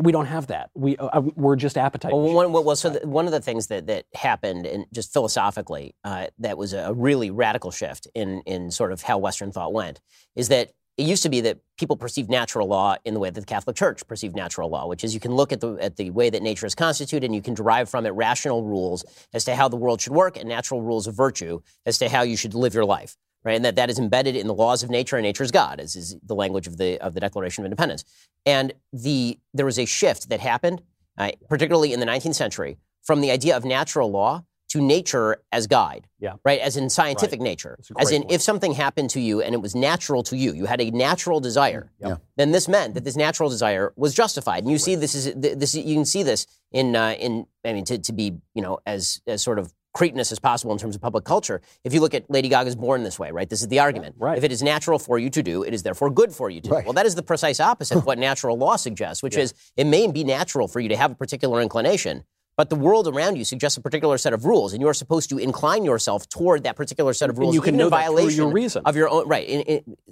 we 0.00 0.12
don't 0.12 0.26
have 0.26 0.48
that. 0.48 0.70
We 0.74 0.96
uh, 0.96 1.20
we're 1.34 1.56
just 1.56 1.76
appetite. 1.78 2.12
Well, 2.12 2.32
one, 2.32 2.52
well, 2.52 2.64
well, 2.64 2.76
so 2.76 2.90
the, 2.90 3.06
one 3.06 3.26
of 3.26 3.32
the 3.32 3.40
things 3.40 3.66
that, 3.68 3.86
that 3.86 4.06
happened, 4.14 4.66
and 4.66 4.86
just 4.92 5.12
philosophically, 5.12 5.94
uh, 6.04 6.28
that 6.38 6.58
was 6.58 6.72
a 6.72 6.92
really 6.94 7.30
radical 7.30 7.70
shift 7.70 8.06
in 8.14 8.42
in 8.46 8.70
sort 8.70 8.92
of 8.92 9.02
how 9.02 9.18
Western 9.18 9.52
thought 9.52 9.72
went, 9.72 10.00
is 10.34 10.48
that 10.48 10.72
it 10.96 11.04
used 11.04 11.22
to 11.24 11.28
be 11.28 11.42
that 11.42 11.58
people 11.76 11.96
perceived 11.96 12.30
natural 12.30 12.66
law 12.66 12.96
in 13.04 13.12
the 13.12 13.20
way 13.20 13.28
that 13.28 13.40
the 13.40 13.46
Catholic 13.46 13.76
Church 13.76 14.06
perceived 14.06 14.34
natural 14.34 14.70
law, 14.70 14.86
which 14.86 15.04
is 15.04 15.12
you 15.12 15.20
can 15.20 15.34
look 15.34 15.52
at 15.52 15.60
the 15.60 15.74
at 15.74 15.96
the 15.96 16.10
way 16.10 16.30
that 16.30 16.42
nature 16.42 16.66
is 16.66 16.74
constituted, 16.74 17.26
and 17.26 17.34
you 17.34 17.42
can 17.42 17.54
derive 17.54 17.88
from 17.88 18.06
it 18.06 18.10
rational 18.10 18.64
rules 18.64 19.04
as 19.34 19.44
to 19.44 19.54
how 19.54 19.68
the 19.68 19.76
world 19.76 20.00
should 20.00 20.14
work, 20.14 20.36
and 20.36 20.48
natural 20.48 20.80
rules 20.80 21.06
of 21.06 21.14
virtue 21.14 21.60
as 21.84 21.98
to 21.98 22.08
how 22.08 22.22
you 22.22 22.36
should 22.36 22.54
live 22.54 22.74
your 22.74 22.84
life. 22.84 23.16
Right, 23.46 23.54
and 23.54 23.64
that, 23.64 23.76
that 23.76 23.90
is 23.90 24.00
embedded 24.00 24.34
in 24.34 24.48
the 24.48 24.54
laws 24.54 24.82
of 24.82 24.90
nature, 24.90 25.14
and 25.16 25.22
nature 25.22 25.44
is 25.44 25.52
God, 25.52 25.78
as 25.78 25.94
is 25.94 26.16
the 26.20 26.34
language 26.34 26.66
of 26.66 26.78
the 26.78 26.98
of 26.98 27.14
the 27.14 27.20
Declaration 27.20 27.62
of 27.62 27.66
Independence. 27.66 28.04
And 28.44 28.72
the 28.92 29.38
there 29.54 29.64
was 29.64 29.78
a 29.78 29.84
shift 29.84 30.30
that 30.30 30.40
happened, 30.40 30.82
uh, 31.16 31.30
particularly 31.48 31.92
in 31.92 32.00
the 32.00 32.06
19th 32.06 32.34
century, 32.34 32.76
from 33.04 33.20
the 33.20 33.30
idea 33.30 33.56
of 33.56 33.64
natural 33.64 34.10
law 34.10 34.44
to 34.70 34.80
nature 34.80 35.36
as 35.52 35.68
guide. 35.68 36.08
Yeah. 36.18 36.34
Right? 36.44 36.60
As 36.60 36.76
in 36.76 36.90
scientific 36.90 37.40
nature. 37.40 37.78
As 37.98 38.10
in, 38.10 38.22
point. 38.22 38.32
if 38.32 38.42
something 38.42 38.72
happened 38.72 39.10
to 39.10 39.20
you 39.20 39.40
and 39.40 39.54
it 39.54 39.62
was 39.62 39.76
natural 39.76 40.24
to 40.24 40.36
you, 40.36 40.52
you 40.52 40.66
had 40.66 40.80
a 40.80 40.90
natural 40.90 41.38
desire, 41.38 41.92
Yeah. 42.00 42.16
then 42.36 42.50
this 42.50 42.66
meant 42.66 42.94
that 42.94 43.04
this 43.04 43.14
natural 43.14 43.48
desire 43.48 43.92
was 43.96 44.12
justified. 44.12 44.64
And 44.64 44.72
you 44.72 44.78
see 44.78 44.96
this 44.96 45.14
is 45.14 45.32
this 45.36 45.74
you 45.76 45.94
can 45.94 46.04
see 46.04 46.24
this 46.24 46.48
in 46.72 46.96
uh, 46.96 47.12
in 47.12 47.46
I 47.64 47.74
mean 47.74 47.84
to, 47.84 47.98
to 47.98 48.12
be 48.12 48.34
you 48.54 48.62
know 48.62 48.80
as 48.84 49.20
as 49.26 49.40
sort 49.40 49.60
of 49.60 49.72
cretinous 49.96 50.30
as 50.30 50.38
possible 50.38 50.72
in 50.72 50.78
terms 50.78 50.94
of 50.94 51.00
public 51.00 51.24
culture. 51.24 51.60
If 51.82 51.94
you 51.94 52.00
look 52.00 52.14
at 52.14 52.30
Lady 52.30 52.48
Gaga's 52.50 52.76
Born 52.76 53.02
This 53.02 53.18
Way, 53.18 53.30
right? 53.30 53.48
This 53.48 53.62
is 53.62 53.68
the 53.68 53.80
argument. 53.80 54.14
right. 54.18 54.36
If 54.36 54.44
it 54.44 54.52
is 54.52 54.62
natural 54.62 54.98
for 54.98 55.18
you 55.18 55.30
to 55.30 55.42
do, 55.42 55.62
it 55.62 55.72
is 55.72 55.82
therefore 55.82 56.10
good 56.10 56.32
for 56.32 56.50
you 56.50 56.60
to 56.60 56.70
Right. 56.70 56.82
do. 56.82 56.88
Well, 56.88 56.92
that 56.92 57.06
is 57.06 57.14
the 57.14 57.22
precise 57.22 57.60
opposite 57.60 57.96
of 57.96 58.04
what 58.06 58.18
natural 58.30 58.56
law 58.58 58.76
suggests, 58.76 59.22
which 59.22 59.36
is 59.36 59.54
it 59.76 59.86
may 59.86 60.06
be 60.18 60.22
natural 60.22 60.68
for 60.68 60.80
you 60.80 60.88
to 60.90 60.96
have 60.96 61.10
a 61.12 61.14
particular 61.14 61.60
inclination, 61.62 62.24
but 62.58 62.68
the 62.70 62.76
world 62.76 63.08
around 63.08 63.36
you 63.36 63.44
suggests 63.44 63.76
a 63.78 63.80
particular 63.80 64.18
set 64.18 64.32
of 64.34 64.44
rules, 64.44 64.72
and 64.74 64.80
you 64.82 64.88
are 64.88 64.94
supposed 64.94 65.28
to 65.30 65.38
incline 65.38 65.84
yourself 65.84 66.28
toward 66.28 66.62
that 66.64 66.76
particular 66.76 67.12
set 67.14 67.30
of 67.30 67.36
And 67.36 67.42
rules. 67.44 67.54
you 67.54 67.62
can 67.62 67.76
know 67.76 67.86
in 67.86 67.90
that 67.90 68.04
through 68.06 68.14
violation 68.16 68.36
your 68.44 68.52
reason. 68.52 68.82
of 68.84 68.96
your 68.96 69.08
own 69.08 69.26
right, 69.26 69.46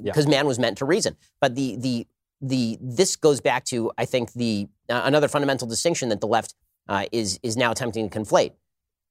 because 0.03 0.27
man 0.27 0.47
was 0.47 0.59
meant 0.59 0.79
to 0.79 0.85
reason. 0.87 1.17
But 1.43 1.55
the 1.57 1.77
the 1.77 2.07
the 2.41 2.79
this 2.81 3.17
goes 3.17 3.41
back 3.41 3.65
to 3.67 3.93
I 3.99 4.05
think 4.07 4.33
the 4.33 4.69
uh, 4.89 5.03
another 5.05 5.29
fundamental 5.29 5.67
distinction 5.69 6.09
that 6.11 6.21
the 6.21 6.27
left 6.27 6.55
uh, 6.89 7.05
is 7.13 7.39
is 7.43 7.57
now 7.57 7.71
attempting 7.71 8.09
to 8.11 8.19
conflate. 8.19 8.53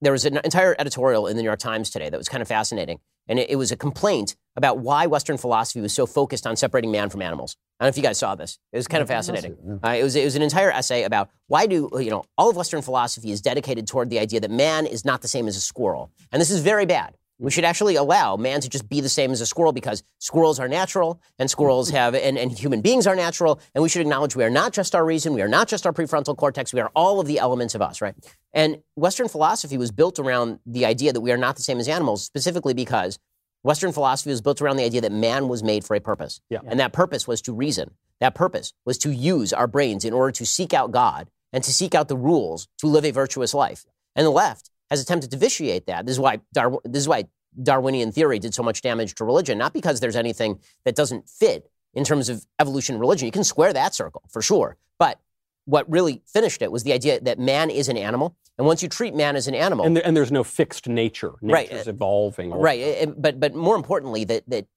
There 0.03 0.11
was 0.11 0.25
an 0.25 0.37
entire 0.43 0.75
editorial 0.77 1.27
in 1.27 1.37
the 1.37 1.43
New 1.43 1.47
York 1.47 1.59
Times 1.59 1.89
today 1.89 2.09
that 2.09 2.17
was 2.17 2.27
kind 2.27 2.41
of 2.41 2.47
fascinating, 2.49 2.99
and 3.29 3.39
it, 3.39 3.49
it 3.51 3.55
was 3.55 3.71
a 3.71 3.77
complaint 3.77 4.35
about 4.57 4.79
why 4.79 5.07
Western 5.07 5.37
philosophy 5.37 5.79
was 5.79 5.93
so 5.93 6.05
focused 6.05 6.45
on 6.45 6.57
separating 6.57 6.91
man 6.91 7.09
from 7.09 7.21
animals. 7.21 7.55
I 7.79 7.85
don't 7.85 7.87
know 7.87 7.89
if 7.91 7.97
you 7.97 8.03
guys 8.03 8.17
saw 8.17 8.35
this. 8.35 8.59
It 8.73 8.77
was 8.77 8.87
kind 8.87 9.01
of 9.01 9.07
fascinating. 9.07 9.55
Uh, 9.81 9.91
it 9.91 10.03
was 10.03 10.17
it 10.17 10.25
was 10.25 10.35
an 10.35 10.41
entire 10.41 10.71
essay 10.71 11.03
about 11.03 11.29
why 11.47 11.67
do 11.67 11.89
you 11.93 12.09
know 12.09 12.25
all 12.37 12.49
of 12.49 12.57
Western 12.57 12.81
philosophy 12.81 13.31
is 13.31 13.39
dedicated 13.39 13.87
toward 13.87 14.09
the 14.09 14.19
idea 14.19 14.41
that 14.41 14.51
man 14.51 14.85
is 14.85 15.05
not 15.05 15.21
the 15.21 15.29
same 15.29 15.47
as 15.47 15.55
a 15.55 15.61
squirrel, 15.61 16.11
and 16.33 16.41
this 16.41 16.51
is 16.51 16.59
very 16.59 16.85
bad. 16.85 17.15
We 17.43 17.51
should 17.51 17.65
actually 17.65 17.97
allow 17.97 18.37
man 18.37 18.61
to 18.61 18.69
just 18.69 18.87
be 18.87 19.01
the 19.01 19.09
same 19.09 19.31
as 19.31 19.41
a 19.41 19.45
squirrel 19.45 19.73
because 19.73 20.01
squirrels 20.19 20.61
are 20.61 20.69
natural 20.69 21.21
and 21.37 21.51
squirrels 21.51 21.89
have, 21.91 22.15
and, 22.15 22.37
and 22.37 22.57
human 22.57 22.79
beings 22.79 23.05
are 23.05 23.17
natural. 23.17 23.59
And 23.75 23.83
we 23.83 23.89
should 23.89 24.01
acknowledge 24.01 24.33
we 24.35 24.45
are 24.45 24.49
not 24.49 24.71
just 24.71 24.95
our 24.95 25.05
reason, 25.05 25.33
we 25.33 25.41
are 25.41 25.49
not 25.49 25.67
just 25.67 25.85
our 25.85 25.91
prefrontal 25.91 26.37
cortex, 26.37 26.73
we 26.73 26.79
are 26.79 26.89
all 26.95 27.19
of 27.19 27.27
the 27.27 27.39
elements 27.39 27.75
of 27.75 27.81
us, 27.81 28.01
right? 28.01 28.15
And 28.53 28.81
Western 28.95 29.27
philosophy 29.27 29.77
was 29.77 29.91
built 29.91 30.19
around 30.19 30.59
the 30.65 30.85
idea 30.85 31.11
that 31.11 31.19
we 31.19 31.33
are 31.33 31.37
not 31.37 31.57
the 31.57 31.63
same 31.63 31.79
as 31.79 31.89
animals, 31.89 32.23
specifically 32.23 32.73
because 32.73 33.19
Western 33.61 33.91
philosophy 33.91 34.29
was 34.29 34.41
built 34.41 34.61
around 34.61 34.77
the 34.77 34.85
idea 34.85 35.01
that 35.01 35.11
man 35.11 35.49
was 35.49 35.63
made 35.63 35.83
for 35.83 35.95
a 35.95 35.99
purpose. 35.99 36.39
Yeah. 36.49 36.59
And 36.65 36.79
that 36.79 36.93
purpose 36.93 37.27
was 37.27 37.41
to 37.41 37.53
reason. 37.53 37.91
That 38.21 38.35
purpose 38.35 38.73
was 38.85 38.97
to 38.99 39.11
use 39.11 39.51
our 39.51 39.67
brains 39.67 40.05
in 40.05 40.13
order 40.13 40.31
to 40.31 40.45
seek 40.45 40.73
out 40.73 40.91
God 40.91 41.29
and 41.51 41.61
to 41.65 41.73
seek 41.73 41.93
out 41.93 42.07
the 42.07 42.15
rules 42.15 42.69
to 42.77 42.87
live 42.87 43.03
a 43.03 43.11
virtuous 43.11 43.53
life. 43.53 43.85
And 44.15 44.25
the 44.25 44.31
left 44.31 44.69
has 44.89 45.01
attempted 45.01 45.31
to 45.31 45.37
vitiate 45.37 45.87
that. 45.87 46.05
This 46.05 46.13
is 46.13 46.19
why 46.19 46.39
Darwin, 46.53 46.79
this 46.85 47.01
is 47.01 47.07
why 47.07 47.25
Darwinian 47.61 48.11
theory 48.11 48.39
did 48.39 48.53
so 48.53 48.63
much 48.63 48.81
damage 48.81 49.15
to 49.15 49.25
religion, 49.25 49.57
not 49.57 49.73
because 49.73 49.99
there's 49.99 50.15
anything 50.15 50.59
that 50.85 50.95
doesn't 50.95 51.29
fit 51.29 51.69
in 51.93 52.03
terms 52.03 52.29
of 52.29 52.45
evolution 52.59 52.95
and 52.95 53.01
religion. 53.01 53.25
You 53.25 53.31
can 53.31 53.43
square 53.43 53.73
that 53.73 53.93
circle 53.93 54.23
for 54.29 54.41
sure. 54.41 54.77
But 54.97 55.19
what 55.65 55.89
really 55.89 56.21
finished 56.25 56.61
it 56.61 56.71
was 56.71 56.83
the 56.83 56.93
idea 56.93 57.19
that 57.21 57.39
man 57.39 57.69
is 57.69 57.89
an 57.89 57.97
animal. 57.97 58.35
And 58.57 58.67
once 58.67 58.83
you 58.83 58.89
treat 58.89 59.15
man 59.15 59.35
as 59.35 59.47
an 59.47 59.55
animal, 59.55 59.85
And, 59.85 59.95
there, 59.95 60.05
and 60.05 60.15
there's 60.15 60.31
no 60.31 60.43
fixed 60.43 60.87
nature. 60.87 61.33
Right. 61.41 61.69
Nature's 61.69 61.87
evolving. 61.87 62.51
Right, 62.51 62.79
eh, 62.79 62.95
eh, 62.99 63.05
but 63.05 63.39
but 63.39 63.55
more 63.55 63.75
importantly, 63.75 64.25
that 64.25 64.43
that 64.47 64.67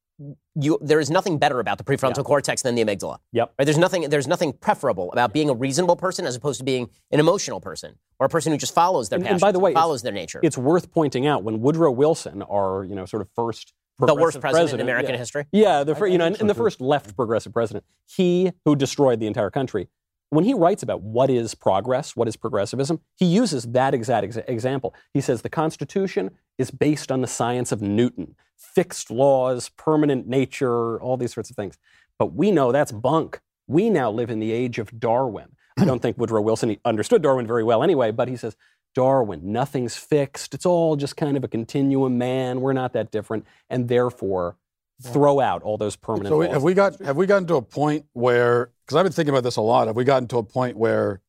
you 0.55 0.77
there 0.81 0.99
is 0.99 1.09
nothing 1.09 1.37
better 1.37 1.59
about 1.59 1.77
the 1.77 1.83
prefrontal 1.83 2.23
cortex 2.23 2.61
than 2.61 2.75
the 2.75 2.83
amygdala. 2.83 3.17
Yep. 3.33 3.53
Right? 3.57 3.65
There's 3.65 3.77
nothing 3.77 4.09
there's 4.09 4.27
nothing 4.27 4.53
preferable 4.53 5.11
about 5.11 5.33
being 5.33 5.49
a 5.49 5.53
reasonable 5.53 5.95
person 5.95 6.25
as 6.25 6.35
opposed 6.35 6.59
to 6.59 6.63
being 6.63 6.89
an 7.11 7.19
emotional 7.19 7.61
person 7.61 7.95
or 8.19 8.25
a 8.25 8.29
person 8.29 8.51
who 8.51 8.57
just 8.57 8.73
follows 8.73 9.09
their 9.09 9.19
And- 9.19 9.27
and 9.27 9.39
by 9.39 9.51
the 9.51 9.59
way, 9.59 9.71
it's- 9.71 9.81
follows 9.81 10.01
their 10.01 10.13
nature. 10.13 10.39
It's 10.43 10.57
worth 10.57 10.91
pointing 10.91 11.27
out 11.27 11.43
when 11.43 11.61
Woodrow 11.61 11.91
Wilson, 11.91 12.41
our 12.41 12.83
you 12.83 12.95
know 12.95 13.05
sort 13.05 13.21
of 13.21 13.29
first 13.35 13.73
the 13.99 14.13
worst 14.13 14.35
progressive 14.35 14.41
president, 14.53 14.81
in 14.81 14.85
American 14.85 15.13
yeah. 15.13 15.17
history. 15.17 15.45
Yeah, 15.51 15.83
the 15.83 15.95
fir- 15.95 16.05
you 16.05 16.19
know, 16.19 16.25
and, 16.25 16.39
and 16.39 16.47
the 16.49 16.53
first 16.53 16.79
left 16.81 17.15
progressive 17.15 17.51
president, 17.51 17.83
he 18.05 18.51
who 18.63 18.75
destroyed 18.75 19.19
the 19.19 19.25
entire 19.25 19.49
country. 19.49 19.87
When 20.29 20.43
he 20.43 20.53
writes 20.53 20.83
about 20.83 21.01
what 21.01 21.29
is 21.29 21.55
progress, 21.55 22.15
what 22.15 22.27
is 22.27 22.35
progressivism, 22.35 22.99
he 23.15 23.25
uses 23.25 23.63
that 23.71 23.93
exact 23.93 24.25
ex- 24.25 24.37
example. 24.47 24.93
He 25.13 25.21
says 25.21 25.41
the 25.41 25.49
Constitution 25.49 26.31
is 26.57 26.69
based 26.69 27.11
on 27.11 27.21
the 27.21 27.27
science 27.27 27.71
of 27.71 27.81
Newton, 27.81 28.35
fixed 28.57 29.09
laws, 29.09 29.69
permanent 29.69 30.27
nature, 30.27 30.99
all 30.99 31.15
these 31.15 31.33
sorts 31.33 31.49
of 31.49 31.55
things. 31.55 31.77
But 32.19 32.33
we 32.33 32.51
know 32.51 32.71
that's 32.71 32.91
bunk. 32.91 33.39
We 33.67 33.89
now 33.89 34.11
live 34.11 34.29
in 34.29 34.39
the 34.39 34.51
age 34.51 34.79
of 34.79 34.99
Darwin. 34.99 35.55
I 35.79 35.85
don't 35.85 36.01
think 36.01 36.17
Woodrow 36.17 36.41
Wilson 36.41 36.75
understood 36.83 37.21
Darwin 37.21 37.45
very 37.45 37.63
well 37.63 37.83
anyway, 37.83 38.11
but 38.11 38.27
he 38.27 38.35
says, 38.35 38.55
Darwin, 38.95 39.51
nothing's 39.51 39.95
fixed. 39.95 40.55
It's 40.55 40.65
all 40.65 40.95
just 40.95 41.15
kind 41.15 41.37
of 41.37 41.43
a 41.43 41.47
continuum, 41.47 42.17
man. 42.17 42.61
We're 42.61 42.73
not 42.73 42.93
that 42.93 43.11
different. 43.11 43.45
And 43.69 43.87
therefore, 43.87 44.57
throw 45.01 45.39
out 45.39 45.61
all 45.63 45.77
those 45.77 45.95
permanent 45.95 46.29
So 46.29 46.37
we, 46.37 46.47
have 46.47 46.63
we 46.63 46.73
got 46.73 46.99
have 47.01 47.17
we 47.17 47.25
gotten 47.27 47.47
to 47.47 47.55
a 47.55 47.61
point 47.61 48.05
where 48.13 48.71
because 48.85 48.97
I've 48.97 49.03
been 49.03 49.13
thinking 49.13 49.33
about 49.33 49.43
this 49.43 49.57
a 49.57 49.61
lot. 49.61 49.87
Have 49.87 49.95
we 49.95 50.03
gotten 50.03 50.27
to 50.29 50.37
a 50.37 50.43
point 50.43 50.75
where 50.77 51.21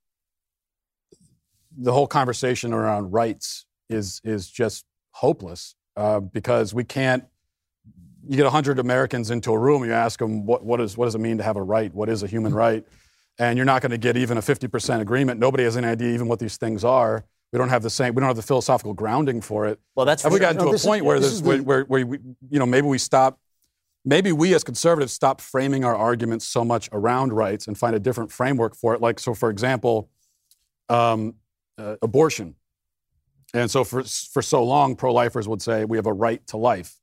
the 1.77 1.93
whole 1.93 2.07
conversation 2.07 2.73
around 2.73 3.13
rights 3.13 3.67
is 3.89 4.21
is 4.25 4.49
just 4.51 4.85
hopeless 5.13 5.75
uh, 5.97 6.21
because 6.21 6.75
we 6.75 6.85
can't. 6.85 7.25
You 8.27 8.37
get 8.37 8.47
hundred 8.47 8.79
Americans 8.79 9.31
into 9.31 9.53
a 9.53 9.59
room, 9.59 9.85
you 9.85 9.93
ask 9.93 10.19
them 10.19 10.45
what 10.45 10.65
what 10.65 10.81
is 10.81 10.97
what 10.97 11.07
does 11.07 11.15
it 11.15 11.19
mean 11.21 11.39
to 11.39 11.45
have 11.45 11.57
a 11.57 11.63
right? 11.63 11.93
What 11.95 12.09
is 12.09 12.23
a 12.23 12.27
human 12.27 12.55
right? 12.55 12.85
And 13.39 13.57
you're 13.57 13.65
not 13.65 13.81
going 13.83 13.93
to 13.93 13.99
get 13.99 14.17
even 14.17 14.37
a 14.37 14.43
fifty 14.43 14.67
percent 14.69 15.01
agreement. 15.01 15.41
Nobody 15.41 15.65
has 15.65 15.77
any 15.77 15.87
idea 15.87 16.13
even 16.13 16.29
what 16.29 16.39
these 16.39 16.57
things 16.57 16.85
are. 16.85 17.25
We 17.53 17.59
don't 17.59 17.71
have 17.71 17.83
the 17.83 17.89
same. 17.91 18.15
We 18.15 18.21
don't 18.21 18.27
have 18.29 18.37
the 18.37 18.43
philosophical 18.43 18.93
grounding 18.93 19.41
for 19.41 19.67
it. 19.67 19.79
Well, 19.95 20.05
that's 20.05 20.23
Have 20.23 20.31
for 20.31 20.35
we 20.35 20.39
sure. 20.41 20.53
gotten 20.53 20.57
No, 20.59 20.65
to 20.65 20.69
a 20.71 20.73
this 20.73 20.83
is- 20.83 20.87
point 20.87 21.05
where 21.05 21.19
this 21.21 21.29
this, 21.31 21.35
is 21.37 21.43
where, 21.43 21.57
the- 21.59 21.63
where, 21.63 21.85
where 21.85 22.07
we, 22.07 22.19
you 22.51 22.59
know, 22.59 22.67
maybe 22.67 22.87
we 22.87 22.99
stop, 22.99 23.39
maybe 24.05 24.33
we 24.33 24.55
as 24.55 24.65
conservatives 24.65 25.13
stop 25.13 25.41
framing 25.41 25.85
our 25.85 25.97
arguments 25.97 26.47
so 26.47 26.65
much 26.65 26.89
around 26.93 27.33
rights 27.33 27.67
and 27.67 27.77
find 27.77 27.95
a 27.95 28.01
different 28.01 28.33
framework 28.33 28.75
for 28.75 28.95
it. 28.95 29.01
Like, 29.01 29.19
so 29.21 29.35
for 29.35 29.51
example, 29.51 30.09
um, 30.89 31.35
uh, 31.77 31.97
abortion. 32.03 32.55
And 33.55 33.71
so 33.71 33.85
for, 33.85 34.03
for 34.03 34.43
so 34.43 34.63
long, 34.63 34.97
pro-lifers 34.97 35.49
would 35.49 35.63
say 35.63 35.85
we 35.85 35.97
have 35.97 36.07
a 36.07 36.13
right 36.13 36.47
to 36.49 36.57
life. 36.57 36.97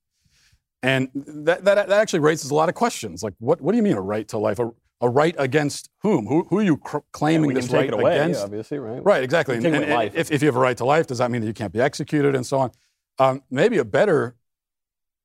And 0.84 1.10
that, 1.16 1.66
that, 1.66 1.88
that 1.88 1.92
actually 1.92 2.20
raises 2.20 2.52
a 2.52 2.56
lot 2.56 2.70
of 2.70 2.76
questions. 2.76 3.24
Like, 3.24 3.34
what, 3.40 3.62
what 3.62 3.72
do 3.72 3.78
you 3.78 3.84
mean 3.84 3.98
a 3.98 4.02
right 4.02 4.28
to 4.28 4.38
life? 4.38 4.60
A, 4.60 4.72
a 5.02 5.10
right 5.10 5.36
against 5.40 5.90
whom? 6.02 6.28
Who, 6.28 6.46
who 6.50 6.60
are 6.60 6.64
you 6.64 6.78
cr- 6.78 7.00
claiming 7.12 7.48
we 7.48 7.56
this 7.56 7.66
take 7.66 7.74
right 7.74 7.88
it 7.88 7.94
away, 7.94 8.20
against? 8.20 8.44
obviously, 8.44 8.78
right? 8.78 9.04
Right, 9.04 9.24
exactly. 9.24 9.56
And, 9.56 9.66
and- 9.66 10.16
if, 10.16 10.32
if 10.32 10.42
you 10.44 10.48
have 10.48 10.56
a 10.56 10.60
right 10.60 10.78
to 10.78 10.86
life, 10.86 11.08
does 11.08 11.18
that 11.18 11.32
mean 11.32 11.42
that 11.42 11.48
you 11.48 11.54
can't 11.54 11.74
be 11.74 11.82
executed 11.82 12.36
and 12.36 12.46
so 12.46 12.60
on? 12.60 12.72
Um, 13.18 13.42
maybe 13.50 13.80
a 13.80 13.86
better 13.86 14.36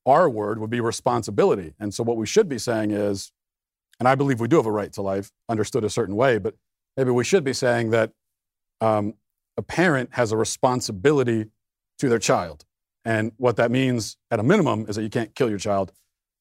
R 0.07 0.29
word 0.29 0.59
would 0.59 0.71
be 0.71 0.81
responsibility. 0.81 1.75
And 1.79 1.93
so 1.95 2.03
what 2.03 2.17
we 2.17 2.27
should 2.27 2.49
be 2.49 2.59
saying 2.59 2.91
is, 2.91 3.33
and 3.99 4.09
I 4.09 4.15
believe 4.15 4.41
we 4.41 4.49
do 4.49 4.57
have 4.57 4.67
a 4.67 4.73
right 4.73 4.93
to 4.95 5.03
life, 5.03 5.31
understood 5.49 5.85
a 5.85 5.91
certain 5.91 6.17
way, 6.17 6.39
but 6.39 6.55
maybe 6.97 7.11
we 7.11 7.25
should 7.25 7.45
be 7.45 7.53
saying 7.53 7.91
that 7.91 8.13
um, 8.81 9.15
a 9.57 9.63
parent 9.63 10.11
has 10.13 10.33
a 10.33 10.37
responsibility 10.37 11.47
to 11.99 12.09
their 12.09 12.19
child. 12.19 12.65
And 13.05 13.33
what 13.37 13.57
that 13.57 13.71
means 13.71 14.17
at 14.31 14.41
a 14.41 14.43
minimum 14.43 14.87
is 14.89 14.97
that 14.97 15.03
you 15.03 15.11
can't 15.11 15.35
kill 15.35 15.49
your 15.51 15.59
child. 15.59 15.93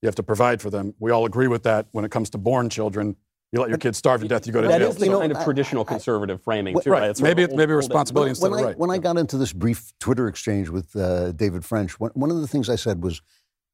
You 0.02 0.08
have 0.08 0.16
to 0.16 0.24
provide 0.24 0.62
for 0.62 0.70
them. 0.70 0.94
We 1.00 1.12
all 1.12 1.26
agree 1.26 1.48
with 1.48 1.64
that 1.64 1.88
when 1.92 2.06
it 2.06 2.12
comes 2.12 2.30
to 2.32 2.38
born 2.38 2.70
children. 2.70 3.18
You 3.52 3.60
let 3.60 3.70
your 3.70 3.78
kids 3.80 3.98
starve 3.98 4.22
to 4.22 4.28
death, 4.28 4.46
you 4.46 4.54
go 4.54 4.62
to 4.62 4.68
That 4.68 4.78
jail. 4.78 4.90
is 4.90 4.96
the 4.98 5.08
You 5.08 5.18
kind 5.20 5.32
of 5.32 5.40
I- 5.40 5.44
traditional 5.44 5.82
I- 5.82 5.92
conservative 5.92 6.42
framing, 6.44 6.80
too. 6.80 6.92
right. 6.92 7.10
It's 7.10 7.20
Maybe- 7.22 7.44
old- 7.46 7.56
maybe 7.58 7.74
old- 7.74 7.80
responsibility 7.80 8.30
instead 8.30 8.52
when 8.52 8.60
of 8.60 8.66
I, 8.66 8.70
right. 8.70 8.78
When 8.78 8.92
I 8.92 9.00
got 9.00 9.18
into 9.18 9.38
this 9.38 9.52
brief 9.52 9.92
Twitter 10.00 10.28
exchange 10.28 10.70
with 10.70 10.96
uh, 10.96 11.32
David 11.32 11.66
French, 11.66 12.00
one, 12.00 12.12
one 12.14 12.30
of 12.30 12.40
the 12.40 12.48
things 12.48 12.70
I 12.70 12.76
said 12.76 13.02
was, 13.04 13.22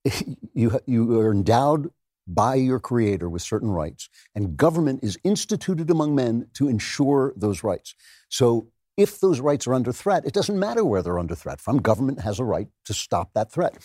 you 0.54 0.80
you 0.86 1.20
are 1.20 1.32
endowed 1.32 1.90
by 2.28 2.56
your 2.56 2.80
Creator 2.80 3.30
with 3.30 3.42
certain 3.42 3.70
rights, 3.70 4.10
and 4.34 4.58
government 4.58 5.04
is 5.04 5.18
instituted 5.24 5.90
among 5.90 6.16
men 6.16 6.48
to 6.54 6.68
ensure 6.68 7.34
those 7.36 7.64
rights. 7.64 7.96
So. 8.30 8.68
If 8.98 9.20
those 9.20 9.42
rights 9.42 9.68
are 9.68 9.74
under 9.74 9.92
threat, 9.92 10.26
it 10.26 10.32
doesn't 10.32 10.58
matter 10.58 10.86
where 10.86 11.02
they're 11.02 11.20
under 11.20 11.36
threat 11.36 11.60
from. 11.60 11.82
Government 11.82 12.22
has 12.22 12.40
a 12.40 12.46
right 12.46 12.70
to 12.86 12.94
stop 12.94 13.34
that 13.34 13.52
threat. 13.52 13.76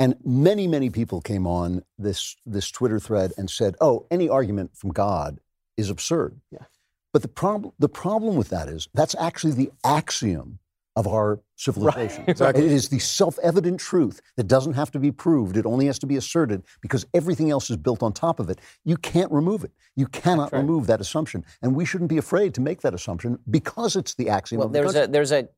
And 0.00 0.16
many, 0.24 0.66
many 0.66 0.90
people 0.90 1.20
came 1.20 1.46
on 1.46 1.82
this, 1.98 2.36
this 2.46 2.70
Twitter 2.70 2.98
thread 2.98 3.32
and 3.36 3.50
said, 3.50 3.76
oh, 3.80 4.06
any 4.10 4.28
argument 4.28 4.76
from 4.76 4.90
God 4.90 5.38
is 5.76 5.90
absurd. 5.90 6.40
Yeah. 6.50 6.64
But 7.12 7.22
the, 7.22 7.28
prob- 7.28 7.72
the 7.78 7.88
problem 7.88 8.36
with 8.36 8.50
that 8.50 8.68
is 8.68 8.88
that's 8.94 9.14
actually 9.18 9.54
the 9.54 9.70
axiom 9.84 10.58
of 10.98 11.06
our 11.06 11.40
civilization. 11.54 12.24
Exactly. 12.26 12.66
It 12.66 12.72
is 12.72 12.88
the 12.88 12.98
self 12.98 13.38
evident 13.38 13.78
truth 13.78 14.20
that 14.36 14.48
doesn't 14.48 14.72
have 14.72 14.90
to 14.90 14.98
be 14.98 15.12
proved. 15.12 15.56
It 15.56 15.64
only 15.64 15.86
has 15.86 15.96
to 16.00 16.06
be 16.06 16.16
asserted 16.16 16.64
because 16.80 17.06
everything 17.14 17.50
else 17.52 17.70
is 17.70 17.76
built 17.76 18.02
on 18.02 18.12
top 18.12 18.40
of 18.40 18.50
it. 18.50 18.60
You 18.84 18.96
can't 18.96 19.30
remove 19.30 19.62
it. 19.62 19.70
You 19.94 20.08
cannot 20.08 20.52
right. 20.52 20.58
remove 20.58 20.88
that 20.88 21.00
assumption. 21.00 21.44
And 21.62 21.76
we 21.76 21.84
shouldn't 21.84 22.10
be 22.10 22.18
afraid 22.18 22.52
to 22.54 22.60
make 22.60 22.80
that 22.80 22.94
assumption 22.94 23.38
because 23.48 23.94
it's 23.94 24.16
the 24.16 24.28
axiom 24.28 24.58
Well, 24.58 24.66
of 24.66 24.72
the 24.72 24.80
there's 24.80 24.92
country. 24.92 25.04
a 25.04 25.06
there's 25.06 25.32
a 25.32 25.48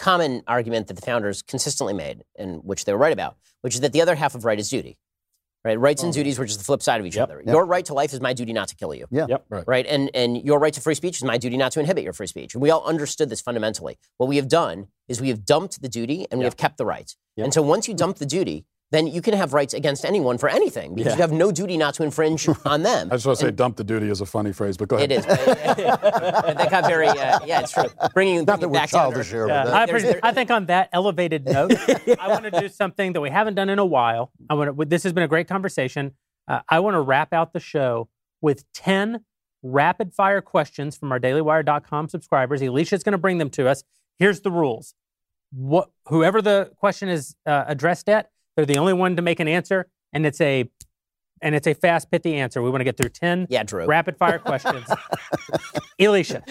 common 0.00 0.42
argument 0.48 0.88
that 0.88 0.94
the 0.94 1.02
founders 1.02 1.42
consistently 1.42 1.94
made, 1.94 2.24
and 2.36 2.60
which 2.64 2.84
they 2.84 2.92
were 2.92 2.98
right 2.98 3.12
about, 3.12 3.36
which 3.60 3.74
is 3.76 3.82
that 3.82 3.92
the 3.92 4.02
other 4.02 4.16
half 4.16 4.34
of 4.34 4.44
right 4.44 4.58
is 4.58 4.68
duty. 4.68 4.98
Right? 5.64 5.78
Rights 5.78 6.02
and 6.02 6.10
oh. 6.10 6.12
duties 6.12 6.38
were 6.38 6.44
just 6.44 6.58
the 6.58 6.64
flip 6.64 6.82
side 6.82 7.00
of 7.00 7.06
each 7.06 7.16
Yep. 7.16 7.22
other. 7.28 7.42
Yep. 7.44 7.52
Your 7.52 7.64
right 7.64 7.84
to 7.86 7.94
life 7.94 8.12
is 8.12 8.20
my 8.20 8.32
duty 8.32 8.52
not 8.52 8.68
to 8.68 8.76
kill 8.76 8.94
you. 8.94 9.06
Yeah. 9.10 9.26
Yep. 9.28 9.44
Right. 9.48 9.64
right? 9.66 9.86
And 9.86 10.10
and 10.14 10.36
your 10.42 10.58
right 10.58 10.72
to 10.74 10.80
free 10.80 10.94
speech 10.94 11.16
is 11.16 11.24
my 11.24 11.38
duty 11.38 11.56
not 11.56 11.72
to 11.72 11.80
inhibit 11.80 12.04
your 12.04 12.12
free 12.12 12.26
speech. 12.26 12.54
And 12.54 12.62
we 12.62 12.70
all 12.70 12.84
understood 12.84 13.28
this 13.28 13.40
fundamentally. 13.40 13.98
What 14.18 14.28
we 14.28 14.36
have 14.36 14.48
done 14.48 14.88
is 15.08 15.20
we 15.20 15.28
have 15.28 15.44
dumped 15.44 15.82
the 15.82 15.88
duty 15.88 16.26
and 16.30 16.38
we 16.38 16.44
have 16.44 16.56
kept 16.56 16.78
the 16.78 16.86
rights. 16.86 17.16
Yep. 17.36 17.44
And 17.44 17.54
so 17.54 17.62
once 17.62 17.88
you 17.88 17.94
dump 17.94 18.18
the 18.18 18.26
duty, 18.26 18.66
then 18.92 19.06
you 19.06 19.20
can 19.22 19.34
have 19.34 19.52
rights 19.54 19.74
against 19.74 20.04
anyone 20.04 20.36
for 20.38 20.48
anything 20.48 20.94
because 20.94 21.12
Yeah. 21.12 21.16
you 21.16 21.22
have 21.22 21.32
no 21.32 21.50
duty 21.50 21.76
not 21.76 21.94
to 21.94 22.04
infringe 22.04 22.46
on 22.64 22.82
them. 22.82 23.08
I 23.10 23.16
just 23.16 23.26
want 23.26 23.38
to 23.40 23.46
say 23.46 23.50
dump 23.50 23.76
the 23.76 23.84
duty 23.84 24.08
is 24.08 24.20
a 24.20 24.26
funny 24.26 24.52
phrase, 24.52 24.76
but 24.76 24.86
go 24.88 24.96
ahead. 24.96 25.10
It 25.10 25.18
is. 25.20 25.26
that 25.26 26.68
got 26.70 26.86
very, 26.86 27.08
uh, 27.08 27.40
yeah, 27.44 27.60
it's 27.60 27.72
true. 27.72 27.84
Bringing, 28.14 28.44
Not 28.44 28.60
that 28.60 28.60
bringing 28.60 28.70
we're 28.70 28.78
back 28.78 28.90
down 28.90 29.10
to 29.10 29.14
childish 29.14 29.26
earth. 29.32 29.32
here, 29.32 29.46
Yeah, 29.48 29.62
I, 29.74 29.86
that, 29.86 30.20
I 30.22 30.32
think 30.32 30.50
on 30.50 30.66
that 30.66 30.90
elevated 30.92 31.46
note, 31.46 31.72
I 32.20 32.28
want 32.28 32.44
to 32.44 32.50
do 32.60 32.68
something 32.68 33.14
that 33.14 33.20
we 33.20 33.30
haven't 33.30 33.54
done 33.54 33.68
in 33.68 33.78
a 33.78 33.84
while. 33.86 34.30
I 34.50 34.54
want 34.54 34.76
to. 34.78 34.84
This 34.84 35.02
has 35.04 35.12
been 35.12 35.22
a 35.24 35.28
great 35.28 35.48
conversation. 35.48 36.12
Uh, 36.46 36.60
I 36.68 36.80
want 36.80 36.94
to 36.94 37.00
wrap 37.00 37.32
out 37.32 37.52
the 37.52 37.60
show 37.60 38.08
with 38.40 38.64
ten 38.74 39.24
rapid 39.62 40.12
fire 40.12 40.40
questions 40.42 40.96
from 40.98 41.12
our 41.12 41.20
DailyWire.com 41.20 42.08
subscribers. 42.08 42.60
Elisha's 42.60 43.02
going 43.02 43.12
to 43.12 43.18
bring 43.18 43.38
them 43.38 43.48
to 43.50 43.68
us. 43.68 43.84
Here's 44.18 44.40
the 44.40 44.50
rules: 44.50 44.94
what 45.52 45.90
whoever 46.08 46.42
the 46.42 46.72
question 46.76 47.08
is 47.08 47.36
uh, 47.46 47.64
addressed 47.66 48.08
at, 48.08 48.30
they're 48.56 48.66
the 48.66 48.78
only 48.78 48.92
one 48.92 49.16
to 49.16 49.22
make 49.22 49.40
an 49.40 49.48
answer, 49.48 49.86
and 50.12 50.26
it's 50.26 50.40
a 50.40 50.70
and 51.40 51.54
it's 51.56 51.66
a 51.66 51.74
fast, 51.74 52.10
pithy 52.10 52.34
answer. 52.34 52.62
We 52.62 52.70
want 52.70 52.80
to 52.80 52.84
get 52.84 52.96
through 52.96 53.08
ten 53.10 53.46
Yeah, 53.50 53.62
Drew. 53.64 53.86
rapid 53.86 54.16
fire 54.16 54.38
questions. 54.38 54.86
Elisha, 55.98 56.42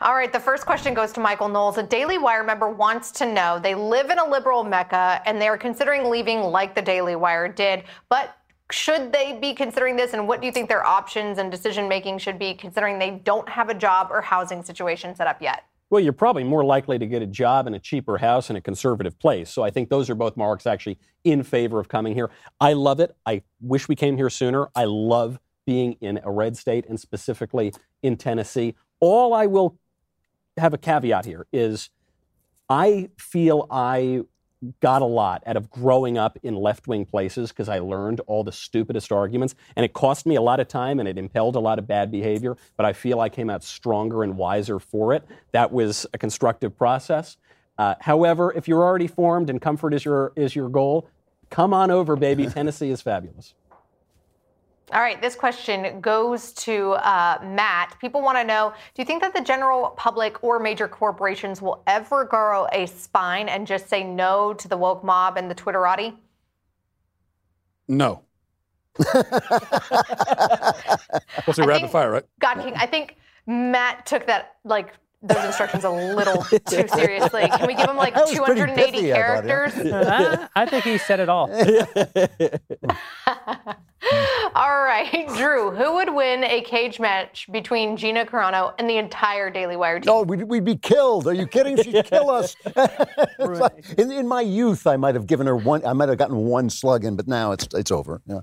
All 0.00 0.14
right, 0.14 0.32
the 0.32 0.38
first 0.40 0.66
question 0.66 0.94
goes 0.94 1.12
to 1.12 1.20
Michael 1.20 1.48
Knowles. 1.48 1.78
A 1.78 1.82
Daily 1.82 2.18
Wire 2.18 2.44
member 2.44 2.68
wants 2.68 3.10
to 3.12 3.32
know 3.32 3.58
they 3.58 3.74
live 3.74 4.10
in 4.10 4.18
a 4.18 4.24
liberal 4.28 4.62
mecca 4.62 5.22
and 5.26 5.40
they 5.40 5.48
are 5.48 5.56
considering 5.58 6.10
leaving 6.10 6.40
like 6.42 6.74
the 6.74 6.82
Daily 6.82 7.16
Wire 7.16 7.48
did, 7.48 7.84
but 8.08 8.36
should 8.70 9.12
they 9.12 9.38
be 9.40 9.52
considering 9.54 9.96
this 9.96 10.12
and 10.12 10.28
what 10.28 10.40
do 10.40 10.46
you 10.46 10.52
think 10.52 10.68
their 10.68 10.86
options 10.86 11.38
and 11.38 11.50
decision 11.50 11.88
making 11.88 12.18
should 12.18 12.38
be 12.38 12.54
considering 12.54 12.98
they 13.00 13.10
don't 13.24 13.48
have 13.48 13.68
a 13.68 13.74
job 13.74 14.08
or 14.12 14.20
housing 14.20 14.62
situation 14.62 15.14
set 15.14 15.26
up 15.26 15.40
yet? 15.42 15.64
Well, 15.90 16.00
you're 16.00 16.12
probably 16.12 16.44
more 16.44 16.64
likely 16.64 17.00
to 17.00 17.06
get 17.06 17.20
a 17.20 17.26
job 17.26 17.66
in 17.66 17.74
a 17.74 17.80
cheaper 17.80 18.18
house 18.18 18.48
in 18.48 18.54
a 18.54 18.60
conservative 18.60 19.18
place. 19.18 19.50
So 19.50 19.64
I 19.64 19.70
think 19.70 19.88
those 19.88 20.08
are 20.08 20.14
both 20.14 20.36
marks 20.36 20.64
actually 20.64 20.98
in 21.24 21.42
favor 21.42 21.80
of 21.80 21.88
coming 21.88 22.14
here. 22.14 22.30
I 22.60 22.74
love 22.74 23.00
it. 23.00 23.16
I 23.26 23.42
wish 23.60 23.88
we 23.88 23.96
came 23.96 24.16
here 24.16 24.30
sooner. 24.30 24.68
I 24.76 24.84
love 24.84 25.40
being 25.66 25.96
in 26.00 26.20
a 26.22 26.30
red 26.30 26.56
state 26.56 26.86
and 26.88 26.98
specifically 26.98 27.74
in 28.02 28.16
Tennessee. 28.16 28.76
All 29.00 29.34
I 29.34 29.46
will 29.46 29.78
have 30.56 30.72
a 30.74 30.78
caveat 30.78 31.24
here 31.24 31.46
is 31.52 31.90
I 32.68 33.10
feel 33.18 33.66
I 33.68 34.22
got 34.80 35.02
a 35.02 35.06
lot 35.06 35.42
out 35.46 35.56
of 35.56 35.70
growing 35.70 36.18
up 36.18 36.38
in 36.42 36.54
left 36.54 36.86
wing 36.86 37.04
places 37.04 37.50
because 37.50 37.68
I 37.68 37.78
learned 37.78 38.20
all 38.26 38.44
the 38.44 38.52
stupidest 38.52 39.10
arguments. 39.10 39.54
And 39.76 39.84
it 39.84 39.92
cost 39.92 40.26
me 40.26 40.36
a 40.36 40.42
lot 40.42 40.60
of 40.60 40.68
time 40.68 41.00
and 41.00 41.08
it 41.08 41.16
impelled 41.18 41.56
a 41.56 41.60
lot 41.60 41.78
of 41.78 41.86
bad 41.86 42.10
behavior, 42.10 42.56
but 42.76 42.84
I 42.86 42.92
feel 42.92 43.20
I 43.20 43.28
came 43.28 43.48
out 43.48 43.64
stronger 43.64 44.22
and 44.22 44.36
wiser 44.36 44.78
for 44.78 45.14
it. 45.14 45.26
That 45.52 45.72
was 45.72 46.06
a 46.12 46.18
constructive 46.18 46.76
process. 46.76 47.36
Uh, 47.78 47.94
however, 48.00 48.52
if 48.54 48.68
you're 48.68 48.82
already 48.82 49.06
formed 49.06 49.48
and 49.48 49.60
comfort 49.60 49.94
is 49.94 50.04
your, 50.04 50.32
is 50.36 50.54
your 50.54 50.68
goal, 50.68 51.08
come 51.48 51.72
on 51.72 51.90
over, 51.90 52.16
baby. 52.16 52.46
Tennessee 52.48 52.90
is 52.90 53.00
fabulous. 53.00 53.54
All 54.92 55.00
right, 55.00 55.22
this 55.22 55.36
question 55.36 56.00
goes 56.00 56.52
to 56.54 56.92
uh, 56.94 57.38
Matt. 57.44 57.96
People 58.00 58.22
want 58.22 58.38
to 58.38 58.44
know 58.44 58.72
Do 58.94 59.02
you 59.02 59.06
think 59.06 59.22
that 59.22 59.32
the 59.32 59.40
general 59.40 59.90
public 59.96 60.42
or 60.42 60.58
major 60.58 60.88
corporations 60.88 61.62
will 61.62 61.82
ever 61.86 62.24
grow 62.24 62.66
a 62.72 62.86
spine 62.86 63.48
and 63.48 63.66
just 63.66 63.88
say 63.88 64.02
no 64.02 64.52
to 64.54 64.66
the 64.66 64.76
woke 64.76 65.04
mob 65.04 65.36
and 65.36 65.48
the 65.50 65.54
Twitterati? 65.54 66.16
No. 67.88 68.22
We'll 71.46 71.54
see 71.54 71.62
I 71.62 71.66
rapid 71.66 71.80
think- 71.82 71.92
fire, 71.92 72.10
right? 72.10 72.24
God 72.40 72.54
King, 72.62 72.74
I 72.76 72.86
think 72.86 73.16
Matt 73.46 74.06
took 74.06 74.26
that, 74.26 74.56
like, 74.64 74.92
those 75.22 75.44
instructions 75.44 75.84
a 75.84 75.90
little 75.90 76.42
too 76.44 76.86
seriously. 76.88 77.48
Can 77.48 77.66
we 77.66 77.74
give 77.74 77.88
him 77.88 77.96
like 77.96 78.14
That 78.14 78.26
was 78.26 78.38
pretty 78.38 78.60
280 78.60 78.92
pithy, 78.92 79.12
I 79.12 79.16
characters? 79.16 79.74
Uh, 80.00 80.48
I 80.54 80.66
think 80.66 80.84
he 80.84 80.98
said 80.98 81.20
it 81.20 81.28
all. 81.28 81.50
All 84.54 84.82
right, 84.82 85.28
Drew, 85.36 85.70
who 85.70 85.94
would 85.96 86.14
win 86.14 86.42
a 86.42 86.62
cage 86.62 86.98
match 86.98 87.46
between 87.52 87.96
Gina 87.98 88.24
Carano 88.24 88.72
and 88.78 88.88
the 88.88 88.96
entire 88.96 89.50
Daily 89.50 89.76
Wire 89.76 90.00
team? 90.00 90.06
No, 90.06 90.22
we'd, 90.22 90.42
we'd 90.44 90.64
be 90.64 90.76
killed. 90.76 91.26
Are 91.28 91.34
you 91.34 91.46
kidding? 91.46 91.76
She'd 91.76 92.06
kill 92.06 92.30
us. 92.30 92.56
Like- 93.38 93.84
in, 93.98 94.10
in 94.10 94.26
my 94.26 94.40
youth, 94.40 94.86
I 94.86 94.96
might 94.96 95.14
have 95.14 95.26
given 95.26 95.46
her 95.46 95.56
one. 95.56 95.84
I 95.84 95.92
might 95.92 96.08
have 96.08 96.16
gotten 96.18 96.36
one 96.36 96.70
slug 96.70 97.04
in, 97.04 97.14
but 97.14 97.28
now 97.28 97.52
it's 97.52 97.68
it's 97.74 97.90
over. 97.90 98.22
Yeah. 98.26 98.40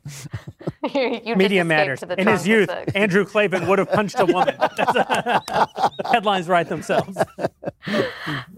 you 0.93 1.19
just 1.25 1.37
Media 1.37 1.65
matters. 1.65 2.03
In 2.03 2.27
his 2.27 2.47
youth, 2.47 2.69
Andrew 2.95 3.25
Klavan 3.25 3.67
would 3.67 3.79
have 3.79 3.91
punched 3.91 4.19
a 4.19 4.25
woman. 4.25 4.55
Headlines 6.05 6.47
write 6.67 6.69
themselves. 6.69 7.17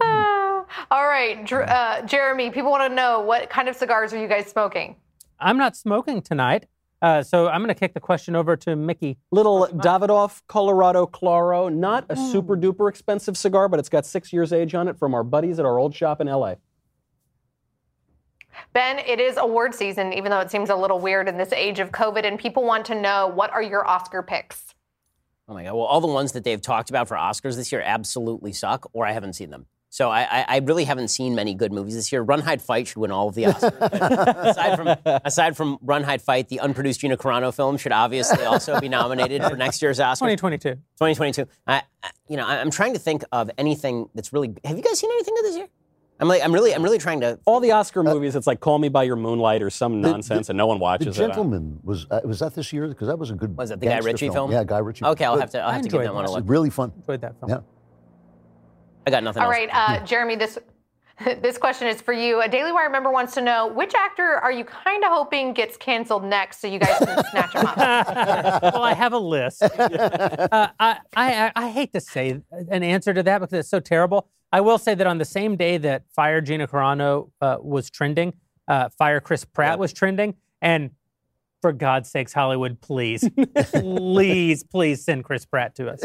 All 0.90 1.06
right, 1.06 1.44
Dr- 1.44 1.68
uh, 1.68 2.02
Jeremy. 2.02 2.50
People 2.50 2.70
want 2.70 2.88
to 2.90 2.94
know 2.94 3.20
what 3.20 3.50
kind 3.50 3.68
of 3.68 3.76
cigars 3.76 4.12
are 4.12 4.20
you 4.20 4.28
guys 4.28 4.46
smoking? 4.46 4.96
I'm 5.38 5.56
not 5.56 5.76
smoking 5.76 6.20
tonight, 6.22 6.66
uh, 7.00 7.22
so 7.22 7.48
I'm 7.48 7.60
going 7.60 7.68
to 7.68 7.78
kick 7.78 7.94
the 7.94 8.00
question 8.00 8.36
over 8.36 8.56
to 8.56 8.76
Mickey. 8.76 9.18
Little 9.30 9.68
Davidoff 9.68 10.42
Colorado 10.48 11.06
Claro, 11.06 11.68
not 11.68 12.04
a 12.08 12.16
super 12.16 12.56
duper 12.56 12.88
expensive 12.88 13.36
cigar, 13.36 13.68
but 13.68 13.78
it's 13.78 13.88
got 13.88 14.04
six 14.04 14.32
years 14.32 14.52
age 14.52 14.74
on 14.74 14.88
it 14.88 14.98
from 14.98 15.14
our 15.14 15.22
buddies 15.24 15.58
at 15.58 15.64
our 15.64 15.78
old 15.78 15.94
shop 15.94 16.20
in 16.20 16.26
LA. 16.26 16.56
Ben, 18.72 18.98
it 18.98 19.18
is 19.20 19.36
award 19.36 19.74
season, 19.74 20.12
even 20.12 20.30
though 20.30 20.40
it 20.40 20.50
seems 20.50 20.68
a 20.70 20.76
little 20.76 20.98
weird 20.98 21.28
in 21.28 21.38
this 21.38 21.52
age 21.52 21.78
of 21.78 21.90
COVID, 21.90 22.24
and 22.26 22.38
people 22.38 22.64
want 22.64 22.84
to 22.86 22.94
know 22.94 23.26
what 23.28 23.50
are 23.50 23.62
your 23.62 23.86
Oscar 23.88 24.22
picks? 24.22 24.74
Oh 25.50 25.54
my 25.54 25.64
god! 25.64 25.72
Well, 25.74 25.82
all 25.82 26.00
the 26.00 26.06
ones 26.06 26.30
that 26.32 26.44
they've 26.44 26.62
talked 26.62 26.90
about 26.90 27.08
for 27.08 27.16
Oscars 27.16 27.56
this 27.56 27.72
year 27.72 27.82
absolutely 27.84 28.52
suck, 28.52 28.88
or 28.92 29.04
I 29.04 29.10
haven't 29.10 29.32
seen 29.32 29.50
them. 29.50 29.66
So 29.92 30.08
I, 30.08 30.20
I, 30.20 30.44
I 30.48 30.56
really 30.58 30.84
haven't 30.84 31.08
seen 31.08 31.34
many 31.34 31.52
good 31.52 31.72
movies 31.72 31.96
this 31.96 32.12
year. 32.12 32.22
Run, 32.22 32.38
Hide, 32.42 32.62
Fight 32.62 32.86
should 32.86 32.98
win 32.98 33.10
all 33.10 33.26
of 33.28 33.34
the 33.34 33.42
Oscars. 33.42 33.80
aside 34.50 34.76
from 34.76 35.20
aside 35.24 35.56
from 35.56 35.78
Run, 35.82 36.04
Hide, 36.04 36.22
Fight, 36.22 36.48
the 36.48 36.58
unproduced 36.58 37.00
Gina 37.00 37.16
Carano 37.16 37.52
film 37.52 37.76
should 37.76 37.90
obviously 37.90 38.44
also 38.44 38.78
be 38.78 38.88
nominated 38.88 39.42
for 39.42 39.56
next 39.56 39.82
year's 39.82 39.98
Oscar. 39.98 40.26
2022. 40.26 40.74
2022. 40.76 41.48
I, 41.66 41.82
I, 42.04 42.10
you 42.28 42.36
know, 42.36 42.46
I- 42.46 42.60
I'm 42.60 42.70
trying 42.70 42.92
to 42.92 43.00
think 43.00 43.24
of 43.32 43.50
anything 43.58 44.08
that's 44.14 44.32
really. 44.32 44.54
Have 44.64 44.76
you 44.76 44.84
guys 44.84 45.00
seen 45.00 45.10
anything 45.10 45.34
good 45.34 45.44
this 45.46 45.56
year? 45.56 45.68
I'm 46.20 46.28
like, 46.28 46.44
I'm 46.44 46.52
really, 46.52 46.74
I'm 46.74 46.82
really 46.82 46.98
trying 46.98 47.20
to. 47.20 47.38
All 47.46 47.60
the 47.60 47.72
Oscar 47.72 48.02
movies, 48.02 48.36
it's 48.36 48.46
like 48.46 48.60
Call 48.60 48.78
Me 48.78 48.88
by 48.90 49.04
Your 49.04 49.16
Moonlight 49.16 49.62
or 49.62 49.70
some 49.70 50.00
nonsense, 50.02 50.50
and 50.50 50.56
no 50.58 50.66
one 50.66 50.78
The 50.78 50.82
watches 50.82 51.06
it. 51.06 51.20
The 51.20 51.26
Gentlemen 51.28 51.80
was 51.82 52.06
uh, 52.10 52.20
was 52.24 52.40
that 52.40 52.54
this 52.54 52.72
year? 52.72 52.86
Because 52.88 53.08
that 53.08 53.18
was 53.18 53.30
a 53.30 53.34
good. 53.34 53.56
Was 53.56 53.70
it 53.70 53.80
the 53.80 53.86
Guy 53.86 53.92
gangster 53.92 54.10
Ritchie 54.12 54.28
film? 54.28 54.52
Yeah, 54.52 54.62
Guy 54.64 54.78
Ritchie. 54.78 55.04
Okay, 55.04 55.24
I'll 55.24 55.34
Good. 55.34 55.40
have 55.40 55.50
to, 55.52 55.60
I'll 55.60 55.72
have 55.72 55.82
to 55.82 55.88
give 55.88 56.02
that 56.02 56.14
one 56.14 56.26
a 56.26 56.30
look. 56.30 56.44
really 56.46 56.70
fun. 56.70 56.92
Enjoyed 56.94 57.22
that 57.22 57.38
film. 57.40 57.50
Yeah. 57.50 57.60
I 59.06 59.10
got 59.10 59.24
nothing 59.24 59.42
All 59.42 59.50
else. 59.50 59.56
right, 59.56 59.70
uh, 59.72 60.04
Jeremy, 60.04 60.36
this 60.36 60.58
this 61.42 61.58
question 61.58 61.86
is 61.88 62.00
for 62.00 62.12
you. 62.12 62.40
A 62.42 62.48
Daily 62.48 62.72
Wire 62.72 62.90
member 62.90 63.10
wants 63.10 63.34
to 63.34 63.40
know 63.40 63.66
which 63.68 63.94
actor 63.94 64.22
are 64.22 64.52
you 64.52 64.64
kind 64.64 65.04
of 65.04 65.10
hoping 65.12 65.52
gets 65.52 65.76
canceled 65.76 66.24
next, 66.24 66.60
so 66.60 66.66
you 66.66 66.78
guys 66.78 66.98
can 66.98 67.24
snatch 67.30 67.54
him 67.54 67.66
up. 67.66 68.62
well, 68.62 68.82
I 68.82 68.94
have 68.94 69.12
a 69.12 69.18
list. 69.18 69.62
Uh, 69.62 70.68
I, 70.78 70.98
I, 71.16 71.52
I 71.54 71.70
hate 71.70 71.92
to 71.92 72.00
say 72.00 72.40
an 72.70 72.82
answer 72.82 73.12
to 73.12 73.22
that 73.22 73.38
because 73.40 73.52
it's 73.58 73.68
so 73.68 73.80
terrible. 73.80 74.28
I 74.52 74.60
will 74.60 74.78
say 74.78 74.94
that 74.94 75.06
on 75.06 75.18
the 75.18 75.24
same 75.24 75.56
day 75.56 75.78
that 75.78 76.04
Fire 76.14 76.40
Gina 76.40 76.66
Carano 76.66 77.30
uh, 77.40 77.58
was 77.60 77.90
trending, 77.90 78.34
uh, 78.68 78.88
Fire 78.90 79.20
Chris 79.20 79.44
Pratt 79.44 79.78
was 79.78 79.92
trending. 79.92 80.34
And 80.60 80.90
for 81.60 81.72
God's 81.72 82.10
sakes, 82.10 82.32
Hollywood, 82.32 82.80
please, 82.80 83.28
please, 83.74 84.62
please 84.64 85.04
send 85.04 85.24
Chris 85.24 85.44
Pratt 85.44 85.74
to 85.76 85.90
us. 85.90 86.00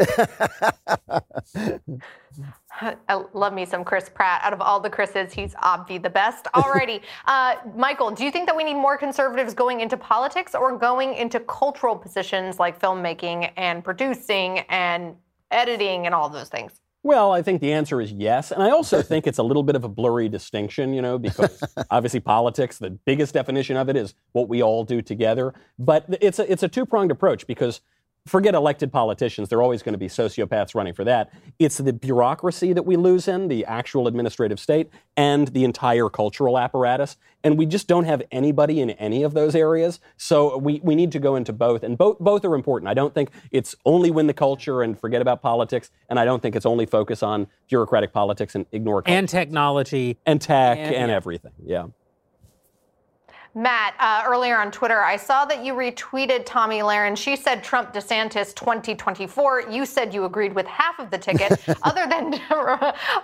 I 2.80 3.24
love 3.32 3.54
me 3.54 3.64
some 3.64 3.84
Chris 3.84 4.08
Pratt. 4.08 4.42
Out 4.44 4.52
of 4.52 4.60
all 4.60 4.80
the 4.80 4.90
Chris's, 4.90 5.32
he's 5.32 5.54
obvi 5.54 6.02
the 6.02 6.10
best. 6.10 6.44
Alrighty, 6.54 7.00
uh, 7.26 7.56
Michael, 7.74 8.10
do 8.10 8.24
you 8.24 8.30
think 8.30 8.46
that 8.46 8.56
we 8.56 8.64
need 8.64 8.74
more 8.74 8.98
conservatives 8.98 9.54
going 9.54 9.80
into 9.80 9.96
politics 9.96 10.54
or 10.54 10.76
going 10.76 11.14
into 11.14 11.40
cultural 11.40 11.96
positions 11.96 12.58
like 12.58 12.78
filmmaking 12.78 13.50
and 13.56 13.82
producing 13.82 14.60
and 14.68 15.16
editing 15.50 16.06
and 16.06 16.14
all 16.14 16.28
those 16.28 16.48
things? 16.48 16.80
Well, 17.06 17.30
I 17.30 17.40
think 17.40 17.60
the 17.60 17.72
answer 17.72 18.00
is 18.00 18.10
yes. 18.10 18.50
And 18.50 18.60
I 18.60 18.70
also 18.70 19.00
think 19.00 19.28
it's 19.28 19.38
a 19.38 19.42
little 19.44 19.62
bit 19.62 19.76
of 19.76 19.84
a 19.84 19.88
blurry 19.88 20.28
distinction, 20.28 20.92
you 20.92 21.00
know, 21.00 21.20
because 21.20 21.62
obviously 21.92 22.18
politics, 22.18 22.78
the 22.78 22.90
biggest 22.90 23.32
definition 23.32 23.76
of 23.76 23.88
it 23.88 23.94
is 23.94 24.16
what 24.32 24.48
we 24.48 24.60
all 24.60 24.82
do 24.82 25.00
together. 25.00 25.54
But 25.78 26.04
it's 26.20 26.40
a, 26.40 26.50
it's 26.50 26.64
a 26.64 26.68
two 26.68 26.84
pronged 26.84 27.12
approach 27.12 27.46
because 27.46 27.80
forget 28.26 28.54
elected 28.54 28.92
politicians, 28.92 29.48
there 29.48 29.58
are 29.58 29.62
always 29.62 29.82
going 29.82 29.94
to 29.94 29.98
be 29.98 30.08
sociopaths 30.08 30.74
running 30.74 30.92
for 30.94 31.04
that. 31.04 31.32
It's 31.58 31.78
the 31.78 31.92
bureaucracy 31.92 32.72
that 32.72 32.84
we 32.84 32.96
lose 32.96 33.28
in, 33.28 33.48
the 33.48 33.64
actual 33.64 34.06
administrative 34.08 34.60
state, 34.60 34.90
and 35.16 35.48
the 35.48 35.64
entire 35.64 36.08
cultural 36.08 36.58
apparatus. 36.58 37.16
And 37.44 37.56
we 37.56 37.64
just 37.66 37.86
don't 37.86 38.04
have 38.04 38.22
anybody 38.32 38.80
in 38.80 38.90
any 38.90 39.22
of 39.22 39.32
those 39.32 39.54
areas. 39.54 40.00
So 40.16 40.58
we, 40.58 40.80
we 40.82 40.94
need 40.96 41.12
to 41.12 41.18
go 41.20 41.36
into 41.36 41.52
both. 41.52 41.84
And 41.84 41.96
both, 41.96 42.18
both 42.18 42.44
are 42.44 42.54
important. 42.54 42.88
I 42.88 42.94
don't 42.94 43.14
think 43.14 43.30
it's 43.52 43.74
only 43.84 44.10
win 44.10 44.26
the 44.26 44.34
culture 44.34 44.82
and 44.82 44.98
forget 44.98 45.22
about 45.22 45.40
politics. 45.42 45.90
And 46.08 46.18
I 46.18 46.24
don't 46.24 46.42
think 46.42 46.56
it's 46.56 46.66
only 46.66 46.86
focus 46.86 47.22
on 47.22 47.46
bureaucratic 47.68 48.12
politics 48.12 48.54
and 48.56 48.66
ignore 48.72 49.02
culture. 49.02 49.16
and 49.16 49.28
technology. 49.28 50.18
and 50.26 50.40
tech 50.40 50.78
and- 50.78 50.94
and 50.94 51.10
yeah. 51.10 51.16
everything. 51.16 51.52
Yeah. 51.64 51.86
Matt, 53.56 53.94
uh, 53.98 54.22
earlier 54.26 54.58
on 54.58 54.70
Twitter, 54.70 55.00
I 55.00 55.16
saw 55.16 55.46
that 55.46 55.64
you 55.64 55.72
retweeted 55.72 56.44
Tomi 56.44 56.80
Lahren. 56.80 57.16
She 57.16 57.36
said 57.36 57.64
Trump 57.64 57.94
DeSantis 57.94 58.54
2024. 58.54 59.70
You 59.70 59.86
said 59.86 60.12
you 60.12 60.26
agreed 60.26 60.54
with 60.54 60.66
half 60.66 60.98
of 60.98 61.10
the 61.10 61.16
ticket. 61.16 61.58
other 61.82 62.06
than 62.06 62.38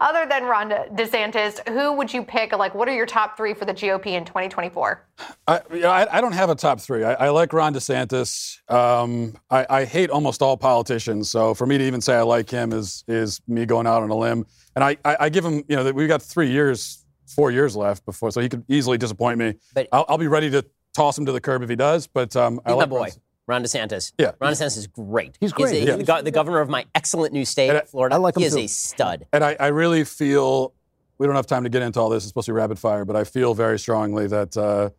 other 0.01 0.25
than 0.27 0.45
Ron 0.45 0.71
DeSantis, 0.71 1.69
who 1.69 1.93
would 1.93 2.15
you 2.15 2.25
pick? 2.25 2.57
Like, 2.57 2.75
what 2.75 2.89
are 2.89 2.95
your 2.95 3.05
top 3.05 3.37
three 3.37 3.53
for 3.53 3.67
the 3.67 3.75
GOP 3.75 4.07
in 4.07 4.25
2024? 4.25 5.05
I, 5.47 5.61
I, 5.85 6.07
I 6.11 6.21
don't 6.23 6.33
have 6.33 6.49
a 6.49 6.55
top 6.55 6.81
three. 6.81 7.05
I, 7.05 7.27
I 7.27 7.29
like 7.29 7.53
Ron 7.53 7.75
DeSantis. 7.75 8.59
Um, 8.73 9.35
I, 9.51 9.67
I 9.69 9.85
hate 9.85 10.09
almost 10.09 10.41
all 10.41 10.57
politicians. 10.57 11.29
So 11.29 11.53
for 11.53 11.67
me 11.67 11.77
to 11.77 11.85
even 11.85 12.01
say 12.01 12.15
I 12.15 12.23
like 12.23 12.49
him 12.49 12.73
is 12.73 13.05
is 13.07 13.43
me 13.47 13.67
going 13.67 13.87
out 13.87 14.03
on 14.03 14.09
a 14.09 14.17
limb. 14.17 14.47
And 14.75 14.83
I, 14.83 14.97
I, 15.05 15.17
I 15.21 15.29
give 15.29 15.45
him, 15.45 15.63
you 15.69 15.77
know, 15.77 15.85
that 15.85 15.95
we've 15.95 16.09
got 16.09 16.23
three 16.23 16.51
years 16.51 17.02
four 17.35 17.51
years 17.51 17.75
left 17.77 18.05
before, 18.05 18.31
so 18.31 18.41
he 18.41 18.49
could 18.49 18.65
easily 18.69 18.99
disappoint 18.99 19.39
me. 19.39 19.55
But- 19.75 19.89
I'll, 19.93 20.05
I'll 20.09 20.19
be 20.19 20.29
ready 20.29 20.51
to 20.51 20.65
toss 20.95 21.17
him 21.19 21.27
to 21.27 21.33
the 21.33 21.41
curb 21.41 21.63
if 21.63 21.69
he 21.71 21.77
does. 21.77 22.07
But 22.07 22.35
um, 22.37 22.61
I 22.65 22.71
He's 22.71 22.77
my 22.77 22.81
like 22.83 22.89
boy, 22.91 23.09
Ron- 23.47 23.65
DeSantis. 23.65 24.13
Yeah. 24.19 24.33
Ron 24.41 24.53
DeSantis 24.53 24.77
is 24.79 24.87
great. 24.87 25.37
He's 25.41 25.53
great, 25.53 25.75
He's, 25.75 25.85
yeah. 25.87 25.97
the, 25.97 26.23
the 26.25 26.31
governor 26.31 26.61
of 26.61 26.69
my 26.69 26.85
excellent 26.95 27.33
new 27.33 27.45
state, 27.45 27.71
I- 27.71 27.81
Florida. 27.83 28.15
I 28.15 28.19
like 28.19 28.37
him 28.37 28.41
he 28.43 28.47
is 28.47 28.55
too. 28.55 28.61
a 28.61 28.67
stud. 28.67 29.27
And 29.33 29.43
I, 29.43 29.57
I 29.59 29.69
really 29.69 30.05
feel 30.05 30.73
we 31.19 31.27
don't 31.27 31.37
have 31.37 31.47
time 31.47 31.65
to 31.65 31.71
get 31.71 31.83
into 31.83 32.01
all 32.01 32.09
this. 32.09 32.25
It's 32.25 32.29
supposed 32.29 32.47
to 32.47 32.53
be 32.53 32.57
rapid 32.57 32.79
fire, 32.79 33.05
but 33.05 33.17
I 33.17 33.25
feel 33.25 33.55
very 33.55 33.79
strongly 33.79 34.27
that 34.29 34.57
uh, 34.57 34.91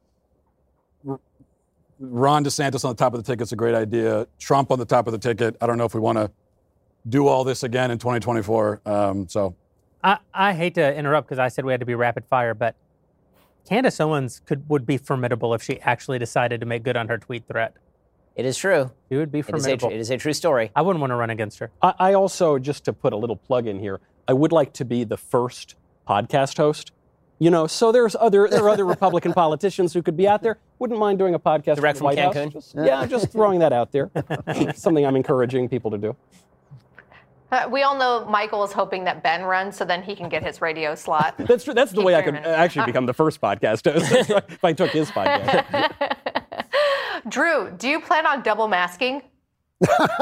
Ron 2.00 2.44
DeSantis 2.44 2.84
on 2.84 2.92
the 2.92 2.96
top 2.98 3.14
of 3.14 3.24
the 3.24 3.32
ticket 3.32 3.44
is 3.44 3.52
a 3.52 3.56
great 3.56 3.76
idea. 3.76 4.28
Trump 4.40 4.72
on 4.72 4.80
the 4.80 4.86
top 4.86 5.08
of 5.08 5.14
the 5.14 5.20
ticket. 5.20 5.56
I 5.62 5.68
don't 5.68 5.78
know 5.78 5.86
if 5.86 5.94
we 5.94 6.00
want 6.02 6.18
to 6.18 6.32
do 7.08 7.28
all 7.28 7.44
this 7.44 7.64
again 7.64 7.92
in 7.92 7.98
2024. 7.98 8.82
Um, 8.86 9.28
so 9.28 9.56
I, 10.04 10.18
I 10.34 10.54
hate 10.54 10.76
to 10.76 10.96
interrupt 10.96 11.28
because 11.28 11.40
I 11.40 11.48
said 11.48 11.66
we 11.66 11.72
had 11.72 11.80
to 11.80 11.86
be 11.86 11.96
rapid 11.96 12.26
fire, 12.26 12.54
but 12.54 12.76
Candace 13.68 14.00
Owens 14.00 14.42
could 14.46 14.68
would 14.70 14.86
be 14.86 14.98
formidable 14.98 15.54
if 15.54 15.64
she 15.64 15.80
actually 15.82 16.20
decided 16.20 16.60
to 16.60 16.66
make 16.66 16.84
good 16.84 16.98
on 16.98 17.08
her 17.08 17.18
tweet 17.18 17.48
threat. 17.48 17.74
It 18.36 18.46
is 18.46 18.58
true. 18.58 18.92
She 19.10 19.16
would 19.16 19.32
be 19.32 19.40
It 19.40 19.42
is, 19.42 19.48
a, 19.48 19.52
formidable. 19.52 19.92
it 19.92 20.00
is 20.00 20.10
a 20.10 20.18
true 20.18 20.34
story. 20.34 20.72
I 20.76 20.82
wouldn't 20.82 21.00
want 21.00 21.12
to 21.12 21.16
run 21.16 21.30
against 21.30 21.60
her. 21.60 21.70
I, 21.82 21.94
I 22.00 22.14
also, 22.14 22.58
just 22.58 22.84
to 22.86 22.94
put 22.94 23.14
a 23.14 23.16
little 23.16 23.36
plug 23.36 23.68
in 23.68 23.80
here, 23.80 24.00
I 24.28 24.34
would 24.34 24.52
like 24.52 24.74
to 24.74 24.86
be 24.86 25.04
the 25.04 25.18
first 25.18 25.76
podcast 26.08 26.58
host. 26.58 26.92
You 27.40 27.52
know, 27.52 27.68
so 27.68 27.92
there's 27.92 28.16
other 28.20 28.48
there 28.50 28.64
are 28.64 28.70
other 28.70 28.86
Republican 28.96 29.34
politicians 29.34 29.94
who 29.94 30.02
could 30.02 30.18
be 30.18 30.28
out 30.28 30.42
there. 30.42 30.58
Wouldn't 30.80 31.00
mind 31.00 31.20
doing 31.20 31.34
a 31.36 31.40
podcast 31.40 31.76
Direct 31.76 31.98
from 31.98 32.08
from 32.10 32.18
White 32.18 32.18
Cancun? 32.18 32.54
House. 32.54 32.72
Just- 32.74 32.76
yeah, 32.76 33.06
just 33.06 33.32
throwing 33.32 33.60
that 33.60 33.72
out 33.74 33.92
there. 33.92 34.10
Something 34.76 35.06
I'm 35.06 35.16
encouraging 35.16 35.70
people 35.70 35.92
to 35.92 35.98
do. 35.98 36.16
Uh, 37.54 37.70
we 37.70 37.84
all 37.84 37.96
know 37.96 38.26
Michael 38.26 38.64
is 38.64 38.72
hoping 38.72 39.04
that 39.04 39.22
Ben 39.22 39.44
runs 39.44 39.78
so 39.78 39.86
then 39.86 40.02
he 40.02 40.16
can 40.16 40.28
get 40.28 40.44
his 40.44 40.60
radio 40.60 40.96
slot. 40.96 41.36
That's 41.38 41.64
true. 41.64 41.76
That's 41.76 41.92
the 41.92 41.98
Keep 41.98 42.06
way 42.06 42.16
I 42.16 42.24
could 42.24 42.32
dreaming. 42.34 42.50
actually 42.50 42.88
become 42.88 43.06
the 43.06 43.14
first 43.14 43.40
podcast 43.40 43.86
host 43.94 44.32
if 44.50 44.64
I 44.64 44.74
took 44.74 44.90
his 44.90 45.12
podcast. 45.12 45.94
Drew, 47.30 47.70
do 47.78 47.88
you 47.88 48.00
plan 48.00 48.26
on 48.26 48.42
double 48.42 48.68
masking? 48.68 49.22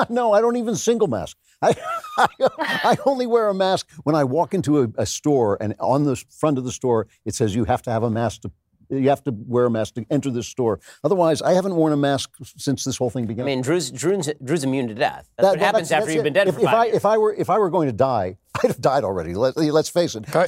no, 0.10 0.34
I 0.34 0.42
don't 0.42 0.58
even 0.58 0.76
single 0.76 1.08
mask. 1.08 1.38
I, 1.62 1.74
I, 2.18 2.28
I 2.60 2.98
only 3.06 3.28
wear 3.28 3.48
a 3.48 3.54
mask 3.54 3.90
when 4.04 4.14
I 4.14 4.26
walk 4.26 4.54
into 4.54 4.82
a, 4.82 4.88
a 4.98 5.06
store, 5.06 5.58
and 5.62 5.74
on 5.80 6.04
the 6.04 6.22
front 6.38 6.58
of 6.58 6.66
the 6.66 6.72
store 6.74 7.08
it 7.24 7.34
says 7.34 7.56
you 7.56 7.64
have 7.64 7.82
to 7.84 7.92
have 7.92 8.04
a 8.04 8.10
mask 8.10 8.42
to. 8.42 8.52
You 8.92 9.10
have 9.10 9.24
to 9.24 9.32
wear 9.48 9.66
a 9.66 9.70
mask 9.72 9.96
to 9.96 10.06
enter 10.12 10.30
this 10.30 10.48
store. 10.48 10.80
Otherwise, 11.04 11.42
I 11.42 11.54
haven't 11.54 11.76
worn 11.76 11.94
a 11.94 11.98
mask 11.98 12.32
since 12.58 12.84
this 12.84 12.98
whole 12.98 13.10
thing 13.10 13.26
began. 13.26 13.44
I 13.44 13.46
mean, 13.46 13.62
Drew's, 13.62 13.90
Drew's, 13.90 14.30
Drew's 14.44 14.64
immune 14.64 14.88
to 14.90 14.94
death. 14.94 15.30
That's 15.38 15.44
That- 15.44 15.44
what 15.52 15.60
that- 15.60 15.66
happens 15.66 15.90
that's- 15.90 15.92
after 15.92 16.06
that's 16.08 16.16
you've 16.16 16.22
it. 16.22 16.24
been 16.26 16.34
dead 16.34 16.48
if, 16.50 16.56
for 16.56 16.60
if 16.62 16.66
five 16.66 16.74
I, 16.76 16.86
years. 16.86 16.96
if 16.98 17.06
I 17.06 17.18
were 17.18 17.34
if 17.34 17.50
I 17.50 17.58
were 17.58 17.70
going 17.70 17.88
to 17.88 17.94
die, 17.94 18.38
I'd 18.64 18.68
have 18.68 18.82
died 18.82 19.04
already. 19.04 19.34
Let, 19.34 19.56
let's 19.58 19.90
face 19.90 20.16
it. 20.16 20.26
I, 20.36 20.46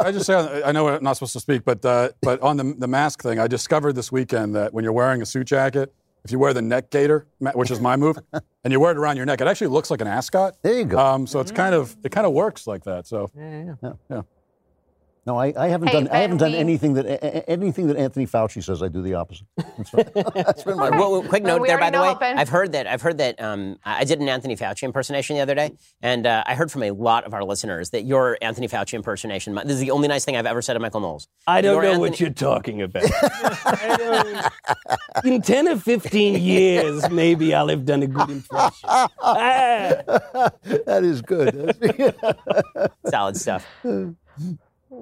I 0.00 0.10
just 0.10 0.26
say 0.26 0.62
I 0.64 0.72
know 0.72 0.88
I'm 0.88 1.04
not 1.04 1.14
supposed 1.14 1.34
to 1.34 1.40
speak, 1.40 1.64
but 1.64 1.84
uh, 1.84 2.08
but 2.22 2.40
on 2.40 2.56
the 2.56 2.74
the 2.78 2.88
mask 2.88 3.22
thing, 3.22 3.38
I 3.38 3.46
discovered 3.46 3.92
this 3.94 4.10
weekend 4.10 4.54
that 4.54 4.72
when 4.72 4.84
you're 4.84 4.92
wearing 4.92 5.20
a 5.22 5.26
suit 5.26 5.46
jacket, 5.46 5.92
if 6.24 6.30
you 6.32 6.38
wear 6.38 6.54
the 6.54 6.62
neck 6.62 6.90
gaiter, 6.90 7.26
which 7.54 7.70
is 7.70 7.80
my 7.80 7.96
move, 7.96 8.16
and 8.64 8.72
you 8.72 8.80
wear 8.80 8.92
it 8.92 8.96
around 8.96 9.16
your 9.18 9.26
neck, 9.26 9.40
it 9.40 9.46
actually 9.46 9.66
looks 9.68 9.90
like 9.90 10.00
an 10.00 10.06
ascot. 10.06 10.56
There 10.62 10.72
you 10.78 10.84
go. 10.86 10.98
Um, 10.98 11.26
so 11.26 11.40
it's 11.40 11.52
kind 11.52 11.74
of 11.74 11.94
it 12.04 12.10
kind 12.12 12.26
of 12.26 12.32
works 12.32 12.66
like 12.66 12.84
that. 12.84 13.06
So 13.06 13.30
No, 15.24 15.36
I, 15.38 15.52
I 15.56 15.68
haven't 15.68 15.86
Hey, 15.88 15.94
done. 15.94 16.08
I 16.08 16.16
haven't 16.18 16.38
done 16.38 16.52
anything 16.52 16.94
that 16.94 17.06
a- 17.06 17.24
a- 17.24 17.48
anything 17.50 17.86
that 17.86 17.96
Anthony 17.96 18.26
Fauci 18.26 18.60
says. 18.62 18.82
I 18.82 18.88
do 18.88 19.02
the 19.02 19.14
opposite. 19.14 19.46
That's. 19.56 19.90
That's 20.34 20.64
been 20.64 20.76
my 20.76 20.90
Well, 20.90 21.12
well, 21.12 21.22
quick 21.22 21.44
Well, 21.44 21.54
note 21.58 21.62
we 21.62 21.68
there, 21.68 21.78
by 21.78 21.90
the 21.90 22.00
way. 22.00 22.08
how 22.08 22.14
Ben- 22.16 22.38
I've 22.40 22.48
heard 22.48 22.72
that. 22.72 22.88
I've 22.88 23.02
heard 23.02 23.18
that. 23.18 23.40
Um, 23.40 23.78
I 23.84 24.00
I 24.00 24.04
did 24.04 24.18
an 24.20 24.28
Anthony 24.28 24.56
Fauci 24.56 24.82
impersonation 24.82 25.36
the 25.36 25.42
other 25.42 25.54
day, 25.54 25.72
and 26.02 26.26
uh, 26.26 26.42
I 26.44 26.56
heard 26.56 26.72
from 26.72 26.82
a 26.82 26.90
lot 26.90 27.22
of 27.24 27.34
our 27.34 27.44
listeners 27.44 27.90
that 27.90 28.02
your 28.02 28.36
Anthony 28.42 28.66
Fauci 28.66 28.94
impersonation. 28.94 29.54
This 29.54 29.74
is 29.74 29.80
the 29.80 29.92
only 29.92 30.08
nice 30.08 30.24
thing 30.24 30.36
I've 30.36 30.44
ever 30.46 30.60
said 30.60 30.74
to 30.74 30.80
Michael 30.80 31.00
Knowles. 31.00 31.28
I 31.46 31.60
don't 31.60 31.74
Your 31.74 31.82
know 31.84 31.88
Anthony- 31.90 32.10
what 32.10 32.18
you're 32.20 32.30
talking 32.30 32.82
about. 32.82 33.04
In 35.24 35.40
10 35.40 35.68
or 35.68 35.76
15 35.76 36.42
years, 36.42 37.08
maybe 37.10 37.54
I'll 37.54 37.68
have 37.68 37.84
done 37.84 38.02
a 38.02 38.06
good 38.08 38.28
impression. 38.30 38.88
That 39.22 41.04
is 41.04 41.22
good. 41.22 41.76
Solid 43.08 43.36
stuff. 43.36 43.64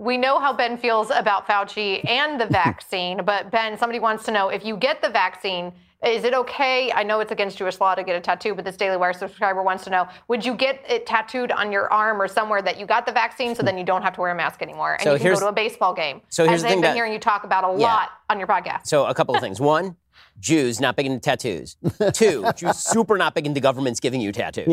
We 0.00 0.16
know 0.16 0.40
how 0.40 0.54
Ben 0.54 0.78
feels 0.78 1.10
about 1.10 1.46
Fauci 1.46 2.02
and 2.08 2.40
the 2.40 2.46
vaccine, 2.50 3.22
but 3.22 3.50
Ben, 3.50 3.76
somebody 3.76 4.00
wants 4.00 4.24
to 4.24 4.30
know 4.30 4.48
if 4.48 4.64
you 4.64 4.78
get 4.78 5.02
the 5.02 5.10
vaccine, 5.10 5.72
is 6.02 6.24
it 6.24 6.32
okay? 6.32 6.90
I 6.90 7.02
know 7.02 7.20
it's 7.20 7.30
against 7.32 7.58
Jewish 7.58 7.78
law 7.78 7.94
to 7.94 8.02
get 8.02 8.16
a 8.16 8.20
tattoo, 8.20 8.54
but 8.54 8.64
this 8.64 8.78
Daily 8.78 8.96
Wire 8.96 9.12
subscriber 9.12 9.62
wants 9.62 9.84
to 9.84 9.90
know 9.90 10.08
would 10.28 10.42
you 10.42 10.54
get 10.54 10.82
it 10.88 11.04
tattooed 11.04 11.52
on 11.52 11.70
your 11.70 11.92
arm 11.92 12.18
or 12.22 12.28
somewhere 12.28 12.62
that 12.62 12.80
you 12.80 12.86
got 12.86 13.04
the 13.04 13.12
vaccine 13.12 13.54
so 13.54 13.62
then 13.62 13.76
you 13.76 13.84
don't 13.84 14.00
have 14.00 14.14
to 14.14 14.22
wear 14.22 14.30
a 14.30 14.34
mask 14.34 14.62
anymore 14.62 14.94
and 14.94 15.02
So 15.02 15.12
you 15.12 15.18
can 15.20 15.34
go 15.34 15.40
to 15.40 15.48
a 15.48 15.52
baseball 15.52 15.92
game? 15.92 16.22
so 16.30 16.44
here's 16.46 16.54
as 16.56 16.62
the 16.62 16.68
they've 16.68 16.76
been 16.76 16.84
about- 16.84 16.94
hearing 16.94 17.12
you 17.12 17.18
talk 17.18 17.44
about 17.44 17.64
a 17.64 17.78
Yeah. 17.78 17.86
lot 17.86 18.08
on 18.30 18.38
your 18.38 18.48
podcast. 18.48 18.86
So 18.86 19.04
a 19.04 19.12
couple 19.12 19.34
of 19.34 19.42
things. 19.42 19.60
One, 19.60 19.96
Jews 20.40 20.80
not 20.80 20.96
big 20.96 21.06
into 21.06 21.20
tattoos. 21.20 21.76
Two, 22.14 22.44
Jews 22.56 22.76
super 22.78 23.16
not 23.18 23.34
big 23.34 23.46
into 23.46 23.60
governments 23.60 24.00
giving 24.00 24.20
you 24.20 24.32
tattoos. 24.32 24.66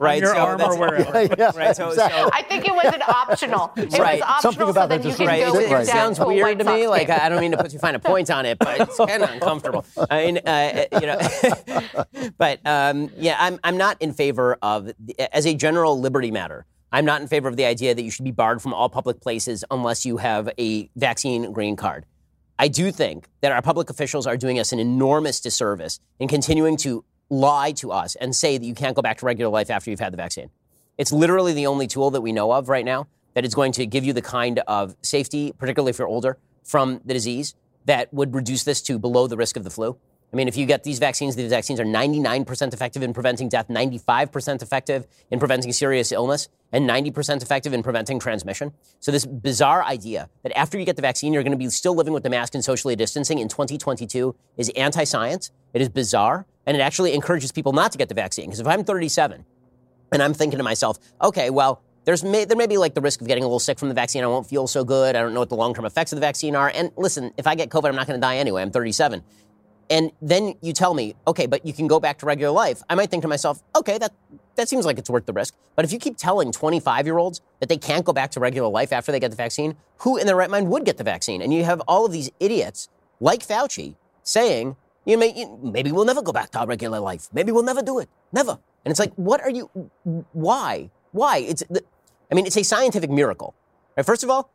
Right. 0.00 0.20
Your 0.20 0.34
so 0.34 0.38
arm 0.40 0.58
that's- 0.58 0.76
or 0.76 0.78
wherever. 0.80 1.22
yeah, 1.38 1.52
Right. 1.54 1.76
So, 1.76 1.88
exactly. 1.90 2.20
so 2.20 2.30
I 2.32 2.42
think 2.42 2.66
it 2.66 2.74
was 2.74 2.92
an 2.92 3.02
optional. 3.06 3.72
It 3.76 3.92
Right. 3.98 4.20
was 4.20 4.22
optional 4.22 4.40
Something 4.42 4.66
so 4.66 4.70
about 4.70 4.88
then 4.88 4.98
that 5.00 5.04
you 5.04 5.10
just 5.10 5.18
can 5.18 5.26
Right. 5.28 5.40
go 5.44 5.52
so 5.52 5.56
with 5.56 5.64
it 5.66 5.70
your 5.70 5.78
right. 5.78 5.86
dad 5.86 5.92
sounds 5.92 6.18
to 6.18 6.26
weird 6.26 6.42
White 6.42 6.58
to 6.58 6.64
me. 6.64 6.82
Sox 6.84 6.90
Like. 6.90 7.10
I 7.10 7.28
don't 7.28 7.40
mean 7.40 7.52
to 7.52 7.56
put 7.56 7.70
too 7.70 7.78
fine 7.78 7.94
a 7.94 7.98
point 8.00 8.30
on 8.30 8.44
it, 8.46 8.58
but 8.58 8.80
it's 8.80 8.96
kind 8.98 9.22
of 9.22 9.30
uncomfortable. 9.34 9.84
I 10.10 10.24
mean, 10.26 10.38
uh, 10.38 10.84
you 11.00 11.06
know, 11.06 11.18
but 12.38 12.60
um, 12.66 13.10
yeah, 13.16 13.36
I'm 13.38 13.58
I'm 13.64 13.76
not 13.76 13.96
in 14.00 14.12
favor 14.12 14.56
of 14.62 14.90
as 15.32 15.46
a 15.46 15.54
general 15.54 16.00
liberty 16.00 16.30
matter. 16.30 16.66
I'm 16.92 17.04
not 17.04 17.20
in 17.20 17.28
favor 17.28 17.48
of 17.48 17.56
the 17.56 17.64
idea 17.66 17.94
that 17.94 18.02
you 18.02 18.10
should 18.10 18.24
be 18.24 18.32
barred 18.32 18.60
from 18.60 18.74
all 18.74 18.88
public 18.88 19.20
places 19.20 19.64
unless 19.70 20.04
you 20.04 20.16
have 20.16 20.50
a 20.58 20.90
vaccine 20.96 21.52
green 21.52 21.76
card. 21.76 22.04
I 22.60 22.68
do 22.68 22.92
think 22.92 23.26
that 23.40 23.52
our 23.52 23.62
public 23.62 23.88
officials 23.88 24.26
are 24.26 24.36
doing 24.36 24.58
us 24.58 24.70
an 24.70 24.78
enormous 24.78 25.40
disservice 25.40 25.98
in 26.18 26.28
continuing 26.28 26.76
to 26.78 27.06
lie 27.30 27.72
to 27.72 27.90
us 27.90 28.16
and 28.16 28.36
say 28.36 28.58
that 28.58 28.66
you 28.66 28.74
can't 28.74 28.94
go 28.94 29.00
back 29.00 29.16
to 29.18 29.24
regular 29.24 29.50
life 29.50 29.70
after 29.70 29.90
you've 29.90 29.98
had 29.98 30.12
the 30.12 30.18
vaccine. 30.18 30.50
It's 30.98 31.10
literally 31.10 31.54
the 31.54 31.66
only 31.66 31.86
tool 31.86 32.10
that 32.10 32.20
we 32.20 32.32
know 32.32 32.52
of 32.52 32.68
right 32.68 32.84
now 32.84 33.06
that 33.32 33.46
is 33.46 33.54
going 33.54 33.72
to 33.72 33.86
give 33.86 34.04
you 34.04 34.12
the 34.12 34.20
kind 34.20 34.58
of 34.66 34.94
safety, 35.00 35.54
particularly 35.56 35.88
if 35.88 35.98
you're 35.98 36.06
older, 36.06 36.36
from 36.62 37.00
the 37.02 37.14
disease 37.14 37.54
that 37.86 38.12
would 38.12 38.34
reduce 38.34 38.62
this 38.64 38.82
to 38.82 38.98
below 38.98 39.26
the 39.26 39.38
risk 39.38 39.56
of 39.56 39.64
the 39.64 39.70
flu. 39.70 39.96
I 40.32 40.36
mean, 40.36 40.46
if 40.46 40.56
you 40.56 40.64
get 40.64 40.84
these 40.84 41.00
vaccines, 41.00 41.34
these 41.34 41.50
vaccines 41.50 41.80
are 41.80 41.84
99% 41.84 42.72
effective 42.72 43.02
in 43.02 43.12
preventing 43.12 43.48
death, 43.48 43.66
95% 43.68 44.62
effective 44.62 45.06
in 45.30 45.40
preventing 45.40 45.72
serious 45.72 46.12
illness, 46.12 46.48
and 46.72 46.88
90% 46.88 47.42
effective 47.42 47.72
in 47.72 47.82
preventing 47.82 48.20
transmission. 48.20 48.72
So, 49.00 49.10
this 49.10 49.26
bizarre 49.26 49.82
idea 49.82 50.28
that 50.44 50.56
after 50.56 50.78
you 50.78 50.84
get 50.84 50.94
the 50.94 51.02
vaccine, 51.02 51.32
you're 51.32 51.42
going 51.42 51.52
to 51.52 51.58
be 51.58 51.68
still 51.68 51.94
living 51.94 52.12
with 52.12 52.22
the 52.22 52.30
mask 52.30 52.54
and 52.54 52.64
socially 52.64 52.94
distancing 52.94 53.38
in 53.38 53.48
2022 53.48 54.36
is 54.56 54.68
anti 54.70 55.02
science. 55.02 55.50
It 55.72 55.82
is 55.82 55.88
bizarre, 55.88 56.46
and 56.64 56.76
it 56.76 56.80
actually 56.80 57.12
encourages 57.14 57.50
people 57.50 57.72
not 57.72 57.90
to 57.92 57.98
get 57.98 58.08
the 58.08 58.14
vaccine. 58.14 58.46
Because 58.46 58.60
if 58.60 58.66
I'm 58.66 58.84
37 58.84 59.44
and 60.12 60.22
I'm 60.22 60.34
thinking 60.34 60.58
to 60.58 60.64
myself, 60.64 60.98
okay, 61.22 61.50
well, 61.50 61.82
there's 62.04 62.24
may, 62.24 62.44
there 62.44 62.56
may 62.56 62.66
be 62.66 62.78
like 62.78 62.94
the 62.94 63.00
risk 63.00 63.20
of 63.20 63.26
getting 63.26 63.44
a 63.44 63.46
little 63.46 63.60
sick 63.60 63.78
from 63.78 63.88
the 63.88 63.94
vaccine. 63.94 64.24
I 64.24 64.26
won't 64.26 64.46
feel 64.46 64.66
so 64.66 64.84
good. 64.84 65.16
I 65.16 65.20
don't 65.20 65.34
know 65.34 65.40
what 65.40 65.48
the 65.48 65.56
long 65.56 65.74
term 65.74 65.84
effects 65.84 66.12
of 66.12 66.16
the 66.16 66.20
vaccine 66.20 66.56
are. 66.56 66.70
And 66.74 66.90
listen, 66.96 67.32
if 67.36 67.46
I 67.46 67.54
get 67.54 67.68
COVID, 67.68 67.88
I'm 67.88 67.96
not 67.96 68.06
going 68.06 68.18
to 68.18 68.20
die 68.20 68.36
anyway. 68.36 68.62
I'm 68.62 68.70
37. 68.70 69.22
And 69.90 70.12
then 70.22 70.54
you 70.62 70.72
tell 70.72 70.94
me, 70.94 71.16
okay, 71.26 71.46
but 71.46 71.66
you 71.66 71.72
can 71.72 71.88
go 71.88 71.98
back 71.98 72.18
to 72.18 72.26
regular 72.26 72.52
life. 72.52 72.80
I 72.88 72.94
might 72.94 73.10
think 73.10 73.22
to 73.22 73.28
myself, 73.28 73.60
okay, 73.74 73.98
that 73.98 74.12
that 74.54 74.68
seems 74.68 74.84
like 74.86 74.98
it's 74.98 75.10
worth 75.10 75.26
the 75.26 75.32
risk. 75.32 75.54
But 75.74 75.84
if 75.84 75.92
you 75.92 75.98
keep 75.98 76.16
telling 76.16 76.52
25 76.52 77.06
year 77.06 77.18
olds 77.18 77.40
that 77.60 77.68
they 77.68 77.76
can't 77.76 78.04
go 78.04 78.12
back 78.12 78.30
to 78.32 78.40
regular 78.40 78.68
life 78.68 78.92
after 78.92 79.10
they 79.10 79.18
get 79.18 79.30
the 79.30 79.36
vaccine, 79.36 79.76
who 79.98 80.16
in 80.16 80.26
their 80.26 80.36
right 80.36 80.50
mind 80.50 80.68
would 80.68 80.84
get 80.84 80.96
the 80.96 81.04
vaccine? 81.04 81.42
And 81.42 81.52
you 81.52 81.64
have 81.64 81.80
all 81.88 82.06
of 82.06 82.12
these 82.12 82.30
idiots 82.40 82.88
like 83.20 83.40
Fauci 83.46 83.96
saying, 84.22 84.76
you 85.06 85.16
may, 85.18 85.32
you- 85.34 85.58
maybe 85.62 85.90
we'll 85.92 86.04
never 86.04 86.22
go 86.22 86.32
back 86.32 86.50
to 86.50 86.60
our 86.60 86.66
regular 86.66 87.00
life. 87.00 87.28
Maybe 87.32 87.50
we'll 87.52 87.62
never 87.64 87.82
do 87.82 87.98
it. 87.98 88.08
Never. 88.32 88.58
And 88.84 88.90
it's 88.90 89.00
like, 89.00 89.12
what 89.14 89.40
are 89.42 89.50
you? 89.50 89.70
Why? 90.32 90.90
Why? 91.12 91.38
It's. 91.38 91.62
The, 91.68 91.82
I 92.30 92.34
mean, 92.34 92.46
it's 92.46 92.56
a 92.56 92.62
scientific 92.62 93.10
miracle. 93.10 93.54
Right? 93.96 94.06
First 94.06 94.22
of 94.22 94.30
all, 94.30 94.50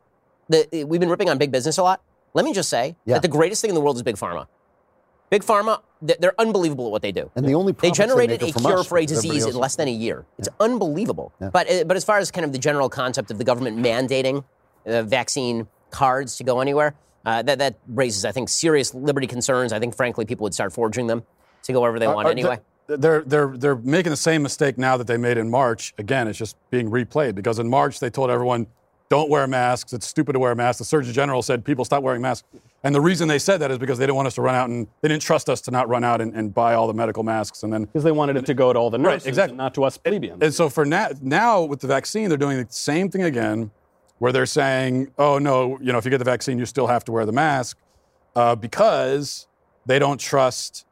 the, 0.48 0.84
we've 0.88 1.00
been 1.00 1.10
ripping 1.10 1.28
on 1.28 1.36
big 1.38 1.52
business 1.52 1.78
a 1.78 1.82
lot. 1.82 2.00
Let 2.32 2.44
me 2.44 2.52
just 2.52 2.68
say 2.70 2.96
Yeah. 3.04 3.14
that 3.14 3.22
the 3.22 3.28
greatest 3.28 3.60
thing 3.60 3.70
in 3.70 3.74
the 3.74 3.80
world 3.80 3.96
is 3.96 4.02
big 4.02 4.16
pharma. 4.16 4.46
Big 5.30 5.42
pharma, 5.42 5.80
they're 6.02 6.38
unbelievable 6.38 6.86
at 6.86 6.92
what 6.92 7.02
they 7.02 7.12
do. 7.12 7.30
And 7.34 7.44
the 7.46 7.54
only 7.54 7.72
They 7.72 7.88
profits 7.88 7.98
they 7.98 8.04
generated 8.04 8.40
make 8.40 8.50
a 8.50 8.52
from 8.52 8.62
cure 8.62 8.78
us, 8.78 8.86
for 8.86 8.98
a 8.98 9.06
disease 9.06 9.44
in 9.46 9.56
less 9.56 9.76
than 9.76 9.88
a 9.88 9.92
year. 9.92 10.24
It's 10.38 10.48
unbelievable. 10.60 11.32
But 11.40 11.70
uh, 11.70 11.84
but 11.84 11.96
as 11.96 12.04
far 12.04 12.18
as 12.18 12.30
kind 12.30 12.44
of 12.44 12.52
the 12.52 12.58
general 12.58 12.88
concept 12.88 13.30
of 13.30 13.38
the 13.38 13.44
government 13.44 13.78
mandating 13.78 14.44
uh, 14.86 15.02
vaccine 15.02 15.66
cards 15.90 16.36
to 16.36 16.44
go 16.44 16.60
anywhere, 16.60 16.94
Uh, 17.26 17.42
that 17.42 17.58
that 17.58 17.74
raises, 17.88 18.24
I 18.24 18.30
think, 18.30 18.48
serious 18.48 18.94
liberty 18.94 19.26
concerns. 19.26 19.72
I 19.72 19.80
think, 19.80 19.96
frankly, 19.96 20.24
people 20.24 20.44
would 20.44 20.54
start 20.54 20.72
forging 20.72 21.08
them 21.08 21.24
to 21.64 21.72
go 21.72 21.80
wherever 21.80 21.98
they 21.98 22.06
want 22.06 22.28
Are- 22.28 22.30
anyway. 22.30 22.60
They're, 22.86 23.22
they're, 23.26 23.56
they're 23.56 23.74
making 23.74 24.10
the 24.10 24.22
same 24.30 24.42
mistake 24.42 24.78
now 24.78 24.96
that 24.96 25.08
they 25.08 25.16
made 25.16 25.36
in 25.36 25.50
March. 25.50 25.92
Again, 25.98 26.28
it's 26.28 26.38
just 26.38 26.54
being 26.70 26.88
replayed 26.88 27.34
because 27.34 27.58
in 27.58 27.68
March 27.68 27.98
they 27.98 28.10
told 28.10 28.30
everyone, 28.30 28.68
don't 29.08 29.30
wear 29.30 29.46
masks. 29.46 29.92
It's 29.92 30.06
stupid 30.06 30.32
to 30.32 30.38
wear 30.38 30.54
masks. 30.54 30.78
The 30.78 30.84
Surgeon 30.84 31.12
General 31.12 31.42
said, 31.42 31.64
people 31.64 31.84
stop 31.84 32.02
wearing 32.02 32.20
masks. 32.22 32.46
And 32.82 32.94
the 32.94 33.00
reason 33.00 33.28
they 33.28 33.38
said 33.38 33.58
that 33.58 33.70
is 33.70 33.78
because 33.78 33.98
they 33.98 34.04
didn't 34.04 34.16
want 34.16 34.26
us 34.26 34.34
to 34.34 34.42
run 34.42 34.54
out 34.54 34.68
and 34.68 34.86
they 35.00 35.08
didn't 35.08 35.22
trust 35.22 35.48
us 35.48 35.60
to 35.62 35.70
not 35.70 35.88
run 35.88 36.04
out 36.04 36.20
and, 36.20 36.34
and 36.34 36.52
buy 36.54 36.74
all 36.74 36.86
the 36.86 36.94
medical 36.94 37.22
masks. 37.22 37.62
And 37.62 37.72
then 37.72 37.84
Because 37.84 38.04
they 38.04 38.12
wanted 38.12 38.36
it 38.36 38.46
to 38.46 38.54
go 38.54 38.72
to 38.72 38.78
all 38.78 38.90
the 38.90 38.98
nurses, 38.98 39.24
Right, 39.24 39.28
exactly. 39.28 39.56
not 39.56 39.74
to 39.74 39.84
us 39.84 39.96
plebeians. 39.96 40.42
And 40.42 40.52
so 40.54 40.68
for 40.68 40.84
now, 40.84 41.08
now 41.20 41.62
with 41.62 41.80
the 41.80 41.86
vaccine, 41.88 42.28
they're 42.28 42.38
doing 42.38 42.58
the 42.58 42.66
same 42.68 43.08
thing 43.10 43.22
again, 43.22 43.70
where 44.18 44.32
they're 44.32 44.46
saying, 44.46 45.12
"Oh 45.18 45.38
no, 45.38 45.78
you 45.80 45.92
know, 45.92 45.98
if 45.98 46.04
you 46.04 46.10
get 46.10 46.18
the 46.18 46.24
vaccine, 46.24 46.58
you 46.58 46.64
still 46.66 46.86
have 46.86 47.04
to 47.04 47.12
wear 47.12 47.26
the 47.26 47.32
mask," 47.32 47.76
uh, 48.34 48.54
because 48.54 49.46
they 49.84 49.98
don't 49.98 50.18
trust 50.18 50.86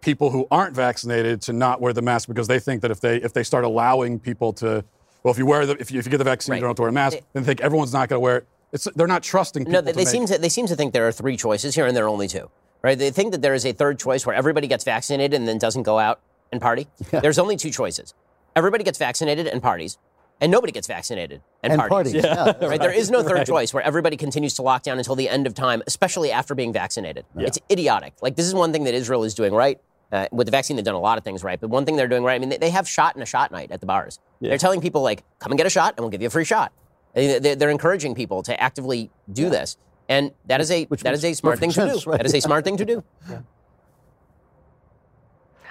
people 0.00 0.30
who 0.30 0.46
aren't 0.50 0.74
vaccinated 0.74 1.42
to 1.42 1.52
not 1.52 1.80
wear 1.80 1.92
the 1.92 2.00
mask 2.00 2.26
because 2.28 2.46
they 2.48 2.58
think 2.58 2.80
that 2.82 2.90
if 2.90 3.00
they 3.00 3.16
if 3.18 3.32
they 3.34 3.42
start 3.42 3.64
allowing 3.64 4.18
people 4.18 4.52
to, 4.54 4.82
well, 5.28 5.32
if 5.34 5.38
you 5.38 5.44
wear 5.44 5.66
the 5.66 5.76
if 5.78 5.90
you, 5.90 5.98
if 5.98 6.06
you 6.06 6.10
get 6.10 6.16
the 6.18 6.24
vaccine, 6.24 6.54
you 6.54 6.60
don't 6.62 6.70
have 6.70 6.76
to 6.76 6.82
wear 6.82 6.88
a 6.88 6.92
mask, 6.92 7.18
They- 7.18 7.24
then 7.34 7.44
think 7.44 7.60
everyone's 7.60 7.92
not 7.92 8.08
going 8.08 8.16
to 8.16 8.20
wear 8.20 8.36
it. 8.38 8.46
It's 8.72 8.88
they're 8.96 9.06
not 9.06 9.22
trusting 9.22 9.64
people. 9.66 9.72
No, 9.74 9.80
they, 9.82 9.92
to 9.92 9.96
they 9.96 10.04
make- 10.04 10.08
seem 10.08 10.24
to 10.26 10.38
they 10.38 10.48
seem 10.48 10.66
to 10.66 10.74
think 10.76 10.92
there 10.94 11.06
are 11.06 11.12
three 11.12 11.36
choices 11.36 11.74
here, 11.74 11.86
and 11.86 11.94
there 11.96 12.04
are 12.06 12.08
only 12.08 12.28
two. 12.28 12.50
Right? 12.82 12.98
They 12.98 13.10
think 13.10 13.32
that 13.32 13.42
there 13.42 13.54
is 13.54 13.66
a 13.66 13.72
third 13.72 13.98
choice 13.98 14.24
where 14.24 14.34
everybody 14.34 14.66
gets 14.68 14.84
vaccinated 14.84 15.34
and 15.38 15.46
then 15.48 15.58
doesn't 15.58 15.82
go 15.82 15.98
out 15.98 16.20
and 16.50 16.60
party. 16.62 16.86
There's 17.10 17.38
only 17.38 17.56
two 17.56 17.70
choices: 17.70 18.14
everybody 18.56 18.84
gets 18.84 18.96
vaccinated 18.98 19.46
and 19.46 19.62
parties, 19.62 19.98
and 20.40 20.50
nobody 20.52 20.72
gets 20.72 20.86
vaccinated 20.86 21.42
and, 21.62 21.72
And 21.72 21.80
parties. 21.88 22.12
parties. 22.12 22.24
Yeah. 22.60 22.66
Right? 22.68 22.80
There 22.80 22.92
is 22.92 23.10
no 23.10 23.22
third 23.22 23.32
Right. 23.38 23.46
choice 23.46 23.74
where 23.74 23.82
everybody 23.82 24.16
continues 24.16 24.54
to 24.54 24.62
lock 24.62 24.82
down 24.82 24.96
until 24.98 25.14
the 25.16 25.28
end 25.28 25.46
of 25.46 25.54
time, 25.54 25.82
especially 25.86 26.30
after 26.30 26.54
being 26.54 26.72
vaccinated. 26.72 27.24
It's 27.36 27.58
idiotic. 27.70 28.14
Like 28.22 28.36
this 28.36 28.46
is 28.46 28.54
one 28.54 28.72
thing 28.72 28.84
that 28.84 28.94
Israel 28.94 29.24
is 29.24 29.34
doing 29.34 29.52
right. 29.54 29.80
Uh, 30.10 30.26
with 30.32 30.46
the 30.46 30.50
vaccine, 30.50 30.76
they've 30.76 30.84
done 30.84 30.94
a 30.94 31.00
lot 31.00 31.18
of 31.18 31.24
things 31.24 31.44
right, 31.44 31.60
but 31.60 31.68
one 31.68 31.84
thing 31.84 31.96
they're 31.96 32.08
doing 32.08 32.24
right, 32.24 32.34
I 32.34 32.38
mean, 32.38 32.48
they, 32.48 32.56
they 32.56 32.70
have 32.70 32.88
shot 32.88 33.14
and 33.14 33.22
a 33.22 33.26
shot 33.26 33.52
night 33.52 33.70
at 33.70 33.80
the 33.80 33.86
bars. 33.86 34.18
They're 34.40 34.56
telling 34.56 34.80
people 34.80 35.02
like, 35.02 35.22
come 35.38 35.52
and 35.52 35.58
get 35.58 35.66
a 35.66 35.70
shot, 35.70 35.94
and 35.96 36.00
we'll 36.04 36.10
give 36.10 36.22
you 36.22 36.28
a 36.28 36.30
free 36.30 36.46
shot. 36.46 36.72
They're, 37.14 37.56
they're 37.56 37.70
encouraging 37.70 38.14
people 38.14 38.42
to 38.44 38.58
actively 38.58 39.10
do 39.30 39.50
this, 39.50 39.76
and 40.08 40.32
that 40.46 40.60
is 40.60 40.70
a 40.70 40.84
Which 40.84 41.02
that 41.02 41.12
is 41.12 41.24
a 41.24 41.34
smart 41.34 41.58
thing 41.58 41.72
perfect 41.72 41.98
to 41.98 42.04
do. 42.04 42.10
right? 42.10 42.18
That 42.18 42.26
is 42.26 42.34
a 42.34 42.40
smart 42.40 42.64
thing 42.64 42.76
to 42.78 42.84
do. 42.84 43.04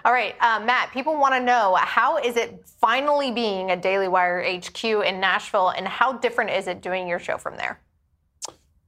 All 0.06 0.14
right, 0.14 0.36
uh, 0.40 0.60
Matt, 0.64 0.92
people 0.94 1.18
want 1.18 1.34
to 1.34 1.40
know 1.40 1.76
how 1.80 2.18
is 2.18 2.38
it 2.38 2.64
finally 2.80 3.32
being 3.32 3.72
a 3.72 3.76
Daily 3.76 4.08
Wire 4.08 4.42
HQ 4.42 4.84
in 4.86 5.20
Nashville, 5.20 5.70
and 5.70 5.88
how 5.88 6.14
different 6.14 6.52
is 6.52 6.68
it 6.68 6.82
doing 6.82 7.08
your 7.08 7.20
show 7.20 7.38
from 7.38 7.58
there? 7.58 7.82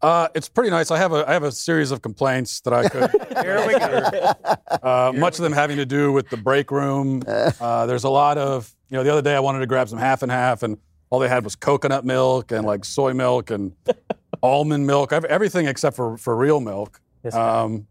Uh, 0.02 0.30
it's 0.34 0.48
pretty 0.48 0.70
nice. 0.70 0.92
I 0.92 0.98
have 0.98 1.12
a 1.12 1.28
I 1.30 1.34
have 1.34 1.44
a 1.44 1.52
series 1.52 1.92
of 1.92 2.02
complaints 2.02 2.62
that 2.62 2.74
I 2.74 2.88
could. 2.88 3.10
Here 3.44 3.68
we 3.68 3.78
go. 3.78 4.34
Uh, 4.82 5.12
much 5.16 5.38
of 5.40 5.44
them 5.44 5.52
having 5.52 5.76
to 5.78 5.86
do 5.86 6.12
with 6.12 6.30
the 6.30 6.38
break 6.38 6.72
room. 6.72 7.22
Uh, 7.60 7.86
there's 7.86 8.06
a 8.06 8.10
lot 8.10 8.38
of, 8.38 8.74
you 8.90 8.96
know, 8.98 9.04
the 9.04 9.12
other 9.12 9.22
day 9.22 9.36
I 9.36 9.40
wanted 9.40 9.60
to 9.60 9.66
grab 9.68 9.90
some 9.90 10.00
half 10.00 10.24
and 10.24 10.32
half, 10.32 10.64
and 10.64 10.78
all 11.10 11.20
they 11.20 11.28
had 11.28 11.44
was 11.44 11.56
coconut 11.56 12.06
milk 12.06 12.52
and 12.52 12.66
like 12.66 12.86
soy 12.86 13.14
milk 13.14 13.52
and 13.52 13.74
almond 14.44 14.88
milk, 14.88 15.12
everything 15.12 15.68
except 15.68 15.96
for, 15.96 16.16
for 16.18 16.36
real 16.36 16.62
milk. 16.62 17.02
Yes, 17.24 17.34
Um, 17.36 17.88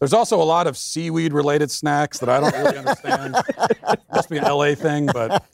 there's 0.00 0.14
also 0.14 0.40
a 0.40 0.44
lot 0.44 0.66
of 0.66 0.76
seaweed 0.76 1.32
related 1.32 1.70
snacks 1.70 2.18
that 2.18 2.28
I 2.28 2.40
don't 2.40 2.54
really 2.54 2.78
understand. 2.78 3.36
Must 4.12 4.28
be 4.30 4.38
an 4.38 4.44
LA 4.44 4.74
thing, 4.74 5.06
but 5.06 5.44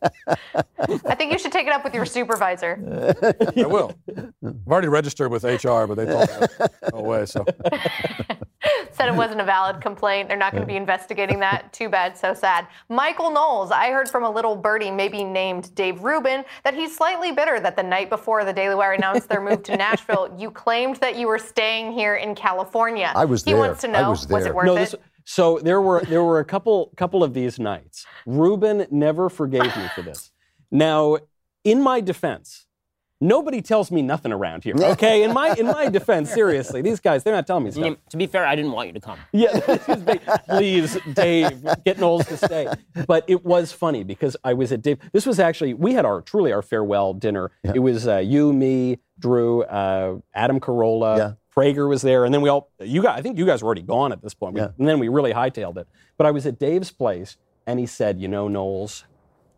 I 1.05 1.14
think 1.14 1.32
you 1.32 1.39
should 1.39 1.52
take 1.52 1.66
it 1.66 1.73
up 1.73 1.85
with 1.85 1.94
your 1.94 2.06
supervisor. 2.06 2.78
I 3.56 3.66
will. 3.66 3.93
I've 4.09 4.55
already 4.68 4.89
registered 4.89 5.31
with 5.31 5.44
HR, 5.44 5.86
but 5.86 5.94
they 5.97 6.06
told 6.06 6.31
me 6.31 6.47
to 6.47 6.70
go 6.93 6.98
away. 6.98 7.27
So 7.27 7.44
Said 8.93 9.09
it 9.09 9.14
wasn't 9.14 9.40
a 9.40 9.44
valid 9.44 9.81
complaint. 9.81 10.28
They're 10.28 10.39
not 10.39 10.52
going 10.52 10.62
to 10.62 10.66
be 10.66 10.77
investigating 10.77 11.39
that. 11.40 11.73
Too 11.73 11.89
bad, 11.89 12.16
so 12.16 12.32
sad. 12.32 12.66
Michael 12.89 13.31
Knowles, 13.31 13.70
I 13.70 13.90
heard 13.90 14.09
from 14.09 14.24
a 14.24 14.31
little 14.31 14.56
birdie, 14.56 14.90
maybe 14.90 15.23
named 15.23 15.74
Dave 15.74 16.02
Rubin, 16.02 16.44
that 16.64 16.74
he's 16.74 16.97
slightly 16.97 17.31
bitter 17.32 17.60
that 17.60 17.77
the 17.77 17.82
night 17.82 18.09
before 18.09 18.44
the 18.44 18.52
Daily 18.52 18.74
Wire 18.74 18.93
announced 18.93 19.28
their 19.28 19.40
move 19.40 19.62
to 19.64 19.77
Nashville, 19.77 20.35
you 20.39 20.51
claimed 20.51 20.97
that 20.97 21.16
you 21.16 21.27
were 21.27 21.39
staying 21.39 21.93
here 21.93 22.14
in 22.14 22.35
California. 22.35 23.12
I 23.14 23.24
was 23.24 23.44
he 23.44 23.52
there. 23.52 23.60
wants 23.60 23.82
to 23.82 23.89
I 23.90 24.35
know, 24.36 24.38
was 24.38 24.46
it 24.46 24.54
worth 24.54 24.66
no, 24.66 24.76
it? 24.76 24.94
so 25.24 25.58
there 25.58 25.80
were 25.80 26.02
there 26.04 26.22
were 26.22 26.38
a 26.38 26.44
couple 26.44 26.92
couple 26.96 27.22
of 27.24 27.34
these 27.34 27.58
nights. 27.58 28.06
Rubin 28.26 28.86
never 28.90 29.28
forgave 29.28 29.76
me 29.76 29.88
for 29.94 30.02
this. 30.02 30.30
Now, 30.70 31.18
in 31.64 31.82
my 31.82 32.00
defense, 32.00 32.66
nobody 33.20 33.62
tells 33.62 33.90
me 33.90 34.02
nothing 34.02 34.32
around 34.32 34.62
here. 34.64 34.74
Okay, 34.96 35.24
in 35.24 35.32
my 35.32 35.54
in 35.54 35.66
my 35.66 35.88
defense, 35.88 36.30
seriously, 36.32 36.80
these 36.80 37.00
guys 37.00 37.24
they're 37.24 37.34
not 37.34 37.46
telling 37.46 37.64
me 37.64 37.70
stuff. 37.70 37.96
To 38.10 38.16
be 38.16 38.26
fair, 38.26 38.46
I 38.46 38.54
didn't 38.54 38.72
want 38.72 38.88
you 38.88 38.92
to 38.94 39.00
come. 39.00 39.18
Yeah, 39.32 39.58
this 39.66 39.88
is 39.88 40.02
big. 40.02 40.20
please, 40.48 40.96
Dave, 41.12 41.64
get 41.84 41.98
Knowles 41.98 42.26
to 42.26 42.36
stay. 42.36 42.68
But 43.06 43.24
it 43.26 43.44
was 43.44 43.72
funny 43.72 44.04
because 44.04 44.36
I 44.44 44.54
was 44.54 44.70
at 44.72 44.82
Dave. 44.82 44.98
This 45.12 45.26
was 45.26 45.40
actually 45.40 45.74
we 45.74 45.92
had 45.94 46.04
our 46.04 46.20
truly 46.20 46.52
our 46.52 46.62
farewell 46.62 47.14
dinner. 47.14 47.50
It 47.64 47.80
was 47.80 48.06
uh, 48.06 48.18
you, 48.18 48.52
me, 48.52 48.98
Drew, 49.18 49.62
uh, 49.64 50.18
Adam 50.34 50.60
Carolla, 50.60 51.18
Yeah. 51.18 51.32
Prager 51.56 51.88
was 51.88 52.02
there, 52.02 52.24
and 52.24 52.34
then 52.34 52.42
we 52.42 52.48
all 52.48 52.70
you 52.80 53.02
guys. 53.02 53.18
I 53.18 53.22
think 53.22 53.38
you 53.38 53.46
guys 53.46 53.62
were 53.62 53.66
already 53.66 53.82
gone 53.82 54.12
at 54.12 54.22
this 54.22 54.34
point. 54.34 54.54
We- 54.54 54.60
Yeah. 54.60 54.68
And 54.78 54.86
then 54.86 54.98
we 54.98 55.08
really 55.08 55.32
hightailed 55.32 55.78
it. 55.78 55.88
But 56.18 56.26
I 56.26 56.30
was 56.30 56.46
at 56.46 56.58
Dave's 56.58 56.90
place, 56.90 57.36
and 57.66 57.78
he 57.80 57.86
said, 57.86 58.20
"You 58.20 58.28
know, 58.28 58.46
Knowles, 58.48 59.04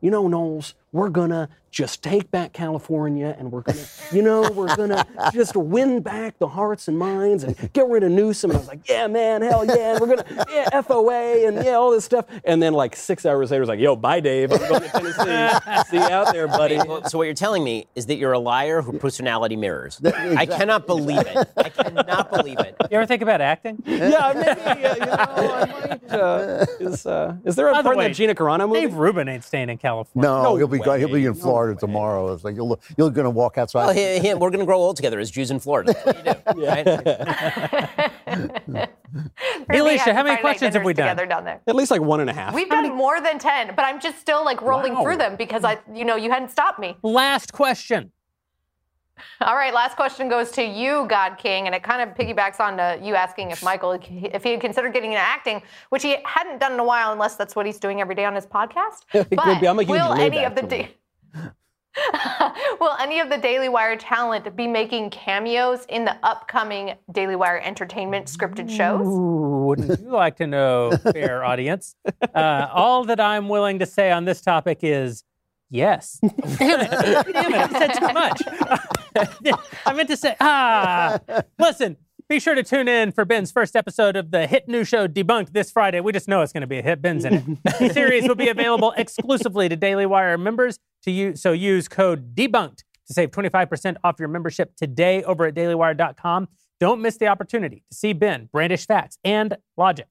you 0.00 0.10
know, 0.10 0.28
Knowles, 0.28 0.74
we're 0.92 1.08
gonna 1.08 1.48
just 1.70 2.02
take 2.02 2.30
back 2.30 2.52
California 2.52 3.34
and 3.38 3.52
we're 3.52 3.60
gonna, 3.62 3.84
you 4.12 4.22
know, 4.22 4.50
we're 4.50 4.74
gonna 4.76 5.04
just 5.32 5.54
win 5.56 6.00
back 6.00 6.38
the 6.38 6.48
hearts 6.48 6.88
and 6.88 6.98
minds 6.98 7.44
and 7.44 7.56
get 7.72 7.86
rid 7.88 8.02
of 8.02 8.10
Newsom. 8.10 8.50
And 8.50 8.56
I 8.56 8.60
was 8.60 8.68
like, 8.68 8.88
yeah, 8.88 9.06
man, 9.06 9.42
hell 9.42 9.64
yeah, 9.64 9.98
we're 10.00 10.06
gonna, 10.16 10.46
yeah, 10.50 10.68
FOA 10.80 11.46
and 11.48 11.64
yeah, 11.64 11.72
all 11.72 11.90
this 11.90 12.04
stuff. 12.04 12.24
And 12.44 12.62
then 12.62 12.72
like 12.72 12.96
six 12.96 13.26
hours 13.26 13.50
later, 13.50 13.58
it 13.60 13.62
was 13.62 13.68
like, 13.68 13.80
yo, 13.80 13.96
bye, 13.96 14.20
Dave. 14.20 14.52
I'm 14.52 14.58
going 14.58 14.82
to 14.82 14.88
Tennessee. 14.88 15.90
See 15.90 15.96
you 15.96 16.02
out 16.02 16.32
there, 16.32 16.48
buddy. 16.48 16.76
Well, 16.76 17.04
so 17.04 17.18
what 17.18 17.24
you're 17.24 17.34
telling 17.34 17.64
me 17.64 17.86
is 17.94 18.06
that 18.06 18.16
you're 18.16 18.32
a 18.32 18.38
liar 18.38 18.82
who 18.82 18.98
personality 18.98 19.56
mirrors. 19.56 20.00
I 20.04 20.46
cannot 20.46 20.86
believe 20.86 21.26
it. 21.26 21.48
I 21.56 21.68
cannot 21.68 22.30
believe 22.30 22.58
it. 22.60 22.76
You 22.90 22.96
ever 22.96 23.06
think 23.06 23.22
about 23.22 23.40
acting? 23.40 23.82
yeah, 23.86 24.32
maybe, 24.34 24.84
uh, 24.84 24.94
you 24.94 25.00
know, 25.00 25.16
I 25.18 25.64
might, 25.66 26.10
uh, 26.12 26.66
is, 26.80 27.06
uh, 27.06 27.36
is 27.44 27.56
there 27.56 27.68
a 27.68 27.74
part 27.82 27.86
in 27.86 27.98
way, 27.98 28.08
that 28.08 28.14
Gina 28.14 28.34
Carano 28.34 28.68
movie? 28.68 28.80
Dave 28.80 28.94
Rubin 28.94 29.28
ain't 29.28 29.44
staying 29.44 29.68
in 29.70 29.78
California. 29.78 30.28
No, 30.28 30.42
No 30.42 30.56
he'll 30.56 30.68
be 30.68 30.78
way. 30.78 30.98
he'll 30.98 31.08
be 31.08 31.24
in 31.26 31.32
No 31.38 31.44
Florida 31.59 31.80
tomorrow. 31.80 32.32
It's 32.32 32.44
like 32.44 32.55
you'll 32.55 32.80
you're 32.97 33.10
going 33.10 33.24
to 33.24 33.30
walk 33.30 33.59
outside. 33.59 33.86
Well, 33.86 33.94
he, 33.94 34.20
he, 34.20 34.35
we're 34.35 34.51
going 34.51 34.60
to 34.60 34.66
grow 34.66 34.78
old 34.78 34.97
together 34.97 35.18
as 35.18 35.30
Jews 35.30 35.51
in 35.51 35.59
Florida. 35.59 35.93
That's 35.93 36.06
what 36.06 36.26
you 36.55 36.55
do. 36.55 36.66
right? 38.76 38.89
Elisha, 39.70 40.14
how 40.14 40.22
many 40.22 40.40
questions 40.40 40.74
have 40.74 40.85
we 40.85 40.94
done? 40.94 41.09
Together 41.09 41.26
down 41.26 41.44
there. 41.44 41.60
At 41.66 41.74
least 41.74 41.90
like 41.90 42.01
one 42.01 42.20
and 42.20 42.30
a 42.30 42.32
half. 42.32 42.55
We've 42.55 42.68
done 42.68 42.94
more 42.94 43.20
than 43.20 43.39
10, 43.39 43.74
but 43.74 43.85
I'm 43.85 44.01
just 44.01 44.18
still 44.20 44.44
like 44.44 44.62
rolling 44.62 44.94
Wow. 44.94 45.02
through 45.02 45.16
them 45.16 45.36
because 45.36 45.64
I, 45.64 45.78
you 45.93 46.05
know, 46.05 46.16
you 46.16 46.30
hadn't 46.30 46.51
stopped 46.51 46.78
me. 46.78 46.97
Last 47.02 47.52
question. 47.52 48.12
All 49.40 49.56
right, 49.56 49.74
last 49.74 49.97
question 49.97 50.28
goes 50.28 50.52
to 50.52 50.62
you, 50.62 51.05
God 51.09 51.39
King, 51.39 51.66
and 51.66 51.74
it 51.74 51.82
kind 51.82 52.09
of 52.09 52.16
piggybacks 52.16 52.60
on 52.60 52.76
to 52.76 53.01
you 53.05 53.16
asking 53.16 53.51
if 53.51 53.64
Michael, 53.64 53.98
if 54.01 54.44
he 54.44 54.52
had 54.52 54.60
considered 54.60 54.93
getting 54.93 55.10
into 55.12 55.22
acting, 55.22 55.60
which 55.89 56.05
he 56.05 56.16
hadn't 56.24 56.60
done 56.60 56.74
in 56.74 56.78
a 56.78 56.85
while, 56.85 57.12
unless 57.12 57.35
that's 57.35 57.56
what 57.56 57.66
he's 57.66 57.80
doing 57.80 58.01
every 58.01 58.14
day 58.14 58.24
on 58.24 58.35
his 58.36 58.47
podcast. 58.47 59.01
It 59.14 59.28
but 59.30 59.60
be. 59.60 59.66
I'm 59.66 59.76
a 59.78 59.82
huge 59.82 59.90
will 59.90 60.12
any 60.12 60.44
of 60.44 60.55
the 60.55 60.60
for 60.62 60.68
da- 60.68 60.89
will 62.80 62.96
any 63.00 63.20
of 63.20 63.28
the 63.28 63.38
Daily 63.38 63.68
Wire 63.68 63.96
talent 63.96 64.55
be 64.56 64.66
making 64.66 65.10
cameos 65.10 65.84
in 65.88 66.05
the 66.05 66.16
upcoming 66.22 66.94
Daily 67.12 67.36
Wire 67.36 67.60
entertainment 67.60 68.26
scripted 68.26 68.70
shows? 68.70 69.06
Ooh, 69.06 69.64
wouldn't 69.66 70.00
you 70.00 70.10
like 70.10 70.36
to 70.36 70.46
know, 70.46 70.92
fair 71.12 71.44
audience? 71.44 71.96
Uh, 72.34 72.68
all 72.72 73.05
that 73.05 73.20
I'm 73.20 73.48
willing 73.48 73.78
to 73.80 73.86
say 73.86 74.10
on 74.10 74.24
this 74.24 74.40
topic 74.40 74.80
is 74.82 75.24
yes. 75.70 76.20
Damn 76.59 76.80
it. 76.80 76.90
Damn 76.90 77.55
it. 77.55 77.60
I 77.60 77.78
said 77.78 77.92
too 77.94 78.12
much. 78.12 78.42
I 79.86 79.92
meant 79.92 80.09
to 80.09 80.16
say, 80.16 80.36
ah. 80.40 81.18
Listen, 81.59 81.96
be 82.28 82.38
sure 82.38 82.55
to 82.55 82.62
tune 82.62 82.88
in 82.88 83.12
for 83.12 83.24
Ben's 83.24 83.50
first 83.50 83.74
episode 83.74 84.14
of 84.14 84.30
the 84.30 84.46
hit 84.46 84.68
new 84.68 84.84
show 84.84 85.09
Debunked 85.09 85.52
this 85.52 85.70
Friday. 85.70 86.00
We 86.00 86.12
just 86.12 86.28
know 86.28 86.42
it's 86.42 86.52
going 86.52 86.60
to 86.60 86.66
be 86.66 86.78
a 86.78 86.82
hit. 86.82 87.00
Ben's 87.00 87.24
in 87.24 87.34
it. 87.34 87.44
The 87.78 87.90
series 87.92 88.28
will 88.28 88.34
be 88.34 88.48
available 88.48 88.92
exclusively 88.96 89.68
to 89.68 89.76
Daily 89.76 90.05
Wire 90.05 90.36
members. 90.36 90.78
To 91.05 91.10
use, 91.10 91.40
so 91.40 91.52
use 91.52 91.88
code 91.88 92.34
DEBUNKED 92.34 92.78
to 93.06 93.14
save 93.14 93.30
25% 93.30 93.96
off 94.05 94.16
your 94.18 94.28
membership 94.28 94.76
today 94.76 95.22
over 95.22 95.46
at 95.46 95.55
dailywire.com. 95.55 96.48
Don't 96.80 97.00
miss 97.00 97.16
the 97.16 97.28
opportunity 97.28 97.82
to 97.90 97.96
see 97.96 98.12
Ben 98.12 98.48
brandish 98.52 98.86
facts 98.86 99.18
and 99.24 99.56
logic. 99.76 100.09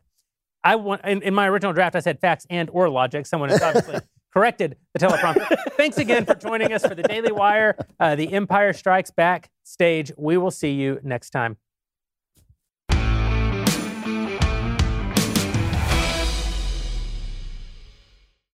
I 0.63 0.75
want 0.75 1.05
in, 1.05 1.21
in 1.21 1.35
my 1.35 1.47
original 1.47 1.71
draft 1.73 1.95
I 1.95 1.99
said 1.99 2.19
facts 2.19 2.47
and 2.49 2.69
or 2.73 2.89
logic. 2.89 3.25
Someone 3.27 3.49
has 3.49 3.61
obviously 3.61 3.99
corrected 4.33 4.77
the 4.93 4.99
teleprompter. 4.99 5.55
Thanks 5.73 5.97
again 5.97 6.25
for 6.25 6.33
joining 6.35 6.73
us 6.73 6.85
for 6.85 6.95
the 6.95 7.03
Daily 7.03 7.31
Wire. 7.31 7.77
Uh, 7.99 8.15
the 8.15 8.33
Empire 8.33 8.73
Strikes 8.73 9.11
Back 9.11 9.49
stage. 9.63 10.11
We 10.17 10.37
will 10.37 10.51
see 10.51 10.71
you 10.71 10.99
next 11.03 11.29
time. 11.29 11.57